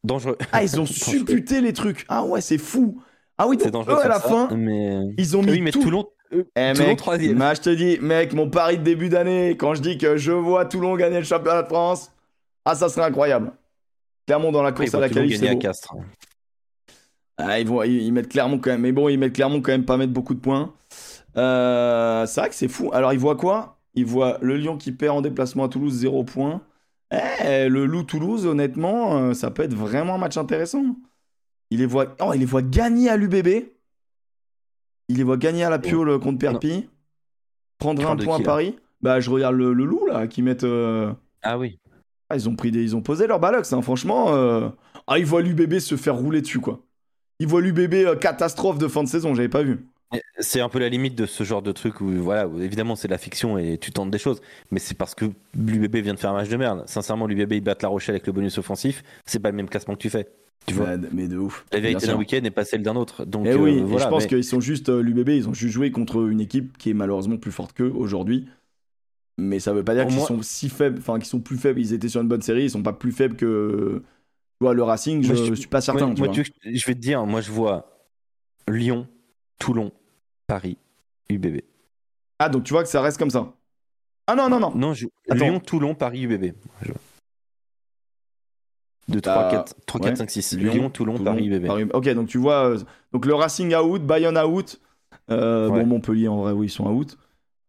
Dangereux. 0.03 0.39
Ah, 0.51 0.63
ils 0.63 0.79
ont 0.79 0.85
supputé 0.87 1.61
les 1.61 1.73
trucs. 1.73 2.05
Ah 2.07 2.23
ouais, 2.23 2.41
c'est 2.41 2.57
fou. 2.57 3.03
Ah 3.37 3.47
oui, 3.47 3.57
donc 3.57 3.87
eux, 3.87 3.99
à 3.99 4.07
la 4.07 4.19
fin, 4.19 4.49
mais... 4.55 5.13
ils 5.19 5.37
ont 5.37 5.43
mis 5.43 5.61
oui, 5.61 5.71
tout. 5.71 5.79
Toulon, 5.79 6.07
eh, 6.55 6.73
mec, 6.73 6.99
je 7.03 7.61
te 7.61 7.69
dis, 7.69 7.99
mec, 7.99 8.33
mon 8.33 8.49
pari 8.49 8.77
de 8.77 8.83
début 8.83 9.09
d'année, 9.09 9.51
quand 9.51 9.75
je 9.75 9.81
dis 9.81 9.97
que 9.97 10.17
je 10.17 10.31
vois 10.31 10.65
Toulon 10.65 10.95
gagner 10.95 11.19
le 11.19 11.25
championnat 11.25 11.63
de 11.63 11.67
France, 11.67 12.11
ah, 12.65 12.75
ça 12.75 12.89
serait 12.89 13.05
incroyable. 13.05 13.51
Clermont 14.25 14.51
dans 14.51 14.63
la 14.63 14.71
course 14.71 14.93
à 14.93 14.99
la 14.99 15.09
qualif, 15.09 15.39
c'est 15.39 15.57
Castres. 15.57 15.95
Ah, 17.37 17.59
ils, 17.59 17.67
vont, 17.67 17.83
ils, 17.83 18.11
mettent 18.11 18.29
Clermont 18.29 18.59
quand 18.59 18.71
même, 18.71 18.81
mais 18.81 18.91
bon, 18.91 19.09
ils 19.09 19.17
mettent 19.17 19.33
Clermont 19.33 19.61
quand 19.61 19.71
même 19.71 19.85
pas 19.85 19.97
mettre 19.97 20.13
beaucoup 20.13 20.35
de 20.35 20.39
points. 20.39 20.73
Euh, 21.35 22.25
c'est 22.25 22.39
vrai 22.39 22.49
que 22.49 22.55
c'est 22.55 22.67
fou. 22.67 22.91
Alors, 22.93 23.11
il 23.11 23.19
voit 23.19 23.35
quoi? 23.35 23.79
Il 23.95 24.05
voit 24.05 24.37
le 24.41 24.55
Lyon 24.57 24.77
qui 24.77 24.91
perd 24.91 25.17
en 25.17 25.21
déplacement 25.21 25.65
à 25.65 25.69
Toulouse 25.69 25.93
0 25.93 26.23
points. 26.23 26.61
Eh, 27.11 27.69
le 27.69 27.85
Loup 27.85 28.03
Toulouse, 28.03 28.45
honnêtement, 28.45 29.17
euh, 29.17 29.33
ça 29.33 29.51
peut 29.51 29.63
être 29.63 29.75
vraiment 29.75 30.15
un 30.15 30.17
match 30.17 30.37
intéressant. 30.37 30.95
Il 31.69 31.79
les 31.79 31.85
voit, 31.85 32.15
oh, 32.21 32.31
il 32.33 32.39
les 32.39 32.45
voit 32.45 32.61
gagner 32.61 33.09
à 33.09 33.17
l'UBB. 33.17 33.65
Il 35.09 35.17
les 35.17 35.23
voit 35.23 35.37
gagner 35.37 35.63
à 35.63 35.69
la 35.69 35.79
Piole 35.79 36.19
contre 36.19 36.39
Perpi. 36.39 36.87
Prendre 37.77 38.07
un 38.07 38.15
point 38.15 38.39
à 38.39 38.43
Paris. 38.43 38.75
Bah, 39.01 39.19
je 39.19 39.29
regarde 39.29 39.55
le, 39.55 39.73
Loup 39.73 40.05
là, 40.07 40.27
qui 40.27 40.41
mettent. 40.41 40.63
Euh, 40.63 41.11
ah 41.41 41.57
oui. 41.57 41.77
Ah, 42.29 42.37
ils 42.37 42.47
ont 42.47 42.55
pris 42.55 42.71
des, 42.71 42.81
ils 42.81 42.95
ont 42.95 43.01
posé 43.01 43.27
leur 43.27 43.39
balox, 43.39 43.73
hein, 43.73 43.81
franchement. 43.81 44.33
Euh, 44.33 44.69
ah, 45.07 45.19
ils 45.19 45.25
voient 45.25 45.41
l'UBB 45.41 45.79
se 45.79 45.97
faire 45.97 46.15
rouler 46.15 46.41
dessus, 46.41 46.59
quoi. 46.59 46.79
Ils 47.39 47.47
voient 47.47 47.61
l'UBB 47.61 48.17
catastrophe 48.19 48.77
de 48.77 48.87
fin 48.87 49.03
de 49.03 49.09
saison, 49.09 49.35
j'avais 49.35 49.49
pas 49.49 49.63
vu. 49.63 49.85
C'est 50.39 50.61
un 50.61 50.69
peu 50.69 50.79
la 50.79 50.89
limite 50.89 51.15
de 51.15 51.25
ce 51.25 51.43
genre 51.43 51.61
de 51.61 51.71
truc 51.71 51.99
où, 51.99 52.09
voilà, 52.11 52.47
évidemment, 52.61 52.95
c'est 52.95 53.07
de 53.07 53.13
la 53.13 53.17
fiction 53.17 53.57
et 53.57 53.77
tu 53.77 53.91
tentes 53.91 54.11
des 54.11 54.19
choses, 54.19 54.41
mais 54.71 54.79
c'est 54.79 54.93
parce 54.95 55.15
que 55.15 55.25
l'UBB 55.55 55.97
vient 55.97 56.13
de 56.13 56.19
faire 56.19 56.29
un 56.29 56.35
match 56.35 56.49
de 56.49 56.57
merde. 56.57 56.83
Sincèrement, 56.85 57.25
l'UBB, 57.25 57.53
ils 57.53 57.61
battent 57.61 57.81
La 57.81 57.89
Rochelle 57.89 58.15
avec 58.15 58.27
le 58.27 58.33
bonus 58.33 58.57
offensif, 58.57 59.03
c'est 59.25 59.39
pas 59.39 59.49
le 59.49 59.57
même 59.57 59.67
classement 59.67 59.95
que 59.95 59.99
tu 59.99 60.09
fais. 60.09 60.27
Tu 60.65 60.75
vois 60.75 60.95
mais 61.11 61.27
de 61.27 61.37
ouf. 61.37 61.65
La 61.71 61.79
vérité 61.79 62.07
d'un 62.07 62.15
week-end 62.15 62.39
n'est 62.41 62.51
pas 62.51 62.63
celle 62.63 62.83
d'un 62.83 62.95
autre. 62.95 63.25
Donc, 63.25 63.45
et 63.45 63.51
eh 63.51 63.55
oui, 63.55 63.81
euh, 63.81 63.97
je 63.97 64.07
pense 64.07 64.25
qu'ils 64.25 64.43
sont 64.45 64.61
juste, 64.61 64.89
euh, 64.89 65.01
l'UBB, 65.01 65.29
ils 65.29 65.49
ont 65.49 65.53
juste 65.53 65.73
joué 65.73 65.91
contre 65.91 66.29
une 66.29 66.39
équipe 66.39 66.77
qui 66.77 66.89
est 66.89 66.93
malheureusement 66.93 67.37
plus 67.37 67.51
forte 67.51 67.73
qu'eux 67.73 67.91
aujourd'hui. 67.93 68.47
Mais 69.37 69.59
ça 69.59 69.73
veut 69.73 69.83
pas 69.83 69.95
dire 69.95 70.07
qu'ils 70.07 70.19
sont 70.19 70.41
si 70.41 70.69
faibles, 70.69 70.99
enfin 70.99 71.17
qu'ils 71.17 71.27
sont 71.27 71.41
plus 71.41 71.57
faibles. 71.57 71.79
Ils 71.79 71.93
étaient 71.93 72.07
sur 72.07 72.21
une 72.21 72.27
bonne 72.27 72.41
série, 72.41 72.63
ils 72.63 72.69
sont 72.69 72.83
pas 72.83 72.93
plus 72.93 73.11
faibles 73.11 73.35
que 73.35 74.01
tu 74.59 74.63
vois, 74.63 74.73
le 74.73 74.83
Racing. 74.83 75.23
Je, 75.23 75.33
je, 75.33 75.53
suis 75.53 75.67
pas 75.67 75.81
certain. 75.81 76.13
je 76.15 76.85
vais 76.85 76.93
te 76.93 76.99
dire, 76.99 77.25
moi 77.25 77.41
je 77.41 77.51
vois 77.51 77.93
Lyon, 78.67 79.07
Toulon, 79.59 79.91
Paris, 80.47 80.77
UBB. 81.29 81.61
Ah, 82.39 82.49
donc 82.49 82.63
tu 82.63 82.73
vois 82.73 82.83
que 82.83 82.89
ça 82.89 83.01
reste 83.01 83.17
comme 83.17 83.31
ça 83.31 83.53
Ah 84.27 84.35
non, 84.35 84.49
non, 84.49 84.59
non. 84.59 84.73
Non, 84.75 84.93
je... 84.93 85.07
Lyon, 85.31 85.59
Toulon, 85.59 85.95
Paris, 85.95 86.23
UBB. 86.23 86.53
2, 89.09 89.21
3, 89.21 89.49
4, 89.49 89.75
3, 89.85 90.01
4, 90.01 90.17
5, 90.17 90.29
6. 90.29 90.57
Lyon, 90.57 90.89
Toulon, 90.89 91.17
Paris, 91.17 91.47
UBB. 91.47 91.93
Ok, 91.93 92.09
donc 92.09 92.27
tu 92.27 92.37
vois, 92.37 92.69
euh, 92.69 92.79
donc 93.11 93.25
le 93.25 93.33
Racing 93.33 93.75
out, 93.75 94.01
Bayonne 94.01 94.37
out. 94.37 94.79
Euh, 95.29 95.69
Bon, 95.69 95.85
Montpellier, 95.85 96.27
en 96.27 96.37
vrai, 96.37 96.51
oui, 96.51 96.67
ils 96.67 96.69
sont 96.69 96.85
out. 96.85 97.17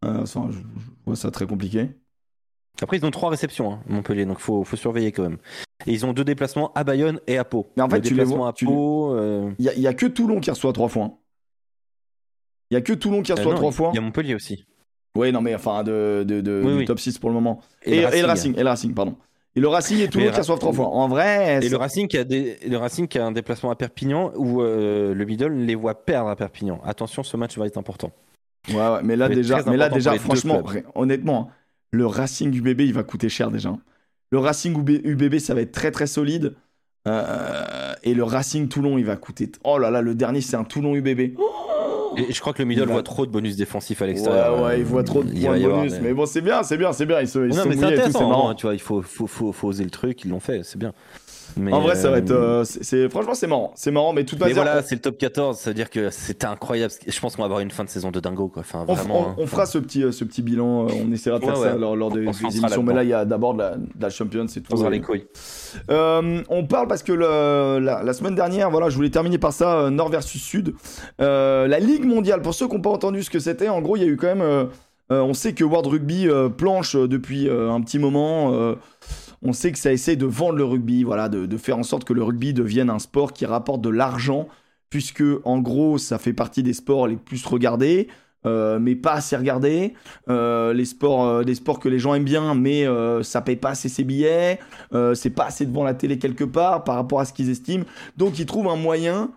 Euh, 0.04 0.24
je, 0.26 0.58
vois 1.06 1.16
ça 1.16 1.30
très 1.30 1.46
compliqué. 1.46 1.90
Après, 2.82 2.96
ils 2.96 3.06
ont 3.06 3.10
trois 3.10 3.30
réceptions, 3.30 3.72
hein, 3.72 3.80
Montpellier, 3.88 4.26
donc 4.26 4.38
faut, 4.38 4.64
faut 4.64 4.76
surveiller 4.76 5.12
quand 5.12 5.22
même. 5.22 5.38
Et 5.86 5.92
ils 5.92 6.04
ont 6.04 6.12
deux 6.12 6.24
déplacements 6.24 6.72
à 6.74 6.82
Bayonne 6.84 7.20
et 7.26 7.38
à 7.38 7.44
Pau. 7.44 7.70
Mais 7.76 7.82
en 7.82 7.88
fait, 7.88 8.00
tu 8.00 8.14
les 8.14 8.24
vois. 8.24 8.52
Il 8.60 9.54
n'y 9.58 9.68
a, 9.68 9.74
y 9.74 9.86
a, 9.86 9.94
que 9.94 10.06
Toulon 10.06 10.40
qui 10.40 10.50
reçoit 10.50 10.72
trois 10.72 10.88
fois. 10.88 11.04
Hein. 11.04 11.14
Il 12.70 12.74
y 12.74 12.76
a 12.76 12.80
que 12.80 12.92
Toulon 12.92 13.22
qui 13.22 13.32
reçoit 13.32 13.52
euh, 13.52 13.56
trois 13.56 13.70
fois. 13.70 13.90
Il 13.92 13.96
y 13.96 13.98
a 13.98 14.00
Montpellier 14.00 14.34
aussi. 14.34 14.64
Oui, 15.16 15.30
non, 15.30 15.40
mais 15.40 15.54
enfin, 15.54 15.84
de, 15.84 16.24
de, 16.26 16.40
de 16.40 16.84
top 16.84 16.98
6 16.98 17.18
pour 17.18 17.30
le 17.30 17.34
moment. 17.34 17.60
Et, 17.84 18.00
le 18.00 18.26
Racing, 18.26 18.54
et, 18.56 18.62
le 18.62 18.68
Racing, 18.68 18.94
pardon. 18.94 19.16
Et 19.56 19.60
le 19.60 19.68
Racing 19.68 19.98
et 20.00 20.08
Toulon 20.08 20.30
qui 20.30 20.38
reçoivent 20.38 20.58
trois 20.58 20.72
fois. 20.72 20.88
En 20.88 21.08
vrai. 21.08 21.60
Et 21.62 21.68
le 21.68 21.76
Racing, 21.76 22.08
qui 22.08 22.18
a 22.18 22.24
des... 22.24 22.58
le 22.66 22.76
Racing 22.76 23.06
qui 23.06 23.18
a 23.18 23.26
un 23.26 23.32
déplacement 23.32 23.70
à 23.70 23.76
Perpignan 23.76 24.32
où 24.36 24.62
euh, 24.62 25.14
le 25.14 25.24
middle 25.24 25.52
les 25.52 25.76
voit 25.76 26.04
perdre 26.04 26.28
à 26.28 26.36
Perpignan. 26.36 26.80
Attention, 26.84 27.22
ce 27.22 27.36
match 27.36 27.56
va 27.56 27.66
être 27.66 27.78
important. 27.78 28.10
Ouais, 28.68 28.74
ouais 28.74 29.02
mais 29.04 29.14
là, 29.14 29.28
déjà, 29.28 29.62
mais 29.66 29.76
là, 29.76 29.88
déjà 29.88 30.14
franchement, 30.18 30.62
honnêtement, 30.94 31.50
le 31.92 32.06
Racing 32.06 32.52
UBB, 32.52 32.80
il 32.80 32.94
va 32.94 33.04
coûter 33.04 33.28
cher 33.28 33.50
déjà. 33.50 33.76
Le 34.30 34.38
Racing 34.38 34.76
UBB, 34.76 35.38
ça 35.38 35.54
va 35.54 35.60
être 35.60 35.72
très 35.72 35.92
très 35.92 36.08
solide. 36.08 36.54
Euh, 37.06 37.94
et 38.02 38.14
le 38.14 38.24
Racing 38.24 38.68
Toulon, 38.68 38.98
il 38.98 39.04
va 39.04 39.16
coûter. 39.16 39.52
Oh 39.62 39.78
là 39.78 39.90
là, 39.90 40.00
le 40.00 40.14
dernier, 40.14 40.40
c'est 40.40 40.56
un 40.56 40.64
Toulon 40.64 40.96
UBB. 40.96 41.34
Oh 41.38 41.64
et 42.16 42.32
je 42.32 42.40
crois 42.40 42.52
que 42.52 42.60
le 42.60 42.66
middle 42.66 42.88
voit 42.88 43.02
trop 43.02 43.26
de 43.26 43.30
bonus 43.30 43.56
défensifs 43.56 44.00
à 44.02 44.06
l'extérieur. 44.06 44.56
Ouais, 44.56 44.64
ouais, 44.64 44.78
il 44.80 44.84
voit 44.84 45.04
trop 45.04 45.22
de 45.22 45.30
points 45.30 45.58
bonus. 45.58 45.94
Mais... 46.02 46.12
bon, 46.12 46.26
c'est 46.26 46.40
bien, 46.40 46.62
c'est 46.62 46.76
bien, 46.76 46.92
c'est 46.92 47.06
bien. 47.06 47.20
Ils 47.20 47.28
se, 47.28 47.38
ils 47.38 47.54
non, 47.54 47.64
mais 47.66 47.76
c'est 47.76 47.84
intéressant. 47.84 48.28
Marrant. 48.28 48.54
tu 48.54 48.66
vois, 48.66 48.74
il 48.74 48.80
faut, 48.80 49.02
faut, 49.02 49.26
faut, 49.26 49.52
faut, 49.52 49.68
oser 49.68 49.84
le 49.84 49.90
truc. 49.90 50.24
Ils 50.24 50.30
l'ont 50.30 50.40
fait, 50.40 50.62
c'est 50.64 50.78
bien. 50.78 50.92
Mais 51.56 51.72
en 51.72 51.80
vrai, 51.80 51.94
ça 51.94 52.10
va 52.10 52.18
être. 52.18 52.30
Euh, 52.30 52.60
euh, 52.60 52.64
c'est 52.64 53.08
franchement, 53.08 53.34
c'est 53.34 53.46
marrant. 53.46 53.72
C'est 53.74 53.90
marrant, 53.90 54.12
mais 54.12 54.24
tout 54.24 54.36
Mais 54.40 54.52
voilà, 54.52 54.82
c'est 54.82 54.96
le 54.96 55.00
top 55.00 55.18
14. 55.18 55.58
Ça 55.58 55.70
veut 55.70 55.74
dire 55.74 55.90
que 55.90 56.10
c'était 56.10 56.46
incroyable. 56.46 56.92
Je 57.06 57.20
pense 57.20 57.36
qu'on 57.36 57.42
va 57.42 57.46
avoir 57.46 57.60
une 57.60 57.70
fin 57.70 57.84
de 57.84 57.88
saison 57.88 58.10
de 58.10 58.20
dingo, 58.20 58.48
quoi. 58.48 58.60
Enfin, 58.60 58.84
vraiment, 58.84 59.34
on, 59.38 59.46
fera 59.46 59.66
ce 59.66 59.78
petit, 59.78 60.02
euh, 60.02 60.12
ce 60.12 60.24
petit 60.24 60.42
bilan. 60.42 60.86
On 60.86 61.12
essaiera 61.12 61.38
de 61.38 61.44
faire 61.44 61.56
ça 61.56 61.74
lors, 61.76 62.10
des, 62.10 62.22
émissions. 62.22 62.82
Mais 62.82 62.94
là, 62.94 63.02
il 63.04 63.10
y 63.10 63.14
a 63.14 63.24
d'abord 63.24 63.54
la, 63.54 63.76
la 64.00 64.10
Champions. 64.10 64.46
C'est 64.48 64.60
tout. 64.60 64.74
On 64.74 64.88
les 64.88 65.00
couilles. 65.00 65.26
on 65.88 66.66
parle 66.68 66.88
parce 66.88 67.02
que 67.02 67.12
le, 67.12 67.78
la, 67.78 68.12
semaine 68.12 68.34
dernière, 68.34 68.70
voilà, 68.70 68.88
je 68.88 68.96
voulais 68.96 69.10
terminer 69.10 69.38
par 69.38 69.52
ça, 69.52 69.90
Nord 69.90 70.10
versus 70.10 70.42
Sud. 70.42 70.74
la 71.18 71.78
Ligue 71.78 72.04
mondiale. 72.04 72.42
Pour 72.42 72.54
ceux 72.54 72.66
qui 72.66 72.74
n'ont 72.74 72.82
pas 72.82 72.90
entendu 72.90 73.22
ce 73.22 73.30
que 73.30 73.38
c'était, 73.38 73.68
en 73.68 73.80
gros, 73.80 73.96
il 73.96 74.02
y 74.02 74.04
a 74.04 74.08
eu 74.08 74.16
quand 74.16 74.34
même. 74.34 74.68
on 75.10 75.34
sait 75.34 75.52
que 75.52 75.64
World 75.64 75.86
Rugby 75.86 76.28
planche 76.56 76.96
depuis 76.96 77.48
un 77.48 77.80
petit 77.80 77.98
moment. 77.98 78.74
On 79.44 79.52
sait 79.52 79.72
que 79.72 79.78
ça 79.78 79.92
essaie 79.92 80.16
de 80.16 80.24
vendre 80.24 80.56
le 80.56 80.64
rugby, 80.64 81.04
voilà, 81.04 81.28
de, 81.28 81.56
faire 81.58 81.78
en 81.78 81.82
sorte 81.82 82.04
que 82.04 82.14
le 82.14 82.22
rugby 82.22 82.54
devienne 82.54 82.88
un 82.88 82.98
sport 82.98 83.34
qui 83.34 83.44
rapporte 83.44 83.82
de 83.82 83.90
l'argent, 83.90 84.48
puisque 84.88 85.22
en 85.44 85.60
gros, 85.60 85.98
ça 85.98 86.18
fait 86.18 86.32
partie 86.32 86.62
des 86.62 86.72
sports 86.72 87.06
les 87.06 87.16
plus 87.16 87.44
regardés. 87.44 88.08
Euh, 88.46 88.78
mais 88.78 88.94
pas 88.94 89.14
assez 89.14 89.36
regardés. 89.36 89.94
Euh, 90.28 90.74
les 90.74 90.84
sports, 90.84 91.24
euh, 91.24 91.44
des 91.44 91.54
sports 91.54 91.80
que 91.80 91.88
les 91.88 91.98
gens 91.98 92.14
aiment 92.14 92.24
bien, 92.24 92.54
mais 92.54 92.86
ça 93.22 93.40
paye 93.40 93.56
pas 93.56 93.70
assez 93.70 93.88
ses 93.88 94.04
billets. 94.04 94.58
c'est 95.14 95.30
pas 95.30 95.46
assez 95.46 95.66
devant 95.66 95.84
la 95.84 95.94
télé 95.94 96.18
quelque 96.18 96.44
part 96.44 96.84
par 96.84 96.96
rapport 96.96 97.20
à 97.20 97.24
ce 97.24 97.32
qu'ils 97.32 97.50
estiment. 97.50 97.84
Donc 98.16 98.38
ils 98.38 98.46
trouvent 98.46 98.68
un 98.68 98.76
moyen 98.76 99.30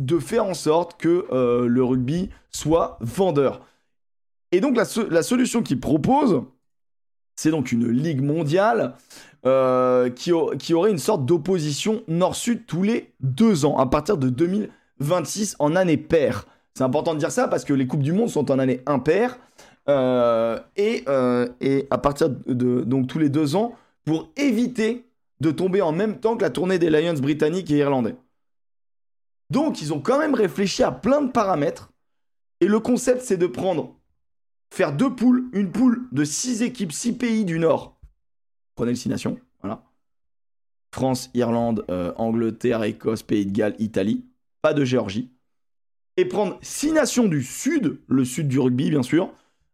de 0.00 0.18
faire 0.18 0.46
en 0.46 0.54
sorte 0.54 1.00
que 1.00 1.26
le 1.30 1.84
rugby 1.84 2.30
soit 2.50 2.98
vendeur. 3.00 3.60
Et 4.52 4.60
donc 4.60 4.76
la 4.76 5.22
solution 5.22 5.62
qu'ils 5.62 5.80
proposent, 5.80 6.42
c'est 7.36 7.50
donc 7.50 7.72
une 7.72 7.88
ligue 7.88 8.22
mondiale 8.22 8.94
euh, 9.46 10.08
qui, 10.10 10.32
aurait 10.32 10.90
une 10.90 10.98
sorte 10.98 11.26
d'opposition 11.26 12.02
nord-sud 12.08 12.64
tous 12.66 12.82
les 12.82 13.12
deux 13.20 13.64
ans, 13.64 13.76
à 13.76 13.86
partir 13.86 14.16
de 14.16 14.28
2026 14.30 15.56
en 15.58 15.76
année 15.76 15.96
paire. 15.96 16.46
C'est 16.74 16.84
important 16.84 17.14
de 17.14 17.18
dire 17.18 17.30
ça 17.30 17.46
parce 17.46 17.64
que 17.64 17.74
les 17.74 17.86
Coupes 17.86 18.02
du 18.02 18.12
Monde 18.12 18.30
sont 18.30 18.50
en 18.50 18.58
année 18.58 18.80
impaire. 18.86 19.38
Euh, 19.86 20.58
et, 20.76 21.04
euh, 21.08 21.46
et, 21.60 21.86
à 21.90 21.98
partir 21.98 22.30
de 22.30 22.80
donc 22.80 23.06
tous 23.06 23.18
les 23.18 23.28
deux 23.28 23.54
ans, 23.54 23.74
pour 24.06 24.30
éviter 24.36 25.04
de 25.40 25.50
tomber 25.50 25.82
en 25.82 25.92
même 25.92 26.18
temps 26.20 26.36
que 26.36 26.42
la 26.42 26.50
tournée 26.50 26.78
des 26.78 26.88
Lions 26.88 27.20
britanniques 27.20 27.70
et 27.70 27.76
irlandais. 27.76 28.16
Donc 29.50 29.82
ils 29.82 29.92
ont 29.92 30.00
quand 30.00 30.18
même 30.18 30.34
réfléchi 30.34 30.82
à 30.82 30.90
plein 30.90 31.20
de 31.20 31.30
paramètres. 31.30 31.90
Et 32.60 32.66
le 32.66 32.80
concept, 32.80 33.20
c'est 33.20 33.36
de 33.36 33.46
prendre 33.46 33.94
faire 34.70 34.92
deux 34.92 35.14
poules, 35.14 35.44
une 35.52 35.70
poule 35.70 36.08
de 36.12 36.24
six 36.24 36.62
équipes, 36.62 36.92
six 36.92 37.12
pays 37.12 37.44
du 37.44 37.58
Nord. 37.58 37.96
Prenez 38.74 38.92
le 38.92 38.96
six 38.96 39.08
nations, 39.08 39.38
voilà. 39.60 39.82
France, 40.92 41.30
Irlande, 41.34 41.84
euh, 41.90 42.12
Angleterre, 42.16 42.82
Écosse, 42.84 43.22
Pays 43.22 43.46
de 43.46 43.52
Galles, 43.52 43.76
Italie. 43.78 44.24
Pas 44.62 44.74
de 44.74 44.84
Géorgie. 44.84 45.30
Et 46.16 46.24
prendre 46.24 46.58
six 46.62 46.92
nations 46.92 47.26
du 47.26 47.42
Sud, 47.42 47.98
le 48.06 48.24
Sud 48.24 48.48
du 48.48 48.58
rugby 48.60 48.90
bien 48.90 49.02
sûr, 49.02 49.32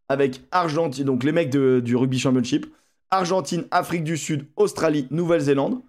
avec 0.09 0.43
Argentine, 0.51 1.05
donc 1.05 1.23
les 1.23 1.33
mecs 1.33 1.51
du 1.51 1.95
Rugby 1.95 2.19
Championship, 2.19 2.67
Argentine, 3.11 3.65
Afrique 3.71 4.05
du 4.05 4.17
Sud, 4.17 4.47
Australie, 4.57 5.07
Nouvelle-Zélande, 5.11 5.83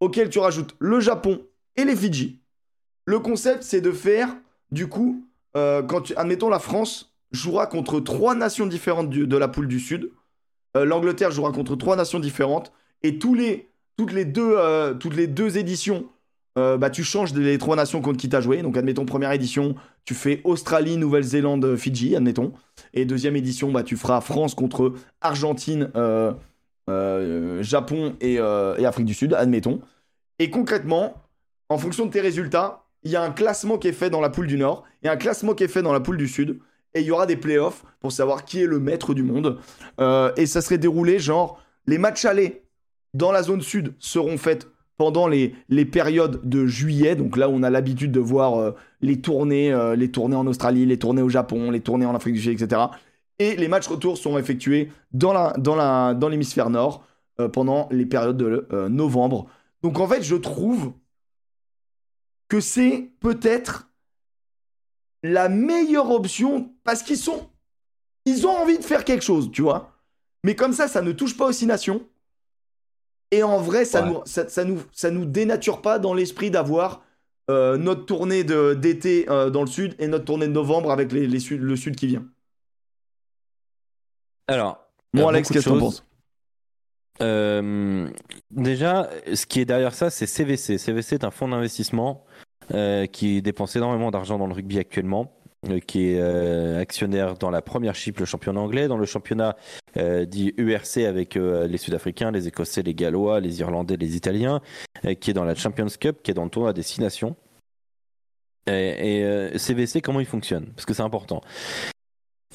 auquel 0.00 0.28
tu 0.28 0.38
rajoutes 0.38 0.74
le 0.78 1.00
Japon 1.00 1.40
et 1.76 1.84
les 1.84 1.96
Fidji. 1.96 2.40
Le 3.04 3.20
concept, 3.20 3.62
c'est 3.62 3.80
de 3.80 3.92
faire, 3.92 4.34
du 4.72 4.88
coup, 4.88 5.24
euh, 5.56 5.82
quand 5.82 6.12
admettons 6.16 6.48
la 6.48 6.58
France, 6.58 7.15
jouera 7.32 7.66
contre 7.66 8.00
trois 8.00 8.34
nations 8.34 8.66
différentes 8.66 9.10
de 9.10 9.36
la 9.36 9.48
poule 9.48 9.68
du 9.68 9.80
Sud. 9.80 10.10
Euh, 10.76 10.84
L'Angleterre 10.84 11.30
jouera 11.30 11.52
contre 11.52 11.76
trois 11.76 11.96
nations 11.96 12.20
différentes. 12.20 12.72
Et 13.02 13.18
tous 13.18 13.34
les, 13.34 13.68
toutes, 13.96 14.12
les 14.12 14.24
deux, 14.24 14.54
euh, 14.56 14.94
toutes 14.94 15.16
les 15.16 15.26
deux 15.26 15.58
éditions, 15.58 16.06
euh, 16.58 16.76
bah, 16.78 16.90
tu 16.90 17.04
changes 17.04 17.34
les 17.34 17.58
trois 17.58 17.76
nations 17.76 18.00
contre 18.00 18.18
qui 18.18 18.28
tu 18.28 18.36
as 18.36 18.40
joué. 18.40 18.62
Donc, 18.62 18.76
admettons, 18.76 19.04
première 19.04 19.32
édition, 19.32 19.74
tu 20.04 20.14
fais 20.14 20.40
Australie, 20.44 20.96
Nouvelle-Zélande, 20.96 21.76
Fidji, 21.76 22.16
admettons. 22.16 22.52
Et 22.94 23.04
deuxième 23.04 23.36
édition, 23.36 23.70
bah, 23.70 23.82
tu 23.82 23.96
feras 23.96 24.20
France 24.20 24.54
contre 24.54 24.94
Argentine, 25.20 25.90
Japon 26.88 28.16
et, 28.20 28.34
et 28.34 28.86
Afrique 28.86 29.06
du 29.06 29.14
Sud, 29.14 29.34
admettons. 29.34 29.80
Et 30.38 30.50
concrètement, 30.50 31.14
en 31.68 31.78
fonction 31.78 32.06
de 32.06 32.10
tes 32.10 32.20
résultats, 32.20 32.84
il 33.02 33.10
y 33.10 33.16
a 33.16 33.22
un 33.22 33.30
classement 33.30 33.78
qui 33.78 33.88
est 33.88 33.92
fait 33.92 34.10
dans 34.10 34.20
la 34.20 34.30
poule 34.30 34.46
du 34.46 34.56
Nord 34.56 34.84
et 35.02 35.08
un 35.08 35.16
classement 35.16 35.54
qui 35.54 35.64
est 35.64 35.68
fait 35.68 35.82
dans 35.82 35.92
la 35.92 36.00
poule 36.00 36.16
du 36.16 36.28
Sud 36.28 36.58
et 36.94 37.00
il 37.00 37.06
y 37.06 37.10
aura 37.10 37.26
des 37.26 37.36
playoffs 37.36 37.84
pour 38.00 38.12
savoir 38.12 38.44
qui 38.44 38.62
est 38.62 38.66
le 38.66 38.80
maître 38.80 39.14
du 39.14 39.22
monde. 39.22 39.58
Euh, 40.00 40.32
et 40.36 40.46
ça 40.46 40.60
serait 40.60 40.78
déroulé 40.78 41.18
genre 41.18 41.60
les 41.86 41.98
matchs 41.98 42.24
allés 42.24 42.62
dans 43.14 43.32
la 43.32 43.42
zone 43.42 43.60
sud 43.60 43.94
seront 43.98 44.38
faits 44.38 44.68
pendant 44.96 45.28
les, 45.28 45.54
les 45.68 45.84
périodes 45.84 46.40
de 46.48 46.66
juillet, 46.66 47.16
donc 47.16 47.36
là 47.36 47.50
où 47.50 47.52
on 47.52 47.62
a 47.62 47.68
l'habitude 47.68 48.12
de 48.12 48.20
voir 48.20 48.58
euh, 48.58 48.72
les 49.02 49.20
tournées, 49.20 49.70
euh, 49.72 49.94
les 49.94 50.10
tournées 50.10 50.36
en 50.36 50.46
Australie, 50.46 50.86
les 50.86 50.98
tournées 50.98 51.20
au 51.20 51.28
Japon, 51.28 51.70
les 51.70 51.80
tournées 51.80 52.06
en 52.06 52.14
Afrique 52.14 52.34
du 52.34 52.40
Sud, 52.40 52.60
etc. 52.60 52.80
Et 53.38 53.56
les 53.56 53.68
matchs 53.68 53.88
retour 53.88 54.16
sont 54.16 54.38
effectués 54.38 54.90
dans 55.12 55.34
la 55.34 55.52
dans 55.58 55.76
la 55.76 56.14
dans 56.14 56.30
l'hémisphère 56.30 56.70
nord 56.70 57.06
pendant 57.52 57.86
les 57.90 58.06
périodes 58.06 58.38
de 58.38 58.66
novembre. 58.88 59.46
Donc 59.82 60.00
en 60.00 60.08
fait, 60.08 60.22
je 60.22 60.36
trouve 60.36 60.94
que 62.48 62.60
c'est 62.60 63.10
peut-être 63.20 63.90
la 65.22 65.48
meilleure 65.48 66.10
option 66.10 66.72
parce 66.86 67.02
qu'ils 67.02 67.18
sont. 67.18 67.50
Ils 68.24 68.46
ont 68.46 68.56
envie 68.56 68.78
de 68.78 68.84
faire 68.84 69.04
quelque 69.04 69.22
chose, 69.22 69.50
tu 69.52 69.62
vois. 69.62 69.92
Mais 70.42 70.56
comme 70.56 70.72
ça, 70.72 70.88
ça 70.88 71.02
ne 71.02 71.12
touche 71.12 71.36
pas 71.36 71.46
aux 71.46 71.52
six 71.52 71.66
nations. 71.66 72.06
Et 73.30 73.42
en 73.42 73.58
vrai, 73.60 73.84
ça, 73.84 74.02
nous, 74.02 74.20
ça, 74.24 74.64
nous, 74.64 74.82
ça 74.92 75.10
nous 75.10 75.24
dénature 75.24 75.82
pas 75.82 75.98
dans 75.98 76.14
l'esprit 76.14 76.50
d'avoir 76.50 77.02
euh, 77.50 77.76
notre 77.76 78.06
tournée 78.06 78.42
d'été 78.42 79.26
euh, 79.28 79.50
dans 79.50 79.60
le 79.60 79.68
sud 79.68 79.94
et 79.98 80.08
notre 80.08 80.24
tournée 80.24 80.46
de 80.46 80.52
novembre 80.52 80.90
avec 80.90 81.12
les, 81.12 81.26
le 81.26 81.76
sud 81.76 81.96
qui 81.96 82.06
vient. 82.08 82.24
Alors, 84.48 84.84
moi, 85.12 85.30
Alex, 85.30 85.50
qu'est-ce 85.50 85.68
que 85.68 85.74
tu 85.74 85.78
penses 85.78 86.02
euh, 87.22 88.10
déjà, 88.50 89.08
ce 89.32 89.46
qui 89.46 89.60
est 89.60 89.64
derrière 89.64 89.94
ça, 89.94 90.10
c'est 90.10 90.26
CVC. 90.26 90.76
CVC 90.76 91.14
est 91.14 91.24
un 91.24 91.30
fonds 91.30 91.48
d'investissement 91.48 92.26
qui 93.12 93.40
dépense 93.40 93.74
énormément 93.76 94.10
d'argent 94.10 94.36
dans 94.38 94.46
le 94.46 94.52
rugby 94.52 94.78
actuellement. 94.78 95.35
Euh, 95.70 95.80
qui 95.80 96.10
est 96.10 96.20
euh, 96.20 96.80
actionnaire 96.80 97.34
dans 97.34 97.50
la 97.50 97.62
première 97.62 97.94
chip, 97.94 98.18
le 98.18 98.24
championnat 98.24 98.60
anglais, 98.60 98.88
dans 98.88 98.96
le 98.96 99.06
championnat 99.06 99.56
euh, 99.96 100.24
dit 100.24 100.52
URC 100.56 100.98
avec 100.98 101.34
les 101.34 101.78
Sud-Africains, 101.78 102.30
les 102.30 102.48
Écossais, 102.48 102.82
les 102.82 102.94
Gallois, 102.94 103.40
les 103.40 103.60
Irlandais, 103.60 103.96
les 103.96 104.16
Italiens, 104.16 104.60
qui 105.20 105.30
est 105.30 105.34
dans 105.34 105.44
la 105.44 105.54
Champions 105.54 105.86
Cup, 105.98 106.18
qui 106.22 106.30
est 106.30 106.34
dans 106.34 106.44
le 106.44 106.50
tournoi 106.50 106.72
des 106.72 106.82
six 106.82 107.00
nations. 107.00 107.36
Et, 108.68 109.24
CVC, 109.56 110.00
comment 110.00 110.20
il 110.20 110.26
fonctionne? 110.26 110.66
Parce 110.74 110.84
que 110.84 110.94
c'est 110.94 111.02
important. 111.02 111.40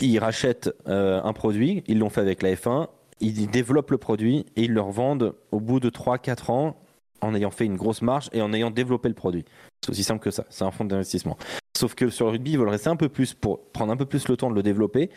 Ils 0.02 0.20
rachètent 0.20 0.70
un 0.86 1.34
produit, 1.34 1.84
ils 1.88 2.00
l'ont 2.00 2.10
fait 2.10 2.22
avec 2.22 2.42
la 2.42 2.54
F1, 2.54 2.88
ils 3.22 3.48
développent 3.48 3.92
le 3.92 3.98
produit 3.98 4.46
et 4.56 4.64
ils 4.64 4.74
le 4.74 4.82
revendent 4.82 5.36
au 5.52 5.60
bout 5.60 5.80
de 5.80 5.90
3-4 5.90 6.52
ans 6.52 6.78
en 7.22 7.34
ayant 7.36 7.52
fait 7.52 7.66
une 7.66 7.78
grosse 7.78 8.02
marge 8.02 8.30
et 8.34 8.42
en 8.42 8.54
ayant 8.54 8.72
développé 8.72 9.10
le 9.10 9.16
produit. 9.16 9.46
C'est 9.82 9.92
aussi 9.92 10.04
simple 10.04 10.24
que 10.24 10.32
ça, 10.32 10.46
c'est 10.50 10.64
un 10.64 10.72
fonds 10.72 10.86
d'investissement. 10.86 11.38
Sauf 11.78 11.96
que 11.96 12.10
sur 12.10 12.26
le 12.26 12.32
rugby, 12.34 12.52
ils 12.52 12.60
veulent 12.60 12.70
rester 12.70 12.90
un 12.90 12.96
peu 12.96 13.10
plus 13.10 13.34
pour 13.34 13.72
prendre 13.72 13.92
un 13.92 13.98
peu 13.98 14.06
plus 14.06 14.28
le 14.28 14.38
temps 14.38 14.50
de 14.50 14.56
le 14.56 14.64
développer. 14.64 15.10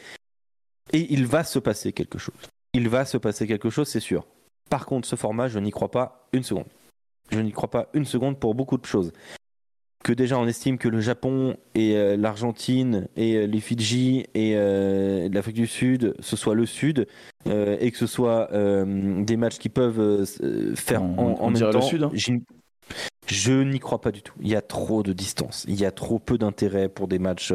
Et 0.92 1.12
il 1.12 1.26
va 1.26 1.44
se 1.44 1.58
passer 1.58 1.92
quelque 1.92 2.18
chose. 2.18 2.34
Il 2.72 2.88
va 2.88 3.04
se 3.04 3.16
passer 3.16 3.46
quelque 3.46 3.70
chose, 3.70 3.88
c'est 3.88 4.00
sûr. 4.00 4.26
Par 4.70 4.86
contre, 4.86 5.06
ce 5.06 5.16
format, 5.16 5.48
je 5.48 5.58
n'y 5.58 5.70
crois 5.70 5.90
pas 5.90 6.28
une 6.32 6.42
seconde. 6.42 6.66
Je 7.30 7.38
n'y 7.40 7.52
crois 7.52 7.70
pas 7.70 7.88
une 7.94 8.04
seconde 8.04 8.38
pour 8.38 8.54
beaucoup 8.54 8.78
de 8.78 8.84
choses. 8.84 9.12
Que 10.04 10.12
déjà 10.12 10.38
on 10.38 10.46
estime 10.46 10.76
que 10.76 10.86
le 10.86 11.00
Japon 11.00 11.56
et 11.74 11.96
euh, 11.96 12.16
l'Argentine 12.16 13.08
et 13.16 13.36
euh, 13.36 13.46
les 13.46 13.60
Fidji 13.60 14.26
et 14.34 14.52
euh, 14.54 15.30
l'Afrique 15.32 15.56
du 15.56 15.66
Sud, 15.66 16.14
ce 16.20 16.36
soit 16.36 16.54
le 16.54 16.66
Sud 16.66 17.06
et 17.46 17.90
que 17.90 17.96
ce 17.96 18.06
soit 18.06 18.50
des 18.52 19.36
matchs 19.36 19.58
qui 19.58 19.70
peuvent 19.70 20.24
faire 20.76 21.02
en, 21.02 21.36
en 21.40 21.50
même 21.50 21.70
temps. 21.70 21.78
Le 21.78 21.80
sud, 21.80 22.02
hein. 22.04 22.10
Je 23.26 23.52
n'y 23.62 23.80
crois 23.80 24.00
pas 24.00 24.12
du 24.12 24.20
tout. 24.22 24.34
Il 24.40 24.48
y 24.48 24.54
a 24.54 24.60
trop 24.60 25.02
de 25.02 25.12
distance. 25.14 25.64
Il 25.68 25.80
y 25.80 25.86
a 25.86 25.90
trop 25.90 26.18
peu 26.18 26.38
d'intérêt 26.38 26.88
pour 26.88 27.08
des 27.08 27.18
matchs 27.18 27.52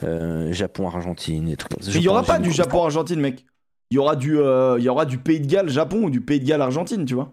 Japon-Argentine 0.00 1.48
et 1.48 1.56
tout. 1.56 1.68
il 1.92 2.00
n'y 2.00 2.08
aura 2.08 2.22
pas 2.22 2.38
du 2.38 2.52
Japon-Argentine, 2.52 3.20
mec. 3.20 3.44
Il 3.90 3.96
y 3.96 3.98
aura 3.98 4.14
du, 4.14 4.38
euh, 4.38 4.76
il 4.78 4.84
y 4.84 4.88
aura 4.88 5.04
du 5.04 5.18
Pays 5.18 5.40
de 5.40 5.46
Galles 5.46 5.68
Japon 5.68 6.04
ou 6.04 6.10
du 6.10 6.20
Pays 6.20 6.38
de 6.38 6.44
Galles 6.44 6.62
Argentine, 6.62 7.04
tu 7.04 7.14
vois. 7.14 7.32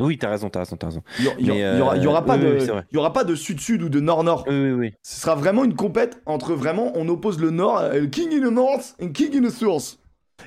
Oui, 0.00 0.16
t'as 0.16 0.30
raison, 0.30 0.48
t'as 0.48 0.60
raison, 0.60 0.76
t'as 0.76 0.86
raison. 0.86 1.02
Il 1.18 1.46
y, 1.46 2.06
aura, 2.06 2.24
pas 2.24 2.38
de, 2.38 2.58
il 2.90 2.94
y 2.94 2.98
aura 2.98 3.12
pas 3.12 3.24
de 3.24 3.34
sud-sud 3.34 3.82
ou 3.82 3.88
de 3.88 3.98
nord-nord. 3.98 4.44
Oui, 4.48 4.70
oui, 4.70 4.94
Ce 5.02 5.20
sera 5.20 5.34
vraiment 5.34 5.64
une 5.64 5.74
compète 5.74 6.22
entre 6.24 6.54
vraiment, 6.54 6.92
on 6.94 7.08
oppose 7.08 7.40
le 7.40 7.50
nord, 7.50 7.82
le 7.92 8.06
King 8.06 8.32
in 8.32 8.48
the 8.48 8.52
North 8.52 8.94
et 9.00 9.10
King 9.10 9.36
in 9.36 9.48
the 9.48 9.50
South. 9.50 9.98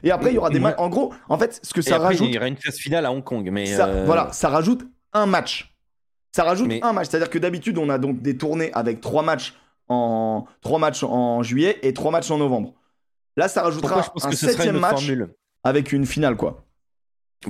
Et 0.03 0.11
après, 0.11 0.32
il 0.32 0.36
y 0.36 0.38
aura 0.38 0.49
des 0.49 0.60
matchs. 0.60 0.76
En 0.78 0.90
gros, 0.90 1.14
en 1.28 1.38
fait, 1.38 1.60
ce 1.64 1.73
que 1.73 1.82
ça 1.82 1.98
rajoute. 1.98 2.28
Il 2.28 2.34
y 2.34 2.38
aura 2.38 2.48
une 2.48 2.56
phase 2.56 2.78
finale 2.78 3.06
à 3.06 3.11
Hong 3.11 3.23
Kong, 3.23 3.49
mais. 3.52 3.76
Voilà, 4.06 4.32
ça 4.32 4.49
rajoute 4.49 4.86
un 5.14 5.26
match. 5.26 5.76
Ça 6.34 6.44
rajoute 6.44 6.72
un 6.82 6.94
match. 6.94 7.07
C'est-à-dire 7.10 7.30
que 7.30 7.40
d'habitude, 7.40 7.78
on 7.78 7.90
a 7.90 7.98
donc 7.98 8.22
des 8.22 8.38
tournées 8.38 8.72
avec 8.73 9.02
trois 9.02 9.23
matchs 9.23 9.53
en, 9.90 10.45
trois 10.61 10.80
matchs 10.80 11.03
en 11.03 11.44
juillet 11.44 11.78
et 11.82 11.94
trois 11.94 12.11
matchs 12.11 12.32
en 12.32 12.38
novembre. 12.38 12.73
Là, 13.36 13.48
ça 13.48 13.64
rajoutera 13.64 14.02
un 14.23 14.32
septième 14.32 14.80
match 14.80 15.11
avec 15.64 15.91
une 15.91 16.06
finale, 16.06 16.38
quoi. 16.38 16.65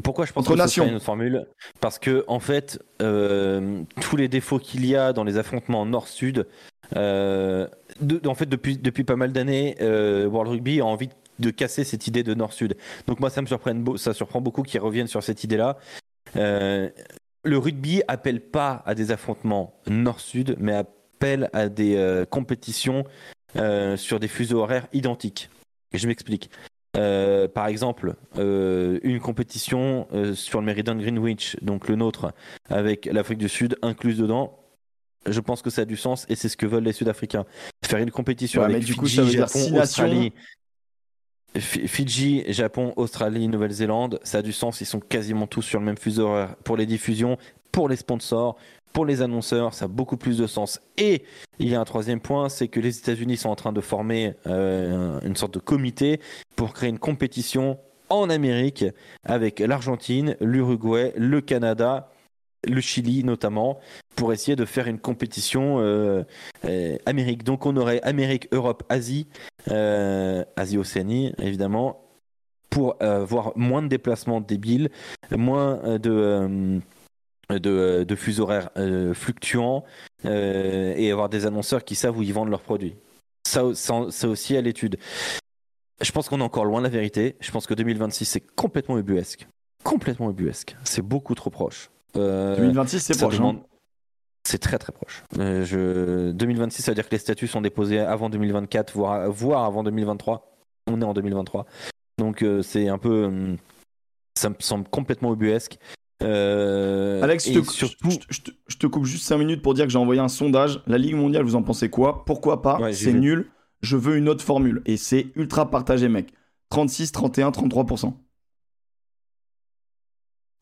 Pourquoi 0.03 0.25
je 0.25 0.31
pense 0.31 0.47
que 0.47 0.67
c'est 0.67 0.87
une 0.87 0.95
autre 0.95 1.05
formule 1.05 1.45
Parce 1.81 1.99
que 1.99 2.23
en 2.27 2.39
fait, 2.39 2.81
euh, 3.01 3.81
tous 3.99 4.15
les 4.15 4.27
défauts 4.27 4.59
qu'il 4.59 4.85
y 4.85 4.95
a 4.95 5.11
dans 5.11 5.23
les 5.23 5.37
affrontements 5.37 5.85
nord-sud, 5.85 6.47
euh, 6.95 7.67
en 8.25 8.35
fait 8.35 8.45
depuis 8.45 8.77
depuis 8.77 9.03
pas 9.03 9.17
mal 9.17 9.33
d'années, 9.33 9.75
euh, 9.81 10.27
World 10.27 10.51
Rugby 10.51 10.79
a 10.79 10.85
envie 10.85 11.09
de 11.39 11.49
casser 11.49 11.83
cette 11.83 12.07
idée 12.07 12.23
de 12.23 12.33
nord-sud. 12.33 12.77
Donc 13.07 13.19
moi, 13.19 13.29
ça 13.29 13.41
me 13.41 13.47
surprend, 13.47 13.97
ça 13.97 14.13
surprend 14.13 14.41
beaucoup 14.41 14.63
qu'ils 14.63 14.79
reviennent 14.79 15.07
sur 15.07 15.23
cette 15.23 15.43
idée-là 15.43 15.77
le 17.43 17.57
rugby 17.57 18.01
appelle 18.07 18.41
pas 18.41 18.83
à 18.85 18.95
des 18.95 19.11
affrontements 19.11 19.73
nord-sud, 19.87 20.55
mais 20.59 20.73
appelle 20.73 21.49
à 21.53 21.69
des 21.69 21.95
euh, 21.95 22.25
compétitions 22.25 23.05
euh, 23.55 23.97
sur 23.97 24.19
des 24.19 24.27
fuseaux 24.27 24.59
horaires 24.59 24.87
identiques. 24.93 25.49
je 25.93 26.07
m'explique. 26.07 26.49
Euh, 26.97 27.47
par 27.47 27.67
exemple, 27.67 28.15
une 28.35 29.19
compétition 29.19 30.07
sur 30.33 30.59
le 30.59 30.65
Meridian 30.65 30.95
Greenwich, 30.95 31.57
donc 31.61 31.87
le 31.87 31.95
nôtre, 31.95 32.33
avec 32.69 33.05
l'Afrique 33.05 33.39
du 33.39 33.49
Sud 33.49 33.77
incluse 33.81 34.17
dedans, 34.17 34.57
je 35.27 35.39
pense 35.39 35.61
que 35.61 35.69
ça 35.69 35.83
a 35.83 35.85
du 35.85 35.97
sens 35.97 36.25
et 36.29 36.35
c'est 36.35 36.49
ce 36.49 36.57
que 36.57 36.65
veulent 36.65 36.83
les 36.83 36.93
Sud-Africains. 36.93 37.45
Faire 37.85 37.99
une 37.99 38.11
compétition 38.11 38.63
avec 38.63 38.83
du 38.83 38.95
coup, 38.95 39.07
ça 39.07 39.21
veut 39.21 39.31
Japon, 39.31 39.79
Australie, 39.79 40.33
Fidji, 41.55 42.43
Japon, 42.47 42.93
Australie, 42.95 43.47
Nouvelle-Zélande, 43.47 44.19
ça 44.23 44.39
a 44.39 44.41
du 44.41 44.53
sens, 44.53 44.81
ils 44.81 44.85
sont 44.85 44.99
quasiment 44.99 45.47
tous 45.47 45.61
sur 45.61 45.79
le 45.79 45.85
même 45.85 45.97
fuseau 45.97 46.27
horaire. 46.27 46.55
Pour 46.63 46.77
les 46.77 46.85
diffusions, 46.85 47.37
pour 47.71 47.89
les 47.89 47.97
sponsors, 47.97 48.57
pour 48.93 49.05
les 49.05 49.21
annonceurs, 49.21 49.73
ça 49.73 49.85
a 49.85 49.87
beaucoup 49.87 50.17
plus 50.17 50.37
de 50.37 50.47
sens. 50.47 50.79
Et 50.97 51.23
il 51.59 51.69
y 51.69 51.75
a 51.75 51.81
un 51.81 51.85
troisième 51.85 52.19
point, 52.19 52.49
c'est 52.49 52.67
que 52.67 52.79
les 52.79 52.97
États-Unis 52.97 53.37
sont 53.37 53.49
en 53.49 53.55
train 53.55 53.73
de 53.73 53.81
former 53.81 54.33
euh, 54.47 55.19
une 55.21 55.35
sorte 55.35 55.53
de 55.53 55.59
comité 55.59 56.19
pour 56.55 56.73
créer 56.73 56.89
une 56.89 56.99
compétition 56.99 57.77
en 58.09 58.29
Amérique 58.29 58.85
avec 59.23 59.59
l'Argentine, 59.59 60.35
l'Uruguay, 60.41 61.13
le 61.15 61.41
Canada 61.41 62.09
le 62.67 62.81
Chili 62.81 63.23
notamment, 63.23 63.79
pour 64.15 64.33
essayer 64.33 64.55
de 64.55 64.65
faire 64.65 64.87
une 64.87 64.99
compétition 64.99 65.79
euh, 65.79 66.23
euh, 66.65 66.97
Amérique. 67.05 67.43
Donc 67.43 67.65
on 67.65 67.75
aurait 67.77 68.01
Amérique, 68.01 68.47
Europe, 68.51 68.83
Asie, 68.89 69.27
euh, 69.69 70.43
Asie-Océanie 70.55 71.33
évidemment, 71.39 72.03
pour 72.69 72.95
avoir 73.01 73.51
moins 73.57 73.81
de 73.81 73.87
déplacements 73.87 74.39
débiles, 74.41 74.89
moins 75.31 75.97
de... 75.99 76.79
De, 77.59 78.05
de, 78.07 78.15
fuseaux 78.15 78.43
horaires 78.43 78.69
fluctuants 79.13 79.83
et 80.23 81.11
avoir 81.11 81.29
des 81.29 81.45
annonceurs 81.45 81.83
qui 81.83 81.95
savent 81.95 82.17
où 82.17 82.21
ils 82.21 82.33
vendent 82.33 82.49
leurs 82.49 82.61
produits. 82.61 82.95
Ça, 83.47 83.63
ça, 83.73 84.27
aussi 84.27 84.55
à 84.55 84.61
l'étude. 84.61 84.97
Je 86.01 86.11
pense 86.11 86.29
qu'on 86.29 86.39
est 86.39 86.43
encore 86.43 86.65
loin 86.65 86.79
de 86.79 86.85
la 86.85 86.89
vérité. 86.89 87.35
Je 87.39 87.51
pense 87.51 87.67
que 87.67 87.73
2026, 87.73 88.25
c'est 88.25 88.39
complètement 88.55 88.97
ubuesque. 88.97 89.47
Complètement 89.83 90.29
ubuesque. 90.29 90.75
C'est 90.83 91.01
beaucoup 91.01 91.35
trop 91.35 91.49
proche. 91.49 91.91
2026, 92.13 92.95
euh, 92.95 92.99
c'est 92.99 93.17
proche. 93.19 93.39
Hein. 93.39 93.61
C'est 94.43 94.57
très 94.57 94.79
très 94.79 94.91
proche. 94.91 95.23
Euh, 95.37 95.63
je... 95.63 96.31
2026, 96.31 96.81
ça 96.81 96.91
veut 96.91 96.95
dire 96.95 97.07
que 97.07 97.11
les 97.11 97.19
statuts 97.19 97.47
sont 97.47 97.61
déposés 97.61 97.99
avant 97.99 98.29
2024, 98.29 98.93
voire, 98.93 99.31
voire 99.31 99.65
avant 99.65 99.83
2023. 99.83 100.55
On 100.87 101.01
est 101.01 101.05
en 101.05 101.13
2023. 101.13 101.65
Donc 102.17 102.41
euh, 102.41 102.61
c'est 102.61 102.87
un 102.87 102.97
peu. 102.97 103.55
ça 104.35 104.49
me 104.49 104.55
semble 104.59 104.87
complètement 104.87 105.33
ubuesque. 105.33 105.77
Alex, 106.21 107.51
je 107.51 107.59
te, 107.59 107.65
surtout... 107.69 108.09
je, 108.29 108.77
te, 108.77 108.87
coupe 108.87 109.05
juste 109.05 109.25
5 109.25 109.37
minutes 109.37 109.61
pour 109.61 109.73
dire 109.73 109.85
que 109.85 109.91
j'ai 109.91 109.97
envoyé 109.97 110.21
un 110.21 110.27
sondage. 110.27 110.81
La 110.87 110.97
Ligue 110.97 111.15
mondiale, 111.15 111.43
vous 111.43 111.55
en 111.55 111.63
pensez 111.63 111.89
quoi? 111.89 112.25
Pourquoi 112.25 112.61
pas? 112.61 112.79
C'est 112.93 113.13
nul. 113.13 113.49
Je 113.81 113.97
veux 113.97 114.17
une 114.17 114.29
autre 114.29 114.43
formule. 114.43 114.81
Et 114.85 114.97
c'est 114.97 115.27
ultra 115.35 115.69
partagé, 115.69 116.07
mec. 116.07 116.33
36, 116.69 117.11
31, 117.11 117.49
33%. 117.49 118.13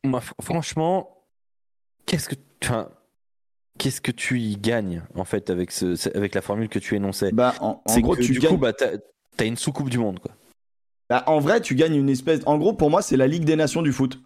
Moi, 0.05 0.21
franchement, 0.41 1.25
qu'est-ce 2.05 2.29
que, 2.29 2.35
enfin, 2.63 2.89
qu'est-ce 3.77 4.01
que 4.01 4.11
tu 4.11 4.39
y 4.39 4.57
gagnes 4.57 5.03
en 5.15 5.25
fait 5.25 5.49
avec, 5.49 5.71
ce, 5.71 6.15
avec 6.15 6.35
la 6.35 6.41
formule 6.41 6.69
que 6.69 6.79
tu 6.79 6.95
énonçais? 6.95 7.31
Bah, 7.31 7.53
en, 7.59 7.81
gros, 7.99 8.15
tu 8.15 8.31
du 8.31 8.39
gagnes... 8.39 8.51
coup, 8.51 8.57
bah, 8.57 8.73
t'as, 8.73 9.45
une 9.45 9.57
sous-coupe 9.57 9.89
du 9.89 9.99
monde, 9.99 10.19
quoi. 10.19 10.31
Bah, 11.09 11.23
en 11.27 11.39
vrai, 11.39 11.59
tu 11.59 11.75
gagnes 11.75 11.95
une 11.95 12.09
espèce. 12.09 12.41
En 12.45 12.57
gros, 12.57 12.73
pour 12.73 12.89
moi, 12.89 13.01
c'est 13.01 13.17
la 13.17 13.27
Ligue 13.27 13.43
des 13.43 13.55
Nations 13.55 13.81
du 13.81 13.91
foot. 13.91 14.19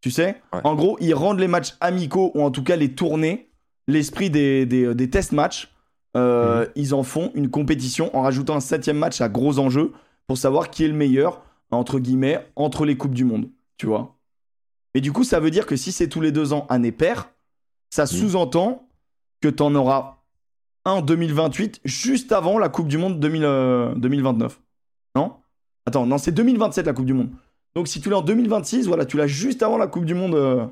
Tu 0.00 0.10
sais 0.10 0.40
En 0.52 0.74
gros, 0.74 0.96
ils 1.00 1.14
rendent 1.14 1.40
les 1.40 1.48
matchs 1.48 1.74
amicaux 1.80 2.30
ou 2.34 2.42
en 2.42 2.50
tout 2.50 2.62
cas 2.62 2.76
les 2.76 2.92
tournées, 2.92 3.50
l'esprit 3.88 4.30
des, 4.30 4.66
des, 4.66 4.94
des 4.94 5.10
test 5.10 5.32
matchs. 5.32 5.72
Euh, 6.16 6.62
mhm. 6.62 6.72
Ils 6.76 6.94
en 6.94 7.02
font 7.02 7.30
une 7.34 7.50
compétition 7.50 8.14
en 8.16 8.22
rajoutant 8.22 8.56
un 8.56 8.60
septième 8.60 8.98
match 8.98 9.20
à 9.20 9.28
gros 9.28 9.58
enjeux 9.58 9.92
pour 10.26 10.38
savoir 10.38 10.70
qui 10.70 10.84
est 10.84 10.88
le 10.88 10.94
meilleur, 10.94 11.42
entre 11.70 11.98
guillemets, 11.98 12.46
entre 12.56 12.84
les 12.84 12.96
Coupes 12.96 13.14
du 13.14 13.24
Monde. 13.24 13.48
Tu 13.76 13.86
vois 13.86 14.16
et 14.96 15.02
du 15.02 15.12
coup, 15.12 15.24
ça 15.24 15.40
veut 15.40 15.50
dire 15.50 15.66
que 15.66 15.76
si 15.76 15.92
c'est 15.92 16.08
tous 16.08 16.22
les 16.22 16.32
deux 16.32 16.54
ans 16.54 16.64
année 16.70 16.90
paire, 16.90 17.28
ça 17.90 18.04
mm. 18.04 18.06
sous-entend 18.06 18.88
que 19.42 19.48
tu 19.48 19.62
en 19.62 19.74
auras 19.74 20.22
un 20.86 20.92
en 20.92 21.02
2028, 21.02 21.82
juste 21.84 22.32
avant 22.32 22.58
la 22.58 22.70
Coupe 22.70 22.88
du 22.88 22.96
Monde 22.96 23.20
2029. 23.20 24.52
Euh, 24.54 24.58
non? 25.14 25.34
Attends, 25.84 26.06
non, 26.06 26.16
c'est 26.16 26.32
2027 26.32 26.86
la 26.86 26.94
Coupe 26.94 27.04
du 27.04 27.12
Monde. 27.12 27.28
Donc 27.76 27.88
si 27.88 28.00
tu 28.00 28.08
l'as 28.08 28.16
en 28.16 28.22
2026, 28.22 28.86
voilà, 28.86 29.04
tu 29.04 29.18
l'as 29.18 29.26
juste 29.26 29.62
avant 29.62 29.76
la 29.76 29.86
Coupe 29.86 30.06
du 30.06 30.14
Monde. 30.14 30.34
Euh. 30.34 30.64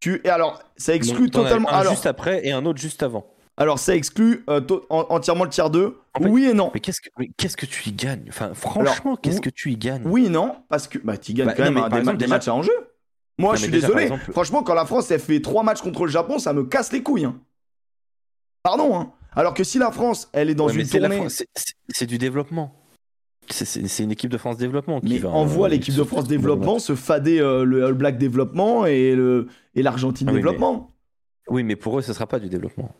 Tu... 0.00 0.20
Et 0.24 0.28
alors, 0.28 0.60
ça 0.76 0.92
exclut 0.92 1.30
totalement. 1.30 1.72
Un 1.72 1.88
juste 1.88 2.04
après 2.04 2.44
et 2.44 2.50
un 2.50 2.66
autre 2.66 2.80
juste 2.80 3.04
avant. 3.04 3.32
Alors 3.56 3.78
ça 3.78 3.94
exclut 3.94 4.44
euh, 4.50 4.60
entièrement 4.90 5.44
le 5.44 5.50
tiers 5.50 5.70
2. 5.70 5.96
oui 6.20 6.46
et 6.46 6.52
non. 6.52 6.72
Mais 6.74 6.80
qu'est-ce 6.80 7.00
que, 7.00 7.08
qu'est-ce 7.36 7.56
que 7.56 7.66
tu 7.66 7.90
y 7.90 7.92
gagnes? 7.92 8.24
Enfin, 8.28 8.54
franchement, 8.54 9.14
qu'est-ce 9.14 9.40
que 9.40 9.50
tu 9.50 9.70
y 9.70 9.76
gagnes? 9.76 10.02
Oui 10.04 10.26
et 10.26 10.30
non, 10.30 10.56
parce 10.68 10.88
que 10.88 10.98
bah, 10.98 11.16
tu 11.16 11.32
gagnes 11.32 11.46
bah, 11.46 11.54
quand 11.56 12.02
même 12.04 12.16
des, 12.16 12.26
matchs 12.26 12.48
à 12.48 12.54
enjeu. 12.54 12.72
Moi, 13.38 13.54
je 13.54 13.62
suis 13.62 13.70
désolé. 13.70 14.10
Franchement, 14.32 14.64
quand 14.64 14.74
la 14.74 14.84
France 14.84 15.12
elle 15.12 15.20
fait 15.20 15.40
3 15.40 15.62
matchs 15.62 15.80
contre 15.80 16.06
le 16.06 16.10
Japon, 16.10 16.40
ça 16.40 16.52
me 16.52 16.64
casse 16.64 16.90
les 16.90 17.04
couilles. 17.04 17.26
Hein. 17.26 17.38
Pardon. 18.64 18.98
Hein. 18.98 19.12
Alors 19.36 19.54
que 19.54 19.62
si 19.62 19.78
la 19.78 19.92
France, 19.92 20.28
elle 20.32 20.50
est 20.50 20.56
dans 20.56 20.68
une 20.68 20.88
tournée... 20.88 21.28
C'est 21.88 22.06
du 22.06 22.18
développement. 22.18 22.77
C'est 23.50 24.02
une 24.02 24.10
équipe 24.10 24.30
de 24.30 24.38
France 24.38 24.56
Développement 24.56 25.00
qui 25.00 25.20
mais 25.20 25.24
envoie 25.24 25.66
euh, 25.66 25.70
l'équipe 25.70 25.94
de 25.94 26.04
France 26.04 26.26
Développement 26.26 26.78
se 26.78 26.94
fader 26.94 27.40
euh, 27.40 27.64
le 27.64 27.84
All 27.84 27.94
Black 27.94 28.18
Développement 28.18 28.86
et 28.86 29.16
l'Argentine 29.74 30.28
et 30.28 30.32
ah 30.32 30.34
Développement. 30.34 30.94
Oui, 31.48 31.62
mais 31.62 31.76
pour 31.76 31.98
eux, 31.98 32.02
ce 32.02 32.12
sera 32.12 32.26
pas 32.26 32.38
du 32.38 32.48
développement. 32.48 32.94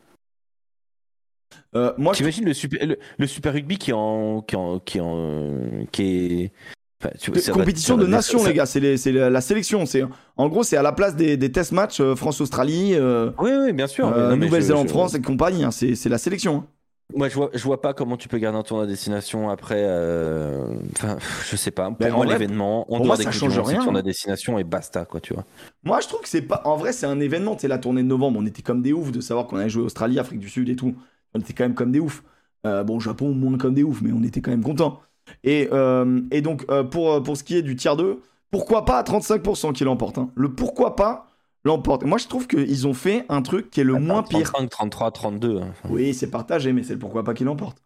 Euh, 1.75 1.93
moi, 1.99 2.15
j'imagine 2.15 2.47
le 2.47 2.55
super, 2.55 2.97
le, 3.19 3.27
super 3.27 3.53
rugby 3.53 3.77
qui 3.77 3.93
en, 3.93 4.41
qui 4.41 4.57
en, 4.57 4.79
qui 4.79 5.01
en, 5.01 5.55
qui 5.93 6.03
est. 6.03 6.53
Enfin, 7.01 7.53
compétition 7.53 7.97
de 7.97 8.07
nations, 8.07 8.45
les 8.45 8.55
gars. 8.55 8.67
C'est 8.67 8.81
la, 9.13 9.41
sélection. 9.41 9.87
C'est 9.87 10.03
en 10.37 10.49
gros, 10.49 10.63
c'est 10.63 10.77
à 10.77 10.83
la 10.83 10.93
place 10.93 11.15
des, 11.15 11.37
des 11.37 11.53
test 11.53 11.73
matchs 11.73 12.03
France-Australie. 12.15 12.97
oui, 13.39 13.51
oui, 13.65 13.73
bien 13.73 13.87
sûr. 13.87 14.11
Nouvelle-Zélande-France 14.37 15.15
et 15.15 15.21
compagnie. 15.21 15.65
Hein. 15.65 15.71
c'est 15.71 16.09
la 16.09 16.19
sélection. 16.19 16.65
Hein. 16.65 16.78
Moi, 17.15 17.31
je 17.31 17.35
vois, 17.37 17.51
je 17.55 17.63
vois 17.65 17.81
pas 17.81 17.95
comment 17.95 18.19
tu 18.19 18.29
peux 18.29 18.37
garder 18.37 18.59
un 18.59 18.63
tournoi 18.63 18.85
à 18.85 18.87
destination 18.87 19.49
après. 19.49 19.83
Euh... 19.83 20.75
Enfin, 20.93 21.17
je 21.49 21.57
sais 21.57 21.71
pas. 21.71 21.89
Pour 21.89 21.97
ben, 21.97 22.13
moi, 22.13 22.27
l'événement, 22.27 22.85
on 22.89 23.01
doit 23.01 23.17
change 23.31 23.59
rien. 23.61 23.83
tournoi 23.83 24.01
à 24.01 24.03
destination 24.03 24.59
et 24.59 24.65
basta, 24.65 25.07
quoi, 25.07 25.19
tu 25.21 25.33
vois. 25.33 25.45
Moi, 25.85 26.01
je 26.01 26.09
trouve 26.09 26.21
que 26.21 26.29
c'est 26.29 26.43
pas. 26.43 26.61
En 26.67 26.77
vrai, 26.77 26.93
c'est 26.93 27.07
un 27.07 27.19
événement. 27.21 27.57
Tu 27.57 27.67
la 27.67 27.79
tournée 27.79 28.03
de 28.03 28.09
novembre, 28.09 28.39
on 28.41 28.47
était 28.47 28.61
comme 28.61 28.83
des 28.83 28.93
oufs 28.93 29.11
de 29.11 29.23
savoir 29.23 29.47
qu'on 29.47 29.57
allait 29.57 29.71
jouer 29.71 29.85
Australie, 29.85 30.19
Afrique 30.19 30.39
du 30.39 30.51
Sud 30.51 30.69
et 30.69 30.77
tout. 30.77 30.95
On 31.35 31.41
était 31.41 31.55
quand 31.55 31.65
même 31.65 31.75
comme 31.75 31.93
des 31.93 32.01
oufs. 32.01 32.23
Euh, 32.67 32.85
bon, 32.85 33.01
Japon, 33.01 33.33
moins 33.33 33.57
comme 33.57 33.75
des 33.75 33.85
oufs, 33.85 34.03
mais 34.03 34.13
on 34.13 34.23
était 34.23 34.43
quand 34.43 34.51
même 34.51 34.65
contents. 34.65 35.01
Et, 35.45 35.69
euh, 35.73 36.21
et 36.31 36.43
donc, 36.43 36.67
euh, 36.69 36.83
pour, 36.83 37.23
pour 37.23 37.37
ce 37.39 37.45
qui 37.45 37.57
est 37.57 37.63
du 37.63 37.77
tiers 37.77 37.97
2, 37.97 38.21
pourquoi 38.51 38.85
pas 38.85 38.99
à 38.99 39.03
35% 39.03 39.73
qu'il 39.73 39.89
emporte 39.89 40.19
hein. 40.19 40.31
Le 40.35 40.53
pourquoi 40.53 40.97
pas 40.97 41.28
l'emporte. 41.65 42.05
Moi, 42.05 42.19
je 42.19 42.27
trouve 42.27 42.47
qu'ils 42.47 42.87
ont 42.87 42.95
fait 42.95 43.25
un 43.29 43.43
truc 43.43 43.71
qui 43.71 43.81
est 43.81 43.85
le 43.85 43.95
moins 43.95 44.23
pire. 44.23 44.53
33, 44.53 45.11
32. 45.11 45.61
Oui, 45.89 46.15
c'est 46.15 46.31
partagé, 46.31 46.73
mais 46.73 46.83
c'est 46.83 46.95
le 46.95 46.99
pourquoi 46.99 47.25
pas 47.25 47.35
qu'il 47.35 47.47
l'emporte. 47.47 47.83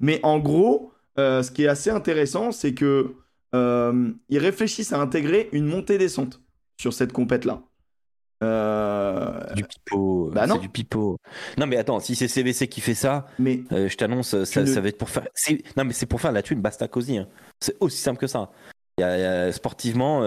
Mais 0.00 0.20
en 0.22 0.38
gros, 0.38 0.92
euh, 1.18 1.42
ce 1.42 1.50
qui 1.50 1.64
est 1.64 1.68
assez 1.68 1.90
intéressant, 1.90 2.52
c'est 2.52 2.74
que 2.74 3.14
euh, 3.54 4.10
ils 4.28 4.38
réfléchissent 4.38 4.92
à 4.92 5.00
intégrer 5.00 5.48
une 5.52 5.66
montée-descente 5.66 6.40
sur 6.80 6.92
cette 6.92 7.12
compète-là. 7.12 7.62
Euh... 8.42 9.54
Du 9.54 9.64
pipeau, 9.64 10.30
bah 10.34 10.46
c'est 10.46 10.58
du 10.58 10.68
pipeau. 10.68 11.16
Non 11.56 11.66
mais 11.66 11.76
attends, 11.76 12.00
si 12.00 12.14
c'est 12.16 12.28
CVC 12.28 12.66
qui 12.68 12.80
fait 12.80 12.94
ça, 12.94 13.26
mais 13.38 13.62
euh, 13.72 13.88
je 13.88 13.96
t'annonce, 13.96 14.42
ça, 14.44 14.66
ça, 14.66 14.80
va 14.80 14.88
être 14.88 14.98
pour 14.98 15.08
faire. 15.08 15.26
Non 15.76 15.84
mais 15.84 15.92
c'est 15.92 16.04
pour 16.04 16.20
faire 16.20 16.32
la 16.32 16.42
thune, 16.42 16.60
basta 16.60 16.88
cosy. 16.88 17.18
Hein. 17.18 17.28
C'est 17.60 17.76
aussi 17.80 17.98
simple 17.98 18.18
que 18.18 18.26
ça. 18.26 18.50
Y 18.98 19.04
a, 19.04 19.52
sportivement, 19.52 20.22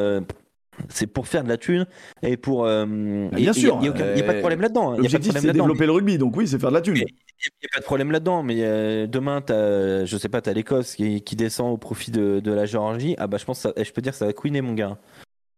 c'est 0.90 1.08
pour 1.08 1.28
faire 1.28 1.44
de 1.44 1.50
la 1.50 1.58
thune 1.58 1.86
et 2.22 2.38
pour. 2.38 2.66
Euh, 2.66 2.86
bah, 3.32 3.38
bien 3.38 3.54
sûr. 3.54 3.80
Il 3.82 3.92
n'y 3.92 4.22
a, 4.22 4.24
pas 4.24 4.34
de 4.34 4.40
problème 4.40 4.62
là-dedans. 4.62 4.94
Hein. 4.94 4.98
L'objectif, 4.98 5.34
c'est 5.34 5.52
développer 5.52 5.86
le 5.86 5.92
rugby, 5.92 6.18
donc 6.18 6.36
oui, 6.36 6.48
c'est 6.48 6.60
faire 6.60 6.70
de 6.70 6.76
la 6.76 6.82
thune. 6.82 6.96
Il 6.96 7.02
n'y 7.02 7.06
a, 7.06 7.74
pas 7.74 7.80
de 7.80 7.86
problème 7.86 8.12
là-dedans, 8.12 8.44
mais 8.44 8.58
euh, 8.60 9.08
demain, 9.08 9.44
as, 9.50 10.06
je 10.06 10.18
sais 10.18 10.30
pas, 10.30 10.42
tu 10.42 10.50
as 10.50 10.54
l'Écosse 10.54 10.96
qui, 10.96 11.22
descend 11.36 11.74
au 11.74 11.78
profit 11.78 12.12
de, 12.12 12.42
la 12.52 12.66
Géorgie. 12.66 13.16
Ah 13.18 13.28
bah, 13.28 13.38
je 13.38 13.46
pense, 13.46 13.68
je 13.76 13.92
peux 13.92 14.02
dire 14.02 14.12
que 14.12 14.18
ça 14.18 14.26
va 14.26 14.34
couiner, 14.34 14.62
mon 14.62 14.74
gars. 14.74 14.98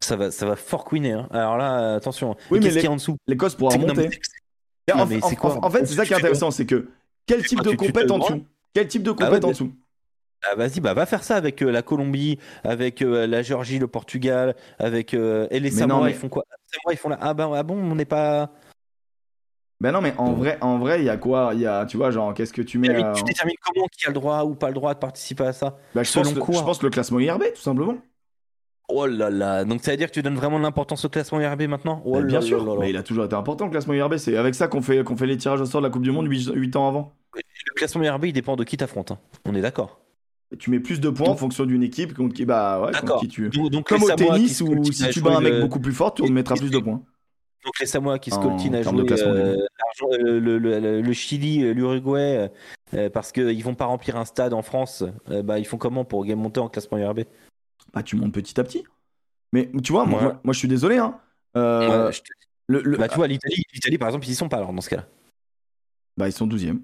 Ça 0.01 0.15
va, 0.15 0.31
ça 0.31 0.45
va 0.45 0.55
fort 0.55 0.85
couiner. 0.85 1.11
Hein. 1.11 1.27
Alors 1.31 1.57
là, 1.57 1.95
attention. 1.95 2.35
Oui, 2.51 2.59
mais 2.61 2.71
qu'est-ce 2.71 2.87
en 2.87 2.95
dessous? 2.95 3.17
L'Écosse 3.27 3.55
pourra 3.55 3.77
monter. 3.77 4.09
En, 4.93 5.01
en 5.01 5.69
fait, 5.69 5.85
c'est 5.85 5.95
ça 5.95 6.05
qui 6.05 6.13
est 6.13 6.15
intéressant, 6.15 6.51
c'est 6.51 6.65
que 6.65 6.89
quel 7.27 7.45
type 7.45 7.61
de 7.61 7.75
compète 7.75 8.09
en 8.09 8.19
dessous? 8.19 8.45
Quel 8.73 8.87
type 8.87 9.03
de 9.03 9.11
compète 9.11 9.43
en 9.43 9.49
dessous? 9.49 9.71
Ah, 10.43 10.55
vas-y, 10.55 10.79
bah 10.79 10.93
va 10.93 11.05
faire 11.05 11.23
ça 11.23 11.35
avec 11.35 11.61
euh, 11.61 11.71
la 11.71 11.81
Colombie, 11.81 12.39
avec 12.63 13.01
euh, 13.01 13.27
la 13.27 13.41
Géorgie, 13.41 13.77
le 13.77 13.87
Portugal, 13.87 14.55
avec 14.77 15.13
euh, 15.13 15.47
et 15.51 15.59
les 15.59 15.69
Samoa, 15.69 16.09
ils 16.09 16.15
font 16.15 16.29
quoi? 16.29 16.45
Les 16.87 16.93
ils 16.93 16.97
font 16.97 17.09
là. 17.09 17.17
Ah 17.19 17.33
bah 17.33 17.49
ah 17.53 17.63
bon, 17.63 17.77
on 17.77 17.95
n'est 17.95 18.05
pas. 18.05 18.51
Ben 19.81 19.91
non, 19.91 20.01
mais 20.01 20.13
en 20.17 20.33
vrai, 20.33 20.57
en 20.61 20.77
vrai, 20.77 20.99
il 21.01 21.05
y 21.05 21.09
a 21.09 21.17
quoi? 21.17 21.51
Il 21.53 21.61
y 21.61 21.65
a, 21.65 21.85
tu 21.85 21.97
vois, 21.97 22.11
genre, 22.11 22.33
qu'est-ce 22.33 22.53
que 22.53 22.61
tu 22.61 22.77
mets 22.77 22.87
Tu 23.13 23.23
détermines 23.23 23.55
comment 23.65 23.87
qui 23.87 24.05
a 24.05 24.09
le 24.09 24.13
droit 24.13 24.43
ou 24.43 24.55
pas 24.55 24.67
le 24.67 24.73
droit 24.73 24.93
de 24.93 24.99
participer 24.99 25.45
à 25.45 25.53
ça? 25.53 25.77
Bah, 25.95 26.03
je, 26.03 26.13
pense 26.13 26.29
je 26.29 26.63
pense 26.63 26.83
le 26.83 26.89
classement 26.89 27.19
IRB, 27.19 27.43
tout 27.55 27.61
simplement. 27.61 27.97
Oh 28.91 29.05
là 29.05 29.29
là, 29.29 29.65
donc 29.65 29.83
ça 29.83 29.91
veut 29.91 29.97
dire 29.97 30.07
que 30.07 30.13
tu 30.13 30.23
donnes 30.23 30.35
vraiment 30.35 30.57
de 30.57 30.63
l'importance 30.63 31.05
au 31.05 31.09
classement 31.09 31.39
IRB 31.39 31.63
maintenant? 31.63 32.01
Oh 32.05 32.21
Bien 32.21 32.41
sûr, 32.41 32.79
mais 32.79 32.89
il 32.89 32.97
a 32.97 33.03
toujours 33.03 33.25
été 33.25 33.35
important 33.35 33.65
le 33.65 33.71
classement 33.71 33.93
IRB. 33.93 34.17
C'est 34.17 34.35
avec 34.35 34.55
ça 34.55 34.67
qu'on 34.67 34.81
fait, 34.81 35.03
qu'on 35.03 35.15
fait 35.15 35.27
les 35.27 35.37
tirages 35.37 35.61
au 35.61 35.65
sort 35.65 35.81
de 35.81 35.87
la 35.87 35.91
Coupe 35.91 36.01
du 36.01 36.11
Monde 36.11 36.27
8, 36.27 36.75
ans 36.75 36.87
avant. 36.87 37.13
Le 37.35 37.73
classement 37.75 38.03
IRB, 38.03 38.25
il 38.25 38.33
dépend 38.33 38.55
de 38.55 38.63
qui 38.63 38.77
t'affronte. 38.77 39.11
Hein. 39.11 39.19
On 39.45 39.53
est 39.53 39.61
d'accord 39.61 39.99
tu 40.57 40.71
mets 40.71 40.79
plus 40.79 40.99
de 40.99 41.09
points 41.09 41.29
en 41.29 41.35
fonction 41.35 41.65
d'une 41.65 41.83
équipe 41.83 42.13
contre 42.15 42.33
qui, 42.33 42.45
bah, 42.45 42.81
ouais, 42.81 42.91
contre 42.99 43.19
qui 43.19 43.27
tu. 43.27 43.49
Donc, 43.49 43.87
Comme 43.87 44.03
au 44.03 44.09
tennis 44.09 44.61
où 44.61 44.83
si 44.91 45.07
tu 45.09 45.21
bats 45.21 45.37
un 45.37 45.41
mec 45.41 45.59
beaucoup 45.61 45.79
plus 45.79 45.93
fort, 45.93 46.13
tu 46.13 46.23
mettras 46.31 46.55
plus 46.55 46.71
de 46.71 46.79
points. 46.79 47.01
Donc 47.65 47.77
les 47.79 47.85
Samoa 47.85 48.19
qui 48.19 48.31
se 48.31 48.39
coltinent 48.39 48.75
à 48.75 48.83
jouer 48.83 49.05
euh, 49.11 50.39
le, 50.39 50.57
le, 51.01 51.13
Chili, 51.13 51.61
euh, 51.63 51.73
l'Uruguay, 51.73 52.49
euh, 52.93 53.09
parce 53.09 53.33
qu'ils 53.33 53.63
vont 53.63 53.75
pas 53.75 53.85
remplir 53.85 54.15
un 54.15 54.23
stade 54.25 54.53
en 54.53 54.61
France, 54.61 55.03
bah, 55.27 55.59
ils 55.59 55.65
font 55.65 55.77
comment 55.77 56.05
pour 56.05 56.25
monter 56.25 56.59
en 56.61 56.69
classement 56.69 56.97
IRB 56.97 57.21
Bah 57.93 58.01
tu 58.01 58.15
montes 58.15 58.33
petit 58.33 58.59
à 58.59 58.63
petit. 58.63 58.85
Mais 59.51 59.69
tu 59.83 59.91
vois, 59.91 60.05
moi, 60.05 60.39
moi, 60.43 60.53
je 60.53 60.59
suis 60.59 60.67
désolé. 60.67 60.97
Hein. 60.97 61.19
bah 61.53 62.11
tu 63.09 63.15
vois, 63.15 63.27
l'Italie, 63.27 63.97
par 63.99 64.07
exemple, 64.07 64.25
ils 64.25 64.31
y 64.31 64.35
sont 64.35 64.49
pas 64.49 64.57
alors 64.57 64.71
dans 64.71 64.81
ce 64.81 64.89
cas-là. 64.89 65.05
Bah 66.17 66.27
ils 66.27 66.33
sont 66.33 66.47
12e. 66.47 66.79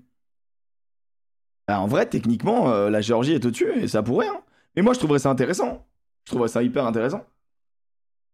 Bah, 1.68 1.80
en 1.80 1.88
vrai, 1.88 2.06
techniquement, 2.06 2.70
euh, 2.70 2.90
la 2.90 3.02
Géorgie 3.02 3.34
est 3.34 3.46
au-dessus 3.46 3.72
et 3.80 3.88
ça 3.88 4.04
pourrait. 4.04 4.28
Hein. 4.28 4.42
Mais 4.76 4.82
moi, 4.82 4.94
je 4.94 5.00
trouverais 5.00 5.20
ça 5.20 5.30
intéressant. 5.30 5.86
Je 6.26 6.32
trouverais 6.32 6.50
ça 6.50 6.62
hyper 6.64 6.86
intéressant. 6.86 7.24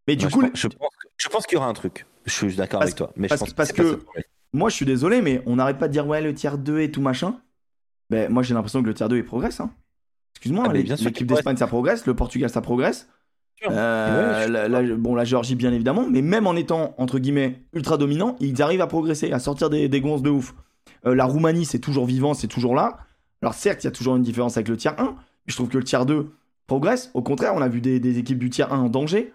Mais 0.07 0.15
du 0.15 0.27
coup, 0.27 0.43
je, 0.53 0.67
pense, 1.29 1.45
qu'il 1.45 1.55
y 1.55 1.57
aura 1.57 1.67
un 1.67 1.73
truc. 1.73 2.05
Je 2.25 2.33
suis 2.33 2.55
d'accord 2.55 2.81
avec 2.81 2.95
toi. 2.95 3.11
Mais 3.15 3.27
parce, 3.27 3.41
je 3.41 3.45
pense 3.45 3.53
parce 3.53 3.71
que, 3.71 3.99
moi, 4.51 4.69
je 4.69 4.75
suis 4.75 4.85
désolé, 4.85 5.21
mais 5.21 5.41
on 5.45 5.57
n'arrête 5.57 5.77
pas 5.77 5.87
de 5.87 5.93
dire 5.93 6.07
ouais, 6.07 6.21
le 6.21 6.33
tiers 6.33 6.57
2 6.57 6.79
et 6.79 6.91
tout 6.91 7.01
machin. 7.01 7.39
Ben, 8.09 8.31
moi, 8.31 8.43
j'ai 8.43 8.53
l'impression 8.53 8.81
que 8.81 8.87
le 8.87 8.93
tiers 8.93 9.07
2 9.07 9.17
il 9.17 9.25
progresse. 9.25 9.59
Hein. 9.59 9.71
Excuse-moi, 10.35 10.65
ah, 10.69 10.73
l'équipe 10.73 11.27
d'Espagne 11.27 11.55
ça 11.55 11.67
progresse, 11.67 12.05
le 12.07 12.15
Portugal 12.15 12.49
ça 12.49 12.61
progresse. 12.61 13.07
Euh, 13.69 14.47
la, 14.47 14.81
bon, 14.95 15.13
la 15.13 15.23
Géorgie 15.23 15.53
bien 15.53 15.71
évidemment, 15.71 16.07
mais 16.09 16.23
même 16.23 16.47
en 16.47 16.55
étant 16.55 16.95
entre 16.97 17.19
guillemets 17.19 17.61
ultra 17.73 17.97
dominant, 17.97 18.35
ils 18.39 18.59
arrivent 18.61 18.81
à 18.81 18.87
progresser, 18.87 19.31
à 19.33 19.39
sortir 19.39 19.69
des, 19.69 19.87
des 19.87 20.01
gonzes 20.01 20.23
de 20.23 20.31
ouf. 20.31 20.55
Euh, 21.05 21.13
la 21.13 21.25
Roumanie 21.25 21.65
c'est 21.65 21.77
toujours 21.77 22.07
vivant, 22.07 22.33
c'est 22.33 22.47
toujours 22.47 22.73
là. 22.73 22.97
Alors 23.41 23.53
certes, 23.53 23.83
il 23.83 23.87
y 23.87 23.87
a 23.87 23.91
toujours 23.91 24.15
une 24.15 24.23
différence 24.23 24.57
avec 24.57 24.67
le 24.67 24.77
tiers 24.77 24.99
1, 24.99 25.03
mais 25.05 25.15
je 25.47 25.55
trouve 25.55 25.69
que 25.69 25.77
le 25.77 25.83
tiers 25.83 26.05
2 26.05 26.31
progresse. 26.67 27.11
Au 27.13 27.21
contraire, 27.21 27.53
on 27.55 27.61
a 27.61 27.67
vu 27.67 27.81
des, 27.81 28.17
équipes 28.19 28.39
du 28.39 28.49
tiers 28.49 28.71
1 28.71 28.79
en 28.79 28.89
danger, 28.89 29.33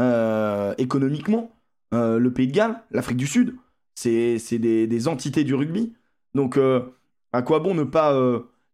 euh, 0.00 0.74
économiquement. 0.78 1.52
Euh, 1.94 2.18
le 2.18 2.32
Pays 2.32 2.46
de 2.46 2.52
Galles, 2.52 2.80
l'Afrique 2.90 3.16
du 3.16 3.26
Sud, 3.26 3.54
c'est 3.94 4.38
des, 4.58 5.08
entités 5.08 5.44
du 5.44 5.54
rugby. 5.54 5.92
Donc, 6.34 6.56
euh, 6.56 6.80
à 7.32 7.42
quoi 7.42 7.60
bon 7.60 7.74
ne 7.74 7.84
pas... 7.84 8.12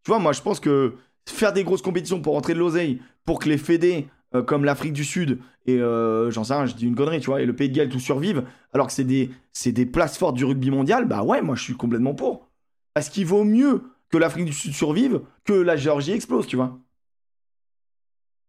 Tu 0.03 0.11
vois, 0.11 0.19
moi, 0.19 0.33
je 0.33 0.43
pense 0.43 0.61
que 0.61 0.95
faire 1.27 1.53
des 1.53 1.65
grosses 1.65 1.83
compétitions 1.83 2.21
pour 2.21 2.35
rentrer 2.35 2.53
de 2.53 2.59
l'oseille, 2.59 3.01
pour 3.25 3.39
que 3.39 3.49
les 3.49 3.59
fédés 3.59 4.09
comme 4.47 4.65
l'Afrique 4.65 4.93
du 4.93 5.05
Sud 5.05 5.39
et 5.67 5.79
j'en 5.79 6.45
sais 6.45 6.55
rien, 6.55 6.67
je 6.67 6.75
dis 6.75 6.87
une 6.87 6.95
connerie, 6.95 7.21
tu 7.21 7.27
vois, 7.27 7.41
et 7.41 7.47
le 7.47 7.57
Pays 7.57 7.71
de 7.71 7.75
Galles 7.75 7.89
tout 7.89 8.01
survivent, 8.01 8.45
alors 8.73 8.89
que 8.89 8.93
c'est 8.93 9.05
des, 9.05 9.31
des 9.67 9.87
places 9.87 10.19
fortes 10.19 10.37
du 10.37 10.45
rugby 10.45 10.71
mondial, 10.71 11.07
bah 11.07 11.23
ouais, 11.23 11.41
moi 11.41 11.55
je 11.55 11.63
suis 11.63 11.75
complètement 11.75 12.15
pour. 12.15 12.49
Parce 12.93 13.09
qu'il 13.09 13.27
vaut 13.27 13.45
mieux 13.45 13.83
que 14.15 14.19
l'Afrique 14.19 14.45
du 14.45 14.53
Sud 14.53 14.73
survive, 14.73 15.23
que 15.45 15.53
la 15.53 15.77
Géorgie 15.77 16.13
explose, 16.13 16.47
tu 16.47 16.55
vois. 16.55 16.79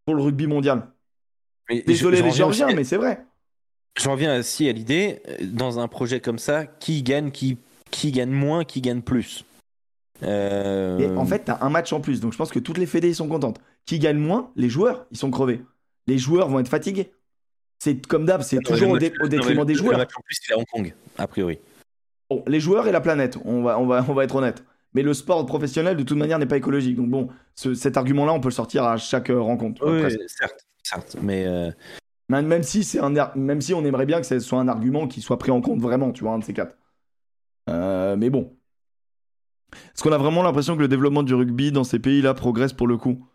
Pour 0.05 0.13
le 0.13 0.21
rugby 0.21 0.45
mondial. 0.45 0.91
Désolé 1.87 2.21
les 2.21 2.29
Géorgiens, 2.29 2.67
mais 2.75 2.83
c'est 2.83 2.97
vrai. 2.97 3.25
Je 3.99 4.07
reviens 4.07 4.37
aussi 4.37 4.69
à 4.69 4.73
l'idée, 4.73 5.23
dans 5.41 5.79
un 5.79 5.87
projet 5.87 6.19
comme 6.19 6.37
ça, 6.37 6.67
qui 6.67 7.01
gagne, 7.01 7.31
qui, 7.31 7.57
qui 7.89 8.11
gagne 8.11 8.29
moins, 8.29 8.63
qui 8.63 8.79
gagne 8.79 9.01
plus 9.01 9.43
euh... 10.23 11.13
en 11.17 11.25
fait, 11.25 11.39
t'as 11.45 11.57
un 11.61 11.69
match 11.69 11.91
en 11.91 11.99
plus, 11.99 12.21
donc 12.21 12.31
je 12.31 12.37
pense 12.37 12.51
que 12.51 12.59
toutes 12.59 12.77
les 12.77 12.85
fédés 12.85 13.13
sont 13.15 13.27
contentes. 13.27 13.59
Qui 13.85 13.97
gagne 13.97 14.17
moins 14.17 14.51
Les 14.55 14.69
joueurs, 14.69 15.07
ils 15.11 15.17
sont 15.17 15.31
crevés. 15.31 15.61
Les 16.05 16.19
joueurs 16.19 16.47
vont 16.47 16.59
être 16.59 16.69
fatigués. 16.69 17.11
C'est 17.79 18.05
comme 18.05 18.25
d'hab, 18.25 18.43
c'est 18.43 18.59
toujours 18.59 18.91
au, 18.91 18.99
détriment 18.99 19.65
des 19.65 19.73
joueurs. 19.73 19.93
Le 19.93 19.97
match 19.97 20.15
en 20.15 20.21
plus, 20.21 20.37
c'est 20.41 20.53
à 20.53 20.57
Hong 20.57 20.65
Kong, 20.71 20.93
a 21.17 21.27
priori. 21.27 21.57
Bon, 22.29 22.43
les 22.45 22.59
joueurs 22.59 22.87
et 22.87 22.91
la 22.91 23.01
planète, 23.01 23.37
on 23.43 23.63
va, 23.63 23.79
on 23.79 23.87
va, 23.87 24.05
on 24.07 24.13
va 24.13 24.23
être 24.23 24.35
honnête. 24.35 24.63
Mais 24.95 25.03
le 25.03 25.13
sport 25.13 25.45
professionnel, 25.45 25.97
de 25.97 26.03
toute 26.03 26.17
manière, 26.17 26.39
n'est 26.39 26.45
pas 26.45 26.55
écologique. 26.55 26.95
Donc 26.95 27.09
bon, 27.09 27.27
cet 27.53 27.97
argument-là, 27.97 28.31
on 28.31 28.39
peut 28.39 28.47
le 28.47 28.53
sortir 28.53 28.85
à 28.85 28.95
chaque 28.95 29.29
euh, 29.29 29.41
rencontre. 29.41 29.85
Oui, 29.85 30.09
certes, 30.27 30.65
certes. 30.83 31.17
Mais 31.21 31.45
euh, 31.45 31.69
même, 32.29 32.63
si 32.63 32.85
c'est 32.85 32.99
un, 32.99 33.13
même 33.35 33.59
si 33.59 33.73
on 33.73 33.83
aimerait 33.83 34.05
bien 34.05 34.21
que 34.21 34.25
ce 34.25 34.39
soit 34.39 34.57
un 34.57 34.69
argument 34.69 35.07
qui 35.09 35.19
soit 35.19 35.37
pris 35.37 35.51
en 35.51 35.59
compte 35.59 35.81
vraiment, 35.81 36.13
tu 36.13 36.23
vois, 36.23 36.31
un 36.31 36.39
de 36.39 36.45
ces 36.45 36.53
quatre. 36.53 36.77
Euh, 37.69 38.15
mais 38.15 38.29
bon. 38.29 38.55
Est-ce 39.73 40.01
qu'on 40.01 40.13
a 40.13 40.17
vraiment 40.17 40.43
l'impression 40.43 40.77
que 40.77 40.81
le 40.81 40.87
développement 40.87 41.23
du 41.23 41.33
rugby 41.33 41.73
dans 41.73 41.83
ces 41.83 41.99
pays-là 41.99 42.33
progresse 42.33 42.71
pour 42.71 42.87
le 42.87 42.95
coup? 42.95 43.27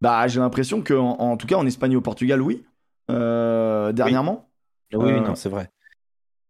Bah, 0.00 0.26
j'ai 0.26 0.40
l'impression 0.40 0.82
que, 0.82 0.94
en, 0.94 1.36
tout 1.36 1.46
cas, 1.46 1.54
en 1.54 1.66
Espagne 1.66 1.92
et 1.92 1.96
au 1.96 2.00
Portugal, 2.00 2.42
oui. 2.42 2.66
dernièrement. 3.08 4.50
Oui, 4.92 5.12
oui 5.12 5.20
non, 5.20 5.36
c'est 5.36 5.50
vrai. 5.50 5.70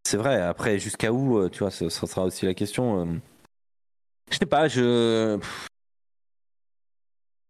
C'est 0.05 0.17
vrai. 0.17 0.41
Après, 0.41 0.79
jusqu'à 0.79 1.13
où, 1.13 1.47
tu 1.51 1.59
vois, 1.59 1.71
ce, 1.71 1.91
sera 1.91 2.25
aussi 2.25 2.47
la 2.47 2.55
question. 2.55 3.21
Je 4.31 4.39
sais 4.39 4.47
pas, 4.47 4.69
je... 4.69 5.39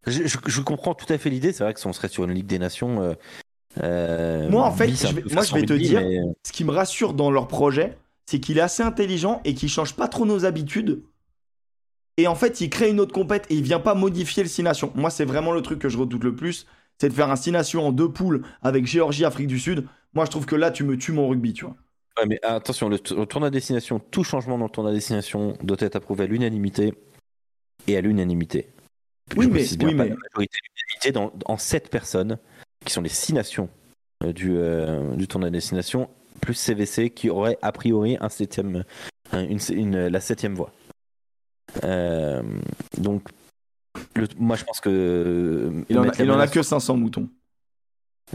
je... 0.06 0.60
comprends 0.60 0.94
tout 0.94 1.10
à 1.12 1.18
fait 1.18 1.30
l'idée. 1.30 1.52
C'est 1.52 1.64
vrai 1.64 1.74
que 1.74 1.80
si 1.80 1.86
on 1.86 1.92
serait 1.92 2.08
sur 2.08 2.24
une 2.24 2.32
Ligue 2.32 2.46
des 2.46 2.58
Nations. 2.58 3.02
Euh, 3.02 3.14
euh, 3.82 4.48
moi, 4.50 4.64
en 4.64 4.72
fait, 4.72 4.88
je 4.88 5.14
vais, 5.14 5.22
moi, 5.32 5.42
je 5.42 5.54
vais 5.54 5.62
te 5.62 5.72
dire, 5.72 6.02
ce 6.44 6.52
qui 6.52 6.64
me 6.64 6.70
rassure 6.70 7.14
dans 7.14 7.30
leur 7.30 7.48
projet, 7.48 7.98
c'est 8.26 8.40
qu'il 8.40 8.58
est 8.58 8.62
assez 8.62 8.82
intelligent 8.82 9.40
et 9.44 9.54
qu'il 9.54 9.68
change 9.68 9.94
pas 9.94 10.08
trop 10.08 10.26
nos 10.26 10.44
habitudes. 10.44 11.02
Et 12.18 12.26
en 12.26 12.34
fait, 12.34 12.60
il 12.60 12.70
crée 12.70 12.88
une 12.90 13.00
autre 13.00 13.12
compète 13.12 13.46
et 13.50 13.54
il 13.54 13.62
vient 13.62 13.80
pas 13.80 13.94
modifier 13.94 14.42
le 14.42 14.48
6 14.48 14.62
nations. 14.62 14.92
Moi, 14.94 15.10
c'est 15.10 15.26
vraiment 15.26 15.52
le 15.52 15.60
truc 15.60 15.78
que 15.78 15.88
je 15.88 15.98
redoute 15.98 16.24
le 16.24 16.34
plus, 16.34 16.66
c'est 16.98 17.10
de 17.10 17.14
faire 17.14 17.30
un 17.30 17.36
6 17.36 17.52
nations 17.52 17.86
en 17.86 17.92
deux 17.92 18.10
poules 18.10 18.42
avec 18.62 18.86
Géorgie, 18.86 19.24
Afrique 19.24 19.48
du 19.48 19.58
Sud. 19.58 19.86
Moi, 20.14 20.24
je 20.24 20.30
trouve 20.30 20.46
que 20.46 20.56
là, 20.56 20.70
tu 20.70 20.82
me 20.82 20.96
tues 20.96 21.12
mon 21.12 21.28
rugby, 21.28 21.52
tu 21.52 21.66
vois. 21.66 21.76
Ouais, 22.18 22.26
mais 22.26 22.40
attention, 22.42 22.88
le, 22.88 22.98
tournoi 22.98 23.50
destination, 23.50 23.98
tout 23.98 24.24
changement 24.24 24.58
dans 24.58 24.64
le 24.64 24.70
tournoi 24.70 24.92
destination 24.92 25.56
doit 25.62 25.76
être 25.80 25.96
approuvé 25.96 26.24
à 26.24 26.26
l'unanimité 26.26 26.94
et 27.86 27.96
à 27.96 28.00
l'unanimité. 28.00 28.68
Oui, 29.36 29.48
mais, 29.48 29.64
oui, 29.84 29.94
mais... 29.94 30.08
la 30.08 30.14
majorité 30.14 30.58
l'unanimité 30.62 31.12
dans, 31.12 31.32
en 31.46 31.58
7 31.58 31.90
personnes, 31.90 32.38
qui 32.84 32.92
sont 32.92 33.02
les 33.02 33.08
6 33.08 33.34
nations 33.34 33.68
euh, 34.24 34.32
du, 34.32 34.56
euh, 34.56 35.14
du 35.14 35.28
tournoi 35.28 35.50
destination, 35.50 36.08
plus 36.40 36.54
CVC, 36.54 37.10
qui 37.10 37.28
aurait 37.28 37.58
a 37.60 37.72
priori 37.72 38.16
un 38.20 38.28
septième, 38.28 38.84
une, 39.32 40.08
la 40.08 40.20
septième 40.20 40.54
voie. 40.54 40.72
Euh, 41.84 42.42
donc, 42.96 43.28
moi 44.38 44.56
je 44.56 44.64
pense 44.64 44.80
que. 44.80 45.84
Il 45.88 45.98
en 45.98 46.38
a, 46.38 46.48
que 46.48 46.62
500 46.62 46.96
moutons. 46.96 47.28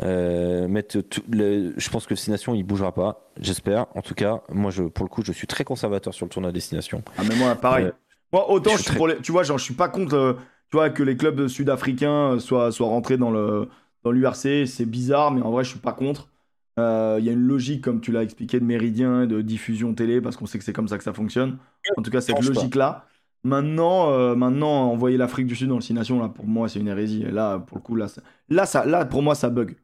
Euh, 0.02 0.70
mettre 0.70 1.00
le, 1.30 1.74
je 1.76 1.90
pense 1.90 2.06
que 2.06 2.14
Destination 2.14 2.56
il 2.56 2.64
bougera 2.64 2.94
pas, 2.94 3.30
j'espère. 3.40 3.88
En 3.94 4.02
tout 4.02 4.14
cas, 4.14 4.42
moi 4.50 4.72
je, 4.72 4.84
pour 4.84 5.04
le 5.04 5.10
coup, 5.10 5.22
je 5.24 5.34
suis 5.34 5.48
très 5.48 5.66
conservateur 5.66 6.14
sur 6.14 6.26
le 6.26 6.30
tournoi 6.30 6.54
Destination. 6.54 7.04
Ah, 7.18 7.24
mais 7.28 7.36
moi 7.36 7.56
pareil. 7.56 7.86
Euh, 7.88 7.92
moi 8.32 8.50
autant 8.50 8.72
je, 8.78 8.84
suis 8.84 8.96
pour 8.96 9.10
tu 9.22 9.32
vois, 9.34 9.44
genre 9.44 9.58
je 9.58 9.66
suis 9.66 9.74
pas 9.74 9.90
contre 9.90 10.38
tu 10.70 10.78
vois, 10.78 10.90
que 10.90 11.04
les 11.04 11.18
clubs 11.18 11.48
sud-africains 11.48 12.40
soient, 12.40 12.72
soient 12.72 12.88
rentrés 12.88 13.18
dans 13.18 13.32
le 13.32 13.68
dans 14.04 14.12
l'URC, 14.12 14.66
c'est 14.66 14.86
bizarre, 14.86 15.32
mais 15.32 15.42
en 15.42 15.52
vrai 15.52 15.66
je 15.66 15.72
suis 15.72 15.80
pas 15.80 15.94
contre. 15.94 16.30
Il 16.78 17.24
y 17.24 17.30
a 17.30 17.34
une 17.34 17.46
logique, 17.46 17.84
comme 17.84 18.02
tu 18.02 18.12
l'as 18.12 18.24
expliqué, 18.24 18.60
de 18.60 18.66
méridien, 18.66 19.28
de 19.28 19.42
diffusion 19.42 19.94
télé, 19.94 20.20
parce 20.20 20.36
qu'on 20.36 20.48
sait 20.48 20.58
que 20.58 20.64
c'est 20.64 20.74
comme 20.74 20.88
ça 20.88 20.98
que 20.98 21.04
ça 21.04 21.14
fonctionne. 21.14 21.58
En 21.96 22.02
tout 22.02 22.10
cas, 22.10 22.22
cette 22.22 22.42
logique-là. 22.42 23.06
Maintenant, 23.44 24.12
euh, 24.12 24.36
maintenant, 24.36 24.92
envoyer 24.92 25.18
l'Afrique 25.18 25.48
du 25.48 25.56
Sud 25.56 25.70
dans 25.70 25.76
le 25.76 25.82
6 25.82 25.94
Nations, 25.94 26.20
là, 26.20 26.30
pour 26.30 26.46
moi, 26.46 26.70
c'est 26.70 26.80
une 26.80 26.88
hérésie. 26.88 27.24
Et 27.24 27.32
là, 27.32 27.60
pour 27.60 27.78
le 27.78 27.82
coup, 27.82 27.96
là, 27.96 28.08
là, 28.50 28.66
ça, 28.66 28.86
là, 28.86 29.06
pour 29.06 29.24
moi, 29.24 29.34
ça 29.34 29.50
bug. 29.50 29.76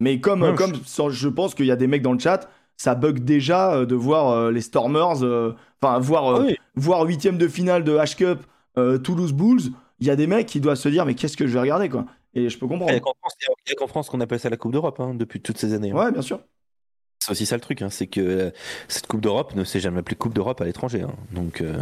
Mais 0.00 0.20
comme, 0.20 0.54
comme 0.54 0.74
je... 0.74 1.28
pense 1.28 1.56
qu'il 1.56 1.66
y 1.66 1.72
a 1.72 1.76
des 1.76 1.88
mecs 1.88 2.02
dans 2.02 2.12
le 2.12 2.20
chat, 2.20 2.48
ça 2.76 2.94
bug 2.94 3.24
déjà 3.24 3.74
euh, 3.74 3.86
de 3.86 3.96
voir 3.96 4.30
euh, 4.30 4.52
les 4.52 4.60
Stormers, 4.60 5.24
enfin, 5.82 5.98
voir, 5.98 6.42
ah 6.42 6.52
voir 6.76 7.02
huitième 7.02 7.36
de 7.36 7.48
finale 7.48 7.82
de 7.82 7.96
H-Cup, 7.96 8.40
Toulouse 9.02 9.32
Bulls. 9.32 9.72
Il 9.98 10.06
y 10.06 10.10
a 10.10 10.16
des 10.16 10.28
mecs 10.28 10.46
qui 10.46 10.60
doivent 10.60 10.76
se 10.76 10.88
dire, 10.88 11.04
mais 11.04 11.14
qu'est-ce 11.14 11.36
que 11.36 11.48
je 11.48 11.52
vais 11.52 11.60
regarder, 11.60 11.88
quoi. 11.88 12.06
Et 12.34 12.48
je 12.48 12.58
peux 12.58 12.68
comprendre. 12.68 12.92
Il 12.92 12.94
n'y 12.94 13.00
a 13.00 13.74
qu'en 13.74 13.88
France, 13.88 14.08
qu'on 14.08 14.20
appelle 14.20 14.38
ça 14.38 14.48
la 14.48 14.56
Coupe 14.56 14.72
d'Europe, 14.72 15.00
hein, 15.00 15.14
depuis 15.14 15.40
toutes 15.40 15.58
ces 15.58 15.74
années. 15.74 15.90
Hein. 15.90 15.96
Ouais, 15.96 16.12
bien 16.12 16.22
sûr. 16.22 16.40
C'est 17.28 17.32
aussi 17.32 17.46
ça 17.46 17.56
le 17.56 17.60
truc, 17.60 17.82
hein, 17.82 17.90
c'est 17.90 18.06
que 18.06 18.22
euh, 18.22 18.50
cette 18.88 19.06
Coupe 19.06 19.20
d'Europe 19.20 19.54
ne 19.54 19.62
s'est 19.62 19.80
jamais 19.80 19.98
appelée 19.98 20.16
Coupe 20.16 20.32
d'Europe 20.32 20.62
à 20.62 20.64
l'étranger. 20.64 21.02
Hein. 21.02 21.12
Donc, 21.30 21.60
euh, 21.60 21.74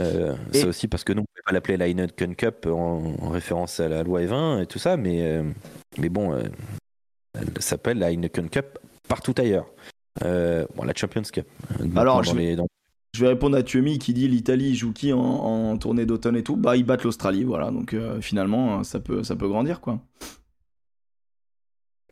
euh, 0.00 0.34
c'est 0.50 0.64
aussi 0.64 0.88
parce 0.88 1.04
que 1.04 1.12
nous, 1.12 1.20
on 1.20 1.24
ne 1.24 1.26
peut 1.26 1.42
pas 1.44 1.52
l'appeler 1.52 1.76
la 1.76 1.88
Heineken 1.88 2.34
Cup 2.34 2.66
en, 2.66 3.28
référence 3.28 3.80
à 3.80 3.88
la 3.90 4.02
loi 4.02 4.22
E20 4.22 4.62
et 4.62 4.66
tout 4.66 4.78
ça, 4.78 4.96
mais, 4.96 5.42
mais 5.98 6.08
bon, 6.08 6.34
elle 7.34 7.50
s'appelle 7.58 7.98
la 7.98 8.10
Heineken 8.12 8.48
Cup 8.48 8.78
partout 9.08 9.34
ailleurs. 9.36 9.66
bon, 10.22 10.84
la 10.84 10.94
Champions 10.96 11.20
Cup. 11.30 11.46
Alors, 11.94 12.22
je, 12.22 12.32
vais 12.34 13.28
répondre 13.28 13.58
à 13.58 13.62
Tuemi 13.62 13.98
qui 13.98 14.14
dit 14.14 14.26
l'Italie 14.26 14.74
joue 14.74 14.94
qui 14.94 15.12
en, 15.12 15.76
tournée 15.76 16.06
d'automne 16.06 16.36
et 16.36 16.42
tout. 16.42 16.56
Bah, 16.56 16.78
ils 16.78 16.84
battent 16.84 17.04
l'Australie, 17.04 17.44
voilà. 17.44 17.70
Donc, 17.70 17.94
finalement, 18.22 18.84
ça 18.84 19.00
peut, 19.00 19.22
ça 19.22 19.36
peut 19.36 19.48
grandir, 19.48 19.82
quoi. 19.82 20.00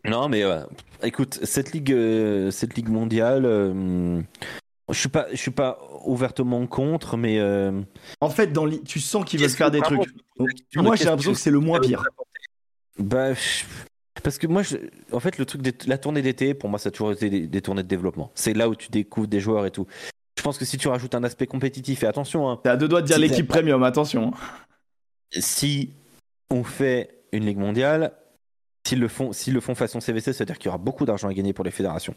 Non, 0.08 0.28
mais 0.28 0.42
euh, 0.42 0.62
écoute, 1.02 1.38
cette 1.42 1.72
ligue, 1.72 1.92
euh, 1.92 2.50
cette 2.50 2.76
ligue 2.76 2.88
mondiale, 2.88 3.44
euh, 3.44 4.20
je 4.90 4.98
suis 4.98 5.08
pas, 5.08 5.26
je 5.30 5.36
suis 5.36 5.50
pas 5.50 5.78
ouvertement 6.04 6.66
contre, 6.66 7.16
mais 7.16 7.40
en 8.20 8.30
fait, 8.30 8.48
dans 8.48 8.68
tu 8.68 9.00
sens 9.00 9.24
qu'ils 9.24 9.40
veulent 9.40 9.50
faire 9.50 9.70
des 9.70 9.80
trucs. 9.80 10.00
moi, 10.76 10.96
j'ai 10.96 11.04
l'impression 11.04 11.32
que 11.32 11.38
c'est 11.38 11.50
le 11.50 11.60
moins 11.60 11.80
pire. 11.80 12.04
Bah, 12.98 13.32
parce 14.22 14.38
que 14.38 14.46
moi, 14.46 14.62
en 15.12 15.20
fait, 15.20 15.38
le 15.38 15.44
truc 15.44 15.62
de 15.62 15.72
la 15.86 15.98
tournée 15.98 16.22
d'été, 16.22 16.54
pour 16.54 16.68
moi, 16.68 16.78
ça 16.78 16.88
a 16.88 16.92
toujours 16.92 17.12
été 17.12 17.46
des, 17.46 17.62
tournées 17.62 17.82
de 17.82 17.88
développement. 17.88 18.32
C'est 18.34 18.54
là 18.54 18.68
où 18.68 18.74
tu 18.74 18.90
découvres 18.90 19.28
des 19.28 19.40
joueurs 19.40 19.66
et 19.66 19.70
tout. 19.70 19.86
Je 20.36 20.42
pense 20.42 20.58
que 20.58 20.64
si 20.64 20.78
tu 20.78 20.88
rajoutes 20.88 21.14
un 21.14 21.24
aspect 21.24 21.46
compétitif, 21.46 22.02
et 22.02 22.06
attention, 22.06 22.48
hein, 22.48 22.60
t'es 22.62 22.70
à 22.70 22.76
deux 22.76 22.88
doigts 22.88 23.02
de 23.02 23.06
dire 23.06 23.18
l'équipe 23.18 23.46
premium, 23.46 23.82
attention. 23.82 24.32
Si 25.30 25.90
on 26.50 26.64
fait 26.64 27.22
une 27.32 27.44
ligue 27.44 27.58
mondiale, 27.58 28.12
S'ils 28.88 29.00
le 29.00 29.08
font, 29.08 29.32
s'ils 29.32 29.52
le 29.52 29.60
font 29.60 29.74
façon 29.74 30.00
CVC, 30.00 30.32
c'est-à-dire 30.32 30.56
qu'il 30.56 30.66
y 30.66 30.68
aura 30.68 30.78
beaucoup 30.78 31.04
d'argent 31.04 31.28
à 31.28 31.34
gagner 31.34 31.52
pour 31.52 31.62
les 31.62 31.70
fédérations. 31.70 32.14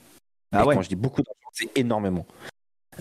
Ah 0.53 0.65
ouais. 0.65 0.73
Quand 0.73 0.81
je 0.81 0.87
dis 0.87 0.95
beaucoup 0.95 1.21
d'argent, 1.21 1.49
c'est 1.51 1.77
énormément. 1.77 2.25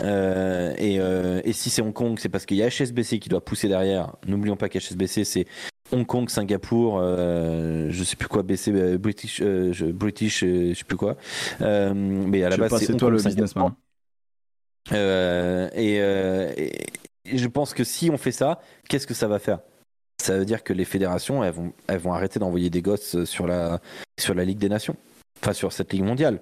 Euh, 0.00 0.74
euh, 0.76 1.40
et, 1.44 1.52
si 1.52 1.70
c'est 1.70 1.80
Hong 1.80 1.92
Kong, 1.92 2.18
c'est 2.18 2.28
parce 2.28 2.46
qu'il 2.46 2.56
y 2.56 2.64
a 2.64 2.68
HSBC 2.68 3.20
qui 3.20 3.28
doit 3.28 3.44
pousser 3.44 3.68
derrière. 3.68 4.16
N'oublions 4.26 4.56
pas 4.56 4.68
qu'HSBC, 4.68 5.22
c'est 5.22 5.46
Hong 5.92 6.04
Kong, 6.04 6.28
Singapour, 6.28 6.98
euh, 6.98 7.86
je 7.90 8.02
sais 8.02 8.16
plus 8.16 8.26
quoi, 8.26 8.42
BC, 8.42 8.98
British, 8.98 9.40
British, 9.40 10.40
je 10.40 10.74
sais 10.74 10.84
plus 10.84 10.96
quoi. 10.96 11.16
mais 11.60 12.42
à 12.42 12.48
la 12.48 12.56
base, 12.56 12.76
c'est 12.76 12.96
toi 12.96 13.10
le 13.10 13.22
businessman. 13.22 13.72
et, 14.90 16.00
je 17.32 17.46
pense 17.46 17.72
que 17.72 17.84
si 17.84 18.10
on 18.10 18.18
fait 18.18 18.32
ça, 18.32 18.60
qu'est-ce 18.88 19.06
que 19.06 19.14
ça 19.14 19.28
va 19.28 19.38
faire? 19.38 19.60
Ça 20.20 20.38
veut 20.38 20.44
dire 20.44 20.62
que 20.62 20.72
les 20.72 20.84
fédérations, 20.84 21.42
elles 21.42 21.52
vont, 21.52 21.72
elles 21.86 21.98
vont 21.98 22.12
arrêter 22.12 22.38
d'envoyer 22.38 22.70
des 22.70 22.82
gosses 22.82 23.24
sur 23.24 23.46
la, 23.46 23.80
sur 24.18 24.34
la 24.34 24.44
Ligue 24.44 24.58
des 24.58 24.68
Nations, 24.68 24.96
enfin 25.40 25.52
sur 25.52 25.72
cette 25.72 25.92
Ligue 25.92 26.04
mondiale. 26.04 26.40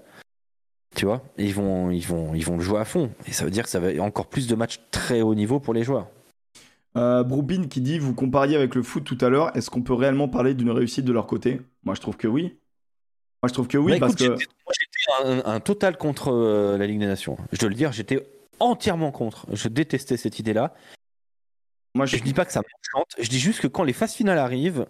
Tu 0.96 1.04
vois, 1.04 1.22
ils 1.36 1.54
vont, 1.54 1.90
ils 1.90 2.06
vont, 2.06 2.34
ils 2.34 2.44
vont 2.44 2.56
le 2.56 2.62
jouer 2.62 2.80
à 2.80 2.84
fond, 2.84 3.10
et 3.26 3.32
ça 3.32 3.44
veut 3.44 3.50
dire 3.50 3.64
que 3.64 3.70
ça 3.70 3.78
va 3.78 3.92
y 3.92 4.00
encore 4.00 4.26
plus 4.26 4.46
de 4.46 4.54
matchs 4.54 4.80
très 4.90 5.20
haut 5.20 5.34
niveau 5.34 5.60
pour 5.60 5.74
les 5.74 5.84
joueurs. 5.84 6.08
Euh, 6.96 7.22
Broubin 7.22 7.68
qui 7.68 7.80
dit 7.80 7.98
vous 7.98 8.14
compariez 8.14 8.56
avec 8.56 8.74
le 8.74 8.82
foot 8.82 9.04
tout 9.04 9.18
à 9.20 9.28
l'heure, 9.28 9.56
est-ce 9.56 9.70
qu'on 9.70 9.82
peut 9.82 9.94
réellement 9.94 10.28
parler 10.28 10.54
d'une 10.54 10.70
réussite 10.70 11.04
de 11.04 11.12
leur 11.12 11.26
côté? 11.26 11.60
Moi 11.84 11.94
je 11.94 12.00
trouve 12.00 12.16
que 12.16 12.26
oui. 12.26 12.56
Moi 13.42 13.48
je 13.48 13.52
trouve 13.52 13.68
que 13.68 13.78
oui 13.78 13.92
bah, 13.92 13.98
parce 14.00 14.16
que. 14.16 14.24
Moi 14.24 14.38
j'étais 14.38 15.46
un, 15.46 15.60
total 15.60 15.96
contre 15.96 16.32
euh, 16.32 16.78
la 16.78 16.86
Ligue 16.86 16.98
des 16.98 17.06
Nations. 17.06 17.36
Je 17.52 17.58
dois 17.58 17.68
le 17.68 17.74
dire, 17.74 17.92
j'étais 17.92 18.26
entièrement 18.58 19.12
contre. 19.12 19.46
Je 19.52 19.68
détestais 19.68 20.16
cette 20.16 20.38
idée-là. 20.38 20.74
Moi, 21.98 22.06
je... 22.06 22.16
dis 22.16 22.32
pas 22.32 22.44
que 22.44 22.52
ça 22.52 22.60
m'enchante. 22.60 23.08
Je 23.18 23.28
dis 23.28 23.40
juste 23.40 23.60
que 23.60 23.66
quand 23.66 23.82
les 23.82 23.92
phases 23.92 24.14
finales 24.14 24.38
arrivent, 24.38 24.86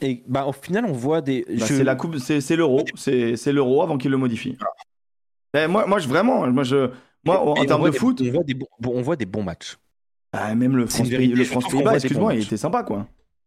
et 0.00 0.24
bah, 0.26 0.44
au 0.46 0.52
final, 0.52 0.84
on 0.84 0.92
voit 0.92 1.20
des. 1.20 1.44
Bah, 1.48 1.66
c'est 1.66 1.84
la 1.84 1.94
coupe, 1.94 2.18
c'est 2.18 2.56
l'euro, 2.56 2.84
c'est 2.96 3.52
l'euro 3.52 3.82
avant 3.82 3.96
qu'il 3.96 4.10
le 4.10 4.16
modifie. 4.16 4.56
Ah. 5.54 5.68
moi, 5.68 5.86
moi, 5.86 5.98
je 6.00 6.08
vraiment, 6.08 6.46
moi, 6.48 6.64
je, 6.64 6.90
moi, 7.24 7.40
en 7.40 7.64
termes 7.64 7.86
de 7.86 7.92
foot, 7.92 8.20
on 8.20 8.30
voit 8.30 8.44
des, 8.44 8.54
bons, 8.54 8.66
on 8.84 9.02
voit 9.02 9.16
des 9.16 9.26
bons 9.26 9.44
matchs. 9.44 9.78
Ah, 10.32 10.54
même 10.54 10.76
le 10.76 10.86
France, 10.86 11.08
Pays, 11.08 11.28
le 11.28 11.44
France 11.44 11.68
Pays-Bas, 11.70 11.94
excuse-moi, 11.94 12.34
il 12.34 12.42
était 12.42 12.56
sympa, 12.56 12.82
quoi. 12.82 13.06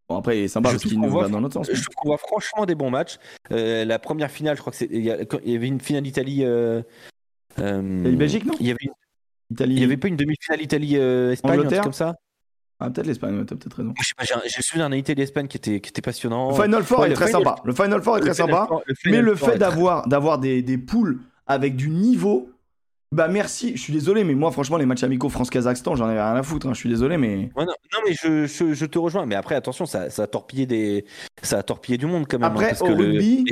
Bon, 0.09 0.17
après, 0.17 0.39
il 0.39 0.43
est 0.45 0.47
sympa 0.47 0.71
parce 0.71 0.83
qu'il 0.83 0.99
nous 0.99 1.11
va 1.11 1.27
dans 1.27 1.41
notre 1.41 1.53
sens. 1.53 1.69
Je 1.71 1.81
trouve 1.83 1.95
qu'on 1.95 2.09
voit 2.09 2.17
franchement 2.17 2.65
des 2.65 2.75
bons 2.75 2.89
matchs. 2.89 3.17
Euh, 3.51 3.85
la 3.85 3.99
première 3.99 4.31
finale, 4.31 4.55
je 4.55 4.61
crois 4.61 4.71
que 4.71 4.77
c'est. 4.77 4.89
Il 4.91 5.03
y 5.03 5.11
avait 5.11 5.67
une 5.67 5.81
finale 5.81 6.07
Italie. 6.07 6.43
Euh, 6.43 6.81
euh, 7.59 8.15
Belgique, 8.15 8.45
non 8.45 8.53
Il 8.59 8.67
y 8.67 8.71
avait, 8.71 8.89
Italie... 9.51 9.75
il 9.75 9.81
y 9.81 9.83
avait 9.83 9.97
pas 9.97 10.07
une 10.07 10.15
demi-finale 10.15 10.61
Italie-Espagne, 10.61 11.59
euh, 11.59 11.63
un 11.63 11.67
truc 11.67 11.81
comme 11.81 11.93
ça? 11.93 12.15
Ah, 12.81 12.89
peut-être 12.89 13.07
l'Espagne, 13.07 13.45
t'as 13.45 13.55
peut-être 13.55 13.75
raison. 13.75 13.93
Je 14.01 14.07
sais 14.07 14.13
pas, 14.17 14.23
j'ai 14.23 14.61
souviens 14.63 14.89
d'un 14.89 14.95
Italie 14.95 15.21
l'Espagne 15.21 15.47
qui 15.47 15.57
était, 15.57 15.79
qui 15.79 15.89
était 15.89 16.01
passionnant. 16.01 16.49
Le 16.49 16.63
Final 16.63 16.83
Four 16.83 17.05
est 17.05 17.13
très 17.13 17.31
sympa. 17.31 17.55
Le 17.63 17.73
Final 17.73 18.01
Four 18.01 18.17
est 18.17 18.21
très 18.21 18.33
sympa. 18.33 18.67
mais 19.05 19.21
le 19.21 19.35
fait 19.35 19.57
d'avoir, 19.57 20.07
d'avoir 20.07 20.39
des, 20.39 20.61
des 20.61 20.77
poules 20.77 21.21
avec 21.45 21.75
du 21.75 21.89
niveau, 21.89 22.49
bah 23.13 23.27
merci, 23.27 23.73
je 23.75 23.81
suis 23.81 23.91
désolé, 23.91 24.23
mais 24.23 24.33
moi 24.33 24.51
franchement 24.51 24.77
les 24.77 24.85
matchs 24.85 25.03
amicaux 25.03 25.27
France-Kazakhstan, 25.27 25.95
j'en 25.95 26.05
avais 26.05 26.21
rien 26.21 26.35
à 26.35 26.43
foutre, 26.43 26.67
hein. 26.67 26.73
je 26.73 26.79
suis 26.79 26.87
désolé, 26.87 27.17
mais... 27.17 27.49
non, 27.57 27.65
mais 28.05 28.13
je, 28.13 28.45
je, 28.45 28.85
te 28.85 28.97
rejoins, 28.97 29.25
mais 29.25 29.35
après 29.35 29.55
attention, 29.55 29.85
ça, 29.85 30.09
ça, 30.09 30.23
a 30.23 30.27
torpillé 30.27 30.65
des... 30.65 31.03
ça 31.43 31.57
a 31.57 31.63
torpillé 31.63 31.97
du 31.97 32.05
monde 32.05 32.25
quand 32.29 32.39
même. 32.39 32.49
Hein, 32.49 32.53
après, 32.53 32.69
parce 32.69 32.81
au 32.81 32.85
que 32.85 32.93
rugby... 32.93 33.43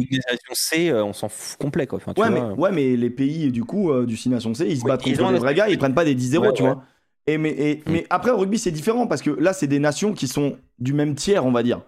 C, 0.54 0.90
euh, 0.90 1.04
on 1.04 1.12
s'en 1.12 1.28
fout 1.28 1.60
complet 1.60 1.88
quoi. 1.88 2.00
ouais, 2.18 2.30
mais, 2.30 2.40
ouais, 2.40 2.72
mais 2.72 2.96
les 2.96 3.10
pays 3.10 3.52
du 3.52 3.66
coup 3.66 3.92
euh, 3.92 4.06
du 4.06 4.16
6 4.16 4.30
Nations 4.30 4.54
C, 4.54 4.66
ils 4.70 4.80
se 4.80 4.86
battent 4.86 5.04
contre 5.04 5.32
les 5.32 5.40
vrais 5.40 5.54
gars, 5.54 5.68
ils 5.68 5.78
prennent 5.78 5.94
pas 5.94 6.06
des 6.06 6.16
10-0, 6.16 6.54
tu 6.54 6.64
vois. 6.64 6.82
Et 7.28 7.38
mais, 7.38 7.50
et, 7.50 7.76
mm. 7.78 7.92
mais 7.92 8.08
après, 8.10 8.32
au 8.32 8.38
rugby, 8.38 8.58
c'est 8.58 8.72
différent 8.72 9.08
parce 9.08 9.22
que 9.22 9.32
là, 9.32 9.54
c'est 9.54 9.68
des 9.68 9.80
nations 9.80 10.14
qui 10.14 10.28
sont 10.28 10.58
du 10.80 10.94
même 10.94 11.16
tiers, 11.16 11.46
on 11.46 11.52
va 11.52 11.64
dire. 11.64 11.82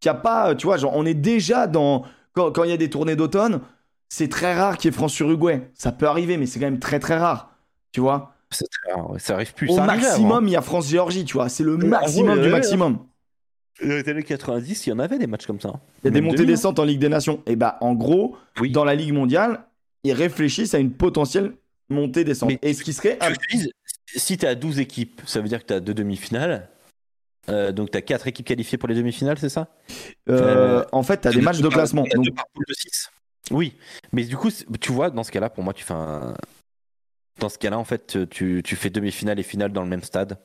Qu'il 0.00 0.10
a 0.10 0.14
pas, 0.14 0.54
tu 0.54 0.66
vois, 0.66 0.76
genre, 0.76 0.92
on 0.94 1.04
est 1.06 1.14
déjà 1.14 1.66
dans. 1.66 2.04
Quand, 2.32 2.62
il 2.62 2.70
y 2.70 2.72
a 2.72 2.76
des 2.76 2.88
tournées 2.90 3.16
d'automne, 3.16 3.60
c'est 4.08 4.28
très 4.28 4.54
rare 4.54 4.78
qu'il 4.78 4.90
y 4.90 4.94
ait 4.94 4.96
France-Uruguay. 4.96 5.70
Ça 5.74 5.90
peut 5.90 6.06
arriver, 6.06 6.36
mais 6.36 6.46
c'est 6.46 6.60
quand 6.60 6.66
même 6.66 6.78
très 6.78 7.00
très 7.00 7.16
rare. 7.16 7.50
Tu 7.90 8.00
vois 8.00 8.34
C'est 8.50 8.68
très 8.70 8.92
rare, 8.92 9.14
ça 9.18 9.34
arrive 9.34 9.54
plus. 9.54 9.70
Au 9.70 9.80
maximum, 9.80 10.46
il 10.46 10.52
y 10.52 10.56
a 10.56 10.62
France-Géorgie, 10.62 11.24
tu 11.24 11.34
vois. 11.34 11.48
C'est 11.48 11.64
le 11.64 11.76
maximum 11.76 12.40
du 12.40 12.48
maximum. 12.48 12.98
Dans 13.82 13.88
les 13.88 14.08
années 14.08 14.22
90, 14.22 14.86
il 14.86 14.90
y 14.90 14.92
en 14.92 14.98
avait 14.98 15.18
des 15.18 15.26
matchs 15.26 15.46
comme 15.46 15.60
ça. 15.60 15.72
Il 16.02 16.06
y 16.06 16.08
a 16.08 16.10
des 16.10 16.20
montées-descentes 16.20 16.78
en 16.78 16.84
Ligue 16.84 17.00
des 17.00 17.08
Nations. 17.08 17.42
Et 17.46 17.56
bah, 17.56 17.76
en 17.80 17.94
gros, 17.94 18.36
dans 18.70 18.84
la 18.84 18.94
Ligue 18.94 19.12
mondiale, 19.12 19.64
ils 20.04 20.12
réfléchissent 20.12 20.74
à 20.74 20.78
une 20.78 20.92
potentielle 20.92 21.54
montée-descente. 21.88 22.52
Et 22.62 22.74
ce 22.74 22.82
qui 22.82 22.92
serait 22.92 23.18
si 24.16 24.38
tu 24.38 24.46
as 24.46 24.54
12 24.54 24.80
équipes, 24.80 25.22
ça 25.26 25.40
veut 25.40 25.48
dire 25.48 25.60
que 25.60 25.66
tu 25.66 25.72
as 25.74 25.80
deux 25.80 25.94
demi-finales. 25.94 26.68
Euh, 27.48 27.72
donc 27.72 27.90
tu 27.90 27.98
as 27.98 28.02
4 28.02 28.26
équipes 28.26 28.46
qualifiées 28.46 28.78
pour 28.78 28.88
les 28.88 28.94
demi-finales, 28.94 29.38
c'est 29.38 29.48
ça? 29.48 29.68
Euh, 30.28 30.84
En 30.92 31.02
fait, 31.02 31.20
tu 31.22 31.28
as 31.28 31.32
des 31.32 31.40
matchs 31.40 31.60
de 31.60 31.68
classement. 31.68 32.04
Donc... 32.14 32.26
de 32.26 32.74
6. 32.74 33.10
Oui, 33.50 33.76
mais 34.12 34.24
du 34.24 34.36
coup, 34.36 34.50
tu 34.80 34.92
vois, 34.92 35.10
dans 35.10 35.24
ce 35.24 35.30
cas-là, 35.32 35.48
pour 35.48 35.64
moi, 35.64 35.72
tu 35.72 35.84
fais 35.84 35.94
un. 35.94 36.34
Dans 37.40 37.48
ce 37.48 37.56
cas-là, 37.56 37.78
en 37.78 37.84
fait, 37.84 38.28
tu, 38.28 38.62
tu 38.64 38.76
fais 38.76 38.90
demi-finale 38.90 39.38
et 39.38 39.42
finale 39.42 39.72
dans 39.72 39.82
le 39.82 39.88
même 39.88 40.02
stade, 40.02 40.38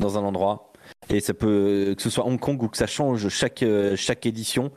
dans 0.00 0.18
un 0.18 0.22
endroit. 0.22 0.72
Et 1.08 1.20
ça 1.20 1.32
peut, 1.34 1.94
que 1.96 2.02
ce 2.02 2.10
soit 2.10 2.26
Hong 2.26 2.40
Kong 2.40 2.62
ou 2.62 2.68
que 2.68 2.76
ça 2.76 2.86
change 2.86 3.28
chaque, 3.28 3.64
chaque 3.96 4.26
édition, 4.26 4.72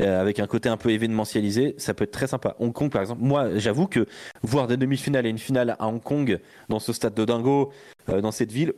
euh, 0.00 0.20
avec 0.20 0.40
un 0.40 0.46
côté 0.46 0.68
un 0.68 0.76
peu 0.76 0.90
événementialisé, 0.90 1.74
ça 1.78 1.94
peut 1.94 2.04
être 2.04 2.10
très 2.10 2.26
sympa. 2.26 2.56
Hong 2.58 2.72
Kong, 2.72 2.90
par 2.90 3.00
exemple, 3.00 3.22
moi, 3.22 3.56
j'avoue 3.56 3.86
que 3.86 4.06
voir 4.42 4.66
des 4.66 4.76
demi-finales 4.76 5.26
et 5.26 5.30
une 5.30 5.38
finale 5.38 5.76
à 5.78 5.86
Hong 5.86 6.02
Kong, 6.02 6.38
dans 6.68 6.78
ce 6.78 6.92
stade 6.92 7.14
de 7.14 7.24
dingo, 7.24 7.72
euh, 8.08 8.20
dans 8.20 8.32
cette 8.32 8.52
ville, 8.52 8.74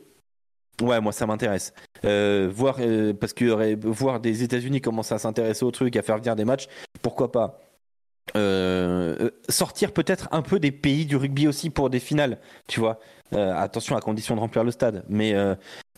ouais, 0.81 1.01
moi, 1.01 1.11
ça 1.11 1.25
m'intéresse. 1.25 1.73
Euh, 2.05 2.49
voir, 2.53 2.79
parce 3.19 3.33
que 3.33 3.75
voir 3.85 4.19
des 4.19 4.43
États-Unis 4.43 4.81
commencer 4.81 5.13
à 5.13 5.19
s'intéresser 5.19 5.65
au 5.65 5.71
truc, 5.71 5.95
à 5.95 6.01
faire 6.01 6.17
venir 6.17 6.35
des 6.35 6.45
matchs, 6.45 6.67
pourquoi 7.01 7.31
pas 7.31 7.59
sortir 9.49 9.91
peut-être 9.91 10.27
un 10.31 10.43
peu 10.43 10.59
des 10.59 10.71
pays 10.71 11.07
du 11.07 11.15
rugby 11.15 11.47
aussi 11.47 11.71
pour 11.71 11.89
des 11.89 11.99
finales, 11.99 12.37
tu 12.67 12.79
vois. 12.79 12.99
attention 13.33 13.95
à 13.95 14.01
condition 14.01 14.35
de 14.35 14.39
remplir 14.39 14.63
le 14.63 14.69
stade, 14.69 15.03
mais 15.09 15.33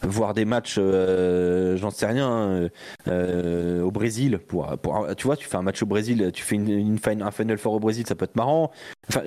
voir 0.03 0.33
des 0.33 0.45
matchs, 0.45 0.75
euh, 0.77 1.77
j'en 1.77 1.89
sais 1.89 2.05
rien, 2.05 2.31
euh, 2.31 2.69
euh, 3.07 3.81
au 3.81 3.91
Brésil. 3.91 4.39
Pour, 4.39 4.75
tu 5.17 5.27
vois, 5.27 5.37
tu 5.37 5.47
fais 5.47 5.57
un 5.57 5.61
match 5.61 5.81
au 5.81 5.85
Brésil, 5.85 6.31
tu 6.33 6.43
fais 6.43 6.55
une, 6.55 6.99
un 7.05 7.31
Final 7.31 7.57
Four 7.57 7.73
au 7.73 7.79
Brésil, 7.79 8.05
ça 8.07 8.15
peut 8.15 8.25
être 8.25 8.35
marrant. 8.35 8.71
Enfin, 9.09 9.21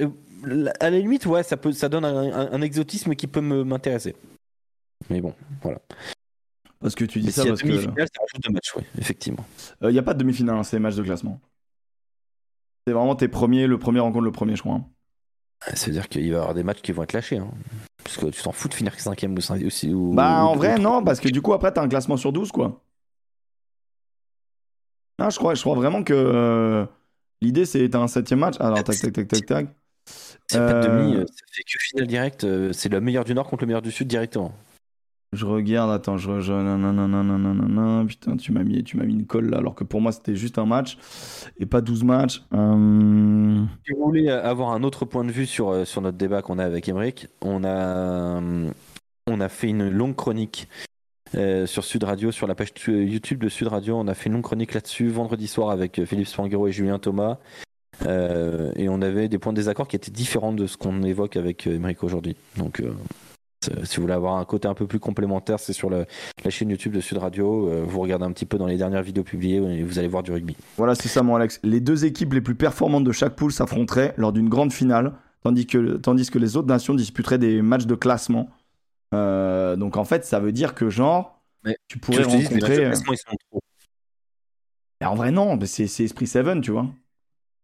à 0.80 0.90
la 0.90 0.98
limite, 0.98 1.26
ouais, 1.26 1.42
ça, 1.42 1.56
peut, 1.56 1.72
ça 1.72 1.88
donne 1.88 2.04
un, 2.04 2.62
exotisme 2.62 3.14
qui 3.14 3.26
peut 3.26 3.40
m'intéresser. 3.40 4.14
Mais 5.10 5.20
bon, 5.20 5.34
voilà. 5.62 5.80
Parce 6.80 6.94
que 6.94 7.04
tu 7.04 7.20
dis 7.20 7.32
ça 7.32 7.44
parce 7.46 7.62
que. 7.62 7.68
Demi-finale, 7.68 8.08
ça 8.14 8.20
rajoute 8.20 8.44
deux 8.44 8.52
matchs, 8.52 8.74
oui, 8.76 8.82
effectivement. 8.98 9.44
Il 9.82 9.88
n'y 9.88 9.98
a 9.98 10.02
pas 10.02 10.14
de 10.14 10.18
demi-finale, 10.18 10.56
hein, 10.56 10.62
c'est 10.62 10.78
matchs 10.78 10.96
de 10.96 11.02
classement. 11.02 11.40
C'est 12.86 12.92
vraiment 12.92 13.16
tes 13.16 13.28
premiers, 13.28 13.66
le 13.66 13.78
premier 13.78 14.00
rencontre, 14.00 14.24
le 14.24 14.32
premier, 14.32 14.56
je 14.56 14.62
crois. 14.62 14.74
Hein. 14.74 14.84
Ça 15.74 15.86
veut 15.86 15.92
dire 15.92 16.08
qu'il 16.08 16.22
va 16.30 16.36
y 16.36 16.40
avoir 16.40 16.54
des 16.54 16.62
matchs 16.62 16.82
qui 16.82 16.92
vont 16.92 17.02
être 17.02 17.14
lâchés. 17.14 17.38
Hein. 17.38 17.50
Parce 18.02 18.18
que 18.18 18.26
tu 18.26 18.42
t'en 18.42 18.52
fous 18.52 18.68
de 18.68 18.74
finir 18.74 18.92
5ème 18.94 19.34
ou 19.34 19.66
aussi. 19.66 19.90
bah, 19.94 20.44
en 20.44 20.56
vrai, 20.56 20.78
non, 20.78 21.02
parce 21.02 21.20
que 21.20 21.28
du 21.28 21.40
coup, 21.40 21.54
après, 21.54 21.72
t'as 21.72 21.82
un 21.82 21.88
classement 21.88 22.16
sur 22.16 22.32
12, 22.32 22.52
quoi. 22.52 22.82
Non, 25.18 25.30
je 25.30 25.38
crois, 25.38 25.54
je 25.54 25.62
crois 25.62 25.74
vraiment 25.74 26.02
que 26.02 26.12
euh, 26.12 26.86
l'idée, 27.40 27.64
c'est 27.64 27.94
un 27.94 28.06
7ème 28.06 28.36
match. 28.36 28.56
Alors, 28.60 28.82
tac, 28.82 28.98
tac, 28.98 29.12
tac, 29.12 29.28
tac, 29.28 29.46
tac. 29.46 29.66
C'est 30.46 30.58
pas 30.58 30.74
de 30.74 30.86
demi, 30.88 31.14
euh, 31.14 31.20
euh, 31.20 31.26
ça 31.26 31.44
fait 31.50 31.62
que 31.62 31.78
finale 31.78 32.06
direct. 32.06 32.46
c'est 32.72 32.90
le 32.90 33.00
meilleur 33.00 33.24
du 33.24 33.34
Nord 33.34 33.48
contre 33.48 33.62
le 33.62 33.68
meilleur 33.68 33.82
du 33.82 33.90
Sud 33.90 34.06
directement. 34.06 34.52
Je 35.34 35.44
regarde, 35.46 35.90
attends, 35.90 36.16
je, 36.16 36.40
je 36.40 38.06
putain, 38.06 38.36
tu 38.36 38.52
m'as 38.52 38.62
mis, 38.62 38.84
tu 38.84 38.96
m'as 38.96 39.04
mis 39.04 39.14
une 39.14 39.26
colle 39.26 39.50
là, 39.50 39.58
alors 39.58 39.74
que 39.74 39.82
pour 39.82 40.00
moi 40.00 40.12
c'était 40.12 40.36
juste 40.36 40.58
un 40.58 40.66
match 40.66 40.96
et 41.58 41.66
pas 41.66 41.80
12 41.80 42.04
matchs. 42.04 42.44
Euh, 42.54 43.64
si 43.84 43.92
vous 43.92 44.04
voulez 44.04 44.30
avoir 44.30 44.70
un 44.70 44.82
autre 44.84 45.04
point 45.04 45.24
de 45.24 45.32
vue 45.32 45.46
sur, 45.46 45.70
euh, 45.70 45.84
sur 45.84 46.00
notre 46.02 46.16
débat 46.16 46.42
qu'on 46.42 46.58
a 46.58 46.64
avec 46.64 46.88
Emmerich, 46.88 47.28
on 47.40 47.64
a, 47.64 48.40
on 49.26 49.40
a 49.40 49.48
fait 49.48 49.68
une 49.68 49.88
longue 49.88 50.14
chronique 50.14 50.68
euh, 51.34 51.66
sur 51.66 51.84
Sud 51.84 52.04
Radio, 52.04 52.30
sur 52.30 52.46
la 52.46 52.54
page 52.54 52.72
YouTube 52.86 53.42
de 53.42 53.48
Sud 53.48 53.66
Radio. 53.66 53.96
On 53.96 54.06
a 54.06 54.14
fait 54.14 54.26
une 54.26 54.34
longue 54.34 54.42
chronique 54.42 54.72
là-dessus 54.72 55.08
vendredi 55.08 55.48
soir 55.48 55.70
avec 55.70 56.04
Philippe 56.04 56.28
Spangero 56.28 56.68
et 56.68 56.72
Julien 56.72 57.00
Thomas. 57.00 57.38
et 58.06 58.88
on 58.88 59.02
avait 59.02 59.28
des 59.28 59.38
points 59.38 59.52
de 59.52 59.56
désaccord 59.56 59.88
qui 59.88 59.96
étaient 59.96 60.12
différents 60.12 60.52
de 60.52 60.66
ce 60.68 60.76
qu'on 60.76 61.02
évoque 61.02 61.36
avec 61.36 61.66
Emmerich 61.66 62.04
aujourd'hui. 62.04 62.36
Donc 62.56 62.80
euh, 62.80 62.94
si 63.84 63.96
vous 63.96 64.02
voulez 64.02 64.14
avoir 64.14 64.36
un 64.36 64.44
côté 64.44 64.68
un 64.68 64.74
peu 64.74 64.86
plus 64.86 64.98
complémentaire, 64.98 65.58
c'est 65.58 65.72
sur 65.72 65.90
la 65.90 66.04
chaîne 66.48 66.70
YouTube 66.70 66.92
de 66.92 67.00
Sud 67.00 67.18
Radio. 67.18 67.68
Euh, 67.68 67.84
vous 67.86 68.00
regardez 68.00 68.24
un 68.24 68.32
petit 68.32 68.46
peu 68.46 68.58
dans 68.58 68.66
les 68.66 68.76
dernières 68.76 69.02
vidéos 69.02 69.24
publiées 69.24 69.56
et 69.56 69.82
vous 69.82 69.98
allez 69.98 70.08
voir 70.08 70.22
du 70.22 70.32
rugby. 70.32 70.56
Voilà, 70.76 70.94
c'est 70.94 71.08
ça, 71.08 71.22
mon 71.22 71.36
Alex. 71.36 71.60
Les 71.62 71.80
deux 71.80 72.04
équipes 72.04 72.32
les 72.32 72.40
plus 72.40 72.54
performantes 72.54 73.04
de 73.04 73.12
chaque 73.12 73.36
poule 73.36 73.52
s'affronteraient 73.52 74.14
lors 74.16 74.32
d'une 74.32 74.48
grande 74.48 74.72
finale, 74.72 75.12
tandis 75.42 75.66
que, 75.66 75.96
tandis 75.96 76.30
que 76.30 76.38
les 76.38 76.56
autres 76.56 76.68
nations 76.68 76.94
disputeraient 76.94 77.38
des 77.38 77.62
matchs 77.62 77.86
de 77.86 77.94
classement. 77.94 78.50
Euh, 79.14 79.76
donc 79.76 79.96
en 79.96 80.04
fait, 80.04 80.24
ça 80.24 80.40
veut 80.40 80.52
dire 80.52 80.74
que 80.74 80.90
genre, 80.90 81.42
tu 81.88 81.98
pourrais 81.98 82.24
rencontrer. 82.24 82.90
en 85.02 85.14
vrai, 85.14 85.30
non, 85.30 85.58
c'est 85.64 85.84
Esprit 85.84 86.26
7, 86.26 86.60
tu 86.60 86.70
vois. 86.70 86.86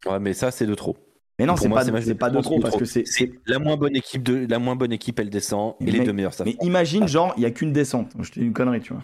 Ouais, 0.06 0.18
mais 0.18 0.32
ça, 0.32 0.50
c'est 0.50 0.66
de 0.66 0.74
trop. 0.74 0.96
Mais 1.40 1.46
non, 1.46 1.56
c'est 1.56 1.70
pas, 1.70 1.84
pas 2.18 2.30
de 2.30 2.40
trop 2.42 2.60
parce 2.60 2.76
que 2.76 2.84
c'est 2.84 3.32
la 3.46 3.58
moins 3.58 3.78
bonne 3.78 3.96
équipe 3.96 4.22
de 4.22 4.46
la 4.46 4.58
moins 4.58 4.76
bonne 4.76 4.92
équipe 4.92 5.18
elle 5.18 5.30
descend 5.30 5.74
et 5.80 5.90
les 5.90 6.00
deux 6.00 6.12
meilleurs 6.12 6.34
ça. 6.34 6.44
Mais 6.44 6.54
imagine 6.60 7.08
genre 7.08 7.32
il 7.38 7.42
y 7.42 7.46
a 7.46 7.50
qu'une 7.50 7.72
descente. 7.72 8.12
Je 8.20 8.30
te 8.30 8.40
dis 8.40 8.44
une 8.44 8.52
connerie, 8.52 8.80
tu 8.80 8.92
vois. 8.92 9.02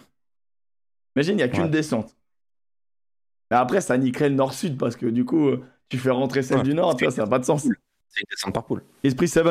Imagine 1.15 1.39
il 1.39 1.41
y 1.41 1.43
a 1.43 1.47
qu'une 1.47 1.71
descente. 1.71 2.15
Mais 3.49 3.57
après 3.57 3.81
ça 3.81 3.97
niquerait 3.97 4.29
le 4.29 4.35
nord-sud 4.35 4.77
parce 4.77 4.95
que 4.95 5.07
du 5.07 5.25
coup 5.25 5.47
euh, 5.47 5.63
tu 5.89 5.97
fais 5.97 6.11
rentrer 6.11 6.43
celle 6.43 6.61
du 6.61 6.75
nord, 6.75 6.95
tu 6.95 7.05
vois, 7.05 7.11
ça 7.11 7.23
n'a 7.23 7.27
pas 7.27 7.39
de 7.39 7.45
sens. 7.45 7.63
C'est 7.63 7.69
une 7.69 8.27
descente 8.29 8.53
par 8.53 8.65
poule. 8.65 8.83
Esprit 9.03 9.27
7. 9.27 9.43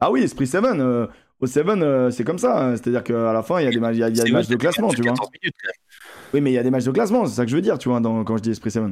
Ah 0.00 0.10
oui, 0.10 0.22
Esprit 0.22 0.48
7 0.48 0.64
euh, 0.64 1.06
au 1.38 1.46
7 1.46 1.68
euh, 1.68 2.10
c'est 2.10 2.24
comme 2.24 2.38
ça, 2.38 2.60
hein. 2.60 2.70
c'est-à-dire 2.72 3.04
qu'à 3.04 3.32
la 3.32 3.44
fin 3.44 3.60
il 3.60 3.64
y 3.64 3.68
a 3.68 3.70
des, 3.70 3.98
il 3.98 4.00
y 4.00 4.02
a, 4.02 4.10
des 4.10 4.32
matchs 4.32 4.48
de 4.48 4.56
classement, 4.56 4.88
tu 4.88 5.02
vois. 5.02 5.14
oui, 6.34 6.40
mais 6.40 6.50
il 6.50 6.54
y 6.54 6.58
a 6.58 6.64
des 6.64 6.70
matchs 6.70 6.86
de 6.86 6.90
classement, 6.90 7.24
c'est 7.24 7.36
ça 7.36 7.44
que 7.44 7.52
je 7.52 7.56
veux 7.56 7.62
dire, 7.62 7.78
tu 7.78 7.88
vois, 7.88 8.00
quand 8.00 8.36
je 8.36 8.42
dis 8.42 8.50
Esprit 8.50 8.72
7. 8.72 8.82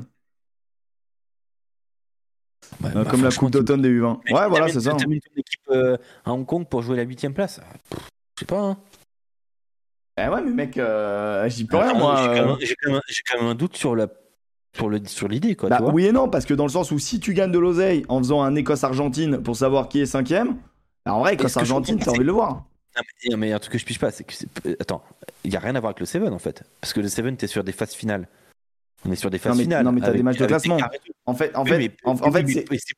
Euh, 2.84 2.90
bah, 2.92 3.04
comme 3.10 3.22
la 3.22 3.30
Coupe 3.30 3.50
d'automne 3.50 3.82
des 3.82 3.90
U20. 3.90 4.18
Ouais, 4.32 4.48
voilà, 4.48 4.68
c'est 4.68 4.80
ça. 4.80 4.94
T'as 4.96 5.06
mis 5.06 5.20
ton 5.20 5.30
équipe 5.36 5.60
euh, 5.70 5.96
à 6.24 6.32
Hong 6.32 6.46
Kong 6.46 6.66
pour 6.68 6.82
jouer 6.82 6.96
la 6.96 7.02
8 7.02 7.30
place 7.30 7.60
Je 7.90 8.40
sais 8.40 8.46
pas. 8.46 8.60
Hein. 8.60 8.76
Eh 10.18 10.28
ouais, 10.28 10.42
mais 10.42 10.50
mec, 10.50 10.76
euh, 10.76 11.48
j'y 11.48 11.64
peux 11.64 11.76
rien, 11.76 11.94
moi. 11.94 12.58
J'ai 12.60 12.74
quand, 12.76 13.38
même 13.38 13.50
un 13.50 13.54
doute 13.54 13.76
sur 13.76 13.96
la. 13.96 14.08
Sur, 14.76 14.88
le, 14.88 15.00
sur 15.04 15.26
l'idée, 15.26 15.56
quoi. 15.56 15.68
Bah, 15.68 15.80
oui 15.82 16.06
et 16.06 16.12
non, 16.12 16.28
parce 16.28 16.44
que 16.44 16.54
dans 16.54 16.62
le 16.62 16.70
sens 16.70 16.92
où 16.92 16.98
si 17.00 17.18
tu 17.18 17.34
gagnes 17.34 17.50
de 17.50 17.58
l'oseille 17.58 18.04
en 18.08 18.18
faisant 18.18 18.42
un 18.42 18.54
Écosse-Argentine 18.54 19.42
pour 19.42 19.56
savoir 19.56 19.88
qui 19.88 20.00
est 20.00 20.06
cinquième, 20.06 20.58
bah, 21.04 21.14
en 21.14 21.20
vrai, 21.20 21.34
Écosse-Argentine, 21.34 21.98
t'as 21.98 22.12
envie 22.12 22.20
de 22.20 22.24
le 22.24 22.32
voir. 22.32 22.66
Non, 22.96 23.36
mais, 23.36 23.52
un 23.52 23.58
truc 23.58 23.72
que 23.72 23.78
je 23.78 23.84
piche 23.84 23.98
pas, 23.98 24.12
c'est 24.12 24.24
que. 24.24 24.34
Attends, 24.80 25.02
il 25.44 25.52
y 25.52 25.56
a 25.56 25.60
rien 25.60 25.74
à 25.74 25.80
voir 25.80 25.90
avec 25.90 26.00
le 26.00 26.06
Seven 26.06 26.32
en 26.32 26.38
fait. 26.38 26.62
Parce 26.80 26.92
que 26.92 27.00
le 27.00 27.08
Seven, 27.08 27.36
t'es 27.36 27.46
sur 27.46 27.64
des 27.64 27.72
phases 27.72 27.94
finales. 27.94 28.28
On 29.04 29.10
est 29.10 29.16
sur 29.16 29.30
des 29.30 29.38
phases 29.38 29.56
non, 29.56 29.62
finales. 29.62 29.84
Non, 29.84 29.92
mais 29.92 30.00
t'as 30.00 30.12
des 30.12 30.22
matchs 30.22 30.38
de 30.38 30.46
classement. 30.46 30.78
En 31.26 31.34
fait, 31.34 31.54
en 31.56 31.64
fait, 31.64 31.92
en, 32.04 32.16
fait, 32.16 32.46
c'est. 32.48 32.94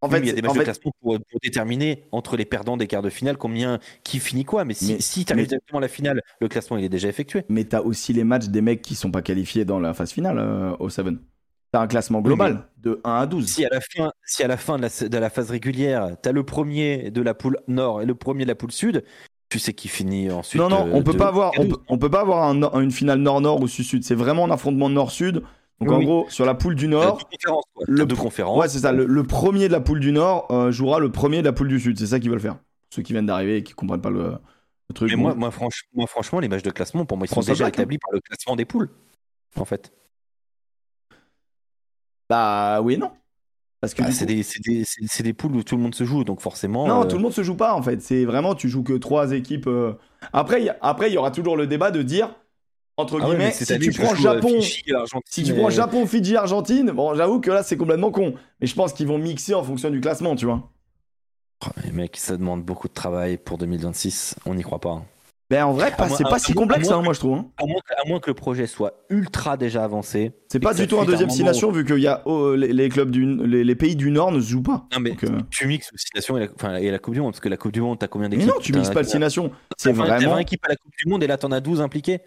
En 0.00 0.08
fait, 0.08 0.20
il 0.20 0.26
y 0.26 0.30
a 0.30 0.32
des 0.32 0.42
matchs 0.42 0.56
de 0.56 0.62
classement 0.62 0.92
pour, 1.00 1.18
déterminer 1.42 2.04
entre 2.12 2.36
les 2.36 2.44
perdants 2.44 2.76
des 2.76 2.86
quarts 2.86 3.02
de 3.02 3.10
finale 3.10 3.36
combien 3.36 3.78
qui 4.04 4.20
finit 4.20 4.44
quoi. 4.44 4.64
Mais 4.64 4.74
si, 4.74 5.00
si 5.02 5.24
tu 5.24 5.32
arrives 5.32 5.48
directement 5.48 5.78
à 5.78 5.82
la 5.82 5.88
finale, 5.88 6.22
le 6.40 6.48
classement 6.48 6.76
il 6.76 6.84
est 6.84 6.88
déjà 6.88 7.08
effectué. 7.08 7.44
Mais 7.48 7.64
tu 7.64 7.74
as 7.74 7.82
aussi 7.82 8.12
les 8.12 8.24
matchs 8.24 8.46
des 8.46 8.60
mecs 8.60 8.82
qui 8.82 8.94
sont 8.94 9.10
pas 9.10 9.22
qualifiés 9.22 9.64
dans 9.64 9.80
la 9.80 9.94
phase 9.94 10.12
finale 10.12 10.38
euh, 10.38 10.76
au 10.78 10.88
7. 10.88 11.06
T'as 11.70 11.80
un 11.80 11.86
classement 11.86 12.22
global 12.22 12.66
de 12.78 13.00
1 13.04 13.12
à 13.12 13.26
12. 13.26 13.46
Si 13.46 13.64
à 13.64 13.68
la 13.70 13.80
fin, 13.80 14.10
si 14.24 14.42
à 14.42 14.48
la, 14.48 14.56
fin 14.56 14.78
de, 14.78 14.82
la, 14.82 15.08
de 15.08 15.18
la 15.18 15.28
phase 15.28 15.50
régulière, 15.50 16.16
tu 16.22 16.28
as 16.28 16.32
le 16.32 16.42
premier 16.42 17.10
de 17.10 17.20
la 17.20 17.34
poule 17.34 17.58
nord 17.66 18.00
et 18.00 18.06
le 18.06 18.14
premier 18.14 18.44
de 18.44 18.48
la 18.48 18.54
poule 18.54 18.72
sud, 18.72 19.04
tu 19.50 19.58
sais 19.58 19.74
qui 19.74 19.88
finit 19.88 20.30
ensuite. 20.30 20.60
Non, 20.60 20.68
non, 20.68 20.88
on 20.92 21.02
peut 21.02 21.16
pas 21.16 21.28
avoir, 21.28 21.52
on 21.88 21.98
peut, 21.98 22.10
pas 22.10 22.20
avoir 22.20 22.50
une 22.52 22.90
finale 22.90 23.18
nord-nord 23.18 23.60
ou 23.60 23.68
sud-sud. 23.68 24.04
C'est 24.04 24.14
vraiment 24.14 24.44
un 24.44 24.50
affrontement 24.50 24.88
nord-sud. 24.88 25.42
Donc 25.80 25.90
en 25.92 26.02
gros, 26.02 26.26
sur 26.28 26.44
la 26.44 26.54
poule 26.54 26.74
du 26.74 26.88
Nord, 26.88 27.28
le 27.86 28.04
de 28.04 28.14
conférence. 28.14 28.58
Ouais, 28.58 28.68
c'est 28.68 28.80
ça. 28.80 28.92
Le, 28.92 29.22
premier 29.22 29.68
de 29.68 29.72
la 29.72 29.80
poule 29.80 30.00
du 30.00 30.12
Nord 30.12 30.48
euh, 30.50 30.72
jouera 30.72 30.98
le 30.98 31.12
premier 31.12 31.40
de 31.40 31.46
la 31.46 31.52
poule 31.52 31.68
du 31.68 31.78
Sud. 31.78 31.98
C'est 31.98 32.06
ça 32.06 32.18
qu'ils 32.18 32.30
veulent 32.30 32.40
faire. 32.40 32.58
Ceux 32.90 33.02
qui 33.02 33.12
viennent 33.12 33.26
d'arriver 33.26 33.58
et 33.58 33.62
qui 33.62 33.74
comprennent 33.74 34.00
pas 34.00 34.10
le, 34.10 34.38
truc. 34.94 35.10
Mais 35.10 35.16
moi, 35.16 35.34
moi, 35.34 35.50
franchement, 35.50 36.40
les 36.40 36.48
matchs 36.48 36.62
de 36.62 36.70
classement, 36.70 37.04
pour 37.04 37.16
moi, 37.16 37.26
ils 37.30 37.34
sont 37.34 37.40
déjà 37.40 37.68
établis 37.68 37.98
par 37.98 38.10
le 38.12 38.20
classement 38.20 38.56
des 38.56 38.64
poules, 38.64 38.90
en 39.56 39.64
fait. 39.64 39.92
Bah 42.28 42.80
oui 42.82 42.98
non. 42.98 43.10
Parce 43.80 43.94
que 43.94 44.02
bah, 44.02 44.10
c'est 44.10 44.26
des, 44.26 44.44
des, 45.22 45.32
poules 45.32 45.54
où 45.54 45.62
tout 45.62 45.76
le 45.76 45.82
monde 45.82 45.94
se 45.94 46.04
joue, 46.04 46.24
donc 46.24 46.40
forcément. 46.40 46.88
Non, 46.88 47.02
euh, 47.02 47.04
tout 47.04 47.16
le 47.16 47.22
monde 47.22 47.32
se 47.32 47.44
joue 47.44 47.54
pas 47.54 47.74
en 47.74 47.82
fait. 47.82 48.02
C'est 48.02 48.24
vraiment, 48.24 48.56
tu 48.56 48.68
joues 48.68 48.82
que 48.82 48.94
trois 48.94 49.32
équipes. 49.32 49.68
Euh. 49.68 49.92
Après, 50.32 50.76
après, 50.80 51.10
il 51.10 51.14
y 51.14 51.16
aura 51.16 51.30
toujours 51.30 51.56
le 51.56 51.68
débat 51.68 51.92
de 51.92 52.02
dire 52.02 52.34
entre 52.98 53.20
ah 53.22 53.26
guillemets, 53.26 53.52
si, 53.52 53.64
tu 53.78 53.92
prends 53.92 54.14
Japon, 54.16 54.60
si 54.60 55.44
tu 55.44 55.54
prends 55.54 55.70
Japon, 55.70 56.04
Fidji, 56.04 56.36
Argentine, 56.36 56.90
bon, 56.90 57.14
j'avoue 57.14 57.40
que 57.40 57.50
là 57.50 57.62
c'est 57.62 57.76
complètement 57.76 58.10
con. 58.10 58.34
Mais 58.60 58.66
je 58.66 58.74
pense 58.74 58.92
qu'ils 58.92 59.06
vont 59.06 59.18
mixer 59.18 59.54
en 59.54 59.62
fonction 59.62 59.88
du 59.88 60.00
classement, 60.00 60.34
tu 60.34 60.46
vois. 60.46 60.68
Oh, 61.64 61.70
mais 61.84 61.92
mec, 61.92 62.16
ça 62.16 62.36
demande 62.36 62.64
beaucoup 62.64 62.88
de 62.88 62.92
travail 62.92 63.38
pour 63.38 63.56
2026. 63.56 64.36
On 64.46 64.54
n'y 64.54 64.62
croit 64.62 64.80
pas. 64.80 64.90
Hein. 64.90 65.04
Ben 65.50 65.64
en 65.64 65.72
vrai, 65.72 65.92
c'est 66.14 66.24
pas 66.24 66.38
si 66.38 66.52
complexe, 66.52 66.90
hein, 66.90 67.00
moi 67.00 67.14
je 67.14 67.20
trouve. 67.20 67.38
Hein. 67.38 67.46
À, 67.56 67.64
moins 68.06 68.20
que, 68.20 68.28
le 68.28 68.34
projet 68.34 68.66
soit 68.66 69.04
ultra 69.08 69.56
déjà 69.56 69.82
avancé. 69.82 70.32
C'est 70.48 70.60
pas 70.60 70.74
du 70.74 70.86
tout 70.86 70.98
un 70.98 71.06
deuxième 71.06 71.30
six 71.30 71.44
nations 71.44 71.70
vu 71.70 71.84
que 71.84 71.94
y 71.94 72.06
a, 72.06 72.20
oh, 72.26 72.54
les, 72.54 72.88
clubs 72.90 73.10
du, 73.10 73.24
les, 73.46 73.74
pays 73.74 73.96
du 73.96 74.10
Nord 74.10 74.32
ne 74.32 74.40
se 74.40 74.50
jouent 74.50 74.62
pas. 74.62 74.86
Non 74.92 75.00
mais 75.00 75.16
euh. 75.24 75.38
tu 75.48 75.66
mixes 75.66 75.90
six 75.94 76.10
nations 76.14 76.36
et 76.36 76.50
la, 76.62 76.80
et 76.80 76.90
la, 76.90 76.98
Coupe 76.98 77.14
du 77.14 77.20
Monde 77.20 77.32
parce 77.32 77.40
que 77.40 77.48
la 77.48 77.56
Coupe 77.56 77.72
du 77.72 77.80
Monde 77.80 77.98
t'as 77.98 78.08
combien 78.08 78.28
d'équipes 78.28 78.46
Mais 78.46 78.52
non, 78.52 78.60
tu 78.60 78.74
mixes 78.74 78.90
pas 78.90 79.02
nations. 79.18 79.50
C'est 79.78 79.92
vraiment. 79.92 80.32
20 80.32 80.38
équipes 80.38 80.64
à 80.66 80.68
la 80.68 80.76
Coupe 80.76 80.92
du 81.02 81.08
Monde 81.08 81.22
et 81.22 81.26
là 81.26 81.38
t'en 81.38 81.50
as 81.50 81.60
12 81.60 81.80
impliquées. 81.80 82.20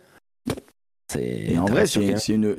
Et 1.20 1.58
en 1.58 1.66
vrai, 1.66 1.86
c'est 1.86 2.34
une. 2.34 2.56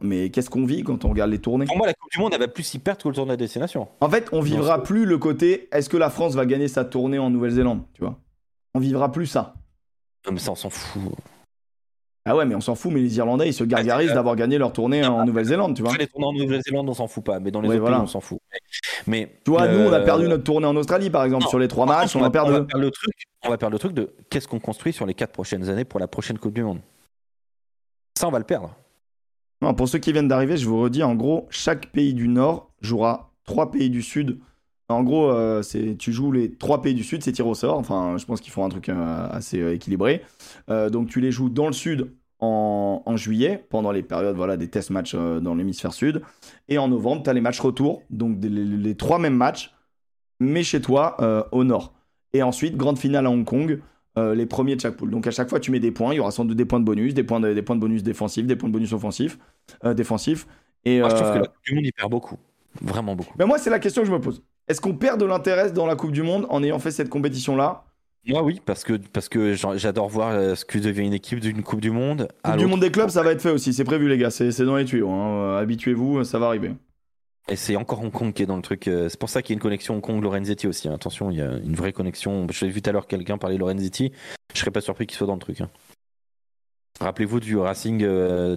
Mais 0.00 0.30
qu'est-ce 0.30 0.50
qu'on 0.50 0.64
vit 0.64 0.82
quand 0.82 1.04
on 1.04 1.10
regarde 1.10 1.30
les 1.30 1.38
tournées? 1.38 1.66
Pour 1.66 1.76
moi, 1.76 1.86
la 1.86 1.94
Coupe 1.94 2.10
du 2.12 2.18
Monde, 2.18 2.32
elle 2.34 2.40
va 2.40 2.48
plus 2.48 2.62
s'y 2.62 2.78
perdre 2.78 3.02
que 3.02 3.08
le 3.08 3.14
tournoi 3.14 3.36
de 3.36 3.40
destination. 3.40 3.88
En 4.00 4.08
fait, 4.08 4.28
on 4.32 4.40
vivra 4.40 4.82
plus 4.82 5.04
le 5.04 5.18
côté 5.18 5.68
est-ce 5.72 5.88
que 5.88 5.96
la 5.96 6.10
France 6.10 6.34
va 6.34 6.46
gagner 6.46 6.68
sa 6.68 6.84
tournée 6.84 7.18
en 7.18 7.30
Nouvelle-Zélande 7.30 7.82
Tu 7.94 8.02
vois? 8.02 8.18
On 8.74 8.80
vivra 8.80 9.10
plus 9.12 9.26
ça. 9.26 9.54
Non, 10.26 10.32
mais 10.32 10.38
ça, 10.38 10.52
on 10.52 10.56
s'en 10.56 10.70
fout. 10.70 11.02
Ah 12.24 12.36
ouais, 12.36 12.44
mais 12.44 12.54
on 12.54 12.60
s'en 12.60 12.74
fout, 12.74 12.92
mais 12.92 13.00
les 13.00 13.16
Irlandais, 13.16 13.48
ils 13.48 13.54
se 13.54 13.64
gargarisent 13.64 14.12
d'avoir 14.12 14.36
gagné 14.36 14.58
leur 14.58 14.72
tournée 14.72 15.04
en 15.06 15.24
Nouvelle-Zélande, 15.24 15.74
tu 15.74 15.82
vois. 15.82 15.96
Les 15.96 16.06
tournées 16.06 16.26
en 16.26 16.32
Nouvelle-Zélande, 16.34 16.86
on 16.86 16.94
s'en 16.94 17.06
fout 17.06 17.24
pas, 17.24 17.40
mais 17.40 17.50
dans 17.50 17.62
les 17.62 17.70
autres 17.70 17.86
pays, 17.86 17.94
on 17.94 18.06
s'en 18.06 18.20
fout. 18.20 18.38
Mais, 19.06 19.30
tu 19.44 19.50
vois, 19.50 19.66
nous, 19.68 19.88
on 19.88 19.92
a 19.92 20.00
perdu 20.00 20.28
notre 20.28 20.44
tournée 20.44 20.66
en 20.66 20.76
Australie, 20.76 21.08
par 21.08 21.24
exemple, 21.24 21.46
sur 21.46 21.58
les 21.58 21.68
trois 21.68 21.86
matchs, 21.86 22.16
on, 22.16 22.22
a 22.22 22.30
perdu. 22.30 22.52
On 22.52 22.54
va 22.54 22.64
perdre 22.64 22.84
le 22.84 22.90
truc, 22.90 23.14
on 23.44 23.48
va 23.48 23.56
perdre 23.56 23.72
le 23.72 23.78
truc 23.78 23.94
de 23.94 24.14
qu'est-ce 24.28 24.46
qu'on 24.46 24.60
construit 24.60 24.92
sur 24.92 25.06
les 25.06 25.14
quatre 25.14 25.32
prochaines 25.32 25.70
années 25.70 25.84
pour 25.84 26.00
la 26.00 26.06
prochaine 26.06 26.38
Coupe 26.38 26.52
du 26.52 26.62
Monde. 26.62 26.80
Ça, 28.18 28.26
on 28.26 28.32
va 28.32 28.40
le 28.40 28.44
perdre. 28.44 28.74
Pour 29.76 29.88
ceux 29.88 30.00
qui 30.00 30.10
viennent 30.12 30.26
d'arriver, 30.26 30.56
je 30.56 30.66
vous 30.66 30.80
redis, 30.80 31.04
en 31.04 31.14
gros, 31.14 31.46
chaque 31.50 31.92
pays 31.92 32.14
du 32.14 32.26
Nord 32.26 32.72
jouera 32.80 33.30
trois 33.44 33.70
pays 33.70 33.90
du 33.90 34.02
Sud. 34.02 34.40
En 34.88 35.04
gros, 35.04 35.30
euh, 35.30 35.62
tu 35.96 36.12
joues 36.12 36.32
les 36.32 36.50
trois 36.50 36.82
pays 36.82 36.94
du 36.94 37.04
Sud, 37.04 37.22
c'est 37.22 37.30
tir 37.30 37.46
au 37.46 37.54
sort. 37.54 37.78
Enfin, 37.78 38.16
je 38.18 38.26
pense 38.26 38.40
qu'ils 38.40 38.50
font 38.50 38.64
un 38.64 38.70
truc 38.70 38.88
euh, 38.88 39.28
assez 39.30 39.60
euh, 39.60 39.72
équilibré. 39.72 40.24
donc, 40.68 41.06
tu 41.06 41.20
les 41.20 41.30
joues 41.30 41.48
dans 41.48 41.68
le 41.68 41.72
Sud 41.72 42.10
en, 42.40 43.14
juillet, 43.14 43.64
pendant 43.70 43.92
les 43.92 44.02
périodes 44.02 44.34
voilà, 44.34 44.56
des 44.56 44.66
test 44.66 44.90
matchs 44.90 45.14
dans 45.14 45.54
l'hémisphère 45.54 45.92
sud. 45.92 46.22
Et 46.68 46.76
en 46.76 46.88
novembre, 46.88 47.22
tu 47.22 47.30
as 47.30 47.34
les 47.34 47.40
matchs 47.40 47.60
retour, 47.60 48.02
donc 48.10 48.38
les, 48.42 48.96
trois 48.96 49.20
mêmes 49.20 49.36
matchs, 49.36 49.72
mais 50.40 50.64
chez 50.64 50.80
toi, 50.80 51.46
au 51.52 51.62
nord. 51.62 51.92
Et 52.32 52.42
ensuite, 52.42 52.76
grande 52.76 52.98
finale 52.98 53.26
à 53.26 53.30
Hong 53.30 53.44
Kong, 53.44 53.80
euh, 54.18 54.34
les 54.34 54.46
premiers 54.46 54.76
de 54.76 54.80
chaque 54.80 54.96
poule. 54.96 55.10
Donc 55.10 55.26
à 55.26 55.30
chaque 55.30 55.48
fois, 55.48 55.60
tu 55.60 55.70
mets 55.70 55.80
des 55.80 55.90
points. 55.90 56.12
Il 56.12 56.16
y 56.16 56.20
aura 56.20 56.30
sans 56.30 56.44
doute 56.44 56.56
des 56.56 56.64
points 56.64 56.80
de 56.80 56.84
bonus, 56.84 57.14
des 57.14 57.24
points 57.24 57.40
de, 57.40 57.52
des 57.52 57.62
points 57.62 57.76
de 57.76 57.80
bonus 57.80 58.02
défensifs, 58.02 58.46
des 58.46 58.56
points 58.56 58.68
de 58.68 58.74
bonus 58.74 58.92
offensifs, 58.92 59.38
défensifs. 59.94 60.46
Et, 60.84 61.00
moi, 61.00 61.08
je 61.08 61.14
trouve 61.16 61.32
que 61.32 61.38
la 61.38 61.46
Coupe 61.46 61.64
du 61.64 61.74
Monde, 61.74 61.84
il 61.86 61.92
perd 61.92 62.10
beaucoup. 62.10 62.36
Vraiment 62.80 63.16
beaucoup. 63.16 63.34
Mais 63.38 63.46
moi, 63.46 63.58
c'est 63.58 63.70
la 63.70 63.78
question 63.78 64.02
que 64.02 64.08
je 64.08 64.12
me 64.12 64.20
pose. 64.20 64.42
Est-ce 64.68 64.80
qu'on 64.80 64.94
perd 64.94 65.18
de 65.18 65.24
l'intérêt 65.24 65.72
dans 65.72 65.86
la 65.86 65.96
Coupe 65.96 66.12
du 66.12 66.22
Monde 66.22 66.46
en 66.50 66.62
ayant 66.62 66.78
fait 66.78 66.90
cette 66.90 67.08
compétition-là? 67.08 67.84
Moi, 68.26 68.42
oui, 68.42 68.60
parce 68.64 68.84
que, 68.84 68.94
parce 69.12 69.28
que 69.28 69.54
j'adore 69.54 70.08
voir 70.08 70.30
euh, 70.32 70.54
ce 70.54 70.64
que 70.64 70.78
devient 70.78 71.06
une 71.06 71.14
équipe 71.14 71.40
d'une 71.40 71.62
Coupe 71.62 71.80
du 71.80 71.90
Monde. 71.90 72.28
Coupe 72.42 72.56
du 72.56 72.66
Monde 72.66 72.80
des 72.80 72.90
clubs, 72.90 73.08
ça 73.08 73.22
va 73.22 73.32
être 73.32 73.40
fait 73.40 73.50
aussi. 73.50 73.72
C'est 73.72 73.84
prévu, 73.84 74.08
les 74.08 74.18
gars. 74.18 74.30
C'est 74.30 74.60
dans 74.60 74.76
les 74.76 74.84
tuyaux. 74.84 75.10
Hein. 75.10 75.56
Euh, 75.56 75.58
habituez-vous, 75.58 76.24
ça 76.24 76.38
va 76.38 76.46
arriver. 76.46 76.72
Et 77.50 77.56
c'est 77.56 77.76
encore 77.76 78.02
Hong 78.02 78.12
Kong 78.12 78.32
qui 78.32 78.42
est 78.42 78.46
dans 78.46 78.56
le 78.56 78.62
truc. 78.62 78.88
Euh, 78.88 79.08
c'est 79.08 79.18
pour 79.18 79.30
ça 79.30 79.42
qu'il 79.42 79.54
y 79.54 79.54
a 79.54 79.56
une 79.56 79.62
connexion 79.62 79.94
Hong 79.94 80.02
Kong-Lorenzetti 80.02 80.66
aussi. 80.66 80.88
Hein. 80.88 80.94
Attention, 80.94 81.30
il 81.30 81.38
y 81.38 81.42
a 81.42 81.56
une 81.58 81.74
vraie 81.74 81.92
connexion. 81.92 82.46
J'ai 82.50 82.68
vu 82.68 82.82
tout 82.82 82.90
à 82.90 82.92
l'heure 82.92 83.06
quelqu'un 83.06 83.38
parler 83.38 83.56
Lorenzetti. 83.56 84.12
Je 84.54 84.58
serais 84.58 84.70
pas 84.70 84.80
surpris 84.80 85.06
qu'il 85.06 85.16
soit 85.16 85.26
dans 85.26 85.34
le 85.34 85.40
truc. 85.40 85.60
Hein. 85.60 85.70
Rappelez-vous 87.00 87.40
du 87.40 87.56
Racing 87.56 88.06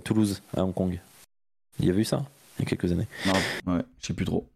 Toulouse 0.02 0.42
à 0.58 0.64
Hong 0.64 0.74
Kong. 0.74 1.00
Il 1.80 1.86
y 1.86 1.90
a 1.90 1.94
vu 1.94 2.04
ça 2.04 2.24
il 2.62 2.64
y 2.64 2.68
a 2.68 2.70
quelques 2.70 2.92
années. 2.92 3.08
Non, 3.26 3.74
ouais, 3.74 3.82
je 4.00 4.08
sais 4.08 4.14
plus 4.14 4.26
trop. 4.26 4.48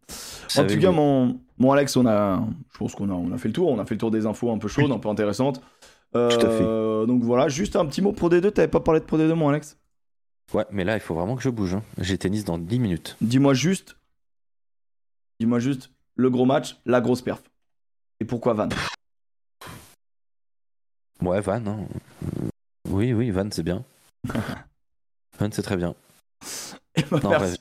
en 0.57 0.67
tout 0.67 0.79
cas, 0.79 0.91
mon, 0.91 1.39
mon 1.57 1.71
Alex, 1.71 1.95
on 1.97 2.05
a, 2.05 2.43
je 2.71 2.77
pense 2.77 2.93
qu'on 2.95 3.09
a, 3.09 3.13
on 3.13 3.31
a 3.31 3.37
fait 3.37 3.47
le 3.47 3.53
tour. 3.53 3.69
On 3.69 3.79
a 3.79 3.85
fait 3.85 3.95
le 3.95 3.99
tour 3.99 4.11
des 4.11 4.25
infos 4.25 4.51
un 4.51 4.57
peu 4.57 4.67
chaudes, 4.67 4.91
un 4.91 4.99
peu 4.99 5.09
intéressantes. 5.09 5.61
Euh, 6.15 7.05
donc 7.05 7.23
voilà, 7.23 7.49
juste 7.49 7.75
un 7.75 7.85
petit 7.85 8.01
mot 8.01 8.11
Pro 8.11 8.29
D2. 8.29 8.51
T'avais 8.51 8.67
pas 8.67 8.79
parlé 8.79 8.99
de 8.99 9.05
Pro 9.05 9.17
D2, 9.17 9.33
mon 9.33 9.49
Alex? 9.49 9.77
Ouais, 10.53 10.65
mais 10.71 10.83
là, 10.83 10.95
il 10.95 10.99
faut 10.99 11.15
vraiment 11.15 11.35
que 11.35 11.41
je 11.41 11.49
bouge. 11.49 11.75
Hein. 11.75 11.83
J'ai 11.99 12.17
tennis 12.17 12.45
dans 12.45 12.57
10 12.57 12.79
minutes. 12.79 13.17
Dis-moi 13.21 13.53
juste, 13.53 13.97
dis-moi 15.39 15.59
juste 15.59 15.91
le 16.15 16.29
gros 16.29 16.45
match, 16.45 16.77
la 16.85 17.01
grosse 17.01 17.21
perf. 17.21 17.43
Et 18.19 18.25
pourquoi 18.25 18.53
Van? 18.53 18.69
Ouais, 21.21 21.41
Van. 21.41 21.65
Hein. 21.65 21.87
Oui, 22.89 23.13
oui, 23.13 23.31
Van, 23.31 23.47
c'est 23.51 23.63
bien. 23.63 23.83
Van, 25.39 25.49
c'est 25.51 25.61
très 25.61 25.77
bien. 25.77 25.95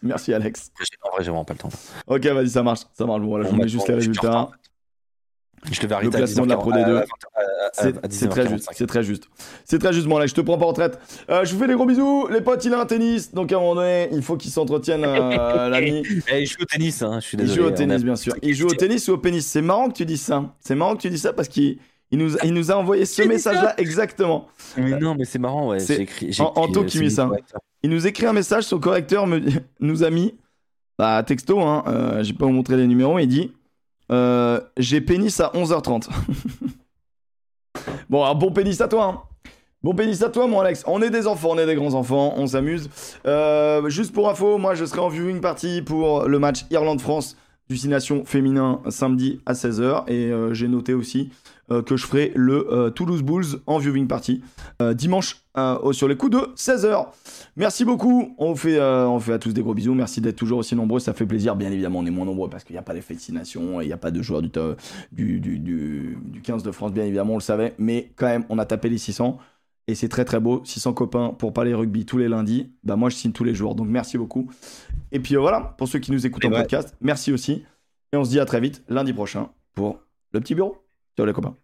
merci, 0.03 0.33
Alex. 0.33 0.71
En 1.03 1.11
vrai, 1.11 1.25
j'ai 1.25 1.31
vraiment 1.31 1.45
pas 1.45 1.55
le 1.55 1.59
temps. 1.59 1.71
Ok, 2.07 2.25
vas-y, 2.27 2.51
ça 2.51 2.63
marche. 2.63 2.83
Ça 2.93 3.07
marche. 3.07 3.23
Bon, 3.23 3.37
là, 3.37 3.49
je 3.51 3.57
mets 3.57 3.69
juste 3.69 3.89
les 3.89 3.95
résultats. 3.95 4.51
Je 5.71 5.81
te 5.81 5.87
vais 5.87 6.03
le 6.03 6.11
classement 6.11 6.45
de 6.45 6.51
la 6.51 6.57
Pro 6.57 6.73
D2. 6.73 7.05
C'est 8.11 8.29
très 8.29 8.49
juste. 8.49 8.69
C'est 8.73 8.87
très 8.87 9.03
juste. 9.03 9.29
C'est 9.65 9.79
très 9.79 9.93
juste. 9.93 10.07
Bon, 10.07 10.19
là, 10.19 10.27
je 10.27 10.35
te 10.35 10.41
prends 10.41 10.59
pas 10.59 10.67
en 10.67 10.69
retraite. 10.69 10.99
Euh, 11.31 11.45
je 11.45 11.55
vous 11.55 11.61
fais 11.61 11.67
des 11.67 11.75
gros 11.75 11.87
bisous. 11.87 12.29
Les 12.31 12.41
potes, 12.41 12.65
il 12.65 12.75
a 12.75 12.81
un 12.81 12.87
tennis. 12.87 13.33
Donc, 13.33 13.53
à 13.53 13.57
un 13.57 13.61
moment 13.61 13.77
donné, 13.77 14.09
il 14.13 14.23
faut 14.23 14.37
qu'il 14.37 14.51
s'entretienne 14.51 15.05
euh, 15.05 15.69
l'ami. 15.69 16.03
Eh, 16.33 16.43
il 16.43 16.47
joue 16.47 16.63
au 16.63 16.65
tennis. 16.65 17.03
Hein, 17.03 17.21
je 17.21 17.27
suis 17.27 17.37
désolé. 17.37 17.53
Il 17.53 17.63
joue 17.63 17.69
au 17.69 17.71
tennis, 17.71 18.05
bien 18.05 18.17
sûr. 18.17 18.35
Il 18.43 18.55
joue 18.55 18.69
au 18.69 18.75
tennis 18.75 19.09
ou 19.09 19.13
au 19.13 19.19
pénis. 19.19 19.45
C'est 19.45 19.63
marrant 19.63 19.89
que 19.89 19.95
tu 19.95 20.07
dises 20.07 20.23
ça. 20.23 20.55
C'est 20.61 20.75
marrant 20.75 20.97
que 20.97 21.03
tu 21.03 21.11
dis 21.11 21.19
ça 21.19 21.33
parce 21.33 21.49
qu'il. 21.49 21.79
Il 22.11 22.19
nous, 22.19 22.37
il 22.45 22.55
nous 22.55 22.71
a 22.71 22.77
envoyé 22.77 23.07
ce 23.07 23.23
message-là 23.23 23.75
exactement. 23.77 24.47
Mais 24.77 25.01
non, 25.01 25.17
mais 25.17 25.25
c'est 25.25 25.41
marrant, 25.41 25.71
ouais. 25.71 25.81
C'est 25.81 26.03
écrit, 26.03 26.37
Anto 26.39 26.83
euh, 26.83 26.85
qui 26.85 27.01
met 27.01 27.11
ça. 27.11 27.29
Il 27.83 27.91
nous 27.91 28.07
écrit 28.07 28.27
un 28.27 28.33
message, 28.33 28.65
son 28.65 28.79
correcteur 28.79 29.27
me, 29.27 29.41
nous 29.81 30.05
a 30.05 30.11
mis, 30.11 30.35
bah, 30.97 31.23
texto, 31.25 31.61
hein, 31.61 31.83
euh, 31.89 32.23
j'ai 32.23 32.33
pas 32.33 32.47
vous 32.47 32.53
montrer 32.53 32.77
les 32.77 32.87
numéros, 32.87 33.19
il 33.19 33.27
dit 33.27 33.53
euh, 34.13 34.61
J'ai 34.77 35.01
pénis 35.01 35.41
à 35.41 35.51
11h30. 35.55 36.09
bon, 38.09 38.23
alors 38.23 38.37
bon 38.37 38.53
pénis 38.53 38.81
à 38.81 38.89
toi, 38.89 39.05
hein. 39.05 39.21
Bon 39.83 39.95
pénis 39.95 40.23
à 40.23 40.31
toi, 40.31 40.47
mon 40.47 40.61
Alex. 40.61 40.83
On 40.87 41.03
est 41.03 41.11
des 41.11 41.27
enfants, 41.27 41.51
on 41.51 41.59
est 41.59 41.67
des 41.67 41.75
grands 41.75 41.93
enfants, 41.93 42.33
on 42.37 42.47
s'amuse. 42.47 42.89
Euh, 43.27 43.87
juste 43.91 44.15
pour 44.15 44.31
info, 44.31 44.57
moi 44.57 44.75
je 44.75 44.87
serai 44.87 45.01
en 45.01 45.09
viewing 45.09 45.43
party 45.43 45.83
pour 45.83 46.27
le 46.27 46.39
match 46.39 46.65
Irlande-France 46.71 47.37
du 47.69 47.77
Six 47.77 47.89
Nations 47.89 48.25
féminin 48.25 48.81
samedi 48.89 49.41
à 49.45 49.53
16h. 49.53 50.11
Et 50.11 50.33
j'ai 50.55 50.69
noté 50.69 50.95
aussi 50.95 51.31
euh, 51.71 51.83
que 51.83 51.97
je 51.97 52.07
ferai 52.07 52.33
le 52.35 52.71
euh, 52.71 52.91
Toulouse 52.91 53.23
Bulls 53.23 53.61
en 53.67 53.79
viewing 53.79 54.07
party 54.07 54.43
euh, 54.83 54.93
dimanche 54.93 55.41
sur 55.93 56.09
les 56.09 56.17
coups 56.17 56.33
de 56.33 56.39
16h. 56.57 57.07
Merci 57.57 57.85
beaucoup. 57.85 58.35
On 58.39 58.57
fait, 58.57 58.81
on 58.81 59.21
fait 59.21 59.35
à 59.35 59.39
tous 59.39 59.53
des 59.53 59.63
gros 59.63 59.73
bisous. 59.73 59.95
Merci 59.95 60.21
d'être 60.21 60.35
toujours 60.35 60.59
aussi 60.59 60.75
nombreux. 60.75 60.99
Ça 60.99 61.13
fait 61.13 61.27
plaisir. 61.27 61.55
Bien 61.55 61.71
évidemment, 61.71 62.01
on 62.01 62.07
est 62.07 62.11
moins 62.11 62.27
nombreux 62.27 62.51
parce 62.51 62.65
qu'il 62.65 62.75
n'y 62.75 62.79
a 62.81 62.83
pas 62.83 62.93
d'effet 62.93 63.15
de 63.15 63.21
il 63.83 63.87
n'y 63.87 63.93
a 63.93 63.97
pas 63.97 64.11
de 64.11 64.21
joueurs 64.21 64.43
du, 64.43 64.51
du, 65.13 65.39
du, 65.39 65.59
du, 65.61 66.41
15 66.43 66.65
de 66.65 66.73
France, 66.73 66.93
bien 66.93 67.05
évidemment, 67.05 67.35
on 67.35 67.37
le 67.37 67.43
savait. 67.43 67.75
Mais 67.79 68.11
quand 68.17 68.27
même, 68.27 68.45
on 68.49 68.59
a 68.59 68.65
tapé 68.65 68.89
les 68.89 68.99
600 68.99 69.39
et 69.87 69.95
c'est 69.95 70.09
très 70.09 70.25
très 70.25 70.41
beau. 70.41 70.63
600 70.65 70.93
copains 70.93 71.29
pour 71.31 71.53
parler 71.53 71.73
rugby 71.73 72.05
tous 72.05 72.19
les 72.19 72.29
lundis. 72.29 72.73
Bah 72.83 72.97
moi 72.97 73.09
je 73.09 73.15
signe 73.15 73.33
tous 73.33 73.45
les 73.45 73.55
jours. 73.55 73.77
Donc 73.77 73.87
merci 73.87 74.19
beaucoup. 74.19 74.51
Et 75.13 75.21
puis 75.21 75.37
voilà, 75.37 75.75
pour 75.79 75.87
ceux 75.87 76.01
qui 76.01 76.11
nous 76.11 76.27
écoutent 76.27 76.45
en 76.47 76.51
podcast, 76.51 76.97
merci 77.01 77.33
aussi. 77.33 77.65
Et 78.13 78.17
on 78.17 78.25
se 78.25 78.31
dit 78.31 78.41
à 78.41 78.45
très 78.45 78.61
vite 78.61 78.83
lundi 78.89 79.13
prochain 79.13 79.51
pour 79.75 80.01
le 80.33 80.41
petit 80.41 80.55
bureau. 80.57 80.84
Ciao 81.17 81.27
les 81.27 81.33
copains. 81.33 81.64